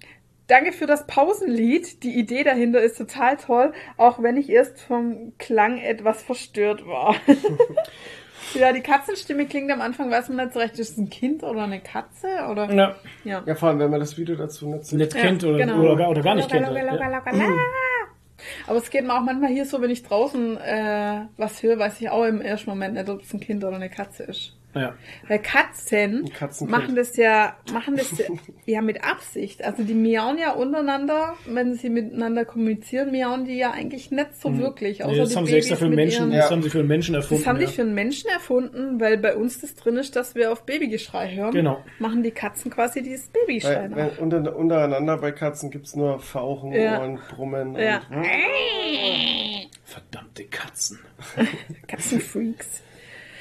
danke 0.52 0.72
für 0.74 0.86
das 0.86 1.08
Pausenlied. 1.08 2.04
Die 2.04 2.18
Idee 2.20 2.44
dahinter 2.44 2.82
ist 2.82 2.98
total 2.98 3.38
toll, 3.38 3.74
auch 3.98 4.22
wenn 4.22 4.38
ich 4.38 4.50
erst 4.50 4.80
vom 4.82 5.34
Klang 5.40 5.78
etwas 5.80 6.22
verstört 6.22 6.86
war. 6.86 7.16
ja, 8.54 8.74
die 8.74 8.82
Katzenstimme 8.82 9.46
klingt 9.46 9.72
am 9.72 9.82
Anfang, 9.82 10.12
weiß 10.12 10.30
man 10.30 10.38
nicht 10.46 10.54
so 10.54 10.60
recht, 10.60 10.78
ist 10.78 10.92
es 10.92 10.98
ein 10.98 11.10
Kind 11.10 11.44
oder 11.44 11.64
eine 11.64 11.80
Katze? 11.80 12.28
Oder? 12.50 12.72
Ja, 12.74 12.96
Ja. 13.24 13.44
Ja, 13.46 13.56
vor 13.56 13.70
allem, 13.70 13.80
wenn 13.80 13.90
man 13.92 14.00
das 14.00 14.18
Video 14.18 14.36
dazu 14.36 14.68
nicht 14.68 14.86
sieht. 14.86 15.00
nicht 15.00 15.14
Ja, 15.16 15.22
kennt 15.22 15.44
oder, 15.44 15.58
genau. 15.58 15.80
oder, 15.80 15.96
gar- 15.96 16.10
oder 16.10 16.22
gar 16.22 16.36
nicht 16.36 16.52
Locker, 16.52 16.64
kennt. 16.66 16.78
Aber 18.68 18.78
es 18.78 18.90
geht 18.90 19.06
mir 19.06 19.14
auch 19.18 19.22
manchmal 19.24 19.52
hier 19.52 19.66
so, 19.66 19.82
wenn 19.82 19.92
ich 19.92 20.04
draußen 20.04 20.58
äh, 20.58 21.22
was 21.38 21.62
höre, 21.64 21.78
weiß 21.80 22.02
ich 22.02 22.10
auch 22.10 22.26
im 22.26 22.42
ersten 22.42 22.70
Moment 22.70 22.94
nicht, 22.96 23.10
ob 23.10 23.22
es 23.22 23.34
ein 23.34 23.40
Kind 23.40 23.64
oder 23.64 23.76
eine 23.76 23.90
Katze 23.90 24.24
ist. 24.24 24.58
Ja. 24.74 24.94
Weil 25.28 25.40
Katzen 25.40 26.32
machen 26.70 26.96
das 26.96 27.18
ja, 27.18 27.58
machen 27.74 27.98
das 27.98 28.18
ja, 28.18 28.26
ja 28.66 28.82
mit 28.82 29.04
Absicht. 29.04 29.66
Also 29.66 29.84
die 29.84 29.94
miauen 29.94 30.38
ja 30.38 30.54
untereinander, 30.54 31.34
wenn 31.46 31.74
sie 31.76 31.90
miteinander 31.90 32.46
kommunizieren, 32.46 33.12
miauen 33.12 33.44
die 33.44 33.58
ja 33.58 33.72
eigentlich 33.72 34.12
nicht 34.12 34.42
so 34.42 34.58
wirklich. 34.58 35.04
Außer 35.04 35.12
Mhm. 35.12 35.18
Nee, 35.18 35.20
das 35.24 35.30
die 35.32 35.36
haben 35.36 35.46
sie 35.48 35.56
extra 35.58 35.76
Babys 35.76 35.80
für 35.80 35.86
einen 35.88 35.96
Menschen, 35.96 36.32
ihren- 36.32 36.40
das 36.40 36.52
haben 36.52 36.64
sie 36.64 36.70
für 36.70 36.80
einen 36.80 36.88
Menschen 36.88 37.16
erfunden. 37.16 37.44
das 37.44 37.50
haben 37.50 37.60
die 37.60 37.66
ja. 37.66 37.70
für 37.72 37.82
einen 37.82 37.94
Menschen 37.96 38.30
erfunden, 38.30 39.02
weil 39.02 39.18
bei 39.18 39.36
uns 39.36 39.60
das 39.60 39.76
drin 39.76 39.98
ist, 39.98 40.16
dass 40.16 40.36
wir 40.36 40.54
auf 40.54 40.66
Babygeschrei 40.66 41.36
hören. 41.36 41.52
Genau. 41.52 41.84
Machen 42.00 42.24
die 42.24 42.32
Katzen 42.32 42.72
quasi 42.72 43.02
dieses 43.04 43.28
Babygeschrei 43.28 43.76
Weil, 43.76 43.90
nach. 43.90 43.98
wenn, 43.98 44.34
unter, 44.34 44.56
untereinander 44.56 45.18
bei 45.18 45.34
Katzen 45.34 45.70
gibt's 45.70 45.98
nur 45.98 46.20
Fauchen 46.20 46.72
Ja. 46.72 47.00
und 47.04 47.20
Brummen. 47.36 47.76
Ja. 47.76 48.04
Und, 48.10 48.24
Verdammte 49.84 50.46
Katzen. 50.46 51.00
Katzenfreaks. 51.88 52.82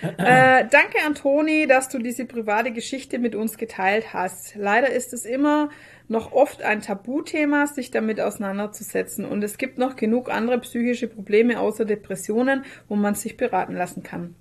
äh, 0.03 0.65
danke 0.71 0.99
an 1.07 1.15
Toni, 1.15 1.67
dass 1.67 1.89
du 1.89 1.99
diese 1.99 2.25
private 2.25 2.73
Geschichte 2.73 3.19
mit 3.19 3.35
uns 3.35 3.59
geteilt 3.59 4.13
hast. 4.13 4.55
Leider 4.57 4.91
ist 4.91 5.13
es 5.13 5.25
immer 5.25 5.69
noch 6.09 6.33
oft 6.33 6.63
ein 6.63 6.83
Tabuthema, 6.83 7.67
sich 7.67 7.91
damit 7.91 8.21
auseinanderzusetzen. 8.21 9.25
Und 9.25 9.45
es 9.45 9.59
gibt 9.59 9.79
noch 9.79 9.97
genug 9.97 10.29
andere 10.31 10.59
psychische 10.61 11.07
Probleme 11.07 11.61
außer 11.61 11.85
Depressionen, 11.85 12.65
wo 12.89 12.97
man 12.97 13.15
sich 13.15 13.37
beraten 13.37 13.75
lassen 13.75 14.03
kann. 14.03 14.35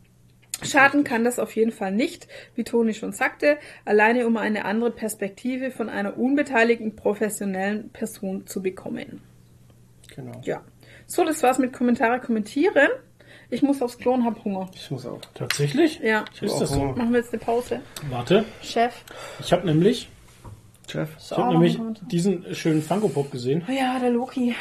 Schaden 0.62 1.04
kann 1.04 1.24
das 1.24 1.40
auf 1.40 1.56
jeden 1.56 1.72
Fall 1.72 1.92
nicht, 1.92 2.28
wie 2.56 2.64
Toni 2.64 2.94
schon 2.94 3.14
sagte, 3.14 3.58
alleine 3.86 4.28
um 4.28 4.36
eine 4.36 4.66
andere 4.66 4.92
Perspektive 4.92 5.72
von 5.72 5.90
einer 5.90 6.18
unbeteiligten 6.18 6.96
professionellen 6.96 7.92
Person 7.92 8.46
zu 8.46 8.62
bekommen. 8.62 9.22
Genau. 10.22 10.42
Ja. 10.44 10.62
So, 11.08 11.24
das 11.26 11.42
war's 11.44 11.58
mit 11.58 11.74
Kommentare 11.74 12.20
kommentieren. 12.20 12.90
Ich 13.50 13.62
muss 13.64 13.82
aufs 13.82 13.98
Klo 13.98 14.14
und 14.14 14.26
hab 14.26 14.44
Hunger. 14.46 14.70
Ich 14.76 14.92
muss 14.92 15.06
auch. 15.06 15.20
Tatsächlich? 15.34 16.00
Ja. 16.00 16.24
Ist 16.40 16.60
das 16.62 16.70
so? 16.70 16.80
Machen 16.84 17.12
wir 17.12 17.20
jetzt 17.20 17.34
eine 17.34 17.42
Pause. 17.42 17.82
Warte, 18.10 18.46
Chef. 18.62 18.94
ich 19.40 19.52
habe 19.52 19.66
nämlich, 19.66 20.08
Chef. 20.88 21.10
ich 21.20 21.32
hab 21.32 21.50
nämlich 21.52 21.80
diesen 22.12 22.54
schönen 22.54 22.82
Funko 22.84 23.08
Pop 23.10 23.32
gesehen. 23.32 23.64
Oh 23.68 23.72
ja, 23.72 23.98
der 24.00 24.12
Loki. 24.12 24.56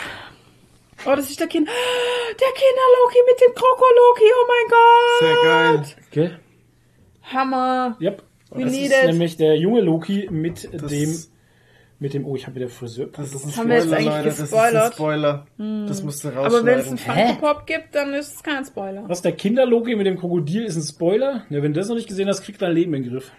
Oh, 1.07 1.15
das 1.15 1.31
ist 1.31 1.39
der 1.39 1.47
Kind. 1.49 1.69
Der 1.69 2.49
Kinder-Loki 2.55 3.19
mit 3.27 3.41
dem 3.41 3.55
Kroko-Loki. 3.55 4.33
Oh 4.35 4.47
mein 4.49 4.69
Gott. 4.71 5.21
Sehr 5.21 5.37
geil. 5.45 5.97
Gell? 6.11 6.41
Hammer. 7.23 7.97
Yep. 8.01 8.23
We 8.51 8.65
das 8.65 8.73
need 8.73 8.87
ist 8.91 8.99
it. 9.03 9.07
nämlich 9.07 9.37
der 9.37 9.57
junge 9.59 9.81
Loki 9.83 10.29
mit 10.31 10.69
Das- 10.73 10.91
dem, 10.91 11.15
mit 12.01 12.15
dem, 12.15 12.25
oh, 12.25 12.37
ich 12.37 12.47
habe 12.47 12.57
wieder 12.57 12.69
Friseur. 12.69 13.09
Das 13.13 13.33
ist 13.35 13.45
ein 13.45 13.57
haben 13.57 13.69
wir 13.69 13.77
jetzt 13.77 13.87
Spoiler, 13.87 13.99
eigentlich 13.99 14.15
Leute. 14.15 14.25
Das 14.29 14.39
ist 14.39 14.51
gespoilert? 14.51 14.85
ein 14.85 14.93
Spoiler. 14.93 15.47
Das 15.89 16.03
musst 16.03 16.25
du 16.25 16.29
Aber 16.29 16.65
wenn 16.65 16.79
es 16.79 16.89
einen 16.89 16.99
Funko-Pop 16.99 17.67
gibt, 17.67 17.95
dann 17.95 18.15
ist 18.15 18.37
es 18.37 18.43
kein 18.43 18.65
Spoiler. 18.65 19.05
Was, 19.09 19.23
der 19.23 19.33
Kinder-Loki 19.33 19.97
mit 19.97 20.07
dem 20.07 20.19
Krokodil 20.19 20.65
ist 20.65 20.77
ein 20.77 20.83
Spoiler? 20.83 21.45
Ja, 21.51 21.63
wenn 21.63 21.73
du 21.73 21.81
das 21.81 21.89
noch 21.89 21.97
nicht 21.97 22.09
gesehen 22.09 22.29
hast, 22.29 22.43
kriegt 22.43 22.63
dein 22.63 22.73
Leben 22.73 22.95
in 22.95 23.03
den 23.03 23.13
Griff. 23.13 23.33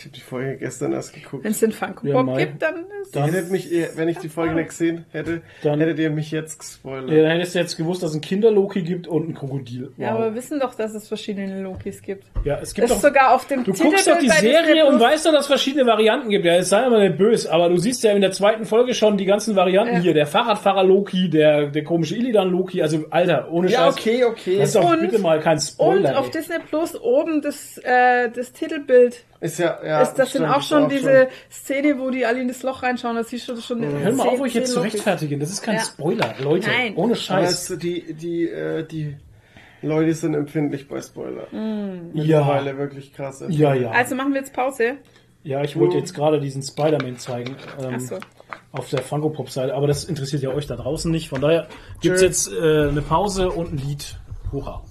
Ich 0.00 0.06
habe 0.06 0.14
die 0.16 0.20
Folge 0.22 0.56
gestern 0.56 0.92
erst 0.94 1.12
geguckt. 1.12 1.44
Wenn 1.44 1.50
es 1.50 1.60
den 1.60 1.72
Ja, 1.72 1.76
Funko-Pop 1.76 2.24
Mai. 2.24 2.44
gibt, 2.46 2.62
dann 2.62 2.86
ist 3.02 3.14
Ihr 3.14 3.22
hättet 3.22 3.50
mich, 3.50 3.70
wenn 3.96 4.08
ich 4.08 4.16
die 4.16 4.30
Folge 4.30 4.54
nicht 4.54 4.70
gesehen 4.70 5.04
hätte, 5.12 5.42
Dann- 5.62 5.78
hättet 5.78 5.98
ihr 5.98 6.08
mich 6.08 6.30
jetzt 6.30 6.58
gespoilert. 6.58 7.10
Ja, 7.10 7.22
dann 7.24 7.32
hättest 7.32 7.54
du 7.54 7.58
jetzt 7.58 7.76
gewusst, 7.76 8.02
dass 8.02 8.10
es 8.10 8.16
ein 8.16 8.22
Kinder-Loki 8.22 8.80
gibt 8.80 9.06
und 9.08 9.28
ein 9.28 9.34
Krokodil. 9.34 9.92
Ja, 9.98 10.08
Wow. 10.08 10.14
aber 10.14 10.24
wir 10.30 10.34
wissen 10.36 10.58
doch, 10.58 10.74
dass 10.74 10.94
es 10.94 11.06
verschiedene 11.06 11.60
Lokis 11.60 12.00
gibt. 12.00 12.24
Ja, 12.44 12.58
es 12.62 12.72
gibt 12.72 12.88
Das 12.90 12.96
doch, 12.96 13.08
sogar 13.08 13.34
auf 13.34 13.46
dem 13.46 13.62
du 13.62 13.74
guckst 13.74 14.08
doch 14.08 14.18
die 14.18 14.30
Serie 14.30 14.86
und 14.86 14.98
weißt 14.98 15.26
doch, 15.26 15.32
dass 15.32 15.42
es 15.42 15.46
verschiedene 15.48 15.84
Varianten 15.86 16.30
gibt. 16.30 16.46
Ja, 16.46 16.54
jetzt 16.54 16.70
sei 16.70 16.88
mal 16.88 17.06
nicht 17.06 17.18
böse, 17.18 17.52
aber 17.52 17.68
du 17.68 17.76
siehst 17.76 18.02
ja 18.02 18.12
in 18.12 18.22
der 18.22 18.32
zweiten 18.32 18.64
Folge 18.64 18.94
schon 18.94 19.18
die 19.18 19.26
ganzen 19.26 19.54
Varianten 19.54 19.96
Ja. 19.96 20.00
hier. 20.00 20.14
Der 20.14 20.26
Fahrradfahrer-Loki, 20.26 21.28
der, 21.28 21.66
der 21.66 21.84
komische 21.84 22.16
Illidan-Loki. 22.16 22.80
Also, 22.80 23.04
Alter, 23.10 23.50
ohne 23.50 23.68
Ja, 23.70 23.84
Scheiß. 23.86 23.98
okay, 23.98 24.24
okay. 24.24 24.58
Das 24.58 24.68
ist 24.70 24.76
doch 24.76 24.90
Und- 24.92 25.00
bitte 25.00 25.18
mal 25.18 25.40
kein 25.40 25.58
Und 25.58 25.60
Spoiler. 25.60 26.18
auf 26.18 26.26
ey. 26.26 26.30
Disney 26.32 26.56
Plus 26.68 26.98
oben 27.00 27.42
das, 27.42 27.76
äh, 27.84 28.30
das 28.30 28.52
Titelbild. 28.52 29.24
Ist 29.40 29.58
ja, 29.58 29.78
ja. 29.82 30.02
ist, 30.02 30.14
das 30.14 30.32
sind 30.32 30.42
stimmt, 30.42 30.54
auch 30.54 30.60
ist 30.60 30.68
schon 30.68 30.88
diese 30.90 31.28
Szene, 31.50 31.98
wo 31.98 32.10
die 32.10 32.26
alle 32.26 32.40
in 32.42 32.48
das 32.48 32.62
Loch 32.62 32.82
reinschauen. 32.82 33.16
Da 33.16 33.24
siehst 33.24 33.48
du 33.48 33.54
das 33.54 33.64
schon. 33.64 33.82
Hör 33.82 34.12
mal 34.12 34.28
auf, 34.28 34.40
euch 34.40 34.54
jetzt 34.54 34.72
zu 34.72 34.80
rechtfertigen. 34.80 35.40
Das 35.40 35.50
ist 35.50 35.62
kein 35.62 35.76
Ja. 35.76 35.80
Spoiler, 35.82 36.34
Leute. 36.42 36.68
Nein. 36.68 36.94
Ohne 36.96 37.16
Scheiß. 37.16 37.70
es- 37.70 37.78
die, 37.78 38.12
die, 38.12 38.46
äh, 38.48 38.84
die 38.86 39.16
Leute 39.80 40.12
sind 40.12 40.34
empfindlich 40.34 40.88
bei 40.88 41.00
Spoiler. 41.00 41.46
Mm. 41.52 42.12
Mittlerweile 42.12 42.76
wirklich 42.76 43.14
krass. 43.14 43.42
Ja, 43.48 43.72
ja. 43.72 43.90
Also 43.92 44.14
machen 44.14 44.34
wir 44.34 44.40
jetzt 44.40 44.52
Pause. 44.52 44.96
Ja, 45.42 45.64
ich 45.64 45.74
wollte 45.78 45.96
jetzt 45.96 46.12
gerade 46.14 46.38
diesen 46.38 46.62
Spider-Man 46.62 47.16
zeigen. 47.16 47.56
Ähm, 47.82 47.94
Ach 47.96 48.00
so. 48.00 48.18
Auf 48.72 48.90
der 48.90 49.00
Funko 49.00 49.30
Pop-Seite, 49.30 49.74
aber 49.74 49.86
das 49.86 50.04
interessiert 50.04 50.42
ja 50.42 50.50
euch 50.50 50.66
da 50.66 50.76
draußen 50.76 51.10
nicht. 51.10 51.30
Von 51.30 51.40
daher 51.40 51.66
gibt's 52.02 52.20
Tschö. 52.20 52.26
jetzt 52.26 52.52
äh, 52.52 52.88
eine 52.88 53.00
Pause 53.00 53.50
und 53.50 53.72
ein 53.72 53.78
Lied. 53.78 54.16
Hurra. 54.52 54.82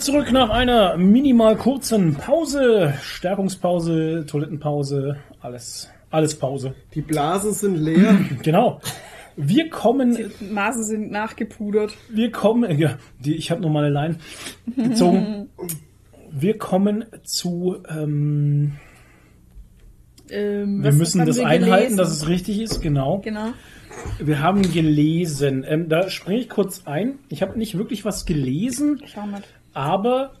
Zurück 0.00 0.32
nach 0.32 0.50
einer 0.50 0.96
minimal 0.96 1.56
kurzen 1.56 2.14
Pause, 2.14 2.94
Stärkungspause, 3.02 4.24
Toilettenpause, 4.26 5.16
alles, 5.40 5.90
alles 6.10 6.34
Pause. 6.34 6.74
Die 6.94 7.02
Blasen 7.02 7.52
sind 7.52 7.76
leer. 7.76 8.18
Genau. 8.42 8.80
Wir 9.36 9.70
kommen, 9.70 10.18
Maße 10.52 10.84
sind 10.84 11.10
nachgepudert. 11.10 11.92
wir 12.10 12.30
kommen, 12.30 12.78
ja, 12.78 12.98
die, 13.20 13.36
ich 13.36 13.50
habe 13.50 13.60
nur 13.62 13.70
meine 13.70 13.88
Line 13.88 14.16
gezogen. 14.76 15.48
Wir 16.30 16.58
kommen 16.58 17.04
zu, 17.22 17.76
ähm, 17.88 18.72
Ähm, 20.30 20.82
wir 20.82 20.90
was 20.90 20.96
müssen 20.96 21.24
das 21.26 21.36
wir 21.38 21.46
einhalten, 21.46 21.74
gelesen? 21.76 21.96
dass 21.96 22.10
es 22.10 22.28
richtig 22.28 22.60
ist, 22.60 22.80
genau. 22.82 23.20
Genau. 23.20 23.52
Wir 24.18 24.40
haben 24.40 24.62
gelesen, 24.72 25.64
ähm, 25.66 25.88
da 25.88 26.10
springe 26.10 26.40
ich 26.40 26.48
kurz 26.48 26.82
ein. 26.86 27.18
Ich 27.28 27.40
habe 27.42 27.58
nicht 27.58 27.78
wirklich 27.78 28.04
was 28.04 28.26
gelesen, 28.26 29.00
Schau 29.06 29.26
mal. 29.26 29.42
Aber 29.72 30.32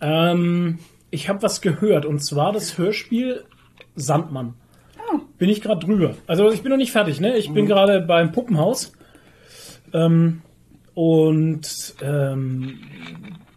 ähm, 0.00 0.78
ich 1.10 1.28
habe 1.28 1.42
was 1.42 1.60
gehört 1.60 2.06
und 2.06 2.20
zwar 2.20 2.52
das 2.52 2.78
Hörspiel 2.78 3.44
Sandmann. 3.94 4.54
Bin 5.38 5.48
ich 5.48 5.60
gerade 5.60 5.84
drüber. 5.84 6.14
Also 6.26 6.50
ich 6.50 6.62
bin 6.62 6.70
noch 6.70 6.78
nicht 6.78 6.92
fertig, 6.92 7.20
ne? 7.20 7.36
Ich 7.36 7.52
bin 7.52 7.66
gerade 7.66 8.00
beim 8.00 8.32
Puppenhaus 8.32 8.92
ähm, 9.92 10.42
und 10.94 11.94
ähm, 12.02 12.80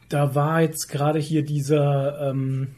da 0.10 0.36
war 0.36 0.62
jetzt 0.62 0.88
gerade 0.88 1.20
hier 1.20 1.44
dieser 1.44 2.30
ähm, 2.30 2.76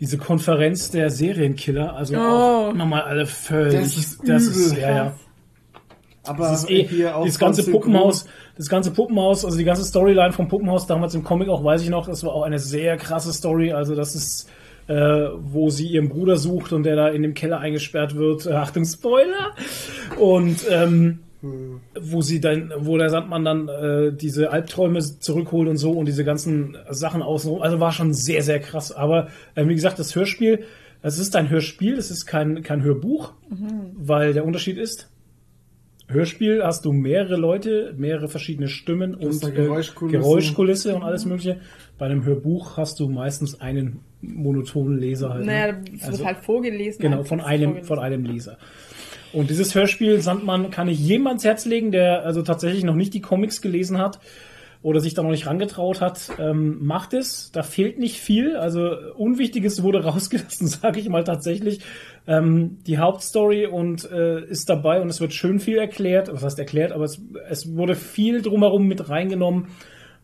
diese 0.00 0.18
Konferenz 0.18 0.90
der 0.90 1.08
Serienkiller, 1.10 1.94
also 1.94 2.16
auch 2.16 2.72
nochmal 2.74 3.02
alle 3.02 3.26
völlig. 3.26 3.80
Das 3.80 3.96
ist 3.96 4.28
das 4.28 4.42
ist 4.44 4.72
übel. 4.72 4.82
ja 4.82 4.96
ja. 4.96 5.14
Aber 6.24 6.48
Das 6.48 6.64
ist 6.64 6.70
eh, 6.70 6.88
das 7.24 7.38
ganze 7.38 7.70
Puppenhaus, 7.70 8.26
das 8.56 8.68
ganze 8.68 8.90
Puppenhaus, 8.90 9.44
also 9.44 9.56
die 9.56 9.64
ganze 9.64 9.84
Storyline 9.84 10.32
vom 10.32 10.48
Puppenhaus 10.48 10.86
damals 10.86 11.14
im 11.14 11.22
Comic 11.22 11.48
auch, 11.48 11.62
weiß 11.62 11.82
ich 11.82 11.90
noch, 11.90 12.06
das 12.06 12.24
war 12.24 12.32
auch 12.32 12.42
eine 12.42 12.58
sehr 12.58 12.96
krasse 12.96 13.32
Story. 13.32 13.72
Also 13.72 13.94
das 13.94 14.14
ist, 14.14 14.48
äh, 14.86 14.94
wo 14.94 15.70
sie 15.70 15.86
ihren 15.86 16.08
Bruder 16.08 16.36
sucht 16.36 16.72
und 16.72 16.84
der 16.84 16.96
da 16.96 17.08
in 17.08 17.22
dem 17.22 17.34
Keller 17.34 17.60
eingesperrt 17.60 18.16
wird. 18.16 18.46
Äh, 18.46 18.52
Achtung, 18.52 18.84
Spoiler! 18.84 19.52
Und 20.18 20.64
ähm, 20.70 21.20
wo 22.00 22.22
sie 22.22 22.40
dann, 22.40 22.72
wo 22.78 22.96
der 22.96 23.10
Sandmann 23.10 23.44
dann 23.44 23.68
äh, 23.68 24.12
diese 24.12 24.50
Albträume 24.50 25.00
zurückholt 25.00 25.68
und 25.68 25.76
so 25.76 25.90
und 25.90 26.06
diese 26.06 26.24
ganzen 26.24 26.76
Sachen 26.88 27.20
außenrum. 27.22 27.60
Also 27.60 27.80
war 27.80 27.92
schon 27.92 28.14
sehr, 28.14 28.42
sehr 28.42 28.60
krass. 28.60 28.92
Aber 28.92 29.28
äh, 29.54 29.66
wie 29.68 29.74
gesagt, 29.74 29.98
das 29.98 30.14
Hörspiel, 30.16 30.64
es 31.02 31.18
ist 31.18 31.36
ein 31.36 31.50
Hörspiel, 31.50 31.98
es 31.98 32.10
ist 32.10 32.24
kein, 32.24 32.62
kein 32.62 32.82
Hörbuch, 32.82 33.34
weil 33.94 34.32
der 34.32 34.46
Unterschied 34.46 34.78
ist, 34.78 35.10
Hörspiel 36.08 36.62
hast 36.62 36.84
du 36.84 36.92
mehrere 36.92 37.36
Leute, 37.36 37.94
mehrere 37.96 38.28
verschiedene 38.28 38.68
Stimmen 38.68 39.14
und 39.14 39.42
äh, 39.42 39.50
Geräuschkulissen. 39.50 40.20
Geräuschkulisse 40.20 40.94
und 40.94 41.02
alles 41.02 41.24
mögliche. 41.24 41.56
Bei 41.98 42.06
einem 42.06 42.24
Hörbuch 42.24 42.76
hast 42.76 43.00
du 43.00 43.08
meistens 43.08 43.60
einen 43.60 44.00
monotonen 44.20 44.98
Leser 44.98 45.30
halt. 45.30 45.46
ne? 45.46 45.52
Naja, 45.52 45.74
es 45.94 46.02
Also- 46.04 46.18
wird 46.18 46.26
halt 46.26 46.38
vorgelesen. 46.44 47.00
Genau, 47.00 47.24
von 47.24 47.40
einem, 47.40 47.62
vorgelesen. 47.70 47.86
von 47.88 47.98
einem 48.00 48.24
Leser. 48.24 48.58
Und 49.32 49.50
dieses 49.50 49.74
Hörspiel 49.74 50.20
Sandmann 50.20 50.70
kann 50.70 50.88
ich 50.88 51.00
jedem 51.00 51.26
ans 51.26 51.42
Herz 51.44 51.64
legen, 51.64 51.90
der 51.90 52.24
also 52.24 52.42
tatsächlich 52.42 52.84
noch 52.84 52.94
nicht 52.94 53.14
die 53.14 53.20
Comics 53.20 53.60
gelesen 53.62 53.98
hat 53.98 54.20
oder 54.82 55.00
sich 55.00 55.14
da 55.14 55.22
noch 55.22 55.30
nicht 55.30 55.46
rangetraut 55.46 56.00
hat. 56.00 56.30
Ähm, 56.38 56.84
macht 56.84 57.14
es, 57.14 57.50
da 57.50 57.62
fehlt 57.62 57.98
nicht 57.98 58.20
viel. 58.20 58.56
Also 58.56 58.90
Unwichtiges 59.16 59.82
wurde 59.82 59.98
rausgelassen, 60.04 60.66
sage 60.68 61.00
ich 61.00 61.08
mal 61.08 61.24
tatsächlich. 61.24 61.80
Ähm, 62.26 62.78
die 62.86 62.98
Hauptstory 62.98 63.66
und 63.66 64.10
äh, 64.10 64.44
ist 64.46 64.68
dabei 64.70 65.00
und 65.02 65.08
es 65.10 65.20
wird 65.20 65.34
schön 65.34 65.60
viel 65.60 65.76
erklärt. 65.78 66.30
Was 66.32 66.42
heißt 66.42 66.58
erklärt, 66.58 66.92
aber 66.92 67.04
es, 67.04 67.20
es 67.50 67.76
wurde 67.76 67.94
viel 67.94 68.40
drumherum 68.42 68.86
mit 68.86 69.08
reingenommen 69.08 69.68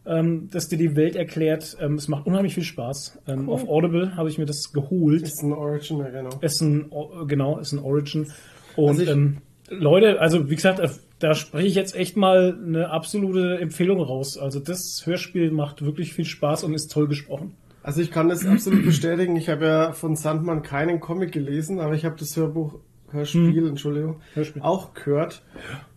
ähm, 0.06 0.48
dass 0.50 0.68
dir 0.68 0.78
die 0.78 0.96
Welt 0.96 1.14
erklärt. 1.14 1.76
Ähm, 1.78 1.94
es 1.96 2.08
macht 2.08 2.26
unheimlich 2.26 2.54
viel 2.54 2.62
Spaß. 2.64 3.18
Ähm, 3.28 3.50
Auf 3.50 3.68
Audible 3.68 4.16
habe 4.16 4.30
ich 4.30 4.38
mir 4.38 4.46
das 4.46 4.72
geholt. 4.72 5.22
ist 5.22 5.42
ein 5.42 5.52
Origin, 5.52 5.98
ja, 5.98 6.08
genau. 6.08 6.30
Ist 6.40 6.62
ein, 6.62 6.90
genau, 7.26 7.58
ist 7.58 7.72
ein 7.72 7.78
Origin. 7.80 8.32
Und 8.76 8.88
Also 8.88 9.02
ich- 9.02 9.08
ähm, 9.10 9.38
Leute, 9.68 10.18
also 10.18 10.48
wie 10.48 10.56
gesagt, 10.56 10.80
äh, 10.80 10.88
da 11.18 11.34
spreche 11.34 11.66
ich 11.68 11.74
jetzt 11.74 11.94
echt 11.94 12.16
mal 12.16 12.58
eine 12.66 12.88
absolute 12.90 13.58
Empfehlung 13.60 14.00
raus. 14.00 14.38
Also 14.38 14.58
das 14.58 15.02
Hörspiel 15.04 15.50
macht 15.50 15.84
wirklich 15.84 16.14
viel 16.14 16.24
Spaß 16.24 16.64
und 16.64 16.72
ist 16.72 16.90
toll 16.90 17.06
gesprochen. 17.06 17.54
Also 17.82 18.00
ich 18.02 18.10
kann 18.10 18.28
das 18.28 18.44
absolut 18.46 18.84
bestätigen. 18.84 19.36
Ich 19.36 19.48
habe 19.48 19.64
ja 19.66 19.92
von 19.92 20.14
Sandmann 20.16 20.62
keinen 20.62 21.00
Comic 21.00 21.32
gelesen, 21.32 21.80
aber 21.80 21.94
ich 21.94 22.04
habe 22.04 22.16
das 22.18 22.36
Hörbuch, 22.36 22.78
Hörspiel, 23.10 23.66
Entschuldigung, 23.66 24.14
Hm. 24.14 24.20
Hörspiel. 24.34 24.62
auch 24.62 24.92
gehört. 24.94 25.42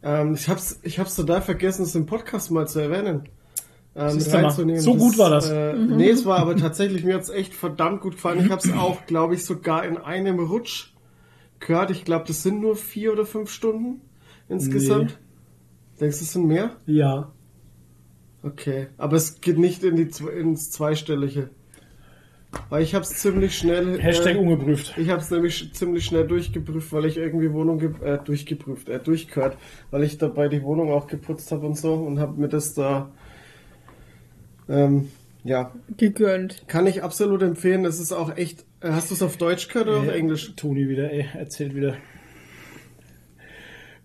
Ähm, 0.02 0.34
ich 0.34 0.48
habe 0.50 0.60
es 0.60 0.80
ich 0.84 1.00
hab's 1.00 1.16
total 1.16 1.42
vergessen, 1.42 1.84
es 1.84 1.94
im 1.96 2.06
Podcast 2.06 2.52
mal 2.52 2.68
zu 2.68 2.80
erwähnen. 2.80 3.28
Ähm, 3.96 4.18
reinzunehmen. 4.18 4.82
so 4.82 4.96
gut 4.96 5.18
war 5.20 5.30
das. 5.30 5.50
Äh, 5.52 5.74
Nee, 5.76 6.10
es 6.10 6.26
war 6.26 6.40
aber 6.40 6.56
tatsächlich, 6.56 7.04
mir 7.04 7.14
hat's 7.16 7.30
echt 7.30 7.54
verdammt 7.54 8.02
gut 8.02 8.14
gefallen. 8.14 8.44
Ich 8.44 8.50
habe 8.52 8.60
es 8.68 8.74
auch, 8.74 9.06
glaube 9.06 9.36
ich, 9.36 9.46
sogar 9.46 9.86
in 9.86 9.98
einem 9.98 10.40
Rutsch 10.40 10.94
gehört. 11.60 11.92
Ich 11.92 12.04
glaube, 12.04 12.26
das 12.28 12.42
sind 12.42 12.60
nur 12.60 12.76
vier 12.76 13.12
oder 13.12 13.26
fünf 13.26 13.52
Stunden 13.52 14.02
insgesamt. 14.50 15.20
Denkst 16.02 16.18
du, 16.18 16.24
es 16.24 16.34
sind 16.34 16.48
mehr? 16.48 16.72
Ja. 16.88 17.32
Okay, 18.42 18.88
aber 18.98 19.16
es 19.16 19.40
geht 19.42 19.60
nicht 19.60 19.84
in 19.84 19.96
die, 19.96 20.10
ins 20.38 20.72
Zweistellige. 20.72 21.50
Weil 22.70 22.84
ich 22.84 22.96
habe 22.96 23.04
es 23.04 23.18
ziemlich 23.18 23.58
schnell. 23.58 24.00
Hashtag 24.00 24.36
äh, 24.36 24.38
ungeprüft. 24.38 24.94
ich 24.98 25.10
habe 25.10 25.22
es 25.22 25.30
nämlich 25.32 25.74
ziemlich 25.74 26.06
schnell 26.06 26.28
durchgeprüft, 26.28 26.92
weil 26.92 27.06
ich 27.06 27.18
irgendwie 27.18 27.52
Wohnung 27.52 27.80
ge 27.80 27.92
äh, 28.04 28.18
durchgeprüft, 28.24 28.90
äh, 28.90 29.00
durchgehört, 29.00 29.58
weil 29.92 30.04
ich 30.04 30.18
dabei 30.18 30.48
die 30.48 30.64
Wohnung 30.64 30.92
auch 30.92 31.08
geputzt 31.08 31.52
habe 31.52 31.66
und 31.66 31.78
so 31.78 31.94
und 31.94 32.20
habe 32.20 32.40
mir 32.40 32.50
das 32.50 32.74
da 32.74 33.12
ähm, 34.70 35.10
ja, 35.44 35.74
Gegönnt. 35.98 36.64
kann 36.68 36.88
ich 36.88 37.04
absolut 37.04 37.42
empfehlen. 37.42 37.86
Es 37.86 38.00
ist 38.00 38.14
auch 38.14 38.36
echt. 38.38 38.66
Äh, 38.80 38.92
hast 38.92 39.10
du 39.10 39.16
es 39.16 39.22
auf 39.22 39.38
Deutsch 39.38 39.68
gehört 39.68 39.88
oder 39.90 40.00
auf 40.00 40.08
Englisch? 40.08 40.54
Toni 40.56 40.88
wieder, 40.88 41.12
ey, 41.12 41.26
erzählt 41.34 41.76
wieder. 41.76 41.98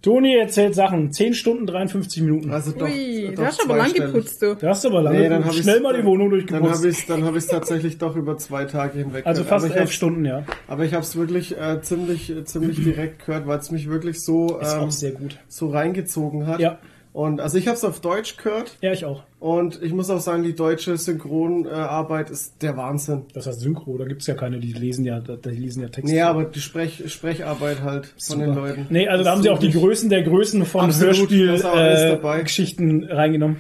Toni 0.01 0.37
erzählt 0.37 0.75
Sachen. 0.77 1.11
10 1.12 1.35
Stunden, 1.35 1.66
53 1.66 2.23
Minuten. 2.23 2.51
Also 2.53 2.70
doch. 2.70 2.87
Ui, 2.89 3.27
doch 3.29 3.35
du 3.35 3.47
hast 3.47 3.65
aber 3.65 3.77
lang 3.79 3.93
geputzt, 3.93 4.41
du. 4.41 4.55
Da 4.55 4.69
hast 4.69 4.85
du 4.85 4.89
aber 4.89 5.03
lange 5.03 5.19
Nee, 5.19 5.29
dann 5.29 5.45
hab 5.45 5.53
schnell 5.53 5.75
ich's- 5.77 5.83
mal 5.83 5.97
die 5.97 6.05
Wohnung 6.05 6.31
Dann 6.31 6.41
habe 6.62 6.69
durchgeputzt. 6.69 6.85
ich 6.85 7.07
dann 7.07 7.25
habe 7.25 7.39
ich 7.39 7.47
tatsächlich 7.47 7.99
doch 7.99 8.15
über 8.15 8.37
zwei 8.39 8.65
Tage 8.65 8.99
hinweg. 8.99 9.27
Also 9.27 9.43
gehört. 9.43 9.49
fast 9.61 9.65
Aber 9.66 9.75
ich 9.75 9.81
elf 9.81 9.93
Stunden, 9.93 10.25
ja. 10.25 10.45
Aber 10.69 10.85
ich 10.85 10.95
habe 10.95 11.03
es 11.03 11.16
wirklich 11.16 11.59
äh, 11.59 11.81
ziemlich 11.83 12.31
äh, 12.31 12.45
ziemlich 12.45 12.83
direkt 12.83 13.27
gehört, 13.27 13.47
weil 13.49 13.59
es 13.59 13.70
mich 13.73 13.89
wirklich 13.91 14.23
so 14.23 14.59
Ist 14.61 14.73
ähm, 14.75 14.81
auch 14.81 14.91
sehr 14.93 15.11
gut. 15.12 15.39
so 15.49 15.69
reingezogen 15.70 16.47
hat. 16.47 16.61
Ja. 16.61 16.79
Und 17.12 17.40
also 17.40 17.59
ich 17.59 17.66
habe 17.66 17.76
es 17.76 17.85
auf 17.85 18.01
Deutsch 18.01 18.36
gehört 18.36 18.76
Ja, 18.80 18.93
ich 18.93 19.05
auch. 19.05 19.24
und 19.40 19.82
ich 19.82 19.93
muss 19.93 20.09
auch 20.10 20.20
sagen, 20.20 20.43
die 20.43 20.55
deutsche 20.55 20.97
Synchronarbeit 20.97 22.30
ist 22.30 22.62
der 22.62 22.76
Wahnsinn. 22.76 23.24
Das 23.35 23.47
heißt 23.47 23.60
Synchro, 23.60 23.98
da 23.98 24.05
gibt's 24.05 24.26
ja 24.26 24.35
keine, 24.35 24.59
die 24.59 24.72
lesen 24.72 25.05
ja, 25.05 25.20
die 25.20 25.48
lesen 25.48 25.82
ja 25.82 25.89
Texte. 25.89 26.12
Nee, 26.14 26.20
aber 26.20 26.44
die 26.44 26.60
Sprech 26.60 27.10
Sprecharbeit 27.12 27.82
halt 27.82 28.14
von 28.18 28.39
den 28.39 28.55
Leuten. 28.55 28.86
Nee, 28.90 29.09
also 29.09 29.24
da 29.24 29.32
haben 29.32 29.43
sie 29.43 29.51
auch 29.51 29.59
die 29.59 29.70
Größe. 29.70 29.89
Größen 29.89 30.10
der 30.10 30.22
Größen 30.22 30.64
von 30.64 30.86
Absolut, 30.86 31.16
Hörspiel 31.16 31.47
da 31.47 31.55
ist 31.55 31.64
auch 31.64 31.74
alles 31.74 32.78
äh, 32.78 33.14
reingenommen. 33.14 33.56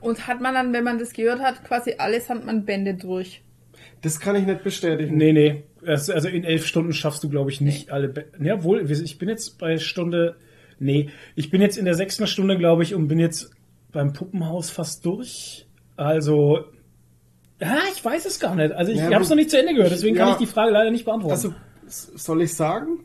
Und 0.00 0.26
hat 0.26 0.40
man 0.40 0.54
dann, 0.54 0.72
wenn 0.72 0.84
man 0.84 0.98
das 0.98 1.12
gehört 1.12 1.40
hat, 1.40 1.64
quasi 1.64 1.94
alles 1.98 2.28
hat 2.30 2.44
man 2.44 2.64
Bände 2.64 2.94
durch. 2.94 3.42
Das 4.02 4.20
kann 4.20 4.36
ich 4.36 4.46
nicht 4.46 4.62
bestätigen. 4.64 5.16
Nee, 5.16 5.32
nee. 5.32 5.62
Also 5.84 6.28
in 6.28 6.44
elf 6.44 6.66
Stunden 6.66 6.92
schaffst 6.92 7.24
du, 7.24 7.28
glaube 7.28 7.50
ich, 7.50 7.60
nicht 7.60 7.90
alle. 7.90 8.08
Be 8.08 8.26
ja, 8.40 8.62
wohl, 8.62 8.88
ich 8.90 9.18
bin 9.18 9.28
jetzt 9.28 9.58
bei 9.58 9.78
Stunde. 9.78 10.36
Nee, 10.82 11.10
ich 11.36 11.50
bin 11.50 11.60
jetzt 11.60 11.78
in 11.78 11.84
der 11.84 11.94
sechsten 11.94 12.26
Stunde, 12.26 12.56
glaube 12.58 12.82
ich, 12.82 12.94
und 12.94 13.08
bin 13.08 13.18
jetzt 13.18 13.50
beim 13.92 14.12
Puppenhaus 14.12 14.70
fast 14.70 15.04
durch. 15.06 15.66
Also. 15.96 16.64
Ja, 17.60 17.78
ich 17.94 18.04
weiß 18.04 18.26
es 18.26 18.40
gar 18.40 18.54
nicht. 18.56 18.72
Also 18.72 18.90
ich 18.92 18.98
Ja, 18.98 19.10
habe 19.12 19.22
es 19.22 19.28
noch 19.28 19.36
nicht 19.36 19.50
zu 19.50 19.58
Ende 19.58 19.74
gehört, 19.74 19.92
deswegen 19.92 20.16
kann 20.16 20.28
ja. 20.28 20.32
ich 20.34 20.38
die 20.40 20.46
Frage 20.46 20.72
leider 20.72 20.90
nicht 20.90 21.04
beantworten. 21.04 21.34
Also 21.34 21.54
soll 21.86 22.42
ich 22.42 22.54
sagen? 22.54 23.04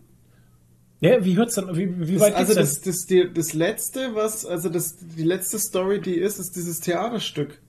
ja, 0.99 1.23
wie 1.23 1.37
hört's 1.37 1.53
dann? 1.55 1.75
Wie, 1.77 2.07
wie 2.07 2.13
Das, 2.13 2.21
weit 2.23 2.35
also 2.35 2.55
das, 2.55 2.81
das, 2.81 3.05
die, 3.05 3.31
das 3.31 3.53
letzte, 3.53 4.15
was, 4.15 4.45
also 4.47 4.69
das, 4.69 4.97
die 4.97 5.23
letzte 5.23 5.59
Story, 5.59 6.01
die 6.01 6.15
ist, 6.15 6.39
ist 6.39 6.55
dieses 6.55 6.79
Theaterstück? 6.79 7.59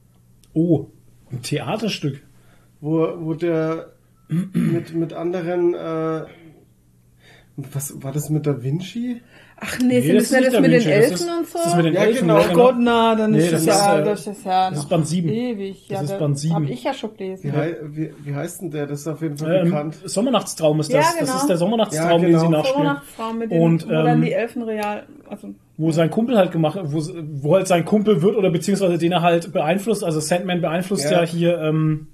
Oh, 0.54 0.86
ein 1.30 1.42
Theaterstück. 1.42 2.22
wo, 2.80 3.06
wo 3.20 3.34
der 3.34 3.92
mit, 4.28 4.94
mit 4.94 5.12
anderen, 5.12 5.74
äh, 5.74 6.24
was 7.56 8.02
war 8.02 8.12
das 8.12 8.30
mit 8.30 8.46
Da 8.46 8.62
Vinci? 8.62 9.20
Ach 9.60 9.78
nee, 9.80 10.00
sind 10.00 10.16
das 10.16 10.28
das 10.28 10.38
nicht 10.38 10.46
ist 10.46 10.52
das 10.54 10.60
mit 10.62 10.70
den 10.72 10.78
das 10.78 10.86
Elfen 10.86 11.12
ist- 11.14 11.20
und 11.28 11.48
so? 11.48 11.58
Das 11.58 11.66
ist 11.66 11.76
mit 11.76 11.84
den 11.86 11.94
Ja, 11.94 12.00
Elfen, 12.02 12.20
genau. 12.28 12.38
ja, 12.38 12.46
Oh 12.48 12.54
Gott, 12.54 12.74
na, 12.78 13.14
dann 13.16 13.30
Nee, 13.32 13.38
ist 13.38 13.52
das 13.52 13.64
das, 13.64 13.76
ist, 13.76 13.82
ja, 13.86 13.98
äh, 13.98 14.04
das 14.04 14.26
ist 14.28 14.44
ja 14.46 14.70
das 14.70 14.78
ist 14.78 14.88
Band 14.88 15.06
sieben. 15.08 15.28
ewig. 15.30 15.88
Ja, 15.88 16.00
Das 16.00 16.10
ist 16.12 16.18
Band 16.18 16.38
sieben. 16.38 16.54
Hab 16.54 16.62
ich 16.70 16.84
ja 16.84 16.94
schon 16.94 17.10
Wie, 17.14 17.16
gelesen. 17.16 17.52
hei, 17.56 17.76
wie, 17.82 18.12
wie 18.24 18.34
heißt 18.34 18.62
denn 18.62 18.70
der? 18.70 18.86
Das 18.86 19.00
ist 19.00 19.08
auf 19.08 19.20
jeden 19.20 19.36
Fall 19.36 19.56
Ähm, 19.56 19.64
bekannt. 19.64 19.96
Sommernachtstraum 20.04 20.78
ist 20.80 20.92
das. 20.92 21.04
Ja, 21.04 21.10
Das 21.18 21.28
genau. 21.28 21.40
ist 21.40 21.46
der 21.48 21.56
Sommernachtstraum, 21.56 22.10
Ja, 22.10 22.18
den 22.18 22.26
genau. 22.28 22.40
sie 22.40 22.48
nachspielen. 22.50 22.76
Sommernachtstraum 22.76 23.38
mit 23.38 23.50
dem, 23.50 23.62
Und, 23.62 23.86
wo 23.86 23.90
dann 23.90 24.06
ähm, 24.06 24.22
die 24.22 24.32
Elfen 24.32 24.62
real, 24.62 25.02
also 25.28 25.48
wo 25.76 25.90
sein 25.92 26.10
Kumpel 26.10 26.36
halt 26.38 26.52
gemacht, 26.52 26.78
wo, 26.84 27.02
wo 27.42 27.54
halt 27.56 27.66
sein 27.66 27.84
Kumpel 27.84 28.22
wird 28.22 28.36
oder 28.36 28.50
beziehungsweise 28.50 28.96
den 28.98 29.10
er 29.12 29.22
halt 29.22 29.52
beeinflusst. 29.52 30.04
Also 30.04 30.20
Sandman 30.20 30.60
beeinflusst 30.60 31.04
ja, 31.10 31.22
Ja. 31.22 31.26
hier, 31.26 31.58
ähm, 31.60 32.06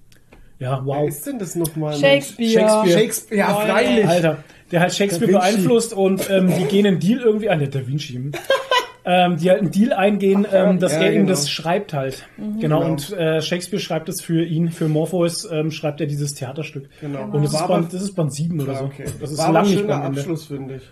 ja, 0.58 0.80
Wer 0.82 0.86
wow. 0.86 1.08
ist 1.08 1.26
denn 1.26 1.38
das 1.38 1.56
nochmal? 1.56 1.92
Shakespeare. 1.94 2.48
Shakespeare. 2.60 2.90
Shakespeare, 2.98 3.38
ja, 3.40 3.54
freilich. 3.54 4.06
Alter, 4.08 4.38
der 4.74 4.80
halt 4.82 4.92
Shakespeare 4.94 5.30
beeinflusst 5.30 5.94
und 5.94 6.28
ähm, 6.30 6.52
die 6.58 6.64
gehen 6.64 6.84
einen 6.86 6.98
Deal 6.98 7.20
irgendwie 7.20 7.48
an. 7.48 7.60
Der 7.60 7.68
Da 7.68 7.86
Vinci. 7.86 8.32
ähm, 9.06 9.36
die 9.36 9.50
halt 9.50 9.60
einen 9.60 9.70
Deal 9.70 9.92
eingehen, 9.92 10.46
ähm, 10.50 10.78
dass 10.80 10.92
ja, 10.94 11.02
er 11.02 11.12
ihm 11.12 11.18
genau. 11.22 11.28
das 11.28 11.48
schreibt 11.50 11.92
halt. 11.94 12.26
Genau, 12.36 12.58
Genau. 12.80 12.84
und 12.86 13.12
äh, 13.12 13.40
Shakespeare 13.40 13.80
schreibt 13.80 14.08
es 14.08 14.20
für 14.20 14.42
ihn, 14.44 14.70
für 14.70 14.88
Morpheus 14.88 15.48
ähm, 15.50 15.70
schreibt 15.70 16.00
er 16.00 16.06
dieses 16.06 16.34
Theaterstück. 16.34 16.88
Genau. 17.00 17.24
Und 17.24 17.44
das 17.44 17.52
ist, 17.54 17.60
War 17.60 17.68
Band, 17.68 17.92
das 17.92 18.02
ist 18.02 18.14
Band 18.14 18.32
7 18.34 18.60
oder 18.60 18.74
so. 18.74 18.84
Okay. 18.86 19.04
Das 19.20 19.30
ist 19.30 19.38
War 19.38 19.52
lang 19.52 19.64
ein 19.64 19.70
nicht 19.70 19.80
Ende. 19.80 19.94
Abschluss, 19.94 20.46
finde 20.46 20.76
ich. 20.76 20.82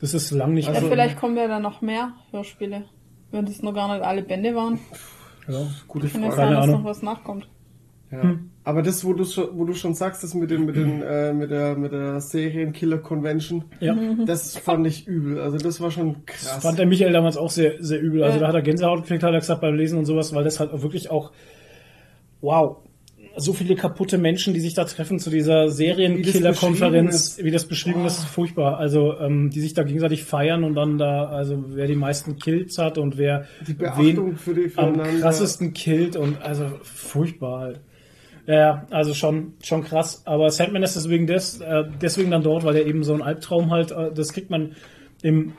Das 0.00 0.14
ist 0.14 0.30
lang 0.32 0.52
nicht 0.54 0.68
Ja, 0.68 0.74
Also- 0.74 0.88
vielleicht 0.88 1.18
kommen 1.18 1.36
ja 1.36 1.48
dann 1.48 1.62
noch 1.62 1.80
mehr 1.80 2.12
Hörspiele. 2.30 2.84
Wenn 3.30 3.46
das 3.46 3.62
noch 3.62 3.72
gar 3.74 3.90
nicht 3.94 4.04
alle 4.04 4.22
Bände 4.22 4.54
waren, 4.54 4.78
ja. 5.48 5.60
Gute 5.88 6.08
kann 6.08 6.22
ja 6.24 6.30
Frage. 6.30 6.50
sein, 6.52 6.54
dass 6.56 6.66
noch 6.66 6.84
was 6.84 7.02
nachkommt. 7.02 7.48
Ja. 8.10 8.22
Hm. 8.22 8.49
Aber 8.62 8.82
das, 8.82 9.04
wo 9.06 9.14
du 9.14 9.24
schon, 9.24 9.48
wo 9.58 9.64
du 9.64 9.72
schon 9.72 9.94
sagst, 9.94 10.22
das 10.22 10.34
mit 10.34 10.50
den, 10.50 10.66
mit 10.66 10.76
den, 10.76 11.02
äh, 11.02 11.32
mit 11.32 11.50
der, 11.50 11.76
mit 11.76 11.92
der 11.92 12.20
Serienkiller 12.20 12.98
Convention, 12.98 13.64
Ja. 13.80 13.96
das 14.26 14.56
fand 14.58 14.86
ich 14.86 15.06
übel. 15.08 15.40
Also 15.40 15.56
das 15.56 15.80
war 15.80 15.90
schon 15.90 16.16
Das 16.26 16.36
krass. 16.46 16.62
fand 16.62 16.78
der 16.78 16.86
Michael 16.86 17.12
damals 17.12 17.38
auch 17.38 17.50
sehr, 17.50 17.74
sehr 17.82 18.00
übel. 18.00 18.22
Also 18.22 18.36
Ja. 18.36 18.42
da 18.42 18.48
hat 18.48 18.54
er 18.54 18.62
Gänsehaut 18.62 19.02
gekriegt, 19.02 19.22
hat 19.22 19.32
er 19.32 19.40
gesagt 19.40 19.62
beim 19.62 19.74
Lesen 19.76 19.98
und 19.98 20.04
sowas, 20.04 20.34
weil 20.34 20.44
das 20.44 20.60
halt 20.60 20.72
auch 20.72 20.82
wirklich 20.82 21.10
auch, 21.10 21.32
wow, 22.42 22.76
so 23.36 23.52
viele 23.54 23.76
kaputte 23.76 24.18
Menschen, 24.18 24.52
die 24.54 24.60
sich 24.60 24.74
da 24.74 24.84
treffen 24.84 25.18
zu 25.20 25.30
dieser 25.30 25.70
Serienkiller-Konferenz, 25.70 27.38
wie 27.42 27.50
das 27.50 27.64
beschrieben 27.66 28.04
ist, 28.04 28.24
furchtbar. 28.24 28.78
Also 28.78 29.18
ähm, 29.20 29.50
die 29.50 29.60
sich 29.60 29.72
da 29.74 29.82
gegenseitig 29.84 30.24
feiern 30.24 30.64
und 30.64 30.74
dann 30.74 30.98
da, 30.98 31.26
also 31.26 31.64
wer 31.68 31.86
die 31.86 31.94
meisten 31.96 32.38
Kills 32.38 32.76
hat 32.78 32.98
und 32.98 33.16
wer 33.18 33.46
Die 33.66 33.74
Beachtung 33.74 34.36
für 34.36 34.52
die 34.54 34.64
am 34.64 34.94
füreinander. 34.94 35.20
krassesten 35.20 35.72
killt 35.72 36.16
und 36.16 36.42
also 36.42 36.66
furchtbar 36.82 37.60
halt. 37.60 37.80
Ja, 38.50 38.84
also 38.90 39.14
schon, 39.14 39.52
schon 39.62 39.84
krass. 39.84 40.22
Aber 40.24 40.50
Sandman 40.50 40.82
ist 40.82 40.96
deswegen 40.96 41.28
des, 41.28 41.60
äh, 41.60 41.84
deswegen 42.02 42.32
dann 42.32 42.42
dort, 42.42 42.64
weil 42.64 42.74
er 42.74 42.84
eben 42.84 43.04
so 43.04 43.14
ein 43.14 43.22
Albtraum 43.22 43.70
halt, 43.70 43.92
äh, 43.92 44.10
das 44.12 44.32
kriegt 44.32 44.50
man 44.50 44.74
im, 45.22 45.52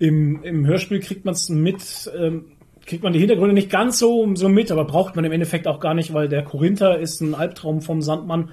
im, 0.00 0.42
im 0.42 0.66
Hörspiel 0.66 0.98
kriegt 0.98 1.24
man 1.24 1.34
es 1.34 1.48
mit, 1.48 2.10
ähm, 2.18 2.46
kriegt 2.86 3.04
man 3.04 3.12
die 3.12 3.20
Hintergründe 3.20 3.54
nicht 3.54 3.70
ganz 3.70 4.00
so, 4.00 4.34
so 4.34 4.48
mit, 4.48 4.72
aber 4.72 4.84
braucht 4.84 5.14
man 5.14 5.24
im 5.24 5.30
Endeffekt 5.30 5.68
auch 5.68 5.78
gar 5.78 5.94
nicht, 5.94 6.12
weil 6.12 6.28
der 6.28 6.42
Korinther 6.42 6.98
ist 6.98 7.20
ein 7.20 7.36
Albtraum 7.36 7.82
vom 7.82 8.02
Sandmann 8.02 8.50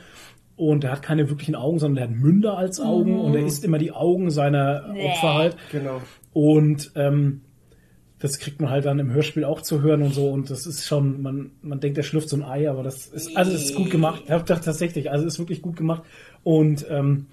und 0.56 0.84
er 0.84 0.91
hat 0.91 1.02
keine 1.02 1.27
wirklichen 1.27 1.56
Augen, 1.56 1.80
sondern 1.80 2.03
er 2.03 2.10
hat 2.10 2.15
Münder 2.15 2.56
als 2.56 2.80
Augen 2.80 3.19
und 3.19 3.34
er 3.34 3.44
isst 3.44 3.65
immer 3.65 3.80
die 3.80 3.94
Augen 3.94 4.30
seiner 4.30 4.94
Opfer 4.95 5.34
halt. 5.34 5.57
Genau. 5.72 6.02
Und 6.34 6.91
ähm, 6.95 7.41
das 8.19 8.39
kriegt 8.39 8.60
man 8.61 8.69
halt 8.72 8.85
dann 8.85 8.98
im 8.99 9.11
Hörspiel 9.11 9.44
auch 9.44 9.61
zu 9.61 9.81
hören 9.81 10.02
und 10.02 10.14
so. 10.14 10.30
Und 10.30 10.49
das 10.49 10.65
ist 10.65 10.85
schon, 10.85 11.22
man, 11.22 11.52
man 11.61 11.80
denkt, 11.80 11.98
er 11.98 12.03
schlüpft 12.03 12.30
so 12.30 12.35
ein 12.38 12.44
Ei, 12.44 12.69
aber 12.69 12.81
das 12.84 13.06
ist, 13.07 13.35
also 13.38 13.52
es 13.52 13.65
ist 13.65 13.76
gut 13.76 13.91
gemacht. 13.91 14.23
Ja, 14.27 14.39
doch, 14.39 14.60
tatsächlich, 14.60 15.11
also 15.11 15.26
es 15.26 15.34
ist 15.35 15.39
wirklich 15.39 15.61
gut 15.61 15.76
gemacht. 15.76 16.03
Und 16.44 16.85
ähm, 16.89 17.27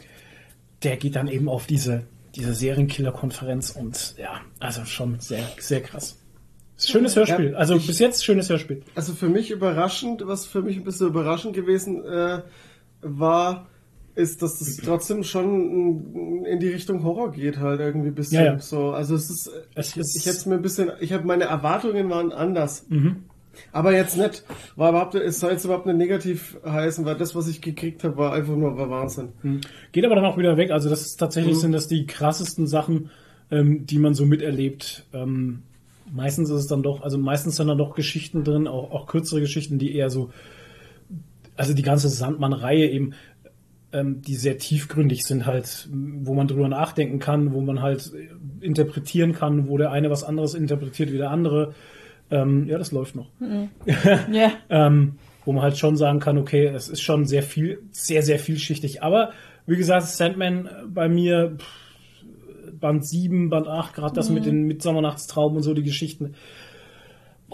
der 0.83 0.97
geht 0.99 1.17
dann 1.17 1.29
eben 1.29 1.49
auf 1.49 1.67
diese, 1.67 2.03
diese 2.35 2.53
Serienkiller-Konferenz 2.55 3.71
und 3.71 4.15
ja, 4.19 4.41
also 4.61 4.85
schon 4.85 5.19
sehr, 5.21 5.45
sehr 5.59 5.81
krass. 5.81 6.19
Schönes 6.77 7.15
Hörspiel. 7.17 7.53
Ja, 7.53 7.57
also 7.59 7.77
ich- 7.77 7.87
bis 7.87 7.99
jetzt 8.01 8.25
schönes 8.25 8.51
Hörspiel. 8.51 8.83
Also 8.95 9.15
für 9.15 9.29
mich 9.29 9.51
überraschend, 9.51 10.27
was 10.27 10.45
für 10.45 10.61
mich 10.61 10.77
ein 10.77 10.85
bisschen 10.85 11.07
überraschend 11.07 11.55
gewesen 11.55 12.05
äh, 12.05 12.43
war, 13.01 13.69
ist, 14.17 14.43
dass 14.43 14.59
das 14.61 14.77
trotzdem 14.77 15.25
schon 15.25 16.45
in 16.45 16.61
die 16.61 16.69
Richtung 16.69 17.03
Horror 17.03 17.33
geht 17.33 17.59
halt 17.59 17.81
irgendwie 17.81 18.09
ein 18.09 18.15
bisschen 18.15 18.45
Ja, 18.45 18.53
ja. 18.53 18.59
so. 18.61 18.91
Also 18.93 19.15
es 19.17 19.29
ist, 19.31 19.51
Es 19.75 19.91
ich, 19.91 19.97
ist- 19.97 20.17
ich 20.17 20.27
hätte 20.27 20.49
mir 20.49 20.55
ein 20.57 20.63
bisschen, 20.63 20.93
ich 21.01 21.13
habe 21.13 21.27
meine 21.27 21.45
Erwartungen 21.45 22.09
waren 22.11 22.33
anders. 22.33 22.87
Mhm. 22.89 23.17
Aber 23.73 23.93
jetzt 23.93 24.17
nicht, 24.17 24.43
war 24.77 24.91
überhaupt, 24.91 25.15
es 25.15 25.39
soll 25.39 25.53
jetzt 25.53 25.65
überhaupt 25.65 25.87
nicht 25.87 25.97
negativ 25.97 26.57
heißen, 26.67 27.05
weil 27.05 27.15
das, 27.17 27.35
was 27.37 27.47
ich 27.49 27.61
gekriegt 27.61 28.03
habe, 28.03 28.17
war 28.17 28.33
einfach 28.33 28.57
nur 28.57 28.77
war 28.77 28.91
Wahnsinn. 28.91 29.29
Geht 29.93 30.05
aber 30.05 30.17
dann 30.17 30.25
auch 30.25 30.37
wieder 30.39 30.57
weg. 30.57 30.71
Also 30.73 30.89
das 30.91 31.03
ist 31.03 31.17
tatsächlich 31.17 31.57
sind 31.59 31.71
das 31.73 31.87
die 31.87 32.05
krassesten 32.07 32.67
Sachen, 32.67 33.11
ähm, 33.53 33.87
die 33.87 33.99
man 33.99 34.15
so 34.15 34.27
miterlebt. 34.27 35.07
Ähm, 35.13 35.63
meistens 36.13 36.51
ist 36.51 36.57
es 36.63 36.67
dann 36.67 36.83
doch, 36.83 37.03
also 37.03 37.17
meistens 37.17 37.55
sind 37.57 37.69
dann 37.69 37.79
doch 37.79 37.95
Geschichten 37.95 38.43
drin, 38.43 38.67
auch, 38.67 38.91
auch 38.91 39.07
kürzere 39.07 39.41
Geschichten, 39.41 39.79
die 39.79 39.95
eher 39.95 40.11
so, 40.11 40.31
also 41.57 41.75
die 41.75 41.83
ganze 41.83 42.09
Sandmann-Reihe 42.09 42.91
eben, 42.91 43.13
ähm, 43.95 44.21
die 44.21 44.35
sehr 44.35 44.59
tiefgründig 44.59 45.23
sind 45.23 45.47
halt, 45.47 45.89
wo 45.93 46.35
man 46.35 46.49
drüber 46.49 46.69
nachdenken 46.69 47.21
kann, 47.21 47.55
wo 47.55 47.61
man 47.61 47.81
halt 47.81 48.13
äh, 48.13 48.65
interpretieren 48.65 49.33
kann, 49.33 49.69
wo 49.69 49.79
der 49.79 49.93
eine 49.93 50.11
was 50.11 50.25
anderes 50.25 50.55
interpretiert 50.55 51.13
wie 51.13 51.19
der 51.19 51.31
andere. 51.31 51.75
Ähm, 52.31 52.67
ja, 52.67 52.77
das 52.79 52.91
läuft 52.91 53.15
noch 53.15 53.29
Ja. 54.33 54.53
ähm, 54.69 55.17
wo 55.45 55.53
man 55.53 55.63
halt 55.63 55.79
schon 55.79 55.97
sagen 55.97 56.21
kann, 56.21 56.39
okay, 56.39 56.67
es 56.67 56.89
ist 56.89 57.03
schon 57.03 57.27
sehr 57.27 57.43
viel, 57.43 57.83
sehr, 57.93 58.23
sehr 58.23 58.39
vielschichtig. 58.39 59.03
Aber 59.03 59.33
wie 59.67 59.77
gesagt, 59.77 60.07
Sandman 60.07 60.69
bei 60.89 61.09
mir 61.09 61.57
pff, 61.59 61.85
Band 62.81 63.07
7, 63.07 63.51
Band 63.51 63.69
8, 63.69 63.95
gerade 63.95 64.15
das 64.15 64.31
mit 64.31 64.47
den 64.47 64.65
Mitsammernachtstrauben 64.65 65.57
und 65.57 65.63
so, 65.63 65.75
die 65.75 65.83
Geschichten. 65.83 66.35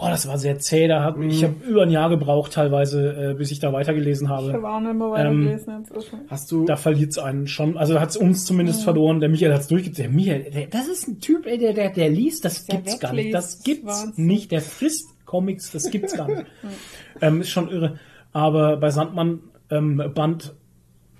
Boah, 0.01 0.09
das 0.09 0.27
war 0.27 0.39
sehr 0.39 0.57
zäh. 0.57 0.87
Da 0.87 1.03
hab, 1.03 1.19
Ich 1.21 1.43
habe 1.43 1.53
über 1.63 1.83
ein 1.83 1.91
Jahr 1.91 2.09
gebraucht 2.09 2.53
teilweise, 2.53 3.31
äh, 3.31 3.33
bis 3.35 3.51
ich 3.51 3.59
da 3.59 3.71
weitergelesen 3.71 4.25
Ich 4.25 4.31
habe 4.31 4.51
habe. 4.53 4.67
auch 4.67 4.79
nicht 4.79 4.95
mehr 4.95 5.11
weiter 5.11 5.29
Ähm, 5.29 5.43
gelesen 5.45 5.75
inzwischen. 5.77 6.19
Hast 6.27 6.51
du, 6.51 6.65
Da 6.65 6.75
verliert 6.75 7.11
es 7.11 7.19
einen 7.19 7.47
schon. 7.47 7.77
Also 7.77 7.99
hat 7.99 8.09
es 8.09 8.17
uns 8.17 8.43
zumindest 8.45 8.83
verloren. 8.83 9.19
Der 9.19 9.29
Michael 9.29 9.53
hat 9.53 9.61
es 9.61 9.67
durchgezogen. 9.67 10.11
Der 10.11 10.15
Michael, 10.15 10.51
der, 10.51 10.67
das 10.67 10.87
ist 10.87 11.07
ein 11.07 11.19
Typ, 11.19 11.45
ey, 11.45 11.59
der, 11.59 11.73
der, 11.73 11.91
der 11.91 12.09
liest, 12.09 12.43
das 12.45 12.65
Der 12.65 12.77
gibt's 12.77 12.99
gar 12.99 13.13
nicht. 13.13 13.31
Das 13.31 13.61
gibt's 13.61 13.85
Wahnsinn. 13.85 14.25
nicht. 14.25 14.51
Der 14.51 14.61
frisst 14.61 15.07
Comics, 15.25 15.71
das 15.71 15.91
gibt's 15.91 16.15
gar 16.17 16.27
nicht. 16.27 16.45
ähm, 17.21 17.41
ist 17.41 17.51
schon 17.51 17.69
irre. 17.69 17.99
Aber 18.33 18.77
bei 18.77 18.89
Sandmann 18.89 19.41
ähm, 19.69 20.01
Band 20.15 20.55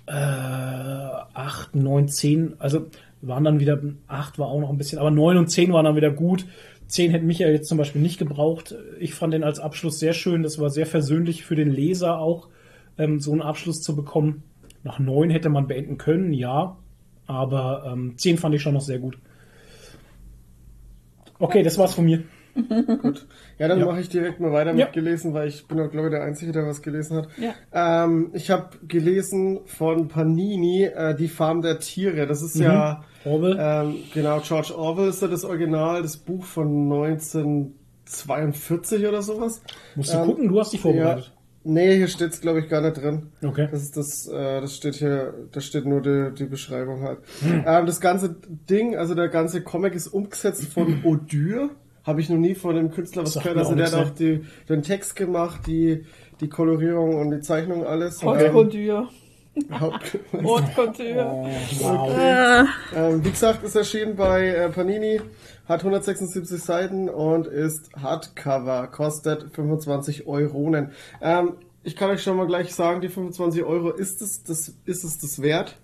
äh, 0.06 0.12
8, 0.12 1.76
9, 1.76 2.08
10, 2.08 2.54
also 2.58 2.86
waren 3.20 3.44
dann 3.44 3.60
wieder, 3.60 3.78
8 4.08 4.40
war 4.40 4.48
auch 4.48 4.58
noch 4.60 4.70
ein 4.70 4.76
bisschen, 4.76 4.98
aber 4.98 5.12
9 5.12 5.36
und 5.36 5.48
10 5.48 5.72
waren 5.72 5.84
dann 5.84 5.94
wieder 5.94 6.10
gut. 6.10 6.46
10 6.92 7.10
hätte 7.10 7.24
Michael 7.24 7.54
jetzt 7.54 7.68
zum 7.68 7.78
Beispiel 7.78 8.02
nicht 8.02 8.18
gebraucht. 8.18 8.74
Ich 9.00 9.14
fand 9.14 9.32
den 9.32 9.44
als 9.44 9.58
Abschluss 9.58 9.98
sehr 9.98 10.12
schön. 10.12 10.42
Das 10.42 10.58
war 10.58 10.68
sehr 10.68 10.84
versöhnlich 10.84 11.42
für 11.42 11.54
den 11.54 11.70
Leser 11.70 12.18
auch, 12.18 12.50
ähm, 12.98 13.18
so 13.18 13.32
einen 13.32 13.40
Abschluss 13.40 13.80
zu 13.80 13.96
bekommen. 13.96 14.42
Nach 14.82 14.98
9 14.98 15.30
hätte 15.30 15.48
man 15.48 15.66
beenden 15.66 15.96
können, 15.96 16.34
ja. 16.34 16.76
Aber 17.26 17.90
ähm, 17.90 18.18
10 18.18 18.36
fand 18.36 18.54
ich 18.54 18.60
schon 18.60 18.74
noch 18.74 18.82
sehr 18.82 18.98
gut. 18.98 19.18
Okay, 21.38 21.62
das 21.62 21.78
war's 21.78 21.94
von 21.94 22.04
mir. 22.04 22.24
Gut. 23.02 23.26
Ja, 23.58 23.68
dann 23.68 23.78
Ja. 23.80 23.86
mache 23.86 24.00
ich 24.00 24.08
direkt 24.08 24.40
mal 24.40 24.52
weiter 24.52 24.74
Ja. 24.74 24.86
mit 24.86 24.92
gelesen, 24.92 25.32
weil 25.34 25.48
ich 25.48 25.66
bin 25.66 25.80
auch, 25.80 25.90
glaube 25.90 26.08
ich, 26.08 26.12
der 26.12 26.22
Einzige, 26.22 26.52
der 26.52 26.66
was 26.66 26.82
gelesen 26.82 27.16
hat. 27.16 27.28
Ja. 27.38 27.54
Ähm, 28.04 28.30
ich 28.34 28.50
habe 28.50 28.68
gelesen 28.86 29.60
von 29.66 30.08
Panini, 30.08 30.84
äh, 30.84 31.14
Die 31.14 31.28
Farm 31.28 31.62
der 31.62 31.78
Tiere. 31.78 32.26
Das 32.26 32.42
ist 32.42 32.56
ja, 32.58 33.02
Orwell. 33.24 33.56
ähm, 33.58 33.94
genau, 34.12 34.40
George 34.40 34.74
Orwell 34.76 35.08
ist 35.08 35.22
ja 35.22 35.28
das 35.28 35.44
Original, 35.44 36.02
das 36.02 36.16
Buch 36.18 36.44
von 36.44 36.88
1942 36.92 39.06
oder 39.06 39.22
sowas. 39.22 39.62
Musst 39.94 40.12
du 40.12 40.18
ähm, 40.18 40.26
gucken, 40.26 40.48
du 40.48 40.58
hast 40.60 40.72
dich 40.72 40.80
vorbereitet. 40.80 41.32
Nee, 41.64 41.94
hier 41.96 42.08
steht's 42.08 42.40
glaube 42.40 42.58
ich, 42.58 42.68
gar 42.68 42.80
nicht 42.80 43.00
drin. 43.00 43.28
Okay. 43.40 43.68
Das 43.70 43.82
ist 43.82 43.96
das, 43.96 44.26
äh, 44.26 44.60
das 44.60 44.74
steht 44.76 44.96
hier, 44.96 45.32
da 45.52 45.60
steht 45.60 45.86
nur 45.86 46.02
die, 46.02 46.32
die 46.36 46.46
Beschreibung 46.46 47.02
halt. 47.02 47.18
Hm. 47.40 47.62
Ähm, 47.64 47.86
das 47.86 48.00
ganze 48.00 48.34
Ding, 48.68 48.96
also 48.96 49.14
der 49.14 49.28
ganze 49.28 49.62
Comic 49.62 49.94
ist 49.94 50.08
umgesetzt 50.08 50.64
von 50.64 51.00
Odur. 51.04 51.70
Habe 52.04 52.20
ich 52.20 52.28
noch 52.28 52.36
nie 52.38 52.54
von 52.54 52.74
dem 52.74 52.90
Künstler 52.90 53.22
was 53.22 53.34
gehört. 53.34 53.56
Also 53.58 53.72
auch 53.72 53.76
der 53.76 53.86
hat 53.86 53.94
auch 53.94 54.10
die, 54.10 54.44
den 54.68 54.82
Text 54.82 55.14
gemacht, 55.16 55.62
die, 55.66 56.04
die 56.40 56.48
Kolorierung 56.48 57.14
und 57.14 57.30
die 57.30 57.40
Zeichnung 57.40 57.86
alles. 57.86 58.22
Haute 58.22 58.46
Ähm, 58.46 58.52
Couture. 58.52 59.08
Haupt- 59.70 60.18
Haute 60.42 60.72
Couture. 60.74 61.46
Wow. 61.80 62.68
ähm, 62.96 63.24
wie 63.24 63.30
gesagt, 63.30 63.62
ist 63.64 63.76
erschienen 63.76 64.16
bei 64.16 64.48
äh, 64.48 64.68
Panini, 64.70 65.20
hat 65.68 65.80
176 65.80 66.60
Seiten 66.62 67.08
und 67.08 67.46
ist 67.46 67.90
Hardcover, 68.00 68.88
kostet 68.88 69.54
25 69.54 70.26
Euronen. 70.26 70.90
Ähm, 71.20 71.52
ich 71.84 71.96
kann 71.96 72.10
euch 72.10 72.22
schon 72.22 72.36
mal 72.36 72.46
gleich 72.46 72.74
sagen, 72.74 73.00
die 73.00 73.08
25 73.08 73.62
Euro 73.64 73.90
ist 73.90 74.22
es, 74.22 74.42
das 74.42 74.72
ist 74.86 75.04
es 75.04 75.18
das 75.18 75.42
wert, 75.42 75.76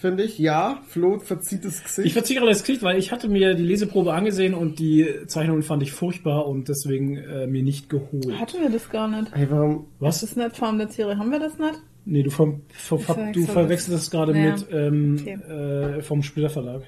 finde 0.00 0.24
ich. 0.24 0.38
Ja, 0.38 0.80
Flo 0.88 1.18
verzieht 1.18 1.64
das 1.64 1.78
Ich 1.78 1.84
Gesicht. 1.84 2.12
verziehe 2.12 2.38
gerade 2.38 2.50
das 2.52 2.62
Gesicht, 2.62 2.82
weil 2.82 2.98
ich 2.98 3.12
hatte 3.12 3.28
mir 3.28 3.54
die 3.54 3.62
Leseprobe 3.62 4.12
angesehen 4.12 4.54
und 4.54 4.78
die 4.78 5.06
Zeichnungen 5.26 5.62
fand 5.62 5.82
ich 5.82 5.92
furchtbar 5.92 6.46
und 6.46 6.68
deswegen 6.68 7.16
äh, 7.16 7.46
mir 7.46 7.62
nicht 7.62 7.88
geholt. 7.88 8.38
Hatten 8.38 8.60
wir 8.60 8.70
das 8.70 8.88
gar 8.90 9.06
nicht. 9.08 9.34
Hey, 9.34 9.46
warum? 9.50 9.86
Was? 9.98 10.20
Das 10.20 10.30
ist 10.30 10.36
nicht 10.36 10.56
Farm 10.56 10.78
der 10.78 10.88
Tiere. 10.88 11.16
Haben 11.18 11.30
wir 11.30 11.38
das 11.40 11.58
nicht? 11.58 11.74
Nee, 12.06 12.22
du, 12.22 12.30
ver 12.30 12.54
verwechsel 12.70 13.32
du 13.34 13.40
das. 13.42 13.50
verwechselst 13.50 14.02
es 14.04 14.10
gerade 14.10 14.32
Ja. 14.36 14.52
mit 14.52 14.66
ähm, 14.72 15.18
Okay. 15.20 15.34
äh, 15.98 16.02
vom 16.02 16.22
Splitter 16.22 16.48
Verlag. 16.48 16.82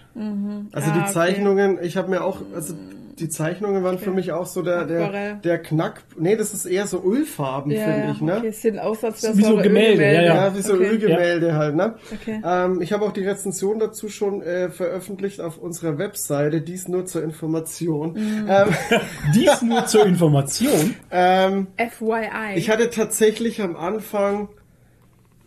Also 0.73 0.91
Ah, 0.91 0.95
die 0.95 1.01
okay. 1.01 1.13
Zeichnungen, 1.13 1.79
ich 1.83 1.99
habe 1.99 2.09
mir 2.11 2.25
auch, 2.25 2.41
also 2.55 2.75
die 3.23 3.29
Zeichnungen 3.29 3.85
waren 3.85 3.99
für 3.99 4.11
mich 4.11 4.33
auch 4.33 4.47
so 4.47 4.63
der, 4.63 4.85
der, 4.85 5.35
der 5.37 5.59
Knack. 5.59 6.03
Nee, 6.19 6.37
das 6.37 6.53
ist 6.53 6.67
eher 6.67 6.87
so 6.87 7.03
Ölfarben, 7.03 7.71
finde 7.71 8.11
ich, 8.13 8.21
ne? 8.21 8.39
Okay, 8.39 8.49
es 8.49 8.61
sieht 8.63 8.79
aus, 8.79 9.05
als 9.05 9.23
Wie 9.37 9.43
so 9.43 9.57
Gemälde, 9.57 10.05
ja, 10.05 10.13
ja. 10.13 10.35
Ja, 10.35 10.57
wie 10.57 10.61
so 10.61 10.75
okay. 10.75 10.87
Ölgemälde 10.87 11.55
halt, 11.55 11.77
ne? 11.77 11.95
Okay. 12.13 12.43
Ähm, 12.45 12.83
ich 12.83 12.93
habe 12.93 13.05
auch 13.05 13.13
die 13.13 13.25
Rezension 13.25 13.79
dazu 13.79 14.09
schon 14.09 14.43
äh, 14.43 14.71
veröffentlicht 14.71 15.41
auf 15.41 15.59
unserer 15.59 15.99
Webseite, 15.99 16.61
dies 16.61 16.89
nur 16.89 17.07
zur 17.07 17.23
Information. 17.23 18.15
Mhm. 18.15 18.47
Ähm, 18.49 18.69
Dies 19.35 19.63
nur 19.63 19.87
zur 19.87 20.05
Information. 20.07 20.95
ähm, 21.11 21.69
FYI. 21.77 22.57
ich 22.57 22.71
hatte 22.71 22.91
tatsächlich 22.91 23.63
am 23.63 23.77
Anfang 23.77 24.49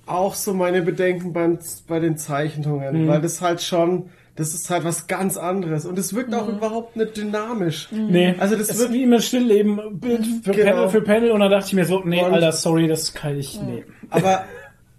auch 0.06 0.35
so 0.35 0.53
meine 0.53 0.81
Bedenken 0.81 1.34
beim, 1.34 1.60
bei 1.88 1.99
den 1.99 2.18
Zeichnungen, 2.18 3.07
weil 3.07 3.22
das 3.22 3.41
halt 3.41 3.61
schon, 3.61 4.10
das 4.36 4.53
ist 4.53 4.70
halt 4.70 4.84
was 4.84 5.07
ganz 5.07 5.38
anderes 5.38 5.86
und 5.86 5.98
es 5.98 6.14
wirkt 6.14 6.34
auch 6.34 6.48
überhaupt 6.49 6.95
nicht 6.98 7.16
dynamisch. 7.18 7.88
Nee, 7.91 8.36
Also 8.38 8.56
das 8.56 8.70
es 8.70 8.78
wird- 8.80 8.90
ist 8.90 8.94
wie 8.94 9.03
immer 9.03 9.22
Stillleben, 9.22 9.99
Bild 9.99 10.26
für 10.44 10.52
Genau. 10.52 10.72
Panel 10.74 10.90
für 10.90 11.02
Panel 11.02 11.32
und 11.32 11.40
dann 11.40 11.52
dachte 11.52 11.68
ich 11.68 11.74
mir 11.74 11.86
so, 11.86 12.02
nee, 12.03 12.24
Und- 12.24 12.34
Alter, 12.34 12.52
sorry, 12.52 12.88
das 12.88 13.14
kann 13.14 13.38
ich, 13.38 13.60
nee. 13.62 13.86
Aber 14.10 14.45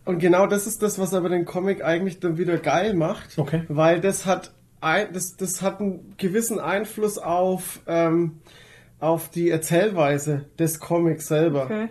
und 0.07 0.19
genau 0.21 0.47
das 0.47 0.67
ist 0.67 0.83
das, 0.83 0.99
was 0.99 1.13
aber 1.15 1.29
den 1.29 1.45
Comic 1.45 1.85
eigentlich 1.85 2.21
dann 2.21 2.39
wieder 2.39 2.57
geil 2.59 2.95
macht, 2.95 3.37
Okay. 3.39 3.63
weil 3.69 4.01
das 4.01 4.25
hat 4.25 4.53
ein, 4.81 5.09
das, 5.13 5.37
das 5.37 5.63
hat 5.63 5.81
einen 5.81 6.15
gewissen 6.17 6.59
Einfluss 6.61 7.19
auf 7.19 7.81
ähm, 7.87 8.39
auf 9.01 9.29
die 9.29 9.51
Erzählweise 9.51 10.47
des 10.59 10.81
Comics 10.81 11.27
selber. 11.27 11.65
Okay. 11.65 11.89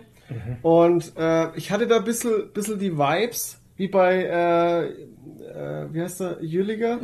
Und 0.62 1.12
äh, 1.16 1.54
ich 1.56 1.70
hatte 1.70 1.86
da 1.86 1.98
ein 1.98 2.04
bisschen, 2.04 2.50
bisschen 2.52 2.80
die 2.80 2.98
Vibes, 2.98 3.60
wie 3.76 3.86
bei, 3.86 4.24
äh, 4.24 4.92
äh, 5.54 5.86
wie 5.92 6.02
heißt 6.02 6.20
der, 6.20 6.38
Jüliger? 6.42 6.98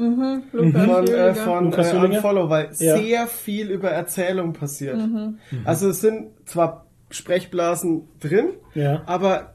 Lukas 0.52 0.84
Von, 0.84 1.06
äh, 1.08 1.34
von 1.34 1.64
Lukas 1.66 1.92
äh? 1.92 1.96
Unfollow, 1.96 2.48
weil 2.48 2.68
Ja. 2.78 2.96
sehr 2.96 3.26
viel 3.26 3.70
über 3.70 3.90
Erzählung 3.90 4.52
passiert. 4.52 4.98
Also 5.64 5.88
es 5.90 6.00
sind 6.00 6.28
zwar 6.46 6.86
Sprechblasen 7.10 8.08
drin, 8.20 8.50
Ja. 8.74 9.02
aber 9.06 9.54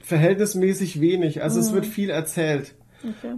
verhältnismäßig 0.00 1.00
wenig. 1.00 1.42
Also 1.42 1.60
es 1.60 1.72
wird 1.72 1.86
viel 1.86 2.10
erzählt. 2.10 2.74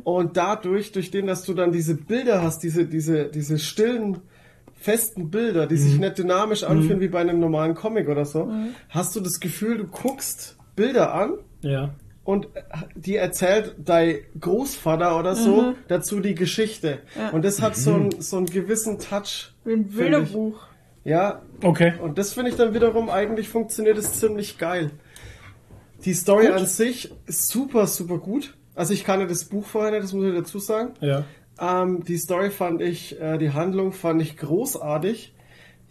Und 0.04 0.36
dadurch, 0.36 0.92
durch 0.92 1.10
den, 1.10 1.26
dass 1.26 1.44
du 1.44 1.54
dann 1.54 1.72
diese 1.72 1.94
Bilder 1.94 2.42
hast, 2.42 2.62
diese, 2.62 2.84
diese, 2.86 3.26
diese 3.26 3.58
stillen, 3.58 4.18
festen 4.74 5.30
Bilder, 5.30 5.66
die 5.66 5.78
sich 5.78 5.98
nicht 5.98 6.18
dynamisch 6.18 6.62
anfühlen 6.64 7.00
wie 7.00 7.08
bei 7.08 7.20
einem 7.20 7.40
normalen 7.40 7.74
Comic 7.74 8.08
oder 8.08 8.26
so, 8.26 8.50
hast 8.90 9.16
du 9.16 9.20
das 9.20 9.40
Gefühl, 9.40 9.78
du 9.78 9.86
guckst 9.86 10.58
Bilder 10.76 11.14
an 11.14 11.34
Ja. 11.62 11.94
Und 12.24 12.48
die 12.94 13.16
erzählt 13.16 13.74
dein 13.78 14.18
Großvater 14.40 15.18
oder 15.18 15.36
so 15.36 15.74
dazu 15.88 16.20
die 16.20 16.34
Geschichte. 16.34 17.00
Und 17.32 17.44
das 17.44 17.60
hat 17.60 17.76
so, 17.76 17.94
einen, 17.94 18.20
so 18.20 18.38
einen 18.38 18.46
gewissen 18.46 18.98
Touch. 18.98 19.52
Wie 19.64 19.72
ein. 19.74 19.88
Bilderbuch. 19.88 20.58
Ja, 21.04 21.42
Okay. 21.62 21.92
und 22.00 22.16
das 22.16 22.32
finde 22.32 22.50
ich 22.50 22.56
dann 22.56 22.72
wiederum 22.72 23.10
eigentlich 23.10 23.48
funktioniert 23.50 23.98
es 23.98 24.18
ziemlich 24.20 24.56
geil. 24.58 24.90
Die 26.04 26.14
Story 26.14 26.46
Gut. 26.46 26.56
an 26.56 26.66
sich 26.66 27.12
ist 27.26 27.48
super, 27.48 27.86
super 27.86 28.18
gut. 28.18 28.56
Also 28.74 28.92
ich 28.94 29.04
kannte 29.04 29.26
das 29.26 29.44
Buch 29.44 29.64
vorher 29.66 29.90
nicht, 29.92 30.02
das 30.04 30.12
muss 30.12 30.24
ich 30.26 30.34
dazu 30.34 30.58
sagen. 30.58 30.94
Ja. 31.00 31.24
Ähm, 31.60 32.02
die 32.04 32.16
Story 32.18 32.50
fand 32.50 32.80
ich, 32.80 33.20
äh, 33.20 33.38
die 33.38 33.50
Handlung 33.50 33.92
fand 33.92 34.20
ich 34.20 34.36
großartig. 34.36 35.34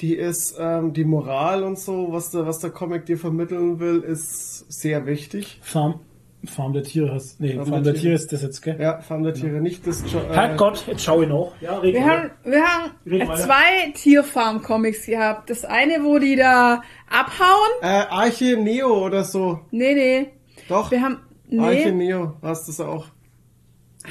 Die 0.02 0.16
ist, 0.16 0.56
ähm, 0.60 0.94
die 0.94 1.06
Moral 1.06 1.64
und 1.64 1.80
so, 1.80 2.08
was 2.12 2.32
der, 2.32 2.46
was 2.48 2.60
der 2.60 2.72
Comic 2.72 3.06
dir 3.06 3.18
vermitteln 3.18 3.80
will, 3.80 4.02
ist 4.02 4.66
sehr 4.72 5.06
wichtig. 5.06 5.60
Farm, 5.62 6.00
Farm 6.46 6.74
der 6.74 6.84
Tiere 6.84 7.14
hast, 7.14 7.40
nee, 7.40 7.56
Farm, 7.56 7.68
Farm 7.68 7.84
der 7.84 7.94
der 7.94 8.02
Tiere 8.02 8.14
ist 8.16 8.32
das 8.34 8.42
jetzt, 8.42 8.62
gell? 8.62 8.78
Ja, 8.80 9.00
Farm 9.02 9.24
der 9.24 9.34
Tiere, 9.34 9.62
nicht 9.62 9.88
das 9.88 10.04
äh, 10.04 10.18
Herrgott, 10.32 10.84
jetzt 10.88 11.04
schau 11.04 11.22
ich 11.22 11.30
noch. 11.30 11.54
Ja, 11.62 11.82
Wir 11.82 12.06
haben, 12.06 12.32
wir 12.44 12.62
haben 12.64 12.92
Red 13.06 13.28
weiter. 13.28 13.42
zwei 13.44 13.92
Tierfarm-Comics 13.96 15.06
gehabt. 15.06 15.50
Das 15.50 15.64
eine, 15.66 16.04
wo 16.04 16.20
die 16.20 16.36
da 16.36 16.82
abhauen. 17.10 17.70
äh, 17.82 17.86
Arche 18.10 18.58
Neo 18.58 19.06
oder 19.06 19.24
so. 19.24 19.60
Nee, 19.72 19.94
nee. 19.94 20.28
Doch. 20.68 20.92
Wir 20.92 21.02
haben, 21.02 21.20
Arche 21.60 21.92
nee. 21.92 22.08
Neo, 22.08 22.34
hast 22.42 22.68
das 22.68 22.80
auch. 22.82 23.08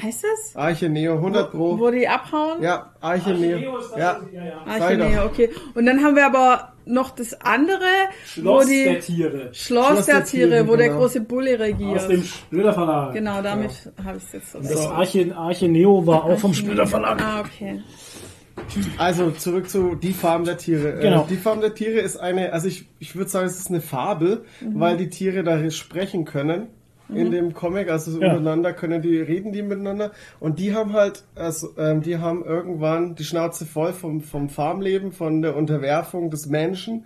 Heißt 0.01 0.23
das? 0.23 0.55
Arche 0.55 0.89
Neo, 0.89 1.15
100 1.15 1.51
Pro. 1.51 1.77
Wo 1.77 1.91
die 1.91 2.07
abhauen? 2.07 2.61
Ja, 2.61 2.93
Arche, 2.99 3.33
Neo. 3.35 3.77
ist 3.77 3.91
das, 3.91 3.99
Ja. 3.99 4.19
ja, 4.33 4.43
ja. 4.43 4.79
Doch. 4.79 4.97
nee, 4.97 5.19
okay. 5.19 5.49
Und 5.75 5.85
dann 5.85 6.03
haben 6.03 6.15
wir 6.15 6.25
aber 6.25 6.73
noch 6.85 7.11
das 7.11 7.39
andere, 7.41 7.79
Schloss 8.25 8.65
wo 8.65 8.69
die 8.69 8.83
der 8.83 8.99
Tiere. 8.99 9.53
Schloss, 9.53 9.87
Schloss 9.87 10.05
der, 10.07 10.15
der 10.15 10.25
Tiere, 10.25 10.49
Tiere, 10.49 10.67
wo 10.67 10.75
der 10.75 10.87
genau. 10.87 10.99
große 10.99 11.21
Bulle 11.21 11.59
regiert. 11.59 11.95
Aus 11.95 12.07
dem 12.07 12.23
Splitter 12.23 12.73
Verlag. 12.73 13.13
genau, 13.13 13.41
damit 13.41 13.71
habe 14.03 14.17
ich 14.17 14.23
es 14.23 14.33
jetzt 14.33 14.51
so. 14.51 14.59
Das 14.59 14.87
Arche, 14.87 15.35
Arche 15.35 15.69
Neo 15.69 16.05
war 16.05 16.25
auch 16.25 16.39
vom 16.39 16.53
Splitter 16.53 16.87
Verlag. 16.87 17.21
Ah, 17.21 17.41
okay. 17.41 17.81
Also 18.97 19.31
zurück 19.31 19.69
zu 19.69 19.95
Die 19.95 20.13
Farm 20.13 20.45
der 20.45 20.57
Tiere. 20.57 20.99
Genau. 20.99 21.23
Äh, 21.23 21.27
die 21.29 21.37
Farm 21.37 21.61
der 21.61 21.73
Tiere 21.73 21.99
ist 21.99 22.17
eine, 22.17 22.53
also 22.53 22.67
ich, 22.67 22.87
ich 22.99 23.15
würde 23.15 23.29
sagen, 23.29 23.45
es 23.47 23.59
ist 23.59 23.69
eine 23.69 23.81
Fabel, 23.81 24.45
weil 24.61 24.97
die 24.97 25.09
Tiere 25.09 25.43
da 25.43 25.69
sprechen 25.69 26.25
können 26.25 26.67
in 27.15 27.31
dem 27.31 27.53
Comic, 27.53 27.89
also 27.89 28.11
so 28.11 28.21
Ja. 28.21 28.29
untereinander 28.29 28.73
können 28.73 29.01
die, 29.01 29.17
reden 29.19 29.51
die 29.51 29.61
miteinander 29.61 30.11
und 30.39 30.59
die 30.59 30.73
haben 30.73 30.93
halt, 30.93 31.23
also 31.35 31.69
ähm, 31.77 32.01
die 32.01 32.17
haben 32.17 32.43
irgendwann 32.43 33.15
die 33.15 33.23
Schnauze 33.23 33.65
voll 33.65 33.93
vom, 33.93 34.21
vom 34.21 34.49
Farmleben, 34.49 35.11
von 35.11 35.41
der 35.41 35.55
Unterwerfung 35.55 36.29
des 36.29 36.47
Menschen 36.47 37.05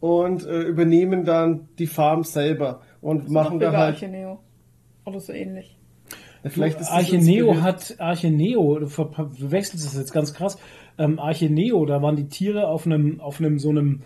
und 0.00 0.46
äh, 0.46 0.62
übernehmen 0.62 1.24
dann 1.24 1.68
die 1.78 1.86
Farm 1.86 2.22
selber 2.24 2.80
und 3.00 3.30
machen 3.30 3.58
Doch 3.60 3.72
da 3.72 3.78
halt, 3.78 3.94
Archeneo. 3.94 4.38
Oder 5.06 5.20
so 5.20 5.32
ähnlich. 5.32 5.78
vielleicht 6.44 6.80
ist 6.80 6.88
das 6.88 6.96
Arche 6.96 7.18
Neo 7.18 7.52
inspiriert- 7.52 7.62
hat, 7.62 7.94
Arche 7.98 8.30
Neo, 8.30 8.78
du 8.78 8.86
ver- 8.88 9.10
du 9.38 9.50
wechselst 9.50 9.86
das 9.86 9.96
jetzt 9.96 10.12
ganz 10.12 10.34
krass. 10.34 10.58
Ähm, 10.98 11.18
Arche 11.18 11.50
Neo, 11.50 11.84
da 11.86 12.02
waren 12.02 12.16
die 12.16 12.28
Tiere 12.28 12.68
auf 12.68 12.86
einem, 12.86 13.20
auf 13.20 13.40
einem, 13.40 13.58
so 13.58 13.70
einem 13.70 14.02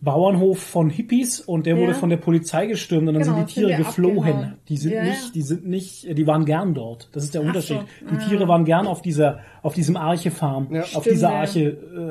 Bauernhof 0.00 0.58
von 0.60 0.90
Hippies 0.90 1.40
und 1.40 1.66
der 1.66 1.76
wurde 1.76 1.92
Ja. 1.92 1.94
von 1.94 2.10
der 2.10 2.16
Polizei 2.18 2.66
gestürmt 2.66 3.08
und 3.08 3.14
dann 3.14 3.22
Genau, 3.24 3.36
sind 3.36 3.48
die 3.48 3.52
sind 3.54 3.66
Tiere 3.66 3.76
die 3.78 3.84
geflohen. 3.84 4.18
abgehauen. 4.18 4.54
Die 4.68 4.76
sind 4.76 4.92
Ja, 4.92 5.02
nicht, 5.04 5.24
ja. 5.24 5.30
die 5.34 5.42
sind 5.42 5.66
nicht, 5.66 6.18
die 6.18 6.26
waren 6.26 6.44
gern 6.44 6.74
dort. 6.74 7.08
Das 7.12 7.24
ist 7.24 7.34
der 7.34 7.42
Ach 7.42 7.46
Unterschied. 7.46 7.78
so. 7.78 8.06
Die 8.10 8.16
Ah. 8.16 8.28
Tiere 8.28 8.48
waren 8.48 8.64
gern 8.64 8.86
auf 8.86 9.02
dieser, 9.02 9.40
auf 9.62 9.74
diesem 9.74 9.96
Arche-Farm, 9.96 10.68
auf 10.76 10.86
Stimmt, 10.88 11.06
dieser. 11.06 11.30
Arche, 11.32 11.60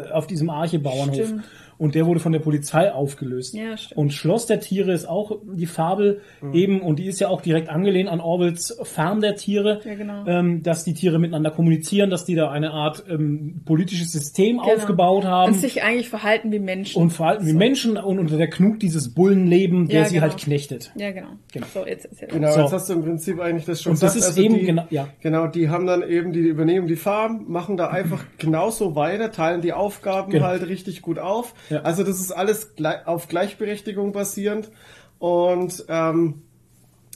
äh, 0.10 0.12
auf 0.12 0.28
diesem 0.28 0.50
Arche-Bauernhof. 0.50 1.16
Stimmt. 1.16 1.44
Und 1.78 1.96
der 1.96 2.06
wurde 2.06 2.20
von 2.20 2.32
der 2.32 2.40
Polizei 2.40 2.92
aufgelöst. 2.92 3.54
Ja, 3.54 3.76
stimmt. 3.78 3.98
Und 3.98 4.14
Schloss 4.14 4.46
der 4.46 4.60
Tiere 4.60 4.94
ist 4.94 5.08
auch 5.10 5.40
die 5.44 5.66
Fabel 5.66 6.22
eben, 6.54 6.82
und 6.82 7.00
die 7.00 7.06
ist 7.08 7.20
ja 7.20 7.28
auch 7.28 7.42
direkt 7.42 7.70
angelehnt 7.70 8.10
an 8.10 8.20
Orwells 8.22 8.78
Farm 8.84 9.20
der 9.22 9.36
Tiere, 9.36 9.82
Ja, 9.84 9.96
genau. 9.96 10.26
ähm, 10.26 10.64
dass 10.64 10.84
die 10.84 10.94
Tiere 10.94 11.20
miteinander 11.20 11.52
kommunizieren, 11.52 12.10
dass 12.10 12.24
die 12.26 12.36
da 12.36 12.50
eine 12.50 12.72
Art 12.72 13.04
ähm, 13.10 13.62
politisches 13.66 14.12
System 14.12 14.58
Genau. 14.60 14.74
aufgebaut 14.74 15.26
haben 15.26 15.54
Und 15.54 15.60
sich 15.60 15.84
eigentlich 15.84 16.08
verhalten 16.10 16.52
wie 16.52 16.60
Menschen. 16.60 17.02
und 17.02 17.10
verhalten 17.12 17.46
wie 17.46 17.54
Menschen 17.54 17.98
und 17.98 18.20
unter 18.20 18.38
der 18.38 18.50
Knut 18.50 18.82
dieses 18.82 19.14
Bullenleben, 19.14 19.88
der 19.88 20.02
Ja, 20.02 20.06
sie 20.06 20.16
genau. 20.16 20.28
halt 20.30 20.38
knechtet. 20.38 20.92
ja, 20.96 21.12
genau. 21.12 21.28
Genau. 21.52 21.66
So, 21.74 21.86
jetzt 21.86 22.06
erzähl. 22.06 22.28
Genau, 22.30 22.52
So. 22.52 22.62
jetzt 22.62 22.72
hast 22.74 22.90
du 22.90 22.94
im 22.94 23.04
Prinzip 23.04 23.40
eigentlich 23.40 23.66
das 23.66 23.82
schon 23.82 23.92
Und 23.94 24.02
das 24.04 24.14
gesagt. 24.14 24.32
ist 24.32 24.38
Also 24.38 24.42
eben 24.42 24.60
die, 24.60 24.66
genau- 24.66 24.86
ja. 24.90 25.08
Genau, 25.22 25.48
die 25.48 25.70
haben 25.70 25.86
dann 25.88 26.04
eben, 26.08 26.32
die 26.32 26.40
übernehmen 26.42 26.88
die 26.88 26.96
Farm, 26.96 27.46
machen 27.48 27.76
da 27.78 27.88
einfach 27.88 28.24
genauso 28.38 28.96
weiter, 28.96 29.32
teilen 29.32 29.62
die 29.62 29.74
Aufgaben 29.74 30.32
Genau. 30.32 30.46
halt 30.46 30.68
richtig 30.68 31.02
gut 31.02 31.20
auf. 31.20 31.54
Ja. 31.70 31.82
Also 31.82 32.04
das 32.04 32.20
ist 32.20 32.32
alles 32.32 32.74
auf 33.06 33.28
Gleichberechtigung 33.28 34.12
basierend 34.12 34.72
und 35.20 35.86
ähm, 35.88 36.42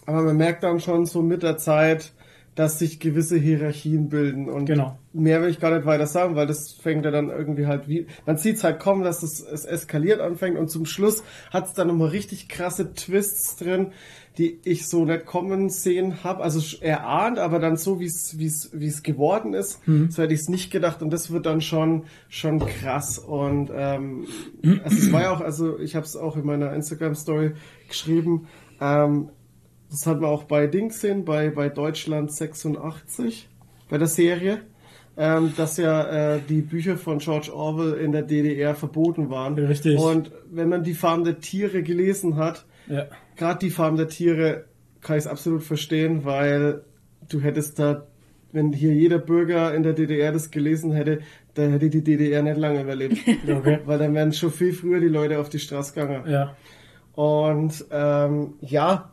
aber 0.06 0.22
man 0.24 0.38
merkt 0.38 0.64
dann 0.64 0.80
schon 0.80 1.06
so 1.06 1.22
mit 1.22 1.44
der 1.44 1.58
Zeit, 1.58 2.12
dass 2.60 2.77
sich 2.77 2.99
gewisse 2.99 3.38
Hierarchien 3.38 4.10
bilden 4.10 4.49
und 4.49 4.65
Genau. 4.65 4.99
mehr 5.14 5.41
will 5.41 5.48
ich 5.48 5.61
gar 5.61 5.73
nicht 5.73 5.86
weiter 5.86 6.07
sagen, 6.07 6.36
weil 6.36 6.45
das 6.45 6.73
fängt 6.73 7.06
ja 7.06 7.11
dann 7.11 7.30
irgendwie 7.30 7.68
halt 7.68 7.88
wie, 7.88 8.06
man 8.26 8.36
sieht 8.36 8.61
halt 8.65 8.81
kommen, 8.81 9.02
dass 9.02 9.23
es, 9.23 9.40
es 9.40 9.64
eskaliert 9.64 10.19
anfängt 10.19 10.57
und 10.57 10.69
zum 10.69 10.86
Schluss 10.86 11.23
hat 11.52 11.68
es 11.68 11.73
dann 11.73 11.88
nochmal 11.88 12.10
richtig 12.10 12.49
krasse 12.49 12.94
Twists 12.94 13.56
drin, 13.56 13.94
die 14.38 14.60
ich 14.65 14.90
so 14.90 15.06
nicht 15.06 15.26
kommen 15.26 15.69
sehen 15.69 16.26
habe, 16.26 16.44
also 16.44 16.60
erahnt, 16.81 17.40
aber 17.40 17.60
dann 17.60 17.77
so 17.77 18.02
wie 18.02 18.07
es 18.07 18.38
wie 18.38 18.48
es 18.48 18.72
wie 18.73 18.88
es 18.88 19.03
geworden 19.03 19.53
ist, 19.53 19.80
so 20.10 20.22
hätte 20.22 20.34
ich 20.34 20.41
es 20.41 20.49
nicht 20.49 20.69
gedacht 20.69 21.02
und 21.02 21.11
das 21.14 21.31
wird 21.31 21.45
dann 21.45 21.61
schon 21.61 22.07
schon 22.27 22.60
krass 22.60 23.19
und 23.19 23.72
ähm, 23.73 24.26
also 24.84 24.98
es 24.98 25.14
war 25.14 25.22
ja 25.22 25.31
auch, 25.31 25.40
also 25.40 25.80
ich 25.80 25.95
habe 25.95 26.06
es 26.06 26.18
auch 26.18 26.36
in 26.36 26.45
meiner 26.45 26.73
Instagram 26.73 27.15
Story 27.15 27.53
geschrieben. 27.88 28.48
Ähm, 28.81 29.30
das 29.91 30.06
hat 30.06 30.22
man 30.22 30.30
auch 30.30 30.44
bei 30.44 30.68
Dings 30.68 30.95
gesehen, 31.02 31.26
bei, 31.26 31.49
bei 31.49 31.70
Deutschland 31.70 32.32
86, 32.32 33.48
bei 33.90 33.98
der 33.98 34.07
Serie, 34.07 34.60
ähm, 35.18 35.53
dass 35.57 35.78
ja 35.78 36.36
äh, 36.36 36.40
die 36.48 36.61
Bücher 36.61 36.98
von 36.98 37.18
George 37.20 37.53
Orwell 37.53 37.94
in 37.95 38.11
der 38.11 38.22
DDR 38.22 38.76
verboten 38.76 39.30
waren. 39.30 39.56
Richtig. 39.56 39.99
Und 39.99 40.32
wenn 40.52 40.70
man 40.70 40.84
die 40.84 40.94
Farm 40.94 41.24
der 41.24 41.40
Tiere 41.40 41.84
gelesen 41.84 42.36
hat, 42.38 42.66
Ja. 42.88 43.06
gerade 43.36 43.60
die 43.60 43.70
Farm 43.72 43.98
der 43.98 44.07
Tiere, 44.07 44.66
kann 45.02 45.18
ich 45.18 45.24
es 45.26 45.28
absolut 45.28 45.64
verstehen, 45.64 46.24
weil 46.26 46.84
du 47.30 47.41
hättest 47.41 47.80
da, 47.80 48.06
wenn 48.52 48.72
hier 48.74 48.94
jeder 48.94 49.18
Bürger 49.18 49.74
in 49.74 49.84
der 49.84 49.94
DDR 49.94 50.32
das 50.32 50.52
gelesen 50.52 50.91
hätte, 50.91 51.20
dann 51.56 51.72
hätte 51.72 51.90
die 51.90 52.03
DDR 52.03 52.41
nicht 52.44 52.57
lange 52.57 52.82
überlebt. 52.82 53.18
Okay. 53.48 53.80
Weil 53.86 53.98
dann 53.99 54.14
wären 54.14 54.32
schon 54.34 54.52
viel 54.52 54.74
früher 54.74 54.99
die 54.99 55.07
Leute 55.07 55.40
auf 55.40 55.49
die 55.49 55.60
Straße 55.60 55.94
gegangen. 55.94 56.30
Ja. 56.30 56.56
Und 57.14 57.86
ähm, 57.91 58.53
ja, 58.61 59.11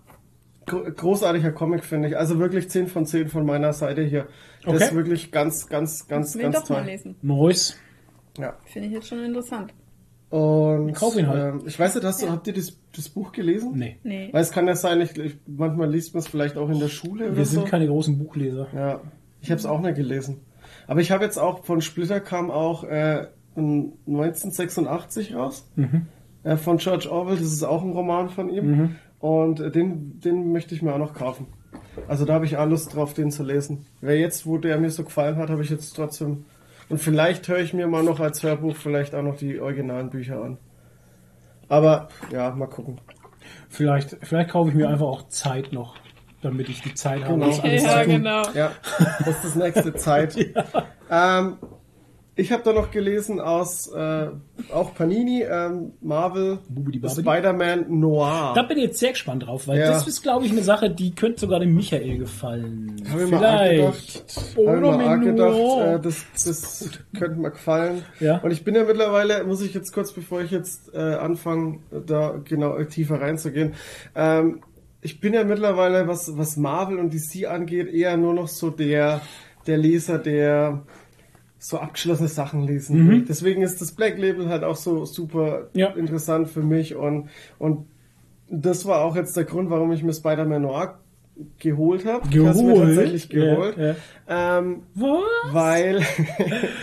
großartiger 0.66 1.52
Comic 1.52 1.84
finde 1.84 2.08
ich. 2.08 2.16
Also 2.16 2.38
wirklich 2.38 2.68
10 2.68 2.88
von 2.88 3.06
10 3.06 3.28
von 3.28 3.46
meiner 3.46 3.72
Seite 3.72 4.02
hier. 4.02 4.26
Das 4.64 4.74
Okay. 4.74 4.84
ist 4.84 4.94
wirklich 4.94 5.30
ganz, 5.30 5.68
ganz, 5.68 6.08
ganz, 6.08 6.34
ihn 6.34 6.42
ganz 6.42 6.56
doch 6.56 6.68
mal 6.68 6.76
toll. 6.78 6.86
lesen. 6.86 7.16
Mois. 7.22 7.76
Ja. 8.38 8.56
Finde 8.64 8.88
ich 8.88 8.94
jetzt 8.94 9.08
schon 9.08 9.24
interessant. 9.24 9.72
Und 10.28 10.92
Kauf 10.94 11.16
ihn 11.16 11.28
halt. 11.28 11.54
ähm, 11.54 11.62
ich 11.66 11.78
weiß 11.78 11.94
nicht, 11.94 12.04
hast 12.04 12.20
du, 12.20 12.28
habt 12.30 12.46
ihr 12.48 12.52
das, 12.52 12.76
das 12.94 13.08
Buch 13.08 13.30
gelesen? 13.30 13.72
Nee. 13.76 13.96
Nee. 14.02 14.28
Weil 14.32 14.42
es 14.42 14.50
kann 14.50 14.66
ja 14.66 14.74
sein, 14.74 15.00
ich, 15.00 15.16
ich, 15.16 15.38
manchmal 15.46 15.88
liest 15.88 16.14
man 16.14 16.18
es 16.22 16.26
vielleicht 16.28 16.56
auch 16.56 16.68
in 16.68 16.80
der 16.80 16.88
Schule 16.88 17.26
oder 17.28 17.36
Wir 17.36 17.44
so. 17.46 17.60
sind 17.60 17.66
keine 17.68 17.86
großen 17.86 18.18
Buchleser. 18.18 18.66
Ja, 18.74 19.00
ich 19.40 19.50
habe 19.50 19.60
es 19.60 19.66
auch 19.66 19.80
nicht 19.80 19.94
gelesen. 19.94 20.40
Aber 20.88 21.00
ich 21.00 21.12
habe 21.12 21.24
jetzt 21.24 21.38
auch 21.38 21.64
von 21.64 21.80
Splitter 21.80 22.18
kam 22.20 22.50
auch 22.50 22.82
äh, 22.84 23.28
ein 23.56 23.92
1986 24.08 25.34
raus 25.36 25.68
Mhm. 25.76 26.06
äh, 26.42 26.56
von 26.56 26.78
George 26.78 27.08
Orwell. 27.10 27.36
Das 27.36 27.46
ist 27.52 27.62
auch 27.62 27.82
ein 27.84 27.92
Roman 27.92 28.28
von 28.28 28.48
ihm 28.50 28.96
und 29.20 29.60
äh, 29.60 29.70
den 29.70 30.20
den 30.20 30.52
möchte 30.52 30.74
ich 30.74 30.82
mir 30.82 30.92
auch 30.94 30.98
noch 30.98 31.14
kaufen. 31.14 31.46
Also 32.08 32.24
da 32.24 32.34
habe 32.34 32.44
ich 32.44 32.56
auch 32.56 32.66
Lust 32.66 32.94
drauf, 32.94 33.14
den 33.14 33.30
zu 33.30 33.42
lesen. 33.42 33.86
Wer 34.00 34.18
jetzt, 34.18 34.46
wo 34.46 34.58
der 34.58 34.78
mir 34.78 34.90
so 34.90 35.04
gefallen 35.04 35.36
hat, 35.36 35.50
habe 35.50 35.62
ich 35.62 35.70
jetzt 35.70 35.94
trotzdem. 35.96 36.44
Und 36.88 36.98
vielleicht 36.98 37.48
höre 37.48 37.58
ich 37.58 37.72
mir 37.74 37.86
mal 37.88 38.02
noch 38.04 38.20
als 38.20 38.42
Hörbuch 38.42 38.76
vielleicht 38.76 39.14
auch 39.14 39.22
noch 39.22 39.36
die 39.36 39.58
originalen 39.60 40.10
Bücher 40.10 40.40
an. 40.42 40.58
Aber 41.68 42.08
ja, 42.30 42.50
mal 42.50 42.66
gucken. 42.68 43.00
Vielleicht, 43.68 44.16
vielleicht 44.22 44.50
kaufe 44.50 44.70
ich 44.70 44.76
mir 44.76 44.88
einfach 44.88 45.06
auch 45.06 45.28
Zeit 45.28 45.72
noch, 45.72 45.96
damit 46.42 46.68
ich 46.68 46.82
die 46.82 46.94
Zeit 46.94 47.24
habe, 47.24 47.34
Genau. 47.34 47.46
das 47.46 47.60
alles 47.60 47.82
Ja, 47.82 47.90
zu 47.90 48.04
tun. 48.04 48.12
genau. 48.12 48.42
Ja, 48.54 48.70
das 49.18 49.28
ist 49.28 49.44
das 49.44 49.54
nächste 49.56 49.94
Zeit. 49.94 50.36
ähm, 51.10 51.56
ich 52.38 52.52
habe 52.52 52.62
da 52.62 52.72
noch 52.74 52.90
gelesen 52.90 53.40
aus 53.40 53.90
äh, 53.92 54.26
auch 54.72 54.94
Panini, 54.94 55.42
ähm, 55.42 55.92
Marvel. 56.02 56.58
Spider-Man 57.08 57.86
Noir. 57.98 58.52
Da 58.54 58.62
bin 58.62 58.76
ich 58.76 58.84
jetzt 58.84 58.98
sehr 58.98 59.12
gespannt 59.12 59.46
drauf, 59.46 59.66
weil 59.66 59.78
Ja. 59.78 59.88
das 59.88 60.06
ist, 60.06 60.22
glaube 60.22 60.44
ich, 60.44 60.52
eine 60.52 60.62
Sache, 60.62 60.90
die 60.90 61.14
könnte 61.14 61.40
sogar 61.40 61.60
dem 61.60 61.74
Michael 61.74 62.18
gefallen. 62.18 62.96
Habe 63.10 63.24
ich 63.24 63.30
mal 63.30 63.40
hab 63.40 63.94
ich 63.94 64.56
mal 64.56 65.00
arg 65.00 65.20
mir 65.20 65.32
gedacht 65.32 65.56
nur. 65.56 65.84
äh, 65.86 66.00
das, 66.00 66.24
das 66.44 66.90
könnte 67.18 67.40
mir 67.40 67.50
gefallen. 67.50 68.02
Ja. 68.20 68.38
Und 68.38 68.50
ich 68.50 68.64
bin 68.64 68.74
ja 68.74 68.84
mittlerweile, 68.84 69.42
muss 69.44 69.62
ich 69.62 69.72
jetzt 69.72 69.92
kurz, 69.92 70.12
bevor 70.12 70.42
ich 70.42 70.50
jetzt 70.50 70.94
äh, 70.94 70.98
anfange, 70.98 71.78
da 72.06 72.38
genau 72.44 72.82
tiefer 72.84 73.20
reinzugehen, 73.20 73.72
ähm, 74.14 74.60
ich 75.00 75.20
bin 75.20 75.32
ja 75.34 75.44
mittlerweile, 75.44 76.06
was, 76.08 76.36
was 76.36 76.56
Marvel 76.56 76.98
und 76.98 77.14
DC 77.14 77.46
angeht, 77.48 77.88
eher 77.88 78.16
nur 78.16 78.34
noch 78.34 78.48
so 78.48 78.70
der, 78.70 79.20
der 79.66 79.78
Leser, 79.78 80.18
der 80.18 80.82
so 81.68 81.78
abgeschlossene 81.78 82.28
Sachen 82.28 82.62
lesen 82.62 83.08
will. 83.08 83.22
Deswegen 83.24 83.62
ist 83.62 83.80
das 83.80 83.90
Black 83.90 84.18
Label 84.18 84.48
halt 84.48 84.62
auch 84.62 84.76
so 84.76 85.04
super 85.04 85.66
Ja. 85.74 85.88
interessant 85.88 86.48
für 86.48 86.62
mich 86.62 86.94
und, 86.94 87.28
und 87.58 87.86
das 88.48 88.86
war 88.86 89.00
auch 89.00 89.16
jetzt 89.16 89.36
der 89.36 89.44
Grund, 89.44 89.68
warum 89.70 89.90
ich 89.90 90.04
mir 90.04 90.12
Spider-Man 90.12 90.62
Noir 90.62 91.00
geholt 91.58 92.04
habe. 92.06 92.26
Ich 92.30 92.38
habe 92.38 92.56
mir 92.62 92.72
Geholt? 92.72 92.86
tatsächlich 92.96 93.28
geholt. 93.28 93.76
ja. 93.76 93.94
Ähm, 94.28 94.82
Was? 94.94 95.22
weil 95.52 96.00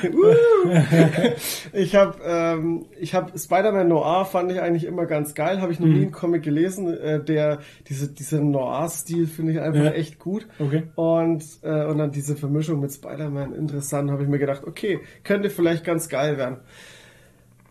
ich 1.74 1.96
habe 1.96 2.18
ähm, 2.26 2.86
ich 3.00 3.14
habe 3.16 3.38
Spider-Man 3.38 3.88
Noir 3.88 4.26
fand 4.26 4.52
ich 4.52 4.62
eigentlich 4.62 4.86
immer 4.86 5.06
ganz 5.06 5.34
geil, 5.34 5.62
habe 5.62 5.72
ich 5.72 5.80
noch 5.80 5.88
Mhm. 5.88 5.94
nie 5.94 6.02
einen 6.04 6.12
Comic 6.12 6.44
gelesen, 6.44 6.88
äh, 6.94 7.24
der 7.24 7.60
diese 7.90 8.08
dieser 8.10 8.40
Noir-Stil 8.42 9.28
finde 9.28 9.54
ich 9.54 9.60
einfach 9.60 9.84
Ja. 9.86 9.92
echt 9.92 10.20
gut. 10.20 10.48
Okay. 10.60 10.84
Und 10.96 11.44
äh, 11.64 11.86
und 11.86 11.98
dann 11.98 12.12
diese 12.12 12.36
Vermischung 12.36 12.80
mit 12.80 12.92
Spider-Man 12.94 13.54
interessant, 13.54 14.12
habe 14.12 14.24
ich 14.24 14.30
mir 14.30 14.40
gedacht, 14.40 14.64
okay, 14.66 15.00
könnte 15.24 15.50
vielleicht 15.50 15.84
ganz 15.84 16.10
geil 16.10 16.38
werden. 16.38 16.58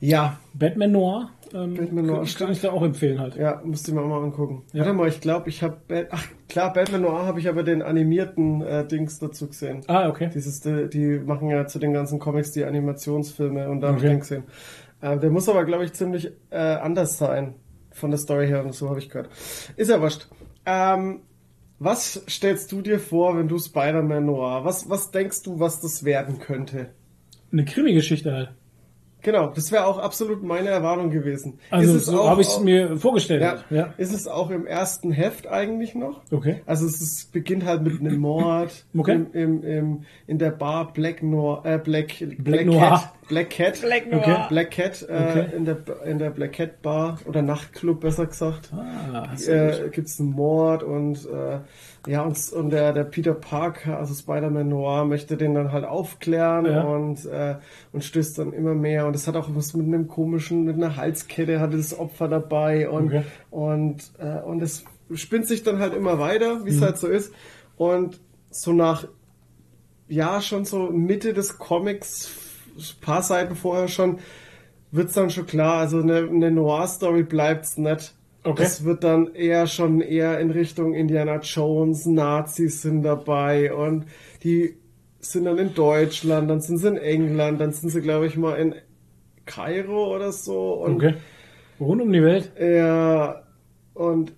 Ja, 0.04 0.38
Batman 0.54 0.90
Noir. 0.90 1.30
Ähm, 1.54 1.74
Batman 1.74 2.06
Noir, 2.06 2.16
kann, 2.18 2.26
stimmt. 2.26 2.46
kann 2.46 2.52
ich 2.56 2.60
da 2.60 2.72
auch 2.72 2.82
empfehlen 2.82 3.20
halt. 3.20 3.36
ja, 3.36 3.60
musste 3.64 3.90
ich 3.90 3.94
mir 3.94 4.02
auch 4.02 4.08
mal 4.08 4.20
angucken. 4.22 4.64
Ja. 4.72 4.80
Warte 4.80 4.94
mal, 4.94 5.08
ich 5.08 5.20
glaube, 5.20 5.48
ich 5.48 5.62
habe 5.62 6.08
ach 6.10 6.26
klar, 6.48 6.72
Batman 6.72 7.02
Noir 7.02 7.24
habe 7.24 7.38
ich 7.38 7.48
aber 7.48 7.62
den 7.62 7.82
animierten 7.82 8.62
äh, 8.62 8.84
Dings 8.86 9.20
dazu 9.20 9.46
gesehen. 9.46 9.82
Ah, 9.86 10.08
okay. 10.08 10.28
Dieses, 10.34 10.60
die, 10.60 10.88
die 10.88 11.20
machen 11.20 11.48
ja 11.50 11.66
zu 11.68 11.78
den 11.78 11.92
ganzen 11.92 12.18
Comics 12.18 12.50
die 12.50 12.64
Animationsfilme 12.64 13.68
und 13.68 13.80
da 13.80 13.88
habe 13.88 13.98
ich 13.98 14.02
Okay. 14.04 14.12
den 14.14 14.20
gesehen. 14.20 14.44
Äh, 15.02 15.18
der 15.18 15.30
muss 15.30 15.48
aber, 15.48 15.64
glaube 15.64 15.84
ich, 15.84 15.92
ziemlich 15.92 16.32
äh, 16.50 16.56
anders 16.56 17.18
sein 17.18 17.54
von 17.92 18.10
der 18.10 18.18
Story 18.18 18.48
her 18.48 18.64
und 18.64 18.74
so 18.74 18.88
habe 18.88 18.98
ich 18.98 19.08
gehört. 19.08 19.28
Ist 19.76 19.88
ja 19.90 20.00
wurscht. 20.00 20.26
Ähm, 20.66 21.20
was 21.78 22.22
stellst 22.28 22.72
du 22.72 22.80
dir 22.82 22.98
vor, 22.98 23.36
wenn 23.36 23.46
du 23.48 23.58
Spider-Man 23.58 24.26
Noir? 24.26 24.64
Was, 24.64 24.88
was 24.90 25.10
denkst 25.12 25.42
du, 25.44 25.60
was 25.60 25.80
das 25.80 26.02
werden 26.04 26.38
könnte? 26.40 26.90
Eine 27.52 27.64
Krimi-Geschichte 27.64 28.32
halt. 28.32 28.50
Genau, 29.22 29.48
das 29.54 29.70
wäre 29.70 29.86
auch 29.86 29.98
absolut 29.98 30.42
meine 30.42 30.68
Erwartung 30.68 31.10
gewesen. 31.10 31.58
Also 31.70 31.98
so 31.98 32.28
habe 32.28 32.40
ich 32.42 32.48
es 32.48 32.58
mir 32.60 32.96
vorgestellt. 32.96 33.42
ja, 33.42 33.58
ja. 33.70 33.94
Ist 33.96 34.12
es 34.12 34.26
auch 34.26 34.50
im 34.50 34.66
ersten 34.66 35.12
Heft 35.12 35.46
eigentlich 35.46 35.94
noch? 35.94 36.22
Okay. 36.30 36.62
Also 36.66 36.86
es 36.86 37.00
ist, 37.00 37.32
beginnt 37.32 37.64
halt 37.64 37.82
mit 37.82 38.00
einem 38.00 38.18
Mord 38.18 38.84
Okay. 38.96 39.14
im, 39.14 39.32
im, 39.32 39.62
im, 39.64 40.02
in 40.26 40.38
der 40.38 40.50
Bar 40.50 40.92
Black 40.92 41.22
Noir, 41.22 41.62
äh, 41.64 41.78
Black, 41.78 42.14
Black, 42.38 42.66
Noir. 42.66 42.80
Cat, 42.80 43.12
Black 43.32 43.50
Cat, 43.50 43.80
Black 43.80 44.10
Noir. 44.10 44.20
Okay. 44.20 44.44
Black 44.50 44.70
Cat 44.72 45.02
äh, 45.08 45.12
Okay. 45.12 45.56
in 45.56 45.64
der 45.64 45.76
in 46.04 46.18
der 46.18 46.30
Black 46.30 46.52
Cat 46.52 46.82
Bar 46.82 47.18
oder 47.26 47.40
Nachtclub 47.40 48.00
besser 48.00 48.26
gesagt. 48.26 48.70
Ah. 48.74 49.26
Äh, 49.46 49.88
gibt's 49.90 50.20
einen 50.20 50.32
Mord 50.32 50.82
und 50.82 51.26
äh, 51.26 51.60
ja 52.10 52.22
und, 52.22 52.36
und 52.52 52.70
der 52.70 52.92
der 52.92 53.04
Peter 53.04 53.32
Parker, 53.32 53.98
also 53.98 54.12
Spider-Man 54.12 54.68
Noir, 54.68 55.04
möchte 55.06 55.36
den 55.38 55.54
dann 55.54 55.72
halt 55.72 55.84
aufklären 55.86 56.66
Ja. 56.66 56.82
und 56.82 57.24
äh, 57.24 57.56
und 57.92 58.04
stößt 58.04 58.38
dann 58.38 58.52
immer 58.52 58.74
mehr 58.74 59.06
und 59.06 59.16
es 59.16 59.26
hat 59.26 59.36
auch 59.36 59.48
was 59.54 59.72
mit 59.74 59.86
einem 59.86 60.08
komischen 60.08 60.64
mit 60.64 60.76
einer 60.76 60.96
Halskette 60.96 61.58
hatte 61.60 61.76
das 61.78 61.98
Opfer 61.98 62.28
dabei 62.28 62.88
und 62.90 63.06
Okay. 63.06 63.22
und 63.50 64.12
äh, 64.18 64.40
und 64.42 64.62
es 64.62 64.84
spinnt 65.14 65.46
sich 65.46 65.62
dann 65.62 65.78
halt 65.78 65.94
immer 65.94 66.18
weiter, 66.18 66.64
wie 66.64 66.70
es 66.70 66.76
Mhm. 66.80 66.84
halt 66.84 66.98
so 66.98 67.06
ist 67.08 67.32
und 67.76 68.20
so 68.50 68.72
nach 68.72 69.06
ja 70.08 70.40
schon 70.42 70.64
so 70.66 70.90
Mitte 70.90 71.32
des 71.32 71.58
Comics, 71.58 72.30
paar 73.00 73.22
Seiten 73.22 73.54
vorher 73.54 73.88
schon, 73.88 74.18
wird's 74.90 75.14
dann 75.14 75.30
schon 75.30 75.46
klar. 75.46 75.78
Also 75.78 76.00
eine, 76.00 76.18
eine 76.28 76.50
Noir-Story 76.50 77.22
bleibt's 77.24 77.76
nicht. 77.76 78.14
Okay. 78.44 78.62
Es 78.64 78.84
wird 78.84 79.04
dann 79.04 79.34
eher 79.34 79.66
schon 79.68 80.00
eher 80.00 80.40
in 80.40 80.50
Richtung 80.50 80.94
Indiana 80.94 81.38
Jones, 81.40 82.06
Nazis 82.06 82.82
sind 82.82 83.02
dabei 83.04 83.72
und 83.72 84.06
die 84.42 84.76
sind 85.20 85.44
dann 85.44 85.58
in 85.58 85.74
Deutschland, 85.74 86.50
dann 86.50 86.60
sind 86.60 86.78
sie 86.78 86.88
in 86.88 86.96
England, 86.96 87.60
dann 87.60 87.72
sind 87.72 87.90
sie, 87.90 88.00
glaube 88.00 88.26
ich, 88.26 88.36
mal 88.36 88.54
in 88.56 88.74
Kairo 89.46 90.12
oder 90.14 90.32
so. 90.32 90.72
Und 90.74 90.96
Okay. 90.96 91.14
Rund 91.78 92.02
um 92.02 92.12
die 92.12 92.22
Welt. 92.22 92.52
ja, 92.60 93.42
und 93.94 94.32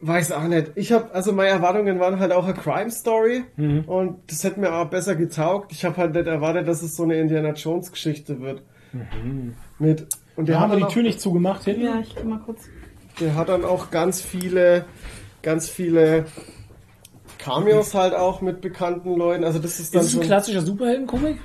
weiß 0.00 0.32
auch 0.32 0.44
nicht. 0.44 0.72
Ich 0.74 0.92
habe 0.92 1.12
also 1.14 1.32
meine 1.32 1.50
Erwartungen 1.50 1.98
waren 2.00 2.18
halt 2.20 2.32
auch 2.32 2.44
eine 2.44 2.54
Crime 2.54 2.90
Story 2.90 3.44
Mhm. 3.56 3.84
und 3.86 4.16
das 4.30 4.44
hätte 4.44 4.60
mir 4.60 4.72
auch 4.74 4.86
besser 4.86 5.16
getaugt. 5.16 5.72
Ich 5.72 5.84
habe 5.84 5.96
halt 5.96 6.14
nicht 6.14 6.26
erwartet, 6.26 6.68
dass 6.68 6.82
es 6.82 6.96
so 6.96 7.04
eine 7.04 7.16
Indiana 7.18 7.52
Jones 7.52 7.90
Geschichte 7.92 8.40
wird. 8.40 8.62
Mit 9.78 10.06
und 10.36 10.48
der 10.48 10.56
Da 10.56 10.60
haben 10.60 10.70
hat, 10.72 10.76
wir 10.76 10.80
dann 10.80 10.88
die 10.88 10.94
Tür 10.94 11.02
auch, 11.02 11.06
nicht 11.06 11.20
zugemacht 11.20 11.64
hinten. 11.64 11.82
Ja, 11.84 11.98
ich 12.00 12.14
geh 12.14 12.24
mal 12.24 12.38
kurz. 12.38 12.62
der 13.20 13.34
hat 13.34 13.48
dann 13.48 13.64
auch 13.64 13.90
ganz 13.90 14.20
viele 14.22 14.84
ganz 15.42 15.68
viele 15.68 16.24
Cameos 17.38 17.94
halt 17.94 18.14
auch 18.14 18.40
mit 18.40 18.60
bekannten 18.60 19.14
Leuten. 19.16 19.44
Also 19.44 19.58
das 19.58 19.78
ist 19.80 19.94
dann 19.94 20.02
Ist 20.02 20.08
es 20.08 20.14
ein 20.16 20.22
klassischer 20.22 20.62
Superhelden-Comic? 20.62 21.38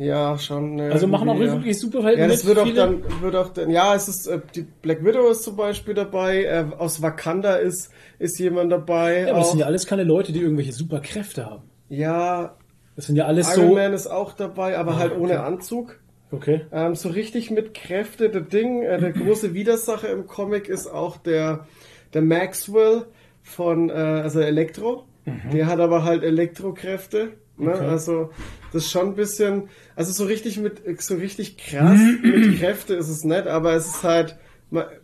Ja 0.00 0.38
schon 0.38 0.78
äh, 0.78 0.90
Also 0.90 1.06
machen 1.06 1.28
auch 1.28 1.38
ja. 1.38 1.52
wirklich 1.52 1.78
Superhelden 1.78 2.22
Ja, 2.22 2.28
das 2.28 2.44
wird 2.46 2.58
auch 2.58 2.74
dann, 2.74 3.04
wird 3.20 3.36
auch 3.36 3.50
dann, 3.50 3.70
ja, 3.70 3.94
es 3.94 4.08
ist, 4.08 4.26
äh, 4.26 4.40
die 4.54 4.66
Black 4.82 5.04
Widow 5.04 5.28
ist 5.30 5.44
zum 5.44 5.56
Beispiel 5.56 5.94
dabei, 5.94 6.44
äh, 6.44 6.64
aus 6.78 7.02
Wakanda 7.02 7.56
ist, 7.56 7.90
ist 8.18 8.38
jemand 8.38 8.72
dabei. 8.72 9.22
Ja, 9.22 9.28
aber 9.28 9.38
das 9.38 9.48
auch, 9.48 9.50
sind 9.52 9.60
ja 9.60 9.66
alles 9.66 9.86
keine 9.86 10.04
Leute, 10.04 10.32
die 10.32 10.40
irgendwelche 10.40 10.72
Superkräfte 10.72 11.46
haben. 11.46 11.62
ja, 11.88 12.56
Das 12.96 13.06
sind 13.06 13.16
ja 13.16 13.26
alles 13.26 13.54
Iron 13.54 13.68
so. 13.68 13.74
Man 13.74 13.92
ist 13.92 14.06
auch 14.06 14.32
dabei, 14.32 14.78
aber 14.78 14.98
halt 14.98 15.16
ohne 15.16 15.40
Anzug. 15.40 16.00
Okay. 16.32 16.62
Ähm, 16.72 16.94
so 16.94 17.08
richtig 17.08 17.50
mit 17.50 17.74
Kräfte, 17.74 18.30
der 18.30 18.42
Ding, 18.42 18.82
äh, 18.82 18.98
der 18.98 19.12
große 19.12 19.52
Widersacher 19.54 20.10
im 20.10 20.26
Comic 20.26 20.68
ist 20.68 20.86
auch 20.86 21.16
der, 21.16 21.66
der 22.14 22.22
Maxwell 22.22 23.06
von, 23.42 23.90
äh, 23.90 23.92
also 23.92 24.40
Elektro. 24.40 25.04
Der 25.52 25.66
hat 25.66 25.78
aber 25.78 26.02
halt 26.02 26.24
Elektrokräfte. 26.24 27.34
Ne? 27.60 27.74
Okay. 27.74 27.86
Also 27.86 28.30
das 28.72 28.84
ist 28.84 28.90
schon 28.90 29.08
ein 29.08 29.14
bisschen, 29.14 29.68
also 29.96 30.12
so 30.12 30.24
richtig 30.24 30.58
mit, 30.58 30.82
so 31.02 31.14
richtig 31.14 31.56
krass 31.58 31.98
mit 32.22 32.58
Kräfte 32.58 32.94
ist 32.94 33.08
es 33.08 33.24
nicht, 33.24 33.46
aber 33.46 33.74
es 33.74 33.86
ist 33.86 34.02
halt, 34.02 34.36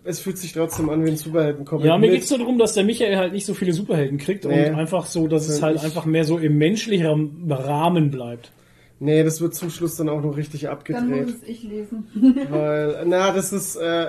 es 0.05 0.21
fühlt 0.21 0.39
sich 0.39 0.53
trotzdem 0.53 0.89
an 0.91 1.05
wie 1.05 1.11
ein 1.11 1.17
Superhelden-Comic. 1.17 1.85
Ja, 1.87 1.99
mir 1.99 2.09
mit- 2.09 2.19
geht's 2.21 2.31
nur 2.31 2.39
darum, 2.39 2.59
dass 2.59 2.75
der 2.75 2.85
Michael 2.85 3.17
halt 3.17 3.33
nicht 3.33 3.47
so 3.47 3.55
viele 3.55 3.73
Superhelden 3.73 4.19
kriegt 4.19 4.45
Nee. 4.45 4.69
und 4.71 4.77
einfach 4.77 5.07
so, 5.07 5.27
dass 5.27 5.49
es 5.49 5.61
halt 5.63 5.83
einfach 5.83 6.05
mehr 6.05 6.25
so 6.25 6.39
im 6.39 6.57
menschlichen 6.59 7.51
Rahmen 7.51 8.11
bleibt. 8.11 8.53
Nee, 9.01 9.25
das 9.25 9.41
wird 9.43 9.55
zum 9.55 9.69
Schluss 9.71 9.97
dann 9.97 10.09
auch 10.09 10.23
noch 10.23 10.37
richtig 10.37 10.63
Dann 10.63 10.71
abgedreht. 10.73 11.27
muss 11.27 11.35
es 11.35 11.43
ich 11.49 11.63
lesen. 11.65 12.07
Weil, 12.51 13.03
na, 13.07 13.33
das 13.33 13.53
ist, 13.53 13.77
äh, 13.77 14.07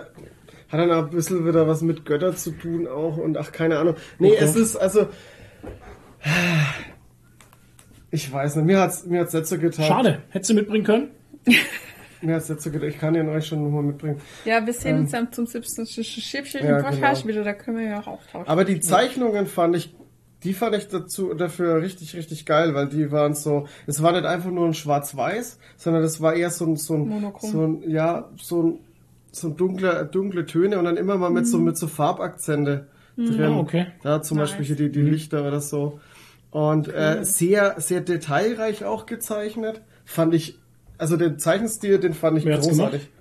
hat 0.70 0.80
dann 0.80 0.92
auch 0.92 1.06
ein 1.06 1.10
bisschen 1.10 1.46
wieder 1.46 1.68
was 1.68 1.82
mit 1.82 2.06
Götter 2.06 2.36
zu 2.36 2.52
tun 2.52 2.88
auch 2.88 3.18
und 3.18 3.36
ach, 3.38 3.52
keine 3.52 3.80
Ahnung. 3.80 3.96
Nee, 4.20 4.32
Okay. 4.34 4.44
es 4.46 4.56
ist, 4.56 4.76
also, 4.78 5.08
ich 8.12 8.32
weiß 8.32 8.56
nicht, 8.58 8.66
mir 8.66 8.80
hat's, 8.80 9.06
mir 9.06 9.22
hat's 9.22 9.32
so 9.50 9.58
getan. 9.58 9.86
Schade. 9.86 10.22
Hättest 10.30 10.50
du 10.52 10.54
mitbringen 10.56 10.84
können? 10.86 11.08
Mir 12.22 12.34
hat's 12.36 12.48
so 12.48 12.72
getan. 12.72 12.90
Ich 12.90 12.98
kann 12.98 13.14
den 13.14 13.30
euch 13.30 13.46
schon 13.46 13.64
nochmal 13.64 13.84
mitbringen. 13.84 14.20
Ja, 14.44 14.66
wir 14.66 14.74
sehen 14.74 15.02
uns 15.02 15.12
dann 15.12 15.32
zum 15.32 15.46
17. 15.46 15.86
Schiffchen 16.04 16.66
Ja, 16.66 16.80
im 16.80 16.84
Podcast 16.84 17.22
genau. 17.22 17.36
wieder, 17.36 17.44
da 17.44 17.54
können 17.54 17.78
wir 17.78 17.86
ja 17.86 18.00
auch 18.02 18.08
austauschen. 18.08 18.48
Aber 18.48 18.66
die 18.66 18.80
Zeichnungen 18.80 19.46
fand 19.46 19.76
ich, 19.76 19.94
die 20.44 20.54
fand 20.54 20.76
ich 20.76 20.88
dazu, 20.88 21.36
dafür 21.36 21.80
richtig, 21.82 22.16
richtig 22.16 22.48
geil, 22.48 22.74
weil 22.74 22.88
die 22.88 23.12
waren 23.12 23.36
so, 23.36 23.68
es 23.86 24.02
war 24.02 24.14
nicht 24.14 24.26
einfach 24.26 24.50
nur 24.50 24.66
ein 24.66 24.74
Schwarz-Weiß, 24.74 25.60
sondern 25.78 26.02
das 26.02 26.20
war 26.20 26.34
eher 26.34 26.50
so 26.50 26.66
ein, 26.66 26.76
so 26.76 26.96
ein, 26.96 27.08
Monochrom. 27.08 27.52
so 27.52 27.62
ein, 27.68 27.90
ja, 27.90 28.30
so 28.38 28.64
ein, 28.64 28.80
so 29.32 29.50
ein 29.50 29.56
dunkler, 29.56 30.04
dunkle 30.06 30.48
Töne 30.48 30.80
und 30.80 30.86
dann 30.86 30.98
immer 30.98 31.18
mal 31.18 31.30
mit 31.30 31.46
so, 31.46 31.60
mit 31.60 31.78
so 31.78 31.88
Farbakzente 31.88 32.88
drin. 33.16 33.42
Ah, 33.54 33.60
okay. 33.60 33.88
Da 34.02 34.24
zum 34.24 34.38
Nice. 34.38 34.50
Beispiel 34.50 34.66
hier 34.66 34.76
die, 34.76 34.92
die 34.92 35.02
Lichter 35.02 35.48
oder 35.48 35.62
so. 35.62 36.00
Und 36.58 36.92
äh, 36.92 37.24
sehr, 37.24 37.80
sehr 37.80 38.02
detailreich 38.02 38.84
auch 38.84 39.06
gezeichnet. 39.06 39.84
Fand 40.06 40.34
ich, 40.34 40.58
also 40.98 41.16
den 41.16 41.38
Zeichenstil, 41.38 42.00
den 42.00 42.16
fand 42.16 42.40
ich 42.40 42.46
Wer 42.46 42.58
großartig. 42.58 43.12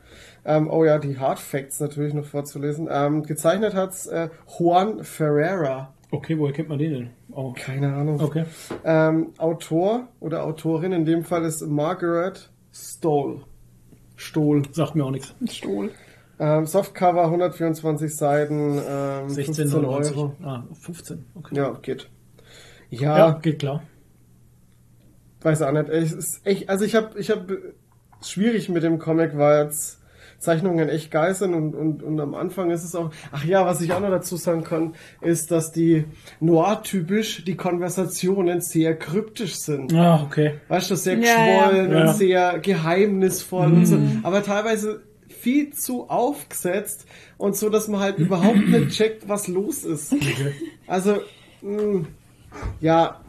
Ähm, 0.46 0.70
oh 0.70 0.86
ja, 0.86 0.98
die 0.98 1.18
Hard 1.18 1.38
Facts 1.38 1.78
natürlich 1.78 2.14
noch 2.14 2.24
vorzulesen. 2.24 2.88
Ähm, 2.90 3.24
gezeichnet 3.24 3.74
hat's 3.74 4.06
äh, 4.06 4.30
Juan 4.58 5.04
Ferreira. 5.04 5.92
Okay, 6.10 6.38
woher 6.38 6.54
kennt 6.54 6.70
man 6.70 6.78
den 6.78 6.92
denn? 6.94 7.10
Oh. 7.30 7.52
Keine 7.54 7.92
Ahnung. 7.92 8.22
Okay. 8.22 8.46
Ähm, 8.84 9.34
Autor 9.36 10.08
oder 10.18 10.44
Autorin 10.44 10.92
in 10.92 11.04
dem 11.04 11.22
Fall 11.22 11.44
ist 11.44 11.60
Margaret 11.60 12.50
Stoll. 12.72 13.42
Stohl. 14.14 14.62
Sagt 14.72 14.94
mir 14.94 15.04
auch 15.04 15.10
nichts. 15.10 15.34
Stuhl. 15.50 15.90
Ähm, 16.38 16.64
Softcover 16.64 17.24
124 17.24 18.16
Seiten, 18.16 18.80
ähm, 18.88 19.28
15 19.28 19.68
16,99 19.68 20.16
Euro. 20.16 20.32
Ah, 20.42 20.62
15. 20.80 21.26
Okay. 21.34 21.54
Ja, 21.54 21.72
geht. 21.82 22.08
Ja, 22.90 23.18
Ja, 23.18 23.30
geht 23.42 23.58
klar. 23.60 23.82
weiß 25.42 25.62
auch 25.62 25.72
nicht. 25.72 25.88
Es 25.88 26.12
ist 26.12 26.46
echt, 26.46 26.68
also 26.68 26.84
ich 26.84 26.94
habe, 26.94 27.18
ich 27.18 27.30
habe 27.30 27.74
schwierig 28.22 28.68
mit 28.68 28.82
dem 28.82 28.98
Comic, 28.98 29.36
weil 29.36 29.64
jetzt 29.64 30.00
Zeichnungen 30.38 30.88
echt 30.90 31.10
geil 31.10 31.34
sind 31.34 31.54
und, 31.54 31.74
und, 31.74 32.02
und 32.02 32.20
am 32.20 32.34
Anfang 32.34 32.70
ist 32.70 32.84
es 32.84 32.94
auch, 32.94 33.10
ach 33.32 33.44
ja, 33.44 33.64
was 33.64 33.80
ich 33.80 33.92
auch 33.92 34.00
noch 34.00 34.10
dazu 34.10 34.36
sagen 34.36 34.64
kann, 34.64 34.94
ist, 35.22 35.50
dass 35.50 35.72
die 35.72 36.04
Noir-typisch 36.40 37.44
die 37.44 37.56
Konversationen 37.56 38.60
sehr 38.60 38.96
kryptisch 38.98 39.54
sind. 39.56 39.94
Ah, 39.94 40.22
okay. 40.24 40.54
Weißt 40.68 40.90
du, 40.90 40.94
sehr 40.96 41.18
Ja, 41.18 41.20
ja. 41.20 41.34
geschwollen 41.70 41.92
Ja. 41.92 42.00
und 42.02 42.14
sehr 42.16 42.58
geheimnisvoll 42.58 43.66
und 43.72 43.86
so, 43.86 43.98
aber 44.24 44.42
teilweise 44.42 45.02
viel 45.28 45.72
zu 45.72 46.08
aufgesetzt 46.10 47.06
und 47.38 47.56
so, 47.56 47.70
dass 47.70 47.88
man 47.88 48.00
halt 48.00 48.18
überhaupt 48.18 48.68
nicht 48.68 48.90
checkt, 48.90 49.28
was 49.28 49.48
los 49.48 49.84
ist. 49.84 50.14
Also, 50.86 51.16
mh, 51.62 52.06
ja, 52.80 53.20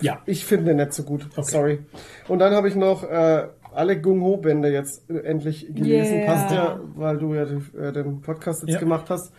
Ja. 0.00 0.20
ich 0.26 0.44
finde 0.44 0.66
den 0.66 0.76
nicht 0.76 0.92
so 0.92 1.02
gut. 1.02 1.28
Sorry. 1.42 1.80
Und 2.28 2.38
dann 2.38 2.54
habe 2.54 2.68
ich 2.68 2.74
noch 2.76 3.02
äh, 3.04 3.46
alle 3.74 4.00
Gung 4.00 4.22
Ho 4.22 4.36
Bände 4.36 4.70
jetzt 4.70 5.08
äh, 5.10 5.18
endlich 5.20 5.66
gelesen. 5.74 6.16
Yeah. 6.18 6.26
Passt 6.26 6.54
ja, 6.54 6.80
weil 6.94 7.18
du 7.18 7.34
ja 7.34 7.44
die, 7.46 7.62
äh, 7.78 7.92
den 7.92 8.20
Podcast 8.20 8.62
jetzt 8.62 8.74
Ja. 8.74 8.78
gemacht 8.80 9.08
hast. 9.10 9.32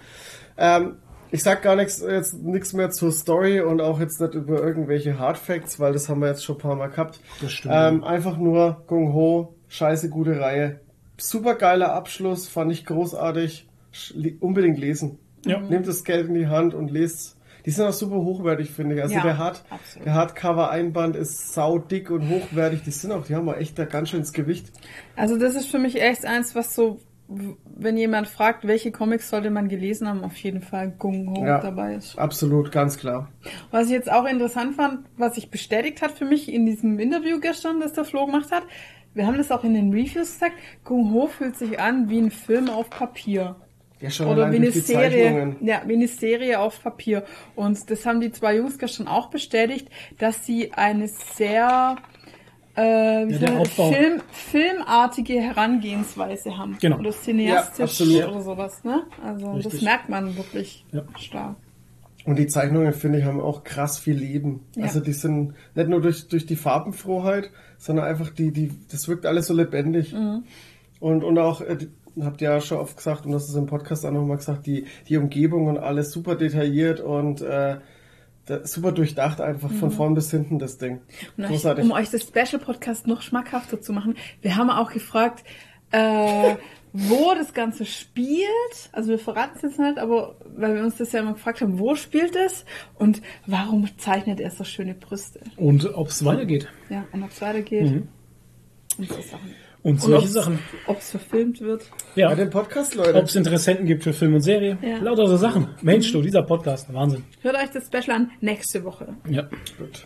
Ähm, 0.57 0.95
ich 1.29 1.43
sag 1.43 1.61
gar 1.61 1.75
nichts 1.75 1.99
jetzt 2.01 2.41
nichts 2.41 2.73
mehr 2.73 2.89
zur 2.89 3.11
Story 3.11 3.59
und 3.59 3.81
auch 3.81 3.99
jetzt 3.99 4.21
nicht 4.21 4.33
über 4.33 4.61
irgendwelche 4.63 5.19
Hard 5.19 5.37
Facts, 5.37 5.79
weil 5.79 5.91
das 5.93 6.07
haben 6.09 6.21
wir 6.21 6.29
jetzt 6.29 6.43
schon 6.45 6.55
ein 6.55 6.59
paar 6.61 6.75
Mal 6.75 6.87
gehabt. 6.87 7.19
Das 7.41 7.51
stimmt. 7.51 7.73
Ähm, 7.77 8.03
einfach 8.03 8.37
nur 8.37 8.83
Gung 8.87 9.13
Ho, 9.13 9.53
scheiße 9.67 10.09
gute 10.09 10.39
Reihe. 10.39 10.79
Super 11.17 11.55
geiler 11.55 11.93
Abschluss, 11.93 12.47
fand 12.47 12.71
ich 12.71 12.85
großartig. 12.85 13.67
Sch- 13.93 14.39
Unbedingt 14.39 14.77
lesen. 14.79 15.17
Ja. 15.45 15.59
Nehmt 15.59 15.87
das 15.87 16.03
Geld 16.03 16.27
in 16.27 16.33
die 16.35 16.47
Hand 16.47 16.73
und 16.73 16.91
lest. 16.91 17.36
Die 17.67 17.71
sind 17.71 17.85
auch 17.85 17.91
super 17.91 18.15
hochwertig, 18.15 18.71
finde 18.71 18.95
ich. 18.95 19.01
Also 19.01 19.15
Ja, 19.15 19.23
der 19.23 19.37
Hard, 19.37 19.61
absolut. 19.69 20.05
der 20.05 20.13
Hardcover-Einband 20.13 21.17
ist 21.17 21.53
sau 21.53 21.79
dick 21.79 22.09
und 22.09 22.29
hochwertig. 22.29 22.81
Die 22.83 22.91
sind 22.91 23.11
auch, 23.11 23.25
die 23.25 23.35
haben 23.35 23.49
auch 23.49 23.57
echt 23.57 23.77
da 23.77 23.83
ganz 23.83 24.09
schön 24.09 24.21
ins 24.21 24.31
Gewicht. 24.31 24.71
Also 25.17 25.37
das 25.37 25.53
ist 25.55 25.67
für 25.69 25.77
mich 25.77 26.01
echt 26.01 26.25
eins, 26.25 26.55
was 26.55 26.73
so, 26.73 27.01
wenn 27.27 27.97
jemand 27.97 28.29
fragt, 28.29 28.65
welche 28.65 28.93
Comics 28.93 29.29
sollte 29.29 29.49
man 29.49 29.67
gelesen 29.67 30.07
haben, 30.07 30.23
auf 30.23 30.37
jeden 30.37 30.61
Fall 30.61 30.91
Gung 30.97 31.35
Ho 31.35 31.45
Ja. 31.45 31.59
dabei 31.59 31.95
ist. 31.95 32.17
Absolut, 32.17 32.71
ganz 32.71 32.97
klar. 32.97 33.29
Was 33.69 33.87
ich 33.87 33.91
jetzt 33.91 34.09
auch 34.09 34.23
interessant 34.25 34.75
fand, 34.77 35.01
was 35.17 35.35
sich 35.35 35.51
bestätigt 35.51 36.01
hat 36.01 36.11
für 36.11 36.23
mich 36.23 36.49
in 36.51 36.65
diesem 36.65 36.97
Interview 36.99 37.41
gestern, 37.41 37.81
das 37.81 37.91
der 37.91 38.05
Flo 38.05 38.27
gemacht 38.27 38.49
hat, 38.49 38.63
wir 39.13 39.27
haben 39.27 39.37
das 39.37 39.51
auch 39.51 39.65
in 39.65 39.73
den 39.73 39.89
Reviews 39.91 40.35
gesagt, 40.35 40.53
Gung 40.85 41.11
Ho 41.11 41.27
fühlt 41.27 41.57
sich 41.57 41.81
an 41.81 42.09
wie 42.09 42.19
ein 42.19 42.31
Film 42.31 42.69
auf 42.69 42.89
Papier. 42.89 43.57
Ja, 43.99 44.09
schon 44.11 44.27
Oder 44.27 44.51
Zeichnungen. 45.25 45.55
ja, 45.61 45.81
Serie 46.07 46.59
auf 46.59 46.83
Papier. 46.83 47.23
Und 47.55 47.89
das 47.89 48.05
haben 48.05 48.21
die 48.21 48.31
zwei 48.31 48.57
Jungs 48.57 48.77
gestern 48.77 49.07
auch 49.07 49.29
bestätigt, 49.29 49.89
dass 50.19 50.45
sie 50.45 50.71
eine 50.73 51.07
sehr 51.07 51.95
äh, 52.75 53.27
Ja. 53.27 53.63
Film, 53.65 54.21
filmartige 54.31 55.41
Herangehensweise 55.41 56.57
haben. 56.57 56.77
Genau. 56.79 56.99
Oder 56.99 57.11
cineastisch 57.11 57.99
Ja, 58.01 58.27
oder 58.29 58.41
sowas. 58.41 58.83
Ne? 58.83 59.03
Also 59.23 59.55
das 59.55 59.65
Richtig. 59.65 59.81
merkt 59.81 60.09
man 60.09 60.37
wirklich 60.37 60.85
Ja. 60.91 61.03
stark. 61.17 61.55
Und 62.25 62.37
die 62.37 62.47
Zeichnungen, 62.47 62.93
finde 62.93 63.19
ich, 63.19 63.25
haben 63.25 63.39
auch 63.39 63.63
krass 63.63 63.97
viel 63.97 64.15
Leben. 64.17 64.65
Also 64.79 64.99
die 64.99 65.13
sind 65.13 65.53
nicht 65.75 65.87
nur 65.89 66.01
durch, 66.01 66.27
durch 66.27 66.45
die 66.45 66.57
Farbenfroheit, 66.57 67.49
sondern 67.77 68.05
einfach 68.05 68.29
die, 68.29 68.51
die, 68.51 68.71
das 68.91 69.07
wirkt 69.07 69.25
alles 69.25 69.47
so 69.47 69.53
lebendig. 69.53 70.13
Mhm. 70.13 70.43
Und, 70.99 71.23
und 71.23 71.37
auch, 71.39 71.61
äh, 71.61 71.77
habt 72.21 72.41
ihr 72.41 72.49
ja 72.49 72.61
schon 72.61 72.79
oft 72.79 72.97
gesagt, 72.97 73.25
und 73.25 73.31
das 73.31 73.47
ist 73.49 73.55
im 73.55 73.65
Podcast 73.65 74.05
auch 74.05 74.11
nochmal 74.11 74.37
gesagt, 74.37 74.65
die, 74.65 74.85
die 75.07 75.17
Umgebung 75.17 75.67
und 75.67 75.77
alles 75.77 76.11
super 76.11 76.35
detailliert 76.35 76.99
und 76.99 77.41
äh, 77.41 77.77
super 78.63 78.91
durchdacht 78.91 79.41
einfach 79.41 79.71
von 79.71 79.91
vorn 79.91 80.13
bis 80.13 80.31
hinten 80.31 80.59
das 80.59 80.77
Ding. 80.77 81.01
Mhm. 81.35 81.43
Euch, 81.43 81.49
Großartig. 81.49 81.85
um 81.85 81.91
euch 81.91 82.09
das 82.09 82.23
Special 82.23 82.59
Podcast 82.59 83.07
noch 83.07 83.21
schmackhafter 83.21 83.81
zu 83.81 83.93
machen, 83.93 84.15
wir 84.41 84.55
haben 84.55 84.69
auch 84.69 84.91
gefragt, 84.91 85.43
äh, 85.91 86.55
wo 86.93 87.33
das 87.35 87.53
Ganze 87.53 87.85
spielt. 87.85 88.47
Also 88.91 89.09
wir 89.09 89.19
verraten 89.19 89.57
es 89.57 89.61
jetzt 89.61 89.79
nicht, 89.79 89.99
aber 89.99 90.35
weil 90.55 90.75
wir 90.75 90.83
uns 90.83 90.97
das 90.97 91.11
ja 91.11 91.19
immer 91.19 91.33
gefragt 91.33 91.61
haben, 91.61 91.77
wo 91.79 91.95
spielt 91.95 92.35
es 92.35 92.65
und 92.95 93.21
warum 93.45 93.87
zeichnet 93.97 94.39
er 94.39 94.51
so 94.51 94.63
schöne 94.63 94.95
Brüste? 94.95 95.41
Und 95.57 95.93
ob 95.93 96.07
es 96.07 96.23
weitergeht. 96.23 96.67
Ja, 96.89 97.05
und 97.11 97.23
ob 97.23 97.29
es 97.29 97.41
weitergeht. 97.41 98.03
Und 98.97 99.09
so 99.09 99.21
Sachen. 99.21 99.53
Und 99.87 100.01
solche 100.01 100.25
ob's- 100.25 100.33
Sachen. 100.33 100.59
Ob 100.85 100.99
es 100.99 101.11
verfilmt 101.11 101.61
wird. 101.61 101.89
Ja. 102.15 102.27
Bei 102.27 102.35
dem 102.35 102.49
Podcast, 102.49 102.93
Leute. 102.95 103.15
Ob 103.15 103.25
es 103.25 103.35
Interessenten 103.37 103.85
gibt 103.85 104.03
für 104.03 104.11
Film 104.11 104.33
und 104.33 104.41
Serie. 104.41 104.77
Ja. 104.81 104.97
Lauter 104.97 105.27
so 105.27 105.37
Sachen. 105.37 105.69
Mensch, 105.81 106.11
du, 106.11 106.21
dieser 106.21 106.43
Podcast. 106.43 106.93
Wahnsinn. 106.93 107.23
Hört 107.41 107.55
euch 107.55 107.69
das 107.71 107.85
Special 107.85 108.17
an 108.17 108.31
nächste 108.41 108.83
Woche. 108.83 109.15
Ja. 109.29 109.43
Gut. 109.77 110.05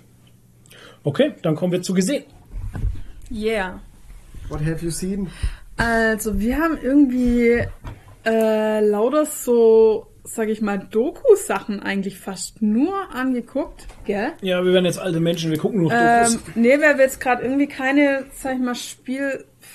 Okay, 1.04 1.34
dann 1.42 1.56
kommen 1.56 1.72
wir 1.74 1.82
zu 1.82 1.96
gesehen. 1.96 2.26
Yeah. 3.32 3.80
What 4.50 4.62
have 4.64 4.86
you 4.86 4.92
seen? 4.92 5.30
Also, 5.78 6.40
wir 6.40 6.58
haben 6.60 6.78
irgendwie 6.80 7.64
äh, 8.26 8.86
lauter 8.86 9.26
so, 9.26 10.12
sag 10.24 10.50
ich 10.50 10.62
mal, 10.62 10.78
Doku-Sachen 10.78 11.80
eigentlich 11.80 12.20
fast 12.20 12.62
nur 12.62 12.94
angeguckt, 13.16 13.88
gell? 14.06 14.34
Ja, 14.42 14.64
wir 14.64 14.74
werden 14.74 14.86
jetzt 14.86 15.00
alte 15.00 15.20
Menschen, 15.20 15.50
wir 15.50 15.58
gucken 15.58 15.82
nur 15.82 15.92
Ähm, 15.92 16.26
Dokus. 16.26 16.40
nee, 16.54 16.80
weil 16.80 16.98
wir 17.00 17.06
jetzt 17.06 17.20
gerade 17.20 17.42
irgendwie 17.42 17.66
keine, 17.68 18.26
sag 18.36 18.54
ich 18.58 18.62
mal, 18.62 18.76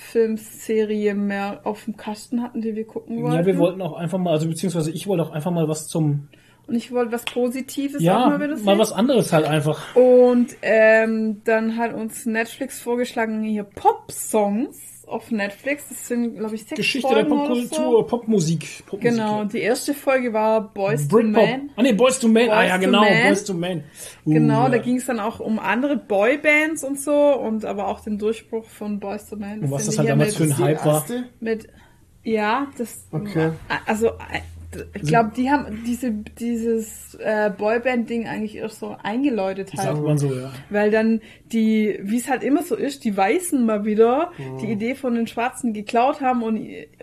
Spielfilmserie 0.07 1.15
mehr 1.15 1.61
auf 1.65 1.85
dem 1.85 1.97
Kasten 1.97 2.43
hatten, 2.43 2.61
die 2.61 2.75
wir 2.75 2.87
gucken 2.87 3.23
wollten. 3.23 3.37
Ja, 3.37 3.47
wir 3.47 3.59
wollten 3.59 3.83
auch 3.83 3.95
einfach 3.95 4.19
mal, 4.19 4.33
also 4.33 4.49
beziehungsweise 4.49 4.91
ich 4.91 5.07
wollte 5.07 5.23
auch 5.25 5.31
einfach 5.31 5.51
mal 5.51 5.69
was 5.69 5.89
zum, 5.89 6.29
Und 6.67 6.75
ich 6.75 6.93
wollte 6.93 7.13
was 7.13 7.25
Positives 7.25 8.03
ja, 8.03 8.25
auch 8.25 8.31
mal 8.31 8.39
wieder 8.41 8.57
mal, 8.57 8.59
sehen. 8.59 8.79
was 8.79 8.93
anderes 8.93 9.33
halt 9.33 9.47
einfach. 9.47 9.95
Und 9.95 10.57
ähm, 10.63 11.43
dann 11.45 11.77
hat 11.77 11.95
uns 11.95 12.27
Netflix 12.27 12.81
vorgeschlagen, 12.81 13.43
hier 13.43 13.65
Pop-Songs 13.65 14.96
auf 15.07 15.31
Netflix. 15.31 15.89
Das 15.89 16.09
sind, 16.09 16.37
glaube 16.39 16.55
ich, 16.55 16.63
sechs 16.65 16.77
Geschichte 16.77 17.15
der 17.15 17.27
Folgen 17.27 17.41
oder 17.41 17.61
Popkultur, 17.61 17.91
So. 17.99 18.03
Popmusik. 18.03 18.85
Popmusik 18.87 19.11
Genau, 19.17 19.39
ja. 19.39 19.45
die 19.45 19.59
erste 19.61 19.95
Folge 19.95 20.33
war 20.33 20.61
Boys 20.73 21.07
to 21.09 21.17
Britpop. 21.17 21.33
Men. 21.45 21.71
Ah 21.77 21.83
nee, 21.83 21.93
Boys 21.93 22.19
to 22.19 22.29
Men. 22.29 22.51
ah 22.51 22.57
Boys 22.61 22.69
ja, 22.69 22.75
to 22.77 22.81
genau, 22.81 23.01
Men. 23.03 23.29
Boys 23.29 23.45
to 23.45 23.55
Men. 23.55 23.79
Uh, 24.25 24.33
Genau, 24.33 24.63
ja. 24.65 24.69
da 24.71 24.79
ging 24.79 24.97
es 24.97 25.07
dann 25.07 25.21
auch 25.21 25.41
um 25.41 25.59
andere 25.59 25.97
Boybands 25.97 26.83
und 26.85 27.01
so 27.01 27.13
und 27.13 27.65
aber 27.65 27.87
auch 27.89 28.01
den 28.01 28.19
Durchbruch 28.19 28.65
von 28.65 28.99
Boys 29.01 29.29
to 29.29 29.37
Men. 29.37 29.61
Und 29.63 29.71
was 29.71 29.87
das 29.87 29.99
halt 29.99 30.09
damals 30.09 30.37
für 30.37 30.45
ein 30.45 30.59
Hype 30.59 30.85
war. 30.85 31.05
Mit 31.41 31.69
ja, 32.25 32.67
das 32.77 33.07
Okay. 33.13 33.53
also 33.87 34.09
äh, 34.09 34.41
ich 34.95 35.03
glaube, 35.03 35.33
die 35.37 35.51
haben 35.51 35.83
diese 35.87 36.11
dieses 36.13 37.15
äh, 37.21 37.51
Boyband-Ding 37.57 38.27
eigentlich 38.27 38.57
erst 38.57 38.81
so 38.81 38.97
eingeläutet 39.03 39.73
halt. 39.77 39.83
Sagt 39.89 40.03
man 40.03 40.19
so, 40.19 40.35
ja. 40.35 40.51
Weil 40.71 40.91
dann 40.91 41.21
die, 41.53 41.99
wie 42.03 42.17
es 42.19 42.29
halt 42.29 42.43
immer 42.43 42.63
so 42.63 42.75
ist, 42.75 43.05
die 43.05 43.17
Weißen 43.17 43.65
mal 43.65 43.85
wieder 43.85 44.31
Mhm. 44.39 44.59
die 44.59 44.67
Idee 44.73 44.95
von 44.95 45.15
den 45.15 45.27
Schwarzen 45.27 45.73
geklaut 45.73 46.21
haben 46.21 46.43
und, 46.43 46.61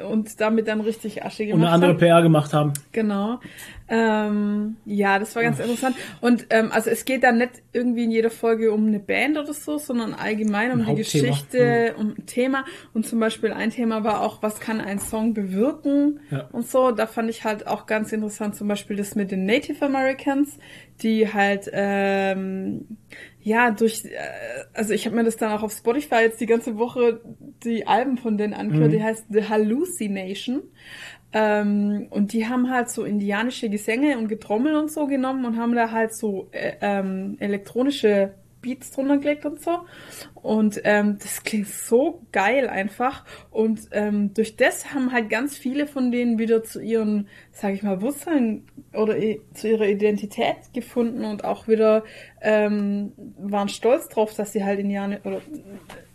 und 0.10 0.40
damit 0.42 0.68
dann 0.68 0.82
richtig 0.82 1.24
Asche 1.26 1.46
gemacht 1.46 1.60
Und 1.60 1.64
eine 1.66 1.74
andere 1.74 1.92
haben. 1.92 1.98
PR 2.00 2.22
gemacht 2.22 2.54
haben. 2.54 2.74
Genau. 2.92 3.40
Ähm, 3.90 4.78
ja, 4.86 5.20
das 5.20 5.36
war 5.36 5.44
ganz 5.44 5.60
interessant. 5.60 5.96
Und 6.22 6.48
ähm, 6.50 6.72
also 6.72 6.90
es 6.90 7.06
geht 7.06 7.24
dann 7.24 7.38
nicht 7.38 7.62
irgendwie 7.74 8.06
in 8.06 8.12
jeder 8.12 8.30
Folge 8.30 8.72
um 8.72 8.88
eine 8.88 9.00
Band 9.00 9.38
oder 9.38 9.54
so, 9.54 9.78
sondern 9.78 10.14
allgemein 10.14 10.72
um 10.72 10.82
Ein 10.82 10.96
die. 10.96 11.02
Geschichte, 11.04 11.94
um 11.98 12.16
ein 12.18 12.26
Thema. 12.26 12.66
Und 12.94 13.06
zum 13.06 13.20
Beispiel 13.20 13.52
ein 13.52 13.72
Thema 13.72 14.04
war 14.04 14.22
auch, 14.22 14.42
was 14.42 14.60
kann 14.60 14.80
ein 14.82 15.00
Song 15.00 15.34
bewirken 15.34 16.22
Ja. 16.32 16.48
und 16.52 16.68
so. 16.70 16.92
Da 16.92 17.08
fand 17.08 17.30
ich 17.30 17.44
halt 17.44 17.68
auch 17.68 17.86
ganz 17.86 18.12
interessant 18.14 18.56
zum 18.56 18.68
Beispiel 18.68 18.96
das 18.96 19.16
mit 19.16 19.32
den 19.32 19.46
Native 19.46 19.84
Americans, 19.86 20.58
die 21.02 21.32
halt 21.34 21.70
ähm, 21.74 22.98
ja 23.42 23.72
durch, 23.72 24.06
äh, 24.06 24.10
also 24.74 24.94
ich 24.94 25.06
habe 25.06 25.16
mir 25.18 25.24
das 25.26 25.36
dann 25.38 25.52
auch 25.52 25.64
auf 25.64 25.74
Spotify 25.74 26.22
jetzt 26.22 26.40
die 26.40 26.46
ganze 26.46 26.78
Woche 26.78 27.20
die 27.64 27.86
Alben 27.86 28.18
von 28.18 28.38
denen 28.38 28.54
angehört, 28.54 28.88
Mhm. 28.92 28.96
die 28.96 29.04
heißt 29.04 29.26
The 29.30 29.50
Hallucination. 29.50 30.62
Ähm, 31.34 32.08
und 32.10 32.34
die 32.34 32.48
haben 32.48 32.70
halt 32.70 32.90
so 32.90 33.04
indianische 33.04 33.70
Gesänge 33.70 34.18
und 34.18 34.28
Getrommel 34.28 34.76
und 34.76 34.92
so 34.92 35.08
genommen 35.08 35.46
und 35.46 35.58
haben 35.58 35.74
da 35.76 35.92
halt 35.92 36.14
so 36.14 36.48
äh, 36.52 36.74
ähm, 36.82 37.38
elektronische 37.40 38.34
Beats 38.62 38.92
drunter 38.92 39.18
gelegt 39.18 39.46
und 39.46 39.60
so. 39.62 39.80
Und 40.36 40.80
ähm, 40.86 41.18
das 41.22 41.44
klingt 41.44 41.68
so 41.68 42.22
geil 42.32 42.70
einfach. 42.70 43.26
Und 43.52 43.82
ähm, 43.92 44.34
durch 44.34 44.56
das 44.56 44.94
haben 44.94 45.12
halt 45.12 45.30
ganz 45.30 45.58
viele 45.58 45.86
von 45.86 46.12
denen 46.12 46.40
wieder 46.40 46.64
zu 46.64 46.82
ihren, 46.82 47.28
sag 47.52 47.74
ich 47.74 47.84
mal, 47.84 48.02
Wurzeln 48.02 48.66
oder 48.94 49.18
i- 49.18 49.42
zu 49.54 49.68
ihrer 49.70 49.88
Identität 49.88 50.56
gefunden 50.74 51.26
und 51.26 51.44
auch 51.44 51.68
wieder 51.68 52.04
ähm, 52.42 53.12
waren 53.38 53.68
stolz 53.70 54.08
drauf, 54.08 54.34
dass 54.34 54.54
sie 54.54 54.64
halt 54.64 54.80
Indianer 54.80 55.20
oder 55.26 55.42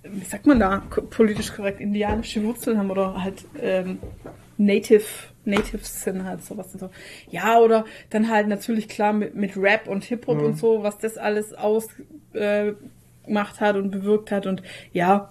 wie 0.05 0.24
sagt 0.24 0.47
man 0.47 0.58
da, 0.58 0.78
politisch 1.10 1.52
korrekt 1.52 1.80
indianische 1.80 2.42
Wurzeln 2.44 2.78
haben 2.78 2.90
oder 2.90 3.22
halt 3.22 3.44
ähm, 3.60 3.98
Native, 4.58 5.04
Natives 5.44 6.02
sind 6.02 6.24
halt 6.24 6.44
sowas 6.44 6.74
und 6.74 6.80
so. 6.80 6.90
Ja, 7.30 7.58
oder 7.58 7.84
dann 8.10 8.28
halt 8.28 8.48
natürlich 8.48 8.88
klar 8.88 9.12
mit, 9.12 9.34
mit 9.34 9.56
Rap 9.56 9.88
und 9.88 10.04
Hip-Hop 10.04 10.42
und 10.42 10.58
so, 10.58 10.82
was 10.82 10.98
das 10.98 11.16
alles 11.16 11.54
ausgemacht 11.54 12.04
äh, 12.34 13.60
hat 13.60 13.76
und 13.76 13.90
bewirkt 13.90 14.30
hat. 14.30 14.46
Und 14.46 14.62
ja, 14.92 15.30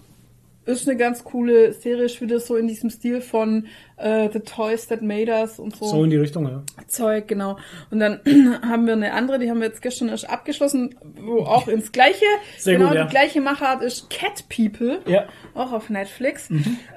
ist 0.65 0.87
eine 0.87 0.97
ganz 0.97 1.23
coole 1.23 1.73
Serie, 1.73 2.05
ist 2.05 2.19
wieder 2.21 2.39
so 2.39 2.55
in 2.55 2.67
diesem 2.67 2.89
Stil 2.89 3.21
von 3.21 3.67
äh, 3.97 4.29
The 4.31 4.39
Toys 4.39 4.87
That 4.87 5.01
Made 5.01 5.31
Us 5.31 5.59
und 5.59 5.75
so. 5.75 5.85
So 5.85 6.03
in 6.03 6.09
die 6.11 6.17
Richtung, 6.17 6.47
ja. 6.47 6.61
Zeug, 6.87 7.27
genau. 7.27 7.57
Und 7.91 7.99
dann 7.99 8.19
haben 8.67 8.85
wir 8.85 8.93
eine 8.93 9.13
andere, 9.13 9.39
die 9.39 9.49
haben 9.49 9.59
wir 9.59 9.67
jetzt 9.67 9.81
gestern 9.81 10.09
erst 10.09 10.29
abgeschlossen, 10.29 10.95
wo 11.19 11.39
auch 11.41 11.67
ins 11.67 11.91
gleiche, 11.91 12.25
Sehr 12.57 12.75
genau 12.77 12.89
gut, 12.89 12.97
ja. 12.97 13.03
die 13.05 13.09
gleiche 13.09 13.41
Machart 13.41 13.81
ist 13.81 14.09
Cat 14.09 14.45
People, 14.49 15.01
Ja. 15.07 15.25
auch 15.55 15.71
auf 15.71 15.89
Netflix. 15.89 16.49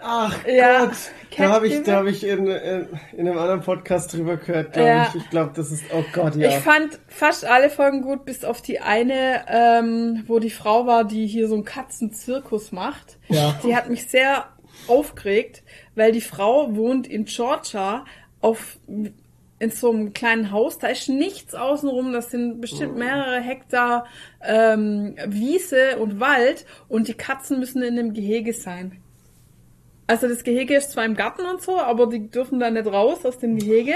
Ach 0.02 0.38
Ja, 0.46 0.84
Gott, 0.86 0.94
Cat 1.30 1.46
da 1.46 1.50
habe 1.52 1.68
ich, 1.68 1.82
da 1.82 1.96
habe 1.96 2.10
ich 2.10 2.24
in, 2.24 2.46
in, 2.46 2.88
in 3.16 3.28
einem 3.28 3.38
anderen 3.38 3.62
Podcast 3.62 4.12
drüber 4.12 4.36
gehört, 4.36 4.74
glaube 4.74 4.88
Ja. 4.88 5.08
ich. 5.14 5.22
Ich 5.22 5.30
glaube, 5.30 5.52
das 5.54 5.70
ist, 5.72 5.84
oh 5.94 6.04
Gott, 6.12 6.36
ja. 6.36 6.48
Ich 6.48 6.56
fand 6.56 6.98
fast 7.08 7.44
alle 7.44 7.70
Folgen 7.70 8.02
gut, 8.02 8.24
bis 8.24 8.44
auf 8.44 8.60
die 8.62 8.80
eine, 8.80 9.44
ähm, 9.48 10.24
wo 10.26 10.38
die 10.38 10.50
Frau 10.50 10.86
war, 10.86 11.04
die 11.04 11.26
hier 11.26 11.48
so 11.48 11.54
einen 11.54 11.64
Katzenzirkus 11.64 12.72
macht. 12.72 13.18
Ja. 13.28 13.58
Die 13.64 13.74
hat 13.74 13.88
mich 13.88 14.06
sehr 14.06 14.46
aufgeregt, 14.88 15.62
weil 15.94 16.12
die 16.12 16.20
Frau 16.20 16.74
wohnt 16.76 17.06
in 17.06 17.24
Georgia 17.24 18.04
auf 18.40 18.78
in 19.60 19.70
so 19.70 19.90
einem 19.90 20.14
kleinen 20.14 20.50
Haus, 20.52 20.78
da 20.78 20.86
ist 20.88 21.10
nichts 21.10 21.54
außenrum, 21.54 22.14
das 22.14 22.30
sind 22.30 22.62
bestimmt 22.62 22.96
mehrere 22.96 23.40
Hektar 23.40 24.06
ähm, 24.42 25.16
Wiese 25.26 25.98
und 25.98 26.18
Wald. 26.18 26.64
Und 26.88 27.08
die 27.08 27.14
Katzen 27.14 27.60
müssen 27.60 27.82
in 27.82 27.94
dem 27.94 28.14
Gehege 28.14 28.54
sein. 28.54 29.02
Also 30.06 30.28
das 30.28 30.44
Gehege 30.44 30.74
ist 30.74 30.92
zwar 30.92 31.04
im 31.04 31.14
Garten 31.14 31.44
und 31.44 31.60
so, 31.60 31.78
aber 31.78 32.06
die 32.06 32.30
dürfen 32.30 32.58
da 32.58 32.70
nicht 32.70 32.86
raus 32.86 33.24
aus 33.26 33.38
dem 33.38 33.58
Gehege, 33.58 33.94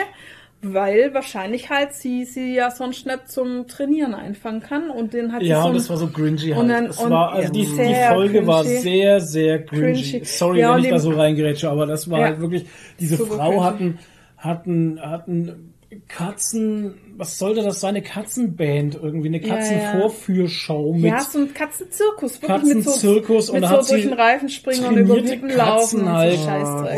weil 0.72 1.12
wahrscheinlich 1.14 1.68
halt 1.70 1.92
sie 1.94 2.24
sie 2.24 2.54
ja 2.54 2.70
sonst 2.70 3.06
nicht 3.06 3.28
zum 3.30 3.66
Trainieren 3.66 4.14
einfangen 4.14 4.60
kann 4.60 4.88
und 4.90 5.12
den 5.12 5.32
hat 5.32 5.40
sie 5.42 5.48
Ja, 5.48 5.62
so 5.62 5.68
und 5.68 5.74
das 5.76 5.90
war 5.90 5.96
so 5.96 6.06
cringy 6.08 6.38
halt. 6.50 6.56
und 6.58 6.68
dann- 6.68 6.86
es 6.86 6.98
war, 7.10 7.32
also 7.32 7.52
die, 7.52 7.66
die 7.66 7.94
Folge 8.08 8.46
war 8.46 8.62
cringy. 8.62 8.78
sehr, 8.78 9.20
sehr 9.20 9.64
cringy. 9.64 10.02
Cringy. 10.02 10.24
Sorry, 10.24 10.60
Ja, 10.60 10.76
wenn 10.76 10.84
ich 10.84 10.90
da 10.90 10.98
so 10.98 11.10
reingerätsche, 11.10 11.68
aber 11.68 11.86
das 11.86 12.08
war 12.10 12.20
Ja. 12.20 12.26
halt 12.26 12.40
wirklich, 12.40 12.66
diese 12.98 13.18
Frau 13.18 13.50
cringy. 13.50 13.60
hatten, 13.62 13.98
hatten, 14.38 15.00
hatten 15.00 15.74
Katzen, 16.08 16.94
was 17.16 17.38
sollte 17.38 17.62
das 17.62 17.80
sein? 17.80 17.90
Eine 17.96 18.02
Katzenband 18.02 18.94
irgendwie, 19.00 19.28
eine 19.28 19.40
Ja, 19.40 19.46
ja. 19.46 19.54
Katzenvorführshow 19.56 20.92
mit 20.94 21.04
ja, 21.10 21.20
so 21.20 21.38
ein 21.38 21.54
Katzenzirkus, 21.54 22.40
wirklich 22.42 22.74
mit 22.74 22.84
so, 22.84 22.90
Katzenzirkus 22.90 23.48
und 23.50 23.54
mit 23.56 23.64
da 23.64 23.68
so 23.68 23.76
hat 23.78 23.90
durch 23.90 24.02
den 24.02 24.12
Reifen 24.12 24.48
springen 24.48 24.84
und 24.86 24.96
über 24.96 25.16
Wippen 25.16 25.50
laufen 25.50 26.00
Katzen 26.00 26.00
und 26.02 26.12
halt. 26.12 26.38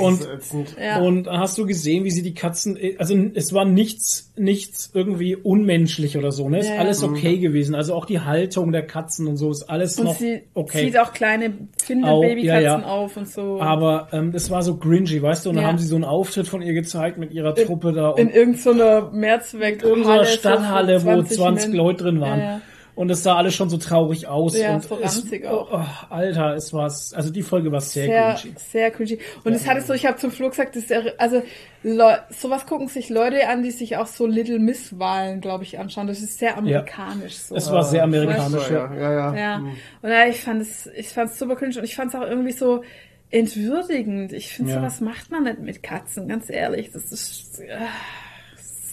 so. 0.01 0.05
Und- 0.07 0.20
Das 0.20 0.27
ist 0.27 0.35
ätzend. 0.35 0.77
Ja. 0.83 1.01
Und 1.01 1.28
hast 1.28 1.59
du 1.59 1.67
gesehen, 1.67 2.05
wie 2.05 2.11
sie 2.11 2.23
die 2.23 2.35
Katzen, 2.35 2.78
also 2.99 3.15
es 3.35 3.53
war 3.53 3.65
nichts, 3.65 4.33
nichts 4.36 4.91
irgendwie 4.95 5.36
unmenschlich 5.36 6.17
oder 6.17 6.33
so, 6.33 6.49
ne? 6.49 6.59
Ist 6.61 6.69
Ja, 6.69 6.75
ja. 6.75 6.81
alles 6.81 7.03
okay 7.03 7.39
gewesen. 7.39 7.75
Also 7.75 7.95
auch 7.95 8.07
die 8.07 8.20
Haltung 8.20 8.73
der 8.73 8.86
Katzen 8.86 9.27
und 9.27 9.36
so 9.36 9.51
ist 9.51 9.65
alles 9.69 9.99
und 9.99 10.07
noch 10.07 10.17
sie 10.17 10.43
okay. 10.55 10.86
zieht 10.86 10.99
auch 10.99 11.12
kleine 11.12 11.53
Kinderbabykatzen 11.85 12.47
ja, 12.47 12.61
ja. 12.61 12.83
auf 12.85 13.17
und 13.17 13.28
so. 13.28 13.61
Aber 13.61 14.09
ähm, 14.12 14.33
das 14.33 14.51
war 14.51 14.62
so 14.62 14.77
cringy, 14.77 15.20
weißt 15.23 15.45
du? 15.47 15.51
Und 15.51 15.57
dann 15.57 15.65
Ja. 15.65 15.69
haben 15.70 15.78
sie 15.78 15.86
so 15.86 15.95
einen 15.97 16.05
Auftritt 16.05 16.49
von 16.49 16.62
ihr 16.62 16.73
gezeigt 16.73 17.19
mit 17.19 17.33
ihrer 17.33 17.55
Truppe 17.55 17.93
da 17.93 18.12
in 18.15 18.28
und 18.28 18.35
irgendeiner 18.35 19.11
Mehrzweck 19.12 19.83
in 19.83 20.06
so 20.07 20.25
Stadthalle, 20.25 21.01
für 21.01 21.17
wo 21.17 21.23
20 21.23 21.68
Men- 21.68 21.76
Leute 21.76 22.05
drin 22.05 22.20
waren. 22.20 22.39
Ja, 22.41 22.44
ja. 22.47 22.60
Und 22.94 23.10
es 23.10 23.23
sah 23.23 23.36
alles 23.36 23.55
schon 23.55 23.68
so 23.68 23.76
traurig 23.76 24.26
aus. 24.26 24.57
Ja, 24.57 24.75
und 24.76 24.83
so 24.83 24.99
es, 25.02 25.18
ranzig 25.18 25.44
oh, 25.44 25.49
auch. 25.49 25.70
oh, 25.70 26.15
Alter, 26.15 26.55
es 26.55 26.73
war, 26.73 26.85
also 26.85 27.28
die 27.31 27.43
Folge 27.43 27.70
war 27.70 27.83
sehr, 27.83 28.07
sehr, 28.07 28.35
cringy. 28.41 28.55
sehr 28.57 28.91
cringy. 28.91 29.18
Und 29.44 29.52
es 29.52 29.67
hatte 29.68 29.83
so, 29.83 29.93
ich 29.93 30.07
habe 30.07 30.17
zum 30.17 30.31
Flo 30.31 30.49
gesagt, 30.49 30.75
das 30.76 30.85
ist, 30.85 30.91
ja- 30.91 31.02
also 31.18 31.43
Leu 31.83 32.15
sowas 32.31 32.65
gucken 32.65 32.89
sich 32.89 33.10
Leute 33.10 33.49
an, 33.51 33.62
die 33.62 33.70
sich 33.70 33.99
auch 33.99 34.07
so 34.07 34.26
Little 34.26 34.59
Miss 34.59 34.99
Wahlen, 34.99 35.43
glaube 35.43 35.65
ich, 35.65 35.78
anschauen. 35.78 36.07
Das 36.07 36.23
ist 36.23 36.39
sehr 36.39 36.57
amerikanisch. 36.57 37.35
So. 37.36 37.55
Es 37.55 37.70
war 37.70 37.85
sehr 37.85 38.02
amerikanisch, 38.02 38.70
ja. 38.70 38.91
ja, 38.94 38.99
ja, 38.99 39.12
ja. 39.12 39.36
Ja. 39.36 39.57
Und 40.01 40.10
ja, 40.10 40.26
ich 40.28 40.41
fand 40.41 40.62
es, 40.62 40.86
ich 40.97 41.09
fand 41.10 41.31
es 41.31 41.39
super 41.39 41.55
cringe 41.57 41.76
und 41.76 41.85
ich 41.85 41.94
fand 41.94 42.15
es 42.15 42.18
auch 42.18 42.26
irgendwie 42.26 42.52
so 42.52 42.83
entwürdigend. 43.31 44.33
Ich 44.33 44.52
finde, 44.55 44.73
Ja. 44.73 44.78
sowas 44.78 45.01
macht 45.02 45.31
man 45.31 45.44
nicht 45.44 45.59
mit 45.60 45.83
Katzen, 45.83 46.28
ganz 46.28 46.49
ehrlich. 46.49 46.93
Das 46.93 47.12
ist, 47.12 47.59
das 47.59 47.60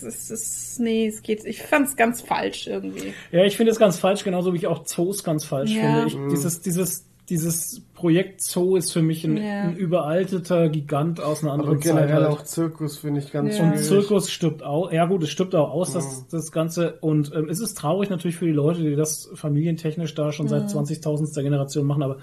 ist, 0.03 0.31
das 0.31 0.41
ist 0.41 0.79
nee, 0.79 1.07
es 1.07 1.21
geht, 1.21 1.45
ich 1.45 1.61
fand 1.61 1.87
es 1.87 1.95
ganz 1.95 2.21
falsch 2.21 2.67
irgendwie. 2.67 3.13
Ja, 3.31 3.43
ich 3.45 3.57
finde 3.57 3.71
es 3.71 3.79
ganz 3.79 3.97
falsch, 3.99 4.23
genauso 4.23 4.53
wie 4.53 4.57
ich 4.57 4.67
auch 4.67 4.83
Zoos 4.83 5.23
ganz 5.23 5.45
falsch 5.45 5.71
Ja. 5.71 5.81
finde. 5.81 6.07
Ich, 6.07 6.17
dieses, 6.31 6.61
dieses, 6.61 7.05
dieses 7.29 7.81
Projekt 7.93 8.41
Zoo 8.41 8.75
ist 8.75 8.91
für 8.91 9.01
mich 9.01 9.23
ein, 9.23 9.37
Ja. 9.37 9.61
ein 9.63 9.77
überalteter 9.77 10.67
Gigant 10.69 11.21
aus 11.21 11.41
einer 11.41 11.53
Aber 11.53 11.61
anderen 11.61 11.81
Zeit. 11.81 11.93
generell 11.95 12.23
Halt. 12.23 12.27
auch 12.27 12.43
Zirkus 12.43 12.97
finde 12.97 13.21
ich 13.21 13.31
ganz 13.31 13.57
Ja. 13.57 13.63
Und. 13.63 13.77
Zirkus 13.79 14.29
stirbt 14.29 14.61
auch. 14.61 14.91
Ja 14.91 15.05
gut, 15.05 15.23
es 15.23 15.29
stirbt 15.29 15.55
auch 15.55 15.71
aus, 15.71 15.93
das, 15.93 16.27
das 16.27 16.51
Ganze. 16.51 16.97
Und 16.99 17.31
ähm, 17.33 17.47
es 17.49 17.61
ist 17.61 17.75
traurig 17.77 18.09
natürlich 18.09 18.35
für 18.35 18.45
die 18.45 18.51
Leute, 18.51 18.81
die 18.81 18.95
das 18.97 19.29
familientechnisch 19.35 20.13
da 20.15 20.31
schon 20.33 20.49
seit 20.49 20.63
20.000. 20.69 21.41
Generation 21.41 21.85
machen, 21.87 22.03
aber 22.03 22.17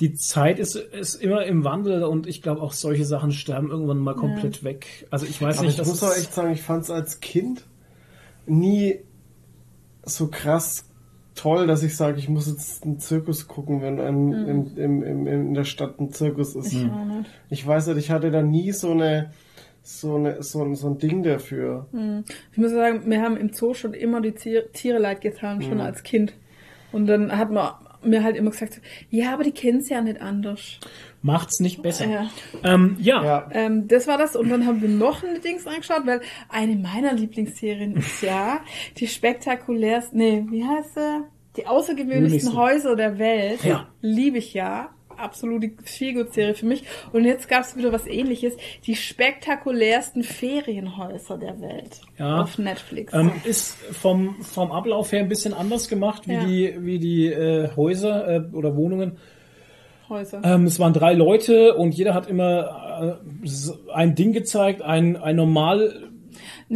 die 0.00 0.14
Zeit 0.14 0.58
ist, 0.58 0.74
ist 0.76 1.14
immer 1.14 1.44
im 1.44 1.64
Wandel 1.64 2.02
und 2.04 2.26
ich 2.26 2.42
glaube 2.42 2.60
auch 2.62 2.72
solche 2.72 3.04
Sachen 3.04 3.32
sterben 3.32 3.70
irgendwann 3.70 3.98
mal 3.98 4.14
komplett 4.14 4.64
weg. 4.64 5.06
Also 5.10 5.26
ich 5.26 5.40
weiß 5.40 5.58
Aber 5.58 5.66
nicht, 5.66 5.78
ich 5.78 5.86
muss 5.86 6.02
auch 6.02 6.16
echt 6.16 6.32
sagen, 6.32 6.52
ich 6.52 6.62
fand 6.62 6.84
es 6.84 6.90
als 6.90 7.20
Kind 7.20 7.66
nie 8.46 9.00
so 10.04 10.28
krass 10.28 10.88
toll, 11.34 11.66
dass 11.66 11.82
ich 11.82 11.96
sage, 11.96 12.18
ich 12.18 12.28
muss 12.28 12.46
jetzt 12.46 12.84
einen 12.84 12.98
Zirkus 12.98 13.48
gucken, 13.48 13.80
wenn 13.80 14.00
ein, 14.00 14.32
im, 14.32 14.76
im, 14.76 15.02
im, 15.02 15.26
in 15.26 15.54
der 15.54 15.64
Stadt 15.64 16.00
ein 16.00 16.10
Zirkus 16.10 16.54
ist. 16.56 16.72
Ich 16.72 16.84
nicht. 16.84 17.30
Ich 17.50 17.66
weiß 17.66 17.86
nicht, 17.88 17.98
ich 17.98 18.10
hatte 18.10 18.30
da 18.30 18.42
nie 18.42 18.72
so 18.72 18.90
eine 18.90 19.30
so, 19.84 20.14
eine, 20.14 20.42
so, 20.42 20.62
ein, 20.62 20.76
so 20.76 20.88
ein 20.88 20.98
Ding 20.98 21.22
dafür. 21.22 21.86
Ich 22.52 22.58
muss 22.58 22.70
sagen, 22.70 23.02
wir 23.10 23.20
haben 23.20 23.36
im 23.36 23.52
Zoo 23.52 23.74
schon 23.74 23.94
immer 23.94 24.20
die 24.20 24.32
Tiere, 24.32 24.98
leid 24.98 25.20
getan, 25.20 25.58
Mhm. 25.58 25.62
schon 25.62 25.80
als 25.80 26.02
Kind. 26.04 26.34
Und 26.92 27.06
dann 27.06 27.36
hat 27.36 27.50
man 27.50 27.72
mir 28.04 28.22
halt 28.22 28.36
immer 28.36 28.50
gesagt, 28.50 28.80
ja, 29.10 29.32
aber 29.32 29.44
die 29.44 29.52
kennen 29.52 29.78
es 29.78 29.88
ja 29.88 30.00
nicht 30.00 30.20
anders. 30.20 30.78
macht's 31.22 31.60
nicht 31.60 31.82
besser. 31.82 32.06
Ja. 32.06 32.30
Ähm, 32.64 32.96
ja. 33.00 33.24
Ja. 33.24 33.48
Ähm, 33.52 33.88
das 33.88 34.06
war 34.06 34.18
das. 34.18 34.36
Und 34.36 34.48
dann 34.50 34.66
haben 34.66 34.82
wir 34.82 34.88
noch 34.88 35.22
ein 35.22 35.40
Dings 35.40 35.66
angeschaut, 35.66 36.02
weil 36.04 36.20
eine 36.48 36.76
meiner 36.76 37.12
Lieblingsserien 37.12 37.96
ist 37.96 38.22
ja 38.22 38.60
die 38.98 39.06
spektakulärsten, 39.06 40.18
nee, 40.18 40.44
wie 40.50 40.64
heißt 40.64 40.94
sie? 40.94 41.24
Die 41.56 41.66
außergewöhnlichsten. 41.66 42.56
Häuser 42.56 42.96
der 42.96 43.18
Welt. 43.18 43.62
Ja. 43.64 43.88
Liebe 44.00 44.38
ich 44.38 44.54
ja. 44.54 44.90
Absolute 45.22 45.72
Feelgood-Serie 45.84 46.54
für 46.54 46.66
mich. 46.66 46.84
Und 47.12 47.24
jetzt 47.24 47.48
gab 47.48 47.62
es 47.62 47.76
wieder 47.76 47.92
was 47.92 48.06
ähnliches. 48.06 48.56
Die 48.86 48.96
spektakulärsten 48.96 50.22
Ferienhäuser 50.22 51.38
der 51.38 51.60
Welt. 51.60 52.00
Ja. 52.18 52.42
Auf 52.42 52.58
Netflix. 52.58 53.12
Ähm, 53.14 53.32
ist 53.44 53.76
vom, 53.92 54.42
vom 54.42 54.72
Ablauf 54.72 55.12
her 55.12 55.20
ein 55.20 55.28
bisschen 55.28 55.54
anders 55.54 55.88
gemacht 55.88 56.26
wie 56.26 56.32
Ja. 56.32 56.44
die, 56.44 56.76
wie 56.80 56.98
die 56.98 57.26
äh, 57.26 57.68
Häuser 57.76 58.28
äh, 58.28 58.40
oder 58.52 58.76
Wohnungen. 58.76 59.18
Ähm, 60.42 60.64
es 60.66 60.78
waren 60.78 60.92
drei 60.92 61.14
Leute 61.14 61.74
und 61.74 61.94
jeder 61.94 62.12
hat 62.12 62.26
immer 62.28 63.18
äh, 63.22 63.92
ein 63.94 64.14
Ding 64.14 64.32
gezeigt, 64.32 64.82
ein, 64.82 65.16
ein 65.16 65.36
normal, 65.36 66.10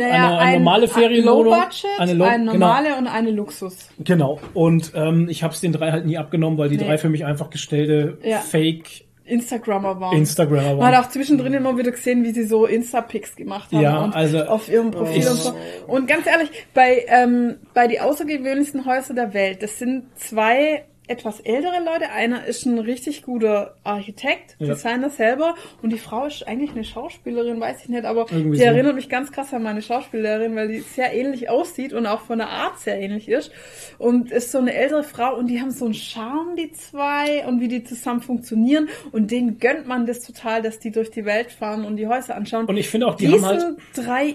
eine- 0.04 0.38
eine 0.38 0.58
normale 0.58 0.88
Ferienwohnung, 0.88 1.44
Low 1.46 1.50
Budget, 1.60 1.86
eine 1.98 2.14
Low- 2.14 2.24
eine 2.24 2.44
normale 2.44 2.96
und 2.96 3.06
eine 3.06 3.30
Luxus. 3.30 3.88
genau. 3.98 4.38
Und 4.54 4.92
ähm, 4.94 5.28
ich 5.28 5.42
habe 5.42 5.54
es 5.54 5.60
den 5.60 5.72
drei 5.72 5.90
halt 5.92 6.06
nie 6.06 6.18
abgenommen, 6.18 6.58
weil 6.58 6.68
die 6.68 6.76
Nee. 6.76 6.84
drei 6.84 6.98
für 6.98 7.08
mich 7.08 7.24
einfach 7.24 7.50
gestellte 7.50 8.18
Ja. 8.22 8.38
Fake 8.38 9.04
Instagrammer 9.24 9.98
waren. 10.00 10.16
Instagrammer 10.16 10.62
Man 10.68 10.78
waren. 10.78 10.94
hat 10.96 11.04
auch 11.04 11.08
zwischendrin 11.10 11.52
immer 11.52 11.76
wieder 11.76 11.90
gesehen, 11.90 12.22
wie 12.22 12.30
sie 12.30 12.44
so 12.44 12.64
Insta-Pics 12.64 13.34
gemacht 13.34 13.72
haben. 13.72 13.80
Ja, 13.82 14.08
also- 14.10 14.44
auf 14.44 14.68
ihrem 14.68 14.92
Profil 14.92 15.26
und 15.26 15.34
so. 15.36 15.52
Und 15.88 16.06
ganz 16.06 16.26
ehrlich, 16.28 16.48
bei, 16.74 17.04
ähm, 17.08 17.56
bei 17.74 17.88
die 17.88 17.98
außergewöhnlichsten 17.98 18.86
Häuser 18.86 19.14
der 19.14 19.34
Welt, 19.34 19.64
das 19.64 19.80
sind 19.80 20.04
zwei 20.16 20.84
etwas 21.08 21.40
ältere 21.40 21.78
Leute. 21.84 22.10
Einer 22.10 22.44
ist 22.46 22.66
ein 22.66 22.78
richtig 22.78 23.22
guter 23.22 23.76
Architekt, 23.84 24.56
Ja. 24.58 24.68
Designer 24.68 25.10
selber. 25.10 25.54
Und 25.82 25.90
die 25.92 25.98
Frau 25.98 26.26
ist 26.26 26.46
eigentlich 26.46 26.70
eine 26.72 26.84
Schauspielerin, 26.84 27.60
weiß 27.60 27.82
ich 27.84 27.88
nicht, 27.88 28.04
aber 28.04 28.26
Irgendwie 28.30 28.58
die 28.58 28.64
so. 28.64 28.68
erinnert 28.70 28.94
mich 28.94 29.08
ganz 29.08 29.32
krass 29.32 29.52
an 29.54 29.62
meine 29.62 29.82
Schauspielerin, 29.82 30.54
weil 30.56 30.68
die 30.68 30.80
sehr 30.80 31.12
ähnlich 31.14 31.48
aussieht 31.50 31.92
und 31.92 32.06
auch 32.06 32.20
von 32.20 32.38
der 32.38 32.48
Art 32.48 32.78
sehr 32.80 33.00
ähnlich 33.00 33.28
ist. 33.28 33.50
Und 33.98 34.30
ist 34.30 34.52
so 34.52 34.58
eine 34.58 34.74
ältere 34.74 35.02
Frau 35.04 35.36
und 35.36 35.46
die 35.48 35.60
haben 35.60 35.70
so 35.70 35.84
einen 35.84 35.94
Charme, 35.94 36.56
die 36.56 36.72
zwei, 36.72 37.46
und 37.46 37.60
wie 37.60 37.68
die 37.68 37.84
zusammen 37.84 38.20
funktionieren. 38.20 38.88
Und 39.12 39.30
denen 39.30 39.58
gönnt 39.58 39.86
man 39.86 40.06
das 40.06 40.20
total, 40.20 40.62
dass 40.62 40.78
die 40.78 40.90
durch 40.90 41.10
die 41.10 41.24
Welt 41.24 41.50
fahren 41.52 41.84
und 41.84 41.96
die 41.96 42.06
Häuser 42.06 42.34
anschauen. 42.36 42.66
Und 42.66 42.76
ich 42.76 42.88
finde 42.88 43.06
auch, 43.06 43.14
die 43.14 43.26
Diesen 43.26 43.44
haben 43.46 43.58
halt, 43.60 43.76
drei 43.94 44.26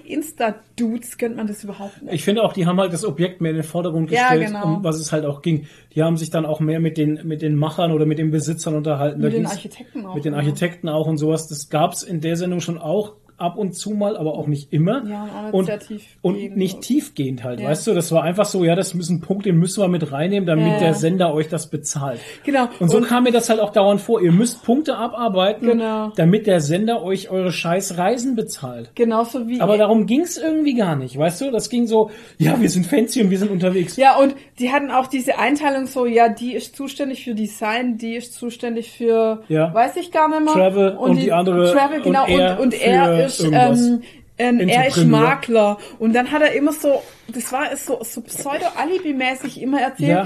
Insta-Dudes 0.41 1.17
gönnt 1.17 1.35
man 1.37 1.47
das 1.47 1.63
überhaupt 1.63 2.01
nicht. 2.01 2.13
ich 2.13 2.23
finde 2.23 2.43
auch, 2.43 2.53
die 2.53 2.65
haben 2.65 2.79
halt 2.79 2.93
das 2.93 3.05
Objekt 3.05 3.41
mehr 3.41 3.51
in 3.51 3.57
den 3.57 3.63
Vordergrund 3.63 4.09
Ja, 4.11 4.29
gestellt, 4.29 4.47
genau. 4.47 4.75
um 4.77 4.83
was 4.83 4.99
es 4.99 5.11
halt 5.11 5.25
auch 5.25 5.41
ging. 5.41 5.67
Die 5.93 6.03
haben 6.03 6.15
sich 6.15 6.29
dann 6.29 6.45
auch 6.45 6.59
mehr 6.59 6.79
mit 6.79 6.97
den, 6.97 7.19
mit 7.25 7.41
den 7.41 7.55
Machern 7.55 7.91
oder 7.91 8.05
mit 8.05 8.17
den 8.17 8.31
Besitzern 8.31 8.75
unterhalten. 8.75 9.19
Mit 9.19 9.33
Da 9.33 9.37
den 9.37 9.45
Architekten 9.45 10.05
auch, 10.05 10.15
Mit 10.15 10.25
den 10.25 10.33
ja. 10.33 10.39
Architekten 10.39 10.89
auch 10.89 11.07
und 11.07 11.17
sowas. 11.17 11.47
Das 11.47 11.69
gab's 11.69 12.03
in 12.03 12.21
der 12.21 12.37
Sendung 12.37 12.61
schon 12.61 12.77
auch, 12.77 13.15
ab 13.41 13.57
und 13.57 13.73
zu 13.73 13.91
mal, 13.91 14.15
aber 14.17 14.35
auch 14.35 14.47
nicht 14.47 14.71
immer. 14.71 15.03
Ja, 15.05 15.27
und 15.51 15.67
nicht 15.67 16.07
und, 16.21 16.35
und 16.35 16.55
nicht 16.57 16.81
tiefgehend 16.81 17.43
halt, 17.43 17.59
Ja. 17.59 17.69
weißt 17.69 17.87
du? 17.87 17.93
Das 17.93 18.11
war 18.11 18.23
einfach 18.23 18.45
so, 18.45 18.63
ja, 18.63 18.75
das 18.75 18.93
ist 18.93 19.09
ein 19.09 19.21
Punkt, 19.21 19.45
den 19.45 19.57
müssen 19.57 19.81
wir 19.81 19.87
mit 19.87 20.11
reinnehmen, 20.11 20.45
damit 20.47 20.67
Ja, 20.73 20.79
der 20.79 20.93
Sender 20.93 21.33
euch 21.33 21.49
das 21.49 21.67
bezahlt. 21.69 22.19
Genau. 22.45 22.67
Und 22.79 22.89
so 22.89 22.97
Und- 22.97 23.07
kam 23.07 23.23
mir 23.23 23.31
das 23.31 23.49
halt 23.49 23.59
auch 23.59 23.71
dauernd 23.71 23.99
vor. 24.01 24.21
Ihr 24.21 24.31
müsst 24.31 24.63
Punkte 24.63 24.95
abarbeiten, 24.97 25.67
Genau. 25.67 26.11
damit 26.15 26.47
der 26.47 26.61
Sender 26.61 27.03
euch 27.03 27.29
eure 27.29 27.51
scheiß 27.51 27.97
Reisen 27.97 28.35
bezahlt. 28.35 28.91
Genauso 28.95 29.47
wie. 29.47 29.59
Aber 29.59 29.77
darum 29.77 30.05
ging's 30.05 30.37
irgendwie 30.37 30.75
gar 30.75 30.95
nicht, 30.95 31.17
weißt 31.17 31.41
du? 31.41 31.51
Das 31.51 31.69
ging 31.69 31.87
so, 31.87 32.11
ja, 32.37 32.59
wir 32.61 32.69
sind 32.69 32.85
fancy 32.85 33.21
und 33.21 33.29
wir 33.31 33.39
sind 33.39 33.51
unterwegs. 33.51 33.97
Ja, 33.97 34.17
und 34.17 34.35
die 34.59 34.71
hatten 34.71 34.91
auch 34.91 35.07
diese 35.07 35.37
Einteilung 35.39 35.87
so, 35.87 36.05
ja, 36.05 36.29
die 36.29 36.53
ist 36.53 36.75
zuständig 36.75 37.23
für 37.23 37.33
Design, 37.33 37.97
die 37.97 38.15
ist 38.15 38.33
zuständig 38.35 38.91
für, 38.91 39.43
Ja. 39.47 39.73
weiß 39.73 39.97
ich 39.97 40.11
gar 40.11 40.27
nicht 40.29 40.43
mehr. 40.45 40.53
Travel 40.53 40.89
und 40.97 41.15
die 41.17 41.31
andere- 41.31 41.71
Travel, 41.71 41.97
und 41.97 42.03
genau, 42.03 42.25
er 42.27 42.59
und, 42.59 42.65
und 42.67 42.73
er 42.81 43.25
ist, 43.25 43.30
irgendwas. 43.39 43.79
ähm, 43.79 44.01
ähm, 44.37 44.59
er 44.69 44.87
ist 44.87 44.97
Entrepreneur. 44.97 45.21
Makler. 45.21 45.77
Und 45.99 46.13
dann 46.15 46.31
hat 46.31 46.41
er 46.41 46.53
immer 46.53 46.71
so, 46.73 47.03
das 47.27 47.51
war 47.51 47.71
es 47.71 47.85
so, 47.85 47.99
so 48.01 48.21
pseudo-alibi-mäßig 48.21 49.61
immer 49.61 49.79
erzählt, 49.81 50.09
Ja. 50.09 50.25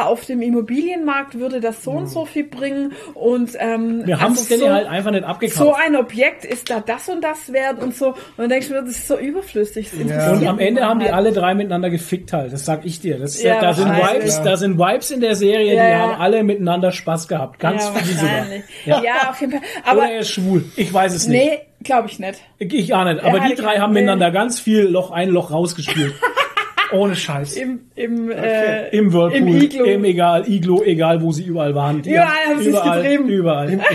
ja. 0.00 0.04
auf 0.06 0.26
dem 0.26 0.42
Immobilienmarkt 0.42 1.38
würde 1.38 1.60
das 1.60 1.82
so 1.82 1.92
und 1.92 2.08
so 2.08 2.26
viel 2.26 2.44
bringen 2.44 2.92
und, 3.14 3.52
ähm, 3.58 4.02
Wir 4.06 4.20
haben 4.20 4.32
es 4.34 4.40
also 4.40 4.50
denn 4.50 4.60
so, 4.60 4.70
halt 4.70 4.86
einfach 4.86 5.12
nicht 5.12 5.24
abgekauft. 5.24 5.56
so 5.58 5.72
ein 5.74 5.96
Objekt 5.96 6.44
ist 6.44 6.68
da 6.68 6.80
das 6.80 7.08
und 7.08 7.22
das 7.24 7.52
wert 7.52 7.82
und 7.82 7.94
so. 7.96 8.08
Und 8.08 8.16
dann 8.36 8.48
denkst 8.50 8.68
du 8.68 8.74
mir, 8.74 8.80
das 8.82 8.90
ist 8.90 9.08
so 9.08 9.16
überflüssig. 9.18 9.92
Interessiert 9.98 10.42
Und 10.42 10.46
am 10.46 10.58
Ende 10.58 10.84
haben 10.84 11.00
die 11.00 11.08
alle 11.10 11.32
drei 11.32 11.54
miteinander 11.54 11.88
gefickt 11.90 12.32
halt. 12.34 12.52
Das 12.52 12.64
sag 12.66 12.84
ich 12.84 13.00
dir. 13.00 13.18
Das, 13.18 13.42
Ja, 13.42 13.60
da 13.60 13.72
sind. 13.72 13.88
Vibes, 13.88 14.42
da 14.42 14.56
sind 14.58 14.78
Vibes 14.78 15.10
in 15.10 15.20
der 15.22 15.36
Serie, 15.36 15.74
Ja, 15.74 15.84
die 15.84 15.90
ja. 15.90 15.98
haben 16.00 16.20
alle 16.20 16.42
miteinander 16.44 16.92
Spaß 16.92 17.28
gehabt. 17.28 17.58
Ganz 17.60 17.84
ja, 17.84 17.92
viel 17.92 18.14
sogar. 18.16 18.46
Ja. 18.84 19.02
Ja. 19.02 19.30
auf 19.30 19.40
jeden 19.40 19.52
Fall. 19.52 19.62
Aber 19.84 20.00
Oder 20.02 20.10
er 20.10 20.18
ist 20.20 20.30
schwul. 20.30 20.64
Ich 20.76 20.92
weiß 20.92 21.14
es 21.14 21.26
nicht. 21.26 21.42
nee, 21.44 21.58
glaube 21.84 22.08
ich 22.08 22.18
nicht. 22.18 22.40
Ich 22.58 22.94
auch 22.94 23.04
nicht. 23.04 23.22
Aber 23.22 23.40
hat 23.40 23.50
die 23.50 23.54
drei 23.54 23.78
haben 23.78 23.92
miteinander 23.92 24.30
ganz 24.30 24.58
viel 24.58 24.82
Loch, 24.82 25.10
ein 25.10 25.28
Loch 25.28 25.50
rausgespielt. 25.50 26.14
Ohne 26.92 27.16
Scheiß. 27.16 27.56
Im, 27.56 27.80
im, 27.94 28.30
äh, 28.30 28.88
Im 28.90 29.12
Whirlpool, 29.12 29.36
im 29.38 29.48
Iglu. 29.62 29.84
im 29.84 30.04
egal, 30.04 30.48
Iglo, 30.48 30.82
egal 30.82 31.22
wo 31.22 31.32
sie 31.32 31.44
überall 31.44 31.74
waren. 31.74 32.02
Die 32.02 32.10
Überall 32.10 32.28
haben 32.48 32.60
sie 32.60 32.68
es 32.70 32.76
überall, 32.76 33.02
getrieben. 33.02 33.28
Überall. 33.28 33.80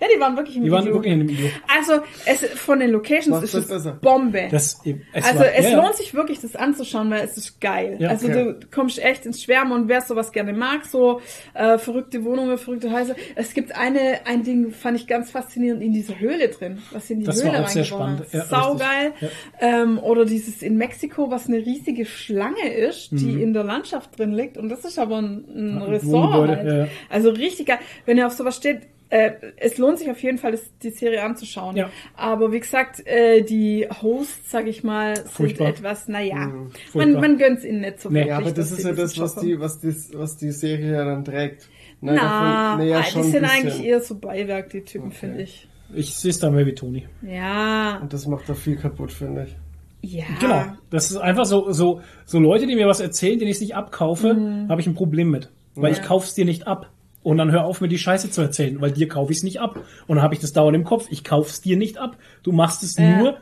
Ja, 0.00 0.06
die 0.14 0.20
waren 0.20 0.36
wirklich 0.36 0.56
im 0.56 0.64
Die 0.64 0.70
waren 0.70 0.82
Iglu. 0.84 0.94
wirklich 0.94 1.12
in 1.12 1.18
dem 1.20 1.28
Iglo. 1.28 1.48
Also, 1.76 2.02
es, 2.26 2.40
von 2.60 2.80
den 2.80 2.90
Locations 2.90 3.28
Macht 3.28 3.44
ist 3.44 3.54
das 3.54 3.84
es. 3.86 4.00
Bombe. 4.00 4.48
Das, 4.50 4.80
es 5.12 5.24
also, 5.24 5.40
war, 5.40 5.54
es 5.54 5.64
ja, 5.64 5.70
ja. 5.72 5.82
lohnt 5.82 5.94
sich 5.96 6.14
wirklich, 6.14 6.40
das 6.40 6.56
anzuschauen, 6.56 7.10
weil 7.10 7.24
es 7.24 7.36
ist 7.36 7.60
geil. 7.60 7.96
Ja, 7.98 8.10
also, 8.10 8.26
okay. 8.26 8.54
du 8.60 8.66
kommst 8.70 8.98
echt 9.02 9.26
ins 9.26 9.42
Schwärmen 9.42 9.72
und 9.72 9.88
wer 9.88 10.00
sowas 10.00 10.32
gerne 10.32 10.52
mag, 10.52 10.84
so 10.86 11.20
äh, 11.54 11.78
verrückte 11.78 12.24
Wohnungen, 12.24 12.58
verrückte 12.58 12.92
Häuser. 12.92 13.14
Es 13.34 13.54
gibt 13.54 13.74
eine, 13.76 14.20
ein 14.26 14.42
Ding, 14.44 14.70
fand 14.72 14.96
ich 14.98 15.06
ganz 15.06 15.30
faszinierend, 15.30 15.82
in 15.82 15.92
dieser 15.92 16.18
Höhle 16.18 16.48
drin, 16.48 16.78
was 16.92 17.08
sie 17.08 17.14
in 17.14 17.20
die 17.20 17.26
Das 17.26 17.42
Höhle 17.42 17.54
war 17.54 17.64
auch 17.64 17.68
sehr 17.68 17.84
spannend. 17.84 18.20
haben. 18.20 18.26
Ja, 18.32 18.44
Saugeil. 18.44 19.12
richtig. 19.12 19.30
Ähm, 19.60 19.98
oder 19.98 20.24
dieses 20.24 20.62
in 20.62 20.76
Mexiko, 20.76 21.30
was 21.30 21.46
eine 21.48 21.58
riesige 21.72 22.04
Schlange 22.06 22.68
ist, 22.72 23.10
die 23.12 23.32
Mhm. 23.32 23.42
in 23.42 23.52
der 23.52 23.64
Landschaft 23.64 24.18
drin 24.18 24.32
liegt. 24.32 24.56
Und 24.58 24.68
das 24.68 24.84
ist 24.84 24.98
aber 24.98 25.18
ein, 25.18 25.44
ein 25.48 25.68
Ja, 25.78 25.84
ein 25.86 25.90
Ressort. 25.90 26.12
Wohngebäude, 26.12 26.56
Halt. 26.56 26.66
ja, 26.66 26.76
ja. 26.84 26.88
Also 27.08 27.30
richtig 27.30 27.66
geil. 27.66 27.78
Wenn 28.06 28.18
ihr 28.18 28.26
auf 28.26 28.32
sowas 28.32 28.56
steht, 28.56 28.82
äh, 29.10 29.32
es 29.58 29.76
lohnt 29.76 29.98
sich 29.98 30.10
auf 30.10 30.22
jeden 30.22 30.38
Fall, 30.38 30.52
das, 30.52 30.62
die 30.82 30.88
Serie 30.90 31.22
anzuschauen. 31.22 31.76
Ja. 31.76 31.90
Aber 32.16 32.50
wie 32.50 32.60
gesagt, 32.60 33.06
äh, 33.06 33.42
die 33.42 33.86
Hosts, 34.00 34.50
sag 34.50 34.66
ich 34.66 34.82
mal, 34.84 35.16
sind 35.16 35.28
Furchtbar. 35.30 35.68
etwas, 35.68 36.08
naja, 36.08 36.34
man, 36.36 36.70
furchtbar. 36.90 37.20
man 37.20 37.36
gönnt's 37.38 37.62
ihnen 37.64 37.80
nicht 37.82 38.00
so 38.00 38.08
Nee. 38.08 38.14
wirklich. 38.20 38.28
Ja, 38.30 38.38
aber 38.38 38.50
das 38.52 38.72
ist 38.72 38.84
ja 38.84 38.92
das, 38.92 39.18
was 39.18 39.34
die, 39.36 39.60
was 39.60 39.80
die, 39.80 39.94
was 40.14 40.36
die 40.38 40.50
Serie 40.50 40.92
ja 40.92 41.04
dann 41.04 41.24
trägt. 41.24 41.68
Ne, 42.00 42.14
Na, 42.14 42.72
davon- 42.74 42.84
nee, 42.84 42.90
ja, 42.90 42.98
ah, 43.00 43.02
schon 43.04 43.22
die 43.22 43.30
sind 43.30 43.42
bisschen. 43.42 43.56
eigentlich 43.66 43.84
eher 43.84 44.00
so 44.00 44.14
Beiwerk, 44.18 44.70
die 44.70 44.80
Typen, 44.82 45.12
finde 45.12 45.42
ich. 45.42 45.68
Ich 45.94 46.14
sehe 46.16 46.30
es 46.30 46.38
da 46.38 46.50
mehr 46.50 46.64
wie 46.64 46.74
Toni. 46.74 47.06
Ja, 47.20 47.98
Und 48.00 48.14
das 48.14 48.26
macht 48.26 48.48
da 48.48 48.54
viel 48.54 48.76
kaputt, 48.76 49.12
finde 49.12 49.44
ich. 49.44 49.56
Ja. 50.02 50.24
Genau. 50.40 50.64
Das 50.90 51.10
ist 51.10 51.16
einfach 51.16 51.46
so, 51.46 51.72
so, 51.72 52.00
so 52.26 52.38
Leute, 52.38 52.66
die 52.66 52.74
mir 52.74 52.86
was 52.86 53.00
erzählen, 53.00 53.38
denen 53.38 53.50
ich 53.50 53.56
es 53.56 53.60
nicht 53.62 53.74
abkaufe, 53.76 54.34
Mhm. 54.34 54.68
habe 54.68 54.80
ich 54.80 54.86
ein 54.86 54.94
Problem 54.94 55.30
mit. 55.30 55.48
Weil 55.74 55.92
ich 55.92 56.02
kauf's 56.02 56.34
dir 56.34 56.44
nicht 56.44 56.66
ab. 56.66 56.90
Und 57.22 57.38
dann 57.38 57.50
hör 57.52 57.64
auf, 57.64 57.80
mir 57.80 57.88
die 57.88 57.98
Scheiße 57.98 58.30
zu 58.30 58.42
erzählen, 58.42 58.80
weil 58.80 58.90
dir 58.90 59.08
kaufe 59.08 59.30
ich 59.32 59.38
es 59.38 59.44
nicht 59.44 59.60
ab. 59.60 59.78
Und 60.08 60.16
dann 60.16 60.22
habe 60.24 60.34
ich 60.34 60.40
das 60.40 60.52
dauernd 60.52 60.74
im 60.76 60.84
Kopf. 60.84 61.06
Ich 61.10 61.24
kauf's 61.24 61.60
dir 61.62 61.76
nicht 61.76 61.96
ab. 61.98 62.16
Du 62.42 62.52
machst 62.52 62.82
es 62.82 62.96
Ja. 62.98 63.16
nur 63.16 63.36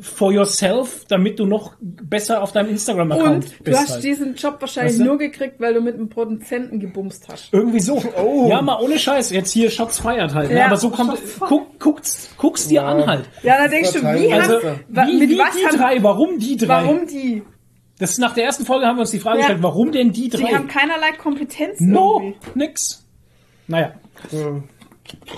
for 0.00 0.32
yourself, 0.32 1.04
damit 1.08 1.38
du 1.38 1.46
noch 1.46 1.74
besser 1.80 2.42
auf 2.42 2.50
deinem 2.50 2.70
Instagram-Account 2.70 3.44
Und 3.44 3.58
du 3.60 3.64
bist. 3.64 3.78
hast 3.78 3.90
halt. 3.92 4.04
diesen 4.04 4.34
Job 4.34 4.56
wahrscheinlich 4.60 4.94
Weißt 4.94 5.00
du? 5.00 5.04
nur 5.04 5.18
gekriegt, 5.18 5.60
weil 5.60 5.72
du 5.74 5.80
mit 5.80 5.94
einem 5.94 6.08
Produzenten 6.08 6.80
gebumst 6.80 7.28
hast. 7.28 7.52
Irgendwie 7.52 7.78
so. 7.78 8.02
Ja, 8.48 8.60
mal 8.60 8.80
ohne 8.82 8.98
Scheiß. 8.98 9.30
Jetzt 9.30 9.52
hier 9.52 9.70
Shots 9.70 10.00
feiert 10.00 10.34
halt. 10.34 10.50
ne? 10.50 10.58
Ja, 10.58 10.66
Aber 10.66 10.76
so 10.78 10.90
kommt, 10.90 11.16
guck, 11.38 11.78
guck's, 11.78 12.30
guck's 12.36 12.66
dir 12.66 12.82
Ja. 12.82 12.86
an 12.88 13.06
halt. 13.06 13.28
Ja, 13.44 13.56
da 13.58 13.68
denkst 13.68 13.92
du, 13.92 14.00
wie. 14.02 14.32
Also, 14.32 14.54
hast, 14.56 14.64
wa- 14.88 15.06
wie, 15.06 15.18
mit 15.18 15.30
wie 15.30 15.38
was 15.38 15.56
die 15.56 15.64
haben, 15.66 15.76
drei? 15.78 16.02
Warum 16.02 16.38
die 16.40 16.56
drei? 16.56 16.68
warum 16.84 17.06
die? 17.06 17.42
Das 18.00 18.10
ist 18.10 18.18
nach 18.18 18.34
der 18.34 18.44
ersten 18.46 18.64
Folge 18.66 18.86
haben 18.86 18.96
wir 18.96 19.02
uns 19.02 19.12
die 19.12 19.20
Frage 19.20 19.38
Ja. 19.38 19.42
gestellt, 19.46 19.62
warum 19.62 19.92
denn 19.92 20.10
die 20.10 20.28
drei? 20.28 20.38
Die 20.48 20.54
haben 20.56 20.66
keinerlei 20.66 21.12
Kompetenz 21.12 21.78
No, 21.78 22.18
irgendwie. 22.20 22.36
nix. 22.58 23.06
Naja. 23.68 23.92
Ja. 24.32 24.60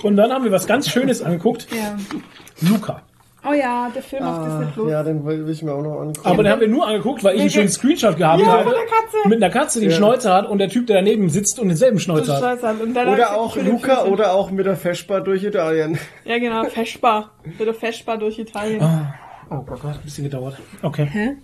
Und 0.01 0.15
dann 0.15 0.31
haben 0.31 0.43
wir 0.45 0.51
was 0.51 0.65
ganz 0.65 0.89
Schönes 0.89 1.21
angeguckt. 1.21 1.67
Ja. 1.71 1.95
Luca. 2.67 3.03
Oh 3.49 3.53
ja, 3.53 3.89
der 3.93 4.01
Film 4.03 4.23
auf 4.23 4.43
Disney 4.45 4.65
Ah, 4.65 4.71
Plus. 4.73 4.91
ja, 4.91 5.03
den 5.03 5.25
will 5.25 5.49
ich 5.49 5.61
mir 5.63 5.73
auch 5.73 5.81
noch 5.81 5.99
angucken. 6.01 6.27
Aber 6.27 6.43
den 6.43 6.51
haben 6.51 6.61
wir 6.61 6.67
nur 6.67 6.85
angeguckt, 6.87 7.23
weil 7.23 7.35
ich 7.35 7.41
einen 7.41 7.49
schönen 7.49 7.69
Screenshot 7.69 8.17
gehabt 8.17 8.41
Ja, 8.41 8.47
habe. 8.47 8.65
mit 8.65 8.73
der 8.73 8.85
Katze. 8.85 9.27
Mit 9.29 9.43
einer 9.43 9.53
Katze, 9.53 9.79
die 9.79 9.85
einen 9.85 9.91
Ja. 9.91 9.97
Schnäuzer 9.97 10.33
hat 10.33 10.49
und 10.49 10.57
der 10.57 10.69
Typ, 10.69 10.87
der 10.87 10.97
daneben 10.97 11.29
sitzt 11.29 11.59
und 11.59 11.67
denselben 11.69 11.99
Schnäuzer 11.99 12.41
hat. 12.41 12.63
Oder 13.07 13.35
auch 13.37 13.53
den 13.53 13.67
Luca 13.67 14.01
Film- 14.01 14.13
oder 14.13 14.33
auch 14.33 14.51
mit 14.51 14.65
der 14.65 14.75
Feschbar 14.75 15.21
durch 15.21 15.43
Italien. 15.43 15.97
Ja, 16.25 16.37
genau, 16.39 16.65
Feschbar. 16.65 17.31
Mit 17.43 17.59
der 17.59 17.73
Feschbar 17.73 18.17
durch 18.17 18.37
Italien. 18.39 18.81
Oh 19.49 19.61
Gott, 19.61 19.81
hat 19.83 19.95
ein 19.95 20.01
bisschen 20.03 20.25
gedauert. 20.25 20.57
Okay. 20.81 21.05
Hä? 21.09 21.37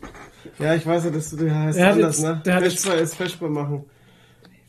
Ja, 0.60 0.76
ich 0.76 0.86
weiß 0.86 1.06
ja, 1.06 1.10
das 1.12 1.30
der 1.36 1.58
heißt 1.58 1.80
Der 1.80 1.92
anders, 1.94 2.18
jetzt- 2.18 2.24
ne? 2.28 2.42
der 2.46 2.56
hat 2.56 2.64
Feschbar 2.64 2.96
ist 2.98 3.16
Feschbar 3.16 3.50
machen. 3.50 3.86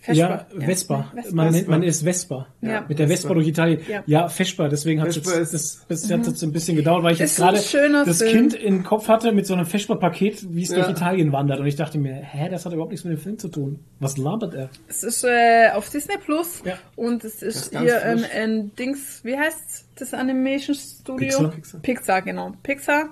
Ja, 0.06 0.46
Vespa. 0.50 0.66
Vespa. 0.66 1.10
Vespa. 1.14 1.34
Man, 1.34 1.52
nennt, 1.52 1.68
man 1.68 1.82
ist 1.82 2.02
Vespa. 2.02 2.46
Ja. 2.60 2.84
Mit 2.88 2.98
der 2.98 3.08
Vespa 3.08 3.32
durch 3.34 3.46
Italien. 3.48 3.80
Ja. 3.88 4.02
Ja, 4.06 4.28
Vespa. 4.28 4.68
Deswegen 4.68 5.00
hat 5.00 5.08
es 5.08 5.16
Vespa 5.16 5.38
jetzt, 5.38 5.54
das, 5.54 5.84
das 5.88 6.10
hat 6.10 6.26
jetzt 6.26 6.42
ein 6.42 6.52
bisschen 6.52 6.76
gedauert, 6.76 7.02
weil 7.02 7.12
ich 7.14 7.20
Ist 7.20 7.38
jetzt 7.38 7.72
gerade 7.72 8.04
das 8.06 8.18
Film. 8.22 8.32
Kind 8.50 8.54
im 8.54 8.84
Kopf 8.84 9.08
hatte 9.08 9.32
mit 9.32 9.46
so 9.46 9.54
einem 9.54 9.66
Vespa-Paket, 9.66 10.54
wie 10.54 10.62
es 10.62 10.70
Ja. 10.70 10.76
durch 10.76 10.90
Italien 10.90 11.32
wandert. 11.32 11.60
Und 11.60 11.66
ich 11.66 11.76
dachte 11.76 11.98
mir, 11.98 12.14
hä, 12.14 12.48
das 12.50 12.66
hat 12.66 12.72
überhaupt 12.72 12.90
nichts 12.92 13.04
mit 13.04 13.16
dem 13.16 13.20
Film 13.22 13.38
zu 13.38 13.48
tun. 13.48 13.80
Was 14.00 14.16
labert 14.18 14.54
er? 14.54 14.68
Es 14.88 15.02
ist 15.02 15.24
äh, 15.24 15.70
auf 15.72 15.88
Disney 15.90 16.16
Plus 16.18 16.62
Ja. 16.64 16.74
und 16.96 17.24
es 17.24 17.42
ist, 17.42 17.70
hier 17.78 18.02
ähm, 18.02 18.24
ein 18.34 18.72
Dings, 18.76 19.20
wie 19.24 19.38
heißt 19.38 19.86
das 19.96 20.12
Animation 20.14 20.74
Studio? 20.74 21.28
Pixar. 21.28 21.50
Pixar. 21.50 21.80
Pixar, 21.80 22.22
genau. 22.22 22.52
Pixar. 22.62 23.10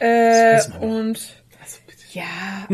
Äh, 0.00 0.56
ja. 0.56 0.62
und 0.80 1.43
ja, 2.14 2.22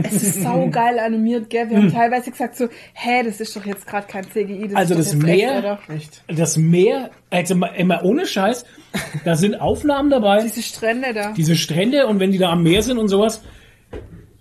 es 0.02 0.23
ist 0.23 0.43
saugeil 0.43 0.99
animiert, 0.99 1.51
gell? 1.51 1.69
Wir 1.70 1.78
haben 1.78 1.93
teilweise 1.93 2.31
gesagt 2.31 2.57
so, 2.57 2.69
hä, 2.94 3.23
das 3.25 3.41
ist 3.41 3.57
doch 3.57 3.65
jetzt 3.67 3.86
gerade 3.86 4.07
kein 4.07 4.25
CGI, 4.25 4.62
das 4.62 4.70
Hm. 4.70 4.77
Also 4.77 4.94
das 4.94 5.15
Meer- 5.15 5.78
echt? 5.89 6.23
Das 6.28 6.57
Meer, 6.57 7.10
also 7.31 7.55
immer 7.77 8.05
ohne 8.05 8.27
Scheiß, 8.27 8.65
da 9.25 9.36
sind 9.36 9.60
Aufnahmen 9.60 10.10
dabei, 10.10 10.43
Diese 10.43 10.62
Strände 10.62 11.12
da. 11.15 11.33
diese 11.33 11.57
Strände 11.57 12.07
und 12.07 12.20
wenn 12.20 12.33
die 12.33 12.39
da 12.39 12.51
am 12.52 12.62
Meer 12.62 12.83
sind 12.83 12.99
und 12.99 13.09
sowas. 13.09 13.43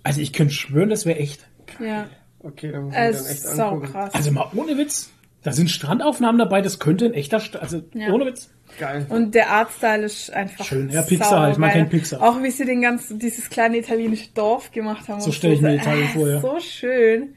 Also 0.02 0.20
ich 0.20 0.32
könnte 0.32 0.54
schwören, 0.54 0.88
das 0.90 1.04
wäre 1.06 1.18
echt. 1.18 1.46
Ja. 1.78 2.06
Okay, 2.42 2.72
dann 2.72 2.84
muss 2.84 2.94
ich 2.94 2.98
dann 2.98 3.14
echt 3.30 3.46
angucken. 3.60 3.92
krass. 3.92 4.14
Also 4.14 4.32
mal 4.32 4.46
ohne 4.54 4.76
Witz. 4.78 5.10
Da 5.42 5.52
sind 5.52 5.70
Strandaufnahmen 5.70 6.38
dabei, 6.38 6.60
das 6.60 6.78
könnte 6.78 7.06
ein 7.06 7.14
echter, 7.14 7.40
St 7.40 7.56
also 7.56 7.82
Ja. 7.94 8.12
ohne 8.12 8.26
Witz. 8.26 8.50
Geil. 8.78 9.06
Und 9.08 9.34
der 9.34 9.50
Artstyle 9.50 10.04
ist 10.04 10.32
einfach 10.32 10.64
Schön. 10.64 10.88
Ja, 10.90 11.02
Pixar 11.02 11.40
halt. 11.40 11.52
Ich 11.52 11.58
mag 11.58 11.70
saugeil. 11.72 11.82
kein 11.84 11.90
Pixar. 11.90 12.22
Auch 12.22 12.42
wie 12.42 12.50
sie 12.50 12.64
den 12.64 12.80
ganzen, 12.80 13.18
dieses 13.18 13.50
kleine 13.50 13.78
italienische 13.78 14.30
Dorf 14.34 14.70
gemacht 14.72 15.08
haben. 15.08 15.20
So 15.20 15.26
und 15.26 15.32
stell 15.32 15.52
ich 15.52 15.60
mir. 15.60 15.74
Italien 15.74 16.06
Ah, 16.08 16.12
vor, 16.14 16.28
ja. 16.28 16.40
So 16.40 16.58
schön. 16.60 17.34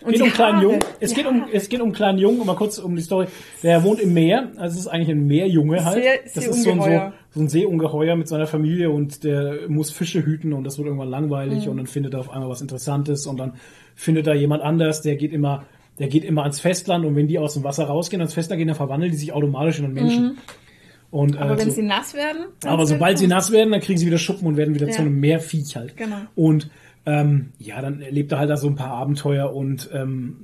Und 0.00 0.12
geht 0.12 0.20
um 0.20 0.26
einen 0.26 0.34
kleinen 0.34 0.54
Haare. 0.56 0.64
Jungen. 0.64 0.78
Es 1.00 1.14
geht 1.14 1.26
um, 1.26 1.44
es 1.50 1.68
geht 1.70 1.80
um 1.80 1.86
einen 1.86 1.94
kleinen 1.94 2.18
Jungen, 2.18 2.44
mal 2.46 2.56
kurz 2.56 2.78
um 2.78 2.94
die 2.94 3.00
Story. 3.00 3.26
Der 3.62 3.82
wohnt 3.84 4.00
im 4.00 4.12
Meer. 4.12 4.50
Also 4.56 4.74
es 4.74 4.80
ist 4.80 4.86
eigentlich 4.88 5.08
ein 5.10 5.26
Meerjunge 5.26 5.82
halt. 5.84 6.02
See- 6.02 6.20
das 6.34 6.36
ist 6.36 6.44
so 6.44 6.50
ein, 6.50 6.54
so, 6.54 6.62
Seeungeheuer. 6.84 7.12
so 7.30 7.40
ein 7.40 7.48
Seeungeheuer 7.48 8.16
mit 8.16 8.28
seiner 8.28 8.46
Familie 8.46 8.90
und 8.90 9.24
der 9.24 9.60
muss 9.68 9.90
Fische 9.90 10.24
hüten 10.26 10.52
und 10.52 10.64
das 10.64 10.76
wird 10.76 10.86
irgendwann 10.88 11.08
langweilig 11.08 11.64
Mhm. 11.64 11.70
und 11.70 11.76
dann 11.78 11.86
findet 11.86 12.12
er 12.12 12.20
auf 12.20 12.30
einmal 12.30 12.50
was 12.50 12.60
Interessantes 12.60 13.26
und 13.26 13.38
dann 13.38 13.54
findet 13.94 14.26
er 14.26 14.34
jemand 14.34 14.62
anders, 14.62 15.00
der 15.00 15.16
geht 15.16 15.32
immer, 15.32 15.64
der 15.98 16.08
geht 16.08 16.24
immer 16.24 16.42
ans 16.42 16.60
Festland 16.60 17.04
und 17.04 17.14
wenn 17.16 17.28
die 17.28 17.38
aus 17.38 17.54
dem 17.54 17.64
Wasser 17.64 17.84
rausgehen, 17.84 18.20
ans 18.20 18.34
Festland 18.34 18.58
gehen, 18.58 18.68
dann 18.68 18.76
verwandeln 18.76 19.10
die 19.12 19.16
sich 19.18 19.32
automatisch 19.32 19.78
in 19.78 19.84
einen 19.86 19.94
Menschen. 19.94 20.38
Und, 21.10 21.32
Mhm. 21.34 21.38
Aber 21.38 21.54
äh, 21.54 21.58
wenn 21.58 21.68
so- 21.70 21.76
sie 21.76 21.82
nass 21.82 22.14
werden? 22.14 22.46
aber 22.64 22.86
sobald 22.86 23.18
sie 23.18 23.28
nass 23.28 23.52
werden, 23.52 23.70
dann 23.70 23.80
kriegen 23.80 23.98
sie 23.98 24.06
wieder 24.06 24.18
Schuppen 24.18 24.46
und 24.48 24.56
werden 24.56 24.74
wieder 24.74 24.86
Ja. 24.88 24.92
zu 24.92 25.02
einem 25.02 25.20
Meerviech 25.20 25.76
halt. 25.76 25.96
Genau. 25.96 26.16
Und 26.34 26.70
ähm, 27.06 27.52
ja, 27.58 27.80
dann 27.82 28.00
erlebt 28.00 28.32
er 28.32 28.38
halt 28.38 28.50
da 28.50 28.56
so 28.56 28.66
ein 28.66 28.74
paar 28.76 28.90
Abenteuer 28.90 29.54
und 29.54 29.90
ähm, 29.92 30.36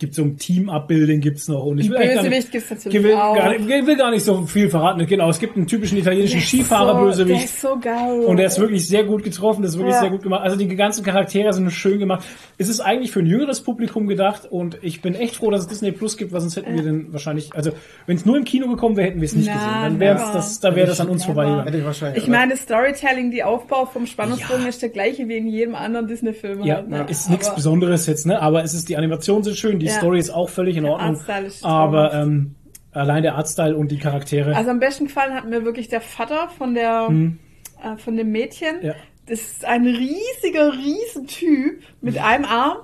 gibt 0.00 0.14
so 0.14 0.22
ein 0.22 0.38
Team-Up-Building 0.38 1.20
gibt's 1.20 1.46
noch. 1.46 1.64
Und 1.64 1.78
ich 1.78 1.90
will 1.90 1.98
gar 1.98 2.22
nicht, 2.22 2.52
will, 2.52 3.14
auch. 3.14 3.36
gar, 3.36 3.50
nicht, 3.50 3.68
will 3.68 3.96
gar 3.96 4.10
nicht 4.10 4.24
so 4.24 4.46
viel 4.46 4.70
verraten. 4.70 5.06
Genau, 5.06 5.28
es 5.28 5.38
gibt 5.38 5.56
einen 5.56 5.66
typischen 5.66 5.98
italienischen 5.98 6.40
So, 6.40 6.46
Skifahrer-Bösewicht. 6.46 7.38
Der 7.38 7.44
ist 7.44 7.60
so 7.60 7.78
geil. 7.78 8.20
Und 8.20 8.38
der 8.38 8.46
ist 8.46 8.58
wirklich 8.58 8.88
sehr 8.88 9.04
gut 9.04 9.22
getroffen, 9.22 9.62
das 9.62 9.72
ist 9.72 9.76
wirklich 9.76 9.94
Ja. 9.94 10.00
sehr 10.00 10.10
gut 10.10 10.22
gemacht. 10.22 10.42
Also 10.42 10.56
die 10.56 10.66
ganzen 10.74 11.04
Charaktere 11.04 11.52
sind 11.52 11.70
schön 11.70 11.98
gemacht. 11.98 12.24
Es 12.56 12.70
ist 12.70 12.80
eigentlich 12.80 13.12
für 13.12 13.20
ein 13.20 13.26
jüngeres 13.26 13.60
Publikum 13.60 14.08
gedacht 14.08 14.46
und 14.50 14.78
ich 14.80 15.02
bin 15.02 15.14
echt 15.14 15.36
froh, 15.36 15.50
dass 15.50 15.60
es 15.60 15.66
Disney 15.68 15.92
Plus 15.92 16.16
gibt, 16.16 16.32
weil 16.32 16.40
sonst 16.40 16.56
hätten 16.56 16.74
wir 16.74 16.82
den 16.82 17.12
wahrscheinlich, 17.12 17.54
also 17.54 17.70
wenn 18.06 18.16
es 18.16 18.24
nur 18.24 18.38
im 18.38 18.44
Kino 18.44 18.68
gekommen 18.68 18.96
wäre, 18.96 19.08
hätten 19.08 19.20
wir 19.20 19.26
es 19.26 19.34
nicht 19.34 19.50
Na, 19.52 19.54
gesehen. 19.54 19.82
Dann 19.82 20.00
wäre 20.00 20.14
das, 20.32 20.60
da 20.60 20.74
wäre 20.74 20.86
das 20.86 21.00
an 21.00 21.10
uns 21.10 21.26
vorbeigegangen. 21.26 21.66
Hätte 21.66 21.76
ich 21.78 21.84
wahrscheinlich. 21.84 22.22
ich 22.22 22.28
meine, 22.30 22.56
Storytelling, 22.56 23.30
die 23.30 23.44
Aufbau 23.44 23.84
vom 23.84 24.06
Spannungsbogen 24.06 24.66
ist 24.66 24.80
der 24.80 24.88
gleiche 24.88 25.28
wie 25.28 25.36
in 25.36 25.46
jedem 25.46 25.74
anderen 25.74 26.06
Disney-Film. 26.08 26.64
Ja, 26.64 26.76
halt, 26.76 26.88
ne? 26.88 27.06
ist 27.06 27.28
nichts 27.28 27.54
Besonderes 27.54 28.06
jetzt, 28.06 28.24
ne? 28.24 28.40
Aber 28.40 28.64
es 28.64 28.72
ist, 28.72 28.88
die 28.88 28.96
Animationen 28.96 29.44
sind 29.44 29.58
schön, 29.58 29.78
die 29.78 29.89
Ja. 29.90 29.98
Story 29.98 30.18
ist 30.18 30.30
auch 30.30 30.48
völlig 30.48 30.76
in 30.76 30.84
Ordnung. 30.86 31.20
Aber 31.62 32.12
ähm, 32.14 32.54
allein 32.92 33.22
der 33.22 33.36
Artstyle 33.36 33.76
und 33.76 33.90
die 33.90 33.98
Charaktere. 33.98 34.56
Also 34.56 34.70
am 34.70 34.80
besten 34.80 35.04
gefallen 35.06 35.34
hat 35.34 35.44
mir 35.48 35.64
wirklich 35.64 35.88
der 35.88 36.00
Vater 36.00 36.48
von 36.48 36.74
der 36.74 37.08
äh, 37.82 37.96
von 37.96 38.16
dem 38.16 38.30
Mädchen. 38.30 38.80
Hm. 38.80 38.86
Ja. 38.86 38.94
Das 39.30 39.40
ist 39.40 39.64
ein 39.64 39.86
riesiger, 39.86 40.72
riesen 40.72 41.26
Typ 41.28 41.82
mit 42.00 42.18
einem 42.18 42.44
Arm 42.44 42.78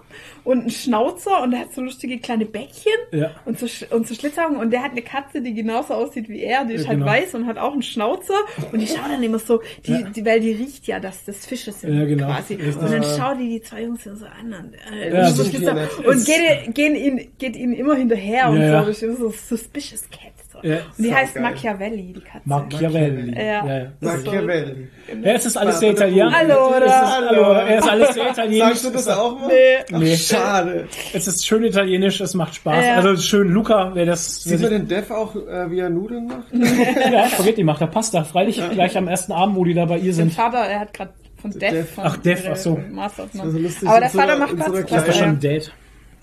und 0.45 0.61
einem 0.61 0.71
Schnauzer 0.71 1.43
und 1.43 1.51
der 1.51 1.61
hat 1.61 1.75
so 1.75 1.81
lustige 1.83 2.19
kleine 2.21 2.47
Bäckchen 2.47 2.93
Ja. 3.11 3.33
und 3.47 3.59
so, 3.59 3.67
und 3.93 4.07
so 4.07 4.15
Schlitzaugen 4.15 4.57
und 4.59 4.71
der 4.71 4.83
hat 4.85 4.93
eine 4.93 5.03
Katze, 5.03 5.41
die 5.43 5.55
genauso 5.55 5.95
aussieht 5.95 6.29
wie 6.29 6.41
er, 6.41 6.65
die 6.65 6.75
ist 6.75 6.83
Ja, 6.85 6.91
halt 6.91 7.01
genau. 7.01 7.11
weiß 7.11 7.35
und 7.35 7.47
hat 7.47 7.59
auch 7.59 7.73
einen 7.73 7.83
Schnauzer 7.83 8.39
und 8.71 8.79
die 8.79 8.87
schauen 8.87 9.11
dann 9.11 9.23
immer 9.25 9.41
so, 9.41 9.61
die, 9.87 9.91
Ja. 9.93 10.03
die, 10.03 10.25
weil 10.25 10.39
die 10.39 10.53
riecht 10.53 10.87
ja, 10.87 11.01
dass 11.01 11.25
das 11.25 11.45
Fische 11.45 11.73
sind 11.73 11.93
Ja, 11.99 12.05
genau. 12.05 12.27
quasi. 12.27 12.55
Richtig. 12.55 12.77
Und 12.77 12.93
dann 12.93 13.03
schauen 13.03 13.39
die 13.41 13.49
die 13.49 13.63
zwei 13.63 13.83
Jungs 13.83 14.05
so 14.05 14.11
an 14.11 14.55
und, 14.55 14.75
äh, 14.95 15.13
Ja, 15.13 15.27
so 15.31 15.43
ist 15.43 15.53
und 15.53 16.25
geht, 16.25 16.75
gehen 16.77 16.95
ihn, 16.95 17.29
geht 17.39 17.57
ihnen 17.57 17.73
immer 17.75 17.97
hinterher 17.97 18.49
und 18.51 18.57
so. 18.59 18.71
Das 18.87 19.03
ist 19.03 19.19
so 19.19 19.31
suspicious 19.31 20.09
cat. 20.11 20.33
Ja. 20.63 20.77
und 20.77 21.05
die 21.05 21.15
heißt 21.15 21.35
geil. 21.35 21.43
Machiavelli, 21.43 22.13
die 22.15 22.21
Katze. 22.21 22.49
Machiavelli. 22.49 23.35
Ja. 23.37 23.67
ja, 23.67 23.93
Machiavelli. 24.01 24.89
Ja, 25.23 25.33
es 25.33 25.47
ist 25.47 25.57
alles 25.57 25.79
sehr 25.79 25.93
italienisch. 25.93 26.35
Es 26.35 26.49
ist, 26.49 26.93
Allora. 26.93 27.63
Er 27.63 27.79
ist 27.79 27.89
alles 27.89 28.15
sehr 28.15 28.31
italienisch. 28.31 28.69
Sagst 28.69 28.85
du 28.85 28.91
das 28.91 29.09
auch 29.09 29.39
mal? 29.39 29.49
Nee. 29.49 29.99
Nee. 29.99 30.17
Schade. 30.17 30.89
Es 31.13 31.27
ist 31.27 31.47
schön 31.47 31.65
italienisch, 31.65 32.21
es 32.21 32.35
macht 32.35 32.55
Spaß. 32.55 32.85
Ja. 32.85 32.97
Also 32.97 33.17
schön, 33.17 33.49
Luca, 33.49 33.91
wer 33.95 34.07
das 34.07 34.43
Sieht 34.43 34.61
man 34.61 34.71
den 34.71 34.89
Dev 34.89 35.13
auch, 35.13 35.35
äh, 35.35 35.71
wie 35.71 35.81
er 35.81 35.91
Nudeln 35.91 36.27
macht? 36.27 36.47
ja, 37.13 37.29
Spaghetti 37.29 37.65
macht, 37.65 37.81
der 37.81 37.87
Pasta. 37.87 38.25
Freilich 38.25 38.63
gleich 38.71 38.97
am 38.97 39.09
ersten 39.09 39.33
Abend, 39.33 39.57
wo 39.57 39.65
die 39.65 39.75
da 39.75 39.85
bei 39.85 39.99
ihr 39.99 40.15
sind. 40.15 40.33
Vater, 40.33 40.59
er 40.59 40.81
hat 40.81 40.93
gerade 40.93 41.13
von 41.37 41.51
Death. 41.51 41.73
Death. 41.73 41.89
Von 41.89 42.05
Ach, 42.05 42.17
Death, 42.17 42.45
ach 42.51 42.57
so. 42.57 42.81
Master 42.91 43.25
of 43.25 43.35
None. 43.35 43.67
Also 43.67 43.87
Aber 43.87 44.01
der 44.01 44.11
Vater 44.11 44.37
macht 44.37 44.57
Platz. 44.57 44.91
Das 44.91 45.07
war 45.07 45.15
schon 45.15 45.39
Date. 45.39 45.73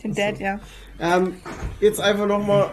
Den 0.03 0.13
Dad, 0.13 0.39
ja. 0.39 0.59
Ähm, 0.99 1.35
jetzt 1.79 1.99
einfach 1.99 2.27
nochmal, 2.27 2.71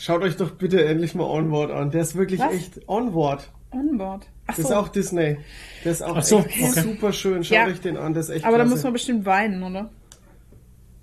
schaut 0.00 0.22
euch 0.22 0.36
doch 0.36 0.52
bitte 0.52 0.84
endlich 0.84 1.14
mal 1.14 1.24
Onward 1.24 1.70
an. 1.70 1.90
Der 1.90 2.02
ist 2.02 2.16
wirklich 2.16 2.40
Was? 2.40 2.52
echt 2.54 2.88
Onward. 2.88 3.50
Onboard. 3.72 4.26
Ach 4.46 4.56
Das 4.56 4.64
so. 4.66 4.70
ist 4.72 4.76
auch 4.76 4.88
Disney. 4.88 5.36
Der 5.84 5.92
ist 5.92 6.02
auch 6.02 6.20
so, 6.22 6.40
echt 6.40 6.60
okay. 6.70 6.80
super 6.80 7.12
schön. 7.12 7.44
Schaut 7.44 7.56
Ja. 7.56 7.66
euch 7.66 7.80
den 7.80 7.96
an, 7.96 8.14
der 8.14 8.22
ist 8.22 8.30
echt 8.30 8.44
Aber 8.44 8.58
da 8.58 8.64
muss 8.64 8.82
man 8.82 8.92
bestimmt 8.92 9.24
weinen, 9.26 9.62
oder? 9.62 9.90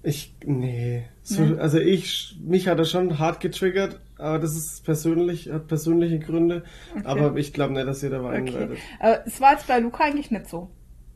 Ich, 0.04 0.34
nee. 0.46 1.04
So, 1.24 1.44
Also 1.60 1.80
ich, 1.80 2.38
mich 2.42 2.68
hat 2.68 2.78
er 2.80 2.86
schon 2.86 3.20
hart 3.20 3.40
getriggert, 3.40 4.00
aber 4.18 4.40
das 4.40 4.56
ist 4.56 4.84
persönlich, 4.86 5.50
hat 5.50 5.68
persönliche 5.68 6.20
Gründe. 6.20 6.64
Aber 7.04 7.36
ich 7.38 7.54
glaube 7.54 7.74
nicht, 7.74 7.88
dass 7.88 8.04
ihr 8.04 8.10
da 8.10 8.24
weinen 8.24 8.48
Okay. 8.48 8.60
werdet. 8.60 8.78
Aber 9.00 9.26
es 9.26 9.40
war 9.42 9.54
jetzt 9.54 9.68
bei 9.68 9.80
Luca 9.80 10.04
eigentlich 10.06 10.32
nicht 10.32 10.48
so. 10.50 10.70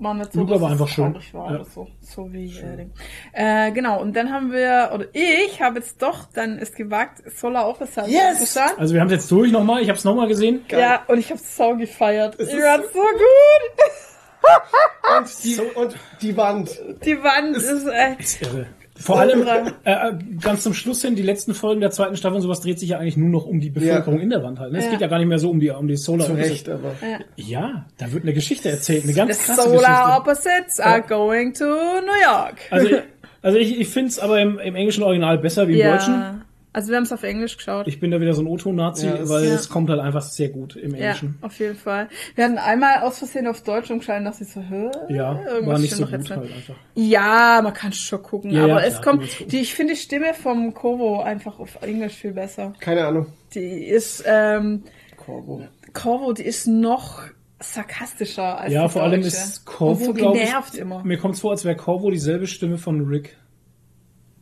War 0.04 0.16
nicht 0.16 0.34
so, 0.34 0.40
Luca 0.40 0.60
war 0.60 0.70
es 0.70 0.72
einfach 0.74 0.88
schön. 0.88 1.16
War 1.34 1.52
Ja. 1.60 1.64
so. 1.64 1.88
So 2.02 2.34
wie 2.34 2.48
äh, 2.58 2.76
Ding. 2.76 2.92
äh, 3.34 3.72
genau. 3.72 4.02
Und 4.02 4.16
dann 4.16 4.34
haben 4.34 4.52
wir, 4.52 4.90
oder 4.94 5.06
ich 5.14 5.62
habe 5.62 5.78
jetzt 5.78 6.02
doch 6.02 6.26
dann 6.34 6.58
es 6.58 6.74
gewagt, 6.74 7.22
Solar 7.38 7.68
Officer 7.68 8.08
Yes! 8.08 8.40
zu 8.52 8.60
schauen. 8.60 8.80
Also 8.80 8.96
wir 8.96 9.02
haben 9.02 9.08
es 9.08 9.14
jetzt 9.14 9.32
durch 9.32 9.52
nochmal, 9.52 9.82
ich 9.84 9.90
habe 9.90 9.98
es 10.00 10.04
nochmal 10.04 10.28
gesehen. 10.28 10.66
Ja, 10.70 11.04
und 11.08 11.20
ich 11.20 11.30
habe 11.30 11.40
so 11.40 11.76
gefeiert. 11.78 12.34
Ich 12.40 12.48
ist 12.48 12.64
fand's 12.64 12.92
so 12.94 13.00
gut. 13.00 15.18
Und 15.18 15.44
die, 15.44 15.60
und 15.78 15.96
die 16.22 16.36
Wand. 16.36 16.70
Die 17.06 17.22
Wand 17.24 17.58
ist, 17.58 17.86
äh, 17.88 18.16
Ist 18.18 18.42
irre. 18.42 18.66
Vor 19.02 19.20
allem 19.20 19.42
irre. 19.42 19.74
äh, 19.84 19.92
äh, 19.92 20.14
ganz 20.42 20.64
zum 20.64 20.74
Schluss 20.74 21.02
hin, 21.02 21.16
die 21.16 21.22
letzten 21.22 21.54
Folgen 21.54 21.82
der 21.82 21.92
zweiten 21.92 22.16
Staffel 22.16 22.36
und 22.36 22.42
sowas 22.42 22.62
dreht 22.62 22.80
sich 22.80 22.90
ja 22.90 23.00
eigentlich 23.00 23.18
nur 23.18 23.30
noch 23.30 23.46
um 23.46 23.60
die 23.60 23.70
Bevölkerung 23.70 24.18
Ja. 24.18 24.24
in 24.24 24.30
der 24.30 24.44
Wand 24.44 24.60
halt. 24.60 24.72
Ne? 24.72 24.80
Es 24.80 24.86
Ja. 24.86 24.92
geht 24.92 25.02
ja 25.02 25.08
gar 25.08 25.18
nicht 25.20 25.28
mehr 25.28 25.40
so 25.40 25.50
um 25.50 25.60
die, 25.60 25.70
um 25.70 25.88
die 25.88 25.98
Solar 25.98 26.28
Zu. 26.28 26.34
Recht, 26.34 26.70
aber. 26.70 26.92
Ja, 27.36 27.86
da 27.98 28.12
wird 28.14 28.24
eine 28.24 28.34
Geschichte 28.34 28.70
erzählt, 28.70 29.04
eine 29.04 29.14
ganz 29.14 29.38
The 29.40 29.44
krasse 29.54 29.70
Solar 29.70 30.22
Geschichte. 30.24 30.50
Opposites 30.52 30.80
are 30.80 31.02
going 31.02 31.54
to 31.54 31.66
New 31.66 32.22
York. 32.24 32.56
Also, 32.70 32.88
also 33.42 33.58
ich, 33.58 33.80
ich 33.80 33.88
finde 33.90 34.10
es 34.10 34.20
aber 34.20 34.40
im, 34.40 34.60
im 34.60 34.76
englischen 34.76 35.04
Original 35.04 35.38
besser 35.38 35.68
wie 35.68 35.80
im 35.80 35.88
Deutschen. 35.90 36.42
Also 36.74 36.90
wir 36.90 36.96
haben 36.96 37.04
es 37.04 37.12
auf 37.12 37.24
Englisch 37.24 37.58
geschaut. 37.58 37.86
Ich 37.88 38.00
bin 38.00 38.12
da 38.12 38.22
wieder 38.22 38.34
so 38.34 38.42
ein 38.42 38.48
O-Ton-Nazi, 38.48 39.06
Ja, 39.08 39.28
weil 39.28 39.46
Ja. 39.46 39.56
es 39.56 39.68
kommt 39.68 39.90
halt 39.90 40.00
einfach 40.00 40.22
sehr 40.22 40.48
gut 40.50 40.78
im 40.78 40.92
ja, 40.96 41.08
Englischen. 41.08 41.38
auf 41.42 41.60
jeden 41.60 41.76
Fall. 41.76 42.08
Wir 42.36 42.46
hatten 42.46 42.58
einmal 42.58 43.02
aus 43.02 43.18
Versehen 43.18 43.46
auf 43.48 43.62
Deutsch 43.62 43.92
umgeschaltet, 43.92 44.26
dass 44.28 44.40
ich 44.40 44.48
so, 44.48 44.62
hä? 44.62 44.90
Ja, 45.10 45.42
Irgendwas 45.44 45.68
war 45.68 45.80
nicht 45.80 45.94
so 45.96 46.04
gut 46.06 46.12
jetzt 46.14 46.30
halt 46.30 46.44
einfach. 46.54 46.76
Ja, 46.96 47.60
man 47.62 47.74
kann 47.74 47.92
schon 47.92 48.24
gucken, 48.24 48.52
Ja, 48.52 48.64
aber 48.64 48.82
ja, 48.82 48.88
es 48.88 49.02
klar, 49.02 49.18
kommt, 49.18 49.52
die, 49.52 49.60
ich 49.60 49.74
finde 49.76 49.94
die 49.96 50.00
Stimme 50.00 50.34
vom 50.34 50.74
Kovo 50.74 51.20
einfach 51.22 51.60
auf 51.60 51.78
Englisch 51.82 52.14
viel 52.14 52.32
besser. 52.32 52.74
Keine 52.80 53.06
Ahnung. 53.06 53.26
Die 53.54 53.60
ist, 53.86 54.24
ähm, 54.26 54.84
Corvo. 55.18 55.68
Corvo, 55.92 56.32
die 56.32 56.44
ist 56.44 56.68
noch 56.68 57.22
sarkastischer 57.60 58.60
als 58.60 58.74
Ja, 58.74 58.88
vor 58.88 59.04
allem 59.04 59.22
ist 59.22 59.66
Corvo, 59.66 60.06
so 60.06 60.14
glaub 60.14 60.34
genervt 60.36 60.74
ich, 60.76 60.80
immer. 60.80 61.04
mir 61.04 61.18
kommt 61.18 61.36
es 61.36 61.42
vor, 61.42 61.52
als 61.52 61.66
wäre 61.66 61.76
Corvo 61.76 62.10
dieselbe 62.12 62.48
Stimme 62.48 62.78
von 62.78 63.06
Rick 63.06 63.38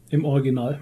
im 0.09 0.25
Original. 0.25 0.79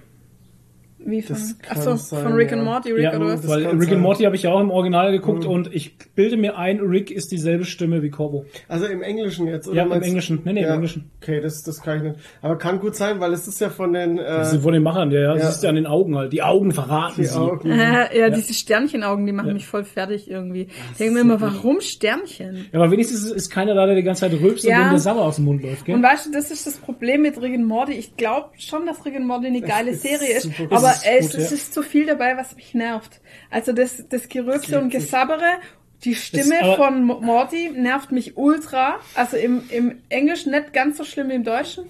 Wie 0.99 1.21
von, 1.21 1.35
Das 1.35 1.55
achso, 1.69 1.95
sein, 1.95 2.23
von 2.23 2.33
Rick 2.33 2.51
ja. 2.51 2.57
and 2.57 2.65
Morty, 2.65 2.91
Rick 2.91 3.03
ja, 3.03 3.15
oder 3.15 3.25
was? 3.27 3.41
das 3.41 3.49
weil 3.51 3.65
Rick 3.67 3.83
sein. 3.83 3.93
and 3.93 4.01
Morty 4.01 4.23
habe 4.23 4.35
ich 4.35 4.43
ja 4.43 4.51
auch 4.51 4.59
im 4.59 4.71
Original 4.71 5.11
geguckt 5.11 5.45
und 5.45 5.73
ich 5.73 5.95
bilde 6.15 6.37
mir 6.37 6.57
ein, 6.57 6.79
Rick 6.79 7.11
ist 7.11 7.31
dieselbe 7.31 7.65
Stimme 7.65 8.01
wie 8.01 8.09
Corvo. 8.09 8.45
Also 8.67 8.87
im 8.87 9.01
Englischen 9.03 9.47
jetzt, 9.47 9.67
oder? 9.67 9.77
Ja, 9.77 9.83
im 9.83 10.01
Englischen. 10.01 10.41
Nee, 10.43 10.53
nee, 10.53 10.61
im 10.61 10.67
ja. 10.67 10.73
Englischen. 10.73 11.11
Okay, 11.21 11.39
das, 11.39 11.61
das 11.63 11.81
kann 11.81 11.97
ich 11.97 12.03
nicht. 12.03 12.15
Aber 12.41 12.57
kann 12.57 12.79
gut 12.79 12.95
sein, 12.95 13.19
weil 13.19 13.31
es 13.33 13.47
ist 13.47 13.61
ja 13.61 13.69
von 13.69 13.93
den, 13.93 14.17
Das 14.17 14.51
äh, 14.51 14.55
ist 14.57 14.63
von 14.63 14.73
den 14.73 14.83
Machern, 14.83 15.11
ja. 15.11 15.35
Ja. 15.35 15.39
siehst 15.39 15.63
du 15.63 15.67
an 15.69 15.75
den 15.75 15.85
Augen 15.85 16.15
halt. 16.17 16.33
Die 16.33 16.41
Augen 16.41 16.71
verraten 16.71 17.21
die 17.21 17.25
sie. 17.27 17.37
Augen. 17.39 17.69
Äh, 17.71 18.17
ja, 18.19 18.29
diese 18.29 18.53
Sternchenaugen, 18.53 19.25
die 19.25 19.31
machen 19.33 19.53
mich 19.53 19.67
voll 19.67 19.83
fertig 19.83 20.29
irgendwie. 20.29 20.67
Ich 20.91 20.97
denke 20.97 21.13
mir 21.13 21.21
immer, 21.21 21.39
warum 21.39 21.79
Sternchen? 21.79 22.65
Ja, 22.71 22.79
aber 22.79 22.91
wenigstens 22.91 23.31
ist 23.31 23.49
keiner 23.49 23.75
da, 23.75 23.85
der 23.85 23.95
die 23.95 24.03
ganze 24.03 24.21
Zeit 24.29 24.33
rülpst 24.41 24.65
Ja. 24.65 24.77
und 24.77 24.83
dem 24.85 24.89
der 24.91 24.99
Sabber 24.99 25.21
aus 25.23 25.35
dem 25.35 25.45
Mund 25.45 25.61
läuft, 25.63 25.85
gell? 25.85 25.95
Und 25.95 26.03
weißt 26.03 26.25
du, 26.25 26.31
das 26.31 26.51
ist 26.51 26.65
das 26.67 26.77
Problem 26.77 27.21
mit 27.21 27.39
Rick 27.41 27.53
and 27.53 27.67
Morty. 27.67 27.93
Ich 27.93 28.17
glaube 28.17 28.49
schon, 28.57 28.85
dass 28.85 29.05
Rick 29.05 29.15
and 29.15 29.27
Morty 29.27 29.47
eine 29.47 29.61
geile 29.61 29.91
ist 29.91 30.01
Serie 30.01 30.37
ist, 30.37 30.43
super. 30.43 30.75
Aber 30.87 31.17
Es 31.17 31.25
ist 31.25 31.31
gut, 31.33 31.41
es 31.41 31.49
ja. 31.51 31.55
ist 31.57 31.73
zu 31.73 31.81
viel 31.83 32.05
dabei, 32.05 32.37
was 32.37 32.55
mich 32.55 32.73
nervt. 32.73 33.21
Also 33.49 33.71
das, 33.73 34.03
das 34.09 34.27
Gerülpse 34.29 34.79
und 34.79 34.89
Gesabbere, 34.89 35.59
die 36.03 36.15
Stimme 36.15 36.75
von 36.75 37.03
Mo- 37.03 37.19
Morty 37.21 37.71
nervt 37.75 38.11
mich 38.11 38.37
ultra. 38.37 38.95
Also 39.15 39.37
im, 39.37 39.63
im 39.69 40.01
Englischen 40.09 40.51
nicht 40.51 40.73
ganz 40.73 40.97
so 40.97 41.03
schlimm 41.03 41.29
wie 41.29 41.33
im 41.35 41.43
Deutschen. 41.43 41.85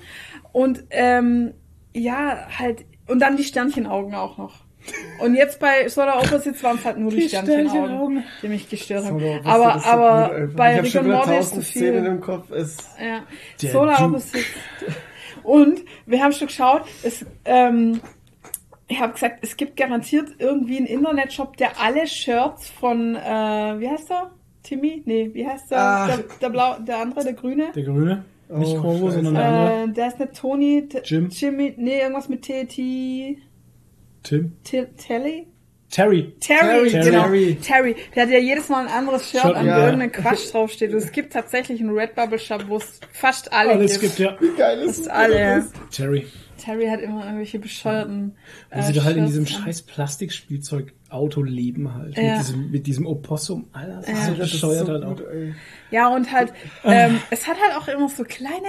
Und 0.53 0.83
ähm, 0.91 1.53
ja, 1.93 2.47
halt, 2.57 2.85
und 3.07 3.19
dann 3.19 3.37
die 3.37 3.43
Sternchenaugen 3.43 4.15
auch 4.15 4.37
noch. 4.37 4.65
Und 5.19 5.35
jetzt 5.35 5.59
bei 5.59 5.89
Solar 5.89 6.19
Opposites 6.19 6.63
waren 6.63 6.77
es 6.77 6.85
halt 6.85 6.97
nur 6.97 7.11
die, 7.11 7.17
Die 7.17 7.27
Sternchenaugen, 7.27 7.69
Sternchenaugen. 7.69 8.23
die 8.41 8.47
mich 8.47 8.69
gestört 8.69 9.03
haben. 9.05 9.19
Was, 9.21 9.45
aber 9.45 9.75
ist 9.75 9.83
so 9.83 9.89
aber 9.89 10.47
bei 10.55 10.79
Rick 10.79 10.93
wieder 10.93 11.03
Morty 11.03 11.35
ist 11.37 11.55
zu 11.55 11.61
viel. 11.61 11.81
Szenen 11.81 12.05
im 12.05 12.21
Kopf. 12.21 12.49
Es, 12.51 12.77
Ja. 12.97 13.23
Solar. 13.69 14.05
Opposites. 14.05 14.45
Und 15.43 15.81
wir 16.05 16.23
haben 16.23 16.31
schon 16.31 16.47
geschaut, 16.47 16.83
es, 17.03 17.25
ähm, 17.45 17.99
ich 18.87 18.99
habe 18.99 19.13
gesagt, 19.13 19.39
es 19.41 19.57
gibt 19.57 19.75
garantiert 19.77 20.29
irgendwie 20.39 20.77
einen 20.77 20.85
Internetshop, 20.87 21.57
der 21.57 21.79
alle 21.79 22.07
Shirts 22.07 22.69
von, 22.69 23.15
äh, 23.15 23.19
wie 23.79 23.89
heißt 23.89 24.09
er? 24.11 24.31
Timmy? 24.63 25.01
Nee, 25.05 25.29
wie 25.33 25.45
heißt 25.47 25.71
der? 25.71 25.79
Ah. 25.79 26.07
Der, 26.07 26.17
der 26.41 26.49
Blau, 26.49 26.75
der 26.79 26.97
andere, 26.99 27.23
der 27.23 27.33
Grüne? 27.33 27.71
Der 27.75 27.83
Grüne. 27.83 28.25
Nicht 28.49 28.75
Oh, 28.77 28.81
Corvo, 28.81 29.07
scheiße. 29.07 29.15
sondern 29.23 29.33
der 29.35 29.45
andere. 29.45 29.83
Äh, 29.83 29.93
der 29.93 30.07
ist 30.07 30.19
nicht 30.19 30.33
Tony. 30.35 30.87
T 30.87 31.01
Jim. 31.03 31.29
Jimmy, 31.29 31.73
nee, 31.77 31.99
irgendwas 31.99 32.29
mit 32.29 32.41
T, 32.43 32.63
T, 32.65 33.37
Tim. 34.23 34.53
T 34.63 34.85
Telly? 34.97 35.47
Terry. 35.89 36.33
Terry, 36.41 36.89
Terry. 36.89 37.05
genau. 37.05 37.23
Terry. 37.23 37.57
Terry. 37.61 37.95
Der 38.13 38.23
hat 38.23 38.29
ja 38.29 38.39
jedes 38.39 38.67
Mal 38.67 38.85
ein 38.87 38.91
anderes 38.91 39.29
Shirt 39.31 39.41
Shirt, 39.41 39.55
an, 39.55 39.65
ja. 39.67 39.77
wo 39.77 39.81
irgendein 39.85 40.11
Quatsch 40.11 40.51
draufsteht. 40.53 40.91
Und 40.91 40.97
es 40.97 41.11
gibt 41.13 41.31
tatsächlich 41.31 41.79
einen 41.79 41.97
Redbubble 41.97 42.39
Shop, 42.39 42.63
wo 42.67 42.75
es 42.77 42.99
fast 43.13 43.53
alle 43.53 43.71
Alles 43.71 43.99
gibt. 43.99 44.17
gibt, 44.17 44.19
ja. 44.19 44.37
geil 44.57 44.79
ist 44.79 45.05
Fast 45.05 45.09
alle. 45.11 45.65
Terry. 45.91 46.25
Terry 46.67 46.87
hat 46.87 46.99
immer 46.99 47.23
irgendwelche 47.23 47.59
bescheuerten. 47.59 48.35
Wo 48.73 48.81
sie 48.81 48.91
da 48.93 49.03
halt 49.05 49.15
in 49.15 49.25
diesem 49.25 49.43
an. 49.43 49.47
scheiß 49.47 49.83
Plastikspielzeug-Auto 49.83 51.41
leben 51.41 51.93
halt. 51.95 52.17
Ja. 52.17 52.23
Mit, 52.31 52.39
diesem, 52.39 52.71
mit 52.71 52.87
diesem 52.87 53.05
Opossum. 53.07 53.69
Alter, 53.71 54.01
das 54.01 54.09
Ja. 54.09 54.15
so 54.15 54.33
Das 54.33 54.47
ist 54.47 54.51
bescheuert 54.53 54.85
so 54.87 54.91
halt 54.93 55.03
auch. 55.05 55.21
Ja, 55.91 56.09
und 56.09 56.31
halt, 56.31 56.51
ähm, 56.83 57.19
es 57.29 57.47
hat 57.47 57.55
halt 57.65 57.77
auch 57.81 57.87
immer 57.87 58.09
so 58.09 58.23
kleine 58.25 58.67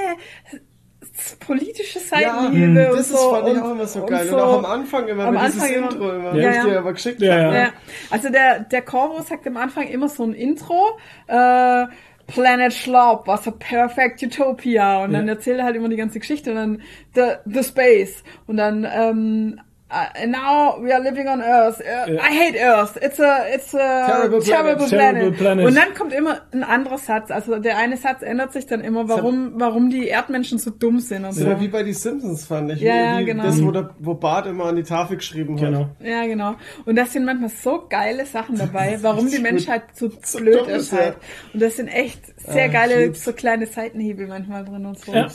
politische 1.40 1.98
Seitenhiebe 1.98 2.80
Ja, 2.82 2.90
und 2.90 2.96
das 2.98 3.08
so. 3.08 3.14
ist, 3.16 3.20
fand 3.30 3.48
ich 3.48 3.54
und, 3.54 3.62
auch 3.62 3.70
immer 3.72 3.86
so 3.86 4.00
und 4.02 4.10
geil. 4.10 4.26
so. 4.28 4.36
Und 4.36 4.40
auch 4.42 4.58
am 4.58 4.64
Anfang 4.64 5.08
immer 5.08 5.24
Am 5.24 5.34
mit 5.34 5.42
Anfang 5.42 5.60
dieses 5.68 5.76
immer- 5.76 5.90
Intro 5.92 6.10
immer, 6.12 6.34
Ja. 6.36 6.42
Ja, 6.42 6.50
ich 6.50 6.56
ja. 6.56 6.64
dir 6.66 6.78
aber 6.78 6.92
geschickt 6.92 7.20
Ja, 7.22 7.32
habe. 7.34 7.54
ja. 7.54 7.60
Ja, 7.62 7.72
also 8.10 8.28
der, 8.30 8.60
der 8.60 8.82
Corvo 8.82 9.22
sagt 9.22 9.46
am 9.46 9.56
Anfang 9.56 9.88
immer 9.88 10.08
so 10.08 10.22
ein 10.24 10.32
Intro, 10.34 10.98
äh, 11.26 11.86
Planet 12.28 12.72
Schlaub 12.72 13.26
was 13.26 13.48
a 13.48 13.50
perfect 13.50 14.22
utopia. 14.22 15.02
Und 15.02 15.12
dann 15.12 15.28
erzählt 15.28 15.58
er 15.58 15.64
halt 15.64 15.76
immer 15.76 15.88
die 15.88 15.96
ganze 15.96 16.20
Geschichte. 16.20 16.50
Und 16.50 16.56
dann 16.56 16.82
the, 17.14 17.22
the 17.46 17.64
space. 17.64 18.22
Und 18.46 18.58
dann 18.58 18.86
ähm, 18.88 19.60
uh, 19.90 20.22
and 20.22 20.32
now 20.32 20.76
we 20.82 20.92
are 20.92 21.00
living 21.02 21.28
on 21.28 21.40
Earth. 21.40 21.80
Uh, 21.80 22.12
I 22.12 22.30
hate 22.32 22.56
Earth. 22.58 22.96
It's 23.00 23.18
a 23.20 23.46
it's 23.54 23.74
a 23.74 23.78
Terrible 24.06 24.40
terrible, 24.40 24.86
planet. 24.86 24.88
planet. 24.88 25.14
Terrible 25.20 25.38
planet. 25.38 25.66
Und 25.66 25.74
dann 25.76 25.94
kommt 25.94 26.12
immer 26.12 26.40
ein 26.52 26.62
anderer 26.64 26.98
Satz. 26.98 27.30
Also 27.30 27.58
der 27.58 27.76
eine 27.78 27.96
Satz 27.96 28.22
ändert 28.22 28.52
sich 28.52 28.66
dann 28.66 28.80
immer, 28.80 29.08
warum 29.08 29.52
warum 29.56 29.90
die 29.90 30.06
Erdmenschen 30.08 30.58
so 30.58 30.70
dumm 30.70 31.00
sind 31.00 31.18
und 31.24 31.28
Das 31.28 31.36
so. 31.36 31.46
war 31.46 31.60
wie 31.60 31.68
bei 31.68 31.82
die 31.82 31.92
Simpsons, 31.92 32.46
fand 32.46 32.72
ich. 32.72 32.80
Ja, 32.80 32.92
Wie- 32.92 32.96
ja, 32.98 33.22
genau. 33.22 33.42
Das, 33.44 33.62
wo, 33.62 33.70
der, 33.70 33.90
wo 33.98 34.14
Bart 34.14 34.46
immer 34.46 34.66
an 34.66 34.76
die 34.76 34.82
Tafel 34.82 35.16
geschrieben 35.16 35.54
hat. 35.60 35.64
Genau. 35.66 35.88
Ja, 36.00 36.26
genau. 36.26 36.54
Und 36.84 36.96
das 36.96 37.12
sind 37.12 37.24
manchmal 37.24 37.50
so 37.50 37.86
geile 37.88 38.26
Sachen 38.26 38.56
dabei, 38.56 38.98
warum 39.02 39.30
die 39.30 39.38
Menschheit 39.38 39.82
so, 39.94 40.10
So 40.22 40.38
blöd 40.38 40.60
dumm 40.60 40.68
ist, 40.70 40.92
halt. 40.92 41.14
ja. 41.14 41.20
Und 41.54 41.62
das 41.62 41.76
sind 41.76 41.88
echt 41.88 42.20
sehr 42.36 42.64
Ah, 42.64 42.68
geile, 42.68 43.04
lieb's. 43.06 43.24
so 43.24 43.32
kleine 43.32 43.66
Seitenhiebe 43.66 44.26
manchmal 44.26 44.64
drin 44.64 44.86
und 44.86 44.98
so. 44.98 45.12
Ja. 45.12 45.26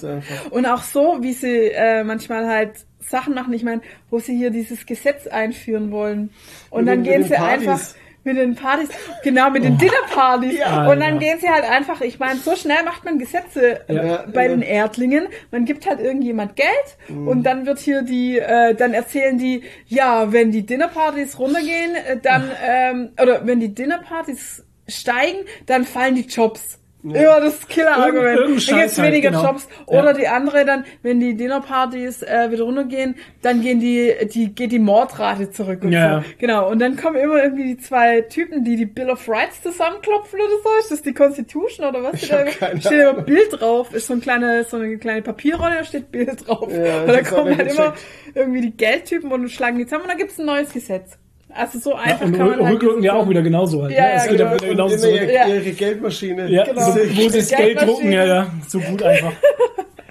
Und 0.52 0.66
auch 0.66 0.84
so, 0.84 1.18
wie 1.22 1.34
sie 1.34 1.70
äh, 1.72 2.04
manchmal 2.04 2.48
halt 2.48 2.72
Sachen 3.10 3.34
machen. 3.34 3.54
Ich 3.54 3.64
meine, 3.64 3.82
wo 4.10 4.20
sie 4.20 4.36
hier 4.36 4.50
dieses 4.50 4.86
Gesetz 4.86 5.28
einführen 5.28 5.92
wollen. 5.92 6.32
Und 6.70 6.86
Mit 6.86 6.92
dann 6.94 7.04
den- 7.04 7.14
gehen 7.14 7.24
sie 7.24 7.34
Partys. 7.36 7.68
einfach 7.68 7.82
mit 8.26 8.38
den 8.38 8.56
Partys, 8.56 8.88
genau, 9.22 9.50
mit 9.50 9.66
den 9.66 9.78
Dinnerpartys. 9.78 10.58
Ja, 10.58 10.90
und 10.90 11.02
dann 11.02 11.16
ja. 11.16 11.20
gehen 11.20 11.40
sie 11.42 11.50
halt 11.50 11.66
einfach, 11.66 12.00
ich 12.00 12.20
meine, 12.20 12.40
so 12.40 12.56
schnell 12.56 12.82
macht 12.86 13.04
man 13.04 13.20
Gesetze 13.20 13.82
äh, 13.90 13.94
Ja. 13.96 14.26
bei 14.34 14.44
Ja. 14.44 14.48
den 14.48 14.62
Erdlingen. 14.62 15.28
Man 15.52 15.66
gibt 15.66 15.86
halt 15.90 16.00
irgendjemand 16.00 16.56
Geld 16.56 16.70
Mhm. 17.10 17.28
und 17.28 17.44
dann 17.44 17.66
wird 17.66 17.80
hier 17.80 18.02
die, 18.02 18.40
äh, 18.40 18.76
dann 18.76 18.94
erzählen 18.94 19.38
die, 19.38 19.64
ja, 19.88 20.32
wenn 20.32 20.52
die 20.52 20.66
Dinnerpartys 20.66 21.38
runtergehen, 21.38 21.96
äh, 21.96 22.18
dann, 22.22 22.50
ähm, 22.66 23.10
oder 23.22 23.46
wenn 23.46 23.60
die 23.60 23.76
Dinnerpartys 23.76 24.64
steigen, 24.88 25.40
dann 25.66 25.84
fallen 25.84 26.16
die 26.16 26.22
Jobs. 26.28 26.80
Immer 27.04 27.42
das 27.42 27.68
Killer-Argument. 27.68 28.26
Irgend- 28.26 28.40
Dann 28.40 28.48
gibt's 28.52 28.66
Scheiß 28.66 28.98
halt, 29.00 29.12
weniger 29.12 29.30
genau. 29.32 29.44
Jobs. 29.46 29.68
Oder 29.88 30.12
Ja. 30.12 30.14
die 30.14 30.28
andere 30.30 30.64
dann, 30.66 30.86
wenn 31.02 31.20
die 31.20 31.36
Dinnerpartys 31.36 32.24
äh, 32.24 32.50
wieder 32.50 32.64
runtergehen, 32.64 33.16
dann 33.42 33.62
gehen 33.62 33.80
die, 33.82 34.14
die 34.34 34.56
geht 34.56 34.72
die 34.72 34.80
Mordrate 34.80 35.52
zurück 35.52 35.84
und 35.84 35.92
Ja. 35.92 36.22
so. 36.22 36.26
Genau. 36.40 36.70
Und 36.70 36.80
dann 36.80 36.96
kommen 36.96 37.18
immer 37.18 37.44
irgendwie 37.44 37.76
die 37.76 37.78
zwei 37.78 38.22
Typen, 38.22 38.64
die 38.64 38.78
die 38.78 38.86
Bill 38.86 39.10
of 39.10 39.28
Rights 39.28 39.62
zusammenklopfen 39.62 40.40
oder 40.40 40.50
so. 40.64 40.70
Ist 40.80 40.92
das 40.92 41.02
die 41.02 41.14
Constitution 41.14 41.86
oder 41.88 42.04
was? 42.04 42.24
Ich 42.24 42.30
Da 42.30 42.48
steht 42.80 42.92
immer. 42.94 43.14
Bild 43.22 43.60
drauf. 43.60 43.94
Ist 43.94 44.08
so 44.08 44.14
ein 44.14 44.22
kleine, 44.22 44.64
so 44.64 44.78
eine 44.78 44.98
kleine 44.98 45.22
Papierrolle, 45.22 45.76
da 45.80 45.84
steht 45.84 46.12
Bild 46.12 46.48
drauf. 46.48 46.70
Ja, 46.72 47.02
und 47.02 47.08
da 47.10 47.22
kommen 47.22 47.58
halt 47.58 47.74
immer 47.74 47.94
irgendwie 48.34 48.62
die 48.62 48.72
Geldtypen 48.78 49.32
und 49.32 49.50
schlagen 49.50 49.78
die 49.78 49.86
zusammen 49.86 50.04
und 50.04 50.10
dann 50.10 50.18
gibt's 50.18 50.40
ein 50.40 50.46
neues 50.46 50.72
Gesetz. 50.72 51.18
Also 51.56 51.80
so 51.80 51.92
Ja, 51.92 51.98
einfach 51.98 52.26
und 52.26 52.34
kann 52.34 52.48
man 52.50 52.60
Rück- 52.60 52.94
halt 52.96 53.04
ja 53.04 53.14
auch 53.14 53.30
wieder 53.30 53.42
genauso 53.42 53.84
halt. 53.84 53.92
Ja, 53.94 54.02
ne? 54.02 54.08
ja, 54.10 54.16
es 54.16 54.24
geht 54.28 54.38
genau. 54.38 54.44
ja 54.50 54.56
wieder 54.56 54.64
Und 54.64 54.70
genauso 54.72 54.98
zurück. 54.98 55.14
ihre, 55.22 55.34
Ja. 55.34 55.48
ihre 55.48 55.72
Geldmaschine. 55.72 56.50
Ja, 56.50 56.64
Genau. 56.66 56.82
so, 56.82 56.96
wo 56.96 57.00
sie 57.00 57.28
das 57.38 57.50
Geld 57.50 57.50
Geldmaschine. 57.50 57.86
drucken, 57.92 58.12
ja, 58.12 58.26
ja, 58.26 58.48
so 58.68 58.80
gut 58.80 59.04
einfach. 59.04 59.34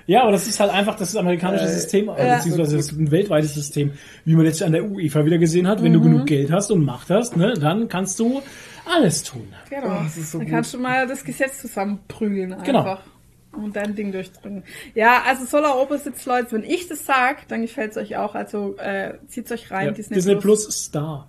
Ja, 0.07 0.23
aber 0.23 0.33
das 0.33 0.47
ist 0.49 0.59
halt 0.59 0.73
einfach 0.73 0.97
das 0.97 1.15
amerikanische 1.17 1.65
Äh, 1.65 1.69
System, 1.69 2.07
Ja. 2.07 2.37
beziehungsweise 2.37 2.77
das 2.77 2.87
ist 2.87 2.93
ein 2.99 3.11
weltweites 3.11 3.55
System, 3.55 3.93
wie 4.25 4.35
man 4.35 4.45
jetzt 4.47 4.63
an 4.63 4.73
der 4.73 4.85
UEFA 4.85 5.25
wieder 5.25 5.39
gesehen 5.39 5.67
hat. 5.69 5.83
Wenn 5.83 5.93
du 5.93 6.01
Mhm. 6.01 6.05
genug 6.05 6.27
Geld 6.27 6.51
hast 6.51 6.71
und 6.71 6.85
Macht 6.85 7.09
hast, 7.11 7.37
ne, 7.37 7.55
dann 7.55 7.89
kannst 7.89 8.19
du 8.19 8.43
alles 8.85 9.23
tun. 9.23 9.49
Genau. 9.71 9.87
Oh, 9.87 10.03
das 10.03 10.17
ist 10.17 10.33
so 10.33 10.39
dann 10.39 10.47
gut. 10.49 10.55
kannst 10.55 10.75
du 10.75 10.79
mal 10.79 11.07
das 11.07 11.25
Gesetz 11.25 11.61
zusammenprügeln 11.61 12.57
Genau. 12.65 12.81
einfach. 12.81 13.03
Und 13.53 13.77
dein 13.77 13.95
Ding 13.95 14.13
durchdrücken. 14.13 14.65
Ja, 14.95 15.23
also 15.29 15.45
Solar 15.45 15.79
Opposites, 15.79 16.25
Leute, 16.25 16.53
wenn 16.53 16.65
ich 16.65 16.89
das 16.89 17.05
sag, 17.05 17.47
dann 17.49 17.61
gefällt's 17.63 17.99
euch 17.99 18.17
auch. 18.17 18.35
Also 18.35 18.77
äh, 18.79 19.13
zieht's 19.29 19.53
euch 19.53 19.71
rein, 19.71 19.87
Ja, 19.89 19.93
Disney, 19.93 20.15
Disney 20.17 20.37
Plus 20.37 20.65
Star. 20.71 21.29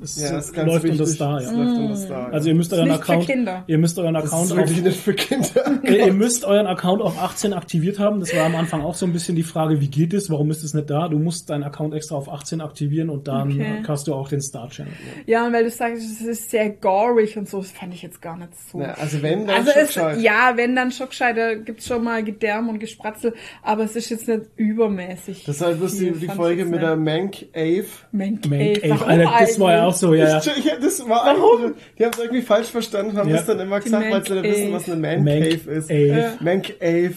Das 0.00 0.20
Ja, 0.20 0.32
das 0.32 0.46
ist 0.46 0.52
ganz 0.54 0.66
läuft 0.72 0.84
unter 0.88 1.06
Star, 1.06 1.40
Das 1.40 1.52
ja. 1.52 1.96
Star. 1.96 2.32
Also 2.32 2.48
ihr 2.48 2.54
müsst 2.54 2.72
euren 2.72 2.88
nicht 2.88 2.96
für 3.04 3.12
Account, 3.12 3.26
Kinder. 3.26 3.64
ihr 3.66 3.78
müsst 3.78 3.98
euren 3.98 4.14
das 4.14 4.24
Account 4.24 4.44
ist 4.46 4.52
auf, 4.52 4.58
wirklich 4.58 4.82
nicht 4.82 5.00
für 5.00 5.14
Kinder. 5.14 5.48
ihr, 5.84 6.06
ihr 6.06 6.12
müsst 6.12 6.44
euren 6.44 6.66
Account 6.66 7.02
auf 7.02 7.20
18 7.22 7.52
aktiviert 7.52 7.98
haben. 7.98 8.20
Das 8.20 8.34
war 8.34 8.46
am 8.46 8.56
Anfang 8.56 8.80
auch 8.82 8.94
so 8.94 9.04
ein 9.06 9.12
bisschen 9.12 9.36
die 9.36 9.42
Frage, 9.42 9.80
wie 9.80 9.88
geht 9.88 10.14
es? 10.14 10.30
Warum 10.30 10.50
ist 10.50 10.64
es 10.64 10.74
nicht 10.74 10.88
da? 10.90 11.08
Du 11.08 11.18
musst 11.18 11.50
deinen 11.50 11.64
Account 11.64 11.94
extra 11.94 12.16
auf 12.16 12.30
18 12.32 12.60
aktivieren 12.60 13.10
und 13.10 13.28
dann 13.28 13.50
Okay. 13.52 13.82
hast 13.86 14.06
du 14.08 14.14
auch 14.14 14.28
den 14.28 14.40
Star 14.40 14.68
Channel. 14.70 14.92
Ja, 15.26 15.46
und 15.46 15.52
weil 15.52 15.64
du 15.64 15.70
sagst, 15.70 16.02
es 16.02 16.20
ist 16.26 16.50
sehr 16.50 16.70
gorig 16.70 17.36
und 17.36 17.48
so, 17.48 17.58
das 17.58 17.70
fand 17.70 17.92
ich 17.94 18.02
jetzt 18.02 18.22
gar 18.22 18.36
nicht 18.36 18.50
so. 18.70 18.78
Na, 18.78 18.92
also 18.94 19.20
wenn, 19.22 19.46
dann 19.46 19.56
also 19.56 19.70
schon 19.72 19.80
es, 19.82 19.88
gescheit. 19.88 20.20
ja, 20.20 20.52
wenn 20.56 20.74
dann 20.76 20.92
schon 20.92 21.08
gescheit, 21.08 21.36
da 21.36 21.54
gibt's 21.54 21.86
schon 21.86 22.02
mal 22.04 22.24
Gedärm 22.24 22.68
und 22.68 22.78
Gespratzel, 22.78 23.34
aber 23.62 23.84
es 23.84 23.96
ist 23.96 24.08
jetzt 24.10 24.28
nicht 24.28 24.42
übermäßig. 24.56 25.44
Das 25.44 25.56
ist 25.56 25.62
halt 25.62 25.78
bloß 25.78 25.96
die, 25.98 26.12
die 26.12 26.26
Folge 26.28 26.64
mit 26.64 26.80
jetzt 26.80 26.82
der 26.82 26.96
nicht. 26.96 27.04
Mank 27.04 27.36
Ave. 27.54 27.86
Mank, 28.12 28.48
Mank, 28.48 28.60
ey, 28.62 28.78
ey, 28.82 28.90
warum 28.90 29.08
Alter, 29.08 29.32
das 29.40 29.60
war 29.60 29.72
ja 29.72 29.86
auch 29.86 29.89
eigentlich? 29.90 30.00
so, 30.00 30.14
ja, 30.14 30.28
ja. 30.28 30.38
Ich, 30.56 30.64
ja, 30.64 30.72
das 30.80 31.08
war 31.08 31.26
Warum? 31.26 31.74
Die 31.98 32.04
haben 32.04 32.12
es 32.12 32.18
irgendwie 32.18 32.42
falsch 32.42 32.68
verstanden, 32.68 33.16
haben 33.16 33.28
Ja. 33.30 33.36
das 33.36 33.46
dann 33.46 33.60
immer 33.60 33.80
gesagt, 33.80 34.10
weil 34.10 34.24
sie 34.26 34.42
wissen, 34.42 34.72
was 34.72 34.88
eine 34.88 34.96
Man 35.18 35.24
Cave 35.24 35.70
ist. 35.70 35.90
Ave. 35.90 36.32
Mank 36.40 36.74
Ave. 36.80 37.14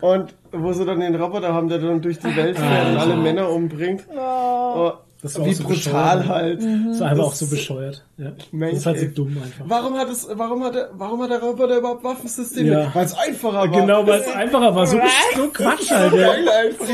Und 0.00 0.34
wo 0.52 0.72
sie 0.72 0.84
dann 0.84 1.00
den 1.00 1.14
Roboter 1.16 1.52
haben, 1.52 1.68
der 1.68 1.78
dann 1.78 2.00
durch 2.00 2.18
die 2.18 2.34
Welt 2.36 2.58
fährt 2.58 2.88
und 2.88 2.96
alle 2.96 3.16
Männer 3.16 3.50
umbringt. 3.50 4.04
Oh, 4.16 4.92
Das 5.22 5.38
war 5.38 5.44
wie 5.44 5.50
auch 5.50 5.54
so 5.54 5.64
brutal 5.64 6.26
halt. 6.28 6.60
Das 6.62 7.00
war 7.00 7.08
einfach 7.10 7.24
auch 7.24 7.30
Das- 7.30 7.38
so 7.40 7.46
bescheuert. 7.48 8.04
Ja. 8.16 8.32
Mank 8.52 8.72
Das 8.72 8.80
ist 8.80 8.86
halt 8.86 9.00
so 9.00 9.06
dumm 9.08 9.36
einfach. 9.42 9.64
Warum 9.66 9.94
hat 9.98 10.08
es, 10.08 10.26
warum 10.32 10.64
hat 10.64 10.74
der, 10.74 10.88
warum 10.94 11.22
hat 11.22 11.30
der 11.30 11.40
Roboter 11.42 11.76
überhaupt 11.78 12.02
Waffensysteme? 12.04 12.70
Ja. 12.70 12.90
Weil 12.94 13.04
es 13.04 13.14
einfacher 13.14 13.52
war. 13.58 13.68
Genau, 13.68 14.06
weil 14.06 14.20
es 14.20 14.28
einfacher 14.34 14.74
war. 14.74 14.86
So, 14.86 14.96
Was? 14.98 15.10
so 15.36 15.48
Quatsch 15.48 15.90
halt. 15.90 16.14
Ja. 16.14 16.30
Einfach. 16.30 16.86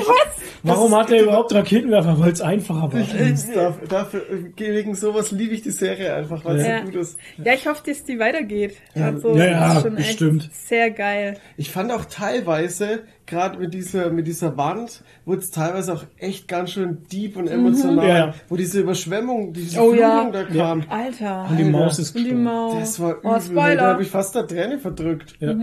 Warum 0.65 0.97
hat 0.97 1.11
er 1.13 1.23
überhaupt 1.23 1.55
Raketenwerfer? 1.55 2.19
Weil 2.19 2.33
es 2.33 2.41
einfacher 2.41 2.93
war. 2.93 3.01
Ich, 3.01 3.45
dafür, 3.55 3.87
dafür, 3.89 4.23
wegen 4.57 4.95
sowas 4.97 5.31
liebe 5.31 5.55
ich 5.55 5.63
die 5.63 5.71
Serie 5.71 6.13
einfach, 6.15 6.45
weil 6.45 6.57
es 6.57 6.67
Ja. 6.67 6.79
so 6.81 6.85
gut 6.87 6.95
ist. 6.97 7.19
Ja, 7.45 7.53
ich 7.55 7.67
hoffe, 7.69 7.83
dass 7.87 8.05
die 8.05 8.19
weitergeht. 8.19 8.77
Also, 8.95 9.37
Ja, 9.37 9.45
ja, 9.45 9.61
das 9.69 9.77
ist 9.77 9.83
schon 9.83 9.95
bestimmt. 9.95 10.43
Echt 10.45 10.67
sehr 10.69 10.91
geil. 10.91 11.39
Ich 11.57 11.71
fand 11.71 11.93
auch 11.93 12.05
teilweise, 12.07 13.01
gerade 13.27 13.59
mit 13.59 13.75
dieser, 13.75 14.11
mit 14.11 14.27
dieser 14.27 14.57
Wand, 14.57 15.03
wurde 15.25 15.41
es 15.41 15.51
teilweise 15.51 15.93
auch 15.95 16.05
echt 16.19 16.47
ganz 16.49 16.71
schön 16.73 17.03
deep 17.13 17.37
und 17.37 17.49
emotional, 17.49 18.07
Ja, 18.09 18.17
ja. 18.29 18.35
wo 18.49 18.57
diese 18.57 18.81
Überschwemmung, 18.81 19.53
diese 19.53 19.79
Oh, 19.81 19.91
Flutung 19.91 19.99
ja. 20.01 20.31
da 20.31 20.45
kam. 20.45 20.85
Alter. 20.89 21.47
Und 21.51 21.57
die 21.59 21.65
Maus 21.65 21.99
ist 21.99 22.15
Und 22.15 22.23
die 22.25 22.31
gestorben. 22.31 22.45
Maus. 22.45 22.75
Das 22.79 23.01
war 23.01 23.11
übel, 23.19 23.21
Oh, 23.25 23.33
da 23.35 23.41
Spoiler. 23.41 23.83
habe 23.83 24.03
ich 24.03 24.09
fast 24.09 24.35
der 24.35 24.47
Träne 24.47 24.79
verdrückt. 24.79 25.35
Ja. 25.41 25.55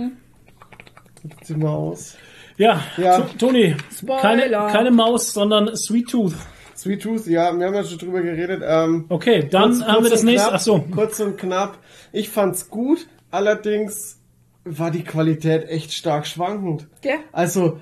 Die 1.47 1.53
Maus. 1.55 2.15
Ja, 2.57 2.81
Ja. 2.97 3.19
To- 3.21 3.37
Toni, 3.37 3.75
keine, 4.21 4.49
keine 4.49 4.91
Maus, 4.91 5.33
sondern 5.33 5.75
Sweet 5.75 6.09
Tooth. 6.09 6.33
Sweet 6.75 7.01
Tooth, 7.01 7.27
ja, 7.27 7.57
wir 7.57 7.65
haben 7.67 7.73
ja 7.75 7.83
schon 7.83 7.97
drüber 7.97 8.21
geredet. 8.21 8.61
Ähm, 8.65 9.05
Okay, 9.09 9.47
dann 9.49 9.71
kurz- 9.71 9.81
haben 9.83 9.93
kurz 9.95 10.03
wir 10.03 10.09
das 10.11 10.23
nächste. 10.23 10.47
Knapp, 10.49 10.59
Ach 10.59 10.63
so. 10.63 10.79
Kurz 10.91 11.19
und 11.21 11.37
knapp. 11.37 11.77
Ich 12.11 12.29
fand's 12.29 12.69
gut, 12.69 13.07
allerdings 13.31 14.19
war 14.65 14.91
die 14.91 15.03
Qualität 15.03 15.67
echt 15.69 15.93
stark 15.93 16.25
schwankend. 16.27 16.87
Ja. 17.03 17.15
Also, 17.31 17.79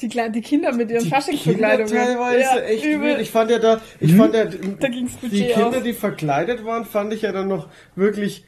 Die, 0.00 0.08
die 0.08 0.40
Kinder 0.40 0.72
mit 0.72 0.90
ihren 0.90 1.06
Faschingsverkleidungen. 1.06 1.92
teilweise 1.92 2.40
Ja, 2.40 2.56
echt 2.60 2.84
übel. 2.84 3.20
Ich 3.20 3.30
fand 3.30 3.50
ja 3.50 3.58
da, 3.58 3.80
ich 4.00 4.12
Hm? 4.12 4.18
fand 4.18 4.34
ja, 4.34 4.44
Da 4.44 4.88
die 4.88 5.06
Kinder, 5.46 5.78
aus. 5.78 5.82
die 5.82 5.92
verkleidet 5.92 6.64
waren, 6.64 6.84
fand 6.84 7.12
ich 7.12 7.22
ja 7.22 7.32
dann 7.32 7.48
noch 7.48 7.68
wirklich 7.94 8.44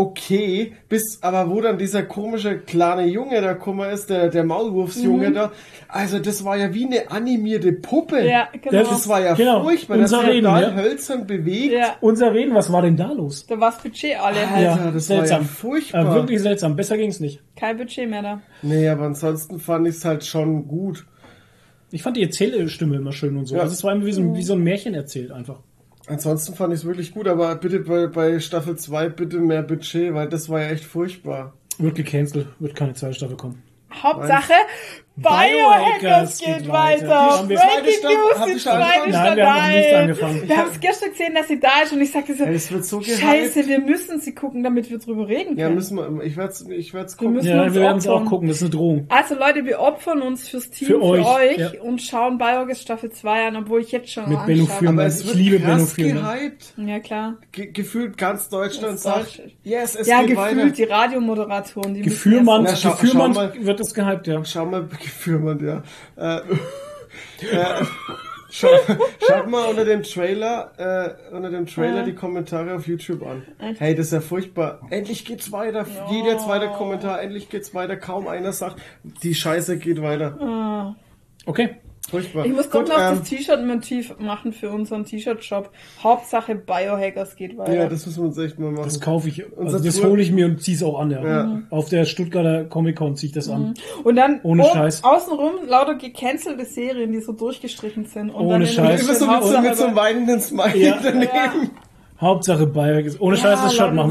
okay, 0.00 0.72
bis 0.88 1.18
aber 1.22 1.50
wo 1.50 1.60
dann 1.60 1.78
dieser 1.78 2.02
komische 2.02 2.58
kleine 2.58 3.06
Junge 3.06 3.40
da 3.40 3.52
gekommen 3.52 3.88
ist, 3.90 4.10
der, 4.10 4.28
der 4.28 4.44
Maulwurfsjunge 4.44 5.32
da, 5.32 5.52
also 5.88 6.18
das 6.18 6.44
war 6.44 6.56
ja 6.56 6.72
wie 6.74 6.86
eine 6.86 7.10
animierte 7.10 7.72
Puppe. 7.72 8.20
Mhm. 8.22 8.28
Ja, 8.28 8.48
genau. 8.60 8.78
Das 8.90 9.08
war 9.08 9.20
ja 9.20 9.34
Genau, 9.34 9.62
furchtbar, 9.62 9.98
das 9.98 10.12
unser 10.12 10.24
war 10.24 10.32
Reden, 10.32 10.44
ja. 10.46 10.74
hölzern 10.74 11.26
bewegt. 11.26 11.72
Ja, 11.72 11.96
Unser 12.00 12.32
Reden, 12.34 12.54
was 12.54 12.72
war 12.72 12.82
denn 12.82 12.96
da 12.96 13.12
los? 13.12 13.46
da 13.46 13.58
war 13.60 13.70
das 13.70 13.82
Budget 13.82 14.16
alle. 14.20 14.46
Alter, 14.48 14.92
das 14.92 15.08
war 15.10 15.16
ja 15.18 15.26
seltsam. 15.26 15.44
furchtbar. 15.44 16.10
Äh, 16.12 16.14
wirklich 16.14 16.40
seltsam. 16.40 16.76
Besser 16.76 16.96
ging's 16.96 17.20
nicht. 17.20 17.40
Kein 17.56 17.76
Budget 17.76 18.08
mehr 18.08 18.22
da. 18.22 18.40
Nee, 18.62 18.88
aber 18.88 19.04
ansonsten 19.04 19.58
fand 19.60 19.86
ich 19.86 19.96
es 19.96 20.04
halt 20.04 20.24
schon 20.24 20.66
gut. 20.66 21.06
Ich 21.92 22.02
fand 22.02 22.16
die 22.16 22.22
Erzählstimme 22.22 22.96
immer 22.96 23.12
schön 23.12 23.36
und 23.36 23.46
so. 23.46 23.56
Ja. 23.56 23.62
Also 23.62 23.72
es 23.74 23.82
war 23.82 23.92
immer 23.92 24.06
wie 24.06 24.12
so, 24.12 24.20
ein- 24.22 24.34
wie 24.36 24.42
so 24.42 24.52
ein 24.54 24.60
Märchen 24.62 24.94
erzählt 24.94 25.32
einfach. 25.32 25.60
Ansonsten 26.10 26.54
fand 26.54 26.74
ich 26.74 26.80
es 26.80 26.84
wirklich 26.84 27.12
gut, 27.12 27.28
aber 27.28 27.54
bitte 27.54 27.78
bei, 27.80 28.08
bei 28.08 28.40
Staffel 28.40 28.76
2 28.76 29.10
bitte 29.10 29.38
mehr 29.38 29.62
Budget, 29.62 30.12
weil 30.12 30.28
das 30.28 30.48
war 30.48 30.60
ja 30.60 30.70
echt 30.70 30.84
furchtbar. 30.84 31.52
Wird 31.78 31.94
gecancelt, 31.94 32.48
wird 32.58 32.74
keine 32.74 32.94
zweite 32.94 33.14
Staffel 33.14 33.36
kommen. 33.36 33.62
Hauptsache, 33.92 34.54
Biohackers 35.22 36.00
Biohackers 36.00 36.38
geht 36.38 36.58
geht 36.58 36.68
weiter. 36.68 37.44
wir- 37.48 37.56
Breaking 37.56 37.92
Staffel- 37.98 38.16
News, 38.16 38.46
die 38.46 38.58
zweite? 38.58 39.10
Nein, 39.10 39.36
wir 39.36 39.46
haben 39.46 39.60
noch 39.60 39.68
nicht 39.76 39.86
Staffel. 39.86 39.94
angefangen. 40.00 40.48
Wir 40.48 40.56
haben 40.56 40.70
es 40.72 40.80
gestern 40.80 41.10
gesehen, 41.10 41.34
dass 41.34 41.48
sie 41.48 41.60
da 41.60 41.68
ist 41.84 41.92
und 41.92 42.00
ich 42.00 42.10
sagte 42.12 42.34
so, 42.34 42.44
es 42.44 42.72
wird 42.72 42.84
so 42.84 43.00
scheiße, 43.02 43.68
wir 43.68 43.80
müssen 43.80 44.20
sie 44.20 44.34
gucken, 44.34 44.62
damit 44.62 44.90
wir 44.90 44.98
drüber 44.98 45.28
reden 45.28 45.56
Ja, 45.56 45.64
können. 45.64 45.76
müssen 45.76 45.96
wir, 45.96 46.22
ich 46.24 46.36
werd's, 46.36 46.64
ich 46.68 46.94
werd's 46.94 47.14
Wir 47.14 47.18
gucken. 47.18 47.34
müssen 47.34 47.48
Ja, 47.48 47.62
uns 47.64 47.74
wir 47.74 47.80
werden 47.82 47.98
es 47.98 48.06
auch 48.08 48.24
gucken, 48.24 48.48
das 48.48 48.56
ist 48.58 48.62
eine 48.62 48.70
Drohung. 48.70 49.06
Also 49.08 49.34
Leute, 49.34 49.64
wir 49.64 49.80
opfern 49.80 50.22
uns 50.22 50.48
fürs 50.48 50.70
Team, 50.70 50.88
Für 50.88 50.94
für 50.94 51.02
euch, 51.02 51.26
euch, 51.26 51.58
ja. 51.58 51.70
und 51.82 52.00
schauen 52.00 52.38
Biogas 52.38 52.80
Staffel 52.80 53.10
2 53.10 53.46
an, 53.48 53.56
obwohl 53.56 53.80
ich 53.82 53.92
jetzt 53.92 54.10
schon 54.10 54.28
Mit. 54.28 54.46
Benno. 54.46 54.68
Aber 54.86 55.04
es 55.04 55.20
Ich 55.20 55.26
wird 55.26 55.36
liebe 55.36 55.58
Benno 55.58 55.76
krass 55.76 55.94
gehypt. 55.96 56.74
Ja, 56.76 56.98
klar. 57.00 57.36
Ge 57.52 57.66
gefühlt 57.72 58.16
ganz 58.16 58.48
Deutschland 58.48 58.98
sagt, 58.98 59.40
yes, 59.64 59.94
es 59.96 60.06
ja, 60.06 60.20
geht 60.22 60.36
gefühlt 60.36 60.56
weiter. 60.56 60.70
die 60.70 60.84
Radiomoderatoren, 60.84 61.94
die 61.94 62.00
mal. 62.32 63.52
wird 63.58 63.80
es 63.80 63.94
gehypt, 63.94 64.26
ja. 64.26 64.44
Schau 64.44 64.66
mal, 64.66 64.88
Gefürmann, 65.10 65.64
ja. 65.64 65.82
Äh, 66.16 66.40
äh, 67.46 67.84
Schaut, 68.52 68.80
schaut 69.26 69.48
mal 69.48 69.68
unter 69.68 69.84
dem 69.84 70.02
Trailer, 70.02 70.72
äh, 70.76 71.34
unter 71.34 71.50
dem 71.50 71.66
Trailer 71.66 72.02
die 72.02 72.14
Kommentare 72.14 72.74
auf 72.74 72.86
YouTube 72.88 73.24
an. 73.24 73.44
Hey, 73.78 73.94
das 73.94 74.06
ist 74.06 74.12
ja 74.12 74.20
furchtbar. 74.20 74.80
Endlich 74.90 75.24
geht's 75.24 75.52
weiter. 75.52 75.86
Jeder 76.10 76.36
zweite 76.38 76.66
Kommentar, 76.68 77.22
endlich 77.22 77.48
geht's 77.48 77.74
weiter. 77.74 77.96
Kaum 77.96 78.26
einer 78.26 78.52
sagt, 78.52 78.82
die 79.22 79.34
Scheiße 79.34 79.78
geht 79.78 80.02
weiter. 80.02 80.96
Okay. 81.46 81.76
Furchtbar. 82.10 82.44
Ich 82.46 82.52
muss 82.52 82.68
doch 82.68 82.80
Gut, 82.80 82.88
noch 82.88 82.98
ähm, 82.98 83.18
das 83.20 83.28
T-Shirt-Motiv 83.28 84.14
machen 84.18 84.52
für 84.52 84.70
unseren 84.70 85.04
T-Shirt-Shop. 85.04 85.70
Hauptsache 86.02 86.54
Biohackers 86.56 87.36
geht 87.36 87.56
weiter. 87.56 87.72
Ja, 87.74 87.88
das 87.88 88.04
müssen 88.06 88.22
wir 88.22 88.28
uns 88.28 88.38
echt 88.38 88.58
mal 88.58 88.70
machen. 88.72 88.84
Das 88.84 89.00
kaufe 89.00 89.28
ich. 89.28 89.44
Also 89.56 89.78
das 89.78 90.02
hole 90.02 90.20
ich 90.22 90.32
mir 90.32 90.46
und 90.46 90.60
zieh's 90.62 90.82
auch 90.82 90.98
an, 90.98 91.10
ja. 91.10 91.24
Ja. 91.24 91.62
Auf 91.70 91.88
der 91.88 92.04
Stuttgarter 92.04 92.64
Comic 92.64 92.96
Con 92.96 93.16
ziehe 93.16 93.28
ich 93.28 93.34
das 93.34 93.48
an. 93.48 93.74
Und 94.04 94.16
dann 94.16 94.40
Ohne 94.42 94.64
oben- 94.64 94.72
Scheiß. 94.74 95.04
außenrum 95.04 95.52
lauter 95.68 95.94
gecancelte 95.94 96.64
Serien, 96.64 97.12
die 97.12 97.20
so 97.20 97.32
durchgestrichen 97.32 98.04
sind. 98.06 98.30
Und 98.30 98.46
Ohne 98.46 98.66
Scheiß. 98.66 99.02
Immer 99.04 99.14
so 99.14 99.26
mit, 99.26 99.42
so, 99.42 99.48
mit 99.60 99.76
so 99.76 99.84
einem 99.84 99.94
Hauptsache- 99.94 99.96
weinenden 99.96 100.40
Smiley 100.40 100.86
Ja. 100.86 100.98
daneben. 101.02 101.70
Hauptsache 102.20 102.66
Bayern. 102.66 103.10
Ohne 103.18 103.36
Ja, 103.36 103.42
Scheiß 103.42 103.62
das 103.62 103.74
Shot 103.76 103.94
machen 103.94 104.10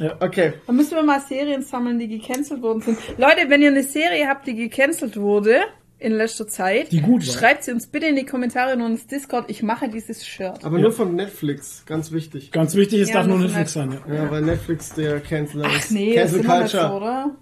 wir. 0.00 0.06
Ja. 0.06 0.14
Okay. 0.20 0.54
Dann 0.66 0.74
müssen 0.76 0.96
wir 0.96 1.02
mal 1.04 1.20
Serien 1.20 1.62
sammeln, 1.62 1.98
die 2.00 2.08
gecancelt 2.08 2.60
worden 2.62 2.80
sind. 2.80 2.98
Leute, 3.16 3.48
wenn 3.48 3.62
ihr 3.62 3.68
eine 3.68 3.84
Serie 3.84 4.26
habt, 4.26 4.46
die 4.48 4.56
gecancelt 4.56 5.16
wurde 5.16 5.58
in 5.98 6.12
letzter 6.12 6.46
Zeit, 6.48 6.92
Die 6.92 7.00
gut 7.00 7.26
war. 7.26 7.32
schreibt 7.32 7.64
sie 7.64 7.72
uns 7.72 7.86
bitte 7.86 8.06
in 8.06 8.16
die 8.16 8.26
Kommentare 8.26 8.74
und 8.74 8.80
ins 8.82 9.06
Discord. 9.06 9.48
Ich 9.48 9.62
mache 9.62 9.88
dieses 9.88 10.26
Shirt. 10.26 10.64
Aber 10.64 10.78
nur 10.78 10.92
von 10.92 11.14
Netflix, 11.14 11.84
ganz 11.86 12.12
wichtig. 12.12 12.50
Ganz 12.52 12.74
wichtig, 12.74 13.00
es 13.00 13.08
Ja, 13.08 13.16
darf 13.16 13.26
nur 13.26 13.38
das 13.38 13.46
Netflix 13.48 13.68
ist 13.70 13.74
sein. 13.74 13.98
Ja. 14.08 14.14
Ja, 14.14 14.30
weil 14.30 14.42
Netflix 14.42 14.92
der 14.94 15.20
Canceler 15.20 15.66
Ach 15.68 15.78
ist. 15.78 15.90
nee, 15.92 16.14
das 16.14 16.32
Cancel 16.32 16.40
ist 16.40 16.44
immer 16.44 16.66
so, 16.66 16.78
Culture. 16.78 16.96
oder? 16.96 17.34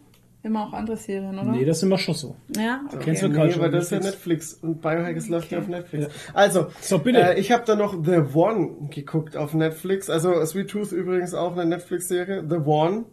Immer 0.44 0.66
auch 0.66 0.72
andere 0.72 0.96
Serien, 0.96 1.38
oder? 1.38 1.52
Nee, 1.52 1.64
das 1.64 1.76
ist 1.78 1.82
immer 1.84 1.98
schon 1.98 2.14
so. 2.14 2.34
Ja, 2.56 2.80
okay. 2.92 3.04
Cancel 3.04 3.28
Nee, 3.28 3.36
Culture. 3.38 3.60
weil 3.60 3.70
das 3.70 3.84
ist 3.84 3.90
ja 3.92 4.00
Netflix. 4.00 4.54
Und 4.54 4.82
Biohackers 4.82 5.28
läuft 5.28 5.52
ja 5.52 5.58
auf 5.58 5.68
Netflix. 5.68 6.06
Also, 6.34 6.66
So, 6.80 6.98
bitte. 6.98 7.20
Äh, 7.20 7.38
ich 7.40 7.52
habe 7.52 7.62
da 7.64 7.76
noch 7.76 7.94
The 8.04 8.22
One 8.34 8.88
geguckt 8.90 9.36
auf 9.36 9.54
Netflix. 9.54 10.10
Also 10.10 10.44
Sweet 10.44 10.68
Tooth 10.68 10.90
übrigens 10.92 11.32
auch 11.32 11.52
eine 11.52 11.64
Netflix-Serie. 11.66 12.44
The 12.48 12.56
One. 12.56 13.04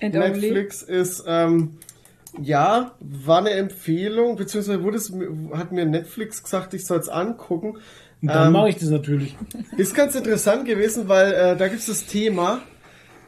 And 0.00 0.14
only. 0.16 0.28
Netflix 0.30 0.82
ist, 0.82 1.24
ähm, 1.26 1.76
ja, 2.42 2.92
war 3.00 3.38
eine 3.38 3.50
Empfehlung, 3.50 4.36
beziehungsweise 4.36 4.82
wurde 4.82 4.96
es, 4.96 5.12
hat 5.54 5.72
mir 5.72 5.86
Netflix 5.86 6.42
gesagt, 6.42 6.74
ich 6.74 6.86
soll 6.86 6.98
es 6.98 7.08
angucken. 7.08 7.78
Und 8.22 8.28
dann 8.28 8.48
Ähm, 8.48 8.52
mache 8.52 8.70
ich 8.70 8.76
das 8.78 8.88
natürlich. 8.90 9.36
Ist 9.76 9.94
ganz 9.94 10.14
interessant 10.14 10.64
gewesen, 10.66 11.08
weil 11.08 11.32
äh, 11.32 11.56
da 11.56 11.68
gibt 11.68 11.80
es 11.80 11.86
das 11.86 12.06
Thema, 12.06 12.60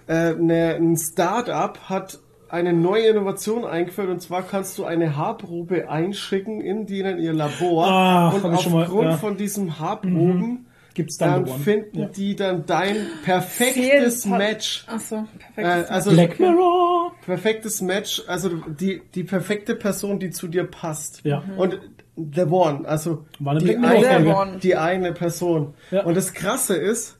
äh, 0.08 0.32
ne, 0.34 0.76
ein 0.76 0.96
Start-up 0.96 1.80
hat 1.88 2.18
eine 2.48 2.72
neue 2.72 3.08
Innovation 3.08 3.66
eingeführt 3.66 4.08
und 4.08 4.22
zwar 4.22 4.42
kannst 4.42 4.78
du 4.78 4.84
eine 4.86 5.16
Haarprobe 5.16 5.90
einschicken 5.90 6.62
in 6.62 6.86
denen 6.86 7.18
ihr 7.18 7.34
Labor 7.34 7.86
Ah, 7.86 8.28
und 8.30 8.42
aufgrund 8.42 9.04
ja. 9.10 9.16
von 9.18 9.36
diesem 9.36 9.78
Haarproben 9.78 10.64
Gibt's 10.98 11.16
dann 11.16 11.44
dann 11.44 11.58
finden 11.60 12.10
die 12.16 12.34
dann 12.34 12.66
dein 12.66 12.96
perfektes 13.24 14.22
Zählen- 14.22 14.36
Match. 14.38 14.84
Achso, 14.88 15.16
Äh, 15.54 15.62
perfekt. 15.62 15.90
also 15.92 16.10
Black 16.10 16.40
Mirror. 16.40 17.12
perfektes 17.24 17.80
Match, 17.80 18.22
also 18.26 18.48
die, 18.66 19.00
die 19.14 19.22
perfekte 19.22 19.76
Person, 19.76 20.18
die 20.18 20.30
zu 20.30 20.48
dir 20.48 20.64
passt. 20.64 21.20
Ja. 21.24 21.42
Und 21.56 21.78
The 22.16 22.42
One, 22.46 22.86
also 22.88 23.26
eine 23.46 23.60
die, 23.60 23.76
eine, 23.76 24.58
die 24.60 24.74
eine 24.74 25.12
Person. 25.12 25.74
Ja. 25.92 26.04
Und 26.04 26.16
das 26.16 26.34
Krasse 26.34 26.74
ist, 26.76 27.16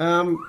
ähm, 0.00 0.40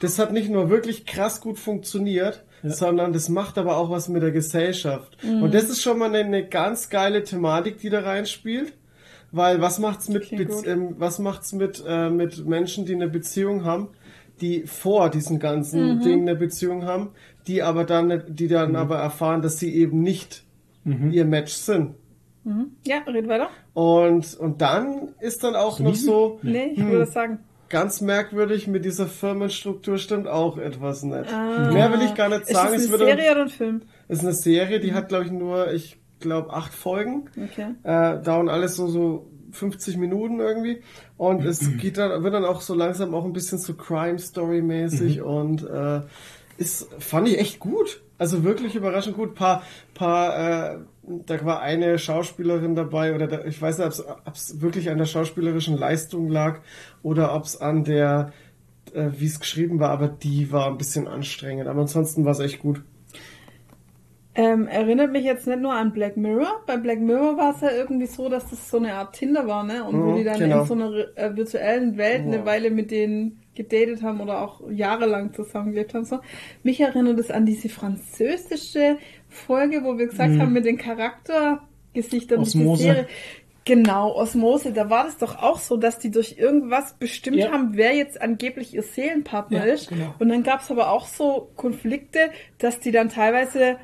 das 0.00 0.18
hat 0.18 0.32
nicht 0.32 0.50
nur 0.50 0.68
wirklich 0.68 1.06
krass 1.06 1.40
gut 1.40 1.60
funktioniert, 1.60 2.42
sondern 2.64 3.12
das 3.12 3.28
macht 3.28 3.56
aber 3.56 3.76
auch 3.76 3.88
was 3.90 4.08
mit 4.08 4.22
der 4.22 4.32
Gesellschaft. 4.32 5.16
Mhm. 5.22 5.42
Und 5.44 5.54
das 5.54 5.64
ist 5.64 5.80
schon 5.82 5.98
mal 5.98 6.06
eine, 6.08 6.18
eine 6.20 6.44
ganz 6.44 6.90
geile 6.90 7.22
Thematik, 7.22 7.78
die 7.78 7.88
da 7.90 8.00
reinspielt. 8.00 8.72
Weil 9.36 9.60
was 9.60 9.78
macht's 9.80 10.08
mit, 10.08 10.30
ähm, 10.66 10.94
was 10.98 11.18
macht's 11.18 11.52
mit, 11.52 11.82
äh, 11.86 12.08
mit 12.10 12.46
Menschen, 12.46 12.86
die 12.86 12.94
eine 12.94 13.08
Beziehung 13.08 13.64
haben, 13.64 13.88
die 14.40 14.62
vor 14.62 15.10
diesen 15.10 15.36
Mhm. 15.36 15.40
ganzen 15.40 16.00
Dingen 16.00 16.28
eine 16.28 16.36
Beziehung 16.38 16.84
haben, 16.84 17.10
die 17.46 17.62
aber 17.62 17.84
dann, 17.84 18.22
die 18.28 18.46
dann 18.48 18.70
Mhm. 18.70 18.76
aber 18.76 18.96
erfahren, 18.98 19.42
dass 19.42 19.58
sie 19.58 19.74
eben 19.74 20.02
nicht 20.02 20.44
ihr 20.84 21.24
Match 21.24 21.52
sind. 21.54 21.94
ja, 22.86 22.98
red 23.06 23.26
weiter. 23.26 23.48
Und, 23.72 24.36
und 24.38 24.60
dann 24.60 25.08
ist 25.20 25.42
dann 25.44 25.56
auch 25.56 25.80
noch 25.80 25.94
so 25.94 26.38
Nee, 26.42 26.72
ich 26.74 26.78
Hm. 26.78 26.90
würde 26.90 27.06
sagen. 27.06 27.38
ganz 27.70 28.00
merkwürdig 28.02 28.66
mit 28.68 28.84
dieser 28.84 29.06
Firmenstruktur 29.06 29.96
stimmt 29.98 30.28
auch 30.28 30.58
etwas 30.58 31.02
nicht. 31.02 31.24
Mehr 31.72 31.90
will 31.90 32.02
ich 32.02 32.14
gar 32.14 32.28
nicht 32.28 32.42
Ist 32.42 32.50
sagen. 32.52 32.74
das 32.74 32.82
Es 32.84 32.88
eine 32.92 32.98
wird 33.00 33.08
Serie 33.08 33.32
oder 33.32 33.42
ein 33.42 33.48
Film? 33.48 33.82
ist 34.08 34.20
eine 34.22 34.32
Serie, 34.34 34.78
die 34.78 34.92
hat 34.92 35.08
glaube 35.08 35.24
ich 35.24 35.30
nur, 35.32 35.72
ich 35.72 35.96
glaube 36.20 36.52
acht 36.52 36.74
Folgen. 36.74 37.30
Okay. 37.36 37.74
Äh, 37.82 38.22
dauern 38.22 38.48
alles 38.48 38.76
so 38.76 38.88
so 38.88 39.30
50 39.52 39.96
Minuten 39.96 40.40
irgendwie 40.40 40.82
und 41.16 41.44
es 41.44 41.76
geht 41.78 41.98
dann 41.98 42.22
wird 42.22 42.34
dann 42.34 42.44
auch 42.44 42.60
so 42.60 42.74
langsam 42.74 43.14
auch 43.14 43.24
ein 43.24 43.32
bisschen 43.32 43.58
so 43.58 43.74
Crime 43.74 44.18
Story 44.18 44.62
mäßig 44.62 45.22
und 45.22 45.62
äh, 45.68 46.02
ist 46.56 46.92
fand 46.98 47.28
ich 47.28 47.38
echt 47.38 47.58
gut. 47.58 48.02
Also 48.16 48.44
wirklich 48.44 48.76
überraschend 48.76 49.16
gut. 49.16 49.34
Paar 49.34 49.62
paar 49.94 50.74
äh, 50.74 50.78
da 51.02 51.44
war 51.44 51.60
eine 51.60 51.98
Schauspielerin 51.98 52.74
dabei 52.74 53.14
oder 53.14 53.26
da, 53.26 53.44
ich 53.44 53.60
weiß 53.60 53.78
nicht, 53.78 54.00
ob 54.00 54.34
es 54.34 54.60
wirklich 54.60 54.88
an 54.90 54.98
der 54.98 55.04
schauspielerischen 55.06 55.76
Leistung 55.76 56.28
lag 56.28 56.60
oder 57.02 57.34
ob 57.34 57.44
es 57.44 57.60
an 57.60 57.84
der 57.84 58.32
äh, 58.92 59.10
wie 59.18 59.26
es 59.26 59.40
geschrieben 59.40 59.80
war, 59.80 59.90
aber 59.90 60.08
die 60.08 60.52
war 60.52 60.66
ein 60.66 60.78
bisschen 60.78 61.08
anstrengend. 61.08 61.68
Aber 61.68 61.82
ansonsten 61.82 62.24
war 62.24 62.32
es 62.32 62.40
echt 62.40 62.60
gut. 62.60 62.82
Ähm, 64.36 64.66
erinnert 64.66 65.12
mich 65.12 65.24
jetzt 65.24 65.46
nicht 65.46 65.60
nur 65.60 65.72
an 65.72 65.92
Black 65.92 66.16
Mirror. 66.16 66.62
Bei 66.66 66.76
Black 66.76 66.98
Mirror 67.00 67.36
war 67.36 67.54
es 67.54 67.60
ja 67.60 67.70
irgendwie 67.70 68.06
so, 68.06 68.28
dass 68.28 68.50
das 68.50 68.68
so 68.68 68.78
eine 68.78 68.94
Art 68.94 69.14
Tinder 69.14 69.46
war, 69.46 69.62
ne? 69.62 69.84
Und 69.84 69.94
wo 70.02 70.10
Mhm, 70.12 70.16
die 70.16 70.24
dann 70.24 70.38
genau. 70.40 70.60
in 70.62 70.66
so 70.66 70.74
einer 70.74 70.90
äh, 71.16 71.36
virtuellen 71.36 71.96
Welt 71.96 72.22
eine. 72.22 72.44
Weile 72.44 72.70
mit 72.72 72.90
denen 72.90 73.40
gedatet 73.54 74.02
haben 74.02 74.20
oder 74.20 74.42
auch 74.42 74.60
jahrelang 74.68 75.32
zusammengelebt 75.32 75.94
haben. 75.94 76.04
So. 76.04 76.18
Mich 76.64 76.80
erinnert 76.80 77.20
es 77.20 77.30
an 77.30 77.46
diese 77.46 77.68
französische 77.68 78.98
Folge, 79.28 79.84
wo 79.84 79.96
wir 79.98 80.06
gesagt 80.08 80.36
haben, 80.40 80.52
mit 80.52 80.64
den 80.64 80.78
Charaktergesichtern 80.78 82.38
Mhm. 82.38 82.42
Osmose. 82.42 82.82
Serie. 82.82 83.06
Genau, 83.66 84.14
Osmose, 84.14 84.72
da 84.72 84.90
war 84.90 85.04
das 85.04 85.16
doch 85.16 85.40
auch 85.42 85.58
so, 85.58 85.76
dass 85.78 85.98
die 85.98 86.10
durch 86.10 86.36
irgendwas 86.38 86.94
bestimmt 86.98 87.38
Ja. 87.38 87.50
haben, 87.52 87.70
wer 87.76 87.94
jetzt 87.94 88.20
angeblich 88.20 88.74
ihr 88.74 88.82
Seelenpartner 88.82 89.66
Ja, 89.66 89.72
ist. 89.72 89.88
genau. 89.88 90.12
Und 90.18 90.28
dann 90.28 90.42
gab 90.42 90.60
es 90.60 90.70
aber 90.70 90.90
auch 90.90 91.06
so 91.06 91.48
Konflikte, 91.56 92.30
dass 92.58 92.80
die 92.80 92.90
dann 92.90 93.08
teilweise 93.08 93.78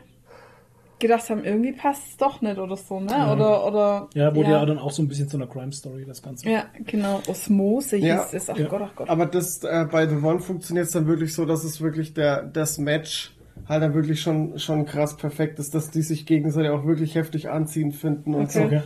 gedacht 1.00 1.28
haben, 1.30 1.44
irgendwie 1.44 1.72
passt 1.72 2.02
es 2.10 2.16
doch 2.16 2.40
nicht 2.42 2.58
oder 2.58 2.76
so, 2.76 3.00
ne? 3.00 3.32
Oder, 3.32 3.66
oder. 3.66 4.08
Ja, 4.14 4.34
wurde 4.34 4.50
ja. 4.50 4.58
ja, 4.60 4.66
dann 4.66 4.78
auch 4.78 4.90
so 4.92 5.02
ein 5.02 5.08
bisschen 5.08 5.28
zu 5.28 5.36
einer 5.36 5.46
Crime 5.46 5.72
Story, 5.72 6.04
das 6.06 6.22
Ganze. 6.22 6.48
ja, 6.48 6.66
genau. 6.86 7.20
Osmose 7.26 7.96
hieß 7.96 8.04
Ja. 8.06 8.26
es. 8.32 8.48
Ach 8.50 8.56
Ja. 8.56 8.68
Gott, 8.68 8.82
ach 8.84 8.94
Gott. 8.94 9.08
Aber 9.08 9.26
das 9.26 9.64
äh, 9.64 9.86
bei 9.90 10.06
The 10.06 10.16
One 10.16 10.38
funktioniert 10.40 10.86
es 10.86 10.92
dann 10.92 11.06
wirklich 11.06 11.34
so, 11.34 11.44
dass 11.46 11.64
es 11.64 11.80
wirklich 11.80 12.14
der 12.14 12.42
das 12.44 12.78
Match 12.78 13.34
halt 13.68 13.82
dann 13.82 13.94
wirklich 13.94 14.20
schon 14.20 14.58
schon 14.58 14.84
krass 14.86 15.16
perfekt 15.16 15.58
ist, 15.58 15.74
dass 15.74 15.90
die 15.90 16.02
sich 16.02 16.26
gegenseitig 16.26 16.70
auch 16.70 16.84
wirklich 16.86 17.14
heftig 17.14 17.50
anziehen 17.50 17.92
finden 17.92 18.34
und 18.34 18.44
Okay. 18.50 18.64
Okay. 18.66 18.82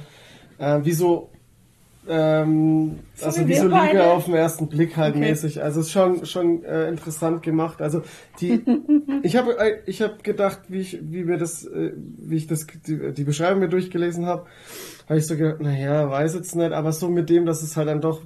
so. 0.59 0.65
Äh, 0.65 0.85
wie 0.85 0.93
so 0.93 1.31
ähm, 2.09 2.99
So 3.15 3.27
also 3.27 3.49
wie 3.49 3.55
so 3.55 3.63
Liebe 3.65 3.75
beide. 3.75 4.07
auf 4.13 4.25
den 4.27 4.35
ersten 4.35 4.69
Blick 4.69 4.97
halt 4.97 5.15
Okay. 5.17 5.29
mäßig. 5.29 5.63
Also 5.63 5.81
ist 5.81 5.91
schon 5.91 6.27
schon 6.27 6.65
äh, 6.65 6.89
interessant 6.89 7.43
gemacht. 7.43 7.81
Also 7.81 8.03
die 8.41 8.65
ich 9.23 9.37
habe 9.37 9.59
äh, 9.59 9.79
ich 9.87 10.03
habe 10.03 10.17
gedacht, 10.23 10.61
wie 10.69 10.81
ich 10.81 10.99
wie 11.03 11.25
mir 11.25 11.39
das 11.39 11.65
äh, 11.65 11.93
wie 11.97 12.37
ich 12.37 12.47
das 12.47 12.67
die, 12.87 13.13
die 13.13 13.25
Beschreibung 13.25 13.61
mir 13.61 13.69
durchgelesen 13.69 14.27
habe, 14.27 14.47
habe 15.09 15.19
ich 15.19 15.27
so 15.27 15.37
gedacht, 15.37 15.61
naja, 15.61 16.11
weiß 16.11 16.35
jetzt 16.35 16.55
nicht, 16.57 16.73
aber 16.73 16.93
so 16.93 17.09
mit 17.09 17.31
dem, 17.31 17.47
dass 17.47 17.63
es 17.63 17.77
halt 17.77 17.89
dann 17.89 18.01
doch 18.01 18.21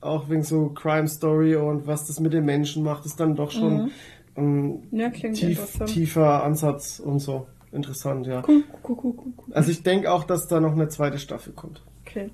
auch 0.00 0.28
wegen 0.30 0.44
so 0.44 0.68
Crime 0.68 1.08
Story 1.08 1.56
und 1.56 1.86
was 1.86 2.06
das 2.06 2.20
mit 2.20 2.32
den 2.32 2.44
Menschen 2.44 2.84
macht, 2.84 3.04
ist 3.04 3.18
dann 3.18 3.34
doch 3.34 3.50
schon 3.50 3.90
ähm, 4.36 4.82
Ja, 4.92 5.10
tief, 5.10 5.60
tiefer 5.86 6.44
Ansatz 6.44 7.00
und 7.00 7.18
so. 7.18 7.46
Interessant, 7.72 8.26
ja. 8.26 8.42
Cool, 8.46 8.62
cool, 8.88 8.96
cool, 9.02 9.14
cool. 9.18 9.32
Also 9.52 9.70
ich 9.72 9.82
denke 9.82 10.10
auch, 10.12 10.24
dass 10.24 10.46
da 10.46 10.58
noch 10.60 10.72
eine 10.72 10.88
zweite 10.88 11.18
Staffel 11.18 11.52
kommt. 11.52 11.82
Okay. 12.06 12.30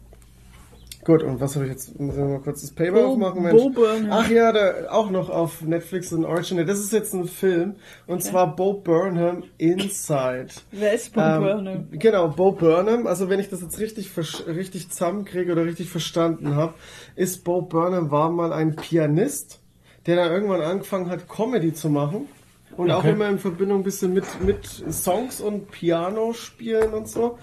Gut, 1.05 1.23
und 1.23 1.39
was 1.41 1.55
habe 1.55 1.67
ich 1.67 1.73
jetzt? 1.73 2.01
Müssen 2.01 2.17
wir 2.17 2.25
mal 2.25 2.41
kurz 2.41 2.63
das 2.63 2.71
Paper 2.71 2.93
Bo- 3.03 3.07
aufmachen, 3.13 3.43
Mensch. 3.43 3.63
Bo 3.63 3.69
Burnham. 3.71 4.11
Ach 4.11 4.31
ja, 4.31 4.53
da, 4.53 4.89
auch 4.91 5.11
noch 5.11 5.29
auf 5.29 5.61
Netflix 5.61 6.13
und 6.13 6.25
Original. 6.25 6.65
Das 6.65 6.79
ist 6.81 6.93
jetzt 6.93 7.13
ein 7.13 7.27
Film. 7.29 7.75
Und 8.07 8.23
zwar 8.23 8.57
Bo 8.57 8.73
Burnham 8.75 9.43
Inside. 9.59 10.47
Wer 10.73 10.95
ist 10.95 11.13
Bo 11.13 11.21
Ähm, 11.21 11.43
Burnham? 11.43 11.89
Genau, 11.93 12.29
Bo 12.29 12.53
Burnham. 12.53 13.07
Also 13.07 13.29
wenn 13.29 13.39
ich 13.39 13.51
das 13.51 13.61
jetzt 13.61 13.79
richtig 13.79 14.11
richtig 14.49 14.91
zusammenkriege 14.91 15.53
oder 15.53 15.65
richtig 15.67 15.91
verstanden 15.91 16.57
habe, 16.57 16.73
ist 17.17 17.45
Bo 17.45 17.61
Burnham 17.61 18.11
war 18.11 18.31
mal 18.31 18.53
ein 18.53 18.75
Pianist, 18.75 19.61
der 20.07 20.17
dann 20.17 20.33
irgendwann 20.33 20.63
angefangen 20.63 21.11
hat, 21.11 21.29
Comedy 21.29 21.75
zu 21.75 21.91
machen. 21.91 22.29
Und 22.77 22.91
auch 22.91 23.01
Okay. 23.01 23.13
immer 23.13 23.29
in 23.29 23.39
Verbindung 23.39 23.81
ein 23.81 23.85
bisschen 23.85 24.13
mit, 24.15 24.25
mit 24.43 24.67
Songs 24.91 25.41
und 25.41 25.71
Piano 25.71 26.33
spielen 26.33 26.93
und 26.95 27.09
so. 27.09 27.39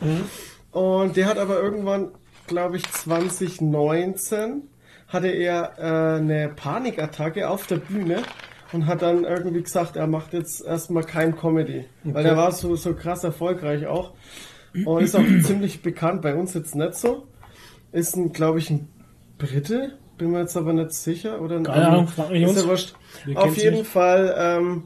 Und 0.72 1.16
der 1.16 1.26
hat 1.28 1.38
aber 1.38 1.62
irgendwann, 1.62 2.10
glaube 2.52 2.76
ich, 2.76 2.84
2019 2.84 4.64
hatte 5.08 5.30
er 5.30 5.74
äh, 5.78 6.20
eine 6.20 6.50
Panikattacke 6.54 7.50
auf 7.50 7.66
der 7.66 7.78
Bühne 7.78 8.24
und 8.74 8.88
hat 8.88 9.02
dann 9.02 9.24
irgendwie 9.24 9.64
gesagt, 9.64 9.96
er 9.96 10.08
macht 10.08 10.34
jetzt 10.34 10.64
erstmal 10.64 11.04
kein 11.04 11.38
Comedy. 11.38 11.86
Weil 12.04 12.26
er 12.26 12.36
war 12.36 12.52
so, 12.52 12.76
so 12.76 12.94
krass 12.94 13.24
erfolgreich 13.24 13.88
auch. 13.88 14.12
Und 14.86 15.04
ist 15.04 15.16
auch 15.16 15.24
ziemlich 15.44 15.82
bekannt, 15.82 16.22
bei 16.22 16.36
uns 16.36 16.54
jetzt 16.54 16.76
nicht 16.76 16.96
so. 16.96 17.26
ist 17.94 18.18
ein, 18.18 18.34
glaube 18.34 18.60
ich, 18.60 18.70
ein 18.70 18.90
Brite. 19.38 19.98
Bin 20.18 20.32
mir 20.32 20.42
jetzt 20.42 20.58
aber 20.58 20.74
nicht 20.74 20.92
sicher. 20.92 21.42
Oder 21.42 21.56
ein 21.56 21.64
Keine. 21.64 21.88
Ahnung, 21.88 22.08
frag 22.10 22.32
nicht 22.32 22.44
ist 22.44 22.68
wurscht. 22.68 22.96
Auf 23.34 23.56
jeden 23.56 23.78
nicht. 23.78 23.88
Fall, 23.88 24.36
ähm, 24.38 24.84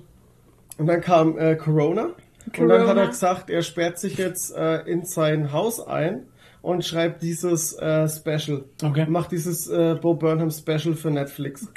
und 0.77 0.85
dann 0.85 1.01
kam 1.01 1.37
äh, 1.37 1.55
Corona. 1.55 2.09
Und 2.57 2.67
dann 2.67 2.71
hat 2.71 2.85
Corona. 2.85 3.01
er 3.01 3.07
gesagt, 3.07 3.49
er 3.49 3.63
sperrt 3.63 3.97
sich 3.97 4.17
jetzt 4.17 4.55
äh, 4.55 4.81
in 4.81 5.03
sein 5.03 5.51
Haus 5.51 5.79
ein 5.85 6.27
und 6.65 6.83
schreibt 6.83 7.21
dieses 7.21 7.73
äh, 7.73 8.09
Special. 8.09 8.65
Okay. 8.83 9.05
Macht 9.07 9.31
dieses 9.31 9.67
äh, 9.67 9.95
Bo 10.01 10.15
Burnham 10.15 10.49
Special 10.49 10.95
für 10.95 11.11
Netflix. 11.11 11.67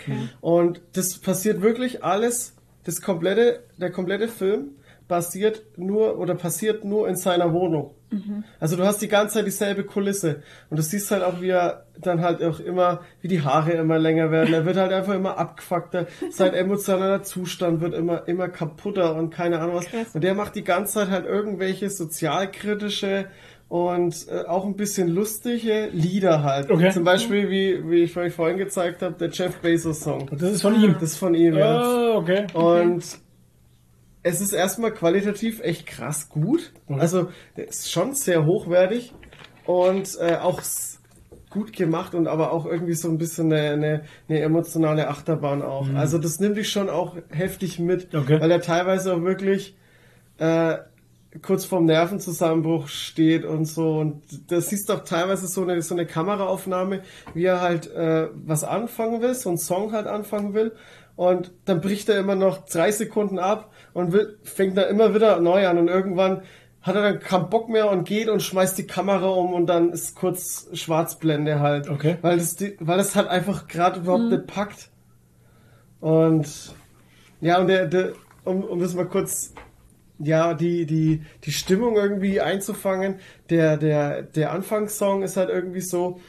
Und 0.41 0.81
das 0.95 1.19
passiert 1.19 1.61
wirklich 1.61 2.03
alles, 2.03 2.55
das 2.85 3.03
komplette, 3.03 3.61
der 3.77 3.91
komplette 3.93 4.29
Film 4.29 4.71
basiert 5.07 5.63
nur 5.77 6.19
oder 6.19 6.35
passiert 6.35 6.85
nur 6.85 7.09
in 7.09 7.17
seiner 7.17 7.53
Wohnung. 7.53 7.95
Also 8.59 8.77
du 8.77 8.85
hast 8.85 9.03
die 9.03 9.09
ganze 9.09 9.35
Zeit 9.35 9.47
dieselbe 9.47 9.85
Kulisse 9.85 10.43
und 10.71 10.79
du 10.79 10.83
siehst 10.83 11.11
halt 11.11 11.23
auch, 11.23 11.43
wie 11.43 11.51
er 11.51 11.85
dann 11.99 12.23
halt 12.23 12.43
auch 12.43 12.59
immer, 12.59 13.01
wie 13.21 13.29
die 13.29 13.43
Haare 13.43 13.73
immer 13.73 13.99
länger 13.99 14.31
werden. 14.31 14.55
Er 14.55 14.65
wird 14.65 14.77
halt 14.77 14.93
einfach 14.93 15.15
immer 15.15 15.37
abgefuckter. 15.37 16.07
Sein 16.31 16.55
emotionaler 16.55 17.23
Zustand 17.23 17.83
wird 17.83 17.95
immer, 17.95 18.27
immer 18.27 18.49
kaputter 18.49 19.15
und 19.15 19.31
keine 19.31 19.61
Ahnung 19.61 19.77
was. 19.77 20.15
Und 20.15 20.25
der 20.25 20.35
macht 20.35 20.55
die 20.55 20.65
ganze 20.65 20.95
Zeit 20.95 21.11
halt 21.11 21.27
irgendwelche 21.27 21.91
sozialkritische 21.91 23.27
und 23.69 24.27
äh, 24.29 24.47
auch 24.47 24.65
ein 24.65 24.77
bisschen 24.77 25.09
lustige 25.09 25.89
Lieder 25.93 26.43
halt. 26.43 26.71
Okay. 26.71 26.91
Zum 26.91 27.05
Beispiel, 27.05 27.51
wie, 27.51 27.91
wie 27.91 28.03
ich 28.03 28.17
euch 28.17 28.33
vorhin 28.33 28.57
gezeigt 28.57 29.03
habe, 29.03 29.15
der 29.15 29.29
Jeff 29.31 29.59
Bezos 29.61 30.01
Song. 30.01 30.29
Das 30.33 30.53
ist 30.53 30.63
von 30.63 30.75
ihm. 30.75 30.95
Das 30.95 31.11
ist 31.11 31.17
von 31.19 31.35
ihm, 31.35 31.57
ja. 31.57 31.81
Ah, 31.81 32.17
okay. 32.17 32.47
Und 32.55 33.05
es 34.23 34.41
ist 34.41 34.53
erstmal 34.53 34.93
qualitativ 34.93 35.61
echt 35.61 35.87
krass 35.87 36.29
gut. 36.31 36.73
Also, 36.89 37.29
der 37.57 37.69
ist 37.69 37.91
schon 37.91 38.15
sehr 38.15 38.47
hochwertig 38.47 39.13
und 39.67 40.17
äh, 40.19 40.37
auch 40.37 40.63
gut 41.51 41.73
gemacht 41.75 42.15
und 42.15 42.27
aber 42.27 42.53
auch 42.53 42.67
irgendwie 42.67 42.95
so 42.95 43.09
ein 43.09 43.19
bisschen 43.19 43.53
eine, 43.53 43.71
eine, 43.71 44.03
eine 44.29 44.41
emotionale 44.41 45.09
Achterbahn 45.09 45.63
auch. 45.63 45.89
Also, 45.95 46.19
das 46.19 46.41
nimmt 46.41 46.57
dich 46.57 46.71
schon 46.71 46.89
auch 46.89 47.17
heftig 47.31 47.79
mit, 47.79 48.15
Okay. 48.15 48.41
weil 48.41 48.51
er 48.51 48.61
teilweise 48.61 49.15
auch 49.15 49.23
wirklich 49.23 49.77
äh, 50.39 50.79
kurz 51.43 51.65
vorm 51.65 51.85
Nervenzusammenbruch 51.87 52.89
steht 52.89 53.45
und 53.45 53.65
so. 53.65 53.99
Und 53.99 54.23
das 54.51 54.69
siehst 54.69 54.89
doch 54.91 55.05
teilweise 55.05 55.47
so 55.47 55.63
eine, 55.63 55.81
so 55.83 55.95
eine 55.95 56.07
Kameraaufnahme, 56.07 57.03
wie 57.35 57.45
er 57.45 57.61
halt 57.61 57.91
äh, 57.93 58.29
was 58.35 58.65
anfangen 58.65 59.23
will, 59.23 59.35
so 59.35 59.49
einen 59.49 59.59
Song 59.59 59.93
halt 59.93 60.07
anfangen 60.07 60.55
will. 60.55 60.73
Und 61.17 61.53
dann 61.65 61.81
bricht 61.81 62.09
er 62.09 62.19
immer 62.19 62.37
noch 62.37 62.65
drei 62.67 62.93
Sekunden 62.93 63.39
ab 63.39 63.73
und 63.93 64.13
will, 64.13 64.39
fängt 64.45 64.77
dann 64.77 64.89
immer 64.89 65.15
wieder 65.15 65.41
neu 65.41 65.67
an. 65.67 65.79
Und 65.79 65.89
irgendwann 65.89 66.43
hat 66.81 66.95
er 66.95 67.03
dann 67.03 67.19
keinen 67.19 67.51
Bock 67.51 67.69
mehr 67.69 67.91
und 67.91 68.05
geht 68.07 68.29
und 68.29 68.43
schmeißt 68.43 68.79
die 68.79 68.87
Kamera 68.87 69.29
um 69.29 69.53
und 69.53 69.67
dann 69.67 69.91
ist 69.91 70.15
kurz 70.15 70.69
Schwarzblende 70.73 71.61
halt. 71.61 71.89
Okay. 71.89 72.19
Weil 72.23 72.39
das, 72.39 72.57
die, 72.57 72.77
weil 72.81 72.99
das 72.99 73.17
halt 73.17 73.29
einfach 73.29 73.67
gerade 73.67 74.01
überhaupt 74.01 74.31
nicht 74.31 74.47
packt. 74.47 74.91
Und 76.01 76.75
ja, 77.41 77.59
und 77.59 77.67
der, 77.67 77.87
der 77.87 78.13
um, 78.45 78.63
um 78.65 78.81
das 78.81 78.95
mal 78.95 79.07
kurz 79.07 79.53
ja, 80.19 80.55
die, 80.55 80.85
die, 80.87 81.23
die 81.45 81.53
Stimmung 81.53 81.97
irgendwie 81.97 82.41
einzufangen. 82.41 83.17
Der, 83.51 83.77
der, 83.77 84.23
der 84.23 84.53
Anfangssong 84.53 85.23
ist 85.23 85.37
halt 85.37 85.49
irgendwie 85.51 85.81
so, 85.81 86.21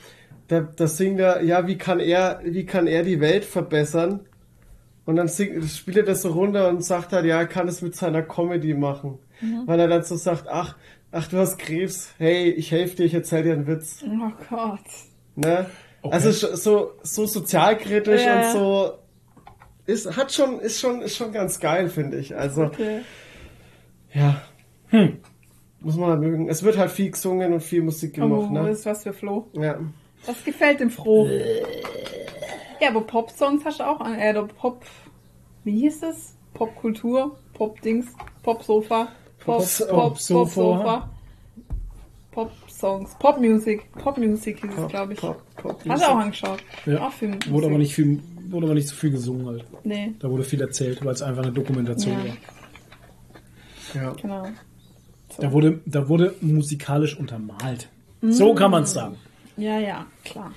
da, 0.47 0.61
da 0.61 0.87
singt 0.87 1.19
er, 1.19 1.41
ja, 1.43 1.67
wie 1.67 1.77
kann 1.77 1.99
er, 1.99 2.41
wie 2.43 2.65
kann 2.65 2.87
er 2.87 3.03
die 3.03 3.19
Welt 3.19 3.45
verbessern? 3.45 4.21
Und 5.05 5.15
dann 5.15 5.27
singt, 5.27 5.63
spielt 5.69 5.97
er 5.97 6.03
das 6.03 6.21
so 6.21 6.29
runter 6.31 6.69
und 6.69 6.83
sagt 6.83 7.13
halt, 7.13 7.25
ja, 7.25 7.39
er 7.39 7.47
kann 7.47 7.67
es 7.67 7.81
mit 7.81 7.95
seiner 7.95 8.21
Comedy 8.21 8.73
machen. 8.73 9.17
Weil 9.65 9.79
er 9.79 9.87
dann 9.87 10.03
so 10.03 10.17
sagt, 10.17 10.47
ach, 10.49 10.75
ach, 11.11 11.27
du 11.27 11.37
hast 11.37 11.57
Krebs, 11.57 12.13
hey, 12.17 12.49
ich 12.51 12.71
helfe 12.71 12.97
dir, 12.97 13.05
ich 13.05 13.13
erzähl 13.13 13.41
dir 13.43 13.53
einen 13.53 13.67
Witz. 13.67 14.03
Oh 14.05 14.31
Gott. 14.49 14.79
Ne? 15.35 15.65
Okay. 16.01 16.13
Also 16.13 16.31
so, 16.31 16.91
so 17.03 17.25
sozialkritisch 17.25 18.21
Ja. 18.23 18.47
und 18.47 18.53
so, 18.53 18.91
ist, 19.85 20.15
hat 20.17 20.31
schon, 20.33 20.59
ist 20.59 20.79
schon, 20.79 21.01
ist 21.01 21.15
schon 21.15 21.31
ganz 21.31 21.59
geil, 21.59 21.89
finde 21.89 22.17
ich. 22.17 22.35
Also, 22.35 22.63
Okay. 22.65 22.99
Ja. 24.13 24.41
Muss 25.81 25.95
man 25.95 26.09
halt 26.09 26.19
mögen. 26.19 26.49
Es 26.49 26.63
wird 26.63 26.77
halt 26.77 26.91
viel 26.91 27.11
gesungen 27.11 27.53
und 27.53 27.61
viel 27.61 27.81
Musik 27.81 28.15
Oh, 28.17 28.21
gemacht, 28.21 28.51
ne? 28.51 28.63
das 28.67 28.79
ist 28.79 28.85
was 28.85 29.03
für 29.03 29.13
Flo. 29.13 29.47
Ja. 29.53 29.79
Das 30.25 30.43
gefällt 30.43 30.79
dem 30.81 30.89
Froh. 30.89 31.27
Ja, 32.81 32.89
aber 32.89 33.01
Pop-Songs 33.01 33.63
hast 33.65 33.79
du 33.79 33.83
auch 33.87 33.99
an. 34.01 34.15
Äh, 34.15 34.33
Pop. 34.59 34.83
Wie 35.63 35.79
hieß 35.81 36.03
es? 36.03 36.35
Popkultur? 36.53 37.37
Pop-Dings? 37.53 38.07
Pop-Sofa? 38.43 39.09
Pop, 39.45 39.57
Pop- 39.63 39.87
Pop, 39.87 39.89
Pop-Sofa. 39.89 40.61
Pop-Sofa? 40.61 41.09
Pop-Songs. 42.31 43.15
Pop-Music. 43.19 43.91
Pop-Music 43.93 44.61
hieß 44.61 44.71
es, 44.77 44.87
glaube 44.87 45.13
ich. 45.13 45.19
Pop, 45.19 45.41
Pop, 45.55 45.79
Hast 45.87 46.03
du 46.03 46.07
auch 46.09 46.17
angeschaut? 46.17 46.63
Ja. 46.85 47.07
Auch 47.07 47.11
Film. 47.11 47.39
Wurde 47.49 47.67
aber 47.67 47.77
nicht 47.77 47.93
viel, 47.95 48.21
wurde 48.49 48.65
aber 48.67 48.75
nicht 48.75 48.87
so 48.87 48.95
viel 48.95 49.11
gesungen 49.11 49.45
halt. 49.47 49.65
Nee, 49.83 50.13
Da 50.19 50.29
wurde 50.29 50.43
viel 50.43 50.61
erzählt, 50.61 51.03
weil 51.03 51.13
es 51.13 51.21
einfach 51.21 51.43
eine 51.43 51.51
Dokumentation 51.51 52.13
Ja. 52.13 52.25
war. 52.29 52.37
Ja. 53.93 54.13
genau. 54.13 54.47
Da 55.37 55.51
wurde, 55.51 55.79
da 55.85 56.09
wurde 56.09 56.35
musikalisch 56.41 57.17
untermalt. 57.17 57.87
Mm. 58.21 58.31
So 58.31 58.53
kann 58.55 58.71
man 58.71 58.83
es 58.83 58.93
sagen. 58.93 59.17
Ja, 59.57 59.79
ja, 59.79 60.05
klar. 60.23 60.51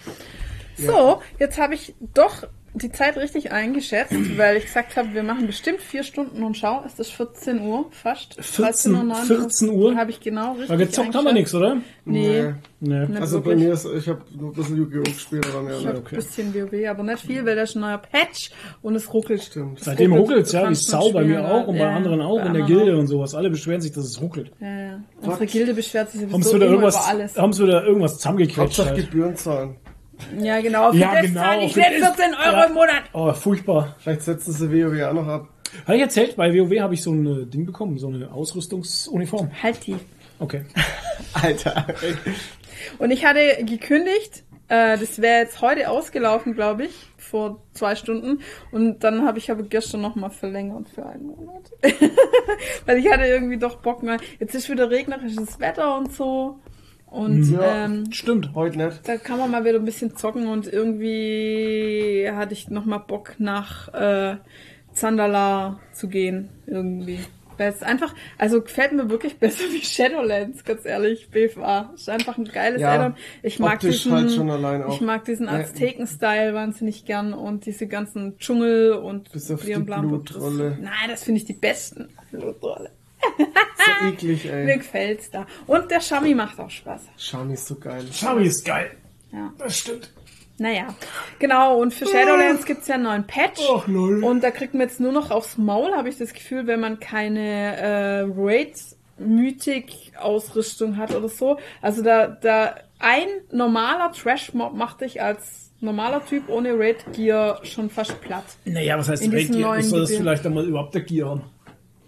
So, 0.77 1.21
jetzt 1.39 1.59
habe 1.59 1.75
ich 1.75 1.95
doch 2.15 2.45
die 2.75 2.91
Zeit 2.91 3.17
richtig 3.17 3.53
eingeschätzt, 3.53 4.15
weil 4.37 4.57
ich 4.57 4.65
gesagt 4.65 4.97
habe, 4.97 5.13
wir 5.13 5.23
machen 5.23 5.47
bestimmt 5.47 5.81
vier 5.81 6.03
Stunden 6.03 6.43
und 6.43 6.57
schau, 6.57 6.83
es 6.87 6.99
ist 6.99 7.13
14 7.13 7.61
Uhr 7.61 7.87
fast. 7.91 8.43
14 8.43 9.13
14 9.27 9.69
Uhr? 9.71 9.97
Habe 9.97 10.11
ich 10.11 10.21
genau 10.21 10.53
richtig 10.53 10.71
Aber 10.71 10.79
gezockt 10.79 11.15
haben 11.15 11.25
wir 11.25 11.33
nichts, 11.33 11.55
oder? 11.55 11.77
Nee, 12.05 12.55
Nee. 12.85 13.07
Nee. 13.09 13.17
Also 13.21 13.41
bei 13.41 13.55
mir 13.55 13.75
ist, 13.75 13.87
ich 13.87 14.09
habe 14.09 14.23
nur 14.37 14.51
ein 14.51 14.55
bisschen 14.55 14.77
Yu-Gi-Oh! 14.77 15.03
gespielt, 15.05 15.47
aber 15.53 15.63
mehr 15.63 15.79
Ich 15.79 15.87
habe 15.87 15.99
nicht. 15.99 16.13
ein 16.13 16.17
bisschen 16.17 16.53
WoW, 16.53 16.89
aber 16.89 17.03
nicht 17.05 17.21
viel, 17.21 17.45
weil 17.47 17.55
da 17.55 17.63
ist 17.63 17.77
ein 17.77 17.81
neuer 17.81 17.99
Patch 17.99 18.51
und 18.83 18.97
es 18.97 19.15
ruckelt. 19.15 19.41
Stimmt. 19.41 19.79
Es 19.79 19.85
Seitdem 19.85 20.13
ruckelt 20.13 20.47
es 20.47 20.53
ja, 20.53 20.69
wie 20.69 20.75
Sau 20.75 21.13
bei 21.13 21.23
mir 21.23 21.45
auch 21.47 21.69
und 21.69 21.79
bei 21.79 21.85
ja, 21.85 21.95
anderen 21.95 22.21
auch 22.21 22.41
bei 22.41 22.47
in 22.47 22.55
der 22.55 22.63
anderen 22.65 22.67
Gilde 22.67 22.99
und 22.99 23.07
sowas. 23.07 23.37
Alle 23.37 23.51
beschweren 23.51 23.81
sich, 23.81 23.93
dass 23.93 24.05
es 24.05 24.21
ruckelt. 24.21 24.51
Ja, 24.61 24.81
ja. 24.81 25.01
Unsere 25.21 25.47
Gilde 25.47 25.75
beschwert 25.75 26.11
sich 26.11 26.23
sowieso 26.23 26.55
wieder 26.57 26.67
immer 26.67 26.75
irgendwas, 26.75 26.97
über 26.97 27.07
alles. 27.07 27.37
haben 27.37 27.53
sie 27.53 27.63
wieder 27.63 27.85
irgendwas 27.85 28.17
zusammengequetscht 28.17 28.59
Hauptsache 28.59 28.89
halt. 28.89 28.97
Gebühren 28.97 29.37
zahlen. 29.37 29.77
Ja, 30.39 30.61
genau. 30.61 30.93
Für 30.93 30.99
Ja, 30.99 31.13
das 31.15 31.23
genau, 31.23 31.41
zahle 31.41 31.65
ich 31.65 31.73
für 31.75 31.81
jetzt 31.81 32.01
das- 32.03 32.17
14 32.17 32.35
Euro 32.35 32.57
ja. 32.57 32.65
im 32.65 32.75
Monat. 32.75 33.03
Oh, 33.13 33.33
furchtbar. 33.33 33.97
Vielleicht 33.99 34.23
setzen 34.23 34.53
sie 34.53 34.71
WoW 34.71 35.03
auch 35.09 35.13
noch 35.15 35.27
ab. 35.27 35.49
Habe 35.87 35.97
ich 35.97 36.03
erzählt, 36.03 36.37
bei 36.37 36.53
WoW 36.53 36.81
habe 36.81 36.95
ich 36.95 37.03
so 37.03 37.13
ein 37.13 37.27
äh, 37.27 37.47
Ding 37.47 37.65
bekommen, 37.67 37.99
so 37.99 38.09
eine 38.09 38.31
Ausrüstungsuniform. 38.33 39.51
Halt 39.63 39.87
die. 39.87 39.97
Okay. 40.39 40.65
Alter. 41.33 41.87
Und 42.99 43.11
ich 43.11 43.25
hatte 43.25 43.65
gekündigt, 43.65 44.45
äh, 44.69 44.99
das 44.99 45.21
wäre 45.21 45.41
jetzt 45.41 45.61
heute 45.63 45.89
ausgelaufen, 45.91 46.55
glaube 46.55 46.85
ich, 46.87 46.93
vor 47.17 47.63
zwei 47.73 47.95
Stunden. 47.95 48.41
Und 48.71 49.03
dann 49.05 49.25
habe 49.27 49.39
ich 49.39 49.51
aber 49.51 49.63
gestern 49.63 50.03
nochmal 50.03 50.31
verlängert 50.31 50.89
für 50.95 51.07
einen 51.07 51.27
Monat. 51.27 51.71
Weil 52.87 52.99
ich 52.99 53.11
hatte 53.11 53.25
irgendwie 53.25 53.57
doch 53.59 53.77
Bock 53.77 54.03
mal. 54.03 54.19
Jetzt 54.41 54.55
ist 54.55 54.69
wieder 54.69 54.91
regnerisches 54.91 55.59
Wetter 55.59 55.97
und 55.97 56.13
so. 56.13 56.59
Und 57.13 57.45
Ja. 57.51 57.85
ähm, 57.85 58.11
Stimmt. 58.11 58.55
Heute 58.55 58.79
nicht. 58.79 59.07
da 59.07 59.17
kann 59.19 59.39
man 59.39 59.51
mal 59.51 59.65
wieder 59.65 59.79
ein 59.79 59.85
bisschen 59.85 60.17
zocken 60.17 60.47
und 60.47 60.67
irgendwie 60.73 62.29
hatte 62.35 62.55
ich 62.55 62.71
nochmal 62.71 63.01
Bock 63.07 63.35
nach 63.39 63.93
äh, 63.93 64.37
Zandala 64.93 65.79
zu 65.93 66.09
gehen. 66.09 66.49
Irgendwie. 66.67 67.19
Weil 67.59 67.71
es 67.71 67.83
einfach, 67.83 68.15
also 68.39 68.63
gefällt 68.63 68.93
mir 68.95 69.11
wirklich 69.11 69.37
besser 69.39 69.65
wie 69.71 69.83
Shadowlands, 69.83 70.65
ganz 70.65 70.87
ehrlich, 70.87 71.29
BFA. 71.31 71.93
Ist 71.95 72.09
einfach 72.09 72.39
ein 72.39 72.45
geiles 72.47 72.81
Ja, 72.81 72.93
Addon. 72.95 73.15
Ich 73.43 73.59
mag 73.59 73.81
diesen, 73.81 74.11
halt 74.13 74.31
ich 74.89 75.01
mag 75.03 75.25
diesen. 75.27 75.49
Azteken-Style 75.49 76.55
wahnsinnig 76.55 77.05
gern 77.05 77.35
und 77.35 77.67
diese 77.67 77.87
ganzen 77.87 78.39
Dschungel 78.39 78.93
und 78.95 79.31
Bis 79.33 79.51
auf 79.51 79.63
die 79.65 79.75
Blam, 79.75 80.09
Blutrolle. 80.09 80.79
Nein, 80.81 81.09
das 81.11 81.25
finde 81.25 81.41
ich 81.41 81.45
die 81.45 81.53
besten. 81.53 82.09
Blutrolle. 82.31 82.91
So 83.85 84.07
eklig, 84.09 84.45
Mir 84.45 84.53
ey. 84.53 84.79
gefällt's 84.79 85.31
da. 85.31 85.47
Und 85.67 85.91
der 85.91 86.01
Shami 86.01 86.35
macht 86.35 86.59
auch 86.61 86.71
Spaß. 86.71 87.03
Shami 87.17 87.55
ist 87.55 87.67
so 87.67 87.75
geil. 87.77 88.05
Chami 88.13 88.45
ist 88.47 88.65
geil. 88.65 88.93
Ja. 89.33 89.53
Das 89.59 89.79
stimmt. 89.79 90.13
Naja, 90.59 90.95
genau. 91.39 91.79
Und 91.81 91.93
für 91.95 92.07
Shadowlands 92.07 92.65
gibt's 92.67 92.87
ja 92.87 92.95
einen 92.95 93.05
neuen 93.05 93.27
Patch. 93.27 93.61
Ach, 93.75 93.89
lol. 93.89 94.23
Und 94.23 94.43
da 94.45 94.51
kriegt 94.51 94.75
man 94.75 94.83
jetzt 94.83 95.01
nur 95.01 95.11
noch 95.13 95.31
aufs 95.33 95.57
Maul, 95.59 95.93
habe 95.97 96.09
ich 96.09 96.19
das 96.19 96.33
Gefühl, 96.33 96.67
wenn 96.69 96.79
man 96.81 97.01
keine 97.01 97.77
äh, 97.77 98.21
Raid-Mythic-Ausrüstung 98.37 100.97
hat 100.97 101.15
oder 101.15 101.29
so. 101.29 101.59
Also 101.81 102.03
da, 102.03 102.27
da 102.29 102.75
ein 102.99 103.27
normaler 103.51 104.13
Trash-Mob 104.13 104.75
macht 104.75 105.01
dich 105.01 105.23
als 105.23 105.71
normaler 105.81 106.25
Typ 106.25 106.49
ohne 106.49 106.79
Raid-Gear 106.79 107.61
schon 107.65 107.91
fast 107.91 108.21
platt. 108.21 108.45
Naja, 108.65 108.97
was 108.99 109.09
heißt 109.09 109.25
In 109.25 109.33
neuen 109.61 109.81
Das 109.81 109.91
soll 109.91 110.01
das 110.03 110.15
vielleicht 110.15 110.47
einmal 110.47 110.65
überhaupt 110.67 110.95
der 110.95 111.03
Gear 111.03 111.31
haben. 111.31 111.43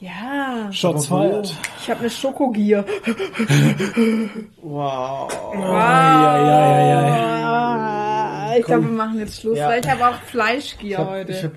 Ja, 0.04 0.70
Shots 0.72 1.06
fired. 1.06 1.54
ich 1.80 1.88
habe 1.90 2.00
eine 2.00 2.10
Schokogier. 2.10 2.84
Wow. 4.60 5.32
Ja, 5.54 6.38
ja, 6.38 6.78
ja, 6.88 7.08
ja. 7.08 7.44
Ah, 7.46 8.56
ich 8.58 8.64
glaube, 8.66 8.84
wir 8.84 8.90
machen 8.92 9.18
jetzt 9.18 9.40
Schluss, 9.40 9.58
Ja. 9.58 9.68
weil 9.68 9.80
ich 9.80 9.88
habe 9.90 10.06
auch 10.06 10.20
Fleischgier 10.22 10.90
Ich 10.90 10.98
hab, 10.98 11.08
heute. 11.08 11.32
ich 11.32 11.44
hab, 11.44 11.52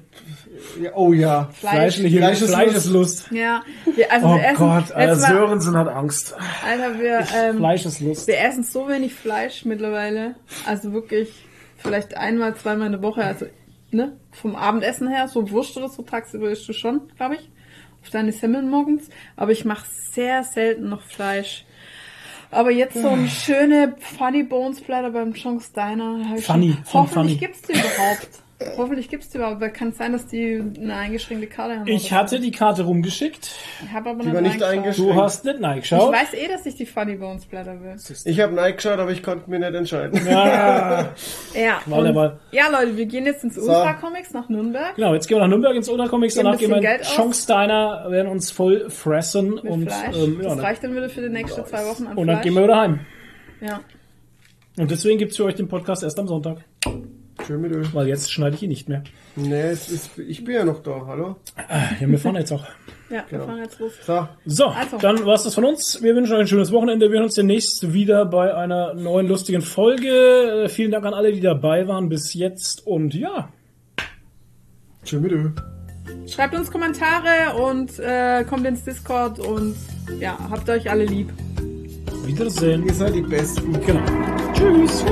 Ja, 0.82 0.92
oh 0.96 1.14
ja. 1.14 1.50
Fleischliche 1.54 2.18
Fleisch 2.18 2.42
ist 2.42 2.50
Fleisch 2.50 2.74
ist 2.74 2.86
Lust. 2.90 3.32
Ja, 3.32 3.64
wir, 3.96 4.12
also 4.12 4.28
Oh 4.28 4.36
wir 4.36 4.44
essen, 4.46 4.58
Gott, 4.58 4.92
Alter, 4.94 5.16
Mal- 5.16 5.30
Sörensen 5.32 5.78
hat 5.78 5.88
Angst. 5.90 6.36
Alter, 6.66 7.00
wir, 7.00 7.20
ähm, 7.36 7.58
Fleisch 7.58 7.86
ist 7.86 8.00
Lust. 8.00 8.28
wir 8.28 8.40
essen 8.40 8.64
so 8.64 8.88
wenig 8.88 9.14
Fleisch 9.14 9.66
mittlerweile. 9.66 10.36
Also 10.66 10.94
wirklich 10.94 11.30
vielleicht 11.78 12.16
einmal, 12.16 12.56
zweimal 12.56 12.88
in 12.88 12.94
der 12.94 13.02
Woche. 13.02 13.24
Also, 13.24 13.46
ne, 13.92 14.14
vom 14.32 14.56
Abendessen 14.56 15.08
her, 15.10 15.28
so 15.28 15.52
Wurst 15.52 15.76
oder 15.78 15.90
so 15.90 16.02
tagsüber 16.04 16.50
isst 16.50 16.68
du 16.70 16.74
schon, 16.74 17.02
glaube 17.18 17.36
ich. 17.36 17.50
Auf 18.08 18.12
deine 18.12 18.32
Semmeln 18.32 18.70
morgens. 18.70 19.10
Aber 19.36 19.52
ich 19.52 19.66
mache 19.66 19.86
sehr 20.14 20.42
selten 20.46 20.88
noch 20.88 21.02
Fleisch. 21.02 21.66
Aber 22.52 22.72
jetzt 22.72 22.94
so 23.02 23.10
ein 23.10 23.28
schöne 23.28 23.96
Funny 24.00 24.44
Bones 24.44 24.80
Platter 24.80 25.12
beim 25.12 25.34
John's 25.34 25.74
Diner. 25.74 26.38
Funny, 26.38 26.72
schon- 26.72 26.86
von 26.86 27.02
Hoffentlich 27.02 27.14
Funny. 27.14 27.36
gibt's 27.36 27.62
die 27.64 27.74
überhaupt. 27.74 28.30
Hoffentlich 28.76 29.08
gibt's 29.08 29.30
die 29.30 29.38
überhaupt, 29.38 29.62
weil 29.62 29.70
kann 29.72 29.92
sein, 29.92 30.14
dass 30.14 30.26
die 30.26 30.60
eine 30.82 30.96
eingeschränkte 30.96 31.46
Karte 31.46 31.78
haben. 31.80 31.88
Ich 31.88 32.12
hatte 32.12 32.40
die 32.40 32.50
Karte 32.50 32.82
rumgeschickt. 32.84 33.52
ich 33.86 33.94
habe 33.94 34.10
aber 34.10 34.24
Die 34.24 34.30
nicht 34.30 34.36
reingeschaut. 34.64 34.64
eingeschränkt. 34.70 35.12
Du 35.12 35.22
hast 35.22 35.46
nicht 35.46 35.58
Ich 35.60 35.64
reingeschaut. 35.64 36.12
weiß 36.12 36.34
eh, 36.34 36.48
dass 36.48 36.66
ich 36.66 36.74
die 36.76 36.88
Funny 36.88 37.16
Bones 37.18 37.46
Platter 37.46 37.80
will. 37.80 37.96
Ich 38.26 38.40
habe 38.40 38.58
reingeschaut, 38.60 38.98
aber 38.98 39.12
ich 39.12 39.22
konnte 39.22 39.48
mir 39.48 39.60
nicht 39.60 39.76
entscheiden. 39.76 40.26
Ja. 40.28 41.10
Ja, 41.56 41.82
und, 41.86 42.16
Wahl. 42.16 42.40
ja 42.52 42.68
Leute, 42.70 42.98
wir 42.98 43.06
gehen 43.06 43.26
jetzt 43.26 43.44
ins 43.44 43.58
Ultra 43.60 43.94
Comics 43.94 44.34
nach 44.34 44.50
Nürnberg. 44.50 44.96
Genau, 44.96 45.14
jetzt 45.14 45.28
gehen 45.28 45.38
wir 45.38 45.42
nach 45.42 45.48
Nürnberg 45.50 45.76
ins 45.76 45.90
Ultra 45.90 46.08
Comics, 46.08 46.34
Geben 46.34 46.46
danach 46.46 46.60
gehen 46.60 46.70
wir 46.72 46.78
in. 47.00 47.04
Schonksteiner, 47.04 48.06
werden 48.10 48.28
uns 48.28 48.50
voll 48.52 48.90
fressen 48.90 49.56
Mit 49.56 49.64
und, 49.66 49.92
Fleisch. 49.92 50.16
ähm, 50.18 50.38
ja, 50.38 50.44
das 50.44 50.56
dann, 50.56 50.60
reicht 50.66 50.84
dann 50.84 50.96
wieder 50.96 51.10
für 51.10 51.22
die 51.22 51.30
nächsten 51.30 51.64
zwei 51.66 51.86
Wochen 51.86 52.08
an 52.08 52.18
und 52.18 52.28
dann 52.28 52.38
Fleisch. 52.38 52.44
gehen 52.44 52.54
wir 52.56 52.64
wieder 52.64 52.78
heim. 52.80 53.00
ja. 53.62 53.80
Und 54.80 54.92
deswegen 54.92 55.18
gibt's 55.18 55.38
für 55.38 55.46
euch 55.46 55.56
den 55.56 55.68
Podcast 55.68 56.04
erst 56.04 56.20
am 56.20 56.28
Sonntag, 56.28 56.58
Schön 57.48 57.62
mit 57.62 57.72
Öl. 57.72 57.88
weil 57.94 58.08
jetzt 58.08 58.32
schneide 58.32 58.56
ich 58.56 58.64
ihn 58.64 58.70
nicht 58.70 58.90
mehr. 58.90 59.04
Nee, 59.38 59.62
es 59.70 59.90
ist, 59.90 60.18
ich 60.18 60.44
bin 60.44 60.56
ja 60.56 60.66
noch 60.66 60.84
da, 60.84 61.06
hallo? 61.08 61.38
Ja, 62.00 62.08
wir 62.10 62.20
fahren 62.20 62.36
jetzt 62.36 62.52
auch. 62.52 62.66
ja, 63.10 63.24
wir 63.30 63.40
Genau. 63.40 63.46
fahren 63.46 63.60
jetzt 63.60 63.80
los. 63.80 63.94
So, 64.06 64.28
So, 64.46 64.66
Also. 64.66 64.98
dann 64.98 65.26
war's 65.26 65.44
das 65.44 65.56
von 65.56 65.64
uns. 65.64 66.00
Wir 66.02 66.14
wünschen 66.16 66.34
euch 66.34 66.42
ein 66.42 66.48
schönes 66.48 66.72
Wochenende. 66.74 67.08
Wir 67.10 67.16
hören 67.20 67.24
uns 67.26 67.36
demnächst 67.36 67.94
wieder 67.94 68.26
bei 68.26 68.54
einer 68.54 68.94
neuen 68.96 69.28
lustigen 69.28 69.62
Folge. 69.62 70.64
Äh, 70.66 70.70
Vielen 70.70 70.92
Dank 70.92 71.06
an 71.06 71.14
alle, 71.14 71.32
die 71.32 71.40
dabei 71.40 71.88
waren 71.88 72.10
bis 72.10 72.34
jetzt. 72.34 72.86
Und 72.86 73.14
ja, 73.14 73.50
schön 75.06 75.22
mit 75.22 75.32
Öl. 75.32 75.54
Schreibt 76.28 76.54
uns 76.56 76.70
Kommentare 76.70 77.56
und 77.62 77.98
äh, 78.00 78.44
kommt 78.44 78.66
ins 78.66 78.84
Discord 78.84 79.40
und 79.40 79.76
ja, 80.20 80.38
habt 80.50 80.70
euch 80.70 80.90
alle 80.90 81.06
lieb. 81.06 81.30
Wiedersehen. 82.26 82.86
Ihr 82.86 82.94
seid 82.94 83.16
die 83.16 83.22
Besten. 83.22 83.72
Genau. 83.86 84.02
Tschüss. 84.54 85.06